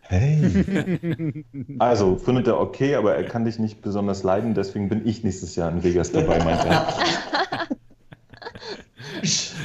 Hey. 0.00 1.44
Also, 1.78 2.16
findet 2.16 2.46
er 2.46 2.58
okay, 2.58 2.94
aber 2.94 3.14
er 3.14 3.24
kann 3.24 3.44
dich 3.44 3.58
nicht 3.58 3.82
besonders 3.82 4.22
leiden, 4.22 4.54
deswegen 4.54 4.88
bin 4.88 5.06
ich 5.06 5.22
nächstes 5.22 5.54
Jahr 5.54 5.70
in 5.70 5.84
Vegas 5.84 6.10
dabei, 6.10 6.42
meint 6.42 6.64
er. 6.64 6.88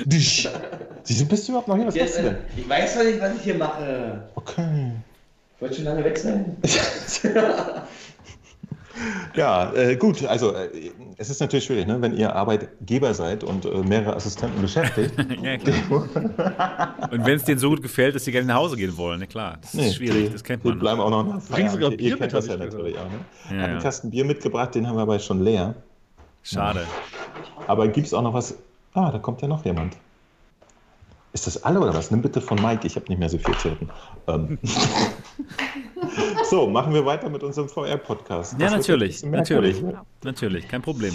Wieso 0.05 1.25
bist 1.25 1.47
du 1.47 1.53
überhaupt 1.53 1.69
noch 1.69 1.77
hier? 1.77 1.87
Was 1.87 1.95
machst 1.95 2.15
Jetzt, 2.15 2.17
du 2.17 2.21
äh, 2.23 2.23
denn? 2.23 2.37
ich 2.57 2.67
weiß 2.67 2.97
doch 2.97 3.03
nicht, 3.05 3.21
was 3.21 3.35
ich 3.35 3.41
hier 3.41 3.55
mache. 3.55 4.27
Okay. 4.35 4.91
Ich 5.55 5.61
wollte 5.61 5.75
schon 5.75 5.85
lange 5.85 6.03
weg 6.03 6.17
sein. 6.17 6.57
Ja, 9.35 9.73
äh, 9.73 9.95
gut, 9.95 10.23
also 10.25 10.53
äh, 10.55 10.91
es 11.18 11.30
ist 11.30 11.40
natürlich 11.40 11.65
schwierig, 11.65 11.88
ne? 11.88 12.02
wenn 12.02 12.15
ihr 12.18 12.35
Arbeitgeber 12.35 13.14
seid 13.14 13.44
und 13.44 13.65
äh, 13.65 13.69
mehrere 13.84 14.15
Assistenten 14.15 14.61
beschäftigt. 14.61 15.14
Ja, 15.44 15.57
klar. 15.57 17.10
Und 17.11 17.26
wenn 17.26 17.35
es 17.35 17.44
denen 17.44 17.60
so 17.60 17.69
gut 17.69 17.81
gefällt, 17.81 18.15
dass 18.15 18.23
sie 18.26 18.31
gerne 18.31 18.48
nach 18.48 18.56
Hause 18.56 18.76
gehen 18.77 18.95
wollen, 18.98 19.19
na 19.19 19.26
klar, 19.26 19.57
das 19.61 19.73
ist 19.73 19.80
Nee, 19.80 19.91
schwierig, 19.91 20.26
die, 20.27 20.31
das 20.34 20.44
kennt 20.44 20.64
Die 20.64 20.69
man. 20.69 20.80
bleiben 20.80 20.99
auch 21.02 21.10
noch 21.10 21.23
nach 21.26 21.41
Bringen 21.48 21.69
sogar. 21.69 21.91
Bier 21.91 22.10
Ihr 22.11 22.18
kennt 22.18 22.34
das 22.34 22.48
ja 22.48 22.53
ich 22.53 22.60
natürlich 22.60 22.98
auch. 22.98 23.03
Ne? 23.06 23.57
Ja, 23.57 23.64
Hat 23.64 23.69
einen. 23.69 23.80
Kasten 23.81 24.10
Bier 24.11 24.26
mitgebracht, 24.26 24.73
den 24.76 24.88
haben 24.88 24.95
wir 24.95 25.02
aber 25.02 25.19
schon 25.19 25.41
leer. 25.44 25.76
Schade. 26.44 26.85
Aber 27.68 27.88
gibt 27.88 28.07
es 28.07 28.14
auch 28.14 28.22
noch 28.22 28.34
was? 28.34 28.56
Ah, 28.94 29.11
da 29.11 29.19
kommt 29.19 29.41
ja 29.41 29.48
noch 29.48 29.64
jemand. 29.65 29.98
Ist 31.34 31.48
das 31.48 31.64
alle 31.64 31.80
oder 31.80 31.94
was? 31.94 32.11
Nimm 32.11 32.22
bitte 32.22 32.41
von 32.41 32.61
Mike, 32.61 32.85
ich 32.85 32.95
habe 32.95 33.07
nicht 33.10 33.18
mehr 33.18 33.30
so 33.30 33.38
viel 33.40 33.56
Zirpen. 33.57 33.90
Ähm. 34.27 34.57
so, 36.49 36.68
machen 36.68 36.93
wir 36.93 37.05
weiter 37.05 37.30
mit 37.30 37.43
unserem 37.43 37.69
VR-Podcast. 37.69 38.60
Ja, 38.60 38.69
natürlich, 38.69 39.15
bisschen 39.15 39.31
merkwürdig. 39.31 39.81
natürlich, 39.81 39.99
natürlich, 40.23 40.68
kein 40.68 40.81
Problem. 40.81 41.14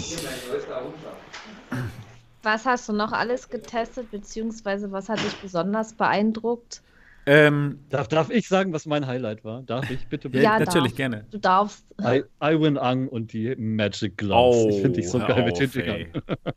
Was 2.43 2.65
hast 2.65 2.87
du 2.89 2.93
noch 2.93 3.11
alles 3.11 3.49
getestet, 3.49 4.11
beziehungsweise 4.11 4.91
was 4.91 5.09
hat 5.09 5.19
dich 5.19 5.35
besonders 5.35 5.93
beeindruckt? 5.93 6.81
Ähm, 7.25 7.79
Darf, 7.89 8.07
darf 8.07 8.29
ich 8.29 8.47
sagen, 8.47 8.73
was 8.73 8.85
mein 8.85 9.05
Highlight 9.05 9.43
war? 9.43 9.61
Darf 9.61 9.89
ich 9.91 10.07
bitte? 10.07 10.29
bitte? 10.29 10.43
Ja, 10.43 10.57
natürlich 10.57 10.93
darf. 10.93 10.97
gerne. 10.97 11.25
Du 11.29 11.37
darfst. 11.37 11.85
I, 12.01 12.23
Iwin 12.41 12.77
Ang 12.77 13.07
und 13.07 13.33
die 13.33 13.55
Magic 13.55 14.17
Gloves. 14.17 14.75
ich 14.75 14.81
finde 14.81 15.01
die 15.01 15.05
so 15.05 15.19
geil 15.19 15.43
mit 15.43 15.53
auf, 15.53 15.59
den 15.59 15.69
Fingern. 15.69 15.95
ey. 15.95 16.07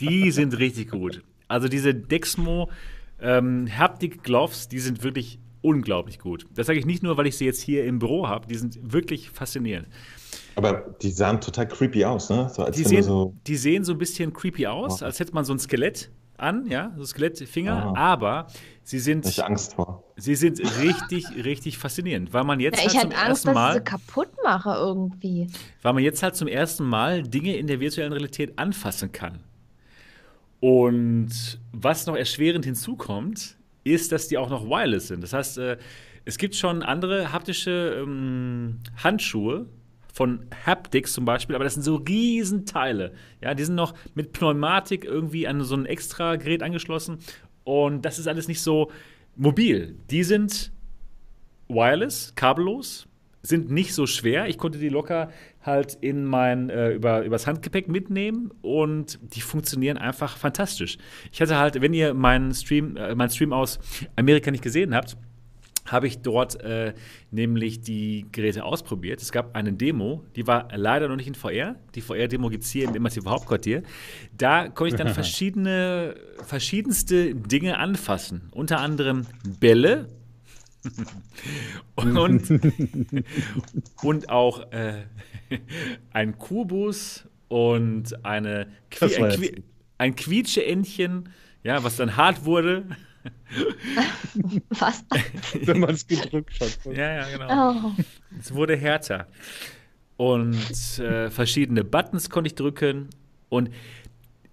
Die 0.00 0.30
sind 0.30 0.58
richtig 0.58 0.90
gut. 0.90 1.22
Also 1.48 1.68
diese 1.68 1.94
Dexmo 1.94 2.70
ähm, 3.20 3.68
Haptic 3.76 4.22
Gloves, 4.22 4.68
die 4.68 4.78
sind 4.78 5.02
wirklich 5.04 5.38
unglaublich 5.62 6.18
gut. 6.18 6.46
Das 6.54 6.66
sage 6.66 6.78
ich 6.78 6.86
nicht 6.86 7.02
nur, 7.02 7.16
weil 7.16 7.26
ich 7.26 7.36
sie 7.36 7.44
jetzt 7.46 7.62
hier 7.62 7.84
im 7.84 7.98
Büro 7.98 8.28
habe, 8.28 8.46
die 8.46 8.56
sind 8.56 8.78
wirklich 8.92 9.30
faszinierend. 9.30 9.88
Aber 10.56 10.94
die 11.00 11.10
sahen 11.10 11.40
total 11.40 11.66
creepy 11.68 12.04
aus, 12.04 12.28
ne? 12.28 12.50
So, 12.52 12.62
als 12.64 12.76
Die 12.76 12.84
sehen, 12.84 13.02
so. 13.02 13.34
die 13.46 13.56
sehen 13.56 13.84
so 13.84 13.92
ein 13.92 13.98
bisschen 13.98 14.32
creepy 14.32 14.66
aus, 14.66 15.00
Oh. 15.00 15.04
als 15.06 15.18
hätte 15.20 15.32
man 15.32 15.44
so 15.44 15.52
ein 15.54 15.58
Skelett 15.58 16.10
an, 16.36 16.66
ja, 16.66 16.92
so 16.96 17.04
Skelettfinger, 17.04 17.94
Ah. 17.96 18.12
aber 18.12 18.48
sie 18.82 18.98
sind, 18.98 19.24
Ich 19.26 19.42
Angst 19.44 19.74
vor. 19.74 20.02
sie 20.16 20.34
sind 20.34 20.60
richtig, 20.82 21.24
richtig 21.44 21.78
faszinierend, 21.78 22.32
weil 22.32 22.42
man 22.44 22.58
jetzt 22.60 22.76
Ja, 22.78 22.82
halt 22.82 22.92
ich 22.94 23.00
zum 23.00 23.10
hatte 23.10 23.16
Angst, 23.20 23.28
ersten 23.28 23.46
dass 23.46 23.52
ich 23.52 23.54
Mal 23.54 23.74
sie 23.74 23.80
kaputt 23.84 24.28
mache 24.42 24.70
irgendwie. 24.70 25.46
weil 25.82 25.92
man 25.92 26.02
jetzt 26.02 26.22
halt 26.22 26.34
zum 26.36 26.48
ersten 26.48 26.84
Mal 26.84 27.22
Dinge 27.22 27.56
in 27.56 27.66
der 27.68 27.78
virtuellen 27.80 28.12
Realität 28.12 28.58
anfassen 28.58 29.12
kann. 29.12 29.38
Und 30.60 31.60
was 31.72 32.06
noch 32.06 32.16
erschwerend 32.16 32.64
hinzukommt, 32.64 33.56
ist, 33.84 34.12
dass 34.12 34.28
die 34.28 34.38
auch 34.38 34.50
noch 34.50 34.66
wireless 34.66 35.08
sind. 35.08 35.22
Das 35.22 35.32
heißt, 35.32 35.58
äh, 35.58 35.76
es 36.24 36.38
gibt 36.38 36.54
schon 36.54 36.82
andere 36.82 37.32
haptische 37.32 38.02
ähm, 38.02 38.78
Handschuhe 39.02 39.66
von 40.12 40.46
Haptics 40.66 41.14
zum 41.14 41.24
Beispiel, 41.24 41.56
aber 41.56 41.64
das 41.64 41.74
sind 41.74 41.82
so 41.82 41.96
Riesenteile. 41.96 43.12
Ja, 43.40 43.54
die 43.54 43.64
sind 43.64 43.74
noch 43.74 43.94
mit 44.14 44.32
Pneumatik 44.32 45.04
irgendwie 45.04 45.48
an 45.48 45.62
so 45.62 45.74
ein 45.74 45.86
extra 45.86 46.36
Gerät 46.36 46.62
angeschlossen 46.62 47.18
und 47.64 48.04
das 48.04 48.18
ist 48.18 48.28
alles 48.28 48.46
nicht 48.46 48.60
so 48.60 48.90
mobil. 49.36 49.96
Die 50.10 50.22
sind 50.22 50.70
wireless, 51.68 52.34
kabellos, 52.34 53.08
sind 53.42 53.70
nicht 53.70 53.94
so 53.94 54.06
schwer. 54.06 54.46
Ich 54.46 54.58
konnte 54.58 54.78
die 54.78 54.88
locker 54.90 55.30
halt 55.62 55.94
in 56.00 56.24
mein 56.24 56.70
äh, 56.70 56.90
über 56.90 57.22
übers 57.22 57.46
Handgepäck 57.46 57.88
mitnehmen 57.88 58.50
und 58.62 59.18
die 59.34 59.40
funktionieren 59.40 59.96
einfach 59.96 60.36
fantastisch. 60.36 60.98
Ich 61.30 61.40
hatte 61.40 61.56
halt, 61.56 61.80
wenn 61.80 61.94
ihr 61.94 62.14
meinen 62.14 62.52
Stream, 62.52 62.96
äh, 62.96 63.14
meinen 63.14 63.30
Stream 63.30 63.52
aus 63.52 63.78
Amerika 64.16 64.50
nicht 64.50 64.62
gesehen 64.62 64.94
habt, 64.94 65.16
habe 65.86 66.06
ich 66.06 66.18
dort 66.20 66.60
äh, 66.62 66.94
nämlich 67.30 67.80
die 67.80 68.26
Geräte 68.30 68.64
ausprobiert. 68.64 69.20
Es 69.20 69.32
gab 69.32 69.56
eine 69.56 69.72
Demo, 69.72 70.24
die 70.36 70.46
war 70.46 70.68
leider 70.74 71.08
noch 71.08 71.16
nicht 71.16 71.26
in 71.26 71.34
VR. 71.34 71.76
Die 71.94 72.00
VR-Demo 72.00 72.48
gibt 72.50 72.64
es 72.64 72.70
hier 72.70 72.88
im 72.88 72.94
Immersive 72.94 73.28
Hauptquartier. 73.28 73.82
Da 74.36 74.68
konnte 74.68 74.94
ich 74.94 75.02
dann 75.02 75.08
verschiedene, 75.14 76.14
verschiedenste 76.44 77.34
Dinge 77.34 77.78
anfassen. 77.78 78.48
Unter 78.52 78.80
anderem 78.80 79.26
Bälle. 79.60 80.08
und, 81.94 82.60
und 84.02 84.30
auch 84.30 84.72
äh, 84.72 85.04
ein 86.12 86.38
Kubus 86.38 87.24
und 87.48 88.24
eine 88.24 88.68
Das 88.98 89.16
ein, 89.16 89.30
Qui 89.30 89.62
ein 89.98 90.16
Quietscheentchen, 90.16 91.28
ja, 91.62 91.82
was 91.84 91.96
dann 91.96 92.16
hart 92.16 92.44
wurde. 92.44 92.84
Was? 94.70 95.04
wenn 95.60 95.80
man 95.80 95.90
es 95.90 96.06
gedrückt 96.06 96.58
hat. 96.60 96.78
Ja, 96.86 97.26
ja, 97.26 97.30
genau. 97.30 97.72
Oh. 97.72 98.02
Es 98.38 98.54
wurde 98.54 98.76
härter. 98.76 99.28
Und 100.16 100.98
äh, 100.98 101.30
verschiedene 101.30 101.84
Buttons 101.84 102.30
konnte 102.30 102.48
ich 102.48 102.54
drücken. 102.54 103.08
Und 103.48 103.70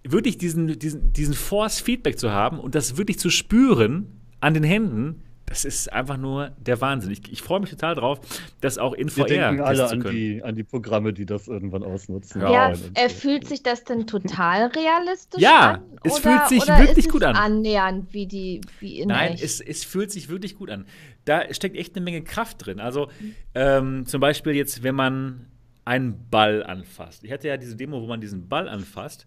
wirklich 0.03 0.37
diesen, 0.37 0.79
diesen, 0.79 1.13
diesen 1.13 1.33
Force-Feedback 1.33 2.19
zu 2.19 2.31
haben 2.31 2.59
und 2.59 2.75
das 2.75 2.97
wirklich 2.97 3.19
zu 3.19 3.29
spüren 3.29 4.07
an 4.39 4.53
den 4.53 4.63
Händen, 4.63 5.23
das 5.49 5.65
ist 5.65 5.91
einfach 5.91 6.17
nur 6.17 6.51
der 6.59 6.79
Wahnsinn. 6.79 7.11
Ich, 7.11 7.31
ich 7.31 7.41
freue 7.41 7.59
mich 7.59 7.71
total 7.71 7.95
drauf, 7.95 8.19
das 8.61 8.77
auch 8.77 8.93
in 8.93 9.07
Wir 9.07 9.23
VR 9.23 9.27
denken 9.27 9.61
alle 9.61 9.79
testen 9.79 9.97
an 9.99 10.01
zu 10.01 10.07
können. 10.07 10.15
die, 10.15 10.43
an 10.43 10.55
die 10.55 10.63
Programme, 10.63 11.11
die 11.11 11.25
das 11.25 11.47
irgendwann 11.47 11.83
ausnutzen. 11.83 12.41
Ja, 12.41 12.69
Ja, 12.71 12.73
äh, 12.93 13.09
fühlt 13.09 13.47
sich 13.47 13.63
das 13.63 13.83
denn 13.83 14.05
total 14.05 14.67
realistisch 14.67 15.41
Ja, 15.41 15.71
an? 15.73 15.81
es 16.03 16.13
oder, 16.13 16.21
fühlt 16.21 16.49
sich 16.49 16.61
oder 16.63 16.77
wirklich 16.79 17.05
ist 17.07 17.11
gut 17.11 17.23
es 17.23 17.27
an. 17.29 17.35
annähernd 17.35 18.13
wie, 18.13 18.27
die, 18.27 18.61
wie 18.79 18.99
in 18.99 19.07
Nein, 19.09 19.33
echt? 19.33 19.43
es, 19.43 19.59
es 19.59 19.83
fühlt 19.83 20.11
sich 20.11 20.29
wirklich 20.29 20.55
gut 20.55 20.69
an. 20.69 20.85
Da 21.25 21.51
steckt 21.53 21.75
echt 21.75 21.95
eine 21.95 22.03
Menge 22.05 22.21
Kraft 22.23 22.65
drin. 22.65 22.79
Also 22.79 23.09
ähm, 23.55 24.05
zum 24.05 24.21
Beispiel 24.21 24.53
jetzt, 24.53 24.83
wenn 24.83 24.95
man 24.95 25.47
einen 25.83 26.29
Ball 26.29 26.63
anfasst. 26.63 27.23
Ich 27.23 27.31
hatte 27.31 27.47
ja 27.47 27.57
diese 27.57 27.75
Demo, 27.75 27.99
wo 28.01 28.05
man 28.05 28.21
diesen 28.21 28.47
Ball 28.47 28.69
anfasst. 28.69 29.25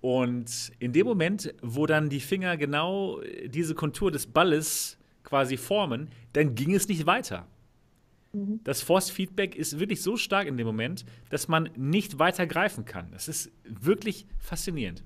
Und 0.00 0.70
in 0.78 0.92
dem 0.92 1.06
Moment, 1.06 1.52
wo 1.62 1.86
dann 1.86 2.08
die 2.08 2.20
Finger 2.20 2.56
genau 2.56 3.20
diese 3.46 3.74
Kontur 3.74 4.12
des 4.12 4.26
Balles 4.28 4.95
quasi 5.26 5.58
formen, 5.58 6.08
dann 6.32 6.54
ging 6.54 6.74
es 6.74 6.88
nicht 6.88 7.04
weiter. 7.04 7.46
Das 8.64 8.82
Force-Feedback 8.82 9.54
ist 9.56 9.78
wirklich 9.78 10.02
so 10.02 10.16
stark 10.18 10.46
in 10.46 10.56
dem 10.58 10.66
Moment, 10.66 11.04
dass 11.30 11.48
man 11.48 11.70
nicht 11.76 12.18
weiter 12.18 12.46
greifen 12.46 12.84
kann. 12.84 13.10
Das 13.12 13.28
ist 13.28 13.50
wirklich 13.64 14.26
faszinierend. 14.38 15.02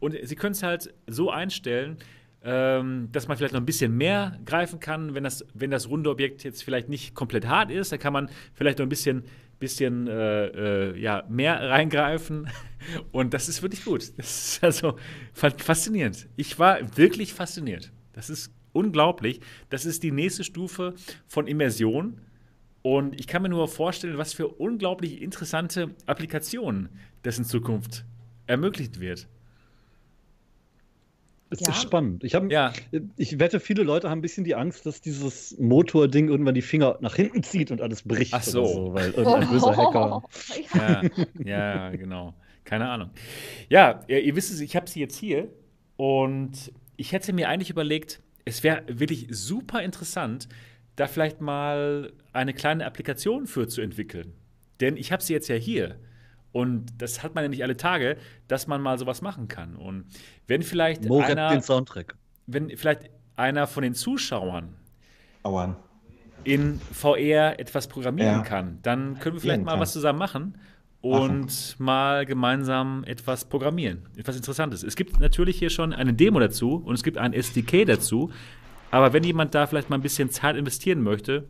Und 0.00 0.14
Sie 0.22 0.36
können 0.36 0.52
es 0.52 0.62
halt 0.62 0.92
so 1.06 1.30
einstellen, 1.30 1.96
ähm, 2.42 3.08
dass 3.10 3.26
man 3.26 3.38
vielleicht 3.38 3.54
noch 3.54 3.60
ein 3.62 3.64
bisschen 3.64 3.96
mehr 3.96 4.38
greifen 4.44 4.80
kann. 4.80 5.14
Wenn 5.14 5.24
das, 5.24 5.46
wenn 5.54 5.70
das 5.70 5.88
runde 5.88 6.10
Objekt 6.10 6.44
jetzt 6.44 6.62
vielleicht 6.62 6.90
nicht 6.90 7.14
komplett 7.14 7.46
hart 7.46 7.70
ist, 7.70 7.90
dann 7.90 7.98
kann 7.98 8.12
man 8.12 8.28
vielleicht 8.52 8.78
noch 8.78 8.84
ein 8.86 8.90
bisschen, 8.90 9.24
bisschen 9.58 10.06
äh, 10.06 10.46
äh, 10.90 10.98
ja, 11.00 11.24
mehr 11.30 11.58
reingreifen. 11.70 12.50
Und 13.12 13.32
das 13.32 13.48
ist 13.48 13.62
wirklich 13.62 13.82
gut. 13.86 14.12
Das 14.18 14.56
ist 14.56 14.62
also 14.64 14.98
fa- 15.32 15.48
faszinierend. 15.56 16.28
Ich 16.36 16.58
war 16.58 16.80
wirklich 16.98 17.32
fasziniert. 17.32 17.92
Das 18.12 18.28
ist 18.28 18.52
unglaublich. 18.74 19.40
Das 19.70 19.86
ist 19.86 20.02
die 20.02 20.12
nächste 20.12 20.44
Stufe 20.44 20.94
von 21.26 21.46
Immersion. 21.46 22.20
Und 22.82 23.18
ich 23.18 23.26
kann 23.26 23.40
mir 23.40 23.48
nur 23.48 23.66
vorstellen, 23.66 24.18
was 24.18 24.34
für 24.34 24.48
unglaublich 24.48 25.22
interessante 25.22 25.94
Applikationen 26.04 26.90
das 27.22 27.38
in 27.38 27.44
Zukunft 27.44 28.04
ermöglicht 28.46 29.00
wird. 29.00 29.26
Es 31.48 31.60
ja. 31.60 31.72
ist 31.72 31.82
spannend. 31.82 32.24
Ich, 32.24 32.34
hab, 32.34 32.50
ja. 32.50 32.72
ich 33.16 33.38
wette, 33.38 33.60
viele 33.60 33.84
Leute 33.84 34.10
haben 34.10 34.18
ein 34.18 34.22
bisschen 34.22 34.44
die 34.44 34.54
Angst, 34.54 34.86
dass 34.86 35.00
dieses 35.00 35.56
Motording 35.58 36.28
irgendwann 36.28 36.54
die 36.54 36.62
Finger 36.62 36.98
nach 37.00 37.14
hinten 37.14 37.42
zieht 37.42 37.70
und 37.70 37.80
alles 37.80 38.02
bricht. 38.02 38.34
Ach 38.34 38.42
so. 38.42 38.66
so 38.66 38.94
weil 38.94 39.12
irgendein 39.12 39.44
oh. 39.48 39.52
böser 39.52 39.76
Hacker. 39.76 40.22
Ja. 40.74 41.02
ja, 41.44 41.90
genau. 41.90 42.34
Keine 42.64 42.88
Ahnung. 42.88 43.10
Ja, 43.68 44.00
ihr 44.08 44.34
wisst 44.34 44.52
es, 44.52 44.60
ich 44.60 44.74
habe 44.74 44.88
sie 44.88 45.00
jetzt 45.00 45.16
hier 45.16 45.48
und 45.96 46.72
ich 46.96 47.12
hätte 47.12 47.32
mir 47.32 47.48
eigentlich 47.48 47.70
überlegt, 47.70 48.20
es 48.44 48.62
wäre 48.62 48.82
wirklich 48.86 49.26
super 49.30 49.82
interessant, 49.82 50.48
da 50.96 51.06
vielleicht 51.06 51.40
mal 51.40 52.12
eine 52.32 52.54
kleine 52.54 52.86
Applikation 52.86 53.46
für 53.46 53.68
zu 53.68 53.80
entwickeln. 53.80 54.32
Denn 54.80 54.96
ich 54.96 55.12
habe 55.12 55.22
sie 55.22 55.32
jetzt 55.32 55.48
ja 55.48 55.56
hier. 55.56 55.96
Und 56.52 56.86
das 56.98 57.22
hat 57.22 57.34
man 57.34 57.44
ja 57.44 57.48
nicht 57.48 57.62
alle 57.62 57.76
Tage, 57.76 58.16
dass 58.46 58.66
man 58.66 58.80
mal 58.80 58.98
sowas 58.98 59.22
machen 59.22 59.48
kann. 59.48 59.74
Und 59.74 60.06
wenn 60.46 60.62
vielleicht 60.62 61.04
Mo 61.04 61.20
einer, 61.20 61.50
den 61.50 61.62
Soundtrack. 61.62 62.14
wenn 62.46 62.70
vielleicht 62.76 63.10
einer 63.34 63.66
von 63.66 63.82
den 63.82 63.94
Zuschauern 63.94 64.76
Auern. 65.42 65.76
in 66.44 66.80
VR 66.92 67.58
etwas 67.58 67.88
programmieren 67.88 68.38
ja. 68.38 68.42
kann, 68.42 68.78
dann 68.82 69.18
können 69.18 69.34
wir 69.34 69.40
vielleicht 69.40 69.58
Jeden 69.58 69.64
mal 69.64 69.80
was 69.80 69.92
zusammen 69.92 70.18
machen 70.18 70.58
und 71.04 71.46
machen. 71.46 71.74
mal 71.78 72.26
gemeinsam 72.26 73.04
etwas 73.04 73.44
programmieren. 73.44 74.06
Etwas 74.16 74.36
Interessantes. 74.36 74.82
Es 74.82 74.96
gibt 74.96 75.20
natürlich 75.20 75.58
hier 75.58 75.70
schon 75.70 75.92
eine 75.92 76.14
Demo 76.14 76.40
dazu 76.40 76.82
und 76.84 76.94
es 76.94 77.02
gibt 77.02 77.18
ein 77.18 77.32
SDK 77.32 77.84
dazu. 77.84 78.30
Aber 78.90 79.12
wenn 79.12 79.22
jemand 79.22 79.54
da 79.54 79.66
vielleicht 79.66 79.90
mal 79.90 79.96
ein 79.96 80.02
bisschen 80.02 80.30
Zeit 80.30 80.56
investieren 80.56 81.02
möchte, 81.02 81.48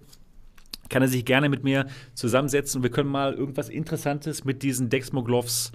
kann 0.88 1.02
er 1.02 1.08
sich 1.08 1.24
gerne 1.24 1.48
mit 1.48 1.62
mir 1.62 1.86
zusammensetzen 2.14 2.78
und 2.78 2.82
wir 2.82 2.90
können 2.90 3.10
mal 3.10 3.34
irgendwas 3.34 3.68
Interessantes 3.68 4.44
mit 4.44 4.62
diesen 4.62 4.90
Dexmo 4.90 5.22
Gloves 5.22 5.72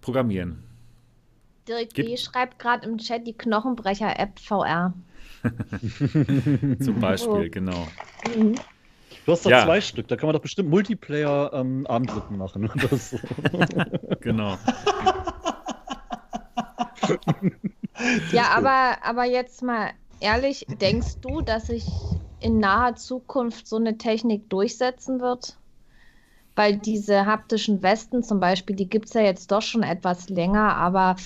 programmieren. 0.00 0.62
Dirk 1.66 1.94
B. 1.94 2.16
schreibt 2.16 2.58
gerade 2.58 2.86
im 2.88 2.98
Chat 2.98 3.26
die 3.26 3.32
Knochenbrecher-App 3.32 4.38
VR. 4.40 4.94
Zum 6.80 7.00
Beispiel, 7.00 7.46
oh. 7.46 7.50
genau. 7.50 7.88
Mhm. 8.36 8.56
Du 9.24 9.32
hast 9.32 9.46
doch 9.46 9.50
ja. 9.50 9.64
zwei 9.64 9.80
Stück, 9.80 10.08
da 10.08 10.16
kann 10.16 10.26
man 10.26 10.34
doch 10.34 10.42
bestimmt 10.42 10.70
Multiplayer-Armdrücken 10.70 12.34
ähm, 12.34 12.38
machen. 12.38 12.70
So. 12.98 13.18
genau. 14.20 14.58
ja, 18.32 18.48
aber, 18.56 18.96
aber 19.04 19.24
jetzt 19.24 19.62
mal 19.62 19.90
ehrlich, 20.20 20.66
denkst 20.80 21.18
du, 21.20 21.40
dass 21.40 21.68
ich 21.68 21.86
in 22.40 22.58
naher 22.58 22.96
Zukunft 22.96 23.68
so 23.68 23.76
eine 23.76 23.96
Technik 23.96 24.50
durchsetzen 24.50 25.20
wird? 25.20 25.56
Weil 26.54 26.76
diese 26.76 27.24
haptischen 27.24 27.82
Westen 27.82 28.22
zum 28.22 28.40
Beispiel, 28.40 28.76
die 28.76 28.88
gibt 28.88 29.06
es 29.06 29.14
ja 29.14 29.22
jetzt 29.22 29.50
doch 29.52 29.62
schon 29.62 29.82
etwas 29.82 30.28
länger, 30.28 30.76
aber 30.76 31.16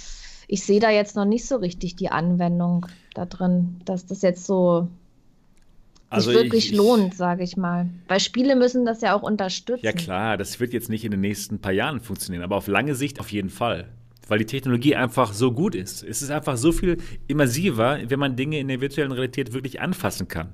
ich 0.47 0.65
sehe 0.65 0.79
da 0.81 0.91
jetzt 0.91 1.17
noch 1.17 1.25
nicht 1.25 1.47
so 1.47 1.57
richtig 1.57 1.97
die 1.97 2.11
Anwendung 2.11 2.87
da 3.15 3.25
drin, 3.25 3.81
dass 3.85 4.07
das 4.07 4.23
jetzt 4.23 4.47
so 4.47 4.89
also 6.09 6.31
sich 6.31 6.41
wirklich 6.41 6.73
ich, 6.73 6.77
lohnt, 6.77 7.15
sage 7.15 7.43
ich 7.43 7.57
mal. 7.57 7.89
Weil 8.09 8.21
Spiele 8.21 8.57
müssen 8.57 8.85
das 8.85 9.01
ja 9.01 9.15
auch 9.15 9.23
unterstützen. 9.23 9.85
Ja 9.85 9.93
klar, 9.93 10.37
das 10.37 10.61
wird 10.61 10.73
jetzt 10.73 10.89
nicht 10.89 11.05
in 11.05 11.11
den 11.11 11.21
nächsten 11.21 11.59
paar 11.59 11.73
Jahren 11.73 12.01
funktionieren, 12.01 12.45
aber 12.45 12.57
auf 12.57 12.69
lange 12.69 12.95
Sicht 12.95 13.21
auf 13.21 13.33
jeden 13.33 13.51
Fall. 13.51 13.89
Weil 14.29 14.39
die 14.39 14.47
Technologie 14.47 14.97
einfach 14.97 15.33
so 15.33 15.53
gut 15.53 15.75
ist. 15.75 16.03
Es 16.03 16.21
ist 16.21 16.31
einfach 16.31 16.57
so 16.57 16.73
viel 16.73 16.99
immersiver, 17.29 18.01
wenn 18.09 18.19
man 18.19 18.35
Dinge 18.35 18.59
in 18.59 18.69
der 18.69 18.81
virtuellen 18.81 19.13
Realität 19.13 19.53
wirklich 19.53 19.81
anfassen 19.81 20.27
kann 20.27 20.53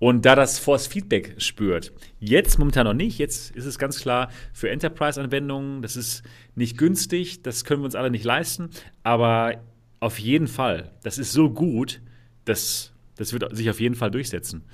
und 0.00 0.24
da 0.26 0.34
das 0.34 0.58
Force 0.58 0.88
Feedback 0.88 1.34
spürt. 1.38 1.92
Jetzt 2.18 2.58
momentan 2.58 2.86
noch 2.86 2.94
nicht. 2.94 3.18
Jetzt 3.18 3.54
ist 3.54 3.66
es 3.66 3.78
ganz 3.78 4.00
klar 4.00 4.30
für 4.52 4.70
Enterprise-Anwendungen, 4.70 5.82
das 5.82 5.94
ist 5.94 6.24
nicht 6.56 6.76
günstig, 6.76 7.42
das 7.42 7.64
können 7.64 7.82
wir 7.82 7.84
uns 7.84 7.94
alle 7.94 8.10
nicht 8.10 8.24
leisten, 8.24 8.70
aber 9.04 9.60
auf 10.00 10.18
jeden 10.18 10.48
Fall, 10.48 10.90
das 11.04 11.18
ist 11.18 11.32
so 11.32 11.50
gut, 11.50 12.00
dass 12.46 12.92
das 13.20 13.34
wird 13.34 13.54
sich 13.54 13.68
auf 13.68 13.78
jeden 13.80 13.94
Fall 13.94 14.10
durchsetzen. 14.10 14.64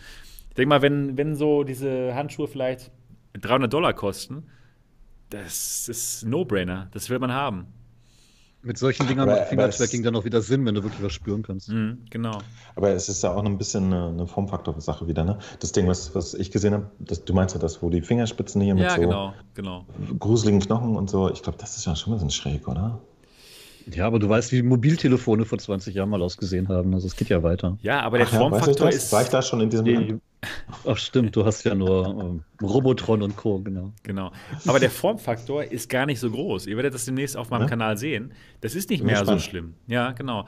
Ich 0.51 0.55
denke 0.55 0.68
mal, 0.68 0.81
wenn, 0.81 1.18
wenn 1.18 1.35
so 1.35 1.64
diese 1.64 2.14
Handschuhe 2.14 2.47
vielleicht 2.47 2.93
300 3.32 3.73
Dollar 3.73 3.93
kosten, 3.93 4.44
das 5.31 5.89
ist 5.89 6.24
No-Brainer, 6.24 6.89
das 6.93 7.10
will 7.10 7.18
man 7.18 7.32
haben. 7.32 7.66
Mit 8.62 8.78
solchen 8.78 9.06
Dingern 9.09 9.28
macht 9.28 9.48
Fingertracking 9.48 10.05
dann 10.05 10.14
auch 10.14 10.24
wieder 10.24 10.43
Sinn, 10.43 10.64
wenn 10.64 10.77
du 10.77 10.85
wirklich 10.85 11.02
was 11.02 11.12
spüren 11.12 11.43
kannst. 11.43 11.68
Mhm, 11.70 12.05
genau. 12.09 12.39
Aber 12.77 12.90
es 12.90 13.09
ist 13.09 13.23
ja 13.23 13.32
auch 13.32 13.43
noch 13.43 13.51
ein 13.51 13.59
bisschen 13.59 13.93
eine, 13.93 14.09
eine 14.09 14.27
Formfaktor-Sache 14.28 15.09
wieder, 15.09 15.24
ne? 15.24 15.39
Das 15.59 15.73
Ding, 15.73 15.89
was, 15.89 16.14
was 16.14 16.32
ich 16.35 16.52
gesehen 16.52 16.73
habe, 16.73 16.90
du 16.98 17.35
meinst 17.35 17.55
ja 17.55 17.60
das, 17.60 17.82
wo 17.82 17.90
die 17.90 18.01
Fingerspitzen 18.01 18.60
hier 18.60 18.74
mit 18.74 18.85
ja, 18.85 18.94
so 18.94 19.01
genau, 19.01 19.35
genau. 19.55 19.86
gruseligen 20.20 20.60
Knochen 20.60 20.97
und 20.97 21.10
so, 21.10 21.31
ich 21.31 21.43
glaube, 21.43 21.59
das 21.59 21.77
ist 21.77 21.85
ja 21.85 21.97
schon 21.97 22.12
ein 22.12 22.16
bisschen 22.16 22.31
schräg, 22.31 22.68
oder? 22.68 23.01
Ja, 23.92 24.06
aber 24.06 24.18
du 24.18 24.28
weißt, 24.28 24.52
wie 24.52 24.62
Mobiltelefone 24.62 25.44
vor 25.44 25.58
20 25.58 25.94
Jahren 25.94 26.10
mal 26.10 26.20
ausgesehen 26.20 26.68
haben. 26.68 26.92
Also 26.94 27.06
es 27.06 27.14
geht 27.14 27.28
ja 27.28 27.42
weiter. 27.42 27.78
Ja, 27.82 28.00
aber 28.00 28.18
der 28.18 28.26
Ach, 28.26 28.36
Formfaktor 28.36 28.90
ja, 28.90 28.96
ist. 28.96 29.12
War 29.12 29.22
ich 29.22 29.28
da 29.28 29.42
schon 29.42 29.60
in 29.60 29.70
diesem 29.70 29.84
nee. 29.84 30.14
Ach 30.86 30.96
stimmt, 30.96 31.34
du 31.34 31.44
hast 31.44 31.64
ja 31.64 31.74
nur 31.74 32.06
ähm, 32.06 32.42
Robotron 32.62 33.22
und 33.22 33.36
Co. 33.36 33.58
Genau. 33.60 33.92
Genau. 34.02 34.32
Aber 34.66 34.80
der 34.80 34.90
Formfaktor 34.90 35.64
ist 35.64 35.88
gar 35.88 36.06
nicht 36.06 36.20
so 36.20 36.30
groß. 36.30 36.66
Ihr 36.66 36.76
werdet 36.76 36.94
das 36.94 37.04
demnächst 37.04 37.36
auf 37.36 37.50
meinem 37.50 37.62
ja? 37.62 37.68
Kanal 37.68 37.96
sehen. 37.96 38.32
Das 38.60 38.74
ist 38.74 38.90
nicht 38.90 39.02
mehr 39.02 39.24
so 39.24 39.38
schlimm. 39.38 39.74
Ja, 39.86 40.12
genau. 40.12 40.46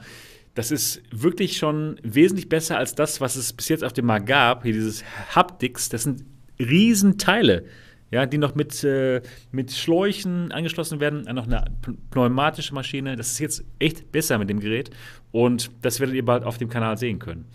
Das 0.53 0.71
ist 0.71 1.01
wirklich 1.11 1.57
schon 1.57 1.99
wesentlich 2.03 2.49
besser 2.49 2.77
als 2.77 2.95
das, 2.95 3.21
was 3.21 3.35
es 3.35 3.53
bis 3.53 3.69
jetzt 3.69 3.83
auf 3.83 3.93
dem 3.93 4.05
Markt 4.05 4.27
gab. 4.27 4.63
Hier 4.63 4.73
dieses 4.73 5.03
Haptics, 5.33 5.89
das 5.89 6.03
sind 6.03 6.25
Riesenteile 6.59 7.65
ja, 8.11 8.25
die 8.25 8.37
noch 8.37 8.55
mit, 8.55 8.83
äh, 8.83 9.21
mit 9.51 9.71
Schläuchen 9.71 10.51
angeschlossen 10.51 10.99
werden, 10.99 11.23
noch 11.33 11.47
eine 11.47 11.65
pneumatische 12.11 12.73
Maschine. 12.73 13.15
Das 13.15 13.31
ist 13.31 13.39
jetzt 13.39 13.63
echt 13.79 14.11
besser 14.11 14.37
mit 14.37 14.49
dem 14.49 14.59
Gerät 14.59 14.89
und 15.31 15.71
das 15.81 15.99
werdet 15.99 16.15
ihr 16.15 16.25
bald 16.25 16.43
auf 16.43 16.57
dem 16.57 16.69
Kanal 16.69 16.97
sehen 16.97 17.19
können. 17.19 17.45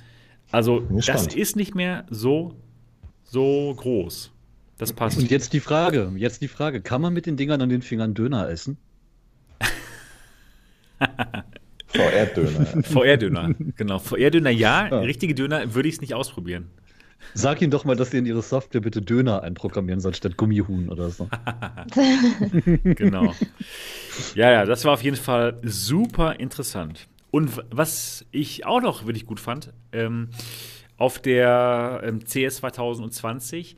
Also, 0.51 0.87
das 1.07 1.35
ist 1.35 1.57
nicht 1.57 1.75
mehr 1.75 2.07
so, 2.11 2.55
so 3.25 3.75
groß. 3.77 4.31
Das 4.79 4.93
passt. 4.93 5.19
Und 5.19 5.31
jetzt 5.31 5.53
die 5.53 5.61
Frage, 5.61 6.13
jetzt 6.17 6.43
die 6.43 6.49
Frage, 6.49 6.81
kann 6.81 7.01
man 7.01 7.13
mit 7.13 7.27
den 7.27 7.37
Dingern 7.37 7.61
an 7.61 7.69
den 7.69 7.83
Fingern 7.83 8.15
Döner 8.15 8.49
essen? 8.49 8.77
VR-Döner. 11.87 12.83
VR-Döner, 12.83 13.55
genau. 13.77 13.99
VR-Döner 13.99 14.51
ja, 14.51 14.89
ja. 14.89 14.99
richtige 15.01 15.35
Döner 15.35 15.75
würde 15.75 15.89
ich 15.89 15.97
es 15.97 16.01
nicht 16.01 16.15
ausprobieren. 16.15 16.71
Sag 17.33 17.63
ihnen 17.63 17.71
doch 17.71 17.85
mal, 17.85 17.97
dass 17.97 18.11
sie 18.11 18.19
in 18.19 18.27
ihre 18.27 18.43
Software 18.43 18.81
bitte 18.81 19.01
Döner 19.03 19.43
einprogrammieren 19.43 20.01
sollen, 20.01 20.15
statt 20.15 20.37
Gummihuhn 20.37 20.89
oder 20.89 21.11
so. 21.11 21.29
genau. 22.85 23.35
Ja, 24.35 24.51
ja, 24.51 24.65
das 24.65 24.85
war 24.85 24.93
auf 24.93 25.03
jeden 25.03 25.17
Fall 25.17 25.59
super 25.63 26.39
interessant. 26.39 27.09
Und 27.31 27.65
was 27.71 28.25
ich 28.31 28.67
auch 28.67 28.81
noch 28.81 29.07
wirklich 29.07 29.27
gut 29.27 29.41
fand, 29.41 29.73
ähm, 29.93 30.29
auf 30.97 31.19
der 31.19 32.03
ähm, 32.05 32.25
CS 32.25 32.57
2020, 32.57 33.77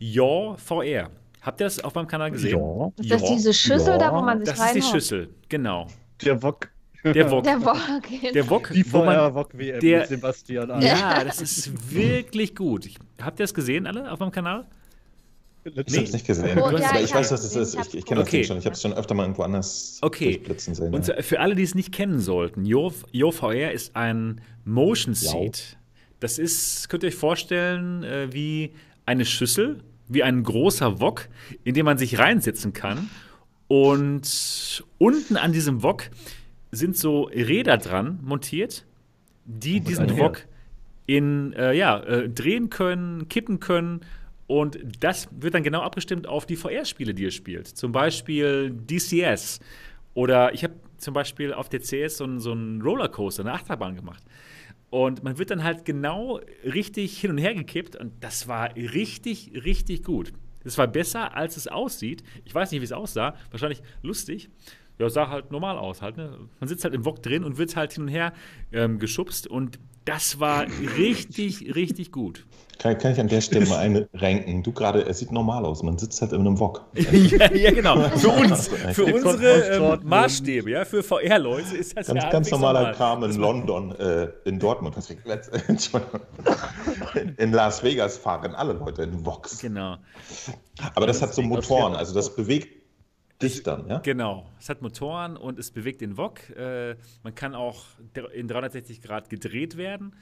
Your 0.00 0.58
VR. 0.58 1.10
Habt 1.40 1.60
ihr 1.60 1.64
das 1.64 1.78
auf 1.82 1.94
meinem 1.94 2.08
Kanal 2.08 2.32
gesehen? 2.32 2.58
Ja. 2.58 2.92
Ist 2.98 3.10
das 3.10 3.22
diese 3.22 3.54
Schüssel 3.54 3.92
ja. 3.92 3.98
da, 3.98 4.12
wo 4.12 4.22
man 4.22 4.44
sich 4.44 4.48
Das 4.48 4.66
ist 4.66 4.74
die 4.74 4.82
Schüssel, 4.82 5.28
genau. 5.48 5.86
Der 6.24 6.42
Wok. 6.42 6.68
Der 7.12 7.30
Wok. 7.30 7.44
Der 7.44 7.64
Wok, 7.64 8.02
genau. 8.08 8.32
Der 8.32 8.50
Wok, 8.50 8.70
Die 8.72 8.92
wo 8.92 9.04
man, 9.04 9.34
Wok 9.34 9.56
WM 9.56 9.80
der, 9.80 10.00
mit 10.00 10.08
Sebastian. 10.08 10.82
Ja, 10.82 11.24
das 11.24 11.40
ist 11.40 11.92
wirklich 11.94 12.54
gut. 12.54 12.86
Ich, 12.86 12.96
habt 13.20 13.38
ihr 13.38 13.44
das 13.44 13.54
gesehen 13.54 13.86
alle 13.86 14.10
auf 14.10 14.18
meinem 14.18 14.32
Kanal? 14.32 14.66
Ich 15.64 15.76
habe 15.76 16.04
es 16.04 16.12
nicht 16.12 16.26
gesehen. 16.26 16.58
Oh, 16.58 16.70
ja, 16.70 17.00
ich, 17.00 17.12
weiß, 17.12 17.32
was 17.32 17.44
es 17.44 17.56
ist. 17.56 17.74
Ich, 17.74 17.94
ich 17.94 18.04
kenne 18.06 18.20
das 18.20 18.28
okay. 18.28 18.38
Ding 18.38 18.46
schon. 18.46 18.58
Ich 18.58 18.66
habe 18.66 18.74
es 18.74 18.82
schon 18.82 18.92
öfter 18.92 19.14
mal 19.14 19.24
irgendwo 19.24 19.42
anders 19.42 19.98
okay. 20.02 20.38
blitzen 20.38 20.74
sehen. 20.74 20.94
Und 20.94 21.08
ja. 21.08 21.20
für 21.22 21.40
alle, 21.40 21.56
die 21.56 21.64
es 21.64 21.74
nicht 21.74 21.92
kennen 21.92 22.20
sollten, 22.20 22.64
YoVR 22.64 23.72
ist 23.72 23.96
ein 23.96 24.40
Motion 24.64 25.14
Seat. 25.14 25.76
Das 26.20 26.38
ist, 26.38 26.88
könnt 26.88 27.02
ihr 27.02 27.08
euch 27.08 27.16
vorstellen, 27.16 28.04
äh, 28.04 28.32
wie 28.32 28.72
eine 29.06 29.24
Schüssel, 29.24 29.80
wie 30.08 30.22
ein 30.22 30.44
großer 30.44 31.00
Wok, 31.00 31.28
in 31.64 31.74
dem 31.74 31.84
man 31.84 31.98
sich 31.98 32.18
reinsetzen 32.18 32.72
kann. 32.72 33.10
Und 33.68 34.84
unten 34.98 35.36
an 35.36 35.52
diesem 35.52 35.82
Wok 35.82 36.04
sind 36.70 36.96
so 36.96 37.24
Räder 37.24 37.78
dran 37.78 38.18
montiert, 38.22 38.84
die 39.44 39.80
diesen 39.80 40.18
Wok 40.18 40.46
in, 41.06 41.52
äh, 41.52 41.72
ja, 41.74 42.00
äh, 42.00 42.28
drehen 42.28 42.70
können, 42.70 43.28
kippen 43.28 43.60
können. 43.60 44.00
Und 44.46 44.78
das 45.00 45.28
wird 45.30 45.54
dann 45.54 45.62
genau 45.62 45.80
abgestimmt 45.80 46.26
auf 46.26 46.46
die 46.46 46.56
VR-Spiele, 46.56 47.14
die 47.14 47.24
ihr 47.24 47.30
spielt. 47.30 47.66
Zum 47.66 47.92
Beispiel 47.92 48.70
DCS. 48.72 49.60
Oder 50.14 50.54
ich 50.54 50.64
habe 50.64 50.74
zum 50.98 51.14
Beispiel 51.14 51.52
auf 51.52 51.68
der 51.68 51.80
CS 51.80 52.18
so 52.18 52.24
einen, 52.24 52.40
so 52.40 52.52
einen 52.52 52.80
Rollercoaster, 52.80 53.42
eine 53.42 53.52
Achterbahn 53.52 53.96
gemacht. 53.96 54.22
Und 54.90 55.24
man 55.24 55.38
wird 55.38 55.50
dann 55.50 55.64
halt 55.64 55.84
genau 55.84 56.40
richtig 56.64 57.18
hin 57.18 57.32
und 57.32 57.38
her 57.38 57.54
gekippt. 57.54 57.96
Und 57.96 58.12
das 58.20 58.46
war 58.48 58.74
richtig, 58.74 59.52
richtig 59.64 60.04
gut. 60.04 60.32
Das 60.62 60.78
war 60.78 60.86
besser, 60.86 61.36
als 61.36 61.56
es 61.56 61.68
aussieht. 61.68 62.22
Ich 62.44 62.54
weiß 62.54 62.70
nicht, 62.70 62.80
wie 62.80 62.84
es 62.84 62.92
aussah. 62.92 63.36
Wahrscheinlich 63.50 63.82
lustig. 64.02 64.48
Ja, 64.98 65.08
sah 65.08 65.28
halt 65.28 65.50
normal 65.50 65.78
aus. 65.78 66.02
Halt, 66.02 66.16
ne? 66.16 66.38
Man 66.60 66.68
sitzt 66.68 66.84
halt 66.84 66.94
im 66.94 67.04
Wok 67.04 67.22
drin 67.22 67.44
und 67.44 67.58
wird 67.58 67.76
halt 67.76 67.92
hin 67.92 68.04
und 68.04 68.08
her 68.08 68.32
ähm, 68.72 68.98
geschubst 68.98 69.46
und 69.46 69.78
das 70.06 70.38
war 70.38 70.66
richtig, 70.96 71.74
richtig 71.74 72.12
gut. 72.12 72.46
Kann, 72.78 72.96
kann, 72.98 73.12
ich 73.12 73.20
an 73.20 73.28
der 73.28 73.40
Stelle 73.40 73.66
mal 73.66 73.78
eine 73.78 74.08
ranken? 74.14 74.62
Du 74.62 74.70
gerade, 74.70 75.02
es 75.02 75.18
sieht 75.18 75.32
normal 75.32 75.64
aus, 75.64 75.82
man 75.82 75.98
sitzt 75.98 76.20
halt 76.20 76.32
in 76.32 76.40
einem 76.40 76.60
Wok. 76.60 76.84
ja, 76.94 77.52
ja, 77.52 77.70
genau. 77.72 78.00
Für 78.10 78.28
uns, 78.28 78.68
für 78.68 79.06
unsere 79.06 79.94
ähm, 79.94 80.00
Maßstäbe, 80.04 80.70
ja, 80.70 80.84
für 80.84 81.02
VR-Leute 81.02 81.76
ist 81.76 81.96
das 81.96 82.06
ganz, 82.06 82.22
ja 82.22 82.30
ganz 82.30 82.50
normaler 82.50 82.80
normal. 82.80 82.94
Kram 82.94 83.24
in 83.24 83.36
London, 83.36 83.96
äh, 83.96 84.28
in 84.44 84.58
Dortmund. 84.58 84.94
in 87.38 87.52
Las 87.52 87.82
Vegas 87.82 88.18
fahren 88.18 88.54
alle 88.54 88.74
Leute 88.74 89.04
in 89.04 89.24
Woks. 89.24 89.58
Genau. 89.58 89.96
Aber 90.94 91.06
das 91.06 91.22
hat 91.22 91.34
so 91.34 91.42
Motoren, 91.42 91.94
also 91.94 92.14
das 92.14 92.36
bewegt 92.36 92.75
dich 93.42 93.62
dann, 93.62 93.86
ja? 93.88 93.98
Genau. 93.98 94.50
Es 94.58 94.68
hat 94.68 94.82
Motoren 94.82 95.36
und 95.36 95.58
es 95.58 95.70
bewegt 95.70 96.00
den 96.00 96.16
Wok. 96.16 96.50
Äh, 96.50 96.96
man 97.22 97.34
kann 97.34 97.54
auch 97.54 97.84
in 98.32 98.48
360 98.48 99.02
Grad 99.02 99.28
gedreht 99.28 99.76
werden. 99.76 100.14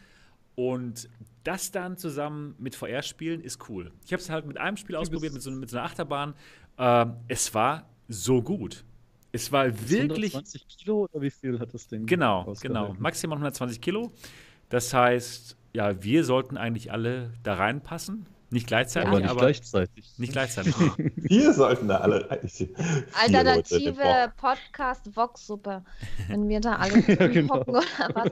Und 0.57 1.09
das 1.43 1.73
dann 1.73 1.97
zusammen 1.97 2.55
mit 2.59 2.77
VR 2.77 3.03
spielen 3.03 3.41
ist 3.41 3.69
cool. 3.69 3.93
Ich 4.05 4.13
habe 4.13 4.23
es 4.23 4.31
halt 4.31 4.47
mit 4.47 4.57
einem 4.57 4.77
Spiel 4.77 4.97
ausprobiert, 4.97 5.33
mit 5.33 5.43
so, 5.43 5.51
mit 5.51 5.69
so 5.69 5.77
einer 5.77 5.87
Achterbahn. 5.87 6.35
Äh, 6.79 7.07
es 7.29 7.53
war 7.55 7.89
so 8.09 8.43
gut. 8.43 8.85
Es 9.33 9.51
war 9.51 9.67
wirklich. 9.67 10.35
120 10.35 10.69
Kilo 10.69 11.09
oder 11.13 11.21
wie 11.21 11.31
viel 11.31 11.59
hat 11.59 11.75
das 11.75 11.89
Ding? 11.89 12.07
Genau, 12.07 12.55
genau. 12.61 12.95
Maximal 12.99 13.37
120 13.37 13.81
Kilo. 13.81 14.13
Das 14.69 14.95
heißt, 14.95 15.57
ja, 15.73 16.03
wir 16.03 16.25
sollten 16.25 16.57
eigentlich 16.57 16.93
alle 16.93 17.33
da 17.43 17.55
reinpassen. 17.55 18.27
Nicht 18.55 18.69
gleichzeitig, 18.69 19.09
aber 19.09 19.19
nicht 19.19 19.31
aber 19.31 19.41
gleichzeitig. 19.41 20.13
Nicht 20.17 20.33
gleichzeitig. 20.33 20.77
Wir 21.17 21.53
sollten 21.53 21.89
da 21.89 21.97
alle. 21.97 22.41
Alternative 23.21 24.33
Podcast 24.37 25.17
Vox-Suppe. 25.17 25.83
Wenn 26.29 26.49
wir 26.49 26.61
da 26.61 26.77
alle 26.77 27.01
ja, 27.01 27.27
genau. 27.27 27.55
hocken 27.57 27.75
oder 27.75 27.83
was. 28.15 28.31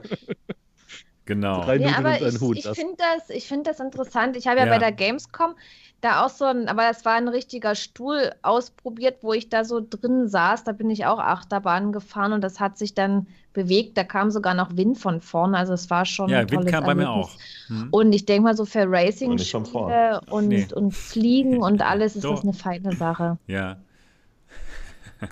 Genau. 1.25 1.65
Nee, 1.75 1.87
aber 1.87 2.21
ich, 2.21 2.41
ich 2.41 2.69
finde 2.69 2.95
das, 2.97 3.43
find 3.43 3.67
das 3.67 3.81
interessant. 3.81 4.37
Ich 4.37 4.47
habe 4.47 4.59
ja, 4.59 4.65
ja, 4.65 4.71
bei 4.71 4.77
der 4.77 4.93
Gamescom 4.93 5.55
da 6.03 6.25
auch 6.25 6.29
so 6.29 6.45
ein, 6.45 6.67
aber 6.67 6.83
das 6.83 7.05
war 7.05 7.13
ein 7.13 7.29
richtiger 7.29 7.75
Stuhl 7.75 8.31
ausprobiert, 8.41 9.19
wo 9.21 9.31
ich 9.31 9.49
da 9.49 9.63
so 9.63 9.81
drin 9.87 10.27
saß. 10.27 10.65
Da 10.65 10.73
bin 10.73 10.89
ich 10.89 11.05
auch 11.05 11.19
Achterbahn 11.19 11.93
gefahren 11.93 12.33
und 12.33 12.41
das 12.41 12.59
hat 12.59 12.77
sich 12.77 12.93
dann 12.93 13.27
bewegt. 13.53 13.97
Da 13.97 14.03
kam 14.03 14.29
sogar 14.29 14.53
noch 14.53 14.75
Wind 14.75 14.97
von 14.97 15.21
vorne. 15.21 15.57
Also 15.57 15.71
es 15.73 15.89
war 15.89 16.05
schon. 16.05 16.29
Ja, 16.29 16.39
ein 16.39 16.51
Wind 16.51 16.67
kam 16.67 16.83
bei 16.83 16.93
mir 16.93 17.09
auch. 17.09 17.31
Hm. 17.67 17.87
Und 17.91 18.11
ich 18.11 18.25
denke 18.25 18.43
mal 18.43 18.57
so 18.57 18.65
für 18.65 18.85
Racing 18.85 19.31
und, 19.31 19.65
und, 20.29 20.47
nee. 20.49 20.67
und 20.73 20.91
Fliegen 20.91 21.59
und 21.59 21.81
alles 21.85 22.17
ist 22.17 22.25
Doch. 22.25 22.35
das 22.35 22.43
eine 22.43 22.53
feine 22.53 22.95
Sache. 22.95 23.37
Ja. 23.47 23.77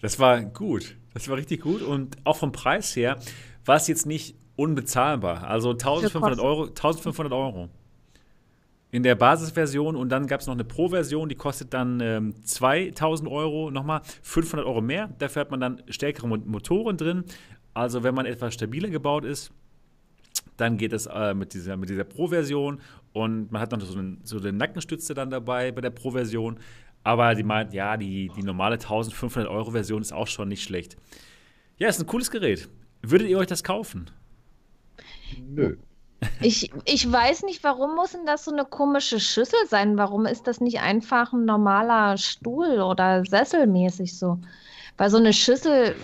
das 0.00 0.18
war 0.18 0.40
gut. 0.40 0.96
Das 1.12 1.28
war 1.28 1.36
richtig 1.36 1.60
gut. 1.60 1.82
Und 1.82 2.16
auch 2.24 2.36
vom 2.36 2.52
Preis 2.52 2.96
her 2.96 3.18
war 3.66 3.76
es 3.76 3.86
jetzt 3.86 4.06
nicht 4.06 4.34
unbezahlbar. 4.56 5.44
Also 5.44 5.72
1500 5.72 6.40
Euro, 6.40 6.64
1500 6.68 7.32
Euro. 7.34 7.68
In 8.92 9.02
der 9.02 9.16
Basisversion 9.16 9.96
und 9.96 10.10
dann 10.10 10.26
gab 10.26 10.40
es 10.40 10.46
noch 10.46 10.54
eine 10.54 10.64
Pro-Version, 10.64 11.28
die 11.28 11.34
kostet 11.34 11.74
dann 11.74 12.00
ähm, 12.00 12.34
2000 12.44 13.28
Euro, 13.28 13.70
nochmal 13.70 14.00
500 14.22 14.66
Euro 14.66 14.80
mehr. 14.80 15.10
Dafür 15.18 15.40
hat 15.40 15.50
man 15.50 15.60
dann 15.60 15.82
stärkere 15.88 16.28
Motoren 16.28 16.96
drin. 16.96 17.24
Also, 17.74 18.02
wenn 18.04 18.14
man 18.14 18.26
etwas 18.26 18.54
stabiler 18.54 18.88
gebaut 18.88 19.24
ist, 19.24 19.52
dann 20.56 20.78
geht 20.78 20.92
es 20.92 21.06
äh, 21.06 21.34
mit 21.34 21.52
dieser, 21.52 21.76
mit 21.76 21.90
dieser 21.90 22.04
Pro-Version 22.04 22.80
und 23.12 23.52
man 23.52 23.60
hat 23.60 23.72
noch 23.72 23.80
so 23.80 23.98
eine, 23.98 24.18
so 24.22 24.38
eine 24.38 24.52
Nackenstütze 24.52 25.14
dann 25.14 25.30
dabei 25.30 25.72
bei 25.72 25.80
der 25.80 25.90
Pro-Version. 25.90 26.58
Aber 27.02 27.34
die 27.34 27.42
meint, 27.42 27.72
ja, 27.72 27.96
die, 27.96 28.30
die 28.36 28.42
normale 28.42 28.74
1500 28.74 29.50
Euro-Version 29.50 30.02
ist 30.02 30.12
auch 30.12 30.26
schon 30.26 30.48
nicht 30.48 30.62
schlecht. 30.62 30.96
Ja, 31.78 31.88
ist 31.88 32.00
ein 32.00 32.06
cooles 32.06 32.30
Gerät. 32.30 32.68
Würdet 33.02 33.28
ihr 33.28 33.38
euch 33.38 33.46
das 33.46 33.62
kaufen? 33.62 34.10
Nö. 35.46 35.76
Ich, 36.40 36.70
ich 36.84 37.10
weiß 37.10 37.42
nicht, 37.42 37.62
warum 37.62 37.94
muss 37.94 38.12
denn 38.12 38.26
das 38.26 38.44
so 38.44 38.52
eine 38.52 38.64
komische 38.64 39.20
Schüssel 39.20 39.58
sein? 39.68 39.98
Warum 39.98 40.26
ist 40.26 40.46
das 40.46 40.60
nicht 40.60 40.80
einfach 40.80 41.32
ein 41.32 41.44
normaler 41.44 42.16
Stuhl 42.16 42.80
oder 42.80 43.24
sesselmäßig 43.24 44.18
so? 44.18 44.38
Weil 44.96 45.10
so 45.10 45.18
eine 45.18 45.32
Schüssel, 45.32 45.94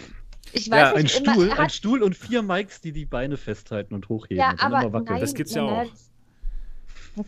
ich 0.52 0.70
weiß 0.70 0.92
ja, 0.92 1.02
nicht, 1.02 1.16
ein 1.16 1.26
Stuhl, 1.32 1.46
immer, 1.46 1.58
ein 1.58 1.70
Stuhl 1.70 2.02
und 2.02 2.14
vier 2.14 2.42
Mikes, 2.42 2.80
die 2.80 2.92
die 2.92 3.06
Beine 3.06 3.36
festhalten 3.36 3.94
und 3.94 4.08
hochheben. 4.08 4.38
Ja, 4.38 4.54
aber 4.58 5.00
nein, 5.00 5.20
das 5.20 5.34
gibt's 5.34 5.54
ja, 5.54 5.64
ja 5.64 5.82
auch. 5.82 5.86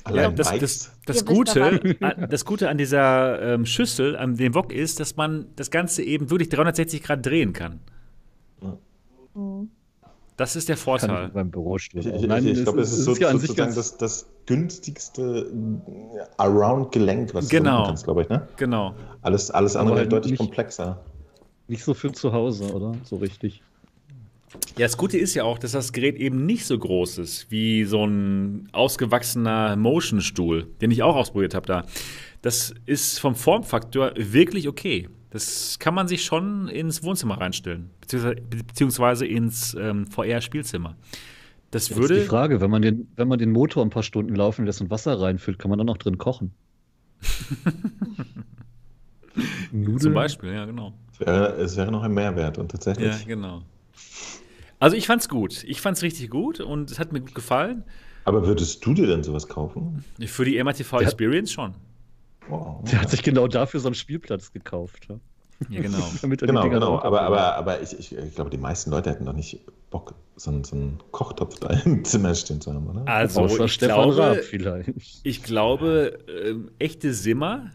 Das, 0.04 0.34
das, 0.34 0.58
das, 0.58 0.92
das 1.04 1.24
Gute, 1.26 1.96
das 2.30 2.44
Gute 2.46 2.70
an 2.70 2.78
dieser 2.78 3.54
ähm, 3.54 3.66
Schüssel, 3.66 4.16
an 4.16 4.36
dem 4.36 4.54
Wok 4.54 4.72
ist, 4.72 4.98
dass 4.98 5.16
man 5.16 5.46
das 5.56 5.70
Ganze 5.70 6.02
eben 6.02 6.30
wirklich 6.30 6.48
360 6.48 7.02
Grad 7.02 7.24
drehen 7.24 7.52
kann. 7.52 7.80
Mhm. 9.34 9.70
Das 10.36 10.56
ist 10.56 10.68
der 10.68 10.76
Vorteil. 10.76 11.28
beim 11.28 11.50
Bürostuhl. 11.50 12.00
Ich, 12.00 12.06
ich, 12.06 12.22
Nein, 12.22 12.44
ich, 12.44 12.58
ich 12.58 12.64
glaube, 12.64 12.80
es 12.80 12.92
ist, 12.92 12.98
ist 12.98 13.04
so, 13.04 13.14
ja 13.14 13.30
sozusagen 13.30 13.74
das, 13.74 13.96
das, 13.96 14.26
günstigste 14.46 15.50
Around-Gelenk, 16.36 17.32
was 17.32 17.48
genau. 17.48 17.80
du 17.82 17.86
kannst, 17.86 18.04
glaube 18.04 18.22
ich. 18.22 18.28
Ne? 18.28 18.46
Genau. 18.56 18.94
Alles, 19.22 19.50
alles 19.50 19.74
andere 19.74 19.98
halt 19.98 20.12
deutlich 20.12 20.32
nicht, 20.32 20.38
komplexer. 20.38 21.00
Nicht 21.66 21.82
so 21.82 21.94
für 21.94 22.12
zu 22.12 22.32
Hause, 22.32 22.70
oder? 22.74 22.94
So 23.04 23.16
richtig. 23.16 23.62
Ja, 24.76 24.86
das 24.86 24.96
Gute 24.96 25.18
ist 25.18 25.34
ja 25.34 25.44
auch, 25.44 25.58
dass 25.58 25.72
das 25.72 25.92
Gerät 25.92 26.16
eben 26.16 26.46
nicht 26.46 26.66
so 26.66 26.78
groß 26.78 27.18
ist 27.18 27.50
wie 27.50 27.84
so 27.84 28.04
ein 28.04 28.68
ausgewachsener 28.72 29.76
Motion-Stuhl, 29.76 30.66
den 30.80 30.90
ich 30.90 31.02
auch 31.02 31.16
ausprobiert 31.16 31.54
habe 31.54 31.66
da. 31.66 31.84
Das 32.42 32.74
ist 32.84 33.18
vom 33.18 33.34
Formfaktor 33.34 34.12
wirklich 34.16 34.68
okay. 34.68 35.08
Das 35.34 35.78
kann 35.80 35.94
man 35.94 36.06
sich 36.06 36.24
schon 36.24 36.68
ins 36.68 37.02
Wohnzimmer 37.02 37.40
reinstellen, 37.40 37.90
beziehungsweise, 38.00 38.40
beziehungsweise 38.40 39.26
ins 39.26 39.74
ähm, 39.74 40.06
VR-Spielzimmer. 40.06 40.96
Das 41.72 41.96
würde. 41.96 42.14
Ist 42.14 42.22
die 42.22 42.28
Frage, 42.28 42.60
wenn 42.60 42.70
man, 42.70 42.82
den, 42.82 43.08
wenn 43.16 43.26
man 43.26 43.40
den 43.40 43.50
Motor 43.50 43.84
ein 43.84 43.90
paar 43.90 44.04
Stunden 44.04 44.36
laufen 44.36 44.64
lässt 44.64 44.80
und 44.80 44.90
Wasser 44.90 45.20
reinfüllt, 45.20 45.58
kann 45.58 45.70
man 45.70 45.80
dann 45.80 45.88
auch 45.88 45.96
drin 45.96 46.18
kochen? 46.18 46.52
Zum 49.98 50.14
Beispiel, 50.14 50.52
ja, 50.52 50.66
genau. 50.66 50.94
Es 51.12 51.26
wäre, 51.26 51.48
es 51.56 51.76
wäre 51.76 51.90
noch 51.90 52.04
ein 52.04 52.14
Mehrwert 52.14 52.58
und 52.58 52.70
tatsächlich. 52.70 53.08
Ja, 53.08 53.18
genau. 53.26 53.62
Also 54.78 54.96
ich 54.96 55.08
fand's 55.08 55.28
gut. 55.28 55.64
Ich 55.64 55.80
fand's 55.80 56.02
richtig 56.02 56.30
gut 56.30 56.60
und 56.60 56.92
es 56.92 57.00
hat 57.00 57.12
mir 57.12 57.18
gut 57.18 57.34
gefallen. 57.34 57.82
Aber 58.24 58.46
würdest 58.46 58.86
du 58.86 58.94
dir 58.94 59.08
denn 59.08 59.24
sowas 59.24 59.48
kaufen? 59.48 60.04
Für 60.26 60.44
die 60.44 60.62
MRTV 60.62 61.00
Experience 61.00 61.50
schon. 61.50 61.74
Wow. 62.48 62.84
Der 62.90 63.00
hat 63.00 63.10
sich 63.10 63.22
genau 63.22 63.48
dafür 63.48 63.80
so 63.80 63.88
einen 63.88 63.94
Spielplatz 63.94 64.52
gekauft. 64.52 65.08
Ja, 65.08 65.16
ja 65.68 65.82
genau. 65.82 66.04
genau, 66.36 66.68
genau. 66.68 67.00
Aber, 67.00 67.22
aber, 67.22 67.54
aber 67.56 67.82
ich, 67.82 67.98
ich, 67.98 68.16
ich, 68.16 68.34
glaube, 68.34 68.50
die 68.50 68.58
meisten 68.58 68.90
Leute 68.90 69.10
hätten 69.10 69.24
doch 69.24 69.32
nicht 69.32 69.60
Bock, 69.90 70.14
so 70.36 70.50
einen, 70.50 70.64
so 70.64 70.76
einen 70.76 70.98
Kochtopf 71.10 71.58
da 71.60 71.68
im 71.84 72.04
Zimmer 72.04 72.34
stehen 72.34 72.60
zu 72.60 72.72
haben, 72.72 72.88
oder? 72.88 73.06
Also, 73.06 73.46
ich 73.46 73.72
Stefan 73.72 74.10
glaube, 74.10 74.18
Raab 74.18 74.36
vielleicht. 74.38 74.90
Ich 75.22 75.42
glaube, 75.42 76.18
ähm, 76.28 76.70
echte 76.78 77.14
Simmer, 77.14 77.70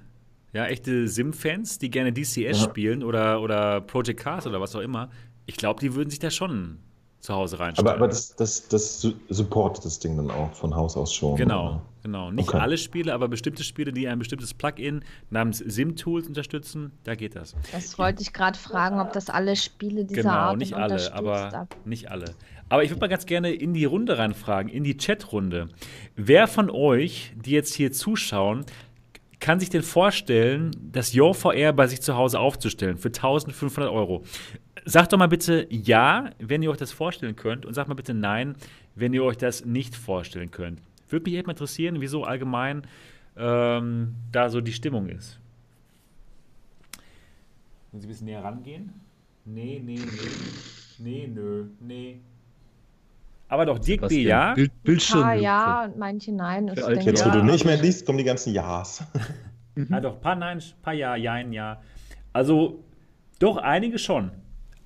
ja, 0.53 0.65
echte 0.65 1.07
Sim-Fans, 1.07 1.79
die 1.79 1.89
gerne 1.89 2.11
DCS 2.11 2.35
ja. 2.35 2.53
spielen 2.55 3.03
oder, 3.03 3.41
oder 3.41 3.81
Project 3.81 4.19
Cars 4.19 4.47
oder 4.47 4.59
was 4.61 4.75
auch 4.75 4.81
immer, 4.81 5.09
ich 5.45 5.57
glaube, 5.57 5.79
die 5.79 5.95
würden 5.95 6.09
sich 6.09 6.19
da 6.19 6.29
schon 6.29 6.79
zu 7.19 7.33
Hause 7.33 7.59
reinstellen. 7.59 7.87
Aber, 7.87 7.97
aber 7.97 8.07
das, 8.07 8.35
das, 8.35 8.67
das 8.67 9.01
supportet 9.29 9.85
das 9.85 9.99
Ding 9.99 10.15
dann 10.17 10.31
auch 10.31 10.53
von 10.53 10.75
Haus 10.75 10.95
aus 10.95 11.13
schon. 11.13 11.35
Genau, 11.35 11.67
oder? 11.67 11.81
Genau. 12.03 12.31
Nicht 12.31 12.49
okay. 12.49 12.57
alle 12.57 12.77
Spiele, 12.77 13.13
aber 13.13 13.27
bestimmte 13.27 13.63
Spiele, 13.63 13.91
die 13.91 14.07
ein 14.07 14.19
bestimmtes 14.19 14.53
Plugin 14.53 15.03
namens 15.29 15.59
SimTools 15.59 16.27
unterstützen, 16.27 16.91
da 17.03 17.15
geht 17.15 17.35
das. 17.35 17.55
Das 17.71 17.97
wollte 17.97 18.21
ich 18.21 18.33
gerade 18.33 18.57
fragen, 18.57 18.99
ob 18.99 19.13
das 19.13 19.29
alle 19.29 19.55
Spiele 19.55 20.05
dieser 20.05 20.23
genau, 20.23 20.33
Art 20.33 20.57
nicht 20.57 20.73
alle, 20.73 21.13
aber 21.13 21.67
nicht 21.85 22.11
alle. 22.11 22.25
Aber 22.69 22.83
ich 22.83 22.91
würde 22.91 23.01
mal 23.01 23.07
ganz 23.07 23.25
gerne 23.25 23.51
in 23.51 23.73
die 23.73 23.85
Runde 23.85 24.17
reinfragen, 24.17 24.71
in 24.71 24.83
die 24.83 24.95
Chatrunde. 24.95 25.69
Wer 26.15 26.47
von 26.47 26.69
euch, 26.69 27.33
die 27.35 27.51
jetzt 27.51 27.73
hier 27.73 27.91
zuschauen, 27.91 28.65
kann 29.39 29.59
sich 29.59 29.69
denn 29.69 29.83
vorstellen, 29.83 30.71
das 30.91 31.15
Your 31.15 31.33
VR 31.33 31.73
bei 31.73 31.87
sich 31.87 32.01
zu 32.01 32.15
Hause 32.15 32.39
aufzustellen 32.39 32.97
für 32.97 33.07
1500 33.07 33.91
Euro? 33.91 34.23
Sagt 34.85 35.13
doch 35.13 35.17
mal 35.17 35.27
bitte 35.27 35.65
ja, 35.69 36.29
wenn 36.39 36.61
ihr 36.61 36.69
euch 36.71 36.77
das 36.77 36.91
vorstellen 36.91 37.35
könnt, 37.35 37.65
und 37.65 37.73
sagt 37.73 37.89
mal 37.89 37.95
bitte 37.95 38.13
nein, 38.13 38.55
wenn 38.95 39.13
ihr 39.13 39.23
euch 39.23 39.37
das 39.37 39.65
nicht 39.65 39.95
vorstellen 39.95 40.51
könnt. 40.51 40.81
Würde 41.09 41.29
mich 41.29 41.37
echt 41.37 41.47
mal 41.47 41.53
interessieren, 41.53 42.01
wieso 42.01 42.23
allgemein 42.23 42.83
ähm, 43.37 44.15
da 44.31 44.49
so 44.49 44.61
die 44.61 44.73
Stimmung 44.73 45.09
ist. 45.09 45.39
Wenn 47.91 48.01
Sie 48.01 48.07
ein 48.07 48.09
bisschen 48.09 48.25
näher 48.25 48.43
rangehen? 48.43 48.93
Nee, 49.45 49.81
nee, 49.83 49.95
nee. 49.95 50.05
Nee, 50.99 51.27
nö, 51.33 51.65
nee. 51.79 52.19
Aber 53.47 53.65
doch, 53.65 53.79
Dirk 53.79 54.07
B, 54.07 54.23
ja? 54.23 54.53
Bild, 54.53 54.71
Bildschirm. 54.83 55.23
Ah, 55.23 55.33
ja, 55.33 55.85
und 55.85 55.97
manche 55.97 56.31
nein. 56.31 56.67
Jetzt, 56.67 56.87
denke, 56.87 57.13
wo 57.13 57.29
ja. 57.29 57.31
du 57.31 57.43
nicht 57.43 57.65
mehr 57.65 57.77
liest, 57.77 58.05
kommen 58.05 58.19
die 58.19 58.23
ganzen 58.23 58.53
Ja's. 58.53 59.03
ah, 59.91 59.99
doch, 59.99 60.21
paar 60.21 60.35
Nein, 60.35 60.61
paar 60.83 60.93
Ja, 60.93 61.15
Jein, 61.15 61.51
Ja. 61.51 61.81
Also, 62.31 62.83
doch, 63.39 63.57
einige 63.57 63.97
schon. 63.97 64.31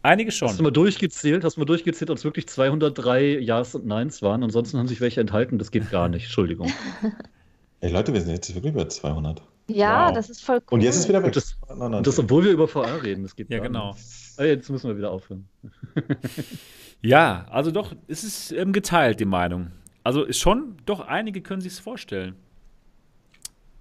Einige 0.03 0.31
schon. 0.31 0.49
Hast 0.49 0.59
du 0.59 0.63
mal 0.63 0.71
durchgezählt? 0.71 1.45
Hast 1.45 1.55
du 1.55 1.61
mal 1.61 1.65
durchgezählt, 1.65 2.09
ob 2.09 2.17
es 2.17 2.25
wirklich 2.25 2.47
203 2.47 3.39
Ja's 3.39 3.73
und 3.73 3.85
Neins 3.85 4.21
waren? 4.21 4.43
Ansonsten 4.43 4.77
haben 4.77 4.89
sich 4.89 4.99
welche 4.99 5.21
enthalten. 5.21 5.57
Das 5.57 5.71
geht 5.71 5.89
gar 5.89 6.09
nicht. 6.09 6.25
Entschuldigung. 6.25 6.71
Ey 7.79 7.91
Leute, 7.91 8.13
wir 8.13 8.21
sind 8.21 8.31
jetzt 8.31 8.53
wirklich 8.53 8.73
über 8.73 8.87
200. 8.87 9.41
Ja, 9.67 10.07
wow. 10.07 10.13
das 10.13 10.29
ist 10.29 10.43
voll 10.43 10.57
cool. 10.57 10.75
Und 10.75 10.81
jetzt 10.81 10.97
ist 10.97 11.07
wieder 11.07 11.19
weg. 11.19 11.27
Und 11.27 11.35
das, 11.37 11.57
und 11.69 12.05
das 12.05 12.19
obwohl 12.19 12.43
wir 12.43 12.51
über 12.51 12.67
VR 12.67 13.01
reden. 13.01 13.23
Das 13.23 13.33
geht 13.35 13.49
ja, 13.49 13.59
genau. 13.59 13.95
Ah, 14.35 14.43
jetzt 14.43 14.69
müssen 14.69 14.89
wir 14.89 14.97
wieder 14.97 15.09
aufhören. 15.09 15.47
ja, 17.01 17.45
also 17.49 17.71
doch, 17.71 17.95
es 18.07 18.25
ist 18.25 18.51
ähm, 18.51 18.73
geteilt, 18.73 19.21
die 19.21 19.25
Meinung. 19.25 19.71
Also 20.03 20.23
ist 20.23 20.39
schon, 20.39 20.75
doch 20.85 20.99
einige 20.99 21.41
können 21.41 21.61
sich 21.61 21.73
es 21.73 21.79
vorstellen. 21.79 22.35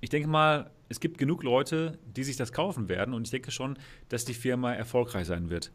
Ich 0.01 0.11
denke 0.11 0.28
mal, 0.28 0.70
es 0.89 1.01
gibt 1.01 1.19
genug 1.19 1.43
Leute, 1.43 1.99
die 2.16 2.23
sich 2.23 2.36
das 2.36 2.53
kaufen 2.53 2.89
werden 2.89 3.12
und 3.12 3.27
ich 3.27 3.31
denke 3.32 3.51
schon, 3.51 3.77
dass 4.09 4.24
die 4.24 4.35
Firma 4.35 4.73
erfolgreich 4.73 5.27
sein 5.27 5.51
wird. 5.51 5.73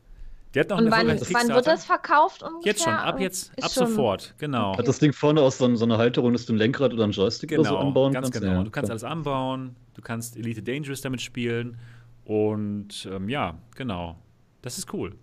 Die 0.58 0.62
hat 0.62 0.72
noch 0.72 0.80
und 0.80 0.90
wann, 0.90 1.08
wann 1.08 1.50
wird 1.50 1.68
das 1.68 1.86
verkauft 1.86 2.42
ungefähr? 2.42 2.72
Jetzt 2.72 2.84
schon, 2.84 2.94
ab 2.94 3.20
jetzt, 3.20 3.52
ab 3.64 3.70
sofort, 3.70 4.34
genau. 4.40 4.70
Okay. 4.70 4.80
Hat 4.80 4.88
das 4.88 4.98
Ding 4.98 5.14
vorne 5.14 5.40
aus 5.40 5.60
so, 5.60 5.76
so 5.76 5.86
einer 5.86 6.00
Halterung, 6.00 6.34
dass 6.34 6.48
du 6.48 6.54
ein 6.54 6.58
Lenkrad 6.58 6.94
oder 6.94 7.04
ein 7.04 7.12
Joystick 7.12 7.52
genau, 7.52 7.62
oder 7.62 7.70
so 7.70 7.78
anbauen 7.78 8.12
ganz 8.12 8.32
kannst? 8.32 8.42
genau. 8.42 8.54
Ja, 8.56 8.64
du 8.64 8.72
kannst 8.72 8.90
alles 8.90 9.04
anbauen, 9.04 9.76
du 9.94 10.02
kannst 10.02 10.36
Elite 10.36 10.64
Dangerous 10.64 11.02
damit 11.02 11.22
spielen 11.22 11.78
und 12.26 13.08
ähm, 13.12 13.30
ja, 13.30 13.54
genau. 13.76 14.18
Das 14.64 14.80
ist 14.80 14.92
cool. 14.96 15.14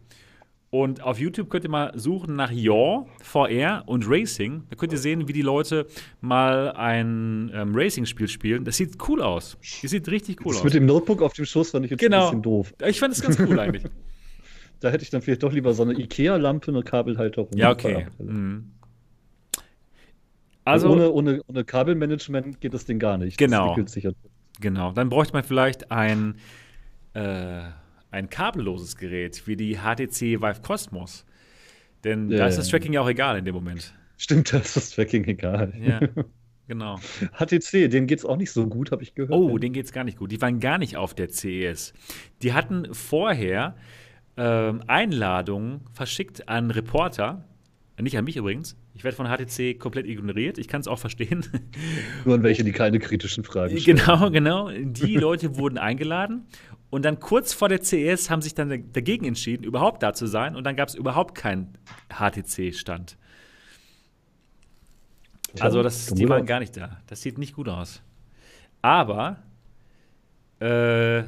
Und 0.71 1.03
auf 1.03 1.19
YouTube 1.19 1.51
könnt 1.51 1.65
ihr 1.65 1.71
mal 1.71 1.91
suchen 1.99 2.37
nach 2.37 2.53
Yaw, 2.53 3.09
VR 3.21 3.83
und 3.87 4.09
Racing. 4.09 4.63
Da 4.71 4.77
könnt 4.77 4.93
ihr 4.93 4.99
sehen, 4.99 5.27
wie 5.27 5.33
die 5.33 5.43
Leute 5.43 5.89
mal 6.21 6.71
ein 6.77 7.51
ähm, 7.53 7.73
Racing-Spiel 7.75 8.29
spielen. 8.29 8.65
Das 8.65 8.77
sieht 8.77 8.99
cool 9.09 9.21
aus. 9.21 9.59
Das 9.83 9.91
sieht 9.91 10.09
richtig 10.09 10.47
cool 10.47 10.53
das 10.53 10.59
aus. 10.59 10.65
Mit 10.65 10.75
dem 10.75 10.87
Notebook 10.87 11.23
auf 11.23 11.33
dem 11.33 11.45
Schoß 11.45 11.73
fand 11.73 11.87
ich 11.87 11.91
jetzt 11.91 11.99
genau. 11.99 12.19
ein 12.19 12.23
bisschen 12.27 12.43
doof. 12.43 12.73
Ich 12.87 13.01
fand 13.01 13.15
es 13.15 13.21
ganz 13.21 13.37
cool 13.41 13.59
eigentlich. 13.59 13.83
da 14.85 14.91
hätte 14.91 15.03
ich 15.03 15.11
dann 15.11 15.23
vielleicht 15.23 15.43
doch 15.43 15.53
lieber 15.53 15.73
so 15.75 15.83
eine 15.83 15.95
Ikea-Lampe, 15.95 16.71
eine 16.71 16.83
Kabelhalterung. 16.83 17.51
Ja, 17.57 17.71
okay. 17.71 18.07
Mhm. 18.19 18.73
Also, 20.65 20.91
ohne, 20.91 21.11
ohne, 21.11 21.43
ohne 21.47 21.65
Kabelmanagement 21.65 22.61
geht 22.61 22.75
das 22.75 22.85
Ding 22.85 22.99
gar 22.99 23.19
nicht. 23.19 23.39
Genau. 23.39 23.77
Genau. 24.61 24.93
Dann 24.93 25.09
bräuchte 25.09 25.35
man 25.35 25.43
vielleicht 25.43 25.91
ein. 25.91 26.37
Äh, 27.15 27.63
ein 28.15 28.31
kabelloses 28.31 28.97
Gerät 28.97 29.47
wie 29.47 29.57
die 29.57 29.79
HTC 29.79 30.41
Vive 30.41 30.63
Cosmos. 30.63 31.27
Denn 32.05 32.31
ja, 32.31 32.39
da 32.39 32.47
ist 32.47 32.59
das 32.59 32.69
Tracking 32.69 32.93
ja 32.93 33.01
auch 33.01 33.09
egal 33.09 33.39
in 33.39 33.45
dem 33.45 33.55
Moment. 33.55 33.93
Stimmt, 34.17 34.53
da 34.53 34.59
ist 34.59 34.77
das 34.77 34.91
Tracking 34.91 35.25
egal. 35.25 35.73
Ja, 35.81 36.01
genau. 36.69 36.99
HTC, 37.33 37.91
denen 37.91 38.07
geht 38.07 38.21
es 38.21 38.25
auch 38.25 38.37
nicht 38.37 38.53
so 38.53 38.69
gut, 38.69 38.93
habe 38.93 39.03
ich 39.03 39.15
gehört. 39.15 39.33
Oh, 39.33 39.59
denen 39.59 39.73
geht 39.73 39.87
es 39.87 39.93
gar 39.93 40.05
nicht 40.05 40.17
gut. 40.17 40.31
Die 40.31 40.41
waren 40.41 40.61
gar 40.61 40.79
nicht 40.79 40.97
auf 40.97 41.15
der 41.15 41.29
CES. 41.29 41.93
Die 42.43 42.53
hatten 42.53 42.95
vorher 42.95 43.75
ähm, 44.37 44.83
Einladungen 44.87 45.81
verschickt 45.93 46.49
an 46.49 46.71
Reporter, 46.71 47.45
nicht 48.01 48.19
an 48.19 48.25
mich 48.25 48.37
übrigens. 48.37 48.77
Ich 48.95 49.05
werde 49.05 49.17
von 49.17 49.27
HTC 49.27 49.79
komplett 49.79 50.07
ignoriert. 50.07 50.59
Ich 50.59 50.69
kann 50.69 50.81
es 50.81 50.89
auch 50.89 50.99
verstehen. 50.99 51.45
Nur 52.25 52.35
an 52.35 52.43
welche, 52.43 52.65
die 52.65 52.73
keine 52.73 52.99
kritischen 52.99 53.45
Fragen 53.45 53.79
stellen. 53.79 53.99
Genau, 53.99 54.31
genau. 54.31 54.71
Die 54.71 55.17
Leute 55.17 55.57
wurden 55.57 55.79
eingeladen 55.79 56.47
und 56.91 57.05
dann 57.05 57.19
kurz 57.19 57.53
vor 57.53 57.69
der 57.69 57.83
CES 57.83 58.31
haben 58.31 58.41
sich 58.41 58.55
dann 58.55 58.93
dagegen 58.93 59.25
entschieden, 59.25 59.65
überhaupt 59.65 60.03
da 60.03 60.13
zu 60.13 60.27
sein. 60.27 60.55
Und 60.55 60.65
dann 60.65 60.77
gab 60.77 60.89
es 60.89 60.95
überhaupt 60.95 61.35
keinen 61.35 61.77
HTC-Stand. 62.09 63.17
Also 65.61 65.83
das, 65.83 66.07
die 66.07 66.29
waren 66.29 66.47
gar 66.47 66.61
nicht 66.61 66.77
da. 66.77 66.99
Das 67.07 67.23
sieht 67.23 67.39
nicht 67.39 67.55
gut 67.55 67.69
aus. 67.69 68.03
Aber 68.83 69.43
äh, 70.61 71.25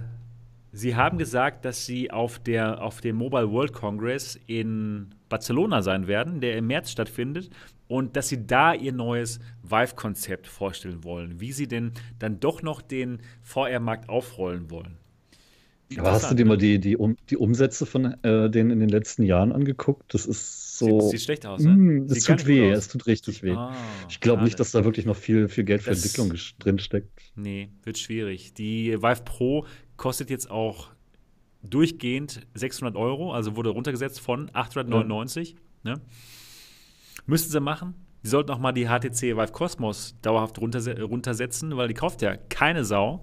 sie 0.76 0.94
haben 0.94 1.18
gesagt, 1.18 1.64
dass 1.64 1.86
sie 1.86 2.10
auf, 2.10 2.38
der, 2.38 2.82
auf 2.82 3.00
dem 3.00 3.16
Mobile 3.16 3.50
World 3.50 3.72
Congress 3.72 4.38
in 4.46 5.14
Barcelona 5.28 5.82
sein 5.82 6.06
werden, 6.06 6.40
der 6.40 6.56
im 6.56 6.66
März 6.66 6.90
stattfindet. 6.90 7.50
Und 7.88 8.16
dass 8.16 8.28
sie 8.28 8.46
da 8.46 8.74
ihr 8.74 8.92
neues 8.92 9.38
Vive-Konzept 9.62 10.48
vorstellen 10.48 11.04
wollen, 11.04 11.40
wie 11.40 11.52
sie 11.52 11.68
denn 11.68 11.92
dann 12.18 12.40
doch 12.40 12.62
noch 12.62 12.82
den 12.82 13.20
VR-Markt 13.42 14.08
aufrollen 14.08 14.70
wollen. 14.70 14.98
Aber 15.96 16.10
hast 16.10 16.30
du 16.30 16.34
dir 16.34 16.44
mal 16.44 16.56
die, 16.56 16.80
die, 16.80 16.96
um, 16.96 17.16
die 17.30 17.36
Umsätze 17.36 17.86
von 17.86 18.16
äh, 18.24 18.50
denen 18.50 18.70
in 18.70 18.80
den 18.80 18.88
letzten 18.88 19.22
Jahren 19.22 19.52
angeguckt? 19.52 20.12
Das 20.12 20.26
ist 20.26 20.78
so. 20.78 21.00
Sieht, 21.00 21.10
sieht 21.10 21.20
schlecht 21.22 21.46
aus, 21.46 21.62
ne? 21.62 22.04
Es 22.10 22.24
tut 22.24 22.46
weh, 22.46 22.70
es 22.70 22.88
tut 22.88 23.06
richtig 23.06 23.44
weh. 23.44 23.52
Ah, 23.52 23.72
ich 24.08 24.20
glaube 24.20 24.42
nicht, 24.42 24.58
dass 24.58 24.72
da 24.72 24.84
wirklich 24.84 25.06
noch 25.06 25.16
viel, 25.16 25.48
viel 25.48 25.62
Geld 25.62 25.82
für 25.82 25.90
das, 25.90 26.04
Entwicklung 26.04 26.36
drinsteckt. 26.58 27.08
Nee, 27.36 27.68
wird 27.84 27.98
schwierig. 27.98 28.52
Die 28.54 29.00
Vive 29.00 29.22
Pro 29.24 29.64
kostet 29.96 30.30
jetzt 30.30 30.50
auch 30.50 30.88
durchgehend 31.62 32.46
600 32.54 32.96
Euro, 32.96 33.32
also 33.32 33.56
wurde 33.56 33.70
runtergesetzt 33.70 34.20
von 34.20 34.50
899. 34.52 35.56
Ja. 35.84 35.94
Ne? 35.94 36.00
Müssten 37.26 37.50
sie 37.50 37.60
machen. 37.60 37.94
Die 38.22 38.28
sollten 38.28 38.50
auch 38.50 38.58
mal 38.58 38.72
die 38.72 38.86
HTC 38.86 39.36
Vive 39.36 39.52
Cosmos 39.52 40.16
dauerhaft 40.22 40.58
runtersetzen, 40.58 41.76
weil 41.76 41.88
die 41.88 41.94
kauft 41.94 42.22
ja 42.22 42.36
keine 42.36 42.84
Sau. 42.84 43.22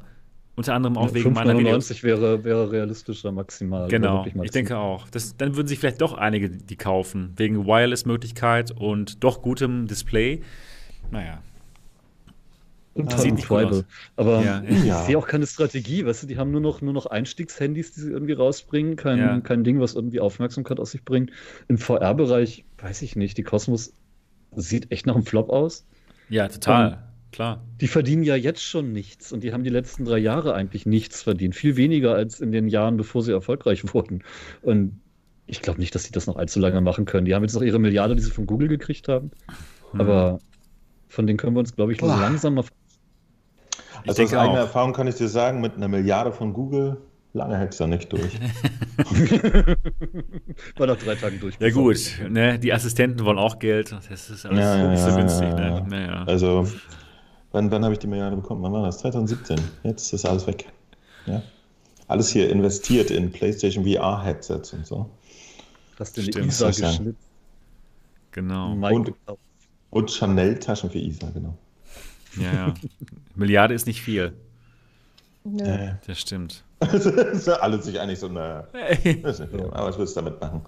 Unter 0.55 0.75
anderem 0.75 0.97
auch 0.97 1.07
ja, 1.07 1.15
wegen 1.15 1.33
meiner 1.33 1.57
Videos. 1.57 2.03
wäre, 2.03 2.43
wäre 2.43 2.71
realistischer 2.71 3.31
maximal. 3.31 3.87
Genau, 3.87 4.17
maximal. 4.17 4.45
ich 4.45 4.51
denke 4.51 4.77
auch. 4.77 5.09
Das, 5.09 5.35
dann 5.35 5.55
würden 5.55 5.67
sich 5.67 5.79
vielleicht 5.79 5.99
doch 6.01 6.13
einige 6.13 6.49
die 6.49 6.75
kaufen, 6.75 7.33
wegen 7.37 7.65
Wireless-Möglichkeit 7.65 8.71
und 8.71 9.23
doch 9.23 9.41
gutem 9.41 9.87
Display. 9.87 10.41
Naja. 11.09 11.41
Und 12.95 13.11
ah, 13.11 13.17
sieht 13.17 13.35
nicht 13.35 13.47
gut 13.47 13.65
aus. 13.65 13.85
Aber 14.15 14.43
ja. 14.43 14.63
ich 14.67 14.83
ja. 14.83 15.03
sehe 15.03 15.17
auch 15.17 15.27
keine 15.27 15.47
Strategie, 15.47 16.05
weißt 16.05 16.23
du, 16.23 16.27
die 16.27 16.37
haben 16.37 16.51
nur 16.51 16.61
noch, 16.61 16.81
nur 16.81 16.93
noch 16.93 17.07
Einstiegshandys, 17.07 17.93
die 17.93 18.01
sie 18.01 18.11
irgendwie 18.11 18.33
rausbringen, 18.33 18.95
kein, 18.95 19.17
ja. 19.17 19.39
kein 19.41 19.63
Ding, 19.63 19.79
was 19.79 19.95
irgendwie 19.95 20.19
Aufmerksamkeit 20.19 20.79
aus 20.79 20.91
sich 20.91 21.03
bringt. 21.03 21.31
Im 21.67 21.79
VR-Bereich, 21.79 22.65
weiß 22.77 23.01
ich 23.01 23.15
nicht, 23.15 23.37
die 23.37 23.43
Cosmos 23.43 23.93
sieht 24.55 24.91
echt 24.91 25.07
nach 25.07 25.15
einem 25.15 25.25
Flop 25.25 25.49
aus. 25.49 25.87
Ja, 26.29 26.47
total. 26.47 26.87
Und 26.87 27.31
klar. 27.31 27.63
Die 27.81 27.87
verdienen 27.87 28.23
ja 28.23 28.35
jetzt 28.35 28.63
schon 28.63 28.93
nichts 28.93 29.31
und 29.31 29.43
die 29.43 29.53
haben 29.53 29.63
die 29.63 29.71
letzten 29.71 30.05
drei 30.05 30.19
Jahre 30.19 30.53
eigentlich 30.53 30.85
nichts 30.85 31.23
verdient. 31.23 31.55
Viel 31.55 31.75
weniger 31.75 32.13
als 32.13 32.41
in 32.41 32.51
den 32.51 32.67
Jahren, 32.67 32.97
bevor 32.97 33.23
sie 33.23 33.31
erfolgreich 33.31 33.83
wurden. 33.93 34.23
Und 34.61 34.99
ich 35.47 35.61
glaube 35.61 35.79
nicht, 35.79 35.95
dass 35.95 36.03
sie 36.03 36.11
das 36.11 36.27
noch 36.27 36.37
allzu 36.37 36.59
lange 36.59 36.79
machen 36.81 37.05
können. 37.05 37.25
Die 37.25 37.33
haben 37.33 37.43
jetzt 37.43 37.55
noch 37.55 37.63
ihre 37.63 37.79
Milliarde, 37.79 38.15
die 38.15 38.21
sie 38.21 38.31
von 38.31 38.45
Google 38.45 38.67
gekriegt 38.67 39.07
haben. 39.07 39.31
Hm. 39.91 40.01
Aber 40.01 40.39
von 41.07 41.27
denen 41.27 41.37
können 41.37 41.55
wir 41.55 41.59
uns, 41.59 41.75
glaube 41.75 41.91
ich, 41.91 41.99
Boah. 41.99 42.19
langsam 42.19 42.55
mal. 42.55 42.65
Also 44.07 44.23
aus 44.23 44.33
eigener 44.33 44.59
Erfahrung 44.59 44.93
kann 44.93 45.07
ich 45.07 45.15
dir 45.15 45.27
sagen, 45.27 45.61
mit 45.61 45.75
einer 45.75 45.87
Milliarde 45.87 46.31
von 46.31 46.53
Google 46.53 46.97
Lange 47.35 47.67
ja 47.79 47.87
nicht 47.87 48.13
durch. 48.13 48.39
War 50.77 50.85
nach 50.85 50.97
drei 50.97 51.15
Tagen 51.15 51.39
durch. 51.39 51.55
Ja, 51.59 51.71
gut. 51.71 51.97
Ne, 52.29 52.59
die 52.59 52.71
Assistenten 52.71 53.25
wollen 53.25 53.39
auch 53.39 53.57
Geld. 53.57 53.91
Das 53.91 54.29
ist 54.29 54.45
alles 54.45 54.59
ja, 54.59 54.87
nicht 54.87 55.01
so 55.01 55.15
günstig. 55.15 55.51
Ne? 55.51 55.83
Naja. 55.89 56.25
Also, 56.27 56.67
Wann, 57.53 57.69
wann 57.69 57.83
habe 57.83 57.93
ich 57.93 57.99
die 57.99 58.07
Milliarde 58.07 58.35
bekommen? 58.35 58.63
Wann 58.63 58.73
war 58.73 58.83
das? 58.83 58.97
2017. 58.97 59.59
Jetzt 59.83 60.11
ist 60.11 60.25
alles 60.25 60.47
weg. 60.47 60.65
Ja? 61.27 61.41
Alles 62.07 62.29
hier 62.29 62.49
investiert 62.49 63.11
in 63.11 63.31
PlayStation 63.31 63.85
VR-Headsets 63.85 64.73
und 64.73 64.87
so. 64.87 65.09
Hast 65.99 66.17
du 66.17 66.21
eine 66.21 66.47
ISA 66.47 66.67
geschnitten? 66.67 67.15
Genau. 68.31 68.73
Und, 68.73 69.13
und 69.91 70.11
Chanel-Taschen 70.11 70.89
für 70.89 70.97
ISA, 70.97 71.29
genau. 71.29 71.53
Ja, 72.37 72.53
ja. 72.53 72.73
Milliarde 73.35 73.73
ist 73.73 73.87
nicht 73.87 74.01
viel. 74.01 74.33
Nö. 75.43 75.63
Äh. 75.63 75.95
Das 76.07 76.19
stimmt. 76.19 76.63
Alles 76.79 77.85
sich 77.85 77.99
eigentlich 77.99 78.19
so, 78.19 78.27
naja. 78.27 78.67
Aber 78.73 79.87
was 79.87 79.97
willst 79.97 80.15
du 80.15 80.21
damit 80.21 80.39
machen? 80.41 80.61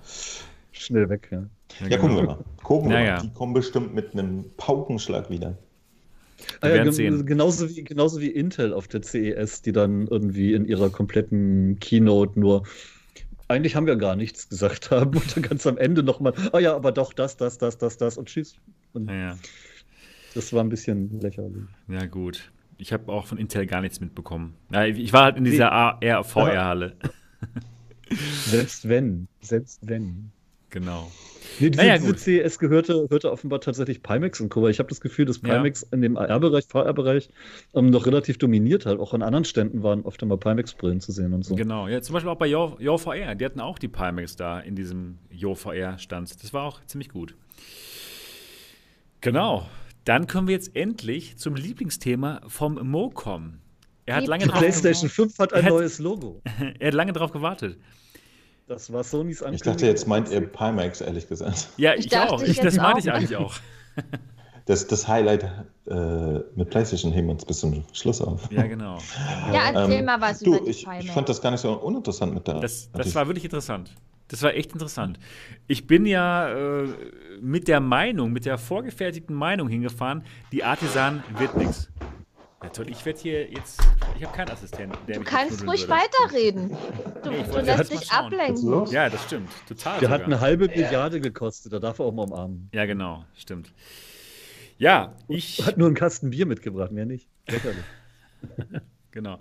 Schnell 0.71 1.09
weg, 1.09 1.29
ja. 1.31 1.43
Ja, 1.81 1.87
ja 1.87 1.97
gucken 1.97 2.17
wir 2.17 2.23
mal. 2.23 2.37
Gucken 2.63 2.89
wir 2.89 2.99
mal. 2.99 3.21
Die 3.21 3.33
kommen 3.33 3.53
bestimmt 3.53 3.93
mit 3.93 4.13
einem 4.13 4.45
Paukenschlag 4.57 5.29
wieder. 5.29 5.57
Ah, 6.61 6.67
ja, 6.67 6.83
gen 6.83 7.25
genauso, 7.25 7.69
wie, 7.69 7.83
genauso 7.83 8.19
wie 8.19 8.27
Intel 8.27 8.73
auf 8.73 8.87
der 8.87 9.01
CES, 9.01 9.61
die 9.61 9.71
dann 9.71 10.07
irgendwie 10.07 10.53
in 10.53 10.65
ihrer 10.65 10.89
kompletten 10.89 11.79
Keynote 11.79 12.39
nur 12.39 12.63
eigentlich 13.47 13.75
haben 13.75 13.85
wir 13.85 13.95
gar 13.95 14.15
nichts 14.15 14.49
gesagt 14.49 14.91
haben 14.91 15.17
und 15.17 15.35
dann 15.35 15.43
ganz 15.43 15.65
am 15.67 15.77
Ende 15.77 16.03
nochmal, 16.03 16.33
ah 16.51 16.59
ja, 16.59 16.75
aber 16.75 16.91
doch 16.91 17.13
das, 17.13 17.37
das, 17.37 17.57
das, 17.57 17.77
das, 17.77 17.97
das 17.97 18.17
und 18.17 18.27
tschüss. 18.27 18.55
Und 18.93 19.09
ja. 19.09 19.37
Das 20.35 20.53
war 20.53 20.63
ein 20.63 20.69
bisschen 20.69 21.19
lächerlich. 21.19 21.63
Ja, 21.87 22.05
gut. 22.05 22.51
Ich 22.77 22.91
habe 22.91 23.11
auch 23.11 23.25
von 23.25 23.37
Intel 23.37 23.65
gar 23.65 23.81
nichts 23.81 24.01
mitbekommen. 24.01 24.55
Ja, 24.71 24.85
ich 24.85 25.13
war 25.13 25.23
halt 25.23 25.37
in 25.37 25.45
dieser 25.45 25.97
nee. 26.01 26.23
VR-Halle. 26.23 26.97
Selbst 28.45 28.87
wenn, 28.87 29.27
selbst 29.39 29.87
wenn. 29.87 30.31
Genau. 30.69 31.09
Nee, 31.59 31.69
diese, 31.69 31.81
naja, 31.81 31.97
diese 31.97 32.15
CES 32.17 32.59
gehörte, 32.59 33.05
gehörte 33.07 33.31
offenbar 33.31 33.61
tatsächlich 33.61 34.03
Pimax 34.03 34.41
und 34.41 34.49
Co. 34.49 34.61
Weil 34.61 34.71
ich 34.71 34.79
habe 34.79 34.89
das 34.89 34.99
Gefühl, 34.99 35.25
dass 35.25 35.39
Pimax 35.39 35.81
ja. 35.81 35.87
in 35.93 36.01
dem 36.01 36.17
AR-Bereich, 36.17 36.65
VR-Bereich 36.67 37.29
ähm, 37.73 37.89
noch 37.89 38.05
relativ 38.05 38.37
dominiert 38.37 38.85
hat. 38.85 38.99
Auch 38.99 39.13
an 39.13 39.21
anderen 39.21 39.45
Ständen 39.45 39.83
waren 39.83 40.01
oft 40.01 40.21
einmal 40.21 40.37
Pimax-Brillen 40.37 40.99
zu 40.99 41.13
sehen 41.13 41.33
und 41.33 41.43
so. 41.43 41.55
Genau, 41.55 41.87
ja, 41.87 42.01
zum 42.01 42.13
Beispiel 42.13 42.29
auch 42.29 42.37
bei 42.37 42.47
Yo, 42.47 42.75
Yo 42.79 42.97
VR. 42.97 43.35
Die 43.35 43.45
hatten 43.45 43.61
auch 43.61 43.79
die 43.79 43.87
Pimax 43.87 44.35
da 44.35 44.59
in 44.59 44.75
diesem 44.75 45.17
Yo 45.31 45.55
VR-Stand. 45.55 46.43
Das 46.43 46.53
war 46.53 46.63
auch 46.63 46.85
ziemlich 46.85 47.09
gut. 47.09 47.35
Genau. 49.21 49.67
Dann 50.05 50.27
können 50.27 50.47
wir 50.47 50.53
jetzt 50.53 50.75
endlich 50.75 51.37
zum 51.37 51.55
Lieblingsthema 51.55 52.41
vom 52.47 52.75
Mo 52.89 53.09
kommen. 53.09 53.61
Er 54.05 54.17
hat 54.17 54.27
lange 54.27 54.45
die 54.45 54.51
PlayStation 54.51 55.09
5 55.09 55.39
hat 55.39 55.53
ein 55.53 55.65
hat, 55.65 55.71
neues 55.71 55.97
Logo. 55.97 56.41
er 56.79 56.87
hat 56.87 56.93
lange 56.93 57.11
darauf 57.11 57.31
gewartet. 57.31 57.79
Das 58.67 58.93
war 58.93 59.03
Sonys 59.03 59.41
Ankündigung. 59.41 59.55
Ich 59.55 59.61
dachte, 59.61 59.85
jetzt 59.87 60.07
meint 60.07 60.29
ihr 60.29 60.41
Pimax, 60.41 61.01
ehrlich 61.01 61.27
gesagt. 61.27 61.69
Ja, 61.77 61.95
ich, 61.95 62.07
ich 62.07 62.17
auch. 62.17 62.41
Ich, 62.41 62.59
das 62.59 62.77
meinte 62.77 62.99
ich 62.99 63.11
eigentlich 63.11 63.35
auch. 63.35 63.55
das, 64.65 64.85
das 64.85 65.07
Highlight 65.07 65.43
äh, 65.87 66.39
mit 66.55 66.69
PlayStation 66.69 67.11
heben 67.11 67.27
wir 67.27 67.33
uns 67.33 67.45
bis 67.45 67.59
zum 67.59 67.83
Schluss 67.93 68.21
auf. 68.21 68.51
Ja, 68.51 68.67
genau. 68.67 68.99
Ja, 69.51 69.71
erzähl 69.73 69.99
ähm, 69.99 70.05
mal 70.05 70.21
was 70.21 70.39
du, 70.39 70.55
über 70.55 70.65
die 70.65 70.69
ich, 70.69 70.87
ich 70.99 71.11
fand 71.11 71.29
das 71.29 71.41
gar 71.41 71.49
nicht 71.49 71.61
so 71.61 71.73
uninteressant 71.73 72.33
mit 72.33 72.47
der. 72.47 72.59
Das, 72.59 72.91
das 72.91 73.13
war 73.15 73.25
wirklich 73.27 73.45
interessant. 73.45 73.91
Das 74.27 74.41
war 74.41 74.53
echt 74.55 74.73
interessant. 74.73 75.19
Ich 75.67 75.85
bin 75.85 76.05
ja 76.05 76.49
äh, 76.49 76.87
mit 77.41 77.67
der 77.67 77.79
Meinung, 77.79 78.31
mit 78.31 78.45
der 78.45 78.57
vorgefertigten 78.57 79.35
Meinung 79.35 79.67
hingefahren, 79.69 80.23
die 80.51 80.63
Artisan 80.63 81.23
wird 81.37 81.55
nichts. 81.57 81.89
Ja, 82.63 82.69
toll, 82.69 82.89
ich 82.89 83.05
werde 83.05 83.19
hier 83.19 83.51
jetzt. 83.51 83.79
Ich 84.17 84.25
habe 84.25 84.35
keinen 84.35 84.49
Assistenten. 84.49 84.97
du 85.05 85.21
kannst 85.21 85.67
ruhig 85.67 85.87
würde. 85.87 86.01
weiterreden. 86.01 86.77
Du, 87.23 87.31
nee, 87.31 87.43
du 87.43 87.59
lässt 87.59 87.91
dich 87.91 88.11
ablenken. 88.11 88.85
Ja, 88.91 89.09
das 89.09 89.23
stimmt. 89.23 89.49
Total. 89.67 89.99
Der 89.99 90.09
sogar. 90.09 90.19
hat 90.19 90.25
eine 90.25 90.41
halbe 90.41 90.67
Milliarde 90.67 91.19
gekostet, 91.19 91.73
da 91.73 91.79
darf 91.79 91.97
er 91.97 92.05
auch 92.05 92.11
mal 92.11 92.23
umarmen. 92.23 92.69
Ja, 92.71 92.85
genau, 92.85 93.25
stimmt. 93.35 93.73
Ja, 94.77 95.15
ich. 95.27 95.65
Hat 95.65 95.77
nur 95.77 95.87
einen 95.87 95.95
Kasten 95.95 96.29
Bier 96.29 96.45
mitgebracht, 96.45 96.91
mehr 96.91 97.07
nicht. 97.07 97.27
genau. 99.11 99.39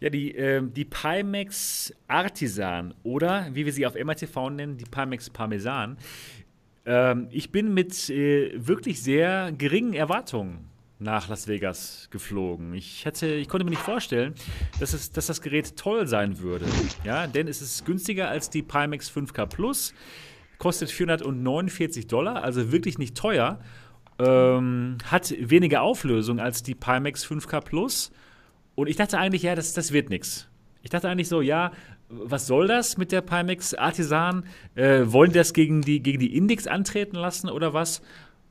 Ja, 0.00 0.10
die, 0.10 0.34
äh, 0.34 0.62
die 0.62 0.84
Pimax 0.84 1.92
Artisan 2.06 2.94
oder 3.02 3.48
wie 3.52 3.66
wir 3.66 3.72
sie 3.72 3.86
auf 3.86 3.94
MRTV 3.94 4.50
nennen, 4.50 4.76
die 4.76 4.84
Pimax 4.84 5.28
Parmesan. 5.28 5.96
Ähm, 6.86 7.28
ich 7.30 7.50
bin 7.50 7.74
mit 7.74 8.08
äh, 8.08 8.52
wirklich 8.54 9.02
sehr 9.02 9.52
geringen 9.52 9.94
Erwartungen 9.94 10.68
nach 10.98 11.28
Las 11.28 11.46
Vegas 11.46 12.08
geflogen. 12.10 12.74
Ich, 12.74 13.04
hätte, 13.04 13.26
ich 13.26 13.48
konnte 13.48 13.64
mir 13.64 13.70
nicht 13.70 13.82
vorstellen, 13.82 14.34
dass, 14.80 14.92
es, 14.92 15.12
dass 15.12 15.26
das 15.26 15.40
Gerät 15.40 15.76
toll 15.76 16.06
sein 16.06 16.40
würde. 16.40 16.66
Ja, 17.04 17.26
denn 17.26 17.46
es 17.46 17.62
ist 17.62 17.84
günstiger 17.86 18.28
als 18.28 18.50
die 18.50 18.62
Pimax 18.62 19.10
5K 19.10 19.46
Plus, 19.46 19.94
kostet 20.58 20.90
449 20.90 22.06
Dollar, 22.06 22.42
also 22.42 22.72
wirklich 22.72 22.98
nicht 22.98 23.16
teuer. 23.16 23.60
Ähm, 24.18 24.98
hat 25.04 25.32
weniger 25.38 25.82
Auflösung 25.82 26.40
als 26.40 26.64
die 26.64 26.74
Pimax 26.74 27.24
5K 27.24 27.60
Plus. 27.60 28.10
Und 28.78 28.86
ich 28.86 28.94
dachte 28.94 29.18
eigentlich, 29.18 29.42
ja, 29.42 29.56
das, 29.56 29.72
das 29.72 29.90
wird 29.90 30.08
nichts. 30.08 30.46
Ich 30.82 30.90
dachte 30.90 31.08
eigentlich 31.08 31.26
so, 31.26 31.40
ja, 31.40 31.72
was 32.08 32.46
soll 32.46 32.68
das 32.68 32.96
mit 32.96 33.10
der 33.10 33.22
Pimax 33.22 33.74
Artisan? 33.74 34.44
Äh, 34.76 35.00
wollen 35.06 35.32
die 35.32 35.38
das 35.38 35.52
gegen 35.52 35.82
die, 35.82 36.00
gegen 36.00 36.20
die 36.20 36.36
Index 36.36 36.68
antreten 36.68 37.16
lassen 37.16 37.50
oder 37.50 37.74
was? 37.74 38.02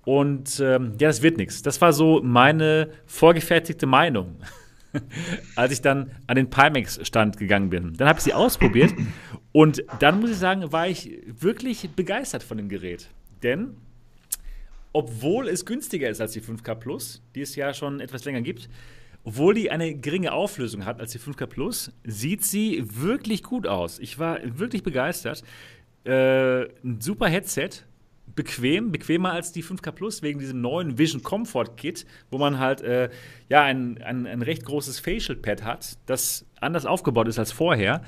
Und 0.03 0.59
ähm, 0.59 0.95
ja, 0.99 1.07
das 1.07 1.21
wird 1.21 1.37
nichts. 1.37 1.61
Das 1.61 1.79
war 1.79 1.93
so 1.93 2.21
meine 2.21 2.89
vorgefertigte 3.05 3.85
Meinung, 3.85 4.35
als 5.55 5.71
ich 5.71 5.81
dann 5.81 6.11
an 6.27 6.35
den 6.35 6.49
Pimax-Stand 6.49 7.37
gegangen 7.37 7.69
bin. 7.69 7.93
Dann 7.93 8.09
habe 8.09 8.19
ich 8.19 8.25
sie 8.25 8.33
ausprobiert 8.33 8.93
und 9.53 9.81
dann 9.99 10.19
muss 10.19 10.31
ich 10.31 10.37
sagen, 10.37 10.73
war 10.73 10.89
ich 10.89 11.21
wirklich 11.39 11.89
begeistert 11.91 12.43
von 12.43 12.57
dem 12.57 12.67
Gerät. 12.67 13.07
Denn 13.43 13.77
obwohl 14.91 15.47
es 15.47 15.65
günstiger 15.65 16.09
ist 16.09 16.19
als 16.19 16.33
die 16.33 16.41
5K 16.41 16.75
Plus, 16.75 17.21
die 17.33 17.41
es 17.43 17.55
ja 17.55 17.73
schon 17.73 18.01
etwas 18.01 18.25
länger 18.25 18.41
gibt, 18.41 18.67
obwohl 19.27 19.55
die 19.55 19.69
eine 19.69 19.93
geringe 19.93 20.31
Auflösung 20.31 20.85
hat 20.85 21.01
als 21.01 21.11
die 21.11 21.19
5K 21.19 21.47
Plus, 21.47 21.91
sieht 22.05 22.45
sie 22.45 22.81
wirklich 22.85 23.43
gut 23.43 23.67
aus. 23.67 23.99
Ich 23.99 24.19
war 24.19 24.39
wirklich 24.41 24.83
begeistert. 24.83 25.43
Äh, 26.05 26.61
ein 26.61 27.01
super 27.01 27.27
Headset, 27.27 27.71
bequem, 28.37 28.93
bequemer 28.93 29.33
als 29.33 29.51
die 29.51 29.65
5K 29.65 29.91
Plus 29.91 30.21
wegen 30.21 30.39
diesem 30.39 30.61
neuen 30.61 30.97
Vision 30.97 31.23
Comfort 31.23 31.75
Kit, 31.75 32.05
wo 32.31 32.37
man 32.37 32.57
halt 32.57 32.79
äh, 32.79 33.09
ja 33.49 33.63
ein, 33.63 34.01
ein, 34.01 34.27
ein, 34.27 34.41
recht 34.43 34.63
großes 34.63 35.01
Facial 35.01 35.37
Pad 35.37 35.65
hat, 35.65 35.97
das 36.05 36.45
anders 36.61 36.85
aufgebaut 36.85 37.27
ist 37.27 37.37
als 37.37 37.51
vorher. 37.51 38.03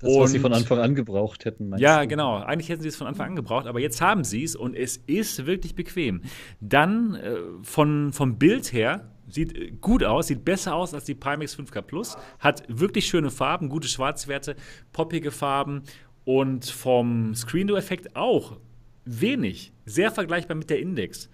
Das, 0.00 0.10
und, 0.12 0.20
was 0.20 0.30
sie 0.32 0.40
von 0.40 0.52
Anfang 0.52 0.78
an 0.78 0.94
gebraucht 0.94 1.46
hätten. 1.46 1.74
Ja, 1.78 2.02
du? 2.02 2.08
genau. 2.08 2.36
Eigentlich 2.36 2.68
hätten 2.68 2.82
sie 2.82 2.88
es 2.88 2.96
von 2.96 3.06
Anfang 3.06 3.28
an 3.28 3.36
gebraucht, 3.36 3.66
aber 3.66 3.80
jetzt 3.80 4.02
haben 4.02 4.24
sie 4.24 4.44
es 4.44 4.56
und 4.56 4.74
es 4.74 4.98
ist 4.98 5.46
wirklich 5.46 5.74
bequem. 5.74 6.20
Dann 6.60 7.14
äh, 7.14 7.36
von, 7.62 8.12
vom 8.12 8.36
Bild 8.36 8.74
her 8.74 9.10
sieht 9.30 9.56
äh, 9.56 9.70
gut 9.70 10.04
aus, 10.04 10.28
sieht 10.28 10.44
besser 10.44 10.74
aus 10.74 10.94
als 10.94 11.04
die 11.04 11.14
Pimax 11.14 11.58
5K 11.58 11.82
Plus, 11.82 12.16
hat 12.38 12.64
wirklich 12.68 13.06
schöne 13.06 13.30
Farben, 13.30 13.68
gute 13.68 13.88
Schwarzwerte, 13.88 14.56
poppige 14.92 15.30
Farben 15.30 15.82
und 16.24 16.66
vom 16.66 17.34
Screen-Do-Effekt 17.34 18.16
auch 18.16 18.58
wenig. 19.04 19.72
Sehr 19.84 20.10
vergleichbar 20.10 20.56
mit 20.56 20.70
der 20.70 20.78
Index. 20.78 21.30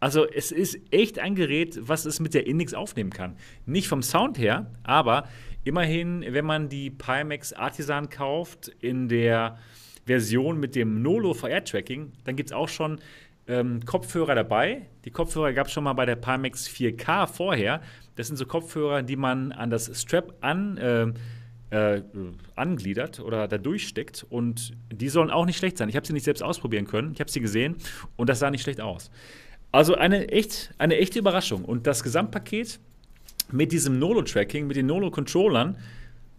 Also 0.00 0.28
es 0.28 0.52
ist 0.52 0.78
echt 0.90 1.18
ein 1.18 1.34
Gerät, 1.34 1.78
was 1.80 2.04
es 2.04 2.20
mit 2.20 2.34
der 2.34 2.46
Index 2.46 2.74
aufnehmen 2.74 3.10
kann. 3.10 3.36
Nicht 3.64 3.88
vom 3.88 4.02
Sound 4.02 4.36
her, 4.38 4.70
aber 4.82 5.28
immerhin, 5.64 6.24
wenn 6.28 6.44
man 6.44 6.68
die 6.68 6.90
Pimax 6.90 7.52
Artisan 7.54 8.10
kauft 8.10 8.68
in 8.80 9.08
der 9.08 9.58
Version 10.04 10.60
mit 10.60 10.74
dem 10.74 11.00
Nolo 11.00 11.32
VR 11.32 11.64
Tracking, 11.64 12.12
dann 12.24 12.36
gibt 12.36 12.50
es 12.50 12.52
auch 12.52 12.68
schon 12.68 12.98
ähm, 13.46 13.84
Kopfhörer 13.84 14.34
dabei. 14.34 14.86
Die 15.04 15.10
Kopfhörer 15.10 15.52
gab 15.52 15.66
es 15.66 15.72
schon 15.72 15.84
mal 15.84 15.92
bei 15.92 16.06
der 16.06 16.16
Pimax 16.16 16.66
4K 16.68 17.26
vorher. 17.26 17.82
Das 18.16 18.28
sind 18.28 18.36
so 18.36 18.46
Kopfhörer, 18.46 19.02
die 19.02 19.16
man 19.16 19.52
an 19.52 19.68
das 19.70 20.00
Strap 20.00 20.34
an 20.40 20.78
äh, 20.78 21.12
äh, 21.70 22.02
angliedert 22.54 23.20
oder 23.20 23.48
da 23.48 23.58
durchsteckt. 23.58 24.24
Und 24.30 24.72
die 24.92 25.08
sollen 25.08 25.30
auch 25.30 25.46
nicht 25.46 25.58
schlecht 25.58 25.78
sein. 25.78 25.88
Ich 25.88 25.96
habe 25.96 26.06
sie 26.06 26.12
nicht 26.12 26.24
selbst 26.24 26.42
ausprobieren 26.42 26.86
können. 26.86 27.12
Ich 27.12 27.20
habe 27.20 27.30
sie 27.30 27.40
gesehen 27.40 27.76
und 28.16 28.28
das 28.28 28.38
sah 28.38 28.50
nicht 28.50 28.62
schlecht 28.62 28.80
aus. 28.80 29.10
Also 29.72 29.96
eine, 29.96 30.28
echt, 30.28 30.72
eine 30.78 30.98
echte 30.98 31.18
Überraschung. 31.18 31.64
Und 31.64 31.88
das 31.88 32.04
Gesamtpaket 32.04 32.78
mit 33.50 33.72
diesem 33.72 33.98
Nolo-Tracking, 33.98 34.68
mit 34.68 34.76
den 34.76 34.86
Nolo-Controllern 34.86 35.76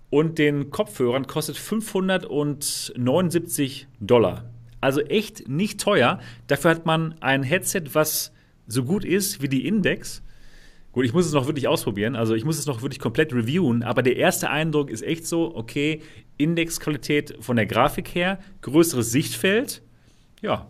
und 0.09 0.37
den 0.37 0.69
Kopfhörern 0.69 1.27
kostet 1.27 1.57
579 1.57 3.87
Dollar. 3.99 4.45
Also 4.85 5.01
echt 5.01 5.49
nicht 5.49 5.81
teuer. 5.81 6.19
Dafür 6.47 6.71
hat 6.71 6.85
man 6.85 7.15
ein 7.19 7.43
Headset, 7.43 7.83
was 7.93 8.31
so 8.67 8.83
gut 8.83 9.03
ist 9.03 9.41
wie 9.41 9.49
die 9.49 9.67
Index 9.67 10.21
Gut, 10.95 11.03
ich 11.03 11.11
muss 11.11 11.25
es 11.25 11.33
noch 11.33 11.45
wirklich 11.45 11.67
ausprobieren, 11.67 12.15
also 12.15 12.35
ich 12.35 12.45
muss 12.45 12.57
es 12.57 12.67
noch 12.67 12.81
wirklich 12.81 13.01
komplett 13.01 13.33
reviewen, 13.33 13.83
aber 13.83 14.01
der 14.01 14.15
erste 14.15 14.49
Eindruck 14.49 14.89
ist 14.89 15.01
echt 15.01 15.27
so, 15.27 15.53
okay, 15.53 16.01
Indexqualität 16.37 17.35
von 17.41 17.57
der 17.57 17.65
Grafik 17.65 18.15
her, 18.15 18.39
größeres 18.61 19.11
Sichtfeld, 19.11 19.81
ja, 20.41 20.67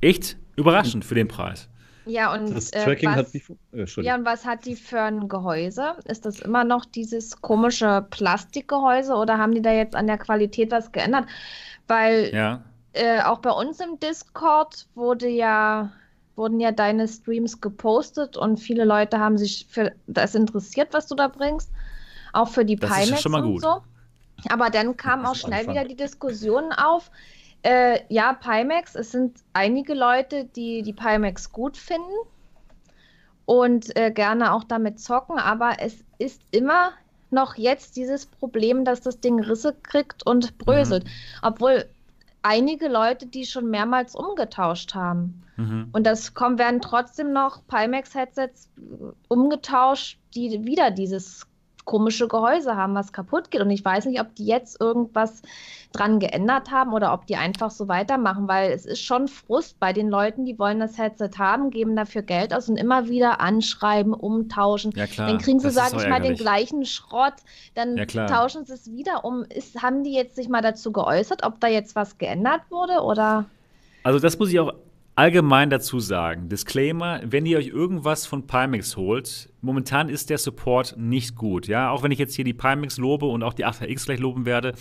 echt 0.00 0.36
überraschend 0.56 1.04
für 1.04 1.14
den 1.14 1.28
Preis. 1.28 1.68
Ja, 2.04 2.34
und 2.34 2.52
das 2.52 2.70
äh, 2.70 2.82
Tracking 2.82 3.10
was, 3.10 3.16
hat 3.16 3.32
wie, 3.32 3.42
äh, 3.72 4.02
ja, 4.02 4.16
und 4.16 4.24
was 4.24 4.44
hat 4.44 4.66
die 4.66 4.74
für 4.74 5.02
ein 5.02 5.28
Gehäuse? 5.28 5.94
Ist 6.04 6.26
das 6.26 6.40
immer 6.40 6.64
noch 6.64 6.84
dieses 6.84 7.40
komische 7.40 8.04
Plastikgehäuse 8.10 9.14
oder 9.14 9.38
haben 9.38 9.54
die 9.54 9.62
da 9.62 9.72
jetzt 9.72 9.94
an 9.94 10.08
der 10.08 10.18
Qualität 10.18 10.72
was 10.72 10.90
geändert? 10.90 11.26
Weil 11.86 12.34
ja. 12.34 12.64
Äh, 12.92 13.22
auch 13.22 13.38
bei 13.38 13.50
uns 13.50 13.80
im 13.80 13.98
Discord 14.00 14.86
wurde 14.94 15.28
ja 15.28 15.92
wurden 16.36 16.58
ja 16.58 16.72
deine 16.72 17.06
Streams 17.06 17.60
gepostet 17.60 18.36
und 18.38 18.58
viele 18.58 18.84
Leute 18.84 19.18
haben 19.18 19.36
sich 19.36 19.66
für 19.68 19.92
das 20.06 20.34
interessiert, 20.34 20.88
was 20.92 21.06
du 21.06 21.14
da 21.14 21.28
bringst. 21.28 21.70
Auch 22.32 22.48
für 22.48 22.64
die 22.64 22.76
das 22.76 22.90
Pimax 22.90 23.20
schon 23.20 23.32
mal 23.32 23.42
gut. 23.42 23.56
und 23.56 23.60
so. 23.60 23.82
Aber 24.48 24.70
dann 24.70 24.96
kam 24.96 25.26
auch 25.26 25.34
schnell 25.34 25.68
wieder 25.68 25.84
die 25.84 25.96
Diskussion 25.96 26.72
auf. 26.72 27.10
Äh, 27.62 28.00
ja, 28.08 28.32
Pimax, 28.32 28.94
es 28.94 29.12
sind 29.12 29.38
einige 29.52 29.92
Leute, 29.92 30.46
die 30.46 30.80
die 30.80 30.94
Pimax 30.94 31.52
gut 31.52 31.76
finden 31.76 32.14
und 33.44 33.94
äh, 33.98 34.10
gerne 34.10 34.54
auch 34.54 34.64
damit 34.64 34.98
zocken, 34.98 35.38
aber 35.38 35.74
es 35.80 36.04
ist 36.18 36.40
immer 36.52 36.92
noch 37.30 37.56
jetzt 37.56 37.96
dieses 37.96 38.24
Problem, 38.24 38.84
dass 38.84 39.02
das 39.02 39.20
Ding 39.20 39.40
Risse 39.40 39.76
kriegt 39.82 40.24
und 40.26 40.56
bröselt. 40.56 41.04
Mhm. 41.04 41.10
Obwohl 41.42 41.84
einige 42.42 42.88
Leute, 42.88 43.26
die 43.26 43.44
schon 43.44 43.70
mehrmals 43.70 44.14
umgetauscht 44.14 44.94
haben. 44.94 45.42
Mhm. 45.56 45.88
Und 45.92 46.06
das 46.06 46.34
kommen, 46.34 46.58
werden 46.58 46.80
trotzdem 46.80 47.32
noch 47.32 47.66
Pimax-Headsets 47.66 48.68
umgetauscht, 49.28 50.18
die 50.34 50.64
wieder 50.64 50.90
dieses 50.90 51.46
komische 51.90 52.28
Gehäuse 52.28 52.76
haben, 52.76 52.94
was 52.94 53.12
kaputt 53.12 53.50
geht. 53.50 53.60
Und 53.60 53.70
ich 53.70 53.84
weiß 53.84 54.04
nicht, 54.04 54.20
ob 54.20 54.32
die 54.36 54.46
jetzt 54.46 54.80
irgendwas 54.80 55.42
dran 55.90 56.20
geändert 56.20 56.70
haben 56.70 56.92
oder 56.92 57.12
ob 57.12 57.26
die 57.26 57.34
einfach 57.34 57.72
so 57.72 57.88
weitermachen, 57.88 58.46
weil 58.46 58.70
es 58.70 58.86
ist 58.86 59.02
schon 59.02 59.26
Frust 59.26 59.80
bei 59.80 59.92
den 59.92 60.08
Leuten, 60.08 60.44
die 60.44 60.56
wollen 60.56 60.78
das 60.78 60.98
Headset 60.98 61.30
haben, 61.36 61.70
geben 61.70 61.96
dafür 61.96 62.22
Geld 62.22 62.54
aus 62.54 62.68
und 62.68 62.76
immer 62.76 63.08
wieder 63.08 63.40
anschreiben, 63.40 64.14
umtauschen. 64.14 64.92
Ja, 64.94 65.08
klar. 65.08 65.26
Dann 65.26 65.38
kriegen 65.38 65.58
sie, 65.58 65.70
sag 65.70 65.92
ich 65.92 66.08
mal, 66.08 66.20
den 66.20 66.36
gleichen 66.36 66.84
Schrott, 66.84 67.34
dann 67.74 67.96
ja, 67.96 68.06
tauschen 68.06 68.64
sie 68.64 68.74
es 68.74 68.92
wieder 68.92 69.24
um. 69.24 69.44
Ist, 69.48 69.82
haben 69.82 70.04
die 70.04 70.12
jetzt 70.12 70.36
sich 70.36 70.48
mal 70.48 70.62
dazu 70.62 70.92
geäußert, 70.92 71.44
ob 71.44 71.58
da 71.58 71.66
jetzt 71.66 71.96
was 71.96 72.18
geändert 72.18 72.62
wurde 72.70 73.02
oder? 73.02 73.46
Also 74.04 74.20
das 74.20 74.38
muss 74.38 74.50
ich 74.50 74.60
auch 74.60 74.74
allgemein 75.14 75.70
dazu 75.70 76.00
sagen, 76.00 76.48
Disclaimer, 76.48 77.20
wenn 77.24 77.46
ihr 77.46 77.58
euch 77.58 77.68
irgendwas 77.68 78.26
von 78.26 78.46
Pimax 78.46 78.96
holt, 78.96 79.52
momentan 79.60 80.08
ist 80.08 80.30
der 80.30 80.38
Support 80.38 80.96
nicht 80.96 81.36
gut. 81.36 81.66
Ja, 81.66 81.90
auch 81.90 82.02
wenn 82.02 82.10
ich 82.10 82.18
jetzt 82.18 82.34
hier 82.34 82.44
die 82.44 82.54
Pimax 82.54 82.96
lobe 82.98 83.26
und 83.26 83.42
auch 83.42 83.54
die 83.54 83.66
8X 83.66 84.06
gleich 84.06 84.20
loben 84.20 84.46
werde, 84.46 84.72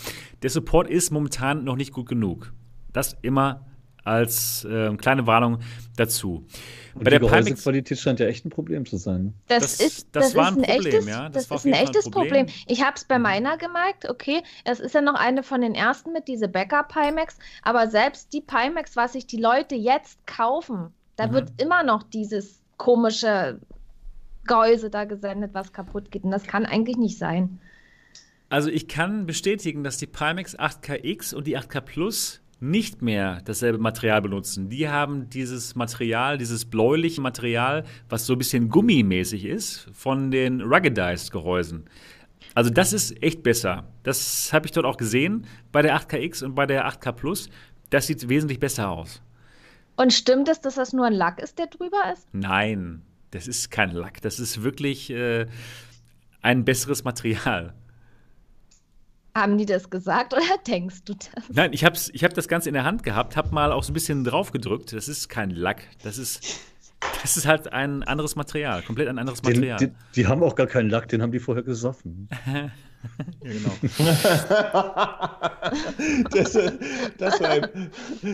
der 0.41 0.49
Support 0.49 0.89
ist 0.89 1.11
momentan 1.11 1.63
noch 1.63 1.75
nicht 1.75 1.91
gut 1.91 2.07
genug. 2.07 2.53
Das 2.93 3.17
immer 3.21 3.68
als 4.03 4.65
äh, 4.65 4.95
kleine 4.95 5.27
Warnung 5.27 5.59
dazu. 5.95 6.45
Und 6.93 7.03
Bei 7.03 7.11
die 7.11 7.19
der 7.19 7.19
Gehäusequalität 7.19 7.99
scheint 7.99 8.19
ja 8.19 8.27
echt 8.27 8.45
ein 8.45 8.49
Problem 8.49 8.85
zu 8.85 8.97
sein. 8.97 9.33
Das, 9.47 9.61
das 9.61 9.79
ist, 9.79 10.07
das, 10.11 10.25
das 10.25 10.35
war 10.35 10.47
ein, 10.47 10.57
ein 10.57 10.63
Problem, 10.63 10.85
echtes, 10.85 11.07
ja. 11.07 11.29
Das, 11.29 11.47
das 11.47 11.65
ist 11.65 11.65
ein 11.65 11.73
echtes 11.73 12.05
ein 12.05 12.11
Problem. 12.11 12.45
Problem. 12.45 12.65
Ich 12.67 12.83
habe 12.83 12.93
es 12.95 13.05
bei 13.05 13.19
meiner 13.19 13.57
gemerkt, 13.57 14.09
okay, 14.09 14.41
es 14.65 14.79
ist 14.79 14.95
ja 14.95 15.01
noch 15.01 15.15
eine 15.15 15.43
von 15.43 15.61
den 15.61 15.75
ersten 15.75 16.13
mit 16.13 16.27
diese 16.27 16.47
Backup 16.47 16.89
Pimax, 16.89 17.37
aber 17.63 17.87
selbst 17.87 18.33
die 18.33 18.41
Pimax, 18.41 18.95
was 18.95 19.13
sich 19.13 19.27
die 19.27 19.39
Leute 19.39 19.75
jetzt 19.75 20.25
kaufen, 20.25 20.93
Da 21.15 21.27
mhm. 21.27 21.33
wird 21.33 21.61
immer 21.61 21.83
noch 21.83 22.03
dieses 22.03 22.61
komische 22.77 23.59
Gehäuse 24.45 24.89
da 24.89 25.05
gesendet, 25.05 25.53
was 25.53 25.73
kaputt 25.73 26.11
geht. 26.11 26.23
Und 26.23 26.31
das 26.31 26.43
kann 26.43 26.65
eigentlich 26.65 26.97
nicht 26.97 27.17
sein. 27.17 27.59
Also 28.49 28.69
ich 28.69 28.87
kann 28.87 29.27
bestätigen, 29.27 29.83
dass 29.83 29.97
die 29.97 30.07
Pimax 30.07 30.57
8KX 30.57 31.35
und 31.35 31.45
die 31.45 31.57
8K 31.57 31.81
Plus 31.81 32.41
nicht 32.59 33.01
mehr 33.01 33.41
dasselbe 33.45 33.77
Material 33.77 34.21
benutzen. 34.21 34.69
Die 34.69 34.89
haben 34.89 35.29
dieses 35.29 35.75
Material, 35.75 36.37
dieses 36.37 36.65
bläuliche 36.65 37.21
Material, 37.21 37.85
was 38.09 38.25
so 38.25 38.33
ein 38.33 38.37
bisschen 38.37 38.69
gummimäßig 38.69 39.45
ist, 39.45 39.87
von 39.93 40.29
den 40.31 40.61
Ruggedized 40.61 41.31
Gehäusen. 41.31 41.85
Also 42.55 42.69
das 42.69 42.93
ist 42.93 43.21
echt 43.23 43.43
besser. 43.43 43.85
Das 44.03 44.51
habe 44.51 44.65
ich 44.65 44.71
dort 44.71 44.85
auch 44.85 44.97
gesehen 44.97 45.45
bei 45.71 45.81
der 45.81 45.97
8KX 45.97 46.43
und 46.43 46.55
bei 46.55 46.65
der 46.65 46.87
8K 46.87 47.11
Plus. 47.13 47.49
Das 47.89 48.07
sieht 48.07 48.27
wesentlich 48.27 48.59
besser 48.59 48.89
aus. 48.89 49.21
Und 49.95 50.13
stimmt 50.13 50.47
es, 50.49 50.61
dass 50.61 50.75
das 50.75 50.93
nur 50.93 51.05
ein 51.05 51.13
Lack 51.13 51.39
ist, 51.39 51.59
der 51.59 51.67
drüber 51.67 52.11
ist? 52.13 52.27
Nein, 52.31 53.01
das 53.31 53.47
ist 53.47 53.69
kein 53.71 53.91
Lack. 53.91 54.21
Das 54.21 54.39
ist 54.39 54.63
wirklich 54.63 55.09
äh, 55.09 55.47
ein 56.41 56.65
besseres 56.65 57.03
Material. 57.03 57.73
Haben 59.35 59.57
die 59.57 59.65
das 59.65 59.89
gesagt 59.89 60.33
oder 60.33 60.43
denkst 60.67 61.03
du 61.05 61.13
das? 61.13 61.43
Nein, 61.49 61.73
ich 61.73 61.83
habe 61.83 61.97
ich 62.11 62.23
hab 62.23 62.33
das 62.33 62.47
Ganze 62.47 62.69
in 62.69 62.73
der 62.73 62.83
Hand 62.83 63.03
gehabt, 63.03 63.37
habe 63.37 63.53
mal 63.53 63.71
auch 63.71 63.83
so 63.83 63.91
ein 63.91 63.93
bisschen 63.93 64.23
drauf 64.23 64.51
gedrückt. 64.51 64.93
Das 64.93 65.07
ist 65.07 65.29
kein 65.29 65.51
Lack. 65.51 65.83
Das 66.03 66.17
ist, 66.17 66.61
das 67.21 67.37
ist 67.37 67.47
halt 67.47 67.71
ein 67.71 68.03
anderes 68.03 68.35
Material, 68.35 68.81
komplett 68.81 69.07
ein 69.07 69.19
anderes 69.19 69.43
Material. 69.43 69.77
Den, 69.77 69.89
den, 69.89 69.95
die 70.15 70.27
haben 70.27 70.43
auch 70.43 70.55
gar 70.55 70.67
keinen 70.67 70.89
Lack, 70.89 71.07
den 71.09 71.21
haben 71.21 71.31
die 71.31 71.39
vorher 71.39 71.63
gesoffen. 71.63 72.27
ja, 72.45 72.71
genau. 73.41 73.71
das, 76.31 76.57
das 77.17 77.39
war 77.39 77.49
ein 77.49 77.69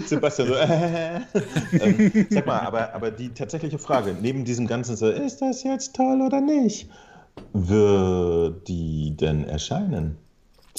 Sebastian 0.06 0.48
so. 0.48 0.56
Äh, 0.56 1.18
äh, 1.18 2.26
sag 2.30 2.46
mal, 2.46 2.60
aber, 2.60 2.94
aber 2.94 3.12
die 3.12 3.30
tatsächliche 3.30 3.78
Frage, 3.78 4.16
neben 4.20 4.46
diesem 4.46 4.66
ganzen 4.66 4.96
so, 4.96 5.10
ist 5.10 5.42
das 5.42 5.64
jetzt 5.64 5.96
toll 5.96 6.22
oder 6.22 6.42
nicht? 6.42 6.90
Wird 7.54 8.68
die 8.68 9.16
denn 9.16 9.44
erscheinen? 9.44 10.18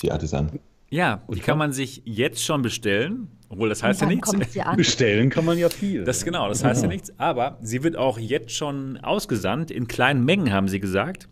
Die 0.02 0.12
Artisan. 0.12 0.58
Ja, 0.88 1.22
die 1.28 1.40
kann 1.40 1.58
man 1.58 1.72
sich 1.72 2.02
jetzt 2.04 2.44
schon 2.44 2.62
bestellen. 2.62 3.28
Obwohl, 3.48 3.68
das 3.68 3.82
heißt 3.82 4.00
ja 4.00 4.06
nichts. 4.06 4.32
Bestellen 4.76 5.30
kann 5.30 5.44
man 5.44 5.58
ja 5.58 5.68
viel. 5.68 6.04
Das 6.04 6.24
genau, 6.24 6.48
das 6.48 6.64
heißt 6.64 6.82
ja. 6.82 6.88
ja 6.88 6.94
nichts. 6.94 7.12
Aber 7.18 7.58
sie 7.60 7.82
wird 7.82 7.96
auch 7.96 8.18
jetzt 8.18 8.52
schon 8.52 8.96
ausgesandt. 8.98 9.70
In 9.70 9.86
kleinen 9.88 10.24
Mengen, 10.24 10.52
haben 10.52 10.68
sie 10.68 10.80
gesagt. 10.80 11.28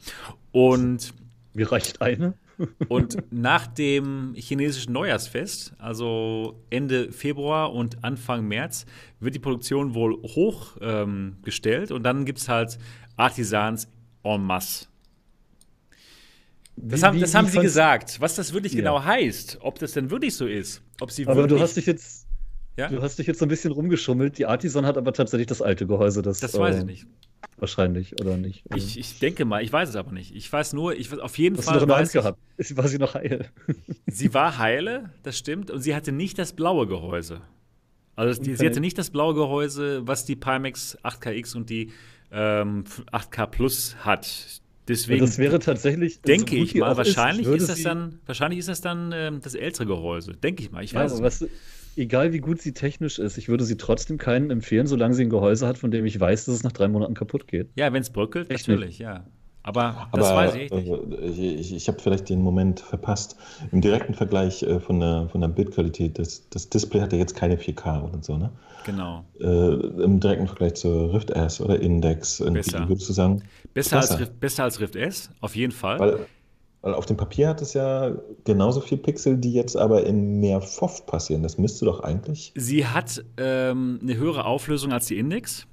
Und. 0.52 1.12
Mir 1.52 1.70
reicht 1.70 2.02
eine. 2.02 2.34
und 2.88 3.16
nach 3.32 3.66
dem 3.66 4.34
chinesischen 4.36 4.92
Neujahrsfest, 4.92 5.74
also 5.78 6.60
Ende 6.70 7.12
Februar 7.12 7.72
und 7.72 8.04
Anfang 8.04 8.46
März, 8.46 8.86
wird 9.20 9.34
die 9.34 9.40
Produktion 9.40 9.94
wohl 9.94 10.14
hochgestellt. 10.22 11.90
Ähm, 11.90 11.96
und 11.96 12.02
dann 12.02 12.24
gibt 12.24 12.38
es 12.38 12.48
halt 12.48 12.78
Artisans 13.16 13.88
en 14.22 14.42
masse. 14.42 14.86
Das, 16.76 17.00
wie, 17.00 17.04
haben, 17.04 17.20
das 17.20 17.32
wie, 17.32 17.36
haben 17.36 17.46
sie 17.48 17.60
gesagt. 17.60 18.20
Was 18.20 18.34
das 18.34 18.52
wirklich 18.52 18.72
ja. 18.72 18.78
genau 18.78 19.02
heißt, 19.02 19.58
ob 19.60 19.78
das 19.78 19.92
denn 19.92 20.10
wirklich 20.10 20.34
so 20.34 20.46
ist. 20.46 20.82
Ob 21.00 21.10
sie 21.10 21.26
aber 21.26 21.46
du 21.46 21.60
hast 21.60 21.76
dich 21.76 21.86
jetzt. 21.86 22.26
Ja? 22.76 22.88
Du 22.88 23.00
hast 23.00 23.18
dich 23.18 23.28
jetzt 23.28 23.38
so 23.38 23.44
ein 23.44 23.48
bisschen 23.48 23.70
rumgeschummelt. 23.70 24.36
Die 24.38 24.46
Artisan 24.46 24.84
hat 24.84 24.98
aber 24.98 25.12
tatsächlich 25.12 25.46
das 25.46 25.62
alte 25.62 25.86
Gehäuse. 25.86 26.22
Das, 26.22 26.40
das 26.40 26.58
weiß 26.58 26.76
äh, 26.76 26.78
ich 26.80 26.84
nicht. 26.84 27.06
Wahrscheinlich, 27.56 28.20
oder 28.20 28.36
nicht? 28.36 28.64
Ich, 28.74 28.98
ich, 28.98 29.18
denke 29.20 29.44
mal, 29.44 29.62
ich 29.62 29.72
weiß 29.72 29.90
es 29.90 29.96
aber 29.96 30.10
nicht. 30.10 30.34
Ich 30.34 30.52
weiß 30.52 30.72
nur, 30.72 30.96
ich 30.96 31.12
auf 31.20 31.38
jeden 31.38 31.56
hast 31.56 31.66
Fall. 31.66 31.78
Du 31.78 31.86
noch 31.86 31.96
weiß 31.96 32.12
gehabt. 32.12 32.38
Ich, 32.56 32.76
war 32.76 32.88
sie 32.88 32.98
noch 32.98 33.14
heile? 33.14 33.46
sie 34.06 34.34
war 34.34 34.58
heile, 34.58 35.10
das 35.22 35.38
stimmt. 35.38 35.70
Und 35.70 35.80
sie 35.80 35.94
hatte 35.94 36.10
nicht 36.10 36.38
das 36.38 36.52
blaue 36.52 36.88
Gehäuse. 36.88 37.42
Also 38.16 38.40
okay. 38.40 38.54
sie 38.56 38.66
hatte 38.66 38.80
nicht 38.80 38.98
das 38.98 39.10
blaue 39.10 39.34
Gehäuse, 39.34 40.06
was 40.06 40.24
die 40.24 40.36
Pimax 40.36 40.98
8KX 41.04 41.56
und 41.56 41.70
die 41.70 41.92
ähm, 42.32 42.84
8K 43.12 43.46
Plus 43.46 43.96
hat. 44.00 44.62
Deswegen 44.88 45.20
das 45.20 45.38
wäre 45.38 45.58
tatsächlich. 45.58 46.20
Denke 46.20 46.56
so 46.56 46.62
ich 46.62 46.74
mal, 46.74 46.96
wahrscheinlich 46.96 47.46
ist, 47.46 47.62
ist, 47.62 47.68
das 47.70 47.82
dann, 47.82 48.18
wahrscheinlich 48.26 48.58
ist 48.58 48.68
das 48.68 48.80
dann 48.80 49.12
ähm, 49.14 49.40
das 49.42 49.54
ältere 49.54 49.86
Gehäuse. 49.86 50.32
Denke 50.34 50.62
ich 50.62 50.70
mal. 50.70 50.84
Ich 50.84 50.94
weiß 50.94 51.18
ja, 51.18 51.24
was, 51.24 51.46
egal 51.96 52.32
wie 52.32 52.38
gut 52.38 52.60
sie 52.60 52.72
technisch 52.72 53.18
ist, 53.18 53.38
ich 53.38 53.48
würde 53.48 53.64
sie 53.64 53.76
trotzdem 53.76 54.18
keinen 54.18 54.50
empfehlen, 54.50 54.86
solange 54.86 55.14
sie 55.14 55.22
ein 55.22 55.30
Gehäuse 55.30 55.66
hat, 55.66 55.78
von 55.78 55.90
dem 55.90 56.04
ich 56.04 56.18
weiß, 56.18 56.44
dass 56.44 56.54
es 56.54 56.62
nach 56.64 56.72
drei 56.72 56.88
Monaten 56.88 57.14
kaputt 57.14 57.48
geht. 57.48 57.68
Ja, 57.76 57.92
wenn 57.92 58.02
es 58.02 58.10
bröckelt, 58.10 58.50
natürlich, 58.50 58.98
ja. 58.98 59.26
Aber, 59.64 60.08
Aber 60.12 60.18
das 60.18 60.34
weiß 60.34 60.54
ich 60.56 60.70
nicht. 60.70 60.88
Äh, 60.88 61.54
ich, 61.54 61.74
ich 61.74 61.88
habe 61.88 61.98
vielleicht 61.98 62.28
den 62.28 62.42
Moment 62.42 62.80
verpasst. 62.80 63.36
Im 63.72 63.80
direkten 63.80 64.12
Vergleich 64.12 64.62
äh, 64.62 64.78
von 64.78 65.00
der, 65.00 65.28
von 65.32 65.40
der 65.40 65.48
Bildqualität, 65.48 66.18
das, 66.18 66.48
das 66.50 66.68
Display 66.68 67.00
hat 67.00 67.12
ja 67.12 67.18
jetzt 67.18 67.34
keine 67.34 67.56
4K 67.56 68.04
oder 68.04 68.22
so, 68.22 68.36
ne? 68.36 68.50
Genau. 68.84 69.24
Äh, 69.40 69.44
Im 69.46 70.20
direkten 70.20 70.46
Vergleich 70.46 70.74
zur 70.74 71.14
Rift 71.14 71.30
S 71.30 71.62
oder 71.62 71.80
Index, 71.80 72.44
besser. 72.52 72.86
würdest 72.86 73.08
du 73.08 73.14
sagen? 73.14 73.42
Besser, 73.72 73.96
besser. 73.96 74.12
Als 74.12 74.20
Rift, 74.20 74.40
besser 74.40 74.64
als 74.64 74.80
Rift 74.80 74.96
S, 74.96 75.30
auf 75.40 75.56
jeden 75.56 75.72
Fall. 75.72 75.98
Weil, 75.98 76.26
weil 76.82 76.92
auf 76.92 77.06
dem 77.06 77.16
Papier 77.16 77.48
hat 77.48 77.62
es 77.62 77.72
ja 77.72 78.12
genauso 78.44 78.82
viel 78.82 78.98
Pixel, 78.98 79.38
die 79.38 79.54
jetzt 79.54 79.78
aber 79.78 80.04
in 80.04 80.40
mehr 80.40 80.60
FOV 80.60 81.06
passieren. 81.06 81.42
Das 81.42 81.56
müsste 81.56 81.86
doch 81.86 82.00
eigentlich. 82.00 82.52
Sie 82.54 82.86
hat 82.86 83.24
ähm, 83.38 83.98
eine 84.02 84.14
höhere 84.18 84.44
Auflösung 84.44 84.92
als 84.92 85.06
die 85.06 85.16
Index. 85.16 85.66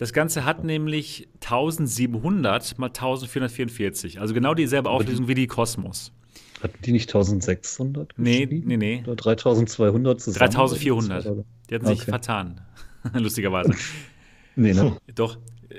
Das 0.00 0.14
Ganze 0.14 0.46
hat 0.46 0.64
nämlich 0.64 1.28
1700 1.42 2.78
mal 2.78 2.86
1444, 2.86 4.18
also 4.18 4.32
genau 4.32 4.54
dieselbe 4.54 4.88
Auflösung 4.88 5.28
wie 5.28 5.34
die 5.34 5.46
Cosmos. 5.46 6.10
Hatten 6.62 6.78
die 6.82 6.92
nicht 6.92 7.10
1600? 7.10 8.14
Nee, 8.16 8.48
nee, 8.50 8.78
nee. 8.78 9.02
Oder 9.02 9.16
3200 9.16 10.18
zusammen? 10.18 10.52
3400. 10.52 11.44
Die 11.68 11.74
hatten 11.74 11.84
okay. 11.84 11.94
sich 11.96 12.04
vertan. 12.04 12.62
Lustigerweise. 13.12 13.74
nee, 14.56 14.72
ne? 14.72 14.96
Doch. 15.14 15.36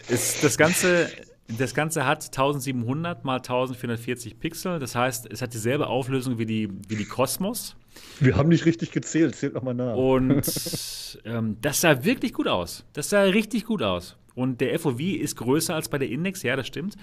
Ist 0.07 0.43
das 0.43 0.55
Ganze. 0.55 1.09
Das 1.57 1.73
Ganze 1.73 2.05
hat 2.05 2.23
1700 2.23 3.25
mal 3.25 3.37
1440 3.37 4.37
Pixel. 4.37 4.77
Das 4.77 4.93
heißt, 4.93 5.31
es 5.31 5.41
hat 5.41 5.55
dieselbe 5.55 5.87
Auflösung 5.87 6.37
wie 6.37 6.45
die, 6.45 6.69
wie 6.87 6.95
die 6.95 7.05
Cosmos. 7.05 7.75
Wir 8.19 8.35
haben 8.37 8.49
nicht 8.49 8.65
richtig 8.65 8.91
gezählt, 8.91 9.35
zählt 9.35 9.53
nochmal 9.53 9.73
nach. 9.73 9.95
Und 9.95 10.45
ähm, 11.25 11.57
das 11.61 11.81
sah 11.81 12.03
wirklich 12.03 12.33
gut 12.33 12.47
aus. 12.47 12.85
Das 12.93 13.09
sah 13.09 13.21
richtig 13.23 13.65
gut 13.65 13.83
aus. 13.83 14.17
Und 14.33 14.61
der 14.61 14.77
FOV 14.79 14.99
ist 14.99 15.35
größer 15.35 15.75
als 15.75 15.89
bei 15.89 15.97
der 15.97 16.09
Index, 16.09 16.41
ja, 16.43 16.55
das 16.55 16.67
stimmt. 16.67 16.95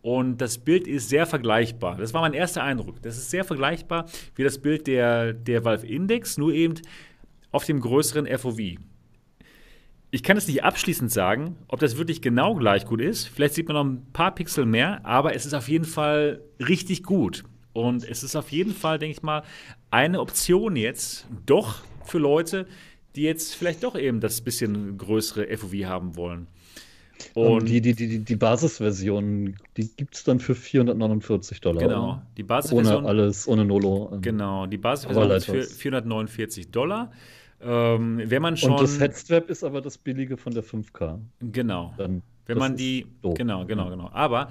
Und 0.00 0.40
das 0.40 0.58
Bild 0.58 0.86
ist 0.86 1.08
sehr 1.08 1.26
vergleichbar. 1.26 1.96
Das 1.96 2.12
war 2.12 2.22
mein 2.22 2.34
erster 2.34 2.62
Eindruck. 2.62 3.00
Das 3.02 3.16
ist 3.16 3.30
sehr 3.30 3.44
vergleichbar 3.44 4.06
wie 4.34 4.42
das 4.42 4.58
Bild 4.58 4.86
der, 4.86 5.32
der 5.32 5.64
Valve 5.64 5.86
Index, 5.86 6.38
nur 6.38 6.52
eben 6.52 6.74
auf 7.52 7.64
dem 7.64 7.80
größeren 7.80 8.26
FOV. 8.38 8.58
Ich 10.10 10.22
kann 10.22 10.36
es 10.36 10.46
nicht 10.46 10.64
abschließend 10.64 11.10
sagen, 11.10 11.56
ob 11.68 11.80
das 11.80 11.96
wirklich 11.96 12.20
genau 12.20 12.54
gleich 12.54 12.84
gut 12.84 13.00
ist. 13.00 13.28
Vielleicht 13.28 13.54
sieht 13.54 13.68
man 13.68 13.76
noch 13.76 13.84
ein 13.84 14.12
paar 14.12 14.34
Pixel 14.34 14.66
mehr, 14.66 15.06
aber 15.06 15.34
es 15.34 15.46
ist 15.46 15.54
auf 15.54 15.68
jeden 15.68 15.86
Fall 15.86 16.42
richtig 16.58 17.02
gut. 17.02 17.44
Und 17.72 18.08
es 18.08 18.22
ist 18.22 18.36
auf 18.36 18.50
jeden 18.50 18.74
Fall, 18.74 18.98
denke 18.98 19.16
ich 19.16 19.22
mal, 19.22 19.42
eine 19.90 20.20
Option 20.20 20.76
jetzt 20.76 21.26
doch 21.46 21.82
für 22.04 22.18
Leute, 22.18 22.66
die 23.14 23.22
jetzt 23.22 23.54
vielleicht 23.54 23.82
doch 23.82 23.96
eben 23.96 24.20
das 24.20 24.40
bisschen 24.40 24.96
größere 24.98 25.56
FOV 25.56 25.74
haben 25.84 26.16
wollen. 26.16 26.46
Und 27.34 27.68
die, 27.68 27.80
die, 27.80 27.94
die, 27.94 28.18
die 28.18 28.36
Basisversion, 28.36 29.54
die 29.76 29.88
gibt 29.96 30.14
es 30.14 30.24
dann 30.24 30.40
für 30.40 30.54
449 30.54 31.60
Dollar. 31.60 31.82
Genau, 31.82 32.22
die 32.36 32.42
Basisversion. 32.42 32.96
Ohne 32.96 33.08
alles, 33.08 33.46
ohne 33.46 33.64
Nolo. 33.64 34.18
Genau, 34.20 34.66
die 34.66 34.78
Basisversion 34.78 35.30
ist 35.30 35.46
für 35.46 35.62
449 35.62 36.70
Dollar. 36.70 37.12
Ähm, 37.60 38.20
wenn 38.24 38.42
man 38.42 38.56
schon, 38.56 38.72
Und 38.72 38.80
das 38.80 38.98
Headstrap 38.98 39.48
ist 39.48 39.62
aber 39.62 39.80
das 39.80 39.98
billige 39.98 40.36
von 40.36 40.52
der 40.52 40.64
5K. 40.64 41.20
Genau. 41.40 41.94
Dann, 41.96 42.22
wenn 42.46 42.58
man 42.58 42.76
die. 42.76 43.06
Genau, 43.22 43.64
genau, 43.66 43.88
genau. 43.88 44.10
Aber 44.12 44.48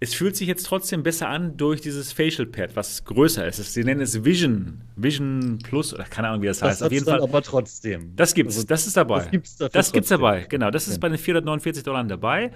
es 0.00 0.14
fühlt 0.14 0.36
sich 0.36 0.46
jetzt 0.46 0.64
trotzdem 0.66 1.02
besser 1.02 1.28
an 1.28 1.56
durch 1.56 1.80
dieses 1.80 2.12
Facial 2.12 2.46
Pad, 2.46 2.76
was 2.76 3.04
größer 3.04 3.46
ist. 3.46 3.72
Sie 3.72 3.82
nennen 3.82 4.00
es 4.00 4.24
Vision, 4.24 4.82
Vision 4.94 5.58
Plus 5.62 5.92
oder 5.92 6.04
keine 6.04 6.28
Ahnung, 6.28 6.42
wie 6.42 6.46
das, 6.46 6.60
das 6.60 6.70
heißt. 6.70 6.82
Auf 6.84 6.92
jeden 6.92 7.04
Fall. 7.04 7.20
Aber 7.20 7.42
trotzdem. 7.42 8.14
Das 8.14 8.32
gibt's, 8.32 8.56
also, 8.56 8.66
das 8.66 8.86
ist 8.86 8.96
dabei. 8.96 9.20
Das 9.20 9.30
gibt's, 9.30 9.56
das 9.56 9.92
gibt's 9.92 10.08
dabei, 10.08 10.46
genau. 10.48 10.70
Das 10.70 10.86
ist 10.86 10.94
ja. 10.94 11.00
bei 11.00 11.08
den 11.08 11.18
449 11.18 11.82
Dollar 11.82 12.04
dabei. 12.04 12.52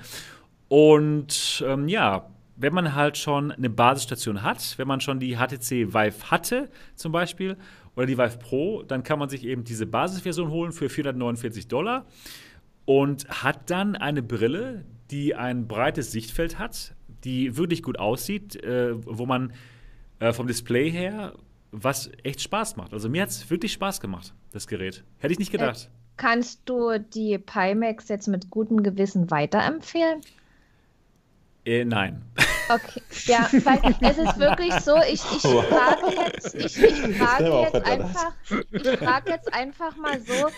Und 0.68 1.64
ähm, 1.66 1.88
ja, 1.88 2.30
wenn 2.56 2.72
man 2.72 2.94
halt 2.94 3.18
schon 3.18 3.50
eine 3.50 3.70
Basisstation 3.70 4.42
hat, 4.42 4.74
wenn 4.78 4.86
man 4.86 5.00
schon 5.00 5.18
die 5.18 5.36
HTC 5.36 5.92
Vive 5.92 6.30
hatte 6.30 6.70
zum 6.94 7.10
Beispiel 7.10 7.56
oder 7.96 8.06
die 8.06 8.16
Vive 8.16 8.38
Pro, 8.38 8.82
dann 8.84 9.02
kann 9.02 9.18
man 9.18 9.28
sich 9.28 9.44
eben 9.44 9.64
diese 9.64 9.86
Basisversion 9.86 10.50
holen 10.50 10.70
für 10.70 10.88
449 10.88 11.66
Dollar 11.66 12.06
und 12.84 13.28
hat 13.28 13.68
dann 13.68 13.96
eine 13.96 14.22
Brille, 14.22 14.84
die 15.10 15.34
ein 15.34 15.66
breites 15.66 16.12
Sichtfeld 16.12 16.58
hat, 16.58 16.94
die 17.24 17.56
wirklich 17.56 17.82
gut 17.82 17.98
aussieht, 17.98 18.56
äh, 18.62 18.94
wo 19.06 19.26
man 19.26 19.52
äh, 20.18 20.32
vom 20.32 20.46
Display 20.46 20.90
her 20.90 21.34
was 21.72 22.10
echt 22.22 22.42
Spaß 22.42 22.76
macht. 22.76 22.92
Also 22.92 23.08
mir 23.08 23.22
hat 23.22 23.30
es 23.30 23.50
wirklich 23.50 23.72
Spaß 23.72 24.00
gemacht, 24.00 24.34
das 24.52 24.68
Gerät. 24.68 25.02
Hätte 25.18 25.32
ich 25.32 25.38
nicht 25.38 25.50
gedacht. 25.50 25.88
Äh, 25.90 25.96
kannst 26.18 26.60
du 26.66 26.98
die 26.98 27.38
Pimax 27.38 28.08
jetzt 28.08 28.28
mit 28.28 28.50
gutem 28.50 28.82
Gewissen 28.82 29.30
weiterempfehlen? 29.30 30.20
Äh, 31.64 31.84
nein. 31.84 32.22
Okay, 32.68 33.02
ja, 33.26 33.48
weil 33.64 33.80
es 34.00 34.18
ist 34.18 34.38
wirklich 34.38 34.72
so, 34.80 34.96
ich, 34.96 35.20
ich 35.36 35.44
wow. 35.44 35.64
frage 35.64 36.14
jetzt, 36.16 36.54
ich, 36.54 36.82
ich 36.82 37.16
frage 37.18 37.60
jetzt 37.60 37.86
einfach, 37.86 38.32
ich 38.70 38.98
frage 38.98 39.30
jetzt 39.30 39.52
einfach 39.52 39.96
mal 39.96 40.20
so, 40.20 40.48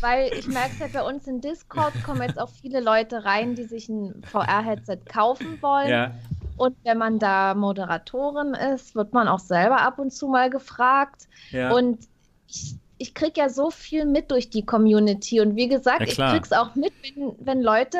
weil 0.00 0.30
ich 0.32 0.46
merke 0.46 0.70
es 0.74 0.78
ja 0.78 0.86
bei 0.92 1.02
uns 1.06 1.26
in 1.26 1.40
Discord 1.40 1.92
kommen 2.04 2.22
jetzt 2.22 2.38
auch 2.38 2.48
viele 2.48 2.80
Leute 2.80 3.24
rein, 3.24 3.54
die 3.54 3.64
sich 3.64 3.88
ein 3.88 4.22
VR-Headset 4.24 5.00
kaufen 5.08 5.58
wollen. 5.60 5.88
Ja. 5.88 6.14
Und 6.56 6.76
wenn 6.84 6.98
man 6.98 7.18
da 7.18 7.54
Moderatorin 7.54 8.54
ist, 8.54 8.94
wird 8.94 9.12
man 9.12 9.28
auch 9.28 9.38
selber 9.38 9.80
ab 9.80 9.98
und 9.98 10.12
zu 10.12 10.26
mal 10.26 10.50
gefragt. 10.50 11.28
Ja. 11.50 11.72
Und 11.72 12.00
ich, 12.48 12.76
ich 12.98 13.14
kriege 13.14 13.40
ja 13.40 13.48
so 13.48 13.70
viel 13.70 14.06
mit 14.06 14.30
durch 14.30 14.50
die 14.50 14.64
Community. 14.64 15.40
Und 15.40 15.54
wie 15.54 15.68
gesagt, 15.68 16.00
ja, 16.00 16.06
ich 16.06 16.16
krieg's 16.16 16.52
auch 16.52 16.74
mit, 16.74 16.92
wenn, 17.02 17.32
wenn 17.38 17.62
Leute 17.62 17.98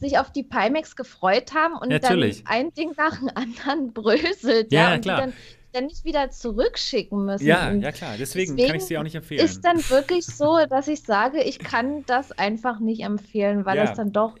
sich 0.00 0.18
auf 0.18 0.32
die 0.32 0.42
Pimax 0.42 0.96
gefreut 0.96 1.54
haben 1.54 1.74
und 1.74 1.90
Natürlich. 1.90 2.44
dann 2.44 2.52
ein 2.52 2.74
Ding 2.74 2.92
nach 2.96 3.18
dem 3.18 3.30
anderen 3.34 3.92
bröselt. 3.94 4.72
Ja, 4.72 4.88
ja 4.88 4.94
und 4.94 5.02
klar. 5.02 5.16
Die 5.16 5.22
dann, 5.22 5.32
dann 5.72 5.86
nicht 5.86 6.04
wieder 6.04 6.30
zurückschicken 6.30 7.26
müssen. 7.26 7.46
Ja, 7.46 7.70
und 7.70 7.82
ja 7.82 7.92
klar, 7.92 8.14
deswegen, 8.18 8.56
deswegen, 8.56 8.66
kann 8.68 8.76
ich 8.76 8.82
es 8.82 8.88
dir 8.88 8.98
auch 8.98 9.04
nicht 9.04 9.14
empfehlen. 9.14 9.44
Ist 9.44 9.64
dann 9.64 9.76
wirklich 9.88 10.26
so, 10.26 10.58
dass 10.68 10.88
ich 10.88 11.02
sage, 11.02 11.42
ich 11.42 11.58
kann 11.58 12.04
das 12.06 12.32
einfach 12.32 12.80
nicht 12.80 13.02
empfehlen, 13.02 13.64
weil 13.64 13.76
ja. 13.76 13.84
es 13.84 13.92
dann 13.92 14.12
doch 14.12 14.34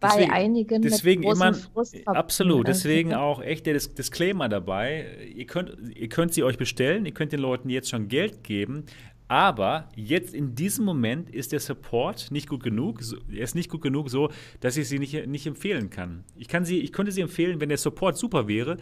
bei 0.00 0.08
deswegen, 0.08 0.32
einigen 0.32 0.82
deswegen 0.82 1.20
mit 1.22 1.32
immer, 1.32 1.56
Absolut, 2.04 2.68
deswegen 2.68 3.14
auch 3.14 3.40
echt 3.40 3.64
der 3.64 3.74
Disclaimer 3.74 4.50
dabei. 4.50 5.06
Ihr 5.34 5.46
könnt, 5.46 5.96
ihr 5.96 6.08
könnt 6.08 6.34
sie 6.34 6.42
euch 6.42 6.58
bestellen, 6.58 7.06
ihr 7.06 7.14
könnt 7.14 7.32
den 7.32 7.40
Leuten 7.40 7.70
jetzt 7.70 7.88
schon 7.88 8.08
Geld 8.08 8.44
geben, 8.44 8.84
aber 9.28 9.88
jetzt 9.96 10.34
in 10.34 10.54
diesem 10.54 10.84
Moment 10.84 11.30
ist 11.30 11.52
der 11.52 11.60
Support 11.60 12.30
nicht 12.30 12.48
gut 12.48 12.62
genug. 12.62 13.00
Er 13.30 13.42
ist 13.42 13.54
nicht 13.54 13.70
gut 13.70 13.80
genug 13.80 14.10
so, 14.10 14.30
dass 14.60 14.76
ich 14.76 14.88
sie 14.88 14.98
nicht, 14.98 15.26
nicht 15.26 15.46
empfehlen 15.46 15.90
kann. 15.90 16.24
Ich, 16.36 16.48
kann 16.48 16.64
sie, 16.64 16.80
ich 16.80 16.92
könnte 16.92 17.10
sie 17.10 17.22
empfehlen, 17.22 17.60
wenn 17.60 17.70
der 17.70 17.78
Support 17.78 18.18
super 18.18 18.48
wäre. 18.48 18.76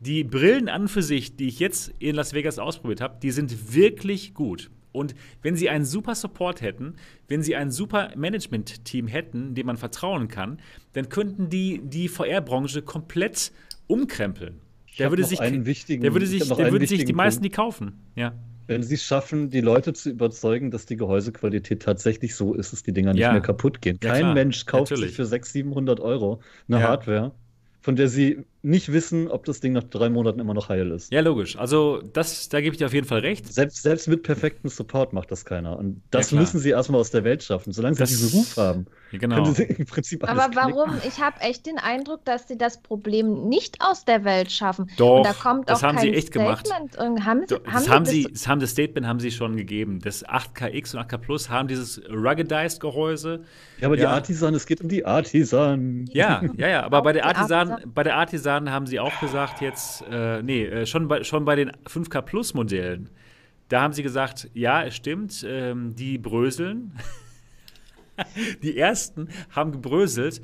Die 0.00 0.24
Brillen 0.24 0.68
an 0.68 0.88
für 0.88 1.02
sich, 1.02 1.36
die 1.36 1.46
ich 1.46 1.60
jetzt 1.60 1.92
in 2.00 2.16
Las 2.16 2.34
Vegas 2.34 2.58
ausprobiert 2.58 3.00
habe, 3.00 3.18
die 3.22 3.30
sind 3.30 3.74
wirklich 3.74 4.34
gut. 4.34 4.70
Und 4.90 5.14
wenn 5.42 5.56
sie 5.56 5.68
einen 5.68 5.84
super 5.84 6.14
Support 6.14 6.60
hätten, 6.60 6.94
wenn 7.26 7.42
sie 7.42 7.56
ein 7.56 7.70
super 7.70 8.12
Management-Team 8.16 9.08
hätten, 9.08 9.54
dem 9.54 9.66
man 9.66 9.76
vertrauen 9.76 10.28
kann, 10.28 10.60
dann 10.92 11.08
könnten 11.08 11.48
die 11.48 11.80
die 11.82 12.08
VR-Branche 12.08 12.82
komplett 12.82 13.52
umkrempeln. 13.86 14.60
Der 14.98 15.10
würde, 15.10 15.24
sich, 15.24 15.38
der 15.38 15.52
würde 15.54 16.26
sich, 16.26 16.48
der 16.48 16.72
würde 16.72 16.86
sich 16.86 17.04
die 17.04 17.12
meisten 17.12 17.42
die 17.42 17.50
kaufen. 17.50 17.98
Ja. 18.14 18.34
Wenn 18.66 18.82
sie 18.82 18.94
es 18.94 19.02
schaffen, 19.04 19.50
die 19.50 19.60
Leute 19.60 19.92
zu 19.92 20.10
überzeugen, 20.10 20.70
dass 20.70 20.86
die 20.86 20.96
Gehäusequalität 20.96 21.82
tatsächlich 21.82 22.34
so 22.34 22.54
ist, 22.54 22.72
dass 22.72 22.82
die 22.82 22.92
Dinger 22.92 23.14
ja. 23.14 23.28
nicht 23.28 23.32
mehr 23.32 23.42
kaputt 23.42 23.82
gehen. 23.82 24.00
Kein 24.00 24.22
ja, 24.22 24.34
Mensch 24.34 24.64
kauft 24.66 24.90
Natürlich. 24.90 25.10
sich 25.10 25.16
für 25.16 25.26
600, 25.26 25.52
700 25.52 26.00
Euro 26.00 26.40
eine 26.68 26.80
ja. 26.80 26.88
Hardware, 26.88 27.32
von 27.80 27.96
der 27.96 28.08
sie 28.08 28.44
nicht 28.64 28.92
wissen, 28.92 29.28
ob 29.28 29.44
das 29.44 29.60
Ding 29.60 29.74
nach 29.74 29.84
drei 29.84 30.08
Monaten 30.08 30.40
immer 30.40 30.54
noch 30.54 30.70
heil 30.70 30.90
ist. 30.90 31.12
Ja, 31.12 31.20
logisch. 31.20 31.56
Also, 31.56 32.00
das, 32.00 32.48
da 32.48 32.60
gebe 32.60 32.72
ich 32.72 32.78
dir 32.78 32.86
auf 32.86 32.94
jeden 32.94 33.06
Fall 33.06 33.20
recht. 33.20 33.52
Selbst, 33.52 33.82
selbst 33.82 34.08
mit 34.08 34.22
perfektem 34.22 34.70
Support 34.70 35.12
macht 35.12 35.30
das 35.30 35.44
keiner. 35.44 35.78
Und 35.78 36.02
das 36.10 36.30
ja, 36.30 36.40
müssen 36.40 36.58
sie 36.58 36.70
erstmal 36.70 37.00
aus 37.00 37.10
der 37.10 37.24
Welt 37.24 37.42
schaffen. 37.42 37.72
Solange 37.72 37.96
das, 37.96 38.10
sie 38.10 38.16
diesen 38.16 38.38
Ruf 38.38 38.56
haben, 38.56 38.86
genau. 39.12 39.36
können 39.36 39.54
sie 39.54 39.64
im 39.64 39.84
Prinzip 39.84 40.24
alles 40.24 40.42
Aber 40.42 40.56
warum? 40.56 40.90
Knicken. 40.90 41.08
Ich 41.08 41.20
habe 41.20 41.40
echt 41.40 41.66
den 41.66 41.78
Eindruck, 41.78 42.24
dass 42.24 42.48
sie 42.48 42.56
das 42.56 42.80
Problem 42.80 43.48
nicht 43.48 43.76
aus 43.80 44.06
der 44.06 44.24
Welt 44.24 44.50
schaffen. 44.50 44.90
Doch, 44.96 45.18
Und 45.18 45.26
da 45.26 45.34
kommt 45.34 45.68
das 45.68 45.80
auch 45.80 45.88
haben 45.88 45.98
sie 45.98 46.14
echt 46.14 46.28
Statement. 46.28 46.64
gemacht. 46.64 47.24
Haben 47.24 47.40
sie, 47.40 47.54
Doch, 47.54 47.66
haben 47.66 47.72
das, 47.74 47.88
haben 47.90 48.06
sie, 48.06 48.22
das 48.24 48.48
haben 48.48 48.60
das 48.60 48.70
Statement 48.70 49.06
haben 49.06 49.20
sie 49.20 49.30
schon 49.30 49.56
gegeben. 49.56 50.00
Das 50.02 50.24
8KX 50.24 50.96
und 50.96 51.02
8K 51.02 51.18
Plus 51.18 51.50
haben 51.50 51.68
dieses 51.68 52.00
ruggedized 52.10 52.80
Gehäuse. 52.80 53.44
Ja, 53.78 53.88
aber 53.88 53.96
ja. 53.96 54.00
die 54.00 54.06
Artisan, 54.06 54.54
es 54.54 54.66
geht 54.66 54.80
um 54.80 54.88
die 54.88 55.04
Artisan. 55.04 56.06
Ja, 56.12 56.42
ja, 56.56 56.68
ja. 56.68 56.84
Aber 56.84 57.02
bei 57.02 57.12
der 57.12 57.26
Artisan, 57.26 57.70
Artisan, 57.70 57.92
bei 57.92 58.02
der 58.02 58.16
Artisan 58.16 58.53
haben 58.56 58.86
sie 58.86 59.00
auch 59.00 59.18
gesagt, 59.20 59.60
jetzt, 59.60 60.02
äh, 60.10 60.42
nee, 60.42 60.64
äh, 60.64 60.86
schon, 60.86 61.08
bei, 61.08 61.24
schon 61.24 61.44
bei 61.44 61.56
den 61.56 61.70
5K 61.86 62.22
Plus 62.22 62.54
Modellen, 62.54 63.10
da 63.68 63.82
haben 63.82 63.92
sie 63.92 64.02
gesagt, 64.02 64.50
ja, 64.54 64.82
es 64.82 64.94
stimmt, 64.94 65.44
ähm, 65.48 65.94
die 65.94 66.18
bröseln. 66.18 66.92
die 68.62 68.78
ersten 68.78 69.28
haben 69.50 69.72
gebröselt. 69.72 70.42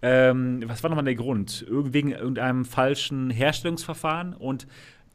Ähm, 0.00 0.62
was 0.66 0.82
war 0.82 0.90
nochmal 0.90 1.04
der 1.04 1.16
Grund? 1.16 1.66
Wegen 1.68 2.12
irgendeinem 2.12 2.64
falschen 2.64 3.30
Herstellungsverfahren 3.30 4.34
und 4.34 4.66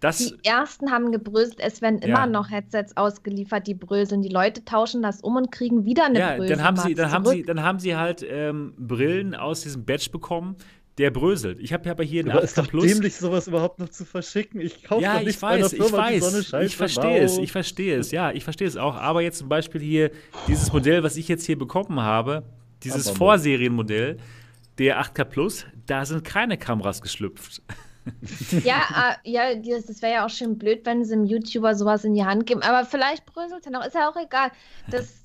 das 0.03 0.17
die 0.17 0.35
ersten 0.43 0.91
haben 0.91 1.13
gebröselt, 1.13 1.59
es 1.61 1.81
werden 1.81 2.01
ja. 2.01 2.09
immer 2.09 2.25
noch 2.27 2.51
Headsets 2.51 2.97
ausgeliefert, 2.97 3.67
die 3.67 3.73
bröseln. 3.73 4.21
Die 4.21 4.27
Leute 4.27 4.65
tauschen 4.65 5.01
das 5.01 5.21
um 5.21 5.37
und 5.37 5.49
kriegen 5.49 5.85
wieder 5.85 6.05
eine 6.05 6.19
ja, 6.19 6.35
Brösel. 6.35 6.57
Dann 6.57 6.65
haben 6.65 6.77
sie, 6.77 6.93
dann 6.93 7.11
haben 7.11 7.25
sie, 7.25 7.43
dann 7.43 7.63
haben 7.63 7.79
sie 7.79 7.95
halt 7.95 8.25
ähm, 8.29 8.73
Brillen 8.77 9.33
aus 9.33 9.61
diesem 9.61 9.85
Badge 9.85 10.09
bekommen, 10.11 10.57
der 10.97 11.11
bröselt. 11.11 11.59
Ich 11.59 11.73
habe 11.73 11.89
aber 11.89 12.03
hier 12.03 12.21
einen 12.21 12.31
Aber 12.31 12.41
ist 12.41 12.57
doch 12.57 12.67
Plus. 12.67 12.85
dämlich, 12.85 13.15
sowas 13.15 13.47
überhaupt 13.47 13.79
noch 13.79 13.89
zu 13.89 14.05
verschicken. 14.05 14.61
Ich 14.61 14.83
kaufe 14.83 15.01
ja, 15.01 15.13
doch 15.13 15.19
nicht 15.21 15.35
ich 15.35 15.41
weiß, 15.41 15.71
Firma, 15.71 15.85
ich 16.11 16.21
weiß, 16.21 16.49
so 16.49 16.57
ich 16.59 16.75
verstehe 16.75 17.19
es, 17.19 17.37
ich 17.37 17.51
verstehe 17.51 17.97
es, 17.97 18.11
ja, 18.11 18.31
ich 18.31 18.43
verstehe 18.43 18.67
es 18.67 18.77
auch. 18.77 18.95
Aber 18.95 19.21
jetzt 19.21 19.39
zum 19.39 19.49
Beispiel 19.49 19.81
hier 19.81 20.11
dieses 20.47 20.71
Modell, 20.71 21.03
was 21.03 21.17
ich 21.17 21.27
jetzt 21.27 21.45
hier 21.45 21.57
bekommen 21.57 21.99
habe, 21.99 22.43
dieses 22.83 23.07
aber 23.07 23.17
Vorserienmodell, 23.17 24.17
der 24.77 25.01
8K 25.01 25.23
Plus, 25.23 25.65
da 25.87 26.05
sind 26.05 26.23
keine 26.23 26.57
Kameras 26.57 27.01
geschlüpft. 27.01 27.61
ja, 28.63 29.15
äh, 29.23 29.29
ja, 29.29 29.55
das 29.55 30.01
wäre 30.01 30.13
ja 30.13 30.25
auch 30.25 30.29
schön 30.29 30.57
blöd, 30.57 30.85
wenn 30.85 31.05
sie 31.05 31.13
einem 31.13 31.25
YouTuber 31.25 31.75
sowas 31.75 32.03
in 32.03 32.13
die 32.13 32.25
Hand 32.25 32.45
geben. 32.45 32.61
Aber 32.61 32.85
vielleicht 32.85 33.25
bröselt 33.25 33.65
er 33.65 33.71
noch, 33.71 33.85
ist 33.85 33.95
ja 33.95 34.09
auch 34.09 34.15
egal. 34.17 34.51
Das 34.89 35.22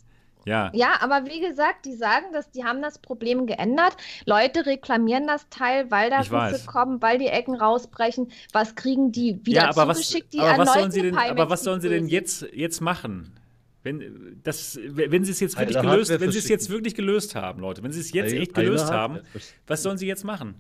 ja. 0.48 0.70
Ja, 0.74 0.94
aber 1.00 1.26
wie 1.26 1.40
gesagt, 1.40 1.84
die 1.84 1.94
sagen, 1.94 2.26
dass 2.32 2.50
die 2.50 2.64
haben 2.64 2.82
das 2.82 2.98
Problem 2.98 3.46
geändert. 3.46 3.96
Leute 4.24 4.66
reklamieren 4.66 5.26
das 5.26 5.48
Teil, 5.50 5.90
weil 5.90 6.10
da 6.10 6.20
Risse 6.20 6.66
kommen, 6.66 7.00
weil 7.02 7.18
die 7.18 7.26
Ecken 7.26 7.54
rausbrechen. 7.54 8.30
Was 8.52 8.74
kriegen 8.74 9.12
die 9.12 9.44
wieder 9.44 9.62
ja, 9.62 9.68
aber 9.68 9.94
zugeschickt? 9.94 10.34
Was, 10.34 10.44
aber 10.44 10.58
was 10.66 10.74
sollen 10.74 10.90
sie 10.90 11.02
denn, 11.02 11.16
aber 11.16 11.50
was 11.50 11.62
sollen 11.62 11.80
sie 11.80 11.88
denn 11.88 12.08
jetzt, 12.08 12.46
jetzt 12.52 12.80
machen? 12.80 13.38
Wenn, 13.82 14.40
das, 14.42 14.78
wenn 14.82 15.24
sie 15.24 15.30
es 15.30 15.40
jetzt 15.40 15.58
wirklich 15.58 15.80
gelöst, 15.80 16.20
wenn 16.20 16.32
sie 16.32 16.38
es 16.38 16.48
jetzt 16.48 16.68
wirklich 16.68 16.94
gelöst 16.94 17.34
haben, 17.34 17.60
Leute, 17.60 17.82
wenn 17.82 17.92
sie 17.92 18.00
es 18.00 18.12
jetzt 18.12 18.32
echt 18.32 18.54
gelöst 18.54 18.90
haben, 18.90 19.20
was 19.66 19.82
sollen 19.82 19.98
sie 19.98 20.06
jetzt 20.06 20.24
machen? 20.24 20.56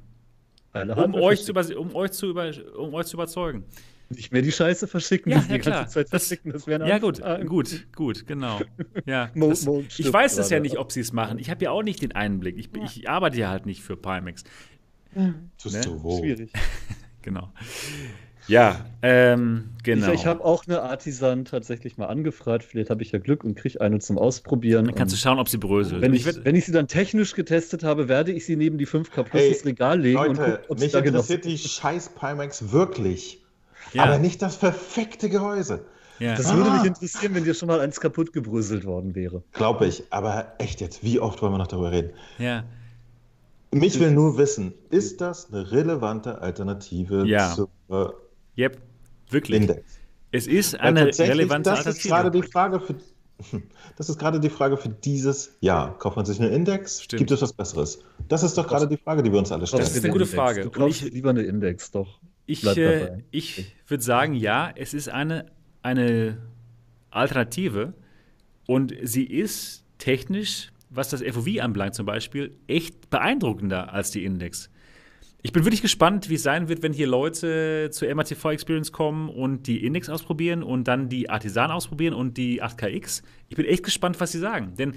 Um 0.72 1.14
euch, 1.14 1.44
zu, 1.44 1.52
um, 1.52 1.94
euch 1.94 2.12
zu 2.12 2.26
über, 2.26 2.52
um 2.76 2.94
euch 2.94 3.06
zu 3.06 3.16
überzeugen. 3.16 3.64
Nicht 4.10 4.32
mehr 4.32 4.40
die 4.40 4.52
Scheiße 4.52 4.86
verschicken, 4.88 5.32
ja, 5.32 5.40
die 5.40 5.52
ja, 5.52 5.58
ganze 5.58 5.92
Zeit 5.92 6.08
verschicken. 6.08 6.50
Das, 6.52 6.64
das 6.64 6.88
ja, 6.88 6.98
gut, 6.98 7.20
gut, 7.46 7.86
gut, 7.94 8.26
genau. 8.26 8.58
Ja, 9.04 9.30
das, 9.34 9.66
ich 9.98 10.10
weiß 10.10 10.38
es 10.38 10.48
ja 10.48 10.60
nicht, 10.60 10.78
ob 10.78 10.92
sie 10.92 11.00
es 11.00 11.12
machen. 11.12 11.38
Ich 11.38 11.50
habe 11.50 11.62
ja 11.62 11.70
auch 11.70 11.82
nicht 11.82 12.00
den 12.00 12.12
Einblick. 12.12 12.56
Ich, 12.58 12.70
ja. 12.74 12.82
ich 12.84 13.08
arbeite 13.08 13.36
ja 13.36 13.50
halt 13.50 13.66
nicht 13.66 13.82
für 13.82 13.96
Pimax. 13.96 14.44
Mhm. 15.14 15.50
Ne? 15.64 15.80
wo? 15.98 16.18
Schwierig. 16.18 16.52
genau. 17.22 17.52
Ja, 18.46 18.86
ähm, 19.02 19.70
genau. 19.84 20.08
Ich, 20.08 20.20
ich 20.20 20.26
habe 20.26 20.42
auch 20.42 20.66
eine 20.66 20.80
Artisan 20.80 21.44
tatsächlich 21.44 21.98
mal 21.98 22.06
angefragt. 22.06 22.64
Vielleicht 22.64 22.88
habe 22.88 23.02
ich 23.02 23.12
ja 23.12 23.18
Glück 23.18 23.44
und 23.44 23.56
kriege 23.56 23.82
eine 23.82 23.98
zum 23.98 24.16
Ausprobieren. 24.16 24.86
Dann 24.86 24.94
kannst 24.94 25.14
du 25.14 25.18
schauen, 25.18 25.38
ob 25.38 25.50
sie 25.50 25.58
bröselt. 25.58 26.00
Wenn 26.00 26.14
ich, 26.14 26.24
wenn 26.44 26.54
ich 26.54 26.64
sie 26.64 26.72
dann 26.72 26.88
technisch 26.88 27.34
getestet 27.34 27.84
habe, 27.84 28.08
werde 28.08 28.32
ich 28.32 28.46
sie 28.46 28.56
neben 28.56 28.78
die 28.78 28.86
5K 28.86 29.22
Plus 29.22 29.42
hey, 29.42 29.48
ins 29.48 29.66
Regal 29.66 30.00
legen. 30.00 30.16
Leute, 30.16 30.30
und 30.30 30.36
gucken, 30.38 30.58
ob 30.68 30.80
mich 30.80 30.94
interessiert 30.94 31.44
die 31.44 31.58
scheiß 31.58 32.14
Pimax 32.18 32.72
wirklich. 32.72 33.42
Ja. 33.92 34.04
Aber 34.04 34.18
nicht 34.18 34.42
das 34.42 34.56
perfekte 34.56 35.28
Gehäuse. 35.28 35.84
Ja. 36.18 36.34
Das 36.34 36.52
würde 36.54 36.70
mich 36.70 36.80
ah. 36.80 36.86
interessieren, 36.86 37.34
wenn 37.34 37.44
dir 37.44 37.54
schon 37.54 37.68
mal 37.68 37.80
eins 37.80 38.00
kaputt 38.00 38.32
gebröselt 38.32 38.84
worden 38.84 39.14
wäre. 39.14 39.42
Glaube 39.52 39.86
ich, 39.86 40.02
aber 40.10 40.52
echt 40.58 40.80
jetzt, 40.80 41.02
wie 41.02 41.20
oft 41.20 41.40
wollen 41.42 41.52
wir 41.52 41.58
noch 41.58 41.68
darüber 41.68 41.92
reden? 41.92 42.10
Ja. 42.38 42.64
Mich 43.70 44.00
will 44.00 44.10
nur 44.10 44.38
wissen, 44.38 44.72
ist 44.90 45.20
das 45.20 45.52
eine 45.52 45.70
relevante 45.70 46.40
Alternative 46.40 47.26
ja. 47.26 47.54
zur 47.54 47.68
yep. 48.56 48.78
Wirklich. 49.30 49.60
Index? 49.60 49.98
Es 50.32 50.46
ist 50.46 50.78
eine 50.80 51.06
relevante 51.06 51.70
das 51.70 51.78
Alternative. 51.80 51.98
Ist 51.98 52.08
gerade 52.08 52.30
die 52.30 52.42
Frage 52.42 52.80
für, 52.80 52.94
das 53.96 54.08
ist 54.08 54.18
gerade 54.18 54.40
die 54.40 54.48
Frage 54.48 54.76
für 54.76 54.88
dieses 54.88 55.56
Jahr. 55.60 55.98
Kauft 55.98 56.16
man 56.16 56.26
sich 56.26 56.40
einen 56.40 56.52
Index? 56.52 57.02
Stimmt. 57.02 57.18
Gibt 57.18 57.30
es 57.30 57.42
was 57.42 57.52
Besseres? 57.52 57.98
Das 58.28 58.42
ist 58.42 58.56
doch 58.56 58.66
gerade 58.66 58.88
die 58.88 58.96
Frage, 58.96 59.22
die 59.22 59.30
wir 59.30 59.38
uns 59.38 59.52
alle 59.52 59.66
stellen. 59.66 59.82
Das 59.82 59.94
ist 59.94 60.02
eine 60.02 60.12
gute 60.12 60.26
Frage. 60.26 60.62
Du 60.62 60.70
kaufst 60.70 61.02
ich, 61.02 61.12
lieber 61.12 61.30
eine 61.30 61.42
Index, 61.42 61.90
doch. 61.90 62.20
Ich, 62.48 62.66
äh, 62.66 63.18
ich 63.30 63.72
würde 63.86 64.02
sagen, 64.02 64.32
ja, 64.32 64.72
es 64.74 64.94
ist 64.94 65.10
eine, 65.10 65.46
eine 65.82 66.38
Alternative 67.10 67.92
und 68.66 68.94
sie 69.02 69.24
ist 69.24 69.84
technisch, 69.98 70.72
was 70.88 71.10
das 71.10 71.22
FOV 71.22 71.60
anbelangt 71.60 71.94
zum 71.94 72.06
Beispiel, 72.06 72.56
echt 72.66 73.10
beeindruckender 73.10 73.92
als 73.92 74.12
die 74.12 74.24
Index. 74.24 74.70
Ich 75.42 75.52
bin 75.52 75.64
wirklich 75.64 75.82
gespannt, 75.82 76.30
wie 76.30 76.34
es 76.34 76.42
sein 76.42 76.68
wird, 76.68 76.82
wenn 76.82 76.94
hier 76.94 77.06
Leute 77.06 77.90
zur 77.92 78.12
MATV 78.12 78.50
Experience 78.50 78.92
kommen 78.92 79.28
und 79.28 79.66
die 79.66 79.84
Index 79.84 80.08
ausprobieren 80.08 80.62
und 80.62 80.88
dann 80.88 81.08
die 81.10 81.30
Artisan 81.30 81.70
ausprobieren 81.70 82.14
und 82.14 82.38
die 82.38 82.62
8KX. 82.62 83.22
Ich 83.48 83.56
bin 83.56 83.66
echt 83.66 83.84
gespannt, 83.84 84.18
was 84.20 84.32
sie 84.32 84.38
sagen. 84.38 84.74
Denn 84.76 84.94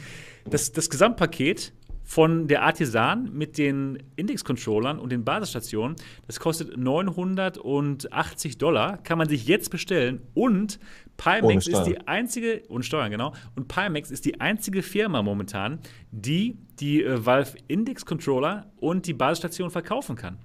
das, 0.49 0.71
das 0.71 0.89
Gesamtpaket 0.89 1.73
von 2.11 2.49
der 2.49 2.63
Artisan 2.63 3.31
mit 3.31 3.57
den 3.57 4.03
Index-Controllern 4.17 4.99
und 4.99 5.13
den 5.13 5.23
Basisstationen. 5.23 5.95
Das 6.27 6.41
kostet 6.41 6.75
980 6.75 8.57
Dollar, 8.57 8.97
kann 8.97 9.17
man 9.17 9.29
sich 9.29 9.47
jetzt 9.47 9.71
bestellen. 9.71 10.21
Und 10.33 10.77
Pimax 11.15 11.67
ist 11.67 11.83
die 11.83 12.05
einzige, 12.09 12.63
und 12.67 12.83
Steuern, 12.83 13.11
genau. 13.11 13.33
Und 13.55 13.69
Pimax 13.69 14.11
ist 14.11 14.25
die 14.25 14.41
einzige 14.41 14.81
Firma 14.81 15.21
momentan, 15.23 15.79
die 16.11 16.57
die 16.81 17.01
äh, 17.01 17.25
Valve 17.25 17.57
Index-Controller 17.69 18.69
und 18.81 19.07
die 19.07 19.13
Basisstation 19.13 19.71
verkaufen 19.71 20.17
kann. 20.17 20.37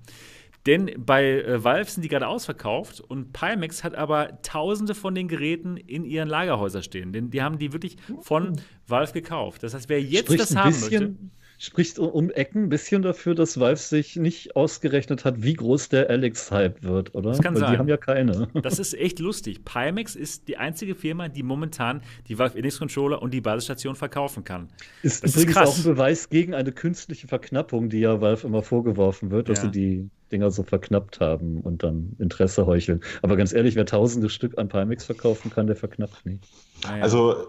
Denn 0.66 0.92
bei 0.96 1.40
äh, 1.40 1.64
Valve 1.64 1.90
sind 1.90 2.04
die 2.04 2.08
gerade 2.08 2.28
ausverkauft 2.28 3.00
und 3.00 3.32
Pimax 3.32 3.82
hat 3.82 3.96
aber 3.96 4.40
tausende 4.42 4.94
von 4.94 5.16
den 5.16 5.26
Geräten 5.26 5.78
in 5.78 6.04
ihren 6.04 6.28
Lagerhäusern 6.28 6.84
stehen. 6.84 7.12
Denn 7.12 7.30
die 7.30 7.42
haben 7.42 7.58
die 7.58 7.72
wirklich 7.72 7.96
von 8.20 8.60
Valve 8.86 9.12
gekauft. 9.12 9.64
Das 9.64 9.74
heißt, 9.74 9.88
wer 9.88 10.00
jetzt 10.00 10.26
Spricht 10.26 10.42
das 10.42 10.54
haben 10.54 10.68
bisschen, 10.68 11.02
möchte. 11.02 11.36
Spricht 11.58 11.98
um 11.98 12.30
Ecken 12.30 12.64
ein 12.64 12.68
bisschen 12.68 13.02
dafür, 13.02 13.34
dass 13.34 13.58
Valve 13.58 13.76
sich 13.80 14.16
nicht 14.16 14.56
ausgerechnet 14.56 15.24
hat, 15.24 15.42
wie 15.42 15.54
groß 15.54 15.88
der 15.88 16.10
Alex-Hype 16.10 16.82
wird, 16.82 17.14
oder? 17.14 17.30
Das 17.30 17.40
kann 17.42 17.54
Weil 17.54 17.60
sein. 17.62 17.72
Die 17.72 17.78
haben 17.78 17.88
ja 17.88 17.96
keine. 17.96 18.48
Das 18.62 18.78
ist 18.78 18.94
echt 18.94 19.18
lustig. 19.20 19.64
Pimax 19.64 20.16
ist 20.16 20.48
die 20.48 20.56
einzige 20.58 20.94
Firma, 20.94 21.28
die 21.28 21.42
momentan 21.42 22.02
die 22.28 22.38
Valve 22.38 22.56
Index 22.58 22.78
Controller 22.78 23.22
und 23.22 23.32
die 23.32 23.40
Basisstation 23.40 23.94
verkaufen 23.94 24.44
kann. 24.44 24.68
Ist 25.02 25.22
Das 25.24 25.30
ist 25.30 25.36
übrigens 25.36 25.54
krass. 25.56 25.68
auch 25.70 25.76
ein 25.78 25.84
Beweis 25.84 26.28
gegen 26.28 26.54
eine 26.54 26.72
künstliche 26.72 27.26
Verknappung, 27.28 27.88
die 27.88 28.00
ja 28.00 28.20
Valve 28.20 28.46
immer 28.46 28.62
vorgeworfen 28.62 29.30
wird, 29.30 29.48
dass 29.48 29.58
Ja. 29.58 29.64
sie 29.64 29.70
die 29.70 30.10
Dinger 30.32 30.50
so 30.50 30.62
verknappt 30.64 31.20
haben 31.20 31.60
und 31.60 31.82
dann 31.84 32.16
Interesse 32.18 32.66
heucheln. 32.66 33.00
Aber 33.22 33.36
ganz 33.36 33.52
ehrlich, 33.52 33.76
wer 33.76 33.86
tausende 33.86 34.28
Stück 34.28 34.58
an 34.58 34.68
Pimax 34.68 35.04
verkaufen 35.04 35.50
kann, 35.52 35.68
der 35.68 35.76
verknappt 35.76 36.26
nicht. 36.26 36.42
Naja. 36.84 37.02
Also 37.02 37.46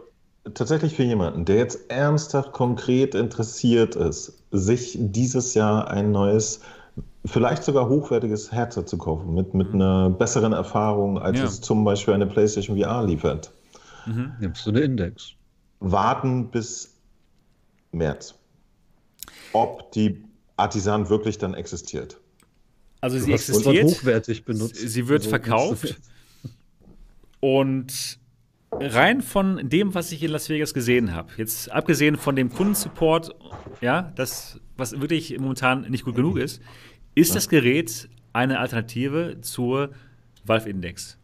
tatsächlich 0.53 0.95
für 0.95 1.03
jemanden, 1.03 1.45
der 1.45 1.57
jetzt 1.57 1.89
ernsthaft 1.89 2.51
konkret 2.51 3.15
interessiert 3.15 3.95
ist, 3.95 4.33
sich 4.51 4.97
dieses 4.99 5.53
Jahr 5.53 5.89
ein 5.89 6.11
neues, 6.11 6.61
vielleicht 7.25 7.63
sogar 7.63 7.89
hochwertiges 7.89 8.51
Headset 8.51 8.83
zu 8.85 8.97
kaufen, 8.97 9.33
mit, 9.33 9.53
mit 9.53 9.73
einer 9.73 10.09
besseren 10.09 10.53
Erfahrung, 10.53 11.19
als 11.19 11.39
Ja. 11.39 11.45
es 11.45 11.61
zum 11.61 11.83
Beispiel 11.83 12.13
eine 12.13 12.27
PlayStation 12.27 12.77
VR 12.77 13.03
liefert, 13.05 13.51
mhm. 14.05 14.33
Nimmst 14.39 14.65
du 14.65 14.69
eine 14.71 14.81
Index? 14.81 15.33
warten 15.79 16.49
bis 16.49 16.93
März. 17.91 18.33
Ob 19.53 19.91
die 19.91 20.23
Artisan 20.55 21.09
wirklich 21.09 21.37
dann 21.37 21.53
existiert. 21.53 22.19
Also 23.01 23.19
sie 23.19 23.31
existiert. 23.31 23.83
hochwertig 23.85 24.43
benutzt. 24.43 24.75
Sie 24.75 25.07
wird 25.07 25.19
Also, 25.21 25.29
verkauft. 25.29 25.99
Und 27.39 28.19
rein 28.71 29.21
von 29.21 29.69
dem, 29.69 29.93
was 29.93 30.11
ich 30.11 30.23
in 30.23 30.31
Las 30.31 30.49
Vegas 30.49 30.73
gesehen 30.73 31.13
habe, 31.13 31.29
jetzt 31.37 31.71
abgesehen 31.71 32.15
von 32.17 32.35
dem 32.35 32.49
Kundensupport, 32.51 33.33
ja, 33.81 34.11
das, 34.15 34.59
was 34.75 34.99
wirklich 34.99 35.37
momentan 35.39 35.81
nicht 35.89 36.03
gut 36.05 36.15
genug 36.15 36.37
ist, 36.37 36.61
ist 37.15 37.35
das 37.35 37.49
Gerät 37.49 38.09
eine 38.33 38.59
Alternative 38.59 39.37
zur 39.41 39.89
Valve 40.45 40.69
Index. 40.69 41.17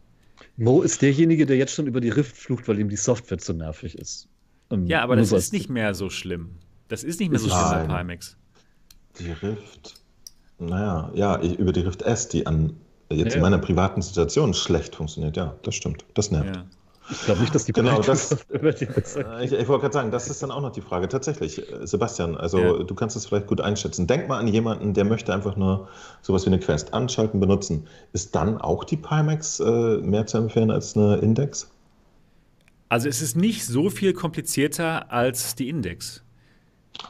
Mo 0.57 0.81
ist 0.81 1.01
derjenige, 1.01 1.45
der 1.45 1.57
jetzt 1.57 1.73
schon 1.73 1.87
über 1.87 2.01
die 2.01 2.09
Rift 2.09 2.35
flucht, 2.35 2.67
weil 2.67 2.79
ihm 2.79 2.89
die 2.89 2.95
Software 2.95 3.37
zu 3.37 3.53
nervig 3.53 3.95
ist. 3.97 4.27
Ähm, 4.71 4.87
Ja, 4.87 5.01
aber 5.01 5.15
das 5.15 5.31
ist 5.31 5.53
nicht 5.53 5.69
mehr 5.69 5.93
so 5.93 6.09
schlimm. 6.09 6.51
Das 6.87 7.03
ist 7.03 7.19
nicht 7.19 7.29
mehr 7.29 7.39
so 7.39 7.49
schlimm 7.49 7.87
bei 7.87 7.97
Pimax. 7.99 8.37
Die 9.19 9.31
Rift, 9.31 9.95
naja, 10.59 11.11
ja, 11.15 11.41
ich- 11.41 11.57
über 11.59 11.71
die 11.71 11.81
Rift 11.81 12.01
S, 12.03 12.27
die 12.29 12.45
an 12.47 12.73
jetzt 13.11 13.31
Ja, 13.31 13.35
in 13.37 13.41
meiner 13.41 13.59
privaten 13.59 14.01
Situation 14.01 14.53
schlecht 14.53 14.95
funktioniert, 14.95 15.37
ja, 15.37 15.55
das 15.63 15.75
stimmt. 15.75 16.03
Das 16.15 16.31
nervt. 16.31 16.55
Ja. 16.55 16.65
Ich 17.09 17.25
glaube 17.25 17.41
nicht, 17.41 17.53
dass 17.53 17.65
die 17.65 17.73
Genau, 17.73 18.01
das- 18.01 18.37
über 18.49 18.71
die 18.71 18.85
Äh, 18.85 19.45
Ich, 19.45 19.51
ich 19.51 19.67
wollte 19.67 19.81
gerade 19.81 19.93
sagen, 19.93 20.11
das 20.11 20.29
ist 20.29 20.41
dann 20.41 20.51
auch 20.51 20.61
noch 20.61 20.71
die 20.71 20.81
Frage. 20.81 21.07
Tatsächlich, 21.09 21.59
äh, 21.71 21.85
Sebastian, 21.85 22.37
also 22.37 22.59
Ja. 22.59 22.83
du 22.83 22.95
kannst 22.95 23.15
es 23.15 23.25
vielleicht 23.25 23.47
gut 23.47 23.59
einschätzen. 23.61 24.07
Denk 24.07 24.27
mal 24.29 24.37
an 24.39 24.47
jemanden, 24.47 24.93
der 24.93 25.03
möchte 25.03 25.33
einfach 25.33 25.55
nur 25.57 25.89
sowas 26.21 26.43
wie 26.45 26.47
eine 26.47 26.59
Quest 26.59 26.93
anschalten, 26.93 27.39
benutzen. 27.39 27.87
Ist 28.13 28.35
dann 28.35 28.57
auch 28.57 28.83
die 28.85 28.97
Pimax 28.97 29.59
äh, 29.59 29.97
mehr 29.97 30.25
zu 30.27 30.37
empfehlen 30.37 30.71
als 30.71 30.95
eine 30.95 31.17
Index? 31.17 31.69
Also 32.89 33.09
es 33.09 33.21
ist 33.21 33.35
nicht 33.35 33.65
so 33.65 33.89
viel 33.89 34.13
komplizierter 34.13 35.11
als 35.11 35.55
die 35.55 35.67
Index. 35.67 36.23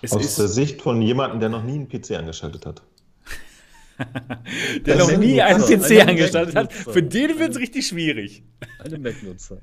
Es 0.01 0.13
Aus 0.13 0.23
ist 0.23 0.39
der 0.39 0.47
Sicht 0.47 0.81
von 0.81 1.01
jemandem, 1.01 1.39
der 1.39 1.49
noch 1.49 1.63
nie 1.63 1.73
einen 1.73 1.89
PC 1.89 2.11
angeschaltet 2.17 2.65
hat. 2.65 2.81
der 4.85 4.95
noch 4.97 5.09
Ein 5.09 5.19
nie 5.19 5.41
einen 5.41 5.61
PC 5.61 6.07
angestellt 6.07 6.55
hat. 6.55 6.73
Für 6.73 7.03
den 7.03 7.37
wird 7.37 7.51
es 7.51 7.59
richtig 7.59 7.85
schwierig. 7.87 8.43
Eine 8.83 8.97
Mac-Nutzer. 8.97 9.57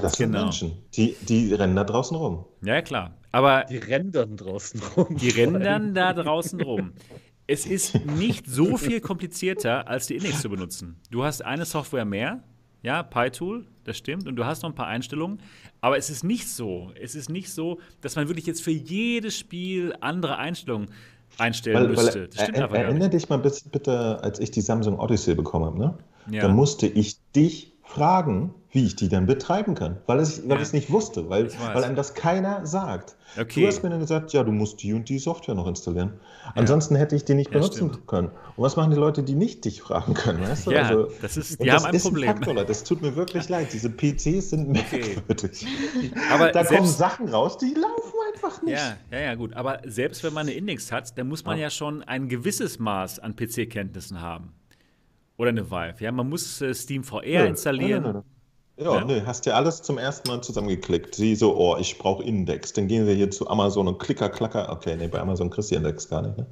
Das 0.00 0.16
Genau. 0.16 0.38
sind 0.38 0.44
Menschen, 0.44 0.72
die, 0.94 1.16
die 1.28 1.52
rennen 1.54 1.76
da 1.76 1.84
draußen 1.84 2.16
rum. 2.16 2.44
Ja, 2.62 2.82
klar. 2.82 3.14
Aber 3.32 3.64
Die 3.70 3.76
rendern 3.76 4.36
draußen 4.36 4.80
rum. 4.96 5.16
die 5.16 5.28
rennen 5.30 5.62
dann 5.62 5.94
da 5.94 6.12
draußen 6.12 6.60
rum. 6.60 6.92
Es 7.46 7.66
ist 7.66 8.04
nicht 8.06 8.46
so 8.48 8.76
viel 8.76 9.00
komplizierter, 9.00 9.88
als 9.88 10.06
die 10.06 10.16
Index 10.16 10.40
zu 10.40 10.48
benutzen. 10.50 10.96
Du 11.10 11.24
hast 11.24 11.44
eine 11.44 11.64
Software 11.64 12.04
mehr, 12.04 12.42
ja, 12.82 13.02
PyTool, 13.02 13.66
das 13.84 13.96
stimmt, 13.98 14.26
und 14.28 14.36
du 14.36 14.44
hast 14.44 14.62
noch 14.62 14.70
ein 14.70 14.74
paar 14.74 14.86
Einstellungen, 14.86 15.40
aber 15.80 15.98
es 15.98 16.10
ist 16.10 16.22
nicht 16.24 16.48
so. 16.48 16.92
Es 17.00 17.14
ist 17.14 17.28
nicht 17.28 17.52
so, 17.52 17.78
dass 18.02 18.14
man 18.16 18.28
wirklich 18.28 18.46
jetzt 18.46 18.62
für 18.62 18.70
jedes 18.70 19.36
Spiel 19.36 19.94
andere 20.00 20.38
Einstellungen 20.38 20.90
einstellen 21.38 21.76
Weil, 21.76 21.88
müsste. 21.88 22.28
das 22.28 22.42
stimmt 22.42 22.56
er, 22.58 22.64
einfach 22.64 22.76
erinnere 22.76 23.08
nicht. 23.08 23.14
dich 23.14 23.28
mal 23.28 23.38
bitte, 23.38 23.68
bitte, 23.70 24.22
als 24.22 24.38
ich 24.38 24.50
die 24.52 24.60
Samsung 24.60 24.98
Odyssey 24.98 25.34
bekommen 25.34 25.64
habe, 25.66 25.78
ne? 25.78 25.98
Ja. 26.30 26.42
Da 26.42 26.48
musste 26.48 26.86
ich 26.86 27.18
dich 27.32 27.72
fragen, 27.82 28.54
wie 28.72 28.86
ich 28.86 28.94
die 28.94 29.08
dann 29.08 29.26
betreiben 29.26 29.74
kann, 29.74 29.96
weil 30.06 30.22
ich 30.22 30.42
weil 30.44 30.50
Ja. 30.50 30.56
ich 30.56 30.62
es 30.62 30.72
nicht 30.72 30.90
wusste, 30.92 31.28
weil, 31.28 31.50
weil 31.72 31.82
einem 31.82 31.96
das 31.96 32.14
keiner 32.14 32.66
sagt. 32.66 33.16
Okay. 33.38 33.62
Du 33.62 33.66
hast 33.66 33.82
mir 33.82 33.90
dann 33.90 33.98
gesagt, 34.00 34.32
ja, 34.32 34.42
du 34.44 34.52
musst 34.52 34.82
die 34.82 34.92
und 34.92 35.08
die 35.08 35.18
Software 35.18 35.54
noch 35.56 35.66
installieren. 35.66 36.14
Ansonsten 36.54 36.94
hätte 36.96 37.16
ich 37.16 37.24
die 37.24 37.34
nicht 37.34 37.48
Ja, 37.50 37.58
benutzen 37.58 37.90
stimmt. 37.90 38.06
können. 38.06 38.28
Und 38.28 38.64
was 38.64 38.76
machen 38.76 38.90
die 38.90 38.96
Leute, 38.96 39.22
die 39.24 39.34
nicht 39.34 39.64
dich 39.64 39.82
fragen 39.82 40.14
können? 40.14 40.40
Weißt 40.42 40.66
du? 40.66 40.70
Ja, 40.72 40.82
Also, 40.82 41.08
das 41.20 41.36
ist, 41.36 41.60
die 41.62 41.66
das 41.66 41.82
haben 41.82 41.90
ein 41.90 41.94
ist 41.94 42.02
Problem. 42.04 42.28
Ein 42.30 42.36
Faktor, 42.36 42.54
Leute. 42.54 42.66
das 42.66 42.84
tut 42.84 43.02
mir 43.02 43.14
wirklich 43.16 43.48
leid. 43.48 43.72
Diese 43.72 43.90
PCs 43.90 44.50
sind 44.50 44.68
merkwürdig. 44.68 45.66
Aber 46.32 46.50
Da 46.52 46.64
kommen 46.64 46.86
Sachen 46.86 47.28
raus, 47.28 47.58
die 47.58 47.74
laufen 47.74 48.12
einfach 48.34 48.62
nicht. 48.62 48.74
Ja, 48.78 48.96
ja, 49.10 49.18
ja, 49.18 49.34
gut. 49.34 49.52
Aber 49.54 49.80
selbst 49.86 50.22
wenn 50.24 50.32
man 50.32 50.46
eine 50.46 50.52
Index 50.56 50.90
hat, 50.92 51.16
dann 51.18 51.28
muss 51.28 51.44
man 51.44 51.58
ja 51.58 51.70
schon 51.70 52.02
ein 52.02 52.28
gewisses 52.28 52.78
Maß 52.78 53.18
an 53.18 53.34
PC-Kenntnissen 53.36 54.20
haben. 54.20 54.52
Oder 55.36 55.50
eine 55.50 55.70
Valve. 55.70 56.04
Ja, 56.04 56.12
man 56.12 56.28
muss 56.28 56.60
äh, 56.60 56.74
Steam 56.74 57.02
VR 57.02 57.46
installieren. 57.46 58.02
nö, 58.02 58.08
nö, 58.12 58.18
nö. 58.18 58.22
Ja, 58.80 58.94
Ja. 58.94 59.04
nö, 59.04 59.20
hast 59.26 59.46
ja 59.46 59.54
alles 59.54 59.82
zum 59.82 59.98
ersten 59.98 60.28
Mal 60.28 60.40
zusammengeklickt. 60.42 61.14
Sie 61.14 61.34
so, 61.36 61.56
oh, 61.56 61.76
ich 61.78 61.98
brauche 61.98 62.22
Index. 62.22 62.72
Dann 62.72 62.88
gehen 62.88 63.06
wir 63.06 63.14
hier 63.14 63.30
zu 63.30 63.48
Amazon 63.48 63.88
und 63.88 63.98
Klicker, 63.98 64.28
Klacker. 64.30 64.70
Okay, 64.72 64.96
nee, 64.96 65.08
bei 65.08 65.20
Amazon 65.20 65.50
kriegst 65.50 65.70
du 65.70 65.74
Index 65.76 66.08
gar 66.08 66.22
nicht. 66.22 66.38
Ne? 66.38 66.46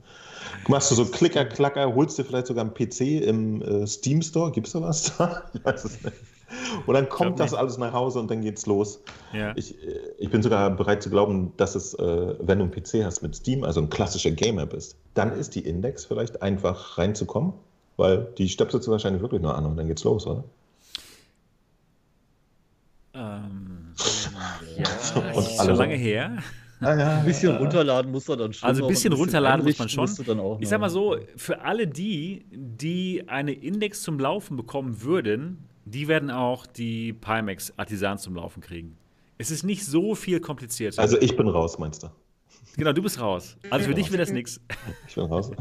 Machst 0.68 0.90
du 0.90 0.94
so 0.94 1.04
Klicker, 1.06 1.44
Klacker, 1.44 1.94
holst 1.94 2.18
dir 2.18 2.24
vielleicht 2.24 2.46
sogar 2.48 2.64
einen 2.64 2.74
PC 2.74 3.22
im 3.26 3.62
äh, 3.62 3.86
Steam 3.86 4.20
Store. 4.22 4.50
Gibt's 4.52 4.72
sowas 4.72 5.12
da? 5.16 5.42
Ich 5.54 5.64
weiß 5.64 5.84
es 5.84 6.02
nicht. 6.02 6.16
Und 6.86 6.94
dann 6.94 7.08
kommt 7.10 7.40
das 7.40 7.52
alles 7.52 7.76
nach 7.76 7.92
Hause 7.92 8.20
und 8.20 8.30
dann 8.30 8.40
geht's 8.40 8.64
los. 8.66 9.00
Ja. 9.34 9.52
Ich, 9.56 9.82
äh, 9.82 9.98
ich 10.18 10.30
bin 10.30 10.42
sogar 10.42 10.70
bereit 10.70 11.02
zu 11.02 11.10
glauben, 11.10 11.52
dass 11.58 11.74
es, 11.74 11.92
äh, 11.94 12.34
wenn 12.40 12.58
du 12.58 12.64
einen 12.64 12.70
PC 12.72 13.04
hast 13.04 13.22
mit 13.22 13.36
Steam, 13.36 13.64
also 13.64 13.80
ein 13.80 13.90
klassischer 13.90 14.30
Gamer 14.30 14.64
bist, 14.66 14.96
dann 15.14 15.32
ist 15.32 15.54
die 15.54 15.60
Index 15.60 16.06
vielleicht 16.06 16.40
einfach 16.40 16.96
reinzukommen, 16.96 17.52
weil 17.98 18.28
die 18.38 18.48
stöpselst 18.48 18.86
du 18.86 18.92
wahrscheinlich 18.92 19.20
wirklich 19.22 19.42
nur 19.42 19.54
an 19.54 19.66
und 19.66 19.76
dann 19.76 19.88
geht's 19.88 20.04
los, 20.04 20.26
oder? 20.26 20.44
Ähm, 23.18 23.94
Und 24.74 24.76
ja, 24.76 24.82
ist 24.82 25.16
alle 25.16 25.32
schon 25.34 25.74
so- 25.76 25.82
lange 25.82 25.96
her. 25.96 26.38
Ah, 26.80 26.94
ja, 26.96 27.18
Ein 27.18 27.24
bisschen 27.24 27.50
ja. 27.54 27.58
runterladen 27.58 28.12
muss 28.12 28.28
er 28.28 28.36
dann 28.36 28.52
schon. 28.52 28.68
Also 28.68 28.84
ein 28.84 28.88
bisschen 28.88 29.12
runterladen 29.12 29.64
muss 29.64 29.78
man 29.80 29.88
schon. 29.88 30.08
Ich 30.60 30.68
sag 30.68 30.78
mal 30.80 30.88
so, 30.90 31.16
für 31.36 31.62
alle 31.62 31.88
die, 31.88 32.46
die 32.52 33.24
eine 33.26 33.52
Index 33.52 34.02
zum 34.02 34.20
Laufen 34.20 34.56
bekommen 34.56 35.02
würden, 35.02 35.64
die 35.86 36.06
werden 36.06 36.30
auch 36.30 36.66
die 36.66 37.12
Pimax 37.14 37.72
Artisan 37.76 38.18
zum 38.18 38.36
Laufen 38.36 38.60
kriegen. 38.60 38.96
Es 39.38 39.50
ist 39.50 39.64
nicht 39.64 39.84
so 39.84 40.14
viel 40.14 40.38
komplizierter. 40.38 41.02
Also 41.02 41.20
ich 41.20 41.36
bin 41.36 41.48
raus, 41.48 41.78
meinst 41.80 42.04
du? 42.04 42.10
genau, 42.76 42.92
du 42.92 43.02
bist 43.02 43.20
raus. 43.20 43.56
Also 43.70 43.86
für 43.88 43.94
dich 43.94 44.12
wird 44.12 44.20
das 44.20 44.30
nichts. 44.30 44.60
Ich 45.08 45.16
bin 45.16 45.24
raus. 45.24 45.50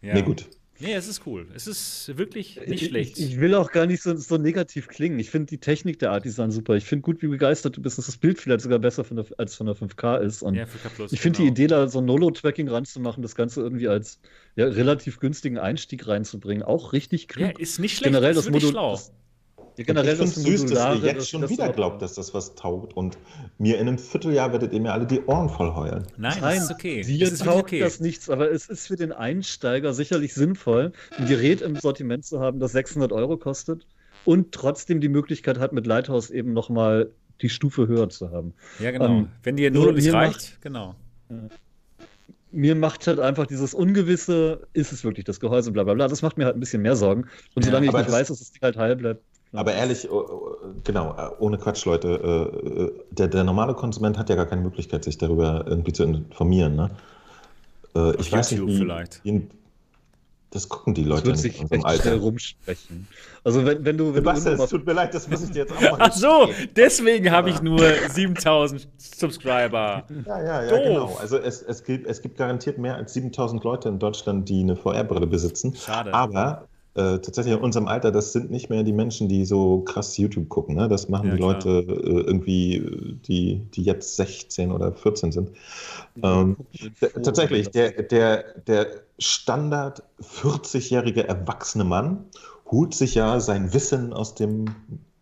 Ja. 0.00 0.12
Nee, 0.12 0.22
gut. 0.22 0.50
Nee, 0.80 0.94
es 0.94 1.06
ist 1.06 1.22
cool. 1.26 1.46
Es 1.54 1.66
ist 1.66 2.16
wirklich 2.16 2.58
nicht 2.66 2.82
Ich- 2.82 2.88
schlecht. 2.88 3.18
Ich, 3.18 3.38
will 3.38 3.54
auch 3.54 3.70
gar 3.70 3.86
nicht 3.86 4.02
so, 4.02 4.16
so 4.16 4.38
negativ 4.38 4.88
klingen. 4.88 5.18
Ich 5.20 5.30
finde 5.30 5.46
die 5.46 5.58
Technik 5.58 5.98
der 6.00 6.10
Artisan 6.10 6.50
super. 6.50 6.74
Ich 6.74 6.84
finde 6.84 7.02
gut, 7.02 7.22
wie 7.22 7.28
begeistert 7.28 7.76
du 7.76 7.82
bist, 7.82 7.96
dass 7.98 8.06
das 8.06 8.16
Bild 8.16 8.40
vielleicht 8.40 8.62
sogar 8.62 8.80
besser 8.80 9.04
von 9.04 9.16
der, 9.16 9.26
als 9.38 9.54
von 9.54 9.66
der 9.66 9.76
5K 9.76 10.16
ist. 10.18 10.42
Und 10.42 10.54
ja, 10.54 10.66
für 10.66 10.78
K+, 10.78 10.88
ich 11.10 11.20
finde 11.20 11.38
genau. 11.38 11.46
die 11.54 11.62
Idee, 11.62 11.66
da 11.68 11.88
so 11.88 12.00
ein 12.00 12.04
Nolo-Tracking 12.06 12.68
ranzumachen, 12.68 13.22
das 13.22 13.34
Ganze 13.36 13.60
irgendwie 13.60 13.86
als 13.88 14.18
ja, 14.56 14.66
relativ 14.66 15.20
günstigen 15.20 15.58
Einstieg 15.58 16.06
reinzubringen, 16.08 16.62
auch 16.64 16.92
richtig 16.92 17.28
klug. 17.28 17.52
Ja, 17.52 17.58
ist 17.58 17.78
nicht 17.78 17.96
schlecht. 17.96 18.12
generell 18.12 18.34
das 18.34 18.46
wirklich 18.46 18.64
Modul. 18.64 18.72
schlau. 18.72 18.92
Das, 18.92 19.12
ja, 19.76 19.84
generell 19.84 20.12
ich 20.14 20.18
finde 20.18 20.30
das 20.32 20.36
es 20.38 20.42
süß, 20.44 20.60
dass 20.62 20.70
Modulare, 20.70 20.96
ihr 20.98 21.04
jetzt 21.06 21.16
das- 21.18 21.28
schon 21.28 21.40
das 21.42 21.50
wieder 21.50 21.68
glaubt, 21.72 22.02
dass 22.02 22.14
das 22.14 22.32
was 22.34 22.54
taugt 22.54 22.96
und 22.96 23.18
mir 23.58 23.78
in 23.78 23.88
einem 23.88 23.98
Vierteljahr 23.98 24.52
werdet 24.52 24.72
ihr 24.72 24.80
mir 24.80 24.92
alle 24.92 25.06
die 25.06 25.20
Ohren 25.24 25.48
voll 25.48 25.74
heulen. 25.74 26.06
Nein, 26.16 26.38
Nein, 26.40 26.56
das 26.56 26.64
ist 26.64 26.70
okay. 26.70 27.02
Dir 27.02 27.18
das 27.24 27.32
ist 27.34 27.44
taugt 27.44 27.58
okay. 27.64 27.80
das 27.80 28.00
nichts, 28.00 28.30
aber 28.30 28.50
es 28.50 28.66
ist 28.68 28.86
für 28.86 28.96
den 28.96 29.12
Einsteiger 29.12 29.92
sicherlich 29.92 30.34
sinnvoll, 30.34 30.92
ein 31.18 31.26
Gerät 31.26 31.60
im 31.62 31.76
Sortiment 31.76 32.24
zu 32.24 32.40
haben, 32.40 32.60
das 32.60 32.72
600 32.72 33.12
Euro 33.12 33.36
kostet 33.36 33.86
und 34.24 34.52
trotzdem 34.52 35.00
die 35.00 35.08
Möglichkeit 35.08 35.58
hat, 35.58 35.72
mit 35.72 35.86
Lighthouse 35.86 36.30
eben 36.30 36.52
nochmal 36.52 37.10
die 37.42 37.48
Stufe 37.48 37.88
höher 37.88 38.08
zu 38.08 38.30
haben. 38.30 38.54
Ja, 38.78 38.90
genau. 38.92 39.06
Ähm, 39.06 39.28
Wenn 39.42 39.56
dir 39.56 39.70
nur 39.70 39.92
nicht 39.92 40.12
reicht, 40.12 40.60
genau. 40.62 40.94
Mir 42.52 42.76
macht 42.76 43.08
halt 43.08 43.18
einfach 43.18 43.46
dieses 43.48 43.74
Ungewisse, 43.74 44.68
ist 44.74 44.92
es 44.92 45.02
wirklich 45.02 45.24
das 45.24 45.40
Gehäuse, 45.40 45.72
bla 45.72 45.82
bla 45.82 45.94
bla, 45.94 46.06
das 46.06 46.22
macht 46.22 46.38
mir 46.38 46.44
halt 46.44 46.56
ein 46.56 46.60
bisschen 46.60 46.82
mehr 46.82 46.94
Sorgen. 46.94 47.22
Und 47.56 47.64
Ja, 47.64 47.70
solange 47.70 47.86
ich 47.86 47.88
aber 47.88 47.98
nicht 47.98 48.08
das- 48.10 48.14
weiß, 48.14 48.28
dass 48.28 48.38
das 48.38 48.52
Ding 48.52 48.62
halt 48.62 48.76
heil 48.76 48.94
bleibt. 48.94 49.24
Aber 49.54 49.72
ehrlich, 49.72 50.10
oh, 50.10 50.18
oh, 50.18 50.56
genau, 50.82 51.14
äh, 51.16 51.30
ohne 51.38 51.58
Quatsch, 51.58 51.84
Leute, 51.84 52.08
äh, 52.08 52.82
äh, 52.82 52.92
der, 53.10 53.28
der 53.28 53.44
normale 53.44 53.74
Konsument 53.74 54.18
hat 54.18 54.28
ja 54.28 54.34
gar 54.34 54.46
keine 54.46 54.62
Möglichkeit, 54.62 55.04
sich 55.04 55.16
darüber 55.16 55.64
irgendwie 55.66 55.92
zu 55.92 56.02
informieren. 56.02 56.74
Ne? 56.76 56.90
Ich 58.18 58.32
weiß 58.32 58.50
nicht, 58.50 58.66
wie, 58.66 58.76
vielleicht. 58.78 59.24
Wie, 59.24 59.46
Das 60.50 60.68
gucken 60.68 60.94
die 60.94 61.04
Leute 61.04 61.30
das 61.30 61.44
wird 61.44 61.60
nicht 61.60 61.72
in 61.72 61.84
Alter. 61.84 62.02
schnell 62.02 62.18
rumsprechen. 62.18 63.06
Also 63.44 63.64
wenn, 63.64 63.84
wenn 63.84 63.96
du... 63.96 64.06
Wenn 64.06 64.14
Sebastian, 64.14 64.56
du 64.56 64.64
es 64.64 64.70
tut 64.70 64.84
mir 64.84 64.94
leid, 64.94 65.14
das 65.14 65.28
muss 65.28 65.44
ich 65.44 65.50
dir 65.50 65.60
jetzt 65.60 65.72
auch 65.72 65.80
machen. 65.80 65.96
Ach 66.00 66.12
so, 66.12 66.48
deswegen 66.74 67.30
habe 67.30 67.50
ich 67.50 67.62
nur 67.62 67.78
7000 68.08 68.88
Subscriber. 68.98 70.04
Ja, 70.26 70.42
ja, 70.42 70.62
ja, 70.64 70.70
Doof. 70.70 70.80
genau. 70.82 71.16
Also 71.20 71.38
es, 71.38 71.62
es, 71.62 71.84
gibt, 71.84 72.08
es 72.08 72.20
gibt 72.20 72.36
garantiert 72.36 72.78
mehr 72.78 72.96
als 72.96 73.12
7000 73.14 73.62
Leute 73.62 73.88
in 73.88 74.00
Deutschland, 74.00 74.48
die 74.48 74.62
eine 74.62 74.74
VR-Brille 74.74 75.28
besitzen. 75.28 75.76
Schade. 75.76 76.12
Aber 76.12 76.66
äh, 76.96 77.18
tatsächlich 77.18 77.54
in 77.54 77.60
unserem 77.60 77.88
Alter, 77.88 78.12
das 78.12 78.32
sind 78.32 78.50
nicht 78.50 78.70
mehr 78.70 78.84
die 78.84 78.92
Menschen, 78.92 79.28
die 79.28 79.44
so 79.44 79.80
krass 79.80 80.16
YouTube 80.16 80.48
gucken. 80.48 80.76
Ne? 80.76 80.88
Das 80.88 81.08
machen 81.08 81.26
ja, 81.26 81.32
die 81.32 81.38
klar. 81.38 81.54
Leute 81.54 81.68
äh, 81.68 82.20
irgendwie, 82.20 83.18
die, 83.26 83.66
die 83.74 83.82
jetzt 83.82 84.16
16 84.16 84.70
oder 84.70 84.92
14 84.92 85.32
sind. 85.32 85.50
Ähm, 86.22 86.56
tatsächlich, 87.00 87.70
der, 87.70 88.02
der, 88.02 88.60
der 88.60 88.86
Standard 89.18 90.04
40-jährige 90.22 91.26
erwachsene 91.26 91.84
Mann 91.84 92.26
holt 92.70 92.94
sich 92.94 93.16
ja 93.16 93.40
sein 93.40 93.74
Wissen 93.74 94.12
aus 94.12 94.36
dem 94.36 94.66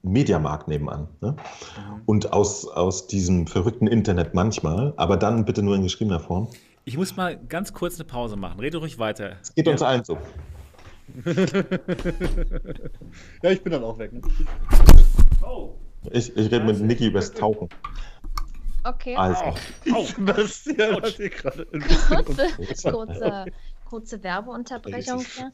Mediamarkt 0.02 0.68
nebenan. 0.68 1.08
Ne? 1.20 1.32
Mhm. 1.32 2.02
Und 2.04 2.32
aus, 2.34 2.68
aus 2.68 3.06
diesem 3.06 3.46
verrückten 3.46 3.86
Internet 3.86 4.34
manchmal, 4.34 4.92
aber 4.96 5.16
dann 5.16 5.44
bitte 5.44 5.62
nur 5.62 5.76
in 5.76 5.82
geschriebener 5.82 6.20
Form. 6.20 6.48
Ich 6.84 6.98
muss 6.98 7.16
mal 7.16 7.38
ganz 7.48 7.72
kurz 7.72 7.94
eine 7.94 8.04
Pause 8.04 8.36
machen. 8.36 8.58
Rede 8.60 8.78
ruhig 8.78 8.98
weiter. 8.98 9.36
Es 9.40 9.54
geht 9.54 9.66
ja. 9.66 9.72
uns 9.72 9.82
allen 9.82 10.04
so. 10.04 10.18
Ja, 13.42 13.50
ich 13.50 13.62
bin 13.62 13.72
dann 13.72 13.84
auch 13.84 13.98
weg. 13.98 14.12
Ne? 14.12 14.20
Oh. 15.42 15.74
Ich, 16.10 16.36
ich 16.36 16.50
rede 16.50 16.64
mit 16.64 16.80
Niki 16.80 17.06
übers 17.06 17.32
Tauchen. 17.32 17.68
Okay. 18.84 19.14
Also. 19.16 19.54
Sebastian 20.16 21.02
hat 21.02 21.08
hier 21.08 21.30
gerade 21.30 21.66
kurze, 21.66 22.90
kurze, 22.90 23.46
kurze 23.88 24.22
Werbeunterbrechung 24.22 25.20
hier. 25.20 25.52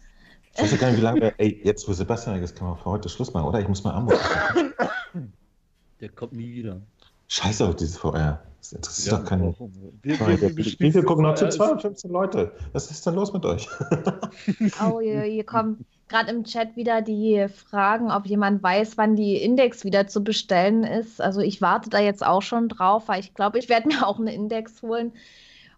Ich 0.54 0.62
weiß 0.62 0.78
gar 0.78 0.88
nicht, 0.88 0.98
wie 0.98 1.02
lange. 1.02 1.34
Ey, 1.38 1.60
jetzt, 1.64 1.86
wo 1.88 1.92
Sebastian 1.92 2.42
ist, 2.42 2.56
kann 2.56 2.68
man 2.68 2.78
für 2.78 2.86
heute 2.86 3.08
Schluss 3.08 3.32
machen, 3.32 3.46
oder? 3.46 3.60
Ich 3.60 3.68
muss 3.68 3.84
mal 3.84 3.92
Amor. 3.92 4.18
Der 6.00 6.08
kommt 6.08 6.32
nie 6.32 6.52
wieder. 6.52 6.80
Scheiße 7.28 7.66
auf 7.66 7.76
dieses 7.76 7.98
VR. 7.98 8.42
Das 8.58 8.72
interessiert 8.72 9.12
ja, 9.12 9.18
doch 9.18 9.24
keinen. 9.24 9.54
Wir, 10.02 10.18
wir, 10.18 10.40
wir, 10.40 10.56
wie 10.56 10.92
viel 10.92 11.02
gucken 11.02 11.24
noch 11.24 11.34
zu? 11.36 11.48
215 11.48 12.10
Leute. 12.10 12.52
Was 12.72 12.90
ist 12.90 13.06
denn 13.06 13.14
los 13.14 13.32
mit 13.32 13.44
euch? 13.44 13.68
oh, 14.84 15.00
hier, 15.00 15.22
hier 15.22 15.44
kommen 15.44 15.86
gerade 16.08 16.30
im 16.30 16.44
Chat 16.44 16.74
wieder 16.76 17.02
die 17.02 17.46
Fragen, 17.48 18.10
ob 18.10 18.26
jemand 18.26 18.62
weiß, 18.62 18.96
wann 18.96 19.14
die 19.14 19.36
Index 19.36 19.84
wieder 19.84 20.08
zu 20.08 20.24
bestellen 20.24 20.82
ist. 20.82 21.20
Also 21.20 21.40
ich 21.40 21.60
warte 21.60 21.90
da 21.90 21.98
jetzt 22.00 22.24
auch 22.24 22.42
schon 22.42 22.68
drauf, 22.68 23.08
weil 23.08 23.20
ich 23.20 23.34
glaube, 23.34 23.58
ich 23.58 23.68
werde 23.68 23.88
mir 23.88 24.06
auch 24.06 24.18
eine 24.18 24.34
Index 24.34 24.82
holen. 24.82 25.12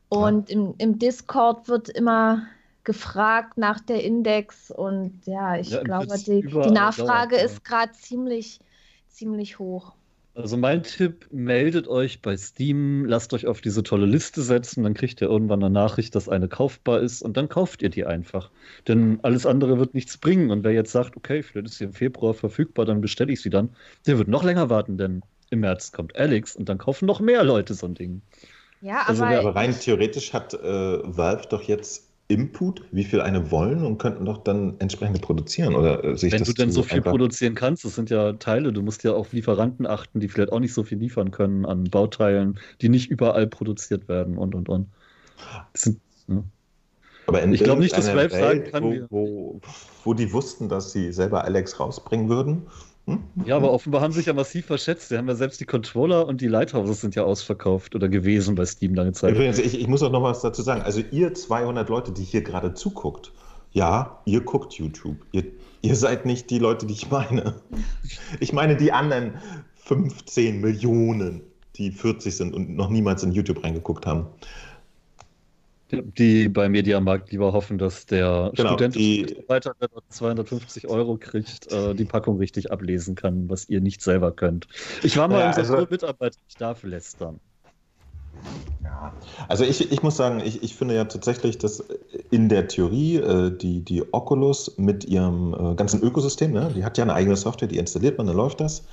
Und 0.09 0.49
ja. 0.49 0.57
im, 0.57 0.75
im 0.79 0.99
Discord 0.99 1.69
wird 1.69 1.89
immer 1.89 2.43
gefragt 2.85 3.59
nach 3.59 3.81
der 3.81 4.03
Index 4.03 4.71
und 4.71 5.21
ja, 5.27 5.57
ich 5.57 5.71
ja, 5.71 5.83
glaube, 5.83 6.17
die, 6.17 6.41
die, 6.41 6.71
Nachfrage 6.71 7.37
dauert, 7.37 7.45
ist 7.45 7.65
gerade 7.65 7.93
ziemlich, 7.93 8.59
ziemlich 9.09 9.59
hoch. 9.59 9.93
Also 10.35 10.57
mein 10.57 10.85
Tipp, 10.85 11.27
meldet 11.33 11.89
euch 11.89 12.23
bei 12.23 12.37
Steam, 12.37 13.05
lasst 13.05 13.35
euch 13.35 13.47
auf 13.47 13.61
diese 13.61 13.83
tolle 13.83 14.07
Liste 14.07 14.43
setzen, 14.43 14.85
dann 14.85 14.95
kriegt 14.95 15.21
ihr 15.21 15.29
irgendwann 15.29 15.63
eine 15.63 15.73
Nachricht, 15.73 16.15
dass 16.15 16.29
eine 16.29 16.47
kaufbar 16.47 17.01
ist 17.01 17.23
und 17.23 17.37
dann 17.37 17.49
kauft 17.49 17.83
ihr 17.83 17.89
die 17.91 18.07
einfach. 18.07 18.51
Denn 18.87 19.19
alles 19.23 19.45
andere 19.45 19.79
wird 19.79 19.95
nichts 19.95 20.19
bringen. 20.19 20.51
Und 20.51 20.63
wer 20.63 20.73
jetzt 20.73 20.93
sagt, 20.93 21.17
okay, 21.17 21.43
vielleicht 21.43 21.67
ist 21.67 21.79
sie 21.79 21.85
im 21.85 21.93
Februar 21.93 22.35
verfügbar, 22.35 22.85
dann 22.85 23.01
bestelle 23.01 23.33
ich 23.33 23.43
sie 23.43 23.51
dann, 23.51 23.71
der 24.07 24.19
wird 24.19 24.29
noch 24.29 24.45
länger 24.45 24.71
warten, 24.71 24.97
denn 24.99 25.23
im 25.51 25.61
März 25.61 25.91
kommt 25.91 26.17
Alex 26.17 26.55
und 26.55 26.69
dann 26.69 26.79
kaufen 26.79 27.07
noch 27.07 27.19
mehr 27.19 27.43
Leute 27.43 27.75
so 27.75 27.87
ein 27.87 27.95
Ding. 27.95 28.23
Ja, 28.81 29.03
also, 29.07 29.25
aber, 29.25 29.39
aber 29.39 29.57
rein 29.57 29.79
theoretisch 29.79 30.33
hat 30.33 30.55
äh, 30.55 30.59
Valve 30.63 31.49
doch 31.51 31.63
jetzt 31.63 32.10
Input, 32.31 32.83
wie 32.93 33.05
viel 33.05 33.21
eine 33.21 33.51
wollen 33.51 33.85
und 33.85 33.99
könnten 33.99 34.25
doch 34.25 34.39
dann 34.39 34.77
entsprechend 34.79 35.21
produzieren 35.21 35.75
oder 35.75 36.05
äh, 36.05 36.17
sich 36.17 36.33
Wenn 36.33 36.45
du 36.45 36.53
denn 36.53 36.71
so 36.71 36.85
viel 36.85 37.03
produzieren 37.03 37.57
kannst, 37.57 37.85
das 37.85 37.97
sind 37.97 38.09
ja 38.09 38.35
Teile, 38.35 38.73
du 38.73 38.83
musst 38.83 39.03
ja 39.03 39.13
auf 39.13 39.33
Lieferanten 39.33 39.85
achten, 39.85 40.21
die 40.21 40.29
vielleicht 40.29 40.53
auch 40.53 40.61
nicht 40.61 40.73
so 40.73 40.85
viel 40.85 40.99
liefern 40.99 41.33
können 41.33 41.67
an 41.67 41.85
Bauteilen, 41.85 42.61
die 42.81 42.89
nicht 42.89 43.11
überall 43.11 43.49
produziert 43.49 44.09
werden 44.09 44.39
und 44.39 44.55
und 44.55 44.69
und. 44.69 44.87
Sind, 45.75 46.01
ne? 46.29 46.45
Aber 47.27 47.45
ich 47.45 47.63
glaube 47.63 47.81
nicht, 47.83 47.97
dass 47.97 48.15
Valve 48.15 48.35
sagen 48.35 48.65
kann, 48.65 48.83
wo, 48.83 49.07
wo, 49.11 49.61
wo 50.05 50.15
die 50.15 50.33
wussten, 50.33 50.69
dass 50.69 50.93
sie 50.93 51.13
selber 51.13 51.45
Alex 51.45 51.79
rausbringen 51.79 52.29
würden? 52.29 52.63
Ja, 53.45 53.57
aber 53.57 53.73
offenbar 53.73 54.01
haben 54.01 54.13
sich 54.13 54.27
ja 54.27 54.33
massiv 54.33 54.67
verschätzt. 54.67 55.11
Die 55.11 55.17
haben 55.17 55.29
ja 55.29 55.35
selbst 55.35 55.61
die 55.61 55.65
Controller 55.65 56.27
und 56.27 56.41
die 56.41 56.47
Lighthouses 56.47 57.01
sind 57.01 57.15
ja 57.15 57.23
ausverkauft 57.25 57.95
oder 57.95 58.09
gewesen 58.09 58.55
bei 58.55 58.65
Steam 58.67 58.95
lange 58.95 59.13
Zeit. 59.13 59.35
Übrigens, 59.35 59.59
ich, 59.59 59.81
ich 59.81 59.89
muss 59.89 60.03
auch 60.03 60.13
noch 60.13 60.23
was 60.23 60.41
dazu 60.41 60.63
sagen. 60.63 60.83
Also 60.83 61.03
ihr 61.11 61.35
200 61.35 61.89
Leute, 61.89 62.13
die 62.13 62.25
hier 62.25 62.43
gerade 62.43 62.75
zuguckt, 62.75 63.33
ja, 63.73 64.21
ihr 64.25 64.41
guckt 64.41 64.75
YouTube. 64.75 65.17
Ihr, 65.33 65.45
ihr 65.83 65.97
seid 65.97 66.27
nicht 66.27 66.51
die 66.51 66.59
Leute, 66.59 66.87
die 66.87 66.95
ich 66.95 67.11
meine. 67.11 67.55
Ich 68.41 68.53
meine 68.53 68.77
die 68.77 68.93
anderen 68.93 69.35
15 69.77 70.61
Millionen, 70.61 71.43
die 71.77 71.91
40 71.91 72.37
sind 72.37 72.55
und 72.55 72.71
noch 72.77 72.91
niemals 72.91 73.23
in 73.23 73.33
YouTube 73.33 73.65
reingeguckt 73.65 74.07
haben 74.07 74.27
die 75.93 76.49
bei 76.49 76.69
Mediamarkt 76.69 77.31
lieber 77.33 77.53
hoffen, 77.53 77.79
dass 77.79 78.07
der 78.07 78.53
genau, 78.55 78.71
Student, 78.71 78.97
weiter 79.49 79.75
250 80.09 80.89
Euro 80.89 81.17
kriegt, 81.17 81.73
äh, 81.73 81.95
die 81.95 82.05
Packung 82.05 82.39
richtig 82.39 82.71
ablesen 82.71 83.15
kann, 83.15 83.49
was 83.49 83.69
ihr 83.69 83.81
nicht 83.81 84.03
selber 84.03 84.33
könnt. 84.33 84.69
Ich 85.03 85.17
war 85.17 85.29
mal 85.29 85.41
ja, 85.41 85.49
unser 85.49 85.61
also, 85.61 85.87
Mitarbeiter, 85.91 86.39
ich 86.49 86.57
darf 86.57 86.83
lästern. 86.83 87.41
Ja, 88.83 89.13
also 89.49 89.65
ich, 89.65 89.93
ich 89.93 90.03
muss 90.03 90.17
sagen, 90.17 90.41
ich, 90.45 90.63
ich 90.63 90.75
finde 90.75 90.95
ja 90.95 91.05
tatsächlich, 91.05 91.59
dass 91.59 91.85
in 92.31 92.49
der 92.49 92.69
Theorie 92.69 93.17
äh, 93.17 93.57
die, 93.57 93.85
die 93.85 94.03
Oculus 94.13 94.77
mit 94.79 95.05
ihrem 95.05 95.55
äh, 95.55 95.75
ganzen 95.75 96.03
Ökosystem, 96.03 96.53
ne, 96.53 96.73
die 96.75 96.85
hat 96.85 96.97
ja 96.99 97.05
eine 97.05 97.15
eigene 97.15 97.37
Software, 97.37 97.69
die 97.69 97.79
installiert 97.79 98.19
man, 98.19 98.27
dann 98.27 98.37
läuft 98.37 98.61
das, 98.61 98.87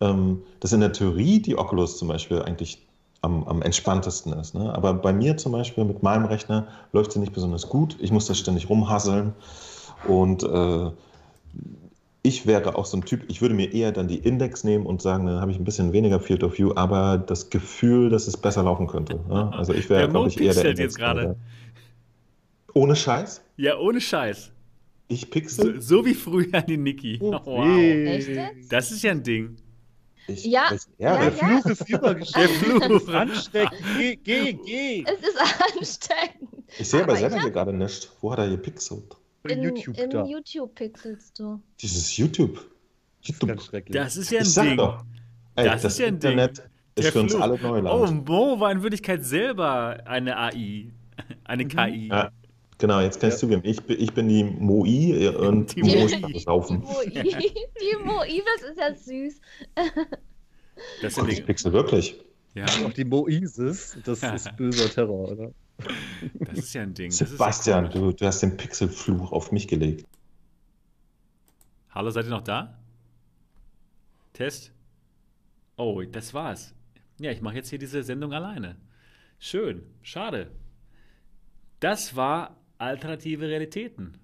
ähm, 0.00 0.42
dass 0.60 0.72
in 0.72 0.80
der 0.80 0.92
Theorie 0.92 1.40
die 1.40 1.56
Oculus 1.56 1.98
zum 1.98 2.08
Beispiel 2.08 2.42
eigentlich 2.42 2.86
am, 3.22 3.44
am 3.44 3.62
entspanntesten 3.62 4.32
ist. 4.32 4.54
Ne? 4.54 4.74
Aber 4.74 4.94
bei 4.94 5.12
mir 5.12 5.36
zum 5.36 5.52
Beispiel 5.52 5.84
mit 5.84 6.02
meinem 6.02 6.24
Rechner 6.24 6.68
läuft 6.92 7.12
sie 7.12 7.18
nicht 7.18 7.32
besonders 7.32 7.68
gut. 7.68 7.96
Ich 8.00 8.10
muss 8.10 8.26
da 8.26 8.34
ständig 8.34 8.68
rumhasseln. 8.68 9.34
Und 10.06 10.42
äh, 10.42 10.90
ich 12.22 12.46
wäre 12.46 12.76
auch 12.76 12.86
so 12.86 12.96
ein 12.96 13.04
Typ, 13.04 13.24
ich 13.28 13.40
würde 13.40 13.54
mir 13.54 13.72
eher 13.72 13.92
dann 13.92 14.08
die 14.08 14.18
Index 14.18 14.64
nehmen 14.64 14.86
und 14.86 15.00
sagen, 15.00 15.26
dann 15.26 15.40
habe 15.40 15.50
ich 15.50 15.58
ein 15.58 15.64
bisschen 15.64 15.92
weniger 15.92 16.20
Field 16.20 16.42
of 16.44 16.58
View, 16.58 16.72
aber 16.74 17.18
das 17.18 17.50
Gefühl, 17.50 18.10
dass 18.10 18.26
es 18.26 18.36
besser 18.36 18.62
laufen 18.62 18.86
könnte. 18.86 19.20
Ne? 19.28 19.50
Also 19.52 19.72
ich 19.72 19.88
wäre, 19.88 20.08
glaube 20.08 20.28
ich, 20.28 20.40
eher 20.40 20.54
der 20.54 20.64
Index. 20.64 20.80
jetzt 20.80 20.98
gerade. 20.98 21.36
Ohne 22.74 22.94
Scheiß? 22.94 23.42
Ja, 23.56 23.78
ohne 23.78 24.00
Scheiß. 24.00 24.52
Ich 25.08 25.30
pixel? 25.30 25.80
So, 25.80 25.98
so 25.98 26.06
wie 26.06 26.14
früher 26.14 26.62
die 26.62 26.76
Niki. 26.76 27.18
Oh, 27.20 27.32
wow. 27.44 27.66
Echt? 27.66 28.30
Das 28.70 28.92
ist 28.92 29.02
ja 29.02 29.10
ein 29.10 29.22
Ding. 29.22 29.56
Ich, 30.26 30.44
ja, 30.44 30.70
ja, 30.98 31.18
der 31.18 31.32
Fluch 31.32 31.66
ist 31.66 31.88
übergestellt. 31.88 32.50
Der 32.50 32.78
Fluch. 32.78 33.08
ansteckend. 33.08 33.80
Geh, 33.98 34.16
geh, 34.16 34.52
geh. 34.52 35.04
Es 35.04 35.20
ist 35.20 35.38
ansteckend. 35.76 36.50
Ich 36.78 36.88
sehe 36.88 37.02
aber, 37.02 37.12
aber 37.12 37.20
selber 37.20 37.40
hier 37.40 37.50
gerade 37.50 37.72
nicht. 37.72 38.10
Wo 38.20 38.32
hat 38.32 38.38
er 38.38 38.48
gepixelt? 38.48 39.16
In, 39.48 39.62
YouTube, 39.62 39.98
in 39.98 40.10
da. 40.10 40.24
YouTube 40.24 40.74
pixelst 40.74 41.38
du. 41.38 41.60
Dieses 41.80 42.16
YouTube. 42.16 42.60
YouTube. 43.22 43.58
Das 43.88 44.16
ist 44.16 44.30
ja 44.30 44.40
ein 44.40 44.68
Ding. 44.68 44.76
Doch, 44.76 45.04
ey, 45.56 45.64
das, 45.64 45.82
das, 45.82 45.92
ist 45.92 45.98
ja 45.98 46.06
ein 46.06 46.14
Internet 46.14 46.58
Ding. 46.58 46.66
ist 46.96 47.10
für 47.10 47.20
uns 47.20 47.34
alle 47.34 47.58
Neuland. 47.58 48.28
Oh, 48.28 48.32
Mo 48.32 48.60
war 48.60 48.70
in 48.70 48.82
Wirklichkeit 48.82 49.24
selber 49.24 49.98
eine 50.04 50.36
AI. 50.36 50.92
Eine 51.44 51.64
mhm. 51.64 51.68
KI. 51.68 52.08
Ja. 52.08 52.30
Genau, 52.80 53.00
jetzt 53.00 53.20
kannst 53.20 53.42
ja. 53.42 53.48
du 53.48 53.54
zugeben, 53.54 53.62
ich, 53.62 53.88
ich 53.90 54.12
bin 54.14 54.28
die 54.28 54.42
Moi 54.42 55.28
und 55.36 55.76
die 55.76 55.82
Mo 55.82 56.06
ist 56.06 56.44
saufen. 56.44 56.80
Die 56.80 56.86
Moi, 56.86 57.04
die 57.12 57.96
Moi, 58.02 58.42
das 58.56 58.70
ist 58.70 58.78
ja 58.78 58.94
süß. 58.94 59.40
Das 61.02 61.18
ist 61.18 61.38
ja 61.38 61.44
Pixel 61.44 61.72
wirklich. 61.74 62.18
Ja. 62.54 62.64
Auch 62.84 62.92
die 62.92 63.04
Moises, 63.04 63.98
das 64.04 64.22
ist 64.22 64.56
böser 64.56 64.88
Terror, 64.88 65.30
oder? 65.30 65.52
Das 66.38 66.58
ist 66.58 66.72
ja 66.72 66.82
ein 66.82 66.94
Ding. 66.94 67.10
Sebastian, 67.10 67.84
ja 67.84 67.90
du, 67.90 68.12
du 68.12 68.26
hast 68.26 68.40
den 68.40 68.56
Pixelfluch 68.56 69.30
auf 69.30 69.52
mich 69.52 69.68
gelegt. 69.68 70.06
Hallo, 71.90 72.10
seid 72.10 72.24
ihr 72.26 72.30
noch 72.30 72.42
da? 72.42 72.78
Test? 74.32 74.72
Oh, 75.76 76.02
das 76.02 76.32
war's. 76.34 76.74
Ja, 77.18 77.30
ich 77.30 77.42
mache 77.42 77.56
jetzt 77.56 77.68
hier 77.68 77.78
diese 77.78 78.02
Sendung 78.02 78.32
alleine. 78.32 78.76
Schön, 79.38 79.82
schade. 80.02 80.50
Das 81.78 82.16
war 82.16 82.59
alternative 82.80 83.48
Realitäten. 83.48 84.18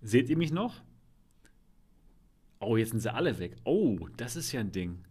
Seht 0.00 0.28
ihr 0.30 0.36
mich 0.36 0.50
noch? 0.50 0.82
Oh, 2.58 2.76
jetzt 2.76 2.90
sind 2.90 3.00
sie 3.00 3.12
alle 3.12 3.38
weg. 3.38 3.56
Oh, 3.64 4.08
das 4.16 4.36
ist 4.36 4.52
ja 4.52 4.60
ein 4.60 4.72
Ding. 4.72 5.04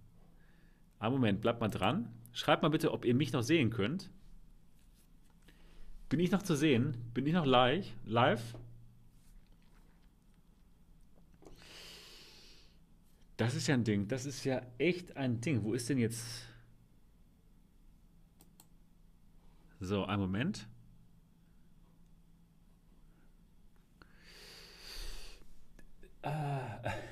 Einen 0.99 1.13
Moment, 1.13 1.41
bleibt 1.41 1.61
mal 1.61 1.69
dran. 1.69 2.11
Schreibt 2.33 2.63
mal 2.63 2.69
bitte, 2.69 2.91
ob 2.91 3.05
ihr 3.05 3.15
mich 3.15 3.33
noch 3.33 3.43
sehen 3.43 3.69
könnt. 3.69 4.11
Bin 6.09 6.19
ich 6.19 6.31
noch 6.31 6.41
zu 6.41 6.55
sehen? 6.55 6.97
Bin 7.13 7.25
ich 7.25 7.33
noch 7.33 7.45
live? 7.45 7.87
Live? 8.05 8.55
Das 13.37 13.55
ist 13.55 13.67
ja 13.67 13.75
ein 13.75 13.83
Ding. 13.83 14.07
Das 14.07 14.25
ist 14.25 14.43
ja 14.43 14.61
echt 14.79 15.15
ein 15.15 15.39
Ding. 15.39 15.63
Wo 15.63 15.73
ist 15.73 15.87
denn 15.87 15.99
jetzt. 15.99 16.45
So, 19.79 20.03
einen 20.05 20.21
Moment. 20.21 20.67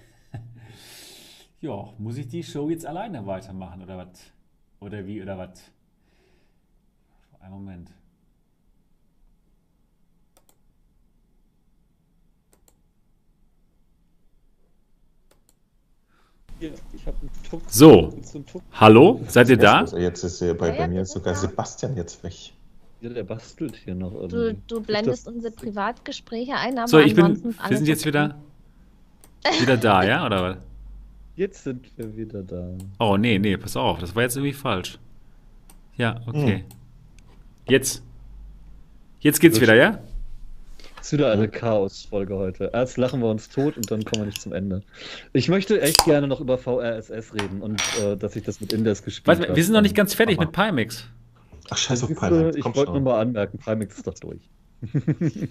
Ja, 1.59 1.91
muss 1.97 2.17
ich 2.17 2.27
die 2.27 2.43
Show 2.43 2.69
jetzt 2.69 2.85
alleine 2.85 3.25
weitermachen 3.25 3.81
oder 3.81 3.97
was? 3.97 4.31
Oder 4.79 5.05
wie 5.07 5.21
oder 5.23 5.39
was? 5.39 5.59
Einen 7.39 7.53
Moment. 7.53 7.89
So, 17.69 18.13
hallo, 18.73 19.21
seid 19.27 19.49
ihr 19.49 19.57
da? 19.57 19.85
Jetzt 19.85 20.23
ist 20.23 20.41
ja 20.41 20.53
bei, 20.53 20.71
bei 20.71 20.87
mir 20.87 21.05
sogar 21.05 21.35
Sebastian 21.35 21.95
jetzt 21.95 22.23
weg. 22.23 22.33
Ja, 23.01 23.09
der 23.09 23.23
bastelt 23.23 23.75
hier 23.75 23.93
noch. 23.93 24.27
Du, 24.27 24.55
du 24.55 24.81
blendest 24.81 25.27
unsere 25.27 25.53
Privatgespräche 25.53 26.55
ein, 26.55 26.79
aber 26.79 26.87
So, 26.87 26.99
ich 26.99 27.13
bin, 27.13 27.43
wir 27.43 27.77
sind 27.77 27.87
jetzt 27.87 28.05
wieder, 28.05 28.35
wieder 29.59 29.77
da, 29.77 30.03
ja, 30.03 30.25
oder 30.25 30.43
was? 30.43 30.57
Jetzt 31.35 31.63
sind 31.63 31.85
wir 31.97 32.15
wieder 32.15 32.43
da. 32.43 32.69
Oh, 32.99 33.17
nee, 33.17 33.37
nee, 33.37 33.57
pass 33.57 33.75
auf, 33.75 33.99
das 33.99 34.15
war 34.15 34.23
jetzt 34.23 34.35
irgendwie 34.35 34.53
falsch. 34.53 34.97
Ja, 35.95 36.21
okay. 36.25 36.57
Hm. 36.57 36.63
Jetzt. 37.67 38.03
Jetzt 39.19 39.39
geht's 39.39 39.59
wieder, 39.59 39.75
ja? 39.75 39.99
ist 41.07 41.13
wieder 41.13 41.31
eine 41.31 41.47
Chaos-Folge 41.47 42.35
heute. 42.35 42.71
Erst 42.73 42.97
lachen 42.97 43.21
wir 43.21 43.29
uns 43.29 43.47
tot 43.47 43.77
und 43.77 43.89
dann 43.89 44.03
kommen 44.03 44.23
wir 44.23 44.25
nicht 44.25 44.41
zum 44.41 44.51
Ende. 44.51 44.83
Ich 45.31 45.47
möchte 45.47 45.81
echt 45.81 46.03
gerne 46.03 46.27
noch 46.27 46.41
über 46.41 46.57
VRSS 46.57 47.33
reden 47.33 47.61
und 47.61 47.81
äh, 48.01 48.17
dass 48.17 48.35
ich 48.35 48.43
das 48.43 48.59
mit 48.59 48.73
Indes 48.73 49.03
gespielt 49.03 49.39
habe. 49.39 49.55
Wir 49.55 49.63
sind 49.63 49.73
noch 49.73 49.81
nicht 49.81 49.95
ganz 49.95 50.13
fertig 50.13 50.37
mit 50.37 50.51
Pimax. 50.51 51.05
Ach, 51.69 51.77
scheiß 51.77 52.03
auf 52.03 52.09
Pimax. 52.09 52.57
Ich 52.57 52.65
wollte 52.65 52.91
nur 52.91 53.01
mal 53.01 53.21
anmerken, 53.21 53.57
Pimax 53.57 53.97
ist 53.97 54.07
doch 54.07 54.15
durch. 54.15 54.49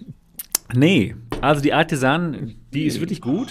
nee, 0.74 1.16
also 1.40 1.62
die 1.62 1.72
Artisan, 1.72 2.54
die 2.74 2.84
ist 2.84 3.00
wirklich 3.00 3.22
gut. 3.22 3.48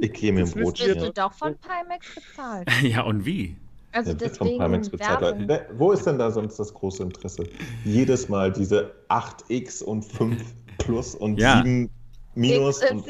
Ich 0.00 0.12
gehe 0.12 0.32
mir 0.32 0.44
ein 0.44 0.50
Brot. 0.50 0.80
Wirst 0.80 1.00
du 1.00 1.12
doch 1.12 1.32
von 1.32 1.56
Pimax 1.56 2.14
bezahlt. 2.14 2.68
ja, 2.82 3.02
und 3.02 3.24
wie? 3.24 3.56
Also 3.92 4.10
ja, 4.10 4.16
deswegen 4.16 4.58
Pimax 4.58 4.88
bezahlt. 4.88 5.66
Wo 5.72 5.92
ist 5.92 6.06
denn 6.06 6.18
da 6.18 6.30
sonst 6.30 6.58
das 6.58 6.72
große 6.72 7.02
Interesse? 7.02 7.44
Jedes 7.84 8.28
Mal 8.28 8.52
diese 8.52 8.92
8x 9.08 9.82
und 9.82 10.04
5 10.04 10.42
plus 10.78 11.14
und 11.14 11.38
ja. 11.38 11.62
7 11.62 11.90
minus 12.34 12.82
und, 12.88 13.04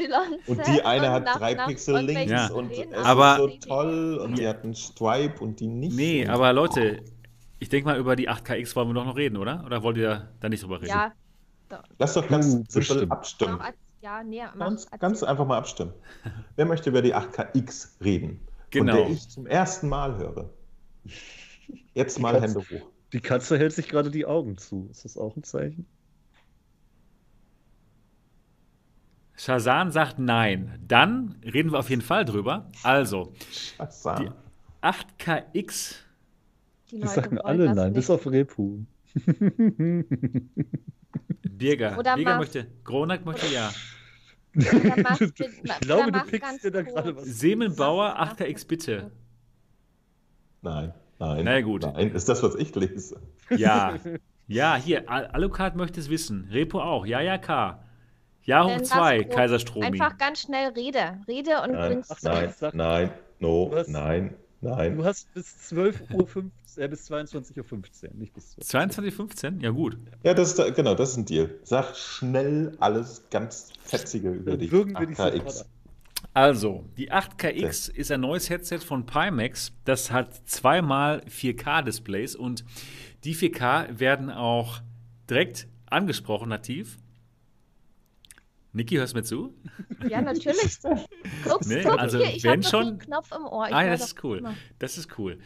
und, 0.47 0.67
die 0.67 0.83
eine 0.83 1.11
hat 1.11 1.27
3 1.27 1.55
Pixel 1.67 2.01
links 2.01 2.31
ja. 2.31 2.51
und 2.51 2.73
es 2.73 3.05
aber, 3.05 3.33
ist 3.33 3.63
so 3.65 3.69
toll 3.69 4.19
und 4.23 4.39
die 4.39 4.49
hat 4.49 4.65
einen 4.65 4.75
Stripe 4.75 5.43
und 5.43 5.61
die 5.61 5.67
nicht. 5.67 5.95
Nee, 5.95 6.27
aber 6.27 6.53
Leute, 6.53 7.03
ich 7.59 7.69
denke 7.69 7.89
mal 7.89 7.99
über 7.99 8.17
die 8.17 8.31
8KX 8.31 8.75
wollen 8.77 8.89
wir 8.89 8.95
doch 8.95 9.05
noch 9.05 9.17
reden, 9.17 9.37
oder? 9.37 9.63
Oder 9.67 9.83
wollt 9.83 9.99
ihr 9.99 10.29
da 10.41 10.49
nicht 10.49 10.63
drüber 10.63 10.81
reden? 10.81 10.91
Ja. 10.91 11.13
Doch. 11.69 11.83
Lass 11.99 12.15
doch 12.15 12.27
ganz 12.27 12.47
simpel 12.73 13.07
abstimmen. 13.11 13.61
Ja, 14.01 14.23
nee, 14.23 14.43
ganz, 14.59 14.89
ganz 14.91 15.23
einfach 15.23 15.47
mal 15.47 15.59
abstimmen. 15.59 15.93
Wer 16.57 16.67
möchte 16.67 16.91
über 16.91 17.03
die 17.03 17.15
8KX 17.15 18.03
reden? 18.03 18.41
Genau. 18.71 18.93
Von 18.93 19.03
der 19.05 19.11
ich 19.11 19.29
zum 19.29 19.47
ersten 19.47 19.89
Mal 19.89 20.17
höre. 20.17 20.51
Jetzt 21.95 22.19
mal 22.21 22.33
Katze, 22.35 22.47
Hände 22.47 22.61
hoch. 22.61 22.91
Die 23.13 23.21
Katze 23.21 23.59
hält 23.59 23.73
sich 23.73 23.89
gerade 23.89 24.11
die 24.11 24.27
Augen 24.27 24.59
zu. 24.59 24.89
Ist 24.91 25.05
das 25.05 25.17
auch 25.17 25.37
ein 25.37 25.43
Zeichen? 25.43 25.87
Shazan 29.37 29.93
sagt 29.93 30.19
nein. 30.19 30.79
Dann 30.87 31.37
reden 31.45 31.73
wir 31.73 31.79
auf 31.79 31.91
jeden 31.91 32.03
Fall 32.03 32.25
drüber. 32.25 32.69
Also, 32.83 33.33
Shazan. 33.51 34.35
die 34.83 34.87
8KX. 34.87 35.95
Die, 36.91 37.01
die 37.01 37.07
sagen 37.07 37.39
alle 37.39 37.75
nein, 37.75 37.93
bis 37.93 38.11
auf 38.11 38.27
Repu. 38.27 38.81
Birger. 41.51 41.99
Oder 41.99 42.15
Birger 42.17 42.39
möchte. 42.39 42.67
Gronak 42.85 43.25
möchte 43.25 43.47
ja. 43.53 43.71
ich 44.55 44.69
glaube, 45.81 46.13
du 46.13 46.21
pickst 46.25 46.65
dir 46.65 46.71
da 46.71 46.83
gerade 46.83 47.17
was. 47.17 47.25
Semenbauer, 47.25 48.19
8KX 48.21 48.67
bitte. 48.67 49.11
Nein, 50.63 50.93
nein. 51.19 51.45
Na 51.45 51.61
gut. 51.61 51.83
Nein, 51.83 52.13
ist 52.13 52.29
das, 52.29 52.43
was 52.43 52.55
ich 52.55 52.75
lese. 52.75 53.21
Ja. 53.51 53.99
Ja, 54.51 54.77
hier, 54.77 55.11
Alucard 55.11 55.77
möchte 55.77 56.01
es 56.01 56.09
wissen. 56.09 56.49
Repo 56.51 56.81
auch. 56.81 57.05
Ja, 57.05 57.21
ja, 57.21 57.37
K. 57.37 57.85
Ja, 58.45 58.65
hoch 58.65 58.81
2, 58.81 59.25
Kaiserstrom. 59.25 59.83
Einfach 59.83 60.17
ganz 60.17 60.41
schnell 60.41 60.71
Rede. 60.71 61.19
Rede 61.29 61.61
und 61.61 61.73
nein, 61.73 61.89
bring's 61.91 62.23
Nein, 62.23 62.55
nein, 62.73 63.11
no, 63.41 63.71
hast, 63.75 63.91
nein, 63.91 64.35
nein. 64.61 64.97
Du 64.97 65.05
hast 65.05 65.33
bis 65.35 65.73
12.15 65.73 66.15
Uhr, 66.15 66.51
äh, 66.77 66.89
bis 66.89 67.11
22.15 67.11 67.59
Uhr, 67.59 68.15
nicht 68.15 68.35
bis 68.35 68.57
22.15 68.59 69.57
Uhr? 69.57 69.63
Ja, 69.63 69.71
gut. 69.71 69.99
Ja, 70.23 70.35
das 70.35 70.59
ist, 70.59 70.77
genau, 70.77 70.95
das 70.95 71.11
ist 71.11 71.17
ein 71.19 71.25
Deal. 71.25 71.51
Sag 71.65 71.97
schnell 71.97 72.77
alles 72.81 73.23
ganz 73.31 73.73
Fetzige 73.83 74.31
über 74.31 74.53
Dann 74.53 74.61
die 74.61 74.73
würgen 74.73 74.99
wir 74.99 75.07
die 75.07 75.15
KX. 75.15 75.65
Also, 76.35 76.85
die 76.97 77.13
8KX 77.13 77.91
okay. 77.91 78.01
ist 78.01 78.11
ein 78.11 78.21
neues 78.21 78.51
Headset 78.51 78.79
von 78.79 79.07
Pimax. 79.07 79.73
Das 79.85 80.11
hat 80.11 80.49
zweimal 80.49 81.23
4K-Displays 81.29 82.37
und 82.37 82.65
die 83.25 83.35
4K 83.35 83.99
werden 83.99 84.31
auch 84.31 84.81
direkt 85.29 85.69
angesprochen 85.87 86.49
nativ. 86.49 86.99
Niki, 88.73 88.97
hörst 88.97 89.15
du 89.15 89.19
mir 89.19 89.25
zu? 89.25 89.55
Ja, 90.09 90.21
natürlich. 90.21 90.79
Guck's, 91.45 91.67
nee, 91.67 91.83
guck 91.83 91.99
also, 91.99 92.19
hier, 92.19 92.37
ich 92.37 92.47
habe 92.47 92.63
schon 92.63 92.99
Knopf 92.99 93.31
im 93.35 93.45
Ohr. 93.47 93.67
Ich 93.69 93.75
ah, 93.75 93.87
das 93.87 94.03
ist 94.03 94.25
cool. 94.25 94.39
Immer. 94.39 94.55
Das 94.79 94.99
ist 94.99 95.19
cool. 95.19 95.39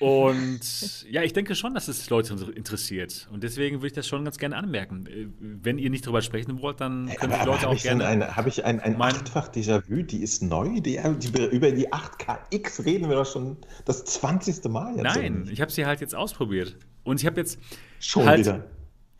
Und 0.00 1.06
ja, 1.08 1.22
ich 1.22 1.32
denke 1.32 1.54
schon, 1.54 1.74
dass 1.74 1.86
es 1.86 2.10
Leute 2.10 2.34
interessiert. 2.54 3.28
Und 3.32 3.44
deswegen 3.44 3.76
würde 3.76 3.88
ich 3.88 3.92
das 3.92 4.08
schon 4.08 4.24
ganz 4.24 4.38
gerne 4.38 4.56
anmerken. 4.56 5.06
Äh, 5.06 5.28
wenn 5.38 5.78
ihr 5.78 5.88
nicht 5.88 6.04
darüber 6.04 6.20
sprechen 6.20 6.60
wollt, 6.60 6.80
dann 6.80 7.08
können 7.16 7.34
die 7.40 7.46
Leute 7.46 7.68
auch 7.68 7.80
gerne. 7.80 8.36
Habe 8.36 8.48
ich 8.48 8.64
ein, 8.64 8.80
ein 8.80 8.98
mein, 8.98 9.14
achtfach 9.14 9.52
Déjà-vu, 9.52 10.02
die 10.02 10.22
ist 10.22 10.42
neu? 10.42 10.80
Die, 10.80 10.98
die, 10.98 11.44
über 11.46 11.70
die 11.70 11.92
8KX 11.92 12.84
reden 12.84 13.08
wir 13.08 13.16
doch 13.16 13.30
schon 13.30 13.56
das 13.84 14.04
20. 14.04 14.64
Mal 14.64 14.96
jetzt. 14.96 15.02
Nein, 15.04 15.48
ich 15.50 15.60
habe 15.60 15.70
sie 15.70 15.86
halt 15.86 16.00
jetzt 16.00 16.14
ausprobiert. 16.14 16.76
Und 17.04 17.20
ich 17.20 17.26
habe 17.26 17.40
jetzt. 17.40 17.58
Schon 18.00 18.26
halt, 18.26 18.40
wieder. 18.40 18.64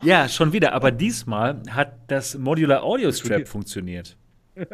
Ja, 0.03 0.27
schon 0.29 0.53
wieder. 0.53 0.73
Aber 0.73 0.91
diesmal 0.91 1.61
hat 1.69 1.93
das 2.07 2.37
Modular 2.37 2.83
Audio 2.83 3.11
Strap 3.11 3.47
funktioniert. 3.47 4.17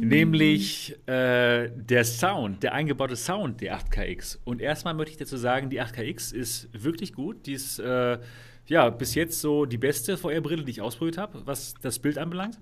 Nämlich 0.00 0.96
äh, 1.06 1.70
der 1.70 2.04
Sound, 2.04 2.62
der 2.62 2.74
eingebaute 2.74 3.16
Sound 3.16 3.60
der 3.60 3.78
8KX. 3.78 4.38
Und 4.44 4.60
erstmal 4.60 4.94
möchte 4.94 5.12
ich 5.12 5.18
dazu 5.18 5.36
sagen, 5.36 5.70
die 5.70 5.80
8KX 5.80 6.34
ist 6.34 6.68
wirklich 6.72 7.12
gut. 7.12 7.46
Die 7.46 7.52
ist 7.52 7.78
äh, 7.78 8.18
ja 8.66 8.90
bis 8.90 9.14
jetzt 9.14 9.40
so 9.40 9.66
die 9.66 9.78
beste 9.78 10.16
VR-Brille, 10.16 10.64
die 10.64 10.72
ich 10.72 10.80
ausprobiert 10.80 11.18
habe, 11.18 11.46
was 11.46 11.74
das 11.80 11.98
Bild 11.98 12.18
anbelangt. 12.18 12.58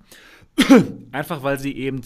Einfach 1.12 1.42
weil 1.42 1.58
sie 1.58 1.74
eben 1.76 2.02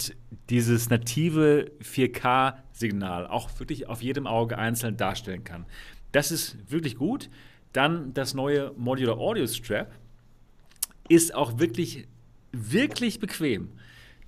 dieses 0.49 0.89
native 0.89 1.73
4K-Signal 1.83 3.27
auch 3.27 3.51
wirklich 3.59 3.89
auf 3.89 4.03
jedem 4.03 4.27
Auge 4.27 4.59
einzeln 4.59 4.97
darstellen 4.97 5.45
kann. 5.45 5.67
Das 6.13 6.31
ist 6.31 6.71
wirklich 6.71 6.97
gut. 6.97 7.29
Dann 7.73 8.15
das 8.15 8.35
neue 8.35 8.73
Modular 8.77 9.19
Audio 9.19 9.47
Strap 9.47 9.93
ist 11.09 11.35
auch 11.35 11.59
wirklich 11.59 12.09
wirklich 12.53 13.21
bequem. 13.21 13.73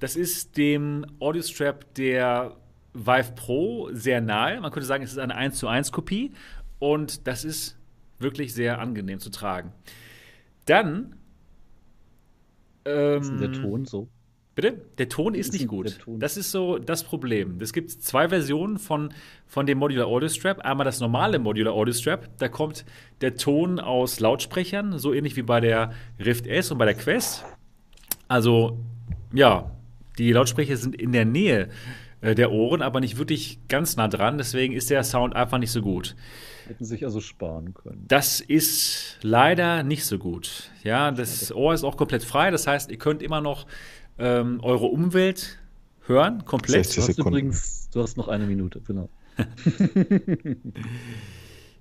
Das 0.00 0.16
ist 0.16 0.56
dem 0.56 1.06
Audio 1.18 1.42
Strap 1.42 1.94
der 1.94 2.56
Vive 2.94 3.32
Pro 3.34 3.90
sehr 3.92 4.20
nahe. 4.20 4.60
Man 4.60 4.70
könnte 4.70 4.86
sagen, 4.86 5.02
es 5.02 5.12
ist 5.12 5.18
eine 5.18 5.34
1 5.34 5.58
zu 5.58 5.68
1 5.68 5.92
Kopie 5.92 6.32
und 6.78 7.26
das 7.26 7.44
ist 7.44 7.76
wirklich 8.18 8.54
sehr 8.54 8.78
angenehm 8.80 9.20
zu 9.20 9.30
tragen. 9.30 9.72
Dann. 10.66 11.16
Ähm, 12.84 13.22
ist 13.22 13.40
der 13.40 13.52
Ton 13.52 13.84
so? 13.84 14.08
Bitte? 14.60 14.82
Der 14.98 15.08
Ton 15.08 15.36
ist, 15.36 15.52
nicht 15.52 15.68
gut. 15.68 16.00
Das 16.04 16.36
ist 16.36 16.50
so 16.50 16.78
das 16.78 17.04
Problem. 17.04 17.60
Es 17.60 17.72
gibt 17.72 17.92
zwei 17.92 18.28
Versionen 18.28 18.80
von, 18.80 19.14
von 19.46 19.66
dem 19.66 19.78
Modular 19.78 20.08
Audio 20.08 20.28
Strap. 20.28 20.62
Einmal 20.62 20.84
das 20.84 20.98
normale 20.98 21.38
Modular 21.38 21.74
Audio 21.74 21.94
Strap. 21.94 22.28
Da 22.38 22.48
kommt 22.48 22.84
der 23.20 23.36
Ton 23.36 23.78
aus 23.78 24.18
Lautsprechern, 24.18 24.98
so 24.98 25.14
ähnlich 25.14 25.36
wie 25.36 25.42
bei 25.42 25.60
der 25.60 25.92
Rift 26.18 26.48
S 26.48 26.72
und 26.72 26.78
bei 26.78 26.86
der 26.86 26.94
Quest. 26.94 27.44
Also, 28.26 28.80
ja, 29.32 29.70
die 30.18 30.32
Lautsprecher 30.32 30.76
sind 30.76 30.96
in 30.96 31.12
der 31.12 31.24
Nähe 31.24 31.68
äh, 32.20 32.34
der 32.34 32.50
Ohren, 32.50 32.82
aber 32.82 32.98
nicht 32.98 33.16
wirklich 33.16 33.60
ganz 33.68 33.94
nah 33.94 34.08
dran. 34.08 34.38
Deswegen 34.38 34.74
ist 34.74 34.90
der 34.90 35.04
Sound 35.04 35.36
einfach 35.36 35.58
nicht 35.58 35.70
so 35.70 35.82
gut. 35.82 36.16
Hätten 36.66 36.84
sich 36.84 37.04
also 37.04 37.20
sparen 37.20 37.74
können. 37.74 38.04
Das 38.08 38.40
ist 38.40 39.18
leider 39.22 39.84
nicht 39.84 40.04
so 40.04 40.18
gut. 40.18 40.70
Ja, 40.82 41.12
das 41.12 41.52
Ohr 41.52 41.74
ist 41.74 41.84
auch 41.84 41.96
komplett 41.96 42.24
frei. 42.24 42.50
Das 42.50 42.66
heißt, 42.66 42.90
ihr 42.90 42.98
könnt 42.98 43.22
immer 43.22 43.40
noch 43.40 43.66
ähm, 44.18 44.60
eure 44.62 44.86
Umwelt 44.86 45.58
hören, 46.06 46.44
komplett. 46.44 46.96
Du 46.96 47.02
hast 47.02 47.18
übrigens, 47.18 47.88
du 47.90 48.02
hast 48.02 48.16
noch 48.16 48.28
eine 48.28 48.46
Minute, 48.46 48.80
genau. 48.80 49.08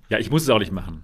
ja, 0.08 0.18
ich 0.18 0.30
muss 0.30 0.42
es 0.42 0.50
auch 0.50 0.58
nicht 0.60 0.72
machen. 0.72 1.02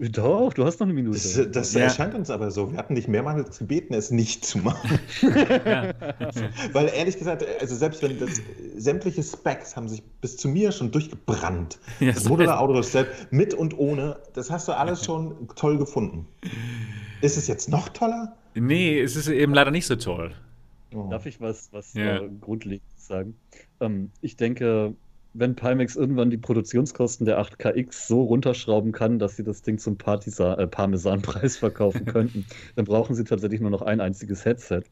Doch, 0.00 0.52
du 0.52 0.64
hast 0.64 0.80
noch 0.80 0.88
eine 0.88 0.94
Minute. 0.94 1.16
Das, 1.18 1.50
das 1.52 1.72
ja. 1.74 1.82
erscheint 1.82 2.14
uns 2.14 2.28
aber 2.28 2.50
so. 2.50 2.72
Wir 2.72 2.78
hatten 2.78 2.96
dich 2.96 3.06
mehrmals 3.06 3.60
gebeten, 3.60 3.94
es 3.94 4.10
nicht 4.10 4.44
zu 4.44 4.58
machen. 4.58 4.98
ja. 5.22 5.94
Weil 6.72 6.90
ehrlich 6.96 7.16
gesagt, 7.16 7.44
also 7.60 7.76
selbst 7.76 8.02
wenn 8.02 8.18
das 8.18 8.42
sämtliche 8.76 9.22
Specs 9.22 9.76
haben 9.76 9.88
sich 9.88 10.02
bis 10.20 10.36
zu 10.36 10.48
mir 10.48 10.72
schon 10.72 10.90
durchgebrannt. 10.90 11.78
Ja, 12.00 12.12
das 12.12 12.28
Modular 12.28 12.60
Audio 12.60 12.82
selbst 12.82 13.30
mit 13.30 13.54
und 13.54 13.78
ohne, 13.78 14.16
das 14.32 14.50
hast 14.50 14.66
du 14.66 14.72
alles 14.72 15.04
schon 15.04 15.48
toll 15.54 15.78
gefunden. 15.78 16.26
Ist 17.20 17.36
es 17.36 17.46
jetzt 17.46 17.68
noch 17.68 17.88
toller? 17.90 18.36
Nee, 18.54 19.00
es 19.00 19.14
ist 19.14 19.28
eben 19.28 19.54
leider 19.54 19.70
nicht 19.70 19.86
so 19.86 19.94
toll. 19.94 20.34
Oh. 20.94 21.08
Darf 21.10 21.26
ich 21.26 21.40
was, 21.40 21.72
was 21.72 21.94
yeah. 21.94 22.22
äh, 22.22 22.30
Grundlegendes 22.40 23.06
sagen? 23.06 23.36
Ähm, 23.80 24.10
ich 24.20 24.36
denke, 24.36 24.94
wenn 25.34 25.56
Pimax 25.56 25.96
irgendwann 25.96 26.30
die 26.30 26.38
Produktionskosten 26.38 27.26
der 27.26 27.40
8KX 27.40 28.06
so 28.06 28.22
runterschrauben 28.22 28.92
kann, 28.92 29.18
dass 29.18 29.36
sie 29.36 29.42
das 29.42 29.62
Ding 29.62 29.78
zum 29.78 29.98
Partisa 29.98 30.54
äh, 30.54 30.66
Parmesanpreis 30.66 31.56
verkaufen 31.56 32.04
könnten, 32.06 32.46
dann 32.76 32.84
brauchen 32.84 33.14
sie 33.14 33.24
tatsächlich 33.24 33.60
nur 33.60 33.70
noch 33.70 33.82
ein 33.82 34.00
einziges 34.00 34.44
Headset, 34.44 34.82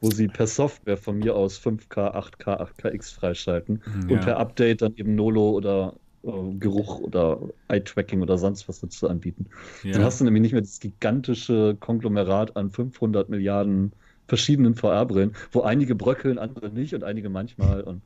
wo 0.00 0.10
sie 0.10 0.28
per 0.28 0.46
Software 0.46 0.96
von 0.96 1.18
mir 1.18 1.36
aus 1.36 1.60
5K, 1.60 2.14
8K, 2.14 2.70
8KX 2.80 3.14
freischalten 3.14 3.82
ja. 4.08 4.14
und 4.16 4.20
per 4.22 4.38
Update 4.38 4.80
dann 4.80 4.94
eben 4.96 5.14
Nolo 5.14 5.50
oder 5.50 5.94
äh, 6.22 6.30
Geruch 6.58 7.00
oder 7.00 7.38
Eye-Tracking 7.68 8.22
oder 8.22 8.38
sonst 8.38 8.68
was 8.68 8.80
dazu 8.80 9.06
anbieten. 9.06 9.46
Ja. 9.82 9.92
Dann 9.92 10.04
hast 10.04 10.20
du 10.20 10.24
nämlich 10.24 10.42
nicht 10.42 10.52
mehr 10.52 10.62
das 10.62 10.80
gigantische 10.80 11.76
Konglomerat 11.78 12.56
an 12.56 12.70
500 12.70 13.28
Milliarden 13.28 13.92
verschiedenen 14.30 14.76
VR-Brillen, 14.76 15.34
wo 15.50 15.62
einige 15.62 15.94
bröckeln, 15.94 16.38
andere 16.38 16.70
nicht 16.70 16.94
und 16.94 17.04
einige 17.04 17.28
manchmal 17.28 17.82
und 17.82 18.02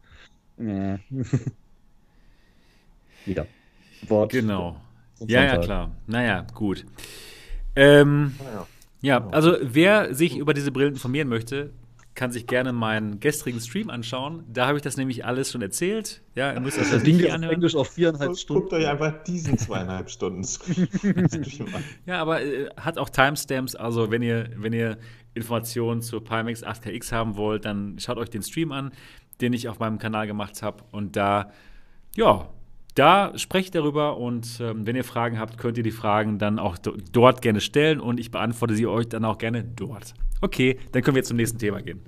äh. 0.58 0.98
Ja. 3.26 3.46
Wort. 4.08 4.32
Genau. 4.32 4.76
Ja, 5.20 5.44
ja, 5.44 5.56
klar. 5.58 5.92
Naja, 6.06 6.46
gut. 6.54 6.84
Ähm, 7.74 8.34
ja. 8.52 8.66
ja, 9.00 9.28
also 9.30 9.56
wer 9.62 10.14
sich 10.14 10.36
über 10.36 10.52
diese 10.52 10.72
Brillen 10.72 10.92
informieren 10.94 11.28
möchte, 11.28 11.70
kann 12.14 12.30
sich 12.30 12.46
gerne 12.46 12.72
meinen 12.72 13.20
gestrigen 13.20 13.60
Stream 13.60 13.90
anschauen. 13.90 14.44
Da 14.52 14.66
habe 14.66 14.76
ich 14.76 14.82
das 14.82 14.96
nämlich 14.96 15.24
alles 15.24 15.50
schon 15.50 15.62
erzählt. 15.62 16.22
Ja, 16.34 16.52
ihr 16.52 16.60
müsst 16.60 16.78
das, 16.78 16.90
das 16.90 17.02
Ding 17.02 17.18
anhören. 17.30 17.54
Englisch 17.54 17.74
auf 17.74 17.90
viereinhalb 17.92 18.36
Stunden. 18.36 18.62
Guckt 18.62 18.72
euch 18.74 18.86
einfach 18.86 19.24
diesen 19.24 19.58
zweieinhalb 19.58 20.10
Stunden 20.10 20.44
Stream 20.44 20.78
an. 21.74 21.82
Ja, 22.06 22.20
aber 22.20 22.42
äh, 22.42 22.68
hat 22.76 22.98
auch 22.98 23.08
Timestamps. 23.08 23.74
Also 23.74 24.10
wenn 24.10 24.22
ihr, 24.22 24.50
wenn 24.56 24.72
ihr 24.72 24.98
Informationen 25.34 26.02
zur 26.02 26.22
Pimax 26.24 26.64
8KX 26.64 27.12
haben 27.12 27.36
wollt, 27.36 27.64
dann 27.64 27.98
schaut 27.98 28.18
euch 28.18 28.30
den 28.30 28.42
Stream 28.42 28.72
an, 28.72 28.92
den 29.40 29.52
ich 29.52 29.68
auf 29.68 29.78
meinem 29.78 29.98
Kanal 29.98 30.26
gemacht 30.26 30.62
habe. 30.62 30.84
Und 30.92 31.16
da, 31.16 31.50
ja, 32.16 32.48
da 32.94 33.36
sprecht 33.36 33.74
darüber 33.74 34.18
und 34.18 34.60
ähm, 34.60 34.86
wenn 34.86 34.94
ihr 34.94 35.04
Fragen 35.04 35.38
habt, 35.38 35.58
könnt 35.58 35.76
ihr 35.76 35.82
die 35.82 35.90
Fragen 35.90 36.38
dann 36.38 36.58
auch 36.58 36.78
dort 36.78 37.42
gerne 37.42 37.60
stellen 37.60 38.00
und 38.00 38.20
ich 38.20 38.30
beantworte 38.30 38.76
sie 38.76 38.86
euch 38.86 39.08
dann 39.08 39.24
auch 39.24 39.38
gerne 39.38 39.64
dort. 39.64 40.14
Okay, 40.40 40.78
dann 40.92 41.02
können 41.02 41.16
wir 41.16 41.24
zum 41.24 41.36
nächsten 41.36 41.58
Thema 41.58 41.82
gehen. 41.82 42.02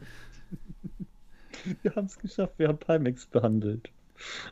Wir 1.83 1.97
haben 1.97 2.07
es 2.07 2.17
geschafft, 2.17 2.53
wir 2.59 2.69
haben 2.69 2.79
Pimax 2.79 3.27
behandelt. 3.27 3.91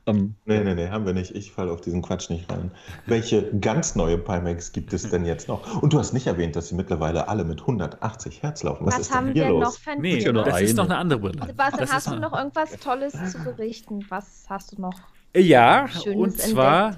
Um, 0.07 0.17
ähm, 0.17 0.35
nee, 0.45 0.63
nee, 0.63 0.75
nee, 0.75 0.89
haben 0.89 1.07
wir 1.07 1.13
nicht. 1.13 1.35
Ich 1.35 1.53
falle 1.53 1.73
auf 1.73 1.81
diesen 1.81 2.03
Quatsch 2.03 2.31
nicht 2.31 2.51
rein. 2.51 2.71
Welche 3.07 3.51
ganz 3.59 3.95
neue 3.97 4.19
Pimax 4.19 4.73
gibt 4.73 4.93
es 4.93 5.09
denn 5.09 5.25
jetzt 5.25 5.49
noch? 5.49 5.83
Und 5.83 5.93
du 5.93 5.99
hast 5.99 6.13
nicht 6.13 6.27
erwähnt, 6.27 6.57
dass 6.57 6.69
sie 6.69 6.75
mittlerweile 6.75 7.29
alle 7.29 7.45
mit 7.45 7.61
180 7.61 8.43
Hertz 8.43 8.63
laufen. 8.63 8.87
Was, 8.87 8.95
Was 8.95 9.01
ist 9.03 9.15
haben 9.15 9.27
denn 9.27 9.35
hier 9.35 9.45
wir 9.45 9.51
los? 9.51 9.65
noch 9.65 9.79
für 9.79 10.01
Nee, 10.01 10.23
das 10.23 10.61
ist 10.61 10.77
noch 10.77 10.85
eine 10.85 10.97
andere 10.97 11.19
Brille. 11.19 11.47
Sebastian, 11.47 11.89
hast 11.91 12.07
du 12.11 12.17
noch 12.17 12.37
irgendwas 12.37 12.73
Tolles 12.79 13.13
zu 13.33 13.39
berichten? 13.43 14.05
Was 14.09 14.45
hast 14.49 14.73
du 14.73 14.81
noch? 14.81 14.95
Ja, 15.37 15.89
Schönes 15.89 16.17
und 16.17 16.39
zwar 16.39 16.97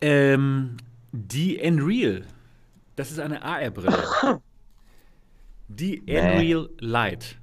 ähm, 0.00 0.76
die 1.12 1.60
Unreal. 1.60 2.24
Das 2.96 3.10
ist 3.10 3.20
eine 3.20 3.42
AR-Brille. 3.42 4.40
die 5.68 6.00
Unreal 6.00 6.68
Light. 6.80 7.36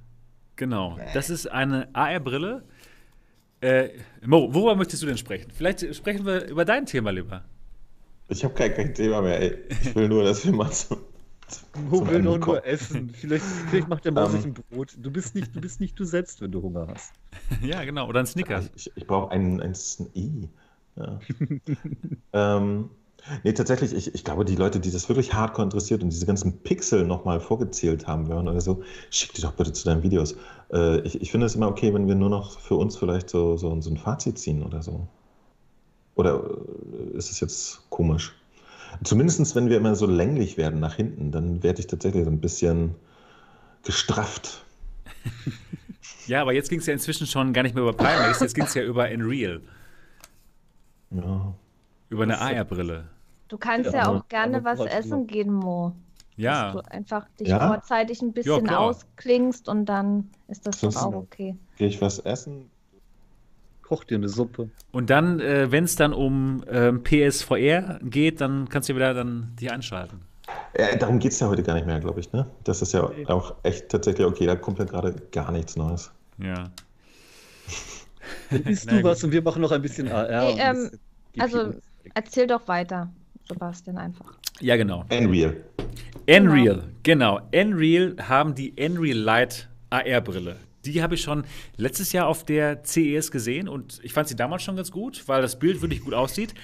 Genau. 0.56 0.98
Das 1.14 1.30
ist 1.30 1.46
eine 1.46 1.88
AR-Brille. 1.94 2.64
Äh, 3.60 3.88
Mo, 4.24 4.52
worüber 4.52 4.76
möchtest 4.76 5.02
du 5.02 5.06
denn 5.06 5.18
sprechen? 5.18 5.50
Vielleicht 5.52 5.94
sprechen 5.94 6.24
wir 6.24 6.46
über 6.46 6.64
dein 6.64 6.86
Thema 6.86 7.10
lieber. 7.10 7.44
Ich 8.28 8.44
habe 8.44 8.54
kein, 8.54 8.74
kein 8.74 8.94
Thema 8.94 9.22
mehr. 9.22 9.40
Ey. 9.40 9.58
Ich 9.82 9.94
will 9.94 10.08
nur, 10.08 10.22
dass 10.22 10.44
wir 10.44 10.52
mal 10.52 10.70
zum, 10.70 10.98
Mo 11.88 12.06
will 12.06 12.22
nur, 12.22 12.38
nur 12.38 12.64
essen. 12.64 13.10
Vielleicht, 13.10 13.44
vielleicht 13.44 13.88
macht 13.88 14.04
der 14.04 14.12
Mo 14.12 14.24
um, 14.24 14.30
sich 14.30 14.44
ein 14.44 14.54
Brot. 14.54 14.96
Du 14.98 15.10
bist, 15.10 15.34
nicht, 15.34 15.56
du 15.56 15.60
bist 15.60 15.80
nicht 15.80 15.98
du 15.98 16.04
selbst, 16.04 16.40
wenn 16.40 16.52
du 16.52 16.62
Hunger 16.62 16.86
hast. 16.88 17.14
ja, 17.62 17.84
genau. 17.84 18.06
Oder 18.08 18.20
ein 18.20 18.26
Snickers. 18.26 18.70
Ich, 18.76 18.92
ich 18.94 19.06
brauche 19.06 19.30
einen, 19.30 19.60
einen 19.60 19.74
Sni. 19.74 20.48
Ja. 20.96 21.18
ähm, 22.58 22.90
nee, 23.44 23.52
tatsächlich, 23.52 23.94
ich, 23.94 24.14
ich 24.14 24.24
glaube, 24.24 24.44
die 24.44 24.56
Leute, 24.56 24.80
die 24.80 24.90
das 24.90 25.08
wirklich 25.08 25.34
hardcore 25.34 25.64
interessiert 25.64 26.02
und 26.02 26.10
diese 26.10 26.26
ganzen 26.26 26.58
Pixel 26.60 27.04
nochmal 27.06 27.40
vorgezählt 27.40 28.06
haben 28.06 28.28
wollen 28.28 28.48
oder 28.48 28.60
so, 28.60 28.82
schick 29.10 29.32
die 29.34 29.42
doch 29.42 29.52
bitte 29.52 29.72
zu 29.72 29.84
deinen 29.84 30.02
Videos. 30.02 30.36
Äh, 30.72 31.00
ich 31.00 31.20
ich 31.20 31.30
finde 31.30 31.46
es 31.46 31.54
immer 31.54 31.68
okay, 31.68 31.92
wenn 31.94 32.08
wir 32.08 32.14
nur 32.14 32.30
noch 32.30 32.58
für 32.58 32.76
uns 32.76 32.96
vielleicht 32.96 33.30
so, 33.30 33.56
so, 33.56 33.80
so 33.80 33.90
ein 33.90 33.96
Fazit 33.96 34.38
ziehen 34.38 34.62
oder 34.62 34.82
so. 34.82 35.06
Oder 36.14 36.42
äh, 36.42 37.16
ist 37.16 37.30
es 37.30 37.40
jetzt 37.40 37.88
komisch? 37.90 38.34
Zumindest 39.04 39.54
wenn 39.54 39.68
wir 39.68 39.76
immer 39.76 39.94
so 39.94 40.06
länglich 40.06 40.56
werden 40.56 40.80
nach 40.80 40.94
hinten, 40.94 41.30
dann 41.30 41.62
werde 41.62 41.80
ich 41.80 41.86
tatsächlich 41.86 42.24
so 42.24 42.30
ein 42.30 42.40
bisschen 42.40 42.94
gestrafft. 43.84 44.64
ja, 46.26 46.42
aber 46.42 46.52
jetzt 46.52 46.70
ging 46.70 46.80
es 46.80 46.86
ja 46.86 46.92
inzwischen 46.92 47.26
schon 47.26 47.52
gar 47.52 47.62
nicht 47.62 47.74
mehr 47.74 47.82
über 47.82 47.92
Pimax, 47.92 48.40
jetzt 48.40 48.54
ging 48.54 48.64
es 48.64 48.74
ja 48.74 48.82
über 48.82 49.08
Unreal. 49.10 49.60
Ja. 51.10 51.54
Über 52.08 52.22
eine 52.24 52.40
AR-Brille. 52.40 53.04
Du 53.48 53.58
kannst 53.58 53.92
ja, 53.92 54.02
ja 54.02 54.08
auch 54.08 54.28
gerne 54.28 54.64
was 54.64 54.80
essen 54.80 55.26
gehen, 55.26 55.52
Mo. 55.52 55.92
Ja. 56.36 56.72
Dass 56.72 56.82
du 56.82 56.90
einfach 56.90 57.26
dich 57.40 57.48
ja? 57.48 57.66
vorzeitig 57.68 58.22
ein 58.22 58.32
bisschen 58.32 58.66
ja, 58.66 58.78
ausklingst 58.78 59.68
und 59.68 59.86
dann 59.86 60.30
ist 60.48 60.66
das 60.66 60.80
doch 60.80 60.94
auch 60.96 61.14
okay. 61.14 61.56
Gehe 61.76 61.88
ich 61.88 62.00
was 62.00 62.20
essen? 62.20 62.70
koch 63.88 64.04
dir 64.04 64.16
eine 64.16 64.28
Suppe. 64.28 64.68
Und 64.92 65.08
dann, 65.08 65.40
äh, 65.40 65.72
wenn 65.72 65.84
es 65.84 65.96
dann 65.96 66.12
um 66.12 66.62
ähm, 66.70 67.02
PSVR 67.02 67.98
geht, 68.02 68.40
dann 68.40 68.68
kannst 68.68 68.90
du 68.90 68.94
wieder 68.94 69.14
dann 69.14 69.52
die 69.58 69.70
einschalten. 69.70 70.20
Ja, 70.78 70.94
darum 70.96 71.18
geht 71.18 71.32
es 71.32 71.40
ja 71.40 71.48
heute 71.48 71.62
gar 71.62 71.74
nicht 71.74 71.86
mehr, 71.86 71.98
glaube 71.98 72.20
ich. 72.20 72.30
Ne? 72.32 72.46
Das 72.64 72.82
ist 72.82 72.92
ja 72.92 73.04
okay. 73.04 73.26
auch 73.26 73.54
echt 73.62 73.88
tatsächlich 73.88 74.26
okay. 74.26 74.46
Da 74.46 74.56
kommt 74.56 74.78
ja 74.78 74.84
gerade 74.84 75.14
gar 75.32 75.50
nichts 75.52 75.76
Neues. 75.76 76.10
Ja. 76.38 76.64
Dann 78.50 78.62
isst 78.64 78.90
du 78.90 79.02
was 79.02 79.24
und 79.24 79.32
wir 79.32 79.42
machen 79.42 79.62
noch 79.62 79.72
ein 79.72 79.80
bisschen 79.80 80.08
AR. 80.12 80.28
Hey, 80.28 80.56
ähm, 80.58 80.90
also 81.38 81.72
erzähl 82.14 82.46
doch 82.46 82.66
weiter, 82.68 83.10
Sebastian, 83.48 83.98
einfach. 83.98 84.38
Ja, 84.60 84.76
genau. 84.76 85.04
Unreal. 85.10 85.56
Unreal, 86.28 86.84
genau. 87.02 87.40
genau. 87.40 87.40
Unreal 87.54 88.16
haben 88.28 88.54
die 88.54 88.72
Unreal 88.78 89.18
Light 89.18 89.68
AR-Brille 89.90 90.56
die 90.84 91.02
habe 91.02 91.14
ich 91.14 91.22
schon 91.22 91.44
letztes 91.76 92.12
Jahr 92.12 92.26
auf 92.26 92.44
der 92.44 92.82
CES 92.84 93.30
gesehen 93.30 93.68
und 93.68 94.00
ich 94.02 94.12
fand 94.12 94.28
sie 94.28 94.36
damals 94.36 94.62
schon 94.62 94.76
ganz 94.76 94.90
gut, 94.90 95.26
weil 95.26 95.42
das 95.42 95.58
Bild 95.58 95.82
wirklich 95.82 96.00
gut 96.00 96.14
aussieht. 96.14 96.54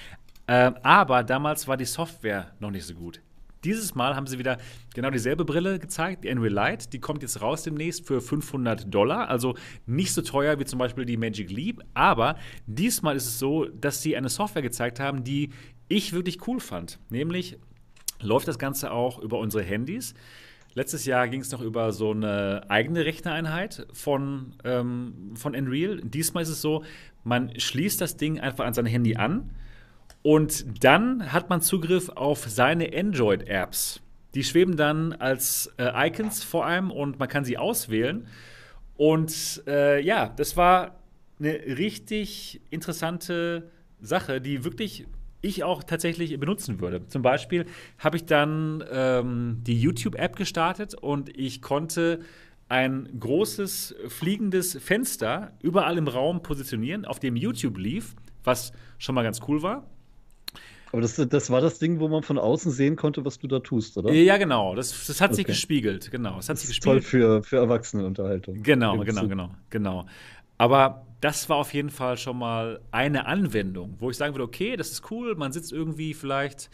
Äh, 0.47 0.71
aber 0.83 1.23
damals 1.23 1.67
war 1.67 1.77
die 1.77 1.85
Software 1.85 2.51
noch 2.59 2.71
nicht 2.71 2.85
so 2.85 2.93
gut. 2.93 3.21
Dieses 3.65 3.95
Mal 3.95 4.15
haben 4.15 4.27
sie 4.27 4.37
wieder 4.37 4.59
genau 4.93 5.09
dieselbe 5.09 5.43
Brille 5.43 5.79
gezeigt, 5.79 6.23
die 6.23 6.29
Unreal 6.29 6.53
Light. 6.53 6.93
Die 6.93 6.99
kommt 6.99 7.23
jetzt 7.23 7.41
raus 7.41 7.63
demnächst 7.63 8.05
für 8.05 8.21
500 8.21 8.93
Dollar, 8.93 9.27
also 9.27 9.55
nicht 9.87 10.13
so 10.13 10.21
teuer 10.21 10.59
wie 10.59 10.65
zum 10.65 10.77
Beispiel 10.77 11.05
die 11.05 11.17
Magic 11.17 11.49
Leap. 11.49 11.83
Aber 11.95 12.37
diesmal 12.67 13.15
ist 13.15 13.25
es 13.25 13.39
so, 13.39 13.65
dass 13.65 14.01
sie 14.03 14.15
eine 14.15 14.29
Software 14.29 14.61
gezeigt 14.61 14.99
haben, 14.99 15.23
die 15.23 15.49
ich 15.87 16.13
wirklich 16.13 16.47
cool 16.47 16.59
fand. 16.59 16.99
Nämlich 17.09 17.57
läuft 18.21 18.47
das 18.47 18.59
Ganze 18.59 18.91
auch 18.91 19.19
über 19.19 19.39
unsere 19.39 19.63
Handys. 19.63 20.13
Letztes 20.75 21.05
Jahr 21.05 21.27
ging 21.27 21.41
es 21.41 21.51
noch 21.51 21.61
über 21.61 21.91
so 21.91 22.11
eine 22.11 22.63
eigene 22.69 23.05
Rechnereinheit 23.05 23.87
von, 23.93 24.53
ähm, 24.63 25.31
von 25.35 25.55
Unreal. 25.55 26.01
Diesmal 26.03 26.43
ist 26.43 26.49
es 26.49 26.61
so, 26.61 26.83
man 27.23 27.57
schließt 27.59 27.99
das 27.99 28.17
Ding 28.17 28.39
einfach 28.39 28.65
an 28.65 28.73
sein 28.73 28.85
Handy 28.85 29.15
an 29.15 29.51
und 30.25 30.83
dann 30.83 31.31
hat 31.31 31.51
man 31.51 31.61
Zugriff 31.61 32.09
auf 32.09 32.45
seine 32.49 32.97
Android-Apps. 32.97 34.01
Die 34.33 34.43
schweben 34.43 34.75
dann 34.75 35.13
als 35.13 35.71
äh, 35.77 36.07
Icons 36.07 36.43
vor 36.43 36.65
einem 36.65 36.89
und 36.89 37.19
man 37.19 37.27
kann 37.29 37.45
sie 37.45 37.59
auswählen. 37.59 38.25
Und 38.97 39.61
äh, 39.67 40.01
ja, 40.01 40.29
das 40.29 40.57
war 40.57 40.95
eine 41.39 41.53
richtig 41.77 42.59
interessante 42.71 43.69
Sache, 44.01 44.41
die 44.41 44.63
wirklich 44.63 45.05
ich 45.41 45.63
auch 45.63 45.83
tatsächlich 45.83 46.39
benutzen 46.39 46.81
würde. 46.81 47.07
Zum 47.07 47.21
Beispiel 47.21 47.67
habe 47.99 48.17
ich 48.17 48.25
dann 48.25 48.83
ähm, 48.91 49.59
die 49.61 49.79
YouTube-App 49.79 50.37
gestartet 50.37 50.95
und 50.95 51.29
ich 51.37 51.61
konnte 51.61 52.21
ein 52.67 53.09
großes 53.19 53.93
fliegendes 54.07 54.75
Fenster 54.81 55.51
überall 55.61 55.99
im 55.99 56.07
Raum 56.07 56.41
positionieren, 56.41 57.05
auf 57.05 57.19
dem 57.19 57.35
YouTube 57.35 57.77
lief, 57.77 58.15
was 58.43 58.73
schon 58.97 59.13
mal 59.13 59.21
ganz 59.21 59.39
cool 59.47 59.61
war. 59.61 59.85
Aber 60.91 61.01
das, 61.01 61.15
das 61.15 61.49
war 61.49 61.61
das 61.61 61.79
Ding, 61.79 61.99
wo 61.99 62.07
man 62.07 62.23
von 62.23 62.37
außen 62.37 62.71
sehen 62.71 62.95
konnte, 62.95 63.25
was 63.25 63.39
du 63.39 63.47
da 63.47 63.59
tust, 63.59 63.97
oder? 63.97 64.13
Ja, 64.13 64.37
genau. 64.37 64.75
Das, 64.75 65.07
das 65.07 65.19
hat 65.19 65.31
okay. 65.31 65.37
sich 65.37 65.45
gespiegelt. 65.45 66.09
Genau. 66.11 66.37
Das 66.37 66.49
hat 66.49 66.53
das 66.53 66.61
sich 66.61 66.69
gespiegelt. 66.69 67.03
Toll 67.03 67.09
für, 67.09 67.43
für 67.43 67.57
Erwachsenenunterhaltung. 67.57 68.63
Genau, 68.63 68.97
genau, 68.99 69.27
genau, 69.27 69.49
genau. 69.69 70.05
Aber 70.57 71.05
das 71.21 71.49
war 71.49 71.57
auf 71.57 71.73
jeden 71.73 71.89
Fall 71.89 72.17
schon 72.17 72.37
mal 72.37 72.79
eine 72.91 73.25
Anwendung, 73.25 73.95
wo 73.99 74.09
ich 74.09 74.17
sagen 74.17 74.33
würde, 74.33 74.43
okay, 74.43 74.77
das 74.77 74.91
ist 74.91 75.09
cool, 75.11 75.35
man 75.35 75.51
sitzt 75.51 75.71
irgendwie 75.71 76.13
vielleicht 76.13 76.69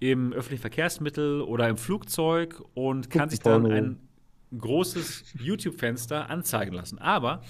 im 0.00 0.32
öffentlichen 0.32 0.60
Verkehrsmittel 0.60 1.42
oder 1.42 1.68
im 1.68 1.76
Flugzeug 1.76 2.62
und 2.74 3.10
kann 3.10 3.30
sich 3.30 3.38
dann 3.38 3.66
ein 3.66 4.00
großes 4.58 5.34
YouTube-Fenster 5.38 6.28
anzeigen 6.28 6.74
lassen. 6.74 6.98
Aber 6.98 7.42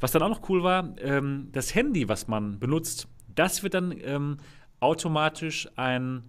was 0.00 0.12
dann 0.12 0.22
auch 0.22 0.30
noch 0.30 0.48
cool 0.48 0.62
war, 0.62 0.94
ähm, 0.98 1.48
das 1.52 1.74
Handy, 1.74 2.08
was 2.08 2.26
man 2.26 2.58
benutzt, 2.58 3.06
das 3.34 3.62
wird 3.62 3.74
dann 3.74 3.94
ähm, 4.02 4.38
automatisch 4.80 5.68
ein, 5.76 6.24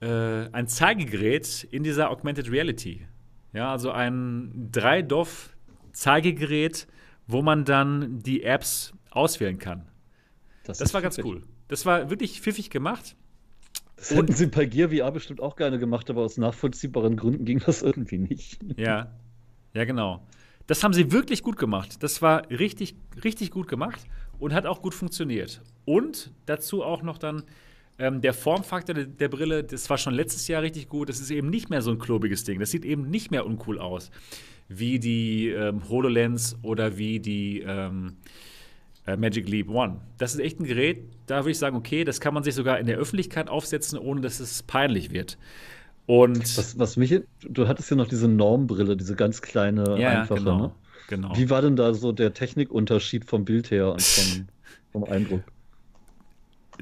äh, 0.00 0.48
ein 0.52 0.68
Zeigegerät 0.68 1.66
in 1.70 1.82
dieser 1.82 2.10
Augmented 2.10 2.50
Reality. 2.50 3.06
Ja, 3.52 3.72
also 3.72 3.90
ein 3.90 4.70
3DOF 4.72 5.50
Zeigegerät, 5.92 6.86
wo 7.26 7.42
man 7.42 7.64
dann 7.64 8.18
die 8.20 8.42
Apps 8.42 8.92
auswählen 9.10 9.58
kann. 9.58 9.88
Das, 10.64 10.78
das 10.78 10.92
war 10.92 11.02
ganz 11.02 11.18
cool. 11.18 11.42
Das 11.68 11.86
war 11.86 12.10
wirklich 12.10 12.40
pfiffig 12.40 12.70
gemacht. 12.70 13.16
Das 13.96 14.10
hätten 14.10 14.32
sie 14.32 14.46
bei 14.46 14.66
Gear 14.66 14.90
VR 14.90 15.12
bestimmt 15.12 15.40
auch 15.40 15.56
gerne 15.56 15.78
gemacht, 15.78 16.10
aber 16.10 16.22
aus 16.22 16.36
nachvollziehbaren 16.36 17.16
Gründen 17.16 17.44
ging 17.44 17.60
das 17.64 17.82
irgendwie 17.82 18.18
nicht. 18.18 18.58
Ja, 18.76 19.12
ja, 19.72 19.84
genau. 19.84 20.26
Das 20.66 20.82
haben 20.82 20.92
sie 20.92 21.12
wirklich 21.12 21.42
gut 21.42 21.56
gemacht. 21.56 22.02
Das 22.02 22.22
war 22.22 22.48
richtig, 22.50 22.96
richtig 23.22 23.50
gut 23.50 23.68
gemacht 23.68 24.00
und 24.44 24.52
hat 24.52 24.66
auch 24.66 24.82
gut 24.82 24.94
funktioniert. 24.94 25.62
Und 25.86 26.30
dazu 26.46 26.82
auch 26.82 27.02
noch 27.02 27.18
dann 27.18 27.44
ähm, 27.98 28.20
der 28.20 28.34
Formfaktor 28.34 28.94
der, 28.94 29.06
der, 29.06 29.28
Brille, 29.28 29.64
das 29.64 29.88
war 29.88 29.96
schon 29.96 30.14
letztes 30.14 30.48
Jahr 30.48 30.62
richtig 30.62 30.88
gut. 30.88 31.08
Das 31.08 31.18
ist 31.18 31.30
eben 31.30 31.48
nicht 31.48 31.70
mehr 31.70 31.80
so 31.80 31.90
ein 31.90 31.98
klobiges 31.98 32.44
Ding. 32.44 32.60
Das 32.60 32.70
sieht 32.70 32.84
eben 32.84 33.08
nicht 33.08 33.30
mehr 33.30 33.46
uncool 33.46 33.78
aus 33.78 34.10
wie 34.68 34.98
die 34.98 35.48
ähm, 35.48 35.88
HoloLens 35.88 36.56
oder 36.62 36.96
wie 36.96 37.20
die 37.20 37.60
ähm, 37.60 38.16
äh, 39.06 39.16
Magic 39.16 39.48
Leap 39.48 39.68
One. 39.68 40.00
Das 40.18 40.34
ist 40.34 40.40
echt 40.40 40.60
ein 40.60 40.64
Gerät, 40.64 41.04
da 41.26 41.40
würde 41.40 41.50
ich 41.50 41.58
sagen, 41.58 41.76
okay, 41.76 42.04
das 42.04 42.20
kann 42.20 42.34
man 42.34 42.42
sich 42.42 42.54
sogar 42.54 42.78
in 42.78 42.86
der 42.86 42.96
Öffentlichkeit 42.96 43.48
aufsetzen, 43.48 43.98
ohne 43.98 44.20
dass 44.20 44.40
es 44.40 44.62
peinlich 44.62 45.10
wird. 45.10 45.38
Und 46.06 46.40
was, 46.58 46.78
was 46.78 46.96
mich, 46.96 47.22
du 47.42 47.68
hattest 47.68 47.90
ja 47.90 47.96
noch 47.96 48.08
diese 48.08 48.28
Normbrille, 48.28 48.96
diese 48.96 49.16
ganz 49.16 49.42
kleine, 49.42 49.98
ja, 49.98 50.20
einfache. 50.20 50.40
Genau, 50.40 50.58
ne? 50.58 50.72
Genau. 51.08 51.36
Wie 51.36 51.50
war 51.50 51.62
denn 51.62 51.76
da 51.76 51.94
so 51.94 52.12
der 52.12 52.34
Technikunterschied 52.34 53.24
vom 53.24 53.44
Bild 53.44 53.70
her 53.70 53.92
und 53.92 54.02
vom, 54.02 54.46
vom 54.92 55.04
Eindruck? 55.04 55.42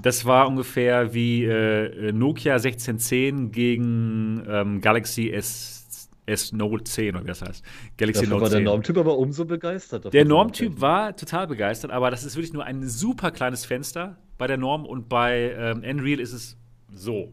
Das 0.01 0.25
war 0.25 0.49
ungefähr 0.49 1.13
wie 1.13 1.45
äh, 1.45 2.13
Nokia 2.13 2.55
1610 2.55 3.53
gegen 3.53 4.43
ähm, 4.49 4.81
Galaxy 4.81 5.31
S 5.31 5.83
S 6.25 6.53
Note 6.53 6.85
10 6.85 7.17
oder 7.17 7.25
wie 7.25 7.29
das 7.29 7.43
heißt. 7.43 7.65
Galaxy 7.99 8.23
Dafür 8.23 8.35
Note 8.35 8.43
war 8.43 8.51
10. 8.51 8.59
der 8.59 8.73
Normtyp 8.73 8.97
aber 8.97 9.19
umso 9.19 9.45
begeistert. 9.45 10.15
Der 10.15 10.25
Normtyp 10.25 10.81
war 10.81 11.17
total 11.17 11.49
begeistert, 11.49 11.91
aber 11.91 12.11
das 12.11 12.25
ist 12.25 12.37
wirklich 12.37 12.53
nur 12.53 12.65
ein 12.65 12.89
super 12.89 13.33
kleines 13.33 13.65
Fenster 13.65 14.17
bei 14.39 14.47
der 14.47 14.57
Norm 14.57 14.87
und 14.87 15.09
bei 15.09 15.55
ähm, 15.57 15.81
Nreal 15.81 16.21
ist 16.21 16.33
es 16.33 16.57
so. 16.93 17.33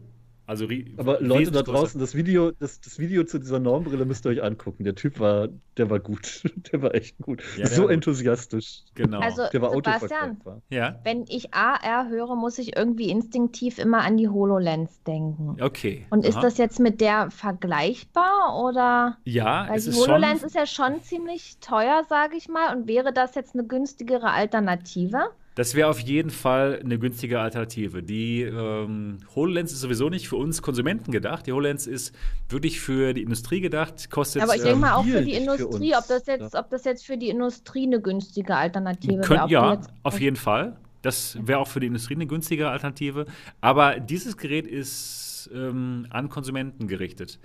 Also 0.50 0.66
Aber 0.96 1.20
Leute 1.20 1.52
da 1.52 1.62
draußen, 1.62 2.00
das 2.00 2.16
Video, 2.16 2.50
das, 2.50 2.80
das 2.80 2.98
Video 2.98 3.22
zu 3.22 3.38
dieser 3.38 3.60
Normbrille 3.60 4.04
müsst 4.04 4.26
ihr 4.26 4.30
euch 4.30 4.42
angucken. 4.42 4.82
Der 4.82 4.96
Typ 4.96 5.20
war, 5.20 5.46
der 5.76 5.90
war 5.90 6.00
gut. 6.00 6.42
Der 6.72 6.82
war 6.82 6.92
echt 6.92 7.18
gut. 7.18 7.42
Ja, 7.56 7.66
so 7.66 7.88
enthusiastisch. 7.88 8.82
Genau. 8.94 9.20
Also, 9.20 9.42
der 9.52 9.62
war 9.62 9.70
Sebastian, 9.70 10.40
ja? 10.68 10.98
wenn 11.04 11.24
ich 11.28 11.54
AR 11.54 12.08
höre, 12.08 12.34
muss 12.34 12.58
ich 12.58 12.76
irgendwie 12.76 13.10
instinktiv 13.10 13.78
immer 13.78 14.02
an 14.02 14.16
die 14.16 14.28
HoloLens 14.28 15.02
denken. 15.04 15.56
Okay. 15.60 16.06
Und 16.10 16.24
Aha. 16.24 16.28
ist 16.28 16.40
das 16.42 16.58
jetzt 16.58 16.80
mit 16.80 17.00
der 17.00 17.30
vergleichbar 17.30 18.60
oder? 18.60 19.18
Ja, 19.24 19.68
Weil 19.68 19.78
es 19.78 19.84
die 19.84 19.90
ist 19.90 20.00
HoloLens 20.00 20.40
schon... 20.40 20.48
ist 20.48 20.54
ja 20.54 20.66
schon 20.66 21.02
ziemlich 21.02 21.58
teuer, 21.60 22.02
sage 22.08 22.36
ich 22.36 22.48
mal. 22.48 22.76
Und 22.76 22.88
wäre 22.88 23.12
das 23.12 23.36
jetzt 23.36 23.54
eine 23.54 23.64
günstigere 23.64 24.30
Alternative? 24.30 25.30
Das 25.56 25.74
wäre 25.74 25.88
auf 25.88 25.98
jeden 25.98 26.30
Fall 26.30 26.80
eine 26.82 26.98
günstige 26.98 27.40
Alternative. 27.40 28.02
Die 28.02 28.42
ähm, 28.42 29.18
HoloLens 29.34 29.72
ist 29.72 29.80
sowieso 29.80 30.08
nicht 30.08 30.28
für 30.28 30.36
uns 30.36 30.62
Konsumenten 30.62 31.10
gedacht. 31.10 31.46
Die 31.46 31.52
HoloLens 31.52 31.88
ist 31.88 32.14
wirklich 32.48 32.80
für 32.80 33.14
die 33.14 33.22
Industrie 33.22 33.60
gedacht. 33.60 34.10
Kostet 34.10 34.42
Aber 34.42 34.54
ich 34.54 34.62
denke 34.62 34.78
mal 34.78 34.94
auch 34.94 35.04
für 35.04 35.22
die 35.22 35.34
Industrie, 35.34 35.90
für 35.90 35.98
ob, 35.98 36.06
das 36.06 36.26
jetzt, 36.26 36.54
ob 36.54 36.70
das 36.70 36.84
jetzt 36.84 37.04
für 37.04 37.16
die 37.16 37.28
Industrie 37.28 37.82
eine 37.82 38.00
günstige 38.00 38.54
Alternative 38.54 39.28
wäre. 39.28 39.48
Ja, 39.48 39.80
auf 40.04 40.20
jeden 40.20 40.36
Fall. 40.36 40.76
Das 41.02 41.36
wäre 41.42 41.58
auch 41.58 41.68
für 41.68 41.80
die 41.80 41.88
Industrie 41.88 42.14
eine 42.14 42.26
günstige 42.26 42.68
Alternative. 42.68 43.26
Aber 43.60 43.98
dieses 43.98 44.36
Gerät 44.36 44.66
ist 44.66 45.50
ähm, 45.52 46.06
an 46.10 46.28
Konsumenten 46.28 46.86
gerichtet. 46.86 47.40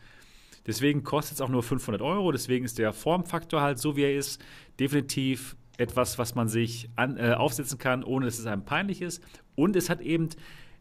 Deswegen 0.67 1.03
kostet 1.03 1.35
es 1.35 1.41
auch 1.41 1.49
nur 1.49 1.63
500 1.63 2.01
Euro. 2.01 2.31
Deswegen 2.31 2.65
ist 2.65 2.77
der 2.77 2.93
Formfaktor 2.93 3.61
halt 3.61 3.79
so, 3.79 3.95
wie 3.95 4.03
er 4.03 4.15
ist. 4.15 4.41
Definitiv 4.79 5.55
etwas, 5.77 6.17
was 6.17 6.35
man 6.35 6.47
sich 6.47 6.89
an, 6.95 7.17
äh, 7.17 7.33
aufsetzen 7.33 7.77
kann, 7.77 8.03
ohne 8.03 8.25
dass 8.25 8.39
es 8.39 8.45
einem 8.45 8.65
peinlich 8.65 9.01
ist. 9.01 9.21
Und 9.55 9.75
es 9.75 9.89
hat 9.89 10.01
eben 10.01 10.29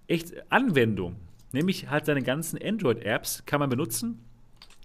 echt 0.06 0.34
Anwendung. 0.50 1.16
Nämlich 1.52 1.88
halt 1.88 2.06
seine 2.06 2.22
ganzen 2.22 2.60
Android-Apps 2.62 3.44
kann 3.46 3.60
man 3.60 3.70
benutzen. 3.70 4.20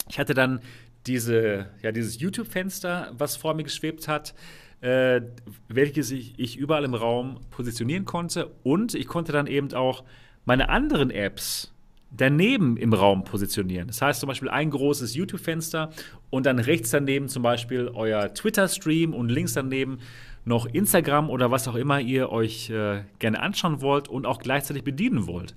Ich 0.08 0.20
hatte 0.20 0.34
dann 0.34 0.60
diese, 1.08 1.68
ja, 1.82 1.92
dieses 1.92 2.20
YouTube-Fenster, 2.20 3.12
was 3.18 3.36
vor 3.38 3.54
mir 3.54 3.64
geschwebt 3.64 4.08
hat, 4.08 4.36
äh, 4.82 5.22
welches 5.68 6.12
ich, 6.12 6.38
ich 6.38 6.58
überall 6.58 6.84
im 6.84 6.94
Raum 6.94 7.40
positionieren 7.52 8.06
konnte. 8.06 8.52
Und 8.64 8.94
ich 8.96 9.08
konnte 9.08 9.32
dann 9.32 9.48
eben 9.48 9.74
auch 9.74 10.04
meine 10.46 10.70
anderen 10.70 11.10
Apps 11.10 11.74
daneben 12.12 12.78
im 12.78 12.94
Raum 12.94 13.24
positionieren. 13.24 13.88
Das 13.88 14.02
heißt 14.02 14.20
zum 14.20 14.28
Beispiel 14.28 14.50
ein 14.50 14.70
großes 14.72 15.16
YouTube-Fenster 15.16 15.92
und 16.30 16.46
dann 16.46 16.60
rechts 16.60 16.90
daneben 16.90 17.30
zum 17.30 17.44
Beispiel 17.44 17.92
euer 17.94 18.34
Twitter-Stream 18.34 19.14
und 19.14 19.30
links 19.30 19.54
daneben 19.54 20.00
noch 20.46 20.66
Instagram 20.66 21.30
oder 21.30 21.52
was 21.52 21.68
auch 21.68 21.76
immer 21.76 22.00
ihr 22.00 22.32
euch 22.32 22.70
äh, 22.70 23.04
gerne 23.20 23.42
anschauen 23.42 23.82
wollt 23.82 24.08
und 24.08 24.26
auch 24.26 24.40
gleichzeitig 24.40 24.84
bedienen 24.84 25.28
wollt. 25.28 25.56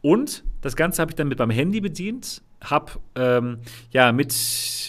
Und 0.00 0.44
das 0.60 0.76
Ganze 0.76 1.02
habe 1.02 1.10
ich 1.10 1.16
dann 1.16 1.28
mit 1.28 1.38
meinem 1.38 1.50
Handy 1.50 1.80
bedient, 1.80 2.42
habe 2.62 2.92
ähm, 3.14 3.58
ja 3.90 4.12
mit, 4.12 4.34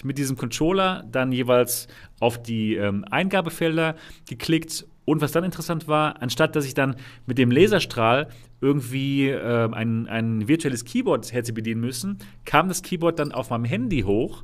mit 0.03 0.17
diesem 0.17 0.37
Controller 0.37 1.03
dann 1.11 1.31
jeweils 1.31 1.87
auf 2.19 2.41
die 2.41 2.75
ähm, 2.75 3.05
Eingabefelder 3.09 3.95
geklickt 4.27 4.85
und 5.09 5.21
was 5.21 5.31
dann 5.31 5.43
interessant 5.43 5.87
war, 5.87 6.21
anstatt 6.21 6.55
dass 6.55 6.65
ich 6.65 6.75
dann 6.75 6.95
mit 7.25 7.39
dem 7.39 7.49
Laserstrahl 7.49 8.27
irgendwie 8.61 9.29
äh, 9.29 9.67
ein, 9.71 10.07
ein 10.07 10.47
virtuelles 10.47 10.85
Keyboard 10.85 11.33
hätte 11.33 11.51
bedienen 11.51 11.81
müssen, 11.81 12.19
kam 12.45 12.67
das 12.67 12.83
Keyboard 12.83 13.17
dann 13.17 13.31
auf 13.31 13.49
meinem 13.49 13.65
Handy 13.65 14.01
hoch 14.01 14.43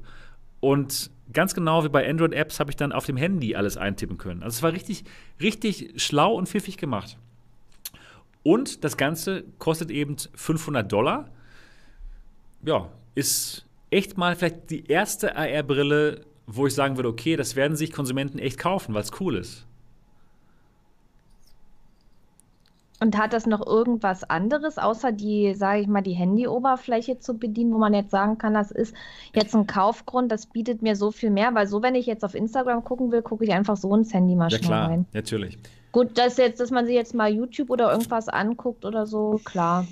und 0.61 1.11
ganz 1.31 1.53
genau 1.53 1.83
wie 1.83 1.89
bei 1.89 2.09
Android-Apps 2.09 2.59
habe 2.59 2.71
ich 2.71 2.77
dann 2.77 2.93
auf 2.93 3.05
dem 3.05 3.15
Handy 3.15 3.55
alles 3.55 3.77
eintippen 3.77 4.17
können. 4.17 4.41
Also 4.41 4.55
es 4.55 4.63
war 4.63 4.73
richtig, 4.73 5.03
richtig 5.39 6.01
schlau 6.01 6.33
und 6.33 6.49
pfiffig 6.49 6.77
gemacht. 6.77 7.19
Und 8.41 8.83
das 8.83 8.97
Ganze 8.97 9.43
kostet 9.59 9.91
eben 9.91 10.15
500 10.33 10.91
Dollar. 10.91 11.29
Ja, 12.63 12.89
ist 13.13 13.67
echt 13.91 14.17
mal 14.17 14.35
vielleicht 14.35 14.71
die 14.71 14.87
erste 14.87 15.35
AR-Brille, 15.35 16.21
wo 16.47 16.65
ich 16.65 16.73
sagen 16.73 16.95
würde, 16.95 17.09
okay, 17.09 17.35
das 17.35 17.55
werden 17.55 17.77
sich 17.77 17.91
Konsumenten 17.91 18.39
echt 18.39 18.57
kaufen, 18.57 18.95
weil 18.95 19.03
es 19.03 19.11
cool 19.19 19.35
ist. 19.35 19.67
Und 23.05 23.19
hat 23.19 23.33
das 23.33 23.45
noch 23.45 23.63
irgendwas 23.63 24.23
anderes, 24.23 24.79
außer 24.79 25.11
die, 25.11 25.53
sage 25.53 25.81
ich 25.81 25.87
mal, 25.87 26.01
die 26.01 26.13
Handyoberfläche 26.13 27.19
zu 27.19 27.37
bedienen, 27.37 27.71
wo 27.71 27.77
man 27.77 27.93
jetzt 27.93 28.09
sagen 28.09 28.39
kann, 28.39 28.55
das 28.55 28.71
ist 28.71 28.95
jetzt 29.35 29.53
ein 29.53 29.67
Kaufgrund, 29.67 30.31
das 30.31 30.47
bietet 30.47 30.81
mir 30.81 30.95
so 30.95 31.11
viel 31.11 31.29
mehr, 31.29 31.53
weil 31.53 31.67
so, 31.67 31.83
wenn 31.83 31.93
ich 31.93 32.07
jetzt 32.07 32.25
auf 32.25 32.33
Instagram 32.33 32.83
gucken 32.83 33.11
will, 33.11 33.21
gucke 33.21 33.43
ich 33.43 33.53
einfach 33.53 33.77
so 33.77 33.95
ins 33.95 34.11
Handy 34.11 34.35
mal 34.35 34.49
ja, 34.49 34.57
schnell 34.57 34.69
klar, 34.69 34.89
rein. 34.89 35.05
Natürlich. 35.13 35.59
Gut, 35.91 36.17
dass 36.17 36.37
jetzt, 36.37 36.59
dass 36.59 36.71
man 36.71 36.87
sich 36.87 36.95
jetzt 36.95 37.13
mal 37.13 37.31
YouTube 37.31 37.69
oder 37.69 37.91
irgendwas 37.91 38.27
anguckt 38.27 38.85
oder 38.85 39.05
so, 39.05 39.39
klar. 39.45 39.85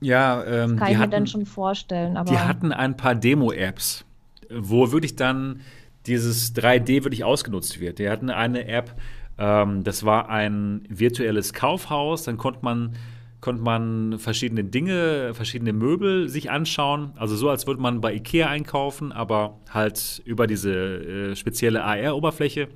Ja, 0.00 0.44
ähm, 0.44 0.50
das 0.70 0.78
kann 0.78 0.92
ich 0.92 0.98
hatten, 0.98 0.98
mir 0.98 1.08
dann 1.08 1.26
schon 1.26 1.46
vorstellen. 1.46 2.16
Aber 2.16 2.30
die 2.30 2.38
hatten 2.38 2.72
ein 2.72 2.96
paar 2.96 3.16
Demo-Apps, 3.16 4.04
wo 4.48 4.92
wirklich 4.92 5.16
dann 5.16 5.60
dieses 6.06 6.54
3D 6.54 7.02
wirklich 7.02 7.24
ausgenutzt 7.24 7.80
wird. 7.80 7.98
Die 7.98 8.08
hatten 8.08 8.30
eine 8.30 8.68
App, 8.68 8.94
ähm, 9.40 9.82
das 9.82 10.04
war 10.04 10.28
ein 10.28 10.82
virtuelles 10.88 11.54
Kaufhaus. 11.54 12.24
Dann 12.24 12.36
konnte 12.36 12.60
man, 12.62 12.94
konnte 13.40 13.62
man 13.62 14.18
verschiedene 14.18 14.62
Dinge, 14.62 15.32
verschiedene 15.32 15.72
Möbel 15.72 16.28
sich 16.28 16.50
anschauen. 16.50 17.12
Also 17.16 17.34
so, 17.34 17.48
als 17.48 17.66
würde 17.66 17.80
man 17.80 18.02
bei 18.02 18.14
Ikea 18.14 18.48
einkaufen, 18.48 19.10
aber 19.12 19.58
halt 19.70 20.22
über 20.26 20.46
diese 20.46 20.72
äh, 20.72 21.36
spezielle 21.36 21.82
AR-Oberfläche 21.82 22.68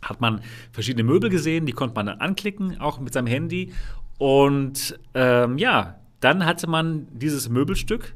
hat 0.00 0.20
man 0.20 0.40
verschiedene 0.72 1.04
Möbel 1.04 1.28
gesehen, 1.28 1.66
die 1.66 1.72
konnte 1.72 1.96
man 1.96 2.06
dann 2.06 2.20
anklicken, 2.20 2.80
auch 2.80 3.00
mit 3.00 3.12
seinem 3.12 3.26
Handy. 3.26 3.72
Und 4.16 4.98
ähm, 5.14 5.58
ja, 5.58 5.98
dann 6.20 6.46
hatte 6.46 6.68
man 6.68 7.08
dieses 7.12 7.48
Möbelstück 7.48 8.14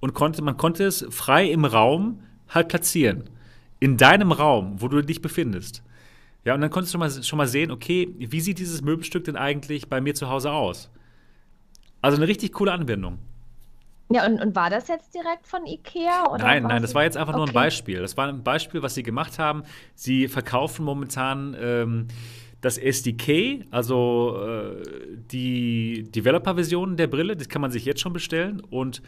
und 0.00 0.14
konnte, 0.14 0.40
man 0.42 0.56
konnte 0.56 0.84
es 0.84 1.04
frei 1.10 1.50
im 1.50 1.64
Raum 1.64 2.20
halt 2.48 2.68
platzieren. 2.68 3.24
In 3.78 3.96
deinem 3.96 4.32
Raum, 4.32 4.80
wo 4.80 4.88
du 4.88 5.02
dich 5.02 5.20
befindest. 5.20 5.82
Ja, 6.46 6.54
und 6.54 6.60
dann 6.60 6.70
konntest 6.70 6.94
du 6.94 6.98
schon 6.98 7.00
mal, 7.00 7.22
schon 7.24 7.36
mal 7.38 7.48
sehen, 7.48 7.72
okay, 7.72 8.08
wie 8.18 8.40
sieht 8.40 8.60
dieses 8.60 8.80
Möbelstück 8.80 9.24
denn 9.24 9.34
eigentlich 9.34 9.88
bei 9.88 10.00
mir 10.00 10.14
zu 10.14 10.28
Hause 10.28 10.52
aus? 10.52 10.92
Also 12.00 12.18
eine 12.18 12.28
richtig 12.28 12.52
coole 12.52 12.70
Anwendung. 12.70 13.18
Ja, 14.10 14.24
und, 14.24 14.40
und 14.40 14.54
war 14.54 14.70
das 14.70 14.86
jetzt 14.86 15.12
direkt 15.12 15.48
von 15.48 15.66
Ikea? 15.66 16.30
Oder 16.30 16.44
nein, 16.44 16.62
nein, 16.62 16.82
das 16.82 16.94
war 16.94 17.02
jetzt 17.02 17.16
einfach 17.16 17.32
okay. 17.32 17.38
nur 17.38 17.48
ein 17.48 17.52
Beispiel. 17.52 17.98
Das 17.98 18.16
war 18.16 18.28
ein 18.28 18.44
Beispiel, 18.44 18.80
was 18.80 18.94
sie 18.94 19.02
gemacht 19.02 19.40
haben. 19.40 19.64
Sie 19.96 20.28
verkaufen 20.28 20.84
momentan 20.84 21.56
ähm, 21.58 22.06
das 22.60 22.78
SDK, 22.78 23.66
also 23.72 24.38
äh, 24.46 25.16
die 25.32 26.04
Developer-Version 26.14 26.96
der 26.96 27.08
Brille, 27.08 27.36
das 27.36 27.48
kann 27.48 27.60
man 27.60 27.72
sich 27.72 27.84
jetzt 27.84 28.00
schon 28.00 28.12
bestellen. 28.12 28.60
Und 28.60 29.02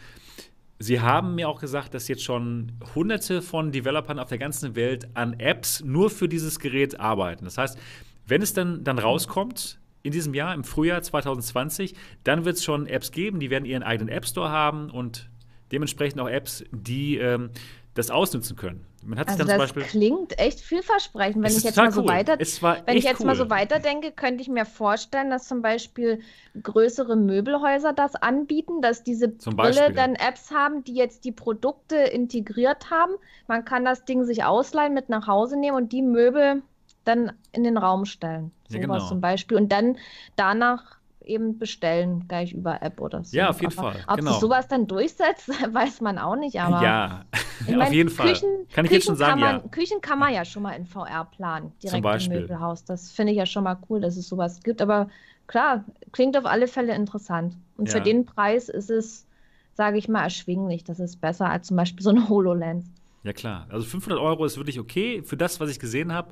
Sie 0.81 1.01
haben 1.01 1.35
mir 1.35 1.49
auch 1.49 1.59
gesagt, 1.59 1.93
dass 1.93 2.07
jetzt 2.07 2.23
schon 2.23 2.71
hunderte 2.95 3.41
von 3.41 3.73
Developern 3.73 4.17
auf 4.17 4.29
der 4.29 4.37
ganzen 4.37 4.75
Welt 4.77 5.09
an 5.13 5.37
Apps 5.37 5.83
nur 5.83 6.09
für 6.09 6.29
dieses 6.29 6.57
Gerät 6.57 7.01
arbeiten. 7.01 7.43
Das 7.43 7.57
heißt, 7.57 7.77
wenn 8.25 8.41
es 8.41 8.53
dann, 8.53 8.85
dann 8.85 8.97
rauskommt 8.97 9.77
in 10.03 10.13
diesem 10.13 10.33
Jahr, 10.33 10.53
im 10.53 10.63
Frühjahr 10.63 11.01
2020, 11.01 11.95
dann 12.23 12.45
wird 12.45 12.55
es 12.55 12.63
schon 12.63 12.87
Apps 12.87 13.11
geben, 13.11 13.41
die 13.41 13.49
werden 13.49 13.65
ihren 13.65 13.83
eigenen 13.83 14.07
App 14.07 14.25
Store 14.25 14.49
haben 14.49 14.89
und 14.89 15.29
dementsprechend 15.73 16.21
auch 16.21 16.29
Apps, 16.29 16.63
die 16.71 17.17
ähm, 17.17 17.49
das 17.93 18.09
ausnutzen 18.09 18.55
können. 18.55 18.85
Man 19.03 19.19
hat 19.19 19.29
also 19.29 19.43
das 19.43 19.57
Beispiel, 19.57 19.83
klingt 19.83 20.37
echt 20.39 20.59
vielversprechend. 20.59 21.43
Wenn 21.43 21.51
ich 21.51 21.63
jetzt 21.63 21.77
mal 21.77 21.91
so 21.91 22.01
cool. 22.01 22.07
weiter, 22.07 22.37
wenn 22.37 22.97
ich 22.97 23.05
jetzt 23.05 23.21
cool. 23.21 23.27
mal 23.27 23.35
so 23.35 23.49
weiterdenke, 23.49 24.11
könnte 24.11 24.41
ich 24.41 24.49
mir 24.49 24.65
vorstellen, 24.65 25.29
dass 25.29 25.47
zum 25.47 25.61
Beispiel 25.61 26.19
größere 26.61 27.15
Möbelhäuser 27.15 27.93
das 27.93 28.15
anbieten, 28.15 28.81
dass 28.81 29.03
diese 29.03 29.29
Brille 29.29 29.93
dann 29.93 30.15
Apps 30.15 30.51
haben, 30.51 30.83
die 30.83 30.93
jetzt 30.93 31.25
die 31.25 31.31
Produkte 31.31 31.95
integriert 31.95 32.91
haben. 32.91 33.13
Man 33.47 33.65
kann 33.65 33.85
das 33.85 34.05
Ding 34.05 34.25
sich 34.25 34.43
ausleihen, 34.43 34.93
mit 34.93 35.09
nach 35.09 35.27
Hause 35.27 35.57
nehmen 35.57 35.77
und 35.77 35.91
die 35.91 36.01
Möbel 36.01 36.61
dann 37.05 37.31
in 37.51 37.63
den 37.63 37.77
Raum 37.77 38.05
stellen. 38.05 38.51
So 38.67 38.75
ja, 38.75 38.81
genau. 38.81 38.99
zum 38.99 39.21
Beispiel. 39.21 39.57
Und 39.57 39.71
dann 39.71 39.97
danach 40.35 40.98
eben 41.29 41.57
bestellen, 41.57 42.27
gleich 42.27 42.53
über 42.53 42.81
App 42.81 42.99
oder 42.99 43.23
so. 43.23 43.37
Ja, 43.37 43.49
auf 43.49 43.61
jeden 43.61 43.77
aber, 43.77 43.91
Fall. 43.91 44.03
Ob 44.07 44.17
genau. 44.17 44.31
sich 44.31 44.39
sowas 44.39 44.67
dann 44.67 44.87
durchsetzt, 44.87 45.49
weiß 45.73 46.01
man 46.01 46.17
auch 46.17 46.35
nicht. 46.35 46.59
Aber 46.59 46.83
ja, 46.83 47.25
mein, 47.67 47.81
auf 47.81 47.93
jeden 47.93 48.09
Fall. 48.09 48.33
Küchen, 48.33 48.49
kann 48.73 48.85
ich 48.85 48.91
Küchen 48.91 48.93
jetzt 48.93 49.05
schon 49.05 49.15
sagen, 49.15 49.39
man, 49.39 49.61
ja. 49.61 49.67
Küchen 49.69 50.01
kann 50.01 50.19
man 50.19 50.33
ja 50.33 50.43
schon 50.45 50.63
mal 50.63 50.73
in 50.73 50.85
VR 50.85 51.25
planen, 51.25 51.71
direkt 51.83 52.25
im 52.25 52.33
Möbelhaus. 52.33 52.83
Das 52.83 53.11
finde 53.11 53.31
ich 53.31 53.37
ja 53.37 53.45
schon 53.45 53.63
mal 53.63 53.77
cool, 53.89 54.01
dass 54.01 54.17
es 54.17 54.27
sowas 54.27 54.61
gibt. 54.63 54.81
Aber 54.81 55.09
klar, 55.47 55.85
klingt 56.11 56.37
auf 56.37 56.45
alle 56.45 56.67
Fälle 56.67 56.95
interessant. 56.95 57.55
Und 57.77 57.87
ja. 57.87 57.95
für 57.95 58.01
den 58.01 58.25
Preis 58.25 58.69
ist 58.69 58.89
es, 58.89 59.25
sage 59.73 59.97
ich 59.97 60.07
mal, 60.09 60.23
erschwinglich. 60.23 60.83
Das 60.83 60.99
ist 60.99 61.21
besser 61.21 61.49
als 61.49 61.67
zum 61.67 61.77
Beispiel 61.77 62.03
so 62.03 62.09
eine 62.09 62.27
HoloLens. 62.29 62.85
Ja 63.23 63.33
klar, 63.33 63.67
also 63.69 63.85
500 63.85 64.17
Euro 64.17 64.45
ist 64.45 64.55
wirklich 64.57 64.79
okay 64.79 65.21
für 65.23 65.35
das, 65.35 65.59
was 65.59 65.69
ich 65.69 65.79
gesehen 65.79 66.13
habe. 66.13 66.31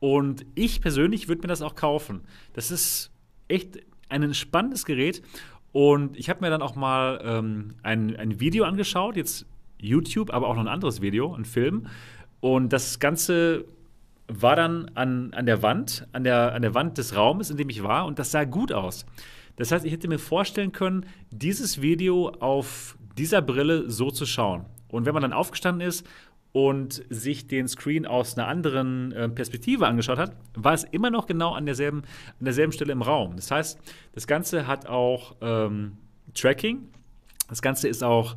Und 0.00 0.46
ich 0.54 0.80
persönlich 0.80 1.28
würde 1.28 1.42
mir 1.42 1.48
das 1.48 1.62
auch 1.62 1.74
kaufen. 1.74 2.22
Das 2.52 2.70
ist 2.70 3.10
echt 3.48 3.78
ein 4.08 4.34
spannendes 4.34 4.84
Gerät. 4.84 5.22
Und 5.72 6.16
ich 6.16 6.30
habe 6.30 6.40
mir 6.40 6.50
dann 6.50 6.62
auch 6.62 6.74
mal 6.74 7.20
ähm, 7.22 7.74
ein, 7.82 8.16
ein 8.16 8.40
Video 8.40 8.64
angeschaut, 8.64 9.16
jetzt 9.16 9.46
YouTube, 9.80 10.32
aber 10.32 10.48
auch 10.48 10.54
noch 10.54 10.62
ein 10.62 10.68
anderes 10.68 11.00
Video, 11.00 11.34
ein 11.34 11.44
Film. 11.44 11.86
Und 12.40 12.72
das 12.72 12.98
Ganze 12.98 13.64
war 14.28 14.56
dann 14.56 14.90
an, 14.94 15.32
an 15.32 15.46
der 15.46 15.62
Wand, 15.62 16.06
an 16.12 16.24
der, 16.24 16.54
an 16.54 16.62
der 16.62 16.74
Wand 16.74 16.98
des 16.98 17.16
Raumes, 17.16 17.50
in 17.50 17.56
dem 17.56 17.68
ich 17.70 17.82
war, 17.82 18.06
und 18.06 18.18
das 18.18 18.30
sah 18.30 18.44
gut 18.44 18.72
aus. 18.72 19.06
Das 19.56 19.72
heißt, 19.72 19.84
ich 19.84 19.92
hätte 19.92 20.08
mir 20.08 20.18
vorstellen 20.18 20.72
können, 20.72 21.06
dieses 21.30 21.82
Video 21.82 22.30
auf 22.40 22.96
dieser 23.16 23.42
Brille 23.42 23.90
so 23.90 24.10
zu 24.10 24.26
schauen. 24.26 24.66
Und 24.88 25.04
wenn 25.04 25.14
man 25.14 25.22
dann 25.22 25.32
aufgestanden 25.32 25.86
ist 25.86 26.06
und 26.52 27.02
sich 27.10 27.46
den 27.46 27.68
Screen 27.68 28.06
aus 28.06 28.36
einer 28.36 28.48
anderen 28.48 29.12
äh, 29.12 29.28
Perspektive 29.28 29.86
angeschaut 29.86 30.18
hat, 30.18 30.36
war 30.54 30.74
es 30.74 30.84
immer 30.84 31.10
noch 31.10 31.26
genau 31.26 31.52
an 31.52 31.66
derselben, 31.66 32.02
an 32.38 32.44
derselben 32.44 32.72
Stelle 32.72 32.92
im 32.92 33.02
Raum. 33.02 33.36
Das 33.36 33.50
heißt, 33.50 33.78
das 34.12 34.26
Ganze 34.26 34.66
hat 34.66 34.86
auch 34.86 35.36
ähm, 35.40 35.98
Tracking. 36.34 36.88
Das 37.48 37.62
Ganze 37.62 37.88
ist 37.88 38.02
auch 38.02 38.36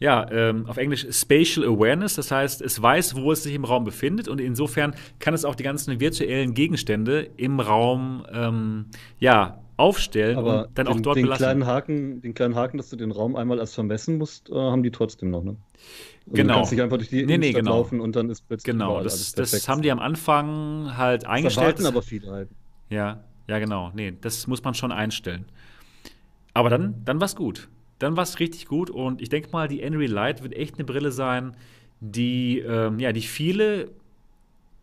ja, 0.00 0.30
ähm, 0.30 0.66
auf 0.66 0.76
Englisch 0.76 1.06
Spatial 1.10 1.66
Awareness, 1.66 2.14
das 2.14 2.30
heißt, 2.30 2.62
es 2.62 2.80
weiß, 2.80 3.16
wo 3.16 3.32
es 3.32 3.42
sich 3.42 3.54
im 3.54 3.64
Raum 3.64 3.84
befindet 3.84 4.28
und 4.28 4.40
insofern 4.40 4.94
kann 5.18 5.34
es 5.34 5.44
auch 5.44 5.56
die 5.56 5.64
ganzen 5.64 5.98
virtuellen 5.98 6.54
Gegenstände 6.54 7.28
im 7.36 7.58
Raum 7.58 8.24
ähm, 8.32 8.86
ja, 9.18 9.58
aufstellen 9.78 10.36
Aber 10.36 10.66
und 10.66 10.78
dann 10.78 10.86
den, 10.86 10.94
auch 10.94 11.00
dort 11.00 11.16
den 11.16 11.22
belassen. 11.22 11.44
Kleinen 11.44 11.66
Haken, 11.66 12.20
den 12.20 12.34
kleinen 12.34 12.54
Haken, 12.56 12.76
dass 12.76 12.90
du 12.90 12.96
den 12.96 13.12
Raum 13.12 13.36
einmal 13.36 13.58
erst 13.58 13.74
vermessen 13.74 14.18
musst, 14.18 14.50
äh, 14.50 14.54
haben 14.54 14.82
die 14.82 14.90
trotzdem 14.90 15.30
noch, 15.30 15.42
ne? 15.42 15.56
Also 16.26 16.34
genau. 16.34 16.52
Du 16.52 16.58
kannst 16.58 16.72
nicht 16.72 16.82
einfach 16.82 16.96
durch 16.98 17.08
die 17.08 17.24
nee, 17.24 17.38
nee, 17.38 17.52
genau. 17.52 17.76
laufen 17.76 18.00
und 18.00 18.16
dann 18.16 18.28
ist 18.28 18.46
plötzlich 18.46 18.72
Genau, 18.72 19.02
das, 19.02 19.32
das 19.32 19.68
haben 19.68 19.82
die 19.82 19.90
am 19.90 20.00
Anfang 20.00 20.96
halt 20.96 21.26
eingestellt. 21.26 21.78
Das 21.78 21.86
aber 21.86 22.02
viele 22.02 22.30
halt. 22.30 22.48
Ja, 22.90 23.24
ja, 23.46 23.58
genau. 23.58 23.92
Nee, 23.94 24.14
das 24.20 24.46
muss 24.46 24.62
man 24.62 24.74
schon 24.74 24.92
einstellen. 24.92 25.46
Aber 26.54 26.70
dann, 26.70 27.02
dann 27.04 27.20
war 27.20 27.26
es 27.26 27.36
gut. 27.36 27.68
Dann 28.00 28.16
war 28.16 28.24
es 28.24 28.40
richtig 28.40 28.66
gut 28.66 28.90
und 28.90 29.22
ich 29.22 29.28
denke 29.28 29.50
mal, 29.52 29.68
die 29.68 29.80
Henry 29.80 30.06
Light 30.06 30.42
wird 30.42 30.54
echt 30.54 30.74
eine 30.74 30.84
Brille 30.84 31.12
sein, 31.12 31.56
die, 32.00 32.58
ähm, 32.60 32.98
ja, 32.98 33.12
die 33.12 33.22
viele 33.22 33.90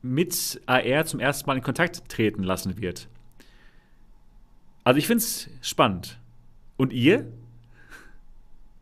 mit 0.02 0.62
AR 0.66 1.06
zum 1.06 1.20
ersten 1.20 1.48
Mal 1.48 1.58
in 1.58 1.64
Kontakt 1.64 2.08
treten 2.10 2.44
lassen 2.44 2.80
wird. 2.80 3.08
Also 4.86 5.00
ich 5.00 5.08
finde 5.08 5.24
es 5.24 5.50
spannend. 5.62 6.18
Und 6.78 6.94
ihr? 6.94 7.26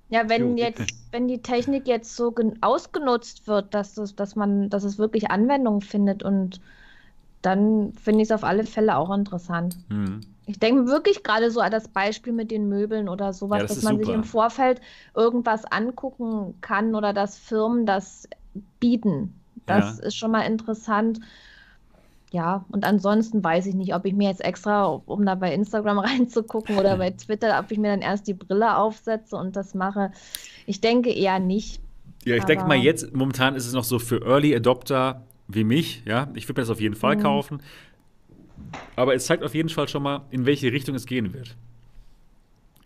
Ja, 0.10 0.30
wenn 0.30 0.58
jetzt, 0.58 0.94
wenn 1.12 1.28
die 1.28 1.42
Technik 1.42 1.88
jetzt 1.88 2.16
so 2.16 2.36
ausgenutzt 2.62 3.48
wird, 3.48 3.74
dass 3.74 3.98
es, 3.98 4.16
dass 4.16 4.36
man, 4.36 4.70
dass 4.70 4.84
es 4.84 5.00
wirklich 5.00 5.32
Anwendung 5.32 5.82
findet 5.82 6.22
und 6.22 6.62
dann 7.42 7.94
finde 7.94 8.22
ich 8.22 8.28
es 8.28 8.32
auf 8.32 8.44
alle 8.44 8.66
Fälle 8.66 8.98
auch 8.98 9.14
interessant. 9.14 9.78
Mhm. 9.90 10.22
Ich 10.46 10.60
denke 10.60 10.88
wirklich 10.88 11.24
gerade 11.24 11.50
so 11.52 11.62
an 11.62 11.72
das 11.72 11.88
Beispiel 11.88 12.34
mit 12.34 12.52
den 12.52 12.68
Möbeln 12.68 13.08
oder 13.08 13.32
sowas, 13.32 13.62
ja, 13.62 13.68
das 13.68 13.76
dass 13.76 13.84
man 13.84 13.96
super. 13.96 14.06
sich 14.06 14.16
im 14.16 14.24
Vorfeld 14.26 14.82
irgendwas 15.16 15.64
angucken 15.66 16.56
kann 16.60 16.96
oder 16.96 17.14
dass 17.14 17.38
Firmen 17.38 17.86
das 17.86 18.28
bieten. 18.82 19.34
Das 19.66 20.00
ja. 20.00 20.04
ist 20.08 20.18
schon 20.18 20.32
mal 20.32 20.42
interessant 20.42 21.22
ja, 22.34 22.66
und 22.70 22.84
ansonsten 22.84 23.44
weiß 23.44 23.68
ich 23.68 23.76
nicht, 23.76 23.94
ob 23.94 24.06
ich 24.06 24.14
mir 24.14 24.28
jetzt 24.28 24.44
extra, 24.44 24.86
um 24.86 25.24
da 25.24 25.36
bei 25.36 25.54
Instagram 25.54 26.00
reinzugucken 26.00 26.80
oder 26.80 26.98
bei 26.98 27.12
Twitter, 27.12 27.60
ob 27.60 27.72
ich 27.72 27.78
mir 27.78 27.92
dann 27.92 28.02
erst 28.02 28.28
die 28.28 28.34
Brille 28.34 28.76
aufsetze 28.76 29.36
und 29.36 29.56
das 29.56 29.76
mache. 29.76 30.12
Ich 30.66 30.82
denke 30.82 31.14
eher 31.14 31.38
nicht. 31.38 31.80
Ja, 32.26 32.36
ich 32.36 32.44
denke 32.46 32.66
mal, 32.66 32.78
jetzt 32.78 33.14
momentan 33.16 33.56
ist 33.56 33.68
es 33.68 33.74
noch 33.74 33.84
so 33.84 34.00
für 34.00 34.26
Early 34.26 34.56
Adopter 34.56 35.22
wie 35.48 35.64
mich, 35.64 36.02
ja. 36.06 36.28
Ich 36.34 36.50
würde 36.50 36.60
mir 36.60 36.64
das 36.64 36.72
auf 36.72 36.82
jeden 36.82 36.96
Fall 36.96 37.18
mhm. 37.18 37.22
kaufen. 37.22 37.62
Aber 38.96 39.14
es 39.14 39.28
zeigt 39.28 39.44
auf 39.44 39.54
jeden 39.54 39.70
Fall 39.70 39.88
schon 39.88 40.02
mal, 40.02 40.26
in 40.32 40.48
welche 40.48 40.72
Richtung 40.72 40.96
es 40.96 41.06
gehen 41.06 41.34
wird. 41.34 41.56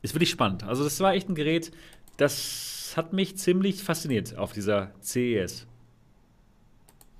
Ist 0.01 0.13
wirklich 0.13 0.29
spannend. 0.29 0.65
Also, 0.65 0.83
das 0.83 0.99
war 0.99 1.13
echt 1.13 1.29
ein 1.29 1.35
Gerät, 1.35 1.71
das 2.17 2.95
hat 2.97 3.13
mich 3.13 3.37
ziemlich 3.37 3.81
fasziniert 3.81 4.37
auf 4.37 4.51
dieser 4.51 4.91
CES. 5.01 5.67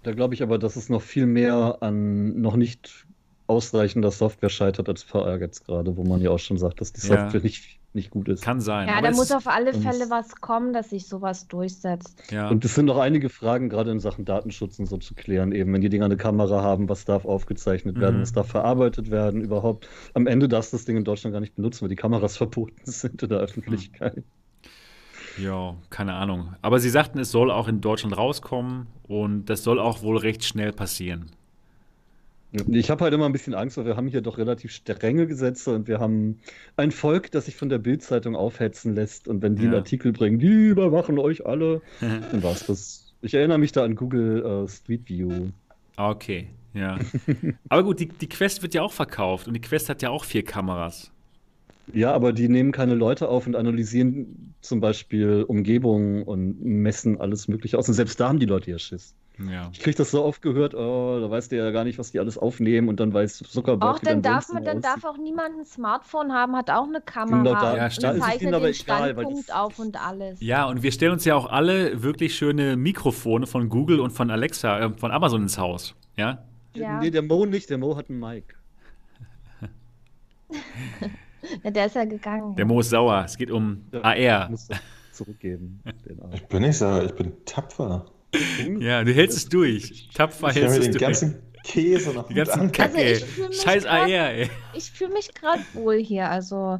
Da 0.04 0.12
glaube 0.14 0.34
ich 0.34 0.44
aber, 0.44 0.58
dass 0.58 0.76
es 0.76 0.90
noch 0.90 1.02
viel 1.02 1.26
mehr 1.26 1.78
an 1.82 2.40
noch 2.40 2.56
nicht 2.56 3.08
ausreichender 3.48 4.12
Software 4.12 4.50
scheitert 4.50 4.90
als 4.90 5.04
VR 5.04 5.40
jetzt 5.40 5.66
gerade, 5.66 5.96
wo 5.96 6.04
man 6.04 6.22
ja 6.22 6.32
auch 6.32 6.40
schon 6.40 6.58
sagt, 6.58 6.82
dass 6.82 6.92
die 6.92 7.00
Software 7.00 7.40
ja. 7.40 7.44
nicht, 7.44 7.80
nicht 7.94 8.10
gut 8.12 8.28
ist. 8.28 8.44
Kann 8.44 8.60
sein. 8.60 8.88
Ja, 8.90 9.02
da 9.02 9.12
muss 9.12 9.32
auf 9.32 9.48
alle 9.48 9.74
Fälle 9.74 10.10
was 10.10 10.36
kommen, 10.36 10.74
dass 10.74 10.90
sich 10.90 11.08
sowas 11.08 11.48
durchsetzt. 11.48 12.22
Ja. 12.30 12.50
Und 12.50 12.64
es 12.66 12.76
sind 12.76 12.86
noch 12.86 12.98
einige 12.98 13.30
Fragen, 13.30 13.70
gerade 13.70 13.92
in 13.92 14.00
Sachen 14.00 14.26
Datenschutz 14.26 14.80
und 14.80 14.88
so 14.88 14.98
zu 14.98 15.16
klären, 15.16 15.54
eben, 15.54 15.74
wenn 15.74 15.82
die 15.82 15.90
Dinger 15.90 16.06
eine 16.06 16.18
Kamera 16.18 16.62
haben, 16.62 16.90
was 16.90 17.06
darf 17.06 17.26
aufgezeichnet 17.26 18.00
werden, 18.00 18.18
mhm. 18.18 18.22
was 18.22 18.34
darf 18.34 18.50
verarbeitet 18.50 19.12
werden, 19.12 19.42
überhaupt. 19.42 19.88
Am 20.14 20.28
Ende 20.28 20.50
darfst 20.50 20.74
du 20.74 20.78
das 20.78 20.86
Ding 20.86 20.98
in 20.98 21.06
Deutschland 21.06 21.34
gar 21.34 21.40
nicht 21.40 21.56
benutzen, 21.56 21.84
weil 21.84 21.90
die 21.90 21.96
Kameras 21.96 22.36
verboten 22.38 22.82
sind 22.84 23.24
in 23.24 23.30
der 23.30 23.40
Öffentlichkeit. 23.40 24.18
Mhm. 24.18 24.24
Ja, 25.38 25.76
keine 25.90 26.14
Ahnung. 26.14 26.54
Aber 26.62 26.80
sie 26.80 26.90
sagten, 26.90 27.20
es 27.20 27.32
soll 27.32 27.52
auch 27.52 27.68
in 27.68 27.82
Deutschland 27.82 28.18
rauskommen 28.18 28.88
und 29.08 29.46
das 29.46 29.64
soll 29.64 29.80
auch 29.80 30.02
wohl 30.02 30.18
recht 30.18 30.44
schnell 30.44 30.74
passieren. 30.74 31.32
Ich 32.70 32.90
habe 32.90 33.04
halt 33.04 33.14
immer 33.14 33.26
ein 33.26 33.34
bisschen 33.34 33.54
Angst, 33.54 33.78
weil 33.78 33.86
wir 33.86 33.98
haben 33.98 34.08
hier 34.08 34.22
doch 34.22 34.38
relativ 34.38 34.72
strenge 34.72 35.28
Gesetze 35.28 35.76
und 35.76 35.88
wir 35.88 36.00
haben 36.00 36.40
ein 36.78 36.92
Volk, 36.92 37.30
das 37.32 37.46
sich 37.46 37.56
von 37.56 37.68
der 37.70 37.78
Bildzeitung 37.78 38.36
aufhetzen 38.36 38.96
lässt 38.96 39.28
und 39.28 39.42
wenn 39.42 39.56
die 39.56 39.64
ja. 39.64 39.70
einen 39.70 39.78
Artikel 39.78 40.14
bringen, 40.14 40.40
die 40.40 40.68
überwachen 40.70 41.20
euch 41.20 41.46
alle, 41.46 41.82
dann 42.00 42.44
war's 42.44 42.66
das. 42.66 43.14
Ich 43.22 43.34
erinnere 43.34 43.58
mich 43.58 43.74
da 43.74 43.84
an 43.84 43.96
Google 43.96 44.46
uh, 44.46 44.68
Street 44.68 45.10
View. 45.10 45.48
Okay, 45.98 46.48
ja. 46.74 46.98
Aber 47.70 47.84
gut, 47.84 48.00
die, 48.00 48.08
die 48.08 48.30
Quest 48.30 48.62
wird 48.62 48.74
ja 48.74 48.82
auch 48.82 48.94
verkauft 48.94 49.48
und 49.48 49.54
die 49.54 49.62
Quest 49.62 49.90
hat 49.90 50.02
ja 50.02 50.10
auch 50.10 50.24
vier 50.24 50.44
Kameras. 50.44 51.12
Ja, 51.94 52.14
aber 52.14 52.34
die 52.34 52.50
nehmen 52.50 52.72
keine 52.72 52.96
Leute 52.96 53.30
auf 53.30 53.48
und 53.48 53.56
analysieren 53.56 54.54
zum 54.62 54.82
Beispiel 54.82 55.44
Umgebungen 55.48 56.24
und 56.24 56.62
messen 56.64 57.20
alles 57.20 57.48
Mögliche 57.48 57.78
aus. 57.78 57.88
Und 57.88 57.94
selbst 57.94 58.20
da 58.20 58.30
haben 58.30 58.40
die 58.40 58.46
Leute 58.46 58.72
ja 58.72 58.80
Schiss. 58.80 59.16
Ja. 59.50 59.70
Ich 59.72 59.80
kriege 59.80 59.96
das 59.96 60.10
so 60.12 60.24
oft 60.24 60.42
gehört, 60.42 60.74
oh, 60.74 61.20
da 61.22 61.30
weißt 61.30 61.52
du 61.52 61.58
ja 61.58 61.70
gar 61.70 61.84
nicht, 61.84 62.00
was 62.00 62.12
die 62.12 62.20
alles 62.20 62.40
aufnehmen 62.40 62.90
und 62.90 63.00
dann 63.00 63.14
weiß 63.14 63.38
Zuckerberg. 63.38 63.96
Auch 63.96 64.00
dann 64.00 64.24
darf 64.24 64.52
man, 64.52 64.66
dann 64.66 64.82
darf 64.82 65.04
auch 65.06 65.18
niemand 65.18 65.60
ein 65.60 65.66
Smartphone 65.66 66.34
haben, 66.34 66.56
hat 66.56 66.72
auch 66.72 66.88
eine 66.88 67.02
Kamera 67.02 67.38
genau, 67.38 67.54
da, 67.54 67.78
ja, 67.78 67.86
und 67.86 68.22
zeichnet 68.22 68.64
den 68.64 68.74
Standpunkt 68.74 69.54
auf 69.54 69.78
und 69.78 70.04
alles. 70.04 70.42
Ja, 70.42 70.66
und 70.66 70.82
wir 70.82 70.92
stellen 70.92 71.14
uns 71.14 71.26
ja 71.26 71.36
auch 71.36 71.52
alle 71.52 72.02
wirklich 72.02 72.36
schöne 72.36 72.76
Mikrofone 72.78 73.46
von 73.46 73.70
Google 73.70 74.00
und 74.00 74.10
von 74.10 74.32
Alexa, 74.32 74.80
äh, 74.80 74.90
von 74.98 75.12
Amazon 75.12 75.44
ins 75.44 75.60
Haus. 75.60 75.94
Ja? 76.16 76.44
ja. 76.74 77.00
Nee, 77.00 77.12
der 77.12 77.22
Mo 77.22 77.46
nicht, 77.46 77.70
der 77.70 77.78
Mo 77.78 77.96
hat 77.96 78.10
einen 78.10 78.20
Mic. 78.20 78.56
Ja, 81.64 81.72
der 81.72 81.86
ist 81.86 81.96
ja 81.96 82.06
gegangen. 82.06 82.56
Der 82.56 82.66
Mo 82.66 82.80
ist 82.80 82.90
sauer. 82.90 83.24
Es 83.26 83.38
geht 83.38 83.52
um 83.52 83.84
ja, 83.92 84.02
AR. 84.02 84.50
Muss 84.50 84.68
zurückgeben. 85.12 85.82
ich 86.34 86.46
bin 86.46 86.62
nicht 86.62 86.78
sauer, 86.78 87.04
ich 87.04 87.14
bin 87.14 87.34
tapfer. 87.46 88.06
Ja, 88.80 89.04
du 89.04 89.14
hältst 89.14 89.38
es 89.38 89.50
durch. 89.50 90.10
Tapfer 90.14 90.50
ich 90.50 90.56
hältst 90.56 90.78
es 90.78 90.86
durch. 90.86 90.92
Den 90.92 91.00
ganzen 91.00 91.42
Käse 91.64 92.12
noch 92.12 92.28
Die 92.28 92.34
ganzen 92.34 92.72
Kacke, 92.72 92.98
also 92.98 93.52
Scheiß 93.52 93.84
grad, 93.84 94.10
AR, 94.10 94.32
ey. 94.32 94.50
Ich 94.74 94.92
fühle 94.92 95.14
mich 95.14 95.34
gerade 95.34 95.62
wohl 95.74 95.98
hier. 95.98 96.30
Also, 96.30 96.80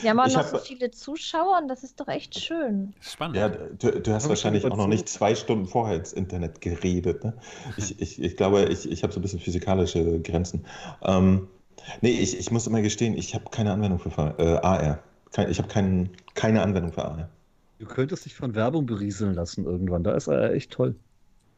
wir 0.00 0.10
haben 0.10 0.20
auch 0.20 0.26
ich 0.26 0.34
noch 0.34 0.44
hab, 0.44 0.50
so 0.50 0.58
viele 0.58 0.90
Zuschauer 0.90 1.58
und 1.60 1.68
das 1.68 1.82
ist 1.82 1.98
doch 1.98 2.08
echt 2.08 2.38
schön. 2.38 2.94
Spannend. 3.00 3.36
Ja, 3.36 3.48
du, 3.48 4.00
du 4.00 4.12
hast 4.12 4.28
wahrscheinlich 4.28 4.64
auch 4.64 4.76
noch 4.76 4.86
nicht 4.86 5.08
zwei 5.08 5.34
Stunden 5.34 5.66
vorher 5.66 5.96
ins 5.96 6.12
Internet 6.12 6.60
geredet. 6.60 7.24
Ne? 7.24 7.34
Ich, 7.76 8.00
ich, 8.00 8.22
ich 8.22 8.36
glaube, 8.36 8.64
ich, 8.64 8.90
ich 8.90 9.02
habe 9.02 9.12
so 9.12 9.18
ein 9.18 9.22
bisschen 9.22 9.40
physikalische 9.40 10.20
Grenzen. 10.20 10.66
Ähm, 11.02 11.48
Nee, 12.00 12.10
ich, 12.10 12.38
ich 12.38 12.50
muss 12.50 12.66
immer 12.66 12.82
gestehen, 12.82 13.16
ich 13.16 13.34
habe 13.34 13.44
keine 13.50 13.72
Anwendung 13.72 13.98
für 13.98 14.10
äh, 14.38 14.56
AR. 14.58 15.02
Kein, 15.32 15.50
ich 15.50 15.58
habe 15.58 15.68
kein, 15.68 16.10
keine 16.34 16.62
Anwendung 16.62 16.92
für 16.92 17.04
AR. 17.04 17.28
Du 17.78 17.86
könntest 17.86 18.24
dich 18.24 18.34
von 18.34 18.54
Werbung 18.54 18.86
berieseln 18.86 19.34
lassen 19.34 19.64
irgendwann. 19.64 20.04
Da 20.04 20.12
ist 20.14 20.28
er 20.28 20.52
echt 20.52 20.70
toll. 20.70 20.94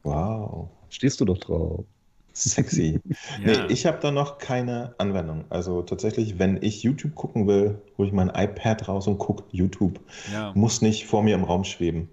Wow. 0.03 0.69
Stehst 0.89 1.21
du 1.21 1.25
doch 1.25 1.37
drauf. 1.37 1.85
Sexy. 2.33 2.99
ja. 3.45 3.65
Nee, 3.65 3.73
ich 3.73 3.85
habe 3.85 3.99
da 4.01 4.11
noch 4.11 4.37
keine 4.37 4.93
Anwendung. 4.97 5.45
Also 5.49 5.81
tatsächlich, 5.81 6.37
wenn 6.37 6.61
ich 6.61 6.83
YouTube 6.83 7.15
gucken 7.15 7.47
will, 7.47 7.81
hole 7.97 8.07
ich 8.07 8.13
mein 8.13 8.29
iPad 8.29 8.87
raus 8.87 9.07
und 9.07 9.17
gucke 9.17 9.43
YouTube. 9.51 9.99
Ja. 10.31 10.51
Muss 10.55 10.81
nicht 10.81 11.05
vor 11.05 11.23
mir 11.23 11.35
im 11.35 11.43
Raum 11.43 11.63
schweben. 11.63 12.09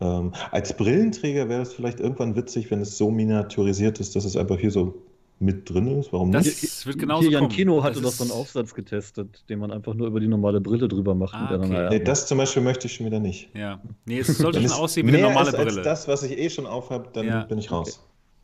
Ähm, 0.00 0.32
als 0.50 0.76
Brillenträger 0.76 1.48
wäre 1.48 1.62
es 1.62 1.72
vielleicht 1.72 2.00
irgendwann 2.00 2.36
witzig, 2.36 2.70
wenn 2.70 2.80
es 2.80 2.96
so 2.96 3.10
miniaturisiert 3.10 3.98
ist, 3.98 4.14
dass 4.14 4.24
es 4.24 4.36
einfach 4.36 4.58
hier 4.58 4.70
so 4.70 4.94
mit 5.38 5.68
drin 5.68 5.98
ist. 5.98 6.12
Warum 6.12 6.32
das 6.32 6.46
nicht? 6.46 6.62
Das 6.62 6.86
wird 6.86 6.98
genauso 6.98 7.28
Hier, 7.28 7.38
Jan 7.38 7.48
Kino 7.48 7.82
hatte 7.82 8.00
doch 8.00 8.12
so 8.12 8.24
einen 8.24 8.32
Aufsatz 8.32 8.74
getestet, 8.74 9.44
den 9.48 9.58
man 9.58 9.70
einfach 9.70 9.94
nur 9.94 10.06
über 10.06 10.20
die 10.20 10.28
normale 10.28 10.60
Brille 10.60 10.88
drüber 10.88 11.14
macht. 11.14 11.34
Ah, 11.34 11.54
okay. 11.54 11.68
dann, 11.68 11.88
nee, 11.90 12.00
das 12.00 12.26
zum 12.26 12.38
Beispiel 12.38 12.62
möchte 12.62 12.86
ich 12.86 12.94
schon 12.94 13.06
wieder 13.06 13.20
nicht. 13.20 13.50
Ja. 13.54 13.80
Nee, 14.06 14.20
es 14.20 14.38
sollte 14.38 14.60
schon 14.62 14.72
aussehen 14.72 15.06
wie 15.06 15.14
eine 15.14 15.22
normale 15.22 15.50
ist 15.50 15.56
Brille. 15.56 15.76
Als 15.76 15.82
das, 15.82 16.08
was 16.08 16.22
ich 16.22 16.38
eh 16.38 16.48
schon 16.48 16.66
aufhabe, 16.66 17.10
dann 17.12 17.26
ja. 17.26 17.44
bin 17.44 17.58
ich 17.58 17.70
raus. 17.70 18.02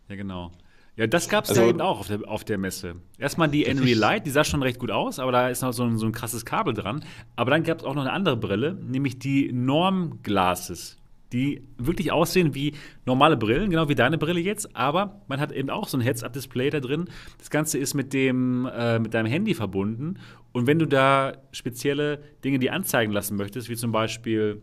Ja, 0.09 0.17
genau. 0.17 0.51
Ja, 0.97 1.07
das 1.07 1.31
gab 1.31 1.45
es 1.45 1.51
also, 1.51 1.63
ja 1.63 1.69
eben 1.69 1.81
auch 1.81 2.01
auf 2.01 2.09
der, 2.09 2.29
auf 2.29 2.45
der 2.45 2.59
Messe. 2.59 2.97
Erstmal 3.17 3.49
die 3.49 3.65
Enry 3.65 3.95
Light, 3.95 4.27
die 4.27 4.31
sah 4.31 4.45
schon 4.45 4.63
recht 4.63 4.79
gut 4.79 4.91
aus, 4.91 5.19
aber 5.19 5.33
da 5.33 5.49
ist 5.49 5.63
noch 5.63 5.73
so 5.73 5.85
ein, 5.85 5.97
so 5.97 6.05
ein 6.05 6.13
krasses 6.13 6.45
Kabel 6.45 6.75
dran. 6.75 7.03
Aber 7.35 7.51
dann 7.51 7.63
gab 7.63 7.79
es 7.79 7.85
auch 7.85 7.95
noch 7.95 8.03
eine 8.03 8.13
andere 8.13 8.37
Brille, 8.37 8.75
nämlich 8.75 9.19
die 9.19 9.51
Norm 9.53 10.19
Glasses 10.23 10.99
die 11.33 11.63
wirklich 11.79 12.13
aussehen 12.13 12.55
wie 12.55 12.75
normale 13.07 13.37
Brillen, 13.37 13.71
genau 13.71 13.89
wie 13.89 13.95
deine 13.95 14.19
Brille 14.19 14.41
jetzt, 14.41 14.77
aber 14.77 15.23
man 15.29 15.41
hat 15.41 15.53
eben 15.53 15.71
auch 15.71 15.89
so 15.89 15.97
ein 15.97 16.01
Heads-Up-Display 16.01 16.71
da 16.71 16.81
drin. 16.81 17.07
Das 17.39 17.51
Ganze 17.51 17.79
ist 17.79 17.95
mit, 17.95 18.13
dem, 18.13 18.67
äh, 18.67 18.99
mit 18.99 19.15
deinem 19.15 19.27
Handy 19.27 19.55
verbunden 19.55 20.19
und 20.53 20.67
wenn 20.67 20.79
du 20.79 20.87
da 20.87 21.39
spezielle 21.53 22.23
Dinge 22.45 22.59
dir 22.59 22.73
anzeigen 22.73 23.13
lassen 23.13 23.37
möchtest, 23.37 23.69
wie 23.69 23.77
zum 23.77 23.93
Beispiel 23.93 24.63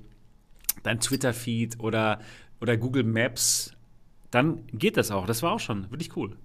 dein 0.83 0.99
Twitter-Feed 0.99 1.79
oder, 1.79 2.19
oder 2.61 2.77
Google 2.77 3.03
Maps, 3.03 3.73
dann 4.31 4.67
geht 4.67 4.97
das 4.97 5.11
auch. 5.11 5.25
Das 5.25 5.41
war 5.41 5.53
auch 5.53 5.59
schon 5.59 5.89
wirklich 5.91 6.15
cool. 6.15 6.35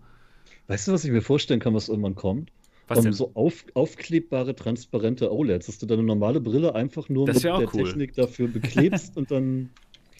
Weißt 0.66 0.88
du, 0.88 0.92
was 0.92 1.04
ich 1.04 1.10
mir 1.10 1.20
vorstellen 1.20 1.60
kann, 1.60 1.74
was 1.74 1.88
irgendwann 1.88 2.14
kommt? 2.14 2.50
Was 2.88 2.98
um, 2.98 3.04
denn? 3.04 3.12
So 3.12 3.32
auf, 3.34 3.64
aufklebbare, 3.74 4.54
transparente 4.54 5.32
OLEDs, 5.32 5.66
dass 5.66 5.78
du 5.78 5.86
deine 5.86 6.02
normale 6.02 6.40
Brille 6.40 6.74
einfach 6.74 7.08
nur 7.08 7.26
das 7.26 7.36
mit 7.36 7.44
der 7.44 7.74
cool. 7.74 7.84
Technik 7.84 8.14
dafür 8.14 8.48
beklebst 8.48 9.16
und 9.16 9.30
dann 9.30 9.70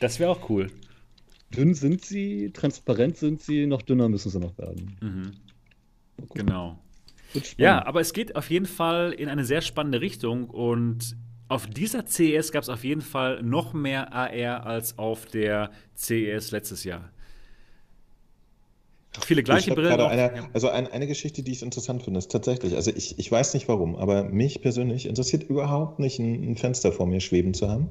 das 0.01 0.19
wäre 0.19 0.31
auch 0.31 0.49
cool. 0.51 0.71
Dünn 1.51 1.75
sind 1.75 2.05
sie, 2.05 2.51
transparent 2.53 3.17
sind 3.17 3.41
sie, 3.41 3.67
noch 3.67 3.83
dünner 3.83 4.09
müssen 4.09 4.31
sie 4.31 4.41
noch 4.41 4.57
werden. 4.59 4.97
Mhm. 5.01 5.33
Genau. 6.35 6.79
Ja, 7.57 7.85
aber 7.85 8.01
es 8.01 8.13
geht 8.13 8.37
auf 8.37 8.51
jeden 8.51 8.67
Fall 8.67 9.13
in 9.13 9.29
eine 9.29 9.45
sehr 9.45 9.61
spannende 9.61 10.01
Richtung 10.01 10.49
und 10.49 11.17
auf 11.49 11.67
dieser 11.67 12.07
CES 12.07 12.53
gab 12.53 12.63
es 12.63 12.69
auf 12.69 12.85
jeden 12.85 13.01
Fall 13.01 13.43
noch 13.43 13.73
mehr 13.75 14.13
AR 14.13 14.67
als 14.67 14.99
auf 14.99 15.27
der 15.27 15.71
CES 15.97 16.53
letztes 16.53 16.85
Jahr. 16.85 17.11
Viele 19.21 19.43
gleiche 19.43 19.75
Brillen. 19.75 20.01
Eine, 20.01 20.49
also 20.53 20.69
ein, 20.69 20.89
eine 20.89 21.07
Geschichte, 21.07 21.43
die 21.43 21.53
ich 21.53 21.63
interessant 21.63 22.03
finde, 22.03 22.19
ist 22.19 22.33
tatsächlich, 22.33 22.75
also 22.75 22.91
ich, 22.91 23.19
ich 23.19 23.31
weiß 23.31 23.55
nicht 23.55 23.69
warum, 23.69 23.95
aber 23.95 24.25
mich 24.25 24.61
persönlich 24.61 25.07
interessiert 25.07 25.45
überhaupt 25.45 26.01
nicht, 26.01 26.19
ein, 26.19 26.43
ein 26.43 26.57
Fenster 26.57 26.91
vor 26.91 27.07
mir 27.07 27.21
schweben 27.21 27.55
zu 27.55 27.69
haben. 27.69 27.91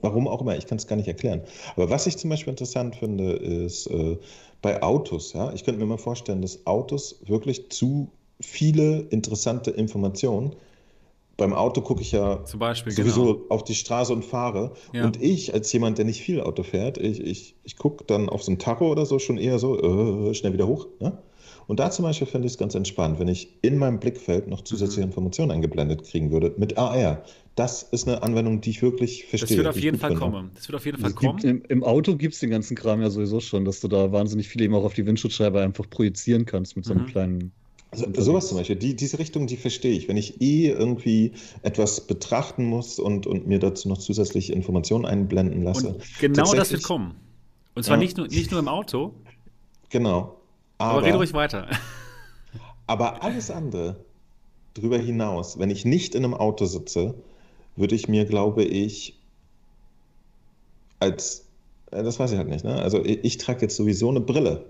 Warum 0.00 0.28
auch 0.28 0.40
immer, 0.40 0.56
ich 0.56 0.66
kann 0.66 0.78
es 0.78 0.86
gar 0.86 0.96
nicht 0.96 1.08
erklären. 1.08 1.42
Aber 1.74 1.90
was 1.90 2.06
ich 2.06 2.16
zum 2.16 2.30
Beispiel 2.30 2.52
interessant 2.52 2.96
finde, 2.96 3.32
ist 3.32 3.88
äh, 3.88 4.16
bei 4.62 4.82
Autos. 4.82 5.32
Ja? 5.32 5.52
Ich 5.52 5.64
könnte 5.64 5.80
mir 5.80 5.86
mal 5.86 5.98
vorstellen, 5.98 6.40
dass 6.40 6.66
Autos 6.66 7.20
wirklich 7.26 7.70
zu 7.70 8.08
viele 8.40 9.00
interessante 9.10 9.72
Informationen. 9.72 10.54
Beim 11.36 11.52
Auto 11.52 11.80
gucke 11.80 12.02
ich 12.02 12.12
ja 12.12 12.44
Beispiel, 12.58 12.92
sowieso 12.92 13.34
genau. 13.34 13.46
auf 13.48 13.64
die 13.64 13.74
Straße 13.74 14.12
und 14.12 14.24
fahre. 14.24 14.72
Ja. 14.92 15.04
Und 15.04 15.22
ich, 15.22 15.54
als 15.54 15.72
jemand, 15.72 15.98
der 15.98 16.04
nicht 16.04 16.20
viel 16.20 16.40
Auto 16.40 16.62
fährt, 16.62 16.98
ich, 16.98 17.20
ich, 17.20 17.54
ich 17.62 17.76
gucke 17.76 18.04
dann 18.04 18.28
auf 18.28 18.42
so 18.42 18.52
ein 18.52 18.58
Tacho 18.58 18.90
oder 18.90 19.06
so 19.06 19.18
schon 19.18 19.38
eher 19.38 19.58
so, 19.58 20.30
äh, 20.30 20.34
schnell 20.34 20.52
wieder 20.52 20.66
hoch. 20.66 20.86
Ne? 21.00 21.16
Und 21.68 21.80
da 21.80 21.90
zum 21.90 22.04
Beispiel 22.04 22.26
fände 22.26 22.46
ich 22.46 22.54
es 22.54 22.58
ganz 22.58 22.74
entspannt, 22.74 23.20
wenn 23.20 23.28
ich 23.28 23.56
in 23.62 23.78
meinem 23.78 24.00
Blickfeld 24.00 24.48
noch 24.48 24.62
zusätzliche 24.62 25.02
mhm. 25.02 25.08
Informationen 25.08 25.50
eingeblendet 25.52 26.02
kriegen 26.02 26.32
würde 26.32 26.54
mit 26.56 26.78
AR. 26.78 27.22
Das 27.58 27.82
ist 27.82 28.06
eine 28.06 28.22
Anwendung, 28.22 28.60
die 28.60 28.70
ich 28.70 28.82
wirklich 28.82 29.24
verstehe. 29.24 29.48
Das 29.48 29.56
wird 29.56 29.66
auf 29.66 29.80
jeden 29.80 29.98
Fall 29.98 30.10
finde. 30.10 30.24
kommen. 30.24 30.50
Das 30.54 30.68
wird 30.68 30.76
auf 30.76 30.86
jeden 30.86 30.98
Fall 30.98 31.12
kommen. 31.12 31.40
Im, 31.40 31.62
Im, 31.68 31.82
Auto 31.82 32.14
gibt 32.14 32.34
es 32.34 32.40
den 32.40 32.50
ganzen 32.50 32.76
Kram 32.76 33.02
ja 33.02 33.10
sowieso 33.10 33.40
schon, 33.40 33.64
dass 33.64 33.80
du 33.80 33.88
da 33.88 34.12
wahnsinnig 34.12 34.46
viel 34.46 34.62
eben 34.62 34.76
auch 34.76 34.84
auf 34.84 34.94
die 34.94 35.04
Windschutzscheibe 35.04 35.60
einfach 35.60 35.90
projizieren 35.90 36.46
kannst 36.46 36.76
mit 36.76 36.84
so 36.84 36.92
einem 36.92 37.02
mhm. 37.02 37.08
kleinen. 37.08 37.52
Also, 37.90 38.06
sowas 38.16 38.46
zum 38.46 38.58
Beispiel, 38.58 38.76
die, 38.76 38.94
diese 38.94 39.18
Richtung, 39.18 39.48
die 39.48 39.56
verstehe 39.56 39.90
ich. 39.90 40.06
Wenn 40.06 40.16
ich 40.16 40.40
eh 40.40 40.68
irgendwie 40.68 41.32
etwas 41.62 42.02
betrachten 42.02 42.64
muss 42.64 43.00
und, 43.00 43.26
und 43.26 43.48
mir 43.48 43.58
dazu 43.58 43.88
noch 43.88 43.98
zusätzliche 43.98 44.52
Informationen 44.52 45.04
einblenden 45.04 45.64
lasse. 45.64 45.94
Und 45.94 46.18
genau 46.20 46.54
das 46.54 46.70
wird 46.70 46.84
kommen. 46.84 47.16
Und 47.74 47.82
zwar 47.82 47.96
ja. 47.96 48.02
nicht, 48.02 48.16
nur, 48.18 48.28
nicht 48.28 48.52
nur 48.52 48.60
im 48.60 48.68
Auto. 48.68 49.14
Genau. 49.88 50.38
Aber, 50.78 50.92
aber 50.92 51.02
rede 51.04 51.16
ruhig 51.16 51.32
weiter. 51.32 51.66
Aber 52.86 53.24
alles 53.24 53.50
andere 53.50 53.96
darüber 54.74 54.98
hinaus, 54.98 55.58
wenn 55.58 55.70
ich 55.70 55.84
nicht 55.84 56.14
in 56.14 56.24
einem 56.24 56.34
Auto 56.34 56.64
sitze, 56.64 57.16
würde 57.78 57.94
ich 57.94 58.08
mir, 58.08 58.24
glaube 58.24 58.64
ich, 58.64 59.18
als, 61.00 61.46
äh, 61.90 62.02
das 62.02 62.18
weiß 62.18 62.32
ich 62.32 62.38
halt 62.38 62.48
nicht, 62.48 62.64
ne? 62.64 62.80
Also 62.82 63.04
ich, 63.04 63.24
ich 63.24 63.38
trage 63.38 63.62
jetzt 63.62 63.76
sowieso 63.76 64.08
eine 64.10 64.20
Brille. 64.20 64.64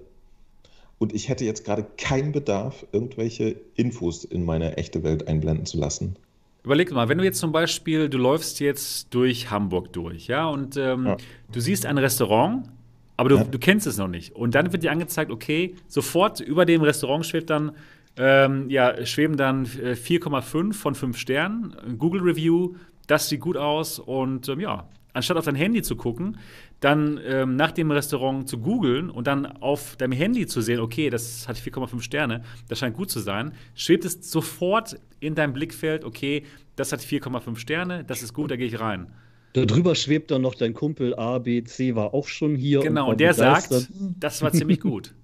Und 0.99 1.15
ich 1.15 1.29
hätte 1.29 1.45
jetzt 1.45 1.65
gerade 1.65 1.87
keinen 1.97 2.33
Bedarf, 2.33 2.85
irgendwelche 2.91 3.57
Infos 3.77 4.25
in 4.25 4.45
meine 4.45 4.77
echte 4.77 5.05
Welt 5.05 5.29
einblenden 5.29 5.65
zu 5.65 5.79
lassen. 5.79 6.17
Überleg 6.65 6.91
mal, 6.93 7.09
wenn 7.09 7.19
du 7.19 7.25
jetzt 7.25 7.39
zum 7.39 7.53
Beispiel, 7.53 8.09
du 8.09 8.19
läufst 8.19 8.59
jetzt 8.59 9.15
durch 9.15 9.51
Hamburg 9.51 9.93
durch, 9.93 10.27
ja, 10.27 10.49
und 10.49 10.77
ähm, 10.77 11.07
ja. 11.07 11.17
du 11.53 11.61
siehst 11.61 11.87
ein 11.87 11.99
Restaurant, 11.99 12.69
aber 13.17 13.29
du, 13.29 13.37
ja. 13.37 13.45
du 13.45 13.59
kennst 13.59 13.87
es 13.87 13.97
noch 13.97 14.09
nicht. 14.09 14.35
Und 14.35 14.55
dann 14.55 14.73
wird 14.73 14.83
dir 14.83 14.91
angezeigt, 14.91 15.31
okay, 15.31 15.77
sofort 15.87 16.41
über 16.41 16.67
dem 16.67 16.83
Restaurant 16.83 17.25
schwebt 17.25 17.49
dann, 17.51 17.73
ähm, 18.17 18.69
ja, 18.69 19.07
schweben 19.07 19.37
dann 19.37 19.67
4,5 19.67 20.71
äh, 20.71 20.73
von 20.73 20.95
5 20.97 21.17
Sternen, 21.17 21.77
Google 21.97 22.23
Review, 22.23 22.75
das 23.09 23.29
sieht 23.29 23.41
gut 23.41 23.57
aus 23.57 23.99
und 23.99 24.49
ähm, 24.49 24.61
ja, 24.61 24.89
anstatt 25.13 25.37
auf 25.37 25.45
dein 25.45 25.57
Handy 25.57 25.83
zu 25.83 25.97
gucken, 25.97 26.39
dann 26.81 27.21
ähm, 27.27 27.57
nach 27.57 27.73
dem 27.73 27.91
Restaurant 27.91 28.49
zu 28.49 28.59
googeln 28.59 29.11
und 29.11 29.27
dann 29.27 29.47
auf 29.47 29.97
deinem 29.97 30.13
Handy 30.13 30.47
zu 30.47 30.61
sehen, 30.61 30.79
okay, 30.79 31.11
das 31.11 31.49
hat 31.49 31.57
4,5 31.57 32.01
Sterne, 32.01 32.45
das 32.69 32.79
scheint 32.79 32.97
gut 32.97 33.11
zu 33.11 33.19
sein, 33.19 33.53
schwebt 33.75 34.05
es 34.05 34.31
sofort 34.31 34.97
in 35.19 35.35
deinem 35.35 35.53
Blickfeld, 35.53 36.05
okay, 36.05 36.45
das 36.77 36.93
hat 36.93 37.01
4,5 37.01 37.57
Sterne, 37.57 38.05
das 38.05 38.23
ist 38.23 38.33
gut, 38.33 38.53
da 38.53 38.57
gehe 38.57 38.69
ich 38.69 38.79
rein. 38.79 39.09
Darüber 39.55 39.95
schwebt 39.95 40.31
dann 40.31 40.43
noch 40.43 40.55
dein 40.55 40.75
Kumpel 40.75 41.15
A, 41.19 41.39
B, 41.39 41.65
C 41.65 41.95
war 41.95 42.15
auch 42.15 42.29
schon 42.29 42.55
hier. 42.55 42.81
Genau, 42.81 43.11
und, 43.11 43.19
der 43.21 43.33
begeistert. 43.33 43.81
sagt, 43.81 43.93
das 44.21 44.43
war 44.43 44.53
ziemlich 44.53 44.81
gut. 44.81 45.15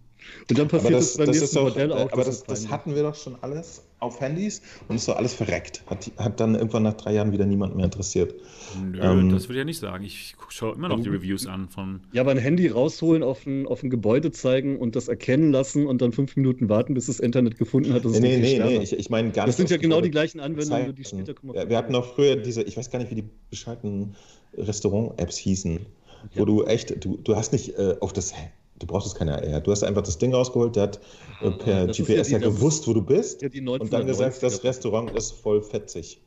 Und 0.49 0.59
dann 0.59 0.69
passiert 0.69 0.95
das, 0.95 1.15
das 1.15 1.27
beim 1.27 1.35
nächsten 1.35 1.59
auch, 1.59 1.65
Modell 1.65 1.93
auch. 1.93 2.13
Aber 2.13 2.25
das, 2.25 2.45
das, 2.45 2.69
hatten 2.69 2.95
wir 2.95 3.03
doch 3.03 3.15
schon 3.15 3.37
alles 3.41 3.83
auf 3.99 4.21
Handys 4.21 4.61
und 4.89 4.97
ist 4.97 5.09
doch 5.09 5.17
alles 5.17 5.35
verreckt. 5.35 5.83
Hat, 5.87 6.11
hat 6.19 6.39
dann 6.41 6.55
irgendwann 6.55 6.83
nach 6.83 6.95
drei 6.95 7.15
Jahren 7.15 7.33
wieder 7.33 7.47
niemand 7.47 7.77
mehr 7.77 7.87
interessiert. 7.87 8.35
Nö, 8.83 9.01
ähm, 9.01 9.31
das 9.31 9.45
würde 9.45 9.55
ich 9.55 9.59
ja 9.59 9.65
nicht 9.65 9.79
sagen. 9.79 10.05
Ich 10.05 10.37
schaue 10.51 10.75
immer 10.75 10.89
noch 10.89 11.01
die 11.01 11.09
Reviews 11.09 11.47
an 11.47 11.69
von. 11.69 12.01
Ja, 12.13 12.23
aber 12.23 12.33
ein 12.33 12.39
Handy 12.39 12.69
rausholen, 12.69 13.23
auf 13.23 13.47
ein, 13.47 13.67
auf 13.67 13.83
ein 13.83 13.91
Gebäude 13.91 14.33
zeigen 14.33 14.79
und 14.79 14.97
das 14.97 15.09
erkennen 15.09 15.53
lassen 15.53 15.87
und 15.87 16.03
dann 16.03 16.13
fünf 16.13 16.37
Minuten 16.37 16.69
warten, 16.69 16.95
bis 16.95 17.07
das 17.07 17.21
Internet 17.21 17.57
gefunden 17.57 17.93
hat. 17.95 18.05
Das 18.05 18.21
nee, 18.21 18.37
nee, 18.39 18.59
nee, 18.59 18.83
ich, 18.83 18.93
ich 18.93 19.11
meine 19.11 19.31
gar 19.31 19.47
nicht. 19.47 19.49
Das 19.49 19.57
sind 19.57 19.71
ja 19.71 19.79
genau 19.79 20.01
die 20.01 20.11
gleichen 20.11 20.41
Anwendungen, 20.41 20.95
die 20.95 21.05
später 21.05 21.35
kommen. 21.35 21.55
Ja, 21.55 21.69
wir 21.69 21.77
hatten 21.77 21.95
auch 21.95 22.15
früher 22.15 22.37
diese, 22.37 22.63
ich 22.63 22.77
weiß 22.77 22.91
gar 22.91 22.99
nicht, 22.99 23.11
wie 23.11 23.17
die 23.17 23.29
bescheidenen 23.51 24.15
Restaurant-Apps 24.57 25.39
hießen, 25.39 25.87
wo 26.35 26.41
ja. 26.41 26.45
du 26.45 26.65
echt, 26.65 27.05
du, 27.05 27.17
du 27.17 27.37
hast 27.37 27.53
nicht 27.53 27.79
äh, 27.79 27.97
auf 28.01 28.13
das 28.13 28.35
Du 28.79 28.87
brauchst 28.87 29.07
es 29.07 29.15
keine 29.15 29.35
AR. 29.35 29.61
Du 29.61 29.71
hast 29.71 29.85
einfach 29.85 30.03
das 30.03 30.19
Ding 30.19 30.35
rausgeholt, 30.35 30.75
der 30.77 30.85
hat 30.85 31.01
äh, 31.41 31.51
per 31.51 31.87
das 31.87 31.97
GPS 31.97 32.31
ja, 32.31 32.39
ja 32.39 32.49
gewusst, 32.49 32.89
wo 32.89 32.93
du 32.93 33.03
bist 33.03 33.43
ja 33.43 33.49
und 33.49 33.93
dann 33.93 34.07
gesagt, 34.07 34.43
das 34.43 34.65
Restaurant 34.65 35.11
ist 35.13 35.33
voll 35.33 35.63
fetzig. 35.63 36.21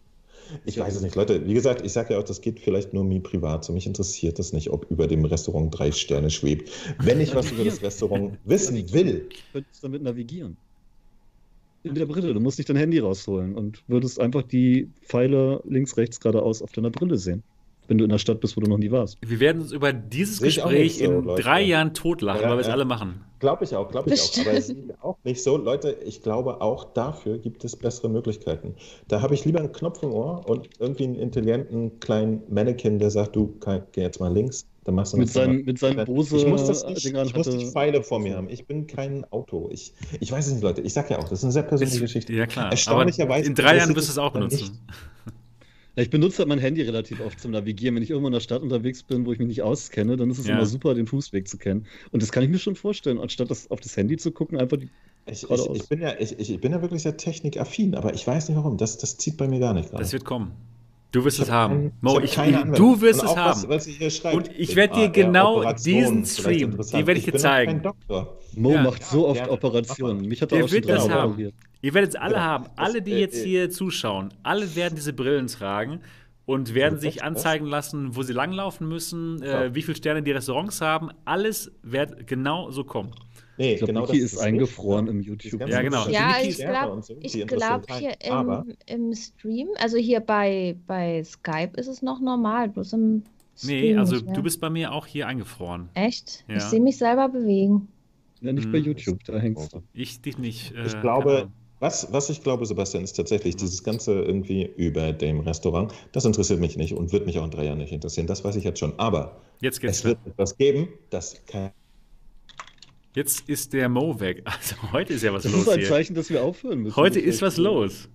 Ich 0.65 0.79
weiß 0.79 0.95
es 0.95 1.01
nicht, 1.01 1.15
Leute. 1.15 1.45
Wie 1.45 1.53
gesagt, 1.53 1.85
ich 1.85 1.91
sage 1.91 2.13
ja 2.13 2.19
auch, 2.19 2.23
das 2.23 2.39
geht 2.39 2.61
vielleicht 2.61 2.93
nur 2.93 3.03
mir 3.03 3.19
privat. 3.19 3.65
So 3.65 3.73
mich 3.73 3.85
interessiert 3.85 4.39
das 4.39 4.53
nicht, 4.53 4.69
ob 4.69 4.89
über 4.89 5.05
dem 5.07 5.25
Restaurant 5.25 5.77
drei 5.77 5.91
Sterne 5.91 6.29
schwebt. 6.29 6.71
Wenn 6.99 7.19
ich 7.19 7.35
was 7.35 7.51
über 7.51 7.65
das 7.65 7.81
Restaurant 7.81 8.37
wissen 8.45 8.75
will. 8.93 9.27
Du 9.29 9.35
könntest 9.51 9.83
damit 9.83 10.03
navigieren. 10.03 10.55
In 11.83 11.95
der 11.95 12.05
Brille. 12.05 12.33
Du 12.33 12.39
musst 12.39 12.57
nicht 12.59 12.69
dein 12.69 12.77
Handy 12.77 12.99
rausholen 12.99 13.55
und 13.55 13.83
würdest 13.87 14.21
einfach 14.21 14.43
die 14.43 14.89
Pfeile 15.01 15.61
links, 15.65 15.97
rechts, 15.97 16.19
geradeaus 16.21 16.61
auf 16.61 16.71
deiner 16.71 16.91
Brille 16.91 17.17
sehen 17.17 17.43
wenn 17.87 17.97
du 17.97 18.03
in 18.03 18.09
der 18.09 18.17
Stadt 18.17 18.39
bist, 18.39 18.57
wo 18.57 18.61
du 18.61 18.69
noch 18.69 18.77
nie 18.77 18.91
warst. 18.91 19.17
Wir 19.21 19.39
werden 19.39 19.61
uns 19.61 19.71
über 19.71 19.93
dieses 19.93 20.37
Sehe 20.37 20.47
Gespräch 20.47 20.97
so, 20.97 21.05
in 21.05 21.23
Leute. 21.23 21.41
drei 21.41 21.61
Jahren 21.61 21.93
totlachen, 21.93 22.41
ja, 22.41 22.49
weil 22.49 22.57
wir 22.57 22.61
es 22.61 22.67
ja. 22.67 22.73
alle 22.73 22.85
machen. 22.85 23.21
Glaube 23.39 23.63
ich 23.65 23.75
auch, 23.75 23.89
glaube 23.89 24.11
ich 24.11 24.21
auch. 24.21 24.41
Aber 24.41 24.53
es 24.57 24.69
ist 24.69 24.77
auch 25.01 25.17
nicht 25.23 25.43
so. 25.43 25.57
Leute, 25.57 25.95
ich 26.05 26.21
glaube, 26.23 26.61
auch 26.61 26.85
dafür 26.93 27.37
gibt 27.37 27.63
es 27.63 27.75
bessere 27.75 28.09
Möglichkeiten. 28.09 28.75
Da 29.07 29.21
habe 29.21 29.35
ich 29.35 29.45
lieber 29.45 29.59
einen 29.59 29.71
Knopf 29.71 30.01
im 30.03 30.11
Ohr 30.11 30.47
und 30.49 30.69
irgendwie 30.79 31.03
einen 31.03 31.15
intelligenten 31.15 31.99
kleinen 31.99 32.41
Mannequin, 32.49 32.99
der 32.99 33.11
sagt, 33.11 33.35
du 33.35 33.57
geh 33.91 34.01
jetzt 34.01 34.19
mal 34.19 34.33
links. 34.33 34.65
Dann 34.87 34.95
machst 34.95 35.11
du 35.11 35.17
mit, 35.17 35.29
seinen, 35.29 35.65
mit 35.65 35.77
seinen 35.79 36.05
Bose 36.05 36.37
ich 36.37 36.47
muss, 36.47 36.65
das 36.65 36.85
nicht, 36.87 37.05
ich 37.05 37.35
muss 37.35 37.47
nicht 37.47 37.73
Pfeile 37.73 38.01
vor 38.03 38.19
mir 38.19 38.37
haben. 38.37 38.49
Ich 38.49 38.67
bin 38.67 38.87
kein 38.87 39.25
Auto. 39.31 39.67
Ich, 39.69 39.93
ich 40.21 40.31
weiß 40.31 40.47
es 40.47 40.53
nicht, 40.53 40.63
Leute. 40.63 40.81
Ich 40.81 40.93
sage 40.93 41.09
ja 41.09 41.19
auch, 41.19 41.23
das 41.27 41.39
ist 41.39 41.43
eine 41.43 41.51
sehr 41.51 41.63
persönliche 41.63 41.99
Geschichte. 41.99 42.31
Ja, 42.31 42.45
klar. 42.45 42.71
Erstaunlicherweise. 42.71 43.47
in 43.47 43.55
drei 43.55 43.75
Jahren 43.75 43.93
wirst 43.97 44.07
du 44.07 44.11
es 44.13 44.17
auch 44.17 44.31
benutzen. 44.31 44.79
Ich 45.99 46.11
benutze 46.11 46.39
halt 46.39 46.47
mein 46.47 46.59
Handy 46.59 46.83
relativ 46.83 47.19
oft 47.21 47.39
zum 47.39 47.51
Navigieren. 47.51 47.95
Wenn 47.95 48.03
ich 48.03 48.11
irgendwo 48.11 48.27
in 48.27 48.33
der 48.33 48.39
Stadt 48.39 48.61
unterwegs 48.61 49.01
bin, 49.01 49.25
wo 49.25 49.33
ich 49.33 49.39
mich 49.39 49.47
nicht 49.47 49.63
auskenne, 49.63 50.15
dann 50.15 50.29
ist 50.29 50.37
es 50.37 50.45
ja. 50.45 50.55
immer 50.55 50.67
super, 50.67 50.93
den 50.93 51.07
Fußweg 51.07 51.47
zu 51.47 51.57
kennen. 51.57 51.87
Und 52.11 52.21
das 52.21 52.31
kann 52.31 52.43
ich 52.43 52.49
mir 52.49 52.59
schon 52.59 52.75
vorstellen, 52.75 53.19
anstatt 53.19 53.49
das 53.49 53.71
auf 53.71 53.79
das 53.79 53.97
Handy 53.97 54.15
zu 54.17 54.31
gucken, 54.31 54.59
einfach 54.59 54.77
die. 54.77 54.89
Ich, 55.25 55.49
ich, 55.49 55.69
ich 55.73 55.89
bin, 55.89 56.01
ja, 56.01 56.13
ich, 56.19 56.39
ich 56.39 56.61
bin 56.61 56.71
ja 56.71 56.81
wirklich 56.81 57.01
sehr 57.01 57.17
technikaffin, 57.17 57.95
aber 57.95 58.13
ich 58.13 58.25
weiß 58.25 58.47
nicht 58.47 58.57
warum. 58.57 58.77
Das, 58.77 58.97
das 58.99 59.17
zieht 59.17 59.37
bei 59.37 59.47
mir 59.47 59.59
gar 59.59 59.73
nicht 59.73 59.89
gerade. 59.89 60.03
Das 60.03 60.13
wird 60.13 60.23
kommen. 60.23 60.51
Du 61.11 61.25
wirst 61.25 61.39
es 61.39 61.49
haben. 61.49 61.93
Mo, 62.01 62.19
ich, 62.19 62.35
du 62.35 63.01
wirst 63.01 63.23
es 63.23 63.35
haben. 63.35 63.63
Was, 63.67 63.87
was 63.87 64.33
und 64.33 64.51
ich 64.55 64.75
werde 64.75 64.95
dir 64.95 65.09
genau 65.09 65.73
diesen 65.73 66.25
Stream, 66.25 66.77
die 66.77 67.07
werde 67.07 67.13
ich 67.13 67.25
dir 67.25 67.35
zeigen. 67.35 67.81
Mo 68.55 68.73
ja. 68.73 68.83
macht 68.83 69.03
so 69.03 69.27
oft 69.27 69.39
ja, 69.39 69.49
Operationen. 69.49 70.27
Mich 70.27 70.41
hat 70.41 70.51
er 70.51 70.63
auch 70.63 70.71
wird 70.71 70.87
das 70.87 71.09
haben. 71.09 71.53
Ihr 71.81 71.93
werdet 71.93 72.11
es 72.11 72.15
alle 72.15 72.35
ja. 72.35 72.41
haben. 72.41 72.65
Alle, 72.75 73.01
die 73.01 73.11
jetzt 73.11 73.43
hier 73.43 73.69
zuschauen, 73.69 74.33
alle 74.43 74.75
werden 74.75 74.95
diese 74.95 75.13
Brillen 75.13 75.47
tragen 75.47 76.01
und 76.45 76.73
werden 76.73 76.99
sich 76.99 77.23
anzeigen 77.23 77.65
lassen, 77.65 78.15
wo 78.15 78.23
sie 78.23 78.33
langlaufen 78.33 78.87
müssen, 78.87 79.41
äh, 79.43 79.75
wie 79.75 79.81
viele 79.81 79.97
Sterne 79.97 80.23
die 80.23 80.31
Restaurants 80.31 80.81
haben. 80.81 81.09
Alles 81.25 81.71
wird 81.83 82.25
genau 82.25 82.71
so 82.71 82.83
kommen. 82.83 83.11
Nee, 83.57 83.73
ich 83.73 83.77
glaub, 83.79 83.87
genau 83.87 84.05
Niki 84.05 84.21
das 84.21 84.33
ist 84.33 84.39
eingefroren 84.39 85.07
im 85.07 85.19
YouTube. 85.19 85.67
Ja, 85.67 85.81
genau. 85.81 86.07
Ja, 86.07 86.35
ich 86.41 86.57
glaube 86.57 87.01
so, 87.01 87.15
glaub, 87.45 87.91
hier 87.91 88.13
im, 88.23 88.75
im, 88.85 89.13
Stream, 89.13 89.69
also 89.79 89.97
hier 89.97 90.19
bei, 90.19 90.77
bei 90.85 91.23
Skype 91.23 91.71
ist 91.75 91.87
es 91.87 92.01
noch 92.01 92.21
normal, 92.21 92.69
bloß 92.69 92.93
im 92.93 93.23
Stream 93.55 93.79
Nee, 93.79 93.97
also 93.97 94.21
du 94.21 94.43
bist 94.43 94.61
bei 94.61 94.69
mir 94.69 94.91
auch 94.93 95.07
hier 95.07 95.27
eingefroren. 95.27 95.89
Echt? 95.95 96.45
Ja. 96.47 96.57
Ich 96.57 96.63
sehe 96.63 96.79
mich 96.79 96.97
selber 96.97 97.29
bewegen. 97.29 97.87
Ja, 98.41 98.53
nicht 98.53 98.71
bei 98.71 98.77
hm. 98.77 98.85
YouTube, 98.85 99.23
da 99.23 99.37
hängst 99.39 99.73
du. 99.73 99.81
Ich 99.93 100.21
dich 100.21 100.37
nicht. 100.37 100.75
Äh, 100.75 100.85
ich 100.85 101.01
glaube, 101.01 101.49
was, 101.79 102.11
was 102.11 102.29
ich 102.29 102.43
glaube, 102.43 102.65
Sebastian, 102.65 103.03
ist 103.03 103.13
tatsächlich 103.13 103.55
dieses 103.55 103.83
Ganze 103.83 104.13
irgendwie 104.13 104.65
über 104.77 105.13
dem 105.13 105.41
Restaurant. 105.41 105.93
Das 106.11 106.25
interessiert 106.25 106.59
mich 106.59 106.75
nicht 106.77 106.93
und 106.93 107.11
wird 107.11 107.25
mich 107.25 107.37
auch 107.37 107.45
in 107.45 107.51
drei 107.51 107.65
Jahren 107.65 107.77
nicht 107.77 107.91
interessieren. 107.91 108.27
Das 108.27 108.43
weiß 108.43 108.55
ich 108.55 108.63
jetzt 108.63 108.79
schon. 108.79 108.97
Aber 108.97 109.41
jetzt 109.61 109.83
es 109.83 110.03
wird 110.03 110.17
etwas 110.25 110.57
geben, 110.57 110.89
das 111.09 111.45
kann 111.45 111.71
Jetzt 113.13 113.49
ist 113.49 113.73
der 113.73 113.89
Mo 113.89 114.19
weg. 114.19 114.43
Also 114.45 114.75
heute 114.91 115.13
ist 115.13 115.23
ja 115.23 115.33
was 115.33 115.43
das 115.43 115.51
los. 115.51 115.65
Das 115.65 115.77
ist 115.77 115.83
ein 115.83 115.89
Zeichen, 115.89 116.15
dass 116.15 116.29
wir 116.29 116.43
aufhören 116.43 116.79
müssen. 116.79 116.95
Heute 116.95 117.19
ist 117.19 117.41
was 117.41 117.57
los. 117.57 118.07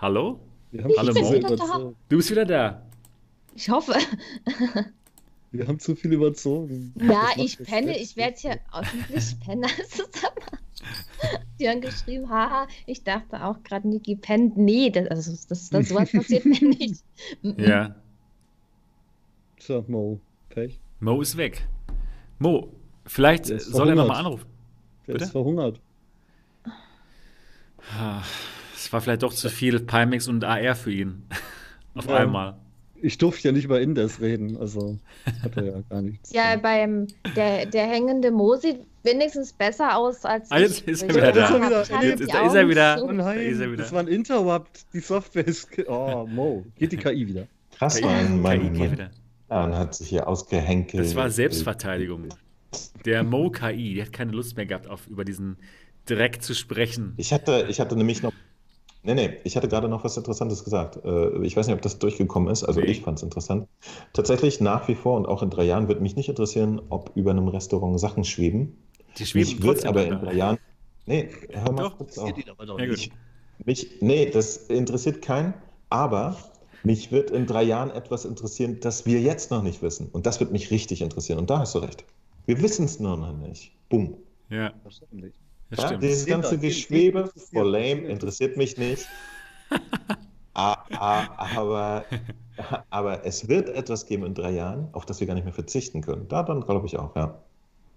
Hallo? 0.00 0.38
Hallo 0.98 1.14
Mo. 1.14 1.94
Du 2.08 2.16
bist 2.18 2.30
wieder 2.30 2.44
da. 2.44 2.86
Ich 3.54 3.70
hoffe. 3.70 3.94
Wir 5.52 5.66
haben 5.66 5.78
zu 5.78 5.96
viel 5.96 6.12
überzogen. 6.12 6.92
Ja, 7.00 7.28
ich 7.36 7.56
penne. 7.56 7.98
Ich 7.98 8.16
werde 8.16 8.36
hier 8.36 8.60
öffentlich 8.74 9.40
Penner 9.40 9.68
zusammen. 9.88 10.65
Die 11.60 11.68
haben 11.68 11.80
geschrieben, 11.80 12.28
haha, 12.28 12.68
ich 12.86 13.02
dachte 13.02 13.42
auch 13.44 13.62
gerade, 13.62 13.88
Niki 13.88 14.16
pennt. 14.16 14.56
Nee, 14.56 14.90
das, 14.90 15.08
also, 15.08 15.32
das, 15.48 15.70
das, 15.70 15.88
sowas 15.88 16.12
passiert 16.12 16.44
mir 16.44 16.60
nicht. 16.60 17.02
ja. 17.42 17.94
Tja, 19.58 19.82
Mo, 19.88 20.20
Pech. 20.50 20.78
Mo 21.00 21.20
ist 21.22 21.36
weg. 21.36 21.66
Mo, 22.38 22.70
Vielleicht 23.06 23.46
soll 23.46 23.88
er 23.88 23.94
nochmal 23.94 24.18
anrufen. 24.18 24.46
Der 25.06 25.14
Bitte? 25.14 25.24
ist 25.24 25.30
verhungert. 25.30 25.80
Es 28.74 28.92
war 28.92 29.00
vielleicht 29.00 29.22
doch 29.22 29.32
zu 29.32 29.48
viel 29.48 29.78
Pimax 29.80 30.26
und 30.26 30.44
AR 30.44 30.74
für 30.74 30.92
ihn. 30.92 31.22
Auf 31.94 32.08
ja, 32.08 32.16
einmal. 32.16 32.56
Ich 33.00 33.16
durfte 33.18 33.48
ja 33.48 33.52
nicht 33.52 33.64
über 33.64 33.80
Indes 33.80 34.20
reden, 34.20 34.56
also 34.56 34.98
hat 35.42 35.56
er 35.56 35.64
ja 35.64 35.80
gar 35.88 36.02
nichts. 36.02 36.32
Ja, 36.32 36.56
beim 36.56 37.06
der, 37.36 37.66
der 37.66 37.86
hängende 37.86 38.30
Mo 38.30 38.56
sieht 38.56 38.80
wenigstens 39.06 39.52
besser 39.52 39.96
aus 39.96 40.24
als 40.24 40.50
ah, 40.50 40.58
jetzt 40.58 40.82
ist 40.82 41.02
er 41.02 41.08
wieder 41.08 41.32
da. 41.32 41.82
Jetzt 42.02 42.20
ist, 42.20 42.34
ist 42.34 42.54
er 42.54 42.68
wieder. 42.68 43.02
Oh 43.02 43.12
nein, 43.12 43.38
ist 43.40 43.60
er 43.60 43.72
wieder. 43.72 43.82
das 43.82 43.92
war 43.92 44.00
ein 44.00 44.08
Interrupt. 44.08 44.86
Die 44.92 45.00
Software 45.00 45.46
ist. 45.46 45.68
Oh, 45.86 46.26
Mo. 46.28 46.64
Geht 46.76 46.92
die 46.92 46.96
KI 46.96 47.26
wieder. 47.26 47.46
Krass, 47.78 48.00
mein, 48.00 48.40
mein, 48.40 48.76
mein, 48.76 49.10
mein 49.48 49.74
hat 49.76 49.94
sich 49.94 50.08
hier 50.08 50.26
ausgehenkelt. 50.26 51.04
Das 51.04 51.14
war 51.14 51.30
Selbstverteidigung. 51.30 52.28
Der 53.04 53.22
Mo 53.22 53.50
KI, 53.50 53.94
der 53.94 54.06
hat 54.06 54.12
keine 54.12 54.32
Lust 54.32 54.56
mehr 54.56 54.66
gehabt, 54.66 54.88
auf, 54.88 55.06
über 55.06 55.24
diesen 55.24 55.56
Dreck 56.06 56.42
zu 56.42 56.54
sprechen. 56.54 57.14
Ich 57.16 57.32
hatte, 57.32 57.66
ich 57.68 57.80
hatte 57.80 57.96
nämlich 57.96 58.22
noch. 58.22 58.32
Nee, 59.02 59.14
nee, 59.14 59.36
ich 59.44 59.56
hatte 59.56 59.68
gerade 59.68 59.88
noch 59.88 60.02
was 60.02 60.16
Interessantes 60.16 60.64
gesagt. 60.64 60.98
Äh, 61.04 61.44
ich 61.44 61.56
weiß 61.56 61.68
nicht, 61.68 61.76
ob 61.76 61.82
das 61.82 62.00
durchgekommen 62.00 62.48
ist. 62.50 62.64
Also, 62.64 62.80
nee. 62.80 62.86
ich 62.86 63.02
fand 63.02 63.18
es 63.18 63.22
interessant. 63.22 63.68
Tatsächlich 64.12 64.60
nach 64.60 64.88
wie 64.88 64.96
vor 64.96 65.16
und 65.16 65.26
auch 65.26 65.42
in 65.42 65.50
drei 65.50 65.64
Jahren 65.64 65.86
wird 65.86 66.00
mich 66.00 66.16
nicht 66.16 66.28
interessieren, 66.28 66.82
ob 66.88 67.12
über 67.14 67.30
einem 67.30 67.46
Restaurant 67.46 68.00
Sachen 68.00 68.24
schweben. 68.24 68.76
Die 69.18 69.26
schweben 69.26 69.54
mich 69.54 69.62
wird 69.62 69.86
aber 69.86 70.06
in 70.06 70.20
drei 70.20 70.34
Jahren. 70.34 70.58
Nee, 71.06 71.30
hör 71.50 71.72
mal 71.72 71.82
doch, 71.82 71.98
kurz 71.98 72.18
auf. 72.18 72.32
Ja, 72.36 72.78
ich, 72.80 73.10
mich, 73.64 73.88
nee, 74.00 74.30
das 74.30 74.56
interessiert 74.68 75.22
keinen. 75.22 75.54
Aber 75.88 76.36
mich 76.82 77.12
wird 77.12 77.30
in 77.30 77.46
drei 77.46 77.62
Jahren 77.62 77.90
etwas 77.90 78.24
interessieren, 78.24 78.78
das 78.80 79.06
wir 79.06 79.20
jetzt 79.20 79.50
noch 79.50 79.62
nicht 79.62 79.82
wissen. 79.82 80.08
Und 80.12 80.26
das 80.26 80.40
wird 80.40 80.52
mich 80.52 80.70
richtig 80.70 81.00
interessieren. 81.00 81.38
Und 81.38 81.50
da 81.50 81.60
hast 81.60 81.74
du 81.74 81.78
recht. 81.78 82.04
Wir 82.46 82.60
wissen 82.60 82.84
es 82.84 83.00
nur 83.00 83.16
noch 83.16 83.36
nicht. 83.36 83.72
Bumm. 83.88 84.16
Ja. 84.50 84.72
Ja, 85.70 85.96
dieses 85.96 86.26
ganze 86.26 86.58
Geschwebe, 86.58 87.32
voll 87.52 87.70
lame, 87.70 88.06
interessiert 88.06 88.56
mich 88.56 88.76
nicht. 88.76 89.06
aber, 90.54 92.04
aber 92.90 93.26
es 93.26 93.48
wird 93.48 93.68
etwas 93.70 94.06
geben 94.06 94.24
in 94.24 94.34
drei 94.34 94.52
Jahren, 94.52 94.88
auf 94.92 95.04
das 95.04 95.18
wir 95.18 95.26
gar 95.26 95.34
nicht 95.34 95.44
mehr 95.44 95.52
verzichten 95.52 96.02
können. 96.02 96.28
Da 96.28 96.44
dann 96.44 96.60
glaube 96.60 96.86
ich 96.86 96.96
auch, 96.98 97.16
ja. 97.16 97.42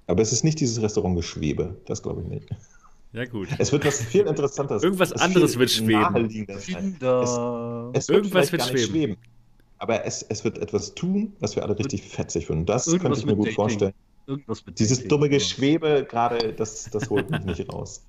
Aber 0.10 0.24
es 0.24 0.34
ist 0.34 0.44
nicht 0.44 0.60
dieses 0.60 0.82
Restaurant 0.82 1.16
Geschwebe. 1.16 1.76
Das 1.86 2.02
glaube 2.02 2.24
ich 2.24 2.28
nicht. 2.28 2.48
Ja, 3.14 3.26
gut. 3.26 3.48
Es 3.60 3.72
wird 3.72 3.86
was 3.86 4.02
viel 4.04 4.26
interessanteres. 4.26 4.82
Irgendwas 4.82 5.14
anderes 5.14 5.58
wird 5.58 5.70
schweben. 5.70 6.50
Es, 6.52 6.68
es 7.94 8.10
Irgendwas 8.10 8.52
wird 8.52 8.64
schweben. 8.64 8.88
schweben. 8.88 9.18
Aber 9.78 10.06
es, 10.06 10.24
es 10.24 10.44
wird 10.44 10.58
etwas 10.58 10.96
tun, 10.96 11.34
was 11.40 11.56
wir 11.56 11.64
alle 11.64 11.78
richtig 11.78 12.02
fetzig 12.04 12.48
finden. 12.48 12.66
Das 12.66 12.88
Irgendwas 12.88 13.04
könnte 13.04 13.20
ich 13.20 13.26
mir 13.28 13.36
gut 13.36 13.46
Dating. 13.46 13.56
vorstellen. 13.56 13.94
Irgendwas 14.26 14.66
mit 14.66 14.80
Dieses 14.80 15.08
dumme 15.08 15.30
Geschwebe 15.30 16.06
gerade, 16.10 16.54
das, 16.54 16.90
das 16.92 17.10
holt 17.10 17.30
mich 17.30 17.46
nicht 17.46 17.72
raus. 17.72 18.04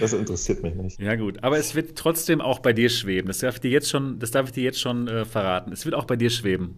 Das 0.00 0.12
interessiert 0.12 0.62
mich 0.64 0.74
nicht. 0.74 1.00
Ja, 1.00 1.14
gut. 1.14 1.42
Aber 1.44 1.58
es 1.58 1.76
wird 1.76 1.96
trotzdem 1.96 2.40
auch 2.40 2.58
bei 2.58 2.72
dir 2.72 2.88
schweben. 2.88 3.28
Das 3.28 3.38
darf 3.38 3.56
ich 3.56 3.60
dir 3.60 3.70
jetzt 3.70 3.88
schon, 3.88 4.18
das 4.18 4.32
darf 4.32 4.46
ich 4.46 4.52
dir 4.52 4.64
jetzt 4.64 4.80
schon 4.80 5.06
äh, 5.06 5.24
verraten. 5.24 5.72
Es 5.72 5.84
wird 5.84 5.94
auch 5.94 6.06
bei 6.06 6.16
dir 6.16 6.30
schweben. 6.30 6.74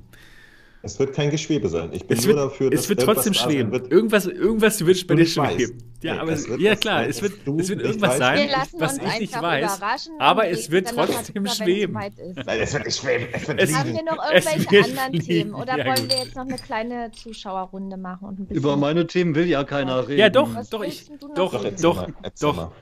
Es 0.89 0.99
wird 0.99 1.15
kein 1.15 1.31
Geschwebe 1.31 1.69
sein. 1.69 1.91
Ich 1.93 2.07
bin 2.07 2.17
es 2.17 2.25
nur 2.25 2.35
wird, 2.35 2.47
dafür, 2.47 2.71
dass 2.71 2.81
es 2.81 2.89
wird 2.89 3.03
trotzdem 3.03 3.35
schweben. 3.35 3.73
Wird. 3.73 3.93
Irgendwas, 3.93 4.25
irgendwas 4.25 4.85
wird 4.85 5.07
bei 5.07 5.17
dir 5.17 5.27
schweben. 5.27 5.79
Ja, 6.01 6.15
nee, 6.15 6.21
aber 6.21 6.33
es, 6.33 6.49
ja 6.59 6.77
klar, 6.77 7.07
es 7.07 7.21
wird, 7.21 7.35
es 7.59 7.69
wird 7.69 7.83
irgendwas 7.83 8.17
sein, 8.17 8.49
was 8.79 8.99
ich 8.99 9.21
nicht 9.21 9.43
weiß. 9.43 9.81
Aber 10.19 10.49
es 10.49 10.71
wird 10.71 10.89
trotzdem 10.89 11.47
schweben. 11.47 11.95
Nein, 11.95 12.13
es 12.61 12.73
wird 12.73 12.87
nicht 12.87 12.99
schweben. 12.99 13.27
Es 13.33 13.49
wird 13.49 13.61
es 13.61 13.75
Haben 13.75 13.93
wir 13.93 14.03
noch 14.03 14.33
irgendwelche 14.33 14.85
anderen 14.85 15.13
liegen. 15.13 15.25
Themen? 15.27 15.55
Oder 15.55 15.77
ja, 15.77 15.85
wollen 15.85 16.09
gut. 16.09 16.11
wir 16.11 16.25
jetzt 16.25 16.37
noch 16.37 16.47
eine 16.47 16.57
kleine 16.57 17.11
Zuschauerrunde 17.13 17.97
machen? 17.99 18.29
Und 18.29 18.51
Über 18.51 18.77
meine 18.77 19.07
Themen 19.07 19.35
will 19.35 19.47
ja 19.47 19.65
keiner 19.65 20.09
reden. 20.09 20.21
Ja, 20.21 20.31
doch, 20.31 20.49
doch, 20.71 20.83
ich, 20.83 21.11
doch, 21.35 21.65
doch, 21.83 22.09
doch. 22.41 22.73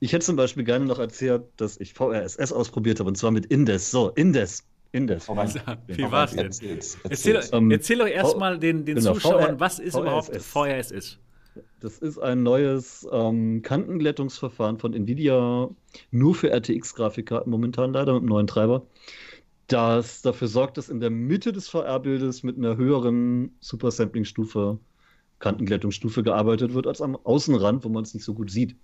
Ich 0.00 0.12
hätte 0.12 0.24
zum 0.24 0.36
Beispiel 0.36 0.64
gerne 0.64 0.86
noch 0.86 0.98
erzählt, 0.98 1.44
dass 1.58 1.78
ich 1.78 1.94
VRSS 1.94 2.52
ausprobiert 2.52 2.98
habe, 2.98 3.08
und 3.08 3.16
zwar 3.16 3.30
mit 3.30 3.46
Indes. 3.46 3.90
So, 3.90 4.08
Indes. 4.10 4.64
Indes. 4.92 5.28
Oh, 5.28 5.36
Wie 5.36 6.10
war 6.10 6.24
es 6.24 6.32
denn? 6.32 6.46
Erzähl's, 6.46 6.98
erzähl, 7.02 7.40
um, 7.52 7.70
erzähl 7.70 7.98
doch 7.98 8.06
erstmal 8.06 8.58
den, 8.58 8.84
den 8.84 8.96
genau, 8.96 9.14
Zuschauern, 9.14 9.58
was 9.58 9.78
ist 9.78 9.94
VRSS. 9.94 10.00
überhaupt 10.00 10.36
VRSS? 10.36 11.18
Das 11.80 11.98
ist 11.98 12.18
ein 12.18 12.42
neues 12.42 13.06
ähm, 13.10 13.62
Kantenglättungsverfahren 13.62 14.78
von 14.78 14.94
Nvidia, 14.94 15.68
nur 16.10 16.34
für 16.34 16.52
RTX-Grafikkarten 16.52 17.50
momentan 17.50 17.92
leider 17.92 18.12
mit 18.12 18.20
einem 18.20 18.28
neuen 18.28 18.46
Treiber, 18.46 18.86
das 19.66 20.22
dafür 20.22 20.48
sorgt, 20.48 20.76
dass 20.76 20.88
in 20.88 21.00
der 21.00 21.10
Mitte 21.10 21.52
des 21.52 21.68
VR-Bildes 21.68 22.42
mit 22.42 22.56
einer 22.56 22.76
höheren 22.76 23.56
Supersampling-Stufe, 23.60 24.78
Kantenglättungsstufe 25.38 26.22
gearbeitet 26.22 26.74
wird, 26.74 26.86
als 26.86 27.00
am 27.00 27.16
Außenrand, 27.16 27.84
wo 27.84 27.88
man 27.88 28.04
es 28.04 28.14
nicht 28.14 28.24
so 28.24 28.34
gut 28.34 28.50
sieht. 28.50 28.76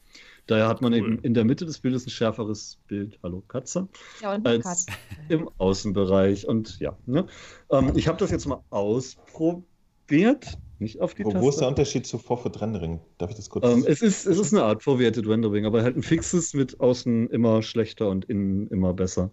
Daher 0.48 0.66
hat 0.66 0.80
man 0.80 0.94
cool. 0.94 0.98
eben 0.98 1.18
in 1.20 1.34
der 1.34 1.44
Mitte 1.44 1.66
des 1.66 1.78
Bildes 1.78 2.06
ein 2.06 2.10
schärferes 2.10 2.78
Bild, 2.88 3.18
hallo 3.22 3.42
Katze, 3.48 3.86
ja, 4.22 4.30
als 4.42 4.64
Katze. 4.64 4.86
im 5.28 5.50
Außenbereich. 5.58 6.48
Und 6.48 6.80
ja, 6.80 6.96
ne? 7.04 7.26
ähm, 7.70 7.92
ich 7.94 8.08
habe 8.08 8.18
das 8.18 8.30
jetzt 8.30 8.46
mal 8.46 8.64
ausprobiert. 8.70 10.58
Nicht 10.78 11.00
auf 11.00 11.14
die 11.14 11.24
wo, 11.24 11.34
wo 11.34 11.50
ist 11.50 11.60
der 11.60 11.68
Unterschied 11.68 12.06
zu 12.06 12.16
Forfeit 12.16 12.62
Rendering? 12.62 12.98
Darf 13.18 13.28
ich 13.28 13.36
das 13.36 13.50
kurz? 13.50 13.66
Ähm, 13.66 13.84
es, 13.86 14.00
ist, 14.00 14.26
es 14.26 14.38
ist 14.38 14.54
eine 14.54 14.62
Art 14.62 14.82
Forwarded 14.82 15.26
Rendering, 15.26 15.66
aber 15.66 15.82
halt 15.82 15.96
ein 15.96 16.02
fixes 16.02 16.54
mit 16.54 16.80
außen 16.80 17.28
immer 17.28 17.62
schlechter 17.62 18.08
und 18.08 18.24
innen 18.24 18.68
immer 18.68 18.94
besser. 18.94 19.30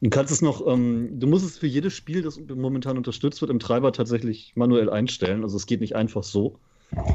Du 0.00 0.08
kannst 0.08 0.32
es 0.32 0.40
noch, 0.40 0.66
ähm, 0.66 1.20
du 1.20 1.26
musst 1.26 1.44
es 1.44 1.58
für 1.58 1.66
jedes 1.66 1.92
Spiel, 1.92 2.22
das 2.22 2.40
momentan 2.40 2.96
unterstützt 2.96 3.42
wird, 3.42 3.50
im 3.50 3.58
Treiber 3.58 3.92
tatsächlich 3.92 4.52
manuell 4.54 4.88
einstellen. 4.88 5.42
Also 5.42 5.56
es 5.58 5.66
geht 5.66 5.80
nicht 5.80 5.94
einfach 5.96 6.22
so 6.22 6.58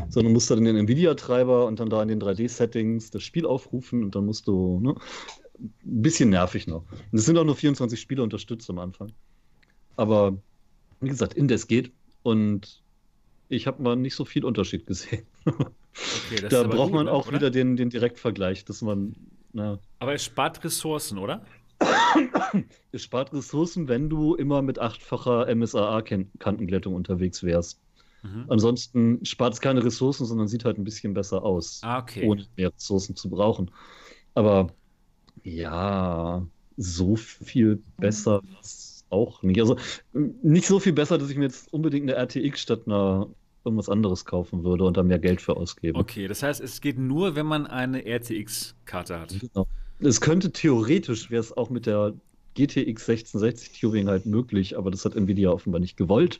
sondern 0.09 0.33
musst 0.33 0.51
dann 0.51 0.59
in 0.59 0.65
den 0.65 0.77
Nvidia-Treiber 0.77 1.65
und 1.65 1.79
dann 1.79 1.89
da 1.89 2.01
in 2.01 2.07
den 2.07 2.21
3D-Settings 2.21 3.11
das 3.11 3.23
Spiel 3.23 3.45
aufrufen 3.45 4.03
und 4.03 4.15
dann 4.15 4.25
musst 4.25 4.47
du, 4.47 4.79
ne, 4.79 4.95
ein 5.59 6.01
bisschen 6.01 6.29
nervig 6.29 6.67
noch. 6.67 6.83
Und 6.91 7.19
es 7.19 7.25
sind 7.25 7.37
auch 7.37 7.45
nur 7.45 7.55
24 7.55 7.99
Spiele 7.99 8.23
unterstützt 8.23 8.69
am 8.69 8.79
Anfang. 8.79 9.11
Aber 9.95 10.37
wie 11.01 11.09
gesagt, 11.09 11.33
Indes 11.33 11.67
geht 11.67 11.91
und 12.23 12.81
ich 13.49 13.67
habe 13.67 13.81
mal 13.81 13.95
nicht 13.95 14.15
so 14.15 14.25
viel 14.25 14.45
Unterschied 14.45 14.85
gesehen. 14.85 15.25
Okay, 15.45 16.47
da 16.49 16.63
braucht 16.63 16.91
gut, 16.91 16.93
man 16.93 17.07
auch 17.07 17.27
oder? 17.27 17.37
wieder 17.37 17.49
den, 17.51 17.75
den 17.75 17.91
Direktvergleich, 17.91 18.65
dass 18.65 18.81
man. 18.81 19.15
Na, 19.51 19.77
aber 19.99 20.15
es 20.15 20.23
spart 20.23 20.63
Ressourcen, 20.63 21.19
oder? 21.19 21.45
es 22.91 23.03
spart 23.03 23.31
Ressourcen, 23.33 23.87
wenn 23.87 24.09
du 24.09 24.33
immer 24.35 24.63
mit 24.63 24.79
achtfacher 24.79 25.47
MSAA-Kantenglättung 25.53 26.95
unterwegs 26.95 27.43
wärst. 27.43 27.82
Mhm. 28.23 28.45
Ansonsten 28.47 29.23
spart 29.25 29.53
es 29.53 29.61
keine 29.61 29.83
Ressourcen, 29.83 30.25
sondern 30.25 30.47
sieht 30.47 30.65
halt 30.65 30.77
ein 30.77 30.83
bisschen 30.83 31.13
besser 31.13 31.43
aus, 31.43 31.81
ah, 31.83 31.99
okay. 31.99 32.25
ohne 32.25 32.45
mehr 32.55 32.73
Ressourcen 32.73 33.15
zu 33.15 33.29
brauchen. 33.29 33.69
Aber 34.33 34.67
ja, 35.43 36.45
so 36.77 37.15
viel 37.15 37.81
besser 37.97 38.41
ist 38.61 39.05
auch 39.09 39.43
nicht. 39.43 39.59
Also 39.59 39.77
nicht 40.13 40.67
so 40.67 40.79
viel 40.79 40.93
besser, 40.93 41.17
dass 41.17 41.29
ich 41.29 41.37
mir 41.37 41.43
jetzt 41.43 41.71
unbedingt 41.71 42.09
eine 42.09 42.17
RTX 42.17 42.61
statt 42.61 42.81
einer 42.85 43.27
irgendwas 43.65 43.89
anderes 43.89 44.25
kaufen 44.25 44.63
würde 44.63 44.83
und 44.83 44.97
da 44.97 45.03
mehr 45.03 45.19
Geld 45.19 45.41
für 45.41 45.55
ausgeben. 45.55 45.97
Okay, 45.97 46.27
das 46.27 46.43
heißt, 46.43 46.61
es 46.61 46.81
geht 46.81 46.97
nur, 46.97 47.35
wenn 47.35 47.45
man 47.45 47.67
eine 47.67 48.05
RTX-Karte 48.05 49.19
hat. 49.19 49.35
Genau. 49.39 49.67
Es 49.99 50.19
könnte 50.19 50.51
theoretisch, 50.51 51.31
wäre 51.31 51.41
es 51.41 51.55
auch 51.55 51.69
mit 51.69 51.85
der 51.85 52.13
GTX 52.55 53.09
1660 53.09 53.79
Turing 53.79 54.07
halt 54.07 54.25
möglich, 54.25 54.77
aber 54.77 54.91
das 54.91 55.05
hat 55.05 55.15
Nvidia 55.15 55.49
offenbar 55.49 55.79
nicht 55.79 55.97
gewollt, 55.97 56.39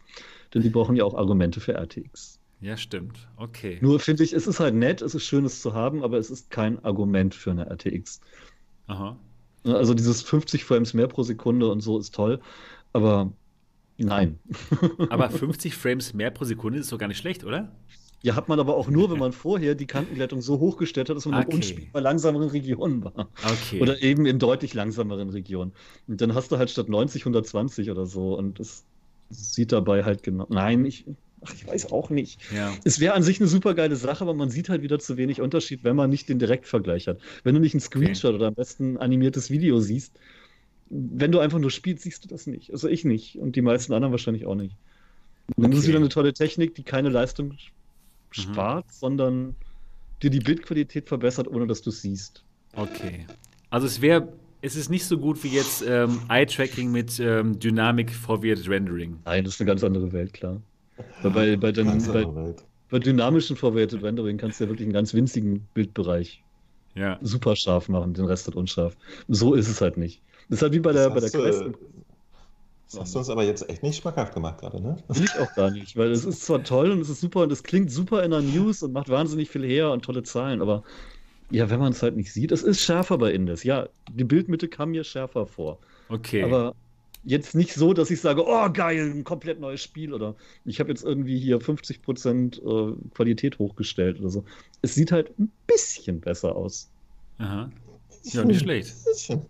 denn 0.54 0.62
die 0.62 0.70
brauchen 0.70 0.96
ja 0.96 1.04
auch 1.04 1.16
Argumente 1.16 1.60
für 1.60 1.74
RTX. 1.74 2.40
Ja, 2.62 2.78
stimmt. 2.78 3.28
Okay. 3.36 3.78
Nur 3.82 4.00
finde 4.00 4.24
ich, 4.24 4.32
es 4.32 4.48
ist 4.48 4.60
halt 4.60 4.74
nett, 4.74 5.02
es 5.02 5.14
ist 5.16 5.26
schön, 5.26 5.44
es 5.44 5.62
zu 5.62 5.74
haben, 5.74 6.02
aber 6.02 6.18
es 6.18 6.30
ist 6.30 6.50
kein 6.50 6.84
Argument 6.86 7.36
für 7.36 7.52
eine 7.52 7.70
RTX. 7.70 8.22
Aha. 8.88 9.18
Also 9.66 9.94
dieses 9.94 10.22
50 10.22 10.64
Frames 10.64 10.94
mehr 10.94 11.08
pro 11.08 11.24
Sekunde 11.24 11.70
und 11.70 11.82
so 11.82 11.98
ist 11.98 12.16
toll, 12.16 12.40
aber 12.94 13.32
nein. 13.98 14.40
aber 15.10 15.30
50 15.32 15.76
Frames 15.76 16.14
mehr 16.14 16.32
pro 16.32 16.46
Sekunde 16.46 16.80
ist 16.80 16.92
doch 16.92 16.98
gar 16.98 17.08
nicht 17.08 17.18
schlecht, 17.18 17.44
oder? 17.44 17.76
Ja, 18.24 18.36
hat 18.36 18.48
man 18.48 18.58
aber 18.58 18.76
auch 18.78 18.88
nur, 18.88 19.12
wenn 19.12 19.20
man 19.20 19.34
vorher 19.34 19.76
die 19.76 19.86
Kantenglättung 19.86 20.42
so 20.42 20.60
hochgestellt 20.60 21.10
hat, 21.10 21.18
dass 21.18 21.26
man 21.26 21.44
okay. 21.44 21.56
unspielbar 21.56 22.02
langsameren 22.02 22.50
Regionen 22.50 23.04
war. 23.04 23.28
Okay. 23.44 23.82
Oder 23.82 24.02
eben 24.02 24.26
in 24.26 24.40
deutlich 24.40 24.74
langsameren 24.74 25.30
Regionen. 25.30 25.74
Und 26.08 26.22
dann 26.22 26.34
hast 26.34 26.52
du 26.52 26.58
halt 26.58 26.70
statt 26.70 26.90
90 26.90 27.22
120 27.24 27.92
oder 27.92 28.06
so. 28.06 28.38
Und 28.38 28.60
es 28.62 28.86
sieht 29.30 29.74
dabei 29.74 30.06
halt 30.06 30.24
genau. 30.24 30.48
Nein, 30.50 30.86
ich, 30.86 31.06
ach, 31.42 31.54
ich 31.54 31.68
weiß 31.68 31.92
auch 31.92 32.10
nicht. 32.10 32.40
Ja. 32.56 32.74
Es 32.86 33.02
wäre 33.02 33.14
an 33.14 33.24
sich 33.24 33.42
eine 33.42 33.50
super 33.50 33.74
geile 33.74 33.98
Sache, 33.98 34.24
aber 34.24 34.34
man 34.34 34.50
sieht 34.50 34.70
halt 34.70 34.84
wieder 34.84 35.00
zu 35.00 35.18
wenig 35.18 35.42
Unterschied, 35.42 35.84
wenn 35.84 35.98
man 35.98 36.10
nicht 36.10 36.30
den 36.30 36.40
Direktvergleich 36.40 37.10
hat. 37.10 37.20
Wenn 37.44 37.56
du 37.56 37.62
nicht 37.62 37.74
einen 37.74 37.82
Screenshot 37.82 38.30
okay. 38.30 38.36
oder 38.38 38.48
am 38.48 38.56
besten 38.56 38.94
ein 38.94 38.98
animiertes 39.00 39.52
Video 39.52 39.82
siehst, 39.82 40.14
wenn 40.90 41.34
du 41.34 41.40
einfach 41.40 41.60
nur 41.60 41.72
spielst, 41.72 42.04
siehst 42.04 42.24
du 42.24 42.30
das 42.30 42.48
nicht. 42.48 42.72
Also 42.72 42.88
ich 42.88 43.04
nicht. 43.04 43.38
Und 43.38 43.58
die 43.58 43.62
meisten 43.62 43.92
anderen 43.92 44.14
wahrscheinlich 44.14 44.46
auch 44.46 44.56
nicht. 44.56 44.78
Und 45.56 45.64
dann 45.64 45.72
okay. 45.72 45.80
ist 45.80 45.88
wieder 45.90 45.98
eine 45.98 46.08
tolle 46.08 46.34
Technik, 46.34 46.74
die 46.76 46.84
keine 46.84 47.10
Leistung 47.10 47.58
Mhm. 47.58 47.83
Spart, 48.34 48.86
mhm. 48.86 48.92
sondern 48.92 49.56
dir 50.22 50.30
die 50.30 50.40
Bildqualität 50.40 51.08
verbessert, 51.08 51.48
ohne 51.48 51.68
dass 51.68 51.82
du 51.82 51.90
es 51.90 52.02
siehst. 52.02 52.44
Okay. 52.76 53.26
Also 53.70 53.88
es 53.88 54.02
wäre, 54.02 54.34
es 54.62 54.76
ist 54.76 54.90
nicht 54.90 55.06
so 55.06 55.18
gut 55.18 55.44
wie 55.44 55.50
jetzt 55.50 55.84
ähm, 55.88 56.22
Eye-Tracking 56.30 56.92
mit 56.92 57.20
ähm, 57.20 57.60
Dynamic 57.60 58.12
Forwarded 58.12 58.68
Rendering. 58.70 59.20
Nein, 59.26 59.44
das 59.44 59.56
ist 59.56 59.62
eine 59.62 59.68
ganz 59.68 59.84
andere 59.84 60.12
Welt, 60.12 60.34
klar. 60.34 60.62
Weil 61.22 61.32
bei, 61.32 61.56
bei, 61.58 61.72
den, 61.72 62.06
bei, 62.06 62.56
bei 62.90 63.00
dynamischen 63.00 63.56
Forwarded 63.56 64.04
Rendering 64.04 64.38
kannst 64.38 64.60
du 64.60 64.66
ja 64.66 64.70
wirklich 64.70 64.86
einen 64.86 64.94
ganz 64.94 65.14
winzigen 65.14 65.68
Bildbereich 65.74 66.44
ja. 66.96 67.18
super 67.22 67.56
scharf 67.56 67.90
machen, 67.90 68.14
den 68.14 68.26
Rest 68.26 68.46
halt 68.48 68.56
unscharf. 68.56 68.96
So 69.28 69.54
ist 69.56 69.68
es 69.68 69.82
halt 69.82 69.98
nicht. 69.98 70.22
Das 70.50 70.60
ist 70.60 70.62
halt 70.62 70.74
wie 70.74 70.80
bei 70.80 70.92
der, 70.92 71.10
bei 71.10 71.20
der 71.20 71.30
Quest. 71.30 71.64
Das 72.94 73.02
hast 73.02 73.16
du 73.16 73.20
uns 73.20 73.30
aber 73.30 73.44
jetzt 73.44 73.70
echt 73.70 73.84
nicht 73.84 74.02
schmackhaft 74.02 74.34
gemacht 74.34 74.60
gerade, 74.60 74.82
ne? 74.82 74.98
Will 75.08 75.24
ich 75.24 75.40
auch 75.40 75.54
gar 75.56 75.72
nicht, 75.72 75.98
weil 75.98 76.12
es 76.12 76.26
ist 76.26 76.46
zwar 76.46 76.64
toll 76.64 76.92
und 76.92 77.02
es 77.02 77.10
ist 77.10 77.22
super 77.22 77.42
und 77.42 77.52
es 77.52 77.64
klingt 77.64 77.92
super 77.92 78.24
in 78.24 78.32
der 78.32 78.42
News 78.42 78.84
und 78.84 78.94
macht 78.94 79.10
wahnsinnig 79.10 79.50
viel 79.50 79.66
her 79.66 79.92
und 79.92 80.04
tolle 80.06 80.24
Zahlen, 80.24 80.62
aber 80.62 80.84
ja, 81.52 81.70
wenn 81.70 81.80
man 81.80 81.92
es 81.92 82.02
halt 82.02 82.16
nicht 82.16 82.32
sieht, 82.34 82.52
es 82.52 82.64
ist 82.64 82.82
schärfer 82.82 83.18
bei 83.18 83.32
Indes. 83.32 83.64
Ja, 83.64 83.88
die 84.12 84.24
Bildmitte 84.24 84.68
kam 84.68 84.92
mir 84.92 85.04
schärfer 85.04 85.46
vor. 85.46 85.80
Okay. 86.10 86.44
Aber 86.44 86.74
jetzt 87.24 87.56
nicht 87.56 87.74
so, 87.74 87.94
dass 87.94 88.12
ich 88.12 88.22
sage, 88.22 88.44
oh 88.46 88.70
geil, 88.72 89.12
ein 89.12 89.24
komplett 89.24 89.60
neues 89.60 89.82
Spiel 89.82 90.14
oder 90.14 90.36
ich 90.66 90.80
habe 90.80 90.90
jetzt 90.90 91.04
irgendwie 91.04 91.40
hier 91.40 91.60
50% 91.60 92.58
äh, 92.62 92.96
Qualität 93.14 93.60
hochgestellt 93.60 94.20
oder 94.20 94.30
so. 94.30 94.44
Es 94.82 94.96
sieht 94.96 95.12
halt 95.12 95.38
ein 95.40 95.52
bisschen 95.68 96.20
besser 96.20 96.56
aus. 96.56 96.90
Aha. 97.38 97.72
Ja, 98.24 98.46
nicht 98.46 98.62
schlecht. 98.62 98.90
Ein 98.90 99.04
bisschen. 99.06 99.42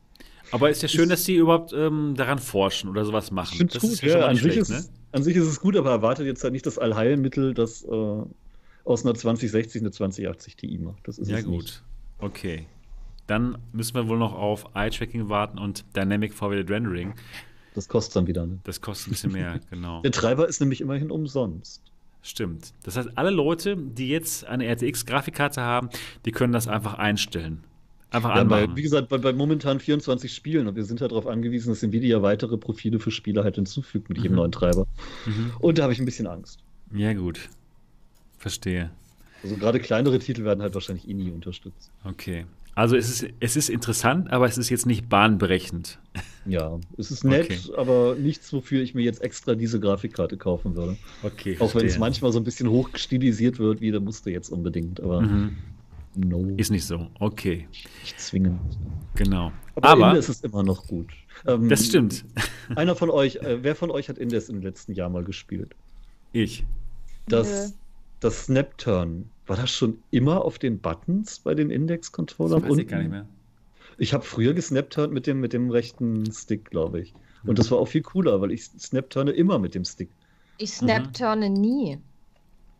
Aber 0.53 0.69
ist 0.69 0.83
ja 0.83 0.87
schön, 0.87 1.09
dass 1.09 1.25
sie 1.25 1.35
überhaupt 1.35 1.73
ähm, 1.73 2.13
daran 2.15 2.37
forschen 2.37 2.87
oder 2.87 3.03
sowas 3.05 3.31
machen. 3.31 3.55
Ich 3.55 3.75
es 3.75 3.81
gut, 3.81 4.01
ja, 4.03 4.19
ja 4.19 4.27
an, 4.27 4.37
schlecht, 4.37 4.65
sich 4.65 4.75
ist, 4.75 4.91
ne? 4.91 4.97
an 5.11 5.23
sich 5.23 5.35
ist 5.35 5.47
es 5.47 5.59
gut, 5.59 5.75
aber 5.75 5.89
erwartet 5.89 6.27
jetzt 6.27 6.43
halt 6.43 6.53
nicht 6.53 6.65
das 6.67 6.77
Allheilmittel, 6.77 7.55
das 7.55 7.83
äh, 7.83 8.23
aus 8.85 9.03
einer 9.03 9.15
2060 9.15 9.81
eine 9.81 9.89
2080 9.89 10.55
Ti 10.55 10.77
macht. 10.77 11.07
Das 11.07 11.17
ist 11.17 11.27
ja, 11.27 11.41
gut. 11.41 11.63
Nicht. 11.63 11.83
Okay. 12.19 12.67
Dann 13.25 13.57
müssen 13.71 13.95
wir 13.95 14.07
wohl 14.07 14.19
noch 14.19 14.33
auf 14.33 14.67
Eye-Tracking 14.75 15.27
warten 15.27 15.57
und 15.57 15.85
Dynamic 15.95 16.35
Forwarded 16.35 16.69
Rendering. 16.69 17.15
Das 17.73 17.87
kostet 17.87 18.15
dann 18.15 18.27
wieder, 18.27 18.45
ne? 18.45 18.59
Das 18.63 18.79
kostet 18.79 19.07
ein 19.07 19.11
bisschen 19.11 19.31
mehr, 19.31 19.59
genau. 19.71 20.01
Der 20.01 20.11
Treiber 20.11 20.47
ist 20.47 20.59
nämlich 20.59 20.81
immerhin 20.81 21.09
umsonst. 21.09 21.81
Stimmt. 22.21 22.73
Das 22.83 22.95
heißt, 22.95 23.09
alle 23.15 23.31
Leute, 23.31 23.75
die 23.75 24.07
jetzt 24.07 24.45
eine 24.45 24.65
RTX-Grafikkarte 24.65 25.61
haben, 25.61 25.89
die 26.25 26.31
können 26.31 26.53
das 26.53 26.67
einfach 26.67 26.93
einstellen. 26.93 27.63
Einfach 28.13 28.35
ja, 28.35 28.43
bei, 28.43 28.67
wie 28.75 28.81
gesagt, 28.81 29.09
bei, 29.09 29.17
bei, 29.17 29.33
momentan 29.33 29.79
24 29.79 30.31
Spielen 30.31 30.67
und 30.67 30.75
wir 30.75 30.85
sind 30.85 31.01
halt 31.01 31.11
darauf 31.11 31.25
angewiesen, 31.27 31.69
dass 31.69 31.81
Nvidia 31.81 32.21
weitere 32.21 32.57
Profile 32.57 32.99
für 32.99 33.11
Spieler 33.11 33.43
halt 33.43 33.55
hinzufügt 33.55 34.09
mit 34.09 34.19
mhm. 34.19 34.23
jedem 34.23 34.35
neuen 34.35 34.51
Treiber. 34.51 34.85
Mhm. 35.25 35.51
Und 35.59 35.77
da 35.77 35.83
habe 35.83 35.93
ich 35.93 35.99
ein 35.99 36.05
bisschen 36.05 36.27
Angst. 36.27 36.59
Ja, 36.93 37.13
gut. 37.13 37.49
Verstehe. 38.37 38.91
Also 39.41 39.57
gerade 39.57 39.79
kleinere 39.79 40.19
Titel 40.19 40.43
werden 40.43 40.61
halt 40.61 40.75
wahrscheinlich 40.75 41.09
eh 41.09 41.13
nie 41.13 41.31
unterstützt. 41.31 41.91
Okay. 42.03 42.45
Also 42.75 42.95
es 42.95 43.09
ist, 43.09 43.33
es 43.39 43.55
ist 43.55 43.69
interessant, 43.69 44.31
aber 44.31 44.47
es 44.47 44.57
ist 44.57 44.69
jetzt 44.69 44.85
nicht 44.85 45.07
bahnbrechend. 45.07 45.99
Ja, 46.45 46.79
es 46.97 47.09
ist 47.09 47.23
nett, 47.23 47.45
okay. 47.45 47.59
aber 47.77 48.15
nichts, 48.15 48.51
wofür 48.51 48.81
ich 48.81 48.95
mir 48.95 49.03
jetzt 49.03 49.21
extra 49.21 49.55
diese 49.55 49.79
Grafikkarte 49.79 50.37
kaufen 50.37 50.75
würde. 50.75 50.97
Okay. 51.21 51.55
Auch 51.59 51.73
wenn 51.75 51.85
es 51.85 51.97
manchmal 51.97 52.31
so 52.31 52.39
ein 52.39 52.43
bisschen 52.43 52.69
hochstilisiert 52.69 53.59
wird, 53.59 53.79
wie 53.79 53.91
der 53.91 54.01
musste 54.01 54.29
jetzt 54.31 54.49
unbedingt. 54.49 54.99
Aber 54.99 55.21
mhm. 55.21 55.55
No. 56.15 56.53
Ist 56.57 56.69
nicht 56.69 56.85
so. 56.85 57.07
Okay. 57.19 57.67
Nicht 58.01 58.19
zwingend. 58.19 58.59
Genau. 59.15 59.51
Aber, 59.75 59.89
Aber 59.89 60.09
Indes 60.09 60.29
ist 60.29 60.43
immer 60.43 60.63
noch 60.63 60.87
gut. 60.87 61.11
Ähm, 61.47 61.69
das 61.69 61.85
stimmt. 61.85 62.25
Einer 62.75 62.95
von 62.95 63.09
euch, 63.09 63.37
äh, 63.37 63.63
wer 63.63 63.75
von 63.75 63.89
euch 63.89 64.09
hat 64.09 64.17
Indes 64.17 64.49
im 64.49 64.61
letzten 64.61 64.93
Jahr 64.93 65.09
mal 65.09 65.23
gespielt? 65.23 65.75
Ich. 66.31 66.65
Das, 67.27 67.73
das 68.19 68.45
Snap-Turn, 68.45 69.29
war 69.47 69.57
das 69.57 69.71
schon 69.71 69.97
immer 70.11 70.43
auf 70.45 70.59
den 70.59 70.79
Buttons 70.79 71.39
bei 71.39 71.55
den 71.55 71.69
Index-Controllern? 71.69 72.61
Das 72.61 72.71
weiß 72.71 72.77
ich 72.77 72.87
gar 72.87 72.99
nicht 72.99 73.11
mehr. 73.11 73.25
Ich 73.97 74.13
habe 74.13 74.23
früher 74.23 74.53
gesnapturnt 74.53 75.13
mit 75.13 75.27
dem, 75.27 75.39
mit 75.39 75.53
dem 75.53 75.69
rechten 75.69 76.31
Stick, 76.31 76.69
glaube 76.69 77.01
ich. 77.01 77.13
Und 77.43 77.51
mhm. 77.51 77.55
das 77.55 77.71
war 77.71 77.77
auch 77.77 77.87
viel 77.87 78.01
cooler, 78.01 78.41
weil 78.41 78.51
ich 78.51 78.63
snapturne 78.63 79.31
immer 79.31 79.59
mit 79.59 79.75
dem 79.75 79.85
Stick. 79.85 80.09
Ich 80.57 80.71
snapturne 80.71 81.49
mhm. 81.49 81.55
nie. 81.55 81.99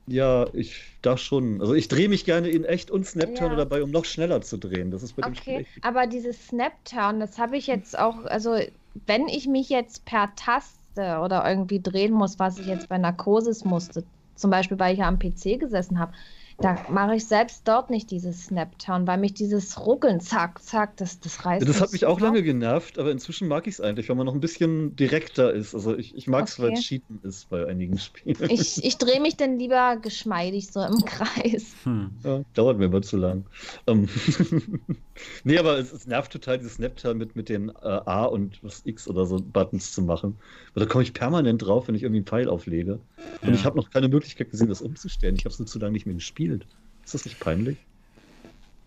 Ja, 0.08 0.48
ich 0.54 0.82
da 1.02 1.18
schon. 1.18 1.62
Also 1.62 1.74
ich 1.74 1.88
drehe 1.88 2.10
mich 2.10 2.26
gerne 2.26 2.50
in 2.50 2.66
echt 2.66 2.92
und 2.92 3.06
Snapturn 3.06 3.52
ja. 3.52 3.58
dabei, 3.58 3.84
um 3.84 3.92
noch 3.92 4.06
schneller 4.06 4.42
zu 4.42 4.58
drehen. 4.58 4.92
Das 4.92 5.04
ist 5.04 5.16
bei 5.16 5.22
dem 5.22 5.34
Okay, 5.34 5.66
aber 5.82 6.08
dieses 6.08 6.48
Snapturn, 6.48 7.20
das 7.20 7.38
habe 7.38 7.58
ich 7.58 7.68
jetzt 7.68 7.98
auch, 7.98 8.26
also 8.26 8.58
wenn 9.06 9.28
ich 9.28 9.48
mich 9.48 9.70
jetzt 9.70 10.06
per 10.06 10.36
Taste 10.36 11.20
oder 11.22 11.48
irgendwie 11.48 11.82
drehen 11.82 12.14
muss, 12.14 12.38
was 12.38 12.60
ich 12.60 12.68
jetzt 12.68 12.90
bei 12.90 12.98
Narkosis 12.98 13.64
musste, 13.64 14.04
zum 14.36 14.52
Beispiel 14.52 14.78
weil 14.78 14.94
ich 14.94 15.00
ja 15.00 15.08
am 15.08 15.20
PC 15.20 15.60
gesessen 15.60 16.00
habe, 16.00 16.14
da 16.60 16.78
mache 16.90 17.16
ich 17.16 17.26
selbst 17.26 17.68
dort 17.68 17.90
nicht 17.90 18.12
dieses 18.12 18.46
Snaptown, 18.46 19.08
weil 19.08 19.18
mich 19.18 19.34
dieses 19.34 19.80
Ruckeln, 19.80 20.20
zack, 20.20 20.62
zack, 20.64 20.96
das, 20.98 21.20
das 21.20 21.46
reißt. 21.46 21.68
Das 21.68 21.82
hat 21.82 21.92
mich 21.92 22.06
auch 22.06 22.20
lange 22.20 22.44
genervt, 22.44 23.00
aber 23.00 23.12
inzwischen 23.12 23.48
mag 23.48 23.68
ich 23.68 23.76
es 23.76 23.82
eigentlich, 23.82 24.10
weil 24.10 24.16
man 24.16 24.26
noch 24.26 24.34
ein 24.34 24.40
bisschen 24.40 24.96
direkter 24.96 25.52
ist. 25.52 25.74
Also 25.74 25.98
ich, 25.98 26.16
ich 26.16 26.28
mag 26.28 26.48
es, 26.48 26.60
okay. 26.60 26.68
weil 26.68 26.74
es 26.74 26.82
Cheaten 26.82 27.20
ist 27.24 27.50
bei 27.50 27.66
einigen 27.68 27.98
Spielen. 27.98 28.38
Ich, 28.50 28.84
ich 28.84 28.98
drehe 28.98 29.20
mich 29.20 29.36
dann 29.36 29.58
lieber 29.58 29.98
geschmeidig 30.02 30.72
so 30.72 30.82
im 30.82 30.98
Kreis. 31.06 31.74
Hm. 31.84 32.12
Ja, 32.24 32.44
dauert 32.54 32.78
mir 32.78 32.86
immer 32.86 33.02
zu 33.02 33.18
lang. 33.18 33.46
Um, 33.86 34.08
ähm, 34.52 34.80
nee, 35.44 35.58
aber 35.58 35.78
es, 35.80 35.92
es, 35.92 36.06
nervt 36.06 36.32
total, 36.32 36.60
dieses 36.60 36.76
Snaptown 36.76 37.18
mit, 37.18 37.36
mit 37.36 37.50
den 37.50 37.70
äh, 37.70 37.74
A 37.82 38.26
und 38.26 38.64
was 38.64 38.82
X 38.86 39.08
oder 39.08 39.26
so 39.26 39.38
Buttons 39.38 39.92
zu 39.92 40.02
machen. 40.02 40.38
Weil 40.74 40.86
da 40.86 40.90
komme 40.90 41.04
ich 41.04 41.14
permanent 41.14 41.66
drauf, 41.66 41.88
wenn 41.88 41.96
ich 41.96 42.04
irgendwie 42.04 42.20
einen 42.20 42.28
Pfeil 42.28 42.48
auflege. 42.48 43.00
Und 43.42 43.50
ja. 43.50 43.56
ich 43.56 43.66
habe 43.66 43.78
noch 43.78 43.90
keine 43.90 44.08
Möglichkeit 44.08 44.52
gesehen, 44.52 44.70
das 44.70 44.82
umzustellen. 44.82 45.36
Ich 45.36 45.46
habe 45.46 45.54
es 45.54 45.60
nur 45.60 45.68
zu 45.68 45.80
lange 45.80 45.94
nicht 45.94 46.06
mehr 46.06 46.16
gespielt 46.16 46.43
gespielt. 46.44 46.68
Ist 47.06 47.14
das 47.14 47.26
nicht 47.26 47.40
peinlich? 47.40 47.78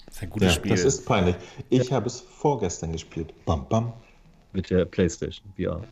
Das 0.06 0.16
ist 0.16 0.22
ein 0.22 0.30
gutes 0.30 0.48
ja, 0.48 0.54
Spiel. 0.54 0.70
Das 0.70 0.84
ist 0.84 1.04
peinlich. 1.04 1.36
Ich 1.70 1.88
ja. 1.88 1.96
habe 1.96 2.06
es 2.06 2.20
vorgestern 2.20 2.92
gespielt. 2.92 3.32
Bam, 3.44 3.66
bam. 3.68 3.92
Mit 4.52 4.70
der 4.70 4.84
PlayStation 4.84 5.46
VR. 5.56 5.82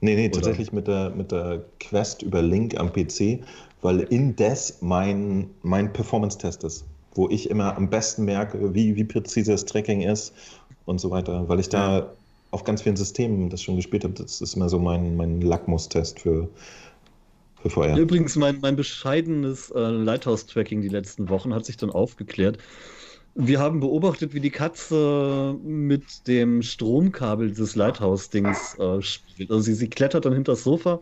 Nee, 0.00 0.16
nee, 0.16 0.26
Oder? 0.26 0.32
tatsächlich 0.32 0.72
mit 0.72 0.86
der, 0.86 1.10
mit 1.10 1.32
der 1.32 1.64
Quest 1.80 2.22
über 2.22 2.42
Link 2.42 2.78
am 2.78 2.92
PC, 2.92 3.40
weil 3.80 4.00
indes 4.00 4.78
mein, 4.82 5.48
mein 5.62 5.92
Performance-Test 5.92 6.64
ist, 6.64 6.84
wo 7.14 7.28
ich 7.30 7.48
immer 7.48 7.76
am 7.76 7.88
besten 7.88 8.24
merke, 8.24 8.74
wie, 8.74 8.96
wie 8.96 9.04
präzise 9.04 9.52
das 9.52 9.64
Tracking 9.64 10.02
ist 10.02 10.34
und 10.84 11.00
so 11.00 11.10
weiter, 11.10 11.48
weil 11.48 11.60
ich 11.60 11.70
da 11.70 11.98
ja. 11.98 12.12
auf 12.50 12.64
ganz 12.64 12.82
vielen 12.82 12.96
Systemen 12.96 13.48
das 13.48 13.62
schon 13.62 13.76
gespielt 13.76 14.04
habe. 14.04 14.14
Das 14.14 14.42
ist 14.42 14.54
immer 14.54 14.68
so 14.68 14.78
mein, 14.78 15.16
mein 15.16 15.40
Lackmustest 15.40 16.20
für, 16.20 16.50
bevor 17.64 17.86
er. 17.86 17.96
Übrigens, 17.96 18.36
mein, 18.36 18.60
mein 18.60 18.76
bescheidenes 18.76 19.70
äh, 19.70 19.80
Lighthouse-Tracking 19.80 20.80
die 20.82 20.88
letzten 20.88 21.28
Wochen 21.28 21.52
hat 21.52 21.64
sich 21.64 21.76
dann 21.76 21.90
aufgeklärt. 21.90 22.58
wir 23.34 23.58
haben 23.58 23.80
beobachtet, 23.80 24.32
wie 24.32 24.40
die 24.40 24.50
Katze 24.50 25.56
mit 25.64 26.28
dem 26.28 26.62
Stromkabel 26.62 27.48
dieses 27.48 27.74
Lighthouse-Dings 27.74 28.78
äh, 28.78 29.02
spielt. 29.02 29.50
Also 29.50 29.62
sie, 29.62 29.74
sie 29.74 29.88
klettert 29.88 30.24
dann 30.24 30.32
hinter 30.34 30.52
das 30.52 30.62
Sofa 30.62 31.00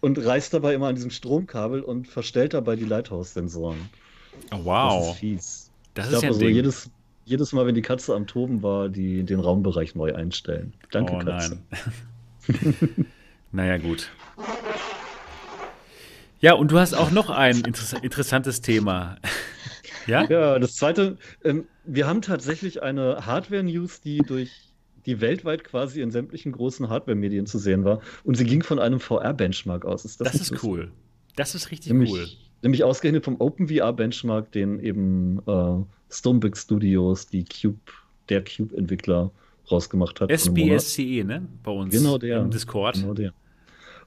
und 0.00 0.18
reißt 0.24 0.54
dabei 0.54 0.74
immer 0.74 0.88
an 0.88 0.94
diesem 0.94 1.10
Stromkabel 1.10 1.82
und 1.82 2.08
verstellt 2.08 2.54
dabei 2.54 2.76
die 2.76 2.84
Lighthouse-Sensoren. 2.84 3.90
Oh, 4.52 4.64
wow. 4.64 5.00
Das 5.00 5.14
ist 5.14 5.18
fies. 5.18 5.70
Das 5.94 6.06
ich 6.06 6.12
ist 6.12 6.14
darf 6.14 6.22
ja 6.22 6.28
also 6.30 6.40
Ding. 6.40 6.54
jedes, 6.54 6.90
jedes 7.24 7.52
Mal, 7.52 7.66
wenn 7.66 7.74
die 7.74 7.82
Katze 7.82 8.14
am 8.14 8.26
Toben 8.26 8.62
war, 8.62 8.88
die, 8.88 9.24
den 9.24 9.40
Raumbereich 9.40 9.94
neu 9.94 10.14
einstellen. 10.14 10.72
Danke, 10.90 11.14
oh 11.14 11.18
Katze. 11.18 11.58
nein. 12.48 13.06
naja, 13.52 13.78
gut. 13.78 14.10
Ja, 16.44 16.52
und 16.52 16.70
du 16.70 16.78
hast 16.78 16.92
auch 16.92 17.10
noch 17.10 17.30
ein 17.30 17.56
interess 17.62 17.94
interessantes 17.94 18.60
Thema. 18.60 19.16
ja? 20.06 20.28
Ja, 20.28 20.58
das 20.58 20.76
zweite, 20.76 21.16
ähm, 21.42 21.64
wir 21.86 22.06
haben 22.06 22.20
tatsächlich 22.20 22.82
eine 22.82 23.24
Hardware-News, 23.24 24.02
die 24.02 24.18
durch 24.18 24.50
die 25.06 25.22
weltweit 25.22 25.64
quasi 25.64 26.02
in 26.02 26.10
sämtlichen 26.10 26.52
großen 26.52 26.90
Hardware-Medien 26.90 27.46
zu 27.46 27.56
sehen 27.56 27.86
war. 27.86 28.02
Und 28.24 28.36
sie 28.36 28.44
ging 28.44 28.62
von 28.62 28.78
einem 28.78 29.00
VR-Benchmark 29.00 29.86
aus. 29.86 30.04
Ist 30.04 30.20
das 30.20 30.32
Das 30.32 30.34
ist 30.42 30.50
lustig? 30.50 30.68
cool. 30.68 30.92
Das 31.36 31.54
ist 31.54 31.70
richtig 31.70 31.90
Nämlich, 31.90 32.12
cool. 32.12 32.26
nämlich 32.60 32.84
ausgerechnet 32.84 33.24
vom 33.24 33.40
OpenVR-Benchmark, 33.40 34.52
den 34.52 34.80
eben 34.80 35.38
äh, 35.46 35.82
Stonebrick 36.12 36.58
Studios, 36.58 37.26
die 37.26 37.46
Cube, 37.46 37.78
der 38.28 38.44
Cube-Entwickler, 38.44 39.30
rausgemacht 39.70 40.20
hat. 40.20 40.30
SBSCE, 40.30 41.24
ne? 41.24 41.48
Bei 41.62 41.70
uns 41.70 41.94
Genau 41.94 42.18
der. 42.18 42.40
im 42.42 42.50
Discord. 42.50 42.96
Genau 42.96 43.14
der. 43.14 43.32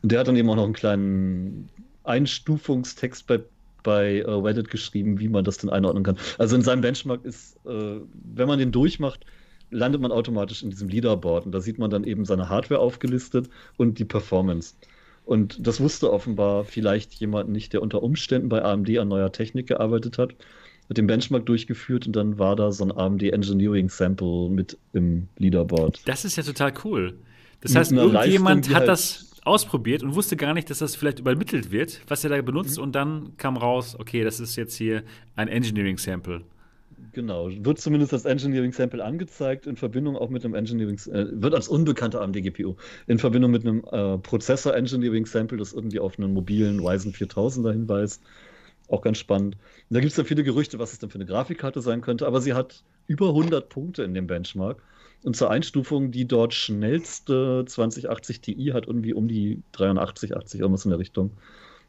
Und 0.04 0.12
der 0.12 0.20
hat 0.20 0.28
dann 0.28 0.36
eben 0.36 0.48
auch 0.52 0.56
noch 0.56 0.66
einen 0.66 0.74
kleinen 0.74 1.70
Einstufungstext 2.08 3.28
bei, 3.28 3.40
bei 3.84 4.20
äh, 4.20 4.30
Reddit 4.30 4.70
geschrieben, 4.70 5.20
wie 5.20 5.28
man 5.28 5.44
das 5.44 5.58
denn 5.58 5.70
einordnen 5.70 6.04
kann. 6.04 6.18
Also 6.38 6.56
in 6.56 6.62
seinem 6.62 6.82
Benchmark 6.82 7.24
ist, 7.26 7.58
äh, 7.66 8.00
wenn 8.36 8.48
man 8.48 8.60
den 8.60 8.72
durchmacht, 8.72 9.26
landet 9.70 10.02
man 10.02 10.12
automatisch 10.12 10.64
in 10.64 10.70
diesem 10.70 10.88
Leaderboard. 10.90 11.46
Und 11.46 11.52
da 11.52 11.60
sieht 11.62 11.78
man 11.78 11.90
dann 11.90 12.04
eben 12.04 12.26
seine 12.26 12.50
Hardware 12.50 12.80
aufgelistet 12.80 13.50
und 13.78 14.00
die 14.00 14.06
Performance. 14.06 14.76
Und 15.26 15.68
das 15.68 15.82
wusste 15.82 16.12
offenbar 16.14 16.64
vielleicht 16.64 17.14
jemand 17.16 17.50
nicht, 17.50 17.74
der 17.74 17.82
unter 17.82 18.02
Umständen 18.02 18.48
bei 18.48 18.64
AMD 18.64 18.98
an 18.98 19.10
neuer 19.10 19.32
Technik 19.34 19.68
gearbeitet 19.68 20.18
hat, 20.18 20.34
hat 20.90 20.98
den 20.98 21.06
Benchmark 21.06 21.46
durchgeführt 21.46 22.08
und 22.08 22.16
dann 22.16 22.40
war 22.40 22.56
da 22.56 22.72
so 22.72 22.86
ein 22.86 22.98
AMD 22.98 23.24
Engineering 23.24 23.90
Sample 23.90 24.50
mit 24.50 24.78
im 24.94 25.28
Leaderboard. 25.38 26.02
Das 26.06 26.24
ist 26.24 26.38
ja 26.38 26.44
total 26.44 26.74
cool. 26.86 27.14
Das 27.60 27.76
heißt, 27.76 27.92
irgendjemand 27.92 28.68
Leistung, 28.68 28.76
hat 28.76 28.80
halt- 28.82 28.90
das 28.90 29.37
ausprobiert 29.48 30.04
und 30.04 30.16
wusste 30.16 30.38
gar 30.38 30.54
nicht, 30.54 30.70
dass 30.70 30.80
das 30.80 30.96
vielleicht 30.96 31.20
übermittelt 31.20 31.72
wird, 31.72 32.02
was 32.08 32.24
er 32.24 32.30
da 32.30 32.42
benutzt. 32.42 32.78
Und 32.78 32.94
dann 32.94 33.36
kam 33.38 33.58
raus, 33.58 33.96
okay, 34.00 34.24
das 34.24 34.40
ist 34.40 34.56
jetzt 34.56 34.76
hier 34.76 35.04
ein 35.36 35.48
Engineering 35.48 35.98
Sample. 35.98 36.44
Genau, 37.14 37.50
wird 37.50 37.80
zumindest 37.80 38.14
das 38.14 38.26
Engineering 38.26 38.72
Sample 38.72 39.04
angezeigt 39.04 39.66
in 39.66 39.76
Verbindung 39.76 40.16
auch 40.16 40.30
mit 40.30 40.46
einem 40.46 40.54
Engineering, 40.54 41.00
äh, 41.12 41.26
wird 41.32 41.56
als 41.56 41.68
unbekannte 41.68 42.22
AMD 42.22 42.44
GPU 42.44 42.76
in 43.08 43.18
Verbindung 43.18 43.52
mit 43.52 43.66
einem 43.66 43.84
äh, 43.92 44.18
Prozessor 44.20 44.76
Engineering 44.76 45.26
Sample, 45.26 45.58
das 45.58 45.74
irgendwie 45.74 46.00
auf 46.00 46.20
einen 46.20 46.34
mobilen 46.34 46.80
Ryzen 46.80 47.14
4000er 47.14 47.72
hinweist. 47.72 48.22
Auch 48.88 49.02
ganz 49.02 49.18
spannend. 49.18 49.56
Und 49.90 49.96
da 49.96 50.00
gibt 50.00 50.12
es 50.12 50.18
ja 50.18 50.24
viele 50.24 50.44
Gerüchte, 50.44 50.80
was 50.80 50.94
es 50.94 51.00
denn 51.00 51.10
für 51.10 51.18
eine 51.18 51.26
Grafikkarte 51.26 51.82
sein 51.82 52.02
könnte, 52.02 52.26
aber 52.26 52.42
sie 52.42 52.54
hat 52.54 52.84
über 53.08 53.30
100 53.30 53.68
Punkte 53.70 54.04
in 54.04 54.14
dem 54.14 54.28
Benchmark. 54.28 54.82
Und 55.24 55.36
zur 55.36 55.50
Einstufung, 55.50 56.12
die 56.12 56.28
dort 56.28 56.54
schnellste 56.54 57.66
2080 57.68 58.42
Ti 58.42 58.72
hat 58.74 58.88
irgendwie 58.88 59.14
um 59.14 59.28
die 59.28 59.62
83, 59.74 60.36
80, 60.36 60.60
irgendwas 60.60 60.86
in 60.86 60.92
der 60.92 61.00
Richtung. 61.00 61.32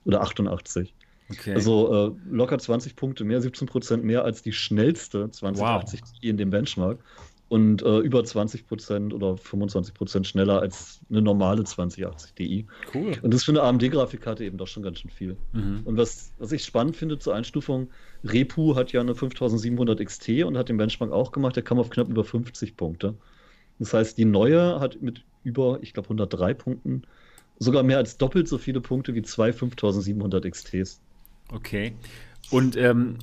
Oder 0.05 0.23
88. 0.23 0.95
Okay. 1.31 1.55
Also 1.55 2.09
äh, 2.09 2.31
locker 2.31 2.59
20 2.59 2.97
Punkte 2.97 3.25
mehr, 3.25 3.41
17 3.41 3.69
Prozent 3.69 4.05
mehr 4.05 4.25
als 4.25 4.43
die 4.43 4.53
schnellste 4.53 5.31
2080 5.31 6.03
Ti 6.03 6.29
in 6.29 6.39
dem 6.39 6.51
Benchmark 6.51 6.99
und 7.49 7.83
äh, 7.83 7.99
über 7.99 8.23
20 8.25 8.67
Prozent 8.67 9.15
oder 9.15 9.37
25 9.37 9.95
Prozent 9.95 10.27
schneller 10.27 10.61
als 10.61 11.01
eine 11.09 11.23
normale 11.23 11.65
2080 11.65 12.33
Ti. 12.35 12.67
cool. 12.95 13.17
Und 13.23 13.33
das 13.33 13.41
ist 13.41 13.45
für 13.45 13.53
eine 13.53 13.63
AMD-Grafikkarte 13.63 14.45
eben 14.45 14.59
doch 14.59 14.67
schon 14.67 14.83
ganz 14.83 15.01
schön 15.01 15.11
viel. 15.11 15.37
Mhm. 15.53 15.81
Und 15.85 15.97
was, 15.97 16.33
was 16.39 16.53
ich 16.53 16.65
spannend 16.65 16.97
finde 16.97 17.19
zur 17.19 17.35
Einstufung, 17.35 17.89
Repu 18.25 18.77
hat 18.77 18.93
ja 18.93 19.01
eine 19.01 19.15
5700 19.15 20.05
XT 20.05 20.45
und 20.45 20.59
hat 20.59 20.69
den 20.69 20.77
Benchmark 20.77 21.11
auch 21.11 21.33
gemacht, 21.33 21.57
der 21.57 21.63
kam 21.63 21.79
auf 21.79 21.89
knapp 21.89 22.09
über 22.09 22.25
50 22.25 22.77
Punkte. 22.77 23.15
Das 23.79 23.95
heißt, 23.95 24.19
die 24.19 24.25
neue 24.27 24.81
hat 24.81 25.01
mit 25.01 25.23
über, 25.45 25.79
ich 25.81 25.95
glaube, 25.95 26.07
103 26.07 26.53
Punkten 26.53 27.03
sogar 27.59 27.83
mehr 27.83 27.97
als 27.97 28.19
doppelt 28.19 28.47
so 28.49 28.59
viele 28.59 28.81
Punkte 28.81 29.15
wie 29.15 29.23
zwei 29.23 29.53
5700 29.53 30.45
XTs. 30.45 31.01
Okay. 31.51 31.95
Und 32.51 32.77
ähm, 32.77 33.17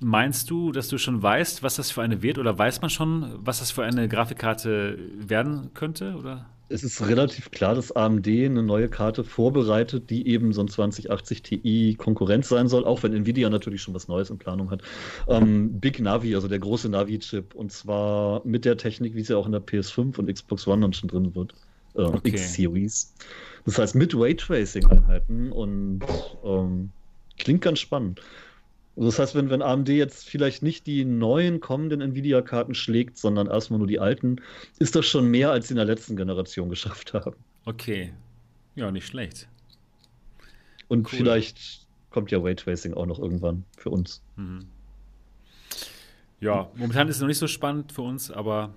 meinst 0.00 0.50
du, 0.50 0.72
dass 0.72 0.88
du 0.88 0.98
schon 0.98 1.22
weißt, 1.22 1.62
was 1.62 1.76
das 1.76 1.90
für 1.90 2.02
eine 2.02 2.22
wird? 2.22 2.38
Oder 2.38 2.56
weiß 2.58 2.80
man 2.80 2.90
schon, 2.90 3.30
was 3.38 3.58
das 3.60 3.70
für 3.70 3.84
eine 3.84 4.08
Grafikkarte 4.08 4.98
werden 5.18 5.70
könnte? 5.74 6.14
Oder? 6.18 6.46
Es 6.70 6.84
ist 6.84 7.06
relativ 7.06 7.50
klar, 7.50 7.74
dass 7.74 7.92
AMD 7.92 8.26
eine 8.28 8.62
neue 8.62 8.88
Karte 8.88 9.24
vorbereitet, 9.24 10.10
die 10.10 10.28
eben 10.28 10.52
so 10.52 10.60
ein 10.60 10.68
2080 10.68 11.42
Ti 11.42 11.94
Konkurrenz 11.96 12.48
sein 12.50 12.68
soll, 12.68 12.84
auch 12.84 13.02
wenn 13.02 13.14
Nvidia 13.14 13.48
natürlich 13.48 13.80
schon 13.80 13.94
was 13.94 14.06
Neues 14.06 14.28
in 14.28 14.36
Planung 14.36 14.70
hat. 14.70 14.82
Ähm, 15.28 15.80
Big 15.80 15.98
Navi, 15.98 16.34
also 16.34 16.46
der 16.46 16.58
große 16.58 16.90
Navi-Chip, 16.90 17.54
und 17.54 17.72
zwar 17.72 18.42
mit 18.44 18.66
der 18.66 18.76
Technik, 18.76 19.14
wie 19.14 19.22
sie 19.22 19.34
auch 19.34 19.46
in 19.46 19.52
der 19.52 19.62
PS5 19.62 20.18
und 20.18 20.32
Xbox 20.32 20.66
One 20.66 20.82
dann 20.82 20.92
schon 20.92 21.08
drin 21.08 21.34
wird. 21.34 21.52
Äh, 21.52 22.02
Okay. 22.02 22.28
X-Series. 22.28 23.14
Das 23.64 23.78
heißt 23.78 23.94
mit 23.94 24.14
Raytracing-Einheiten 24.14 25.50
und 25.50 26.00
ähm, 26.44 26.90
klingt 27.38 27.62
ganz 27.62 27.80
spannend. 27.80 28.20
Also 28.98 29.10
das 29.10 29.18
heißt, 29.20 29.34
wenn, 29.36 29.48
wenn 29.48 29.62
AMD 29.62 29.88
jetzt 29.90 30.28
vielleicht 30.28 30.64
nicht 30.64 30.86
die 30.88 31.04
neuen 31.04 31.60
kommenden 31.60 32.00
Nvidia-Karten 32.00 32.74
schlägt, 32.74 33.16
sondern 33.16 33.46
erstmal 33.46 33.78
nur 33.78 33.86
die 33.86 34.00
alten, 34.00 34.40
ist 34.80 34.96
das 34.96 35.06
schon 35.06 35.30
mehr, 35.30 35.52
als 35.52 35.68
sie 35.68 35.72
in 35.74 35.76
der 35.76 35.84
letzten 35.84 36.16
Generation 36.16 36.68
geschafft 36.70 37.14
haben. 37.14 37.36
Okay. 37.64 38.12
Ja, 38.74 38.90
nicht 38.90 39.06
schlecht. 39.06 39.48
Und 40.88 41.06
Cool. 41.12 41.18
vielleicht 41.18 41.86
kommt 42.10 42.30
ja 42.32 42.38
Raytracing 42.40 42.94
auch 42.94 43.06
noch 43.06 43.20
irgendwann 43.20 43.64
für 43.76 43.90
uns. 43.90 44.20
Mhm. 44.36 44.64
Ja, 46.40 46.68
momentan 46.76 47.08
ist 47.08 47.16
es 47.16 47.20
noch 47.20 47.28
nicht 47.28 47.38
so 47.38 47.46
spannend 47.46 47.92
für 47.92 48.02
uns, 48.02 48.30
aber 48.30 48.74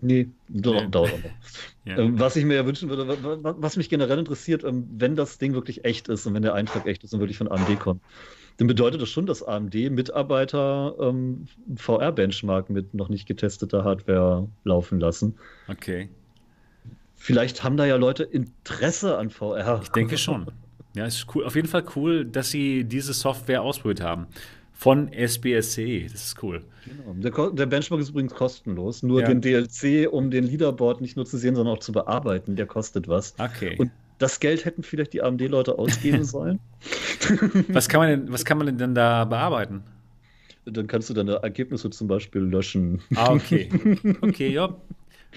Nee, 0.00 0.28
dauert 0.48 0.84
Nee. 0.84 0.90
dauert 0.90 1.12
auch 1.12 1.18
noch. 1.18 1.30
ja. 1.84 1.98
Ähm, 1.98 2.20
was 2.20 2.36
ich 2.36 2.44
mir 2.44 2.54
ja 2.54 2.64
wünschen 2.66 2.88
würde, 2.88 3.08
wa- 3.08 3.38
wa- 3.42 3.54
was 3.58 3.76
mich 3.76 3.88
generell 3.88 4.18
interessiert, 4.18 4.62
ähm, 4.62 4.88
wenn 4.96 5.16
das 5.16 5.38
Ding 5.38 5.54
wirklich 5.54 5.84
echt 5.84 6.08
ist 6.08 6.24
und 6.26 6.34
wenn 6.34 6.42
der 6.42 6.54
Eintrag 6.54 6.86
echt 6.86 7.02
ist 7.02 7.12
und 7.14 7.20
wirklich 7.20 7.36
von 7.38 7.48
AMD 7.50 7.80
kommt, 7.80 8.00
dann 8.58 8.66
bedeutet 8.66 9.00
das 9.00 9.08
schon, 9.08 9.24
dass 9.26 9.42
AMD 9.42 9.74
Mitarbeiter 9.90 10.94
ähm, 11.00 11.46
VR-Benchmark 11.76 12.70
mit 12.70 12.92
noch 12.92 13.08
nicht 13.08 13.26
getesteter 13.26 13.84
Hardware 13.84 14.46
laufen 14.64 15.00
lassen. 15.00 15.34
okay. 15.68 16.08
Vielleicht 17.20 17.64
haben 17.64 17.76
da 17.76 17.84
ja 17.84 17.96
Leute 17.96 18.22
Interesse 18.22 19.18
an 19.18 19.30
VR. 19.30 19.80
Ich 19.82 19.88
denke 19.88 20.16
schon. 20.16 20.46
Ja, 20.94 21.04
es 21.04 21.16
ist 21.16 21.26
cool. 21.34 21.44
Auf 21.44 21.56
jeden 21.56 21.66
Fall 21.66 21.82
cool, 21.96 22.24
dass 22.24 22.50
sie 22.50 22.84
diese 22.84 23.12
Software 23.12 23.62
ausprobiert 23.62 24.00
haben. 24.02 24.28
Von 24.72 25.12
SBSCE. 25.12 25.80
E. 25.82 26.02
Das 26.04 26.26
ist 26.26 26.42
cool. 26.44 26.62
Genau. 26.86 27.14
Der, 27.14 27.50
der 27.50 27.66
Benchmark 27.66 28.00
ist 28.00 28.10
übrigens 28.10 28.34
kostenlos. 28.34 29.02
Nur 29.02 29.22
Ja. 29.22 29.26
den 29.26 29.40
DLC, 29.40 30.08
um 30.08 30.30
den 30.30 30.44
Leaderboard 30.44 31.00
nicht 31.00 31.16
nur 31.16 31.26
zu 31.26 31.36
sehen, 31.38 31.56
sondern 31.56 31.74
auch 31.74 31.80
zu 31.80 31.90
bearbeiten, 31.90 32.54
der 32.54 32.66
kostet 32.66 33.08
was. 33.08 33.34
Okay. 33.38 33.74
Und 33.78 33.90
das 34.18 34.40
Geld 34.40 34.64
hätten 34.64 34.82
vielleicht 34.82 35.12
die 35.12 35.22
AMD-Leute 35.22 35.78
ausgeben 35.78 36.24
sollen. 36.24 36.58
was 37.68 37.88
kann 37.88 38.00
man 38.00 38.08
denn, 38.10 38.32
was 38.32 38.44
kann 38.44 38.58
man 38.58 38.66
denn 38.66 38.78
dann 38.78 38.94
da 38.94 39.24
bearbeiten? 39.24 39.82
Dann 40.64 40.86
kannst 40.86 41.08
du 41.08 41.14
deine 41.14 41.36
Ergebnisse 41.36 41.88
zum 41.90 42.08
Beispiel 42.08 42.42
löschen. 42.42 43.00
Ah, 43.14 43.32
okay. 43.32 43.68
Okay, 44.20 44.48
ja. 44.50 44.66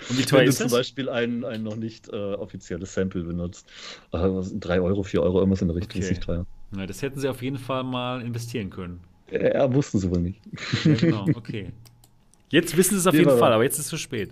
Und 0.10 0.18
wie 0.18 0.24
teuer 0.24 0.40
Wenn 0.40 0.46
du 0.46 0.50
ist 0.50 0.58
zum 0.58 0.66
das? 0.66 0.74
Beispiel 0.74 1.10
ein, 1.10 1.44
ein 1.46 1.64
noch 1.64 1.76
nicht 1.76 2.10
äh, 2.10 2.16
offizielles 2.34 2.94
Sample 2.94 3.24
benutzt. 3.24 3.68
Äh, 4.12 4.18
was- 4.20 4.54
drei 4.60 4.82
Euro, 4.82 5.04
vier 5.04 5.22
Euro, 5.24 5.40
irgendwas 5.40 5.62
in 5.62 5.68
der 5.70 5.78
Richtung 5.78 5.92
Okay. 5.98 6.06
ist 6.06 6.10
nicht 6.10 6.24
teuer. 6.24 6.46
Na, 6.72 6.86
das 6.86 7.02
hätten 7.02 7.20
sie 7.20 7.28
auf 7.30 7.42
jeden 7.42 7.58
Fall 7.58 7.84
mal 7.84 8.22
investieren 8.22 8.70
können. 8.70 9.00
Ja, 9.32 9.74
wussten 9.74 10.00
sie 10.00 10.10
wohl 10.10 10.20
nicht. 10.20 10.40
Ja, 10.86 10.94
genau, 10.96 11.26
okay. 11.36 11.72
Jetzt 12.50 12.76
wissen 12.76 12.96
sie 12.96 13.00
es 13.00 13.08
auf 13.08 13.14
jeden 13.14 13.30
Fall, 13.38 13.54
aber 13.54 13.64
jetzt 13.64 13.76
ist 13.80 13.86
es 13.86 13.90
zu 13.90 13.98
spät. 13.98 14.32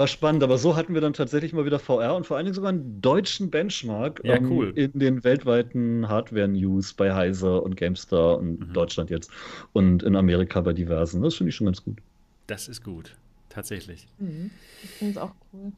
War 0.00 0.06
spannend, 0.06 0.42
aber 0.42 0.56
so 0.56 0.76
hatten 0.76 0.94
wir 0.94 1.02
dann 1.02 1.12
tatsächlich 1.12 1.52
mal 1.52 1.66
wieder 1.66 1.78
VR 1.78 2.14
und 2.16 2.26
vor 2.26 2.38
allen 2.38 2.46
Dingen 2.46 2.54
sogar 2.54 2.70
einen 2.70 3.02
deutschen 3.02 3.50
Benchmark 3.50 4.22
Ja, 4.24 4.36
ähm, 4.36 4.50
cool. 4.50 4.72
in 4.74 4.98
den 4.98 5.22
weltweiten 5.24 6.08
Hardware-News 6.08 6.94
bei 6.94 7.12
Heiser 7.12 7.62
und 7.62 7.76
GameStar 7.76 8.38
und 8.38 8.60
Mhm. 8.68 8.72
Deutschland 8.72 9.10
jetzt 9.10 9.30
und 9.74 10.02
in 10.02 10.16
Amerika 10.16 10.62
bei 10.62 10.72
diversen. 10.72 11.20
Das 11.20 11.34
finde 11.34 11.50
ich 11.50 11.56
schon 11.56 11.66
ganz 11.66 11.84
gut. 11.84 11.98
Das 12.46 12.66
ist 12.66 12.82
gut. 12.82 13.14
Tatsächlich. 13.50 14.08
Mhm. 14.18 14.50
Ich 14.82 14.88
finde 14.88 15.10
es 15.12 15.18
auch 15.18 15.32
cool. 15.52 15.72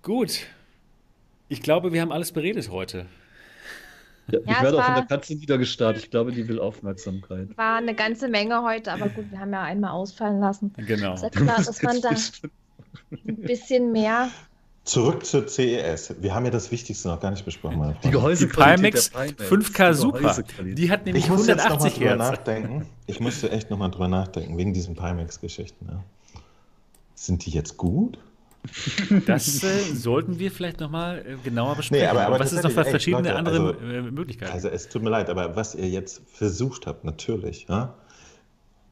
Gut. 0.00 0.46
Ich 1.50 1.60
glaube, 1.60 1.92
wir 1.92 2.00
haben 2.00 2.10
alles 2.10 2.32
beredet 2.32 2.70
heute. 2.70 3.04
Ja, 4.30 4.38
Ja, 4.38 4.40
ich 4.46 4.56
es 4.56 4.62
werde 4.62 4.78
auch 4.78 4.84
von 4.86 4.94
der 4.94 5.04
Katze 5.04 5.34
niedergestarrt. 5.34 5.98
Ich 5.98 6.10
glaube, 6.10 6.32
die 6.32 6.48
will 6.48 6.58
Aufmerksamkeit. 6.58 7.54
War 7.58 7.76
eine 7.76 7.94
ganze 7.94 8.28
Menge 8.28 8.62
heute, 8.62 8.92
aber 8.92 9.10
gut, 9.10 9.30
wir 9.30 9.40
haben 9.40 9.52
ja 9.52 9.62
einmal 9.62 9.90
ausfallen 9.90 10.40
lassen. 10.40 10.72
Genau. 10.78 11.12
Ist 11.12 11.22
ja 11.24 11.28
klar, 11.28 11.56
dass 11.58 11.82
man 11.82 12.00
da 12.00 12.12
ein 13.10 13.36
bisschen 13.36 13.92
mehr 13.92 14.30
Zurück 14.88 15.26
zur 15.26 15.46
CES. 15.46 16.14
Wir 16.22 16.34
haben 16.34 16.46
ja 16.46 16.50
das 16.50 16.72
Wichtigste 16.72 17.08
noch 17.08 17.20
gar 17.20 17.30
nicht 17.30 17.44
besprochen. 17.44 17.76
Meine 17.78 17.96
die 18.02 18.10
Gehäusequalität 18.10 18.94
die 18.94 19.10
Pimax 19.10 19.74
5K 19.74 19.92
Super. 19.92 20.42
Die 20.64 20.90
hat 20.90 21.04
nämlich 21.04 21.24
ich 21.24 21.30
180 21.30 22.00
Hertz. 22.00 22.18
Nachdenken. 22.18 22.86
Ich 23.06 23.20
musste 23.20 23.50
echt 23.50 23.68
nochmal 23.68 23.90
drüber 23.90 24.08
nachdenken, 24.08 24.56
wegen 24.56 24.72
diesen 24.72 24.96
Pimax-Geschichten. 24.96 25.88
Ja. 25.90 26.02
Sind 27.14 27.44
die 27.44 27.50
jetzt 27.50 27.76
gut? 27.76 28.18
Das 29.26 29.62
äh, 29.62 29.94
sollten 29.94 30.38
wir 30.38 30.50
vielleicht 30.50 30.80
nochmal 30.80 31.18
äh, 31.18 31.36
genauer 31.44 31.76
besprechen. 31.76 32.06
Nee, 32.06 32.10
aber, 32.10 32.26
aber 32.26 32.40
was 32.40 32.54
ist 32.54 32.64
noch 32.64 32.70
für 32.70 32.84
verschiedene 32.84 33.28
Leute, 33.28 33.36
andere 33.36 33.74
also, 33.74 33.92
äh, 33.92 34.02
Möglichkeiten? 34.10 34.52
Also 34.52 34.68
es 34.68 34.88
tut 34.88 35.02
mir 35.02 35.10
leid, 35.10 35.28
aber 35.28 35.54
was 35.54 35.74
ihr 35.74 35.88
jetzt 35.88 36.22
versucht 36.32 36.86
habt, 36.86 37.04
natürlich, 37.04 37.66
ja, 37.68 37.94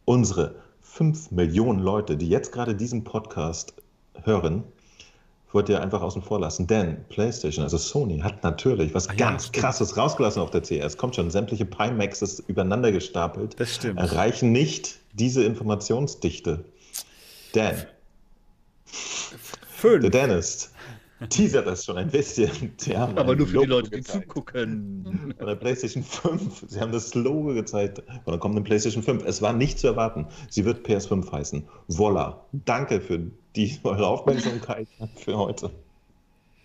unsere 0.05 0.57
5 0.83 1.31
Millionen 1.31 1.78
Leute, 1.78 2.18
die 2.18 2.28
jetzt 2.28 2.52
gerade 2.52 2.75
diesen 2.75 3.05
Podcast 3.05 3.75
hören, 4.25 4.65
wollt 5.53 5.69
ihr 5.69 5.81
einfach 5.81 6.03
außen 6.03 6.23
vor 6.23 6.41
lassen. 6.41 6.67
Denn 6.67 7.05
PlayStation, 7.09 7.65
also 7.65 7.78
Sony, 7.78 8.20
hat 8.20 8.43
natürlich 8.43 8.95
was 8.95 9.09
Ach, 9.09 9.17
ganz 9.17 9.47
ja, 9.47 9.61
krasses 9.61 9.97
rausgelassen 9.97 10.43
auf 10.43 10.51
der 10.51 10.62
CS. 10.62 10.97
Kommt 10.97 11.17
schon, 11.17 11.31
sämtliche 11.31 11.65
Pimaxes 11.65 12.41
übereinander 12.41 12.93
gestapelt. 12.93 13.59
Das 13.59 13.75
stimmt. 13.75 13.99
Erreichen 13.99 14.53
nicht 14.53 14.99
diese 15.15 15.45
Informationsdichte. 15.45 16.65
Denn 17.55 17.75
Fünf. 18.85 20.03
der 20.03 20.11
Dentist 20.11 20.73
teasert 21.31 21.67
das 21.67 21.85
schon 21.85 21.97
ein 21.97 22.11
bisschen. 22.11 22.51
Aber 23.17 23.35
nur 23.35 23.47
für 23.47 23.55
Logo 23.55 23.65
die 23.65 23.70
Leute, 23.70 23.91
die 23.91 24.03
zugucken. 24.03 25.35
Von 25.39 25.47
der 25.47 25.55
PlayStation 25.55 26.03
5. 26.03 26.65
Sie 26.69 26.81
haben 26.81 26.93
das 26.93 27.15
Logo 27.15 27.55
gezeigt 27.55 28.03
von 28.25 28.33
der 28.33 28.39
kommenden 28.39 28.65
PlayStation 28.65 29.03
5. 29.03 29.25
Es 29.25 29.41
war 29.41 29.53
nicht 29.53 29.78
zu 29.78 29.86
erwarten. 29.86 30.27
Sie 30.51 30.65
wird 30.65 30.86
PS5 30.86 31.31
heißen. 31.33 31.67
Voila. 31.89 32.45
Danke 32.53 33.01
für 33.01 33.31
die, 33.57 33.78
eure 33.83 34.07
Aufmerksamkeit 34.07 34.89
für 35.17 35.36
heute. 35.36 35.70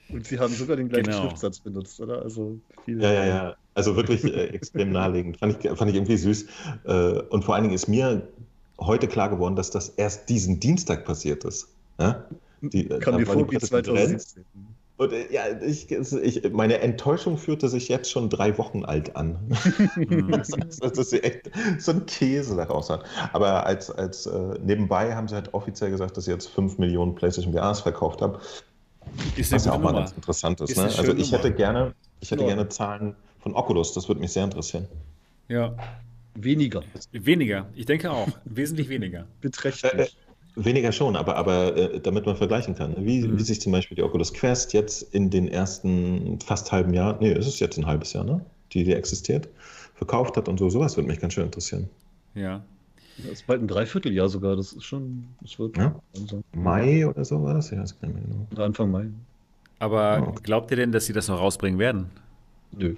Und 0.09 0.25
Sie 0.27 0.39
haben 0.39 0.53
sogar 0.53 0.75
den 0.75 0.89
gleichen 0.89 1.05
genau. 1.05 1.21
Schriftsatz 1.21 1.59
benutzt, 1.59 1.99
oder? 2.01 2.21
Also 2.21 2.59
viel 2.85 3.01
ja, 3.01 3.11
ja, 3.11 3.25
ja. 3.25 3.55
Also 3.73 3.95
wirklich 3.95 4.23
äh, 4.25 4.47
extrem 4.47 4.91
naheliegend. 4.91 5.37
Fand 5.37 5.63
ich, 5.63 5.71
fand 5.71 5.89
ich 5.89 5.95
irgendwie 5.95 6.17
süß. 6.17 6.45
Äh, 6.83 6.91
und 7.29 7.45
vor 7.45 7.55
allen 7.55 7.63
Dingen 7.63 7.75
ist 7.75 7.87
mir 7.87 8.27
heute 8.79 9.07
klar 9.07 9.29
geworden, 9.29 9.55
dass 9.55 9.71
das 9.71 9.89
erst 9.89 10.27
diesen 10.29 10.59
Dienstag 10.59 11.05
passiert 11.05 11.45
ist. 11.45 11.69
Ja? 11.99 12.25
Die, 12.61 12.89
äh, 12.89 12.99
Kam 12.99 13.15
mir 13.15 13.25
vor 13.25 13.49
wie 13.49 13.57
2017. 13.57 14.43
Und 15.01 15.13
äh, 15.13 15.33
ja, 15.33 15.45
ich, 15.61 15.89
ich, 15.89 16.51
meine 16.51 16.77
Enttäuschung 16.77 17.39
führte 17.39 17.69
sich 17.69 17.87
jetzt 17.87 18.11
schon 18.11 18.29
drei 18.29 18.55
Wochen 18.59 18.85
alt 18.85 19.15
an. 19.15 19.35
dass 20.79 21.09
sie 21.09 21.23
echt 21.23 21.49
so 21.79 21.93
ein 21.93 22.05
Käse 22.05 22.55
daraus 22.55 22.91
hat. 22.91 23.03
Aber 23.33 23.65
als, 23.65 23.89
als 23.89 24.27
äh, 24.27 24.59
nebenbei 24.63 25.15
haben 25.15 25.27
sie 25.27 25.33
halt 25.33 25.55
offiziell 25.55 25.89
gesagt, 25.89 26.17
dass 26.17 26.25
sie 26.25 26.31
jetzt 26.31 26.49
5 26.49 26.77
Millionen 26.77 27.15
PlayStation 27.15 27.51
VRs 27.51 27.81
verkauft 27.81 28.21
haben. 28.21 28.37
Ist 29.35 29.51
was 29.51 29.65
ja 29.65 29.71
auch 29.71 29.79
mal 29.79 29.91
ganz 29.91 30.11
interessant 30.11 30.61
ist. 30.61 30.69
ist 30.69 30.77
ne? 30.77 30.83
Also 30.83 31.15
ich 31.15 31.31
hätte 31.31 31.51
gerne, 31.51 31.95
ich 32.19 32.29
hätte 32.29 32.43
ja. 32.43 32.49
gerne 32.49 32.69
Zahlen 32.69 33.15
von 33.39 33.55
Oculus, 33.55 33.95
das 33.95 34.07
würde 34.07 34.21
mich 34.21 34.31
sehr 34.31 34.43
interessieren. 34.43 34.87
Ja. 35.47 35.75
Weniger. 36.35 36.83
Weniger, 37.11 37.65
ich 37.73 37.87
denke 37.87 38.11
auch. 38.11 38.27
Wesentlich 38.45 38.87
weniger. 38.87 39.25
Beträchtlich. 39.41 40.15
Weniger 40.55 40.91
schon, 40.91 41.15
aber, 41.15 41.37
aber 41.37 41.77
äh, 41.77 41.99
damit 42.01 42.25
man 42.25 42.35
vergleichen 42.35 42.75
kann. 42.75 42.95
Wie, 42.97 43.25
mhm. 43.25 43.37
wie 43.37 43.43
sich 43.43 43.61
zum 43.61 43.71
Beispiel 43.71 43.95
die 43.95 44.03
Oculus 44.03 44.33
Quest 44.33 44.73
jetzt 44.73 45.01
in 45.13 45.29
den 45.29 45.47
ersten 45.47 46.39
fast 46.45 46.71
halben 46.71 46.93
Jahr, 46.93 47.17
nee, 47.21 47.31
ist 47.31 47.47
es 47.47 47.59
jetzt 47.59 47.77
ein 47.77 47.85
halbes 47.85 48.13
Jahr, 48.13 48.25
ne? 48.25 48.41
Die, 48.73 48.83
die 48.83 48.93
existiert, 48.93 49.47
verkauft 49.95 50.37
hat 50.37 50.49
und 50.49 50.57
so, 50.57 50.69
sowas 50.69 50.97
würde 50.97 51.07
mich 51.07 51.19
ganz 51.19 51.33
schön 51.33 51.45
interessieren. 51.45 51.89
Ja. 52.35 52.61
Das 53.17 53.33
ist 53.33 53.47
bald 53.47 53.61
ein 53.61 53.67
Dreivierteljahr 53.67 54.29
sogar, 54.29 54.55
das 54.55 54.73
ist 54.73 54.83
schon, 54.83 55.25
das 55.41 55.59
wird 55.59 55.77
ja? 55.77 55.95
Mai 56.53 57.05
oder 57.05 57.23
so 57.23 57.41
war 57.43 57.53
das? 57.53 57.71
Ich 57.71 57.77
weiß 57.77 57.99
gar 57.99 58.07
nicht 58.07 58.17
mehr 58.17 58.45
genau. 58.47 58.63
Anfang 58.63 58.91
Mai. 58.91 59.09
Aber 59.79 60.21
oh, 60.21 60.29
okay. 60.29 60.39
glaubt 60.43 60.71
ihr 60.71 60.77
denn, 60.77 60.91
dass 60.91 61.05
sie 61.05 61.13
das 61.13 61.27
noch 61.27 61.39
rausbringen 61.39 61.79
werden? 61.79 62.09
Nö. 62.71 62.95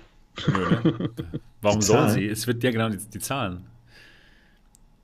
Nö 0.47 0.91
ne? 0.91 1.09
Warum 1.61 1.81
sollen 1.81 2.09
sie? 2.09 2.27
Es 2.27 2.45
wird 2.47 2.63
ja 2.63 2.71
genau 2.71 2.89
die, 2.89 2.97
die 2.97 3.19
Zahlen. 3.19 3.61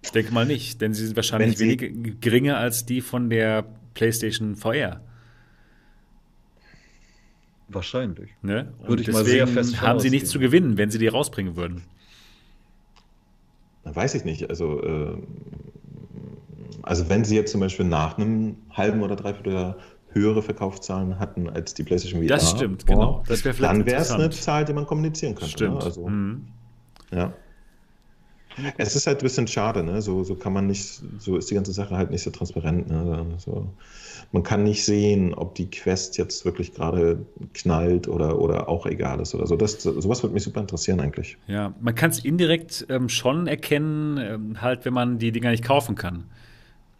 Ich 0.02 0.12
denke 0.12 0.34
mal 0.34 0.46
nicht, 0.46 0.82
denn 0.82 0.94
sie 0.94 1.06
sind 1.06 1.16
wahrscheinlich 1.16 1.58
sie 1.58 1.80
wenig 1.80 2.22
geringer 2.22 2.58
als 2.58 2.86
die 2.86 3.02
von 3.02 3.30
der 3.30 3.66
PlayStation 3.94 4.56
VR. 4.56 5.02
Wahrscheinlich. 7.68 8.32
Ne? 8.42 8.74
Würde 8.86 9.02
ich 9.04 9.12
mal 9.12 9.24
sehr 9.24 9.48
fest 9.48 9.82
haben 9.82 10.00
sie 10.00 10.10
nichts 10.10 10.30
zu 10.30 10.40
gewinnen, 10.40 10.78
wenn 10.78 10.90
sie 10.90 10.98
die 10.98 11.08
rausbringen 11.08 11.56
würden. 11.56 11.84
Weiß 13.84 14.16
ich 14.16 14.26
nicht. 14.26 14.50
Also, 14.50 14.82
äh, 14.84 15.18
also 16.82 17.10
wenn 17.10 17.24
sie 17.26 17.36
jetzt 17.36 17.52
zum 17.52 17.62
Beispiel 17.62 17.86
nach 17.86 18.18
einem 18.18 18.58
halben 18.72 19.02
oder 19.02 19.16
dreiviertel 19.16 19.54
Jahr 19.54 19.78
höhere 20.12 20.42
Verkaufszahlen 20.42 21.20
hatten 21.20 21.50
als 21.50 21.74
die 21.74 21.84
PlayStation 21.84 22.22
VR. 22.22 22.30
Das 22.30 22.50
stimmt, 22.50 22.88
genau. 22.88 23.24
Das 23.28 23.46
wär 23.46 23.54
dann 23.54 23.86
wäre 23.86 24.02
es 24.02 24.12
eine 24.12 24.30
Zahl, 24.32 24.66
die 24.66 24.74
man 24.74 24.88
kommunizieren 24.88 25.36
könnte. 25.36 25.52
Stimmt. 25.52 25.80
Ne? 25.80 25.84
Also, 25.84 26.08
mhm. 26.08 26.48
Ja. 27.12 27.34
Es 28.78 28.96
ist 28.96 29.08
halt 29.08 29.20
ein 29.20 29.24
bisschen 29.24 29.48
schade, 29.48 29.84
ne? 29.84 30.02
So, 30.02 30.24
so 30.24 30.36
kann 30.36 30.54
man 30.54 30.68
nicht, 30.68 31.02
so 31.20 31.38
ist 31.38 31.50
die 31.50 31.56
ganze 31.56 31.72
Sache 31.72 31.96
halt 31.96 32.12
nicht 32.12 32.24
so 32.24 32.30
transparent. 32.30 32.90
Ne? 32.90 33.26
So, 33.38 33.68
man 34.32 34.44
kann 34.44 34.64
nicht 34.64 34.86
sehen, 34.86 35.34
ob 35.34 35.56
die 35.56 35.70
Quest 35.70 36.18
jetzt 36.18 36.46
wirklich 36.46 36.74
gerade 36.74 37.26
knallt 37.54 38.08
oder, 38.08 38.40
oder 38.40 38.70
auch 38.70 38.86
egal 38.86 39.20
ist 39.20 39.34
oder 39.34 39.48
so. 39.48 39.56
Das, 39.56 39.82
sowas 39.82 40.24
würde 40.24 40.34
mich 40.34 40.44
super 40.44 40.62
interessieren 40.62 41.00
eigentlich. 41.00 41.38
Ja, 41.48 41.74
man 41.80 41.96
kann 41.96 42.12
es 42.12 42.24
indirekt 42.24 42.86
ähm, 42.90 43.10
schon 43.10 43.48
erkennen, 43.48 44.18
ähm, 44.18 44.62
halt, 44.62 44.86
wenn 44.86 44.94
man 44.94 45.18
die 45.18 45.32
Dinger 45.32 45.52
nicht 45.52 45.64
kaufen 45.64 45.96
kann. 45.96 46.26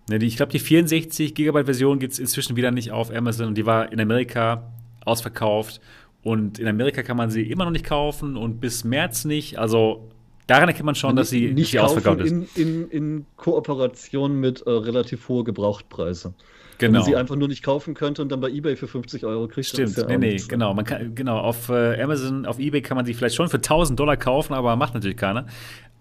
Ne, 0.10 0.18
die, 0.18 0.26
ich 0.26 0.38
glaube, 0.38 0.52
die 0.52 0.60
64 0.60 1.36
Gigabyte 1.36 1.66
Version 1.66 2.00
gibt 2.00 2.14
es 2.14 2.20
inzwischen 2.20 2.56
wieder 2.56 2.72
nicht 2.72 2.92
auf 2.92 3.14
Amazon 3.14 3.48
und 3.50 3.58
die 3.58 3.66
war 3.66 3.92
in 3.92 4.00
Amerika 4.00 4.64
ausverkauft. 5.06 5.80
Und 6.22 6.60
in 6.60 6.68
Amerika 6.68 7.04
kann 7.04 7.16
man 7.16 7.30
sie 7.30 7.44
immer 7.44 7.64
noch 7.64 7.72
nicht 7.72 7.86
kaufen 7.86 8.36
und 8.36 8.60
bis 8.60 8.84
März 8.84 9.24
nicht. 9.24 9.58
Also 9.58 10.10
Daran 10.50 10.68
erkennt 10.68 10.88
man 10.88 10.96
schon, 10.96 11.16
dass 11.16 11.30
sie 11.30 11.54
nicht 11.54 11.78
ausverkauft 11.78 12.22
ist. 12.22 12.32
In, 12.32 12.48
in, 12.56 12.90
in 12.90 13.26
Kooperation 13.36 14.40
mit 14.40 14.62
äh, 14.62 14.72
relativ 14.72 15.30
hohe 15.30 15.44
Gebrauchtpreise. 15.44 16.34
Genau. 16.80 16.80
Wenn 16.80 16.92
man 16.92 17.04
sie 17.04 17.16
einfach 17.16 17.36
nur 17.36 17.48
nicht 17.48 17.62
kaufen 17.62 17.94
könnte 17.94 18.24
und 18.24 18.30
dann 18.30 18.40
bei 18.40 18.50
eBay 18.50 18.76
für 18.76 18.88
50 18.88 19.26
Euro 19.26 19.48
kriegt. 19.48 19.68
Stimmt, 19.68 19.96
ja 19.96 20.08
nee, 20.08 20.18
nee, 20.18 20.38
genau. 20.48 20.74
Man 20.74 20.86
kann, 20.86 21.14
genau, 21.14 21.38
auf 21.38 21.70
äh, 21.70 22.02
Amazon, 22.02 22.48
auf 22.48 22.58
eBay 22.58 22.82
kann 22.82 22.98
man 22.98 23.06
sie 23.06 23.14
vielleicht 23.14 23.36
schon 23.36 23.48
für 23.48 23.58
1000 23.58 24.00
Dollar 24.00 24.18
kaufen, 24.18 24.54
aber 24.56 24.76
macht 24.76 24.96
natürlich 24.96 25.18
keiner. 25.18 25.46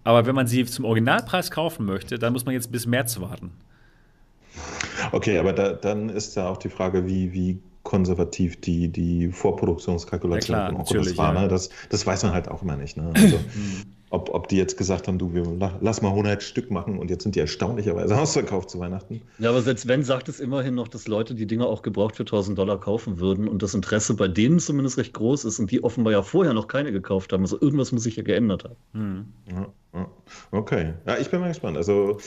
Aber 0.03 0.25
wenn 0.25 0.35
man 0.35 0.47
sie 0.47 0.65
zum 0.65 0.87
Originalpreis 0.87 1.51
kaufen 1.51 1.85
möchte, 1.85 2.19
dann 2.19 2.33
muss 2.33 2.47
man 2.47 2.55
jetzt 2.55 2.73
bis 2.73 2.87
März 2.87 3.21
warten. 3.21 3.51
Okay, 5.13 5.37
aber 5.37 5.53
da, 5.53 5.75
dann 5.75 6.09
ist 6.09 6.39
da 6.39 6.49
auch 6.49 6.57
die 6.57 6.71
Frage, 6.71 7.07
wie, 7.07 7.35
wie 7.35 7.59
konservativ 7.83 8.59
die, 8.63 8.89
die 8.89 9.31
Vorproduktionskalkulation 9.31 10.57
ja, 10.57 10.69
klar, 10.69 10.73
von 10.73 10.81
Oculus 10.81 11.19
war. 11.19 11.35
Ne? 11.35 11.49
Das, 11.49 11.69
das 11.91 12.07
weiß 12.07 12.23
man 12.23 12.33
halt 12.33 12.49
auch 12.49 12.63
immer 12.63 12.79
nicht. 12.79 12.97
Ne? 12.97 13.13
Also, 13.15 13.37
hm 13.37 13.98
ob, 14.11 14.31
ob 14.35 14.49
die 14.49 14.57
jetzt 14.57 14.77
gesagt 14.77 15.09
haben, 15.09 15.19
du, 15.19 15.35
wir, 15.35 15.45
lass 15.81 16.03
mal 16.03 16.11
100 16.11 16.43
Stück 16.43 16.71
machen 16.71 16.99
und 16.99 17.11
jetzt 17.11 17.23
sind 17.23 17.35
die 17.35 17.41
erstaunlicherweise 17.41 18.19
ausverkauft 18.21 18.71
zu 18.71 18.79
Weihnachten. 18.79 19.21
Ja, 19.39 19.51
aber 19.51 19.63
selbst 19.63 19.87
wenn, 19.87 20.03
sagt 20.03 20.29
es 20.29 20.41
immerhin 20.41 20.75
noch, 20.75 20.89
dass 20.89 21.09
Leute 21.09 21.35
die 21.35 21.47
Dinger 21.47 21.67
auch 21.67 21.83
gebraucht 21.83 22.17
für 22.17 22.23
1000 22.23 22.59
Dollar 22.59 22.81
kaufen 22.81 23.19
würden 23.19 23.49
und 23.49 23.63
das 23.63 23.75
Interesse 23.75 24.15
bei 24.15 24.29
denen 24.29 24.59
zumindest 24.59 24.99
recht 24.99 25.13
groß 25.15 25.45
ist 25.45 25.59
und 25.59 25.71
die 25.71 25.85
offenbar 25.85 26.13
ja 26.13 26.23
vorher 26.23 26.55
noch 26.55 26.69
keine 26.69 26.93
gekauft 26.93 27.33
haben. 27.33 27.43
Also 27.43 27.61
irgendwas 27.61 27.93
muss 27.93 28.03
sich 28.03 28.17
ja 28.17 28.23
geändert 28.23 28.65
haben. 28.65 28.77
Hm. 28.93 29.25
Ja, 29.95 30.09
okay, 30.53 30.95
ja, 31.07 31.17
ich 31.19 31.31
bin 31.31 31.41
mal 31.41 31.49
gespannt. 31.49 31.77
Also 31.77 32.19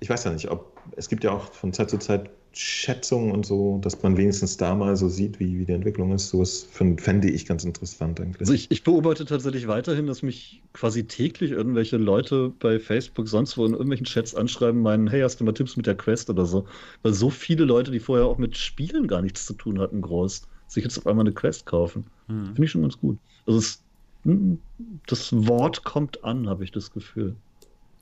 ich 0.00 0.08
weiß 0.08 0.24
ja 0.24 0.32
nicht, 0.32 0.50
ob 0.50 0.78
es 0.96 1.08
gibt 1.08 1.24
ja 1.24 1.32
auch 1.32 1.52
von 1.52 1.72
Zeit 1.72 1.90
zu 1.90 1.98
Zeit 1.98 2.30
Schätzungen 2.56 3.32
und 3.32 3.44
so, 3.44 3.78
dass 3.82 4.02
man 4.02 4.16
wenigstens 4.16 4.56
da 4.56 4.74
mal 4.74 4.96
so 4.96 5.08
sieht, 5.08 5.40
wie, 5.40 5.58
wie 5.58 5.64
die 5.64 5.72
Entwicklung 5.72 6.12
ist. 6.12 6.28
Sowas 6.28 6.66
fände 6.70 7.28
ich 7.28 7.46
ganz 7.46 7.64
interessant 7.64 8.20
eigentlich. 8.20 8.40
Also 8.40 8.52
ich, 8.52 8.70
ich, 8.70 8.84
beobachte 8.84 9.24
tatsächlich 9.24 9.66
weiterhin, 9.66 10.06
dass 10.06 10.22
mich 10.22 10.62
quasi 10.72 11.04
täglich 11.04 11.50
irgendwelche 11.50 11.96
Leute 11.96 12.52
bei 12.60 12.78
Facebook, 12.78 13.28
sonst 13.28 13.56
wo 13.58 13.66
in 13.66 13.72
irgendwelchen 13.72 14.06
Chats 14.06 14.34
anschreiben, 14.34 14.82
meinen, 14.82 15.08
hey, 15.08 15.22
hast 15.22 15.40
du 15.40 15.44
mal 15.44 15.52
Tipps 15.52 15.76
mit 15.76 15.86
der 15.86 15.96
Quest 15.96 16.30
oder 16.30 16.46
so? 16.46 16.66
Weil 17.02 17.12
so 17.12 17.28
viele 17.28 17.64
Leute, 17.64 17.90
die 17.90 18.00
vorher 18.00 18.26
auch 18.26 18.38
mit 18.38 18.56
Spielen 18.56 19.08
gar 19.08 19.22
nichts 19.22 19.46
zu 19.46 19.54
tun 19.54 19.80
hatten, 19.80 20.00
groß, 20.00 20.42
sich 20.68 20.84
jetzt 20.84 20.96
auf 20.98 21.06
einmal 21.06 21.24
eine 21.24 21.34
Quest 21.34 21.66
kaufen. 21.66 22.06
Hm. 22.28 22.46
Finde 22.46 22.64
ich 22.64 22.70
schon 22.70 22.82
ganz 22.82 22.98
gut. 22.98 23.18
Also 23.46 23.58
es, 23.58 23.82
hm, 24.22 24.60
das 25.06 25.32
Wort 25.46 25.84
kommt 25.84 26.22
an, 26.22 26.48
habe 26.48 26.62
ich 26.62 26.70
das 26.70 26.92
Gefühl. 26.92 27.34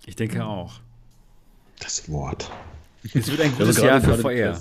Ich 0.05 0.17
denke 0.17 0.45
auch. 0.45 0.81
Das 1.81 2.11
Wort. 2.11 2.51
Es 3.05 3.31
wird 3.31 3.41
ein 3.41 3.53
gutes 3.53 3.69
also 3.77 3.87
Jahr 3.87 4.01
für 4.01 4.19
VR. 4.19 4.61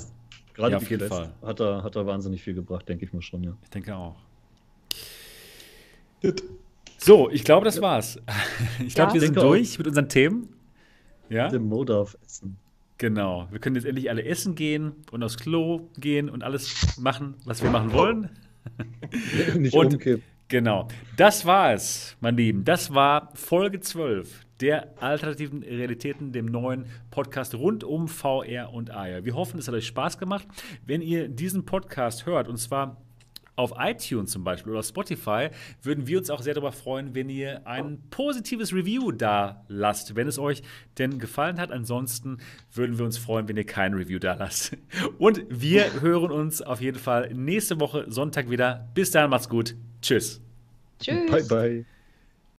Gerade 0.54 0.72
ja, 0.72 0.78
auf 0.78 0.90
jeden 0.90 1.08
Fall. 1.08 1.32
Hat 1.42 1.60
er, 1.60 1.84
hat 1.84 1.96
er 1.96 2.06
wahnsinnig 2.06 2.42
viel 2.42 2.54
gebracht, 2.54 2.88
denke 2.88 3.06
ich 3.06 3.14
mal 3.14 3.22
schon, 3.22 3.44
ja. 3.44 3.58
Ich 3.64 3.70
denke 3.70 3.96
auch. 3.96 4.16
So, 6.98 7.30
ich 7.30 7.44
glaube, 7.44 7.66
das 7.66 7.82
war's. 7.82 8.20
Ich 8.86 8.96
glaube, 8.96 9.10
ja, 9.10 9.14
wir 9.16 9.22
sind 9.22 9.38
durch 9.38 9.74
auch. 9.74 9.78
mit 9.80 9.88
unseren 9.88 10.10
Themen. 10.10 10.50
Ja? 11.30 11.48
Dem 11.48 11.68
Mode 11.68 11.96
auf 11.96 12.18
Essen. 12.26 12.58
Genau. 12.98 13.48
Wir 13.50 13.60
können 13.60 13.76
jetzt 13.76 13.86
endlich 13.86 14.10
alle 14.10 14.24
essen 14.24 14.54
gehen 14.54 14.94
und 15.12 15.24
aufs 15.24 15.38
Klo 15.38 15.88
gehen 15.98 16.30
und 16.30 16.44
alles 16.44 16.98
machen, 17.00 17.36
was 17.46 17.64
wir 17.64 17.72
machen 17.72 17.94
wollen. 17.94 18.30
Nicht 19.58 19.74
und, 19.74 19.94
umkippen. 19.94 20.24
Genau. 20.50 20.88
Das 21.16 21.46
war 21.46 21.74
es, 21.74 22.16
mein 22.20 22.36
Lieben. 22.36 22.66
Das 22.66 22.94
war 22.94 23.32
Folge 23.34 23.80
12 23.80 24.46
der 24.62 24.94
alternativen 25.02 25.64
Realitäten, 25.64 26.32
dem 26.32 26.46
neuen 26.46 26.86
Podcast 27.10 27.56
rund 27.56 27.84
um 27.84 28.08
VR 28.08 28.72
und 28.72 28.92
AR. 28.92 29.26
Wir 29.26 29.36
hoffen, 29.36 29.60
es 29.60 29.68
hat 29.68 29.76
euch 29.76 29.88
Spaß 29.88 30.18
gemacht. 30.18 30.48
Wenn 30.86 31.02
ihr 31.02 31.28
diesen 31.28 31.66
Podcast 31.66 32.26
hört, 32.26 32.48
und 32.48 32.58
zwar 32.58 32.98
auf 33.56 33.74
iTunes 33.78 34.32
zum 34.32 34.44
Beispiel 34.44 34.72
oder 34.72 34.84
Spotify, 34.84 35.50
würden 35.84 36.08
wir 36.08 36.18
uns 36.18 36.30
auch 36.30 36.42
sehr 36.42 36.54
darüber 36.54 36.72
freuen, 36.72 37.14
wenn 37.14 37.30
ihr 37.30 37.68
ein 37.68 38.00
positives 38.10 38.74
Review 38.74 39.12
da 39.12 39.64
lasst, 39.68 40.16
wenn 40.16 40.28
es 40.28 40.40
euch 40.40 40.62
denn 40.98 41.20
gefallen 41.20 41.60
hat. 41.60 41.72
Ansonsten 41.72 42.38
würden 42.74 42.98
wir 42.98 43.06
uns 43.06 43.18
freuen, 43.18 43.48
wenn 43.48 43.58
ihr 43.58 43.66
kein 43.66 43.94
Review 43.94 44.20
da 44.20 44.36
lasst. 44.36 44.78
Und 45.20 45.44
wir 45.50 46.02
hören 46.02 46.32
uns 46.32 46.62
auf 46.62 46.82
jeden 46.82 47.00
Fall 47.00 47.34
nächste 47.34 47.80
Woche 47.80 48.06
Sonntag 48.08 48.50
wieder. 48.50 48.90
Bis 48.94 49.12
dann, 49.12 49.30
macht's 49.30 49.50
gut. 49.50 49.76
Tschüss. 50.02 50.42
Tschüss. 51.00 51.30
Bye, 51.30 51.44
bye. 51.44 51.86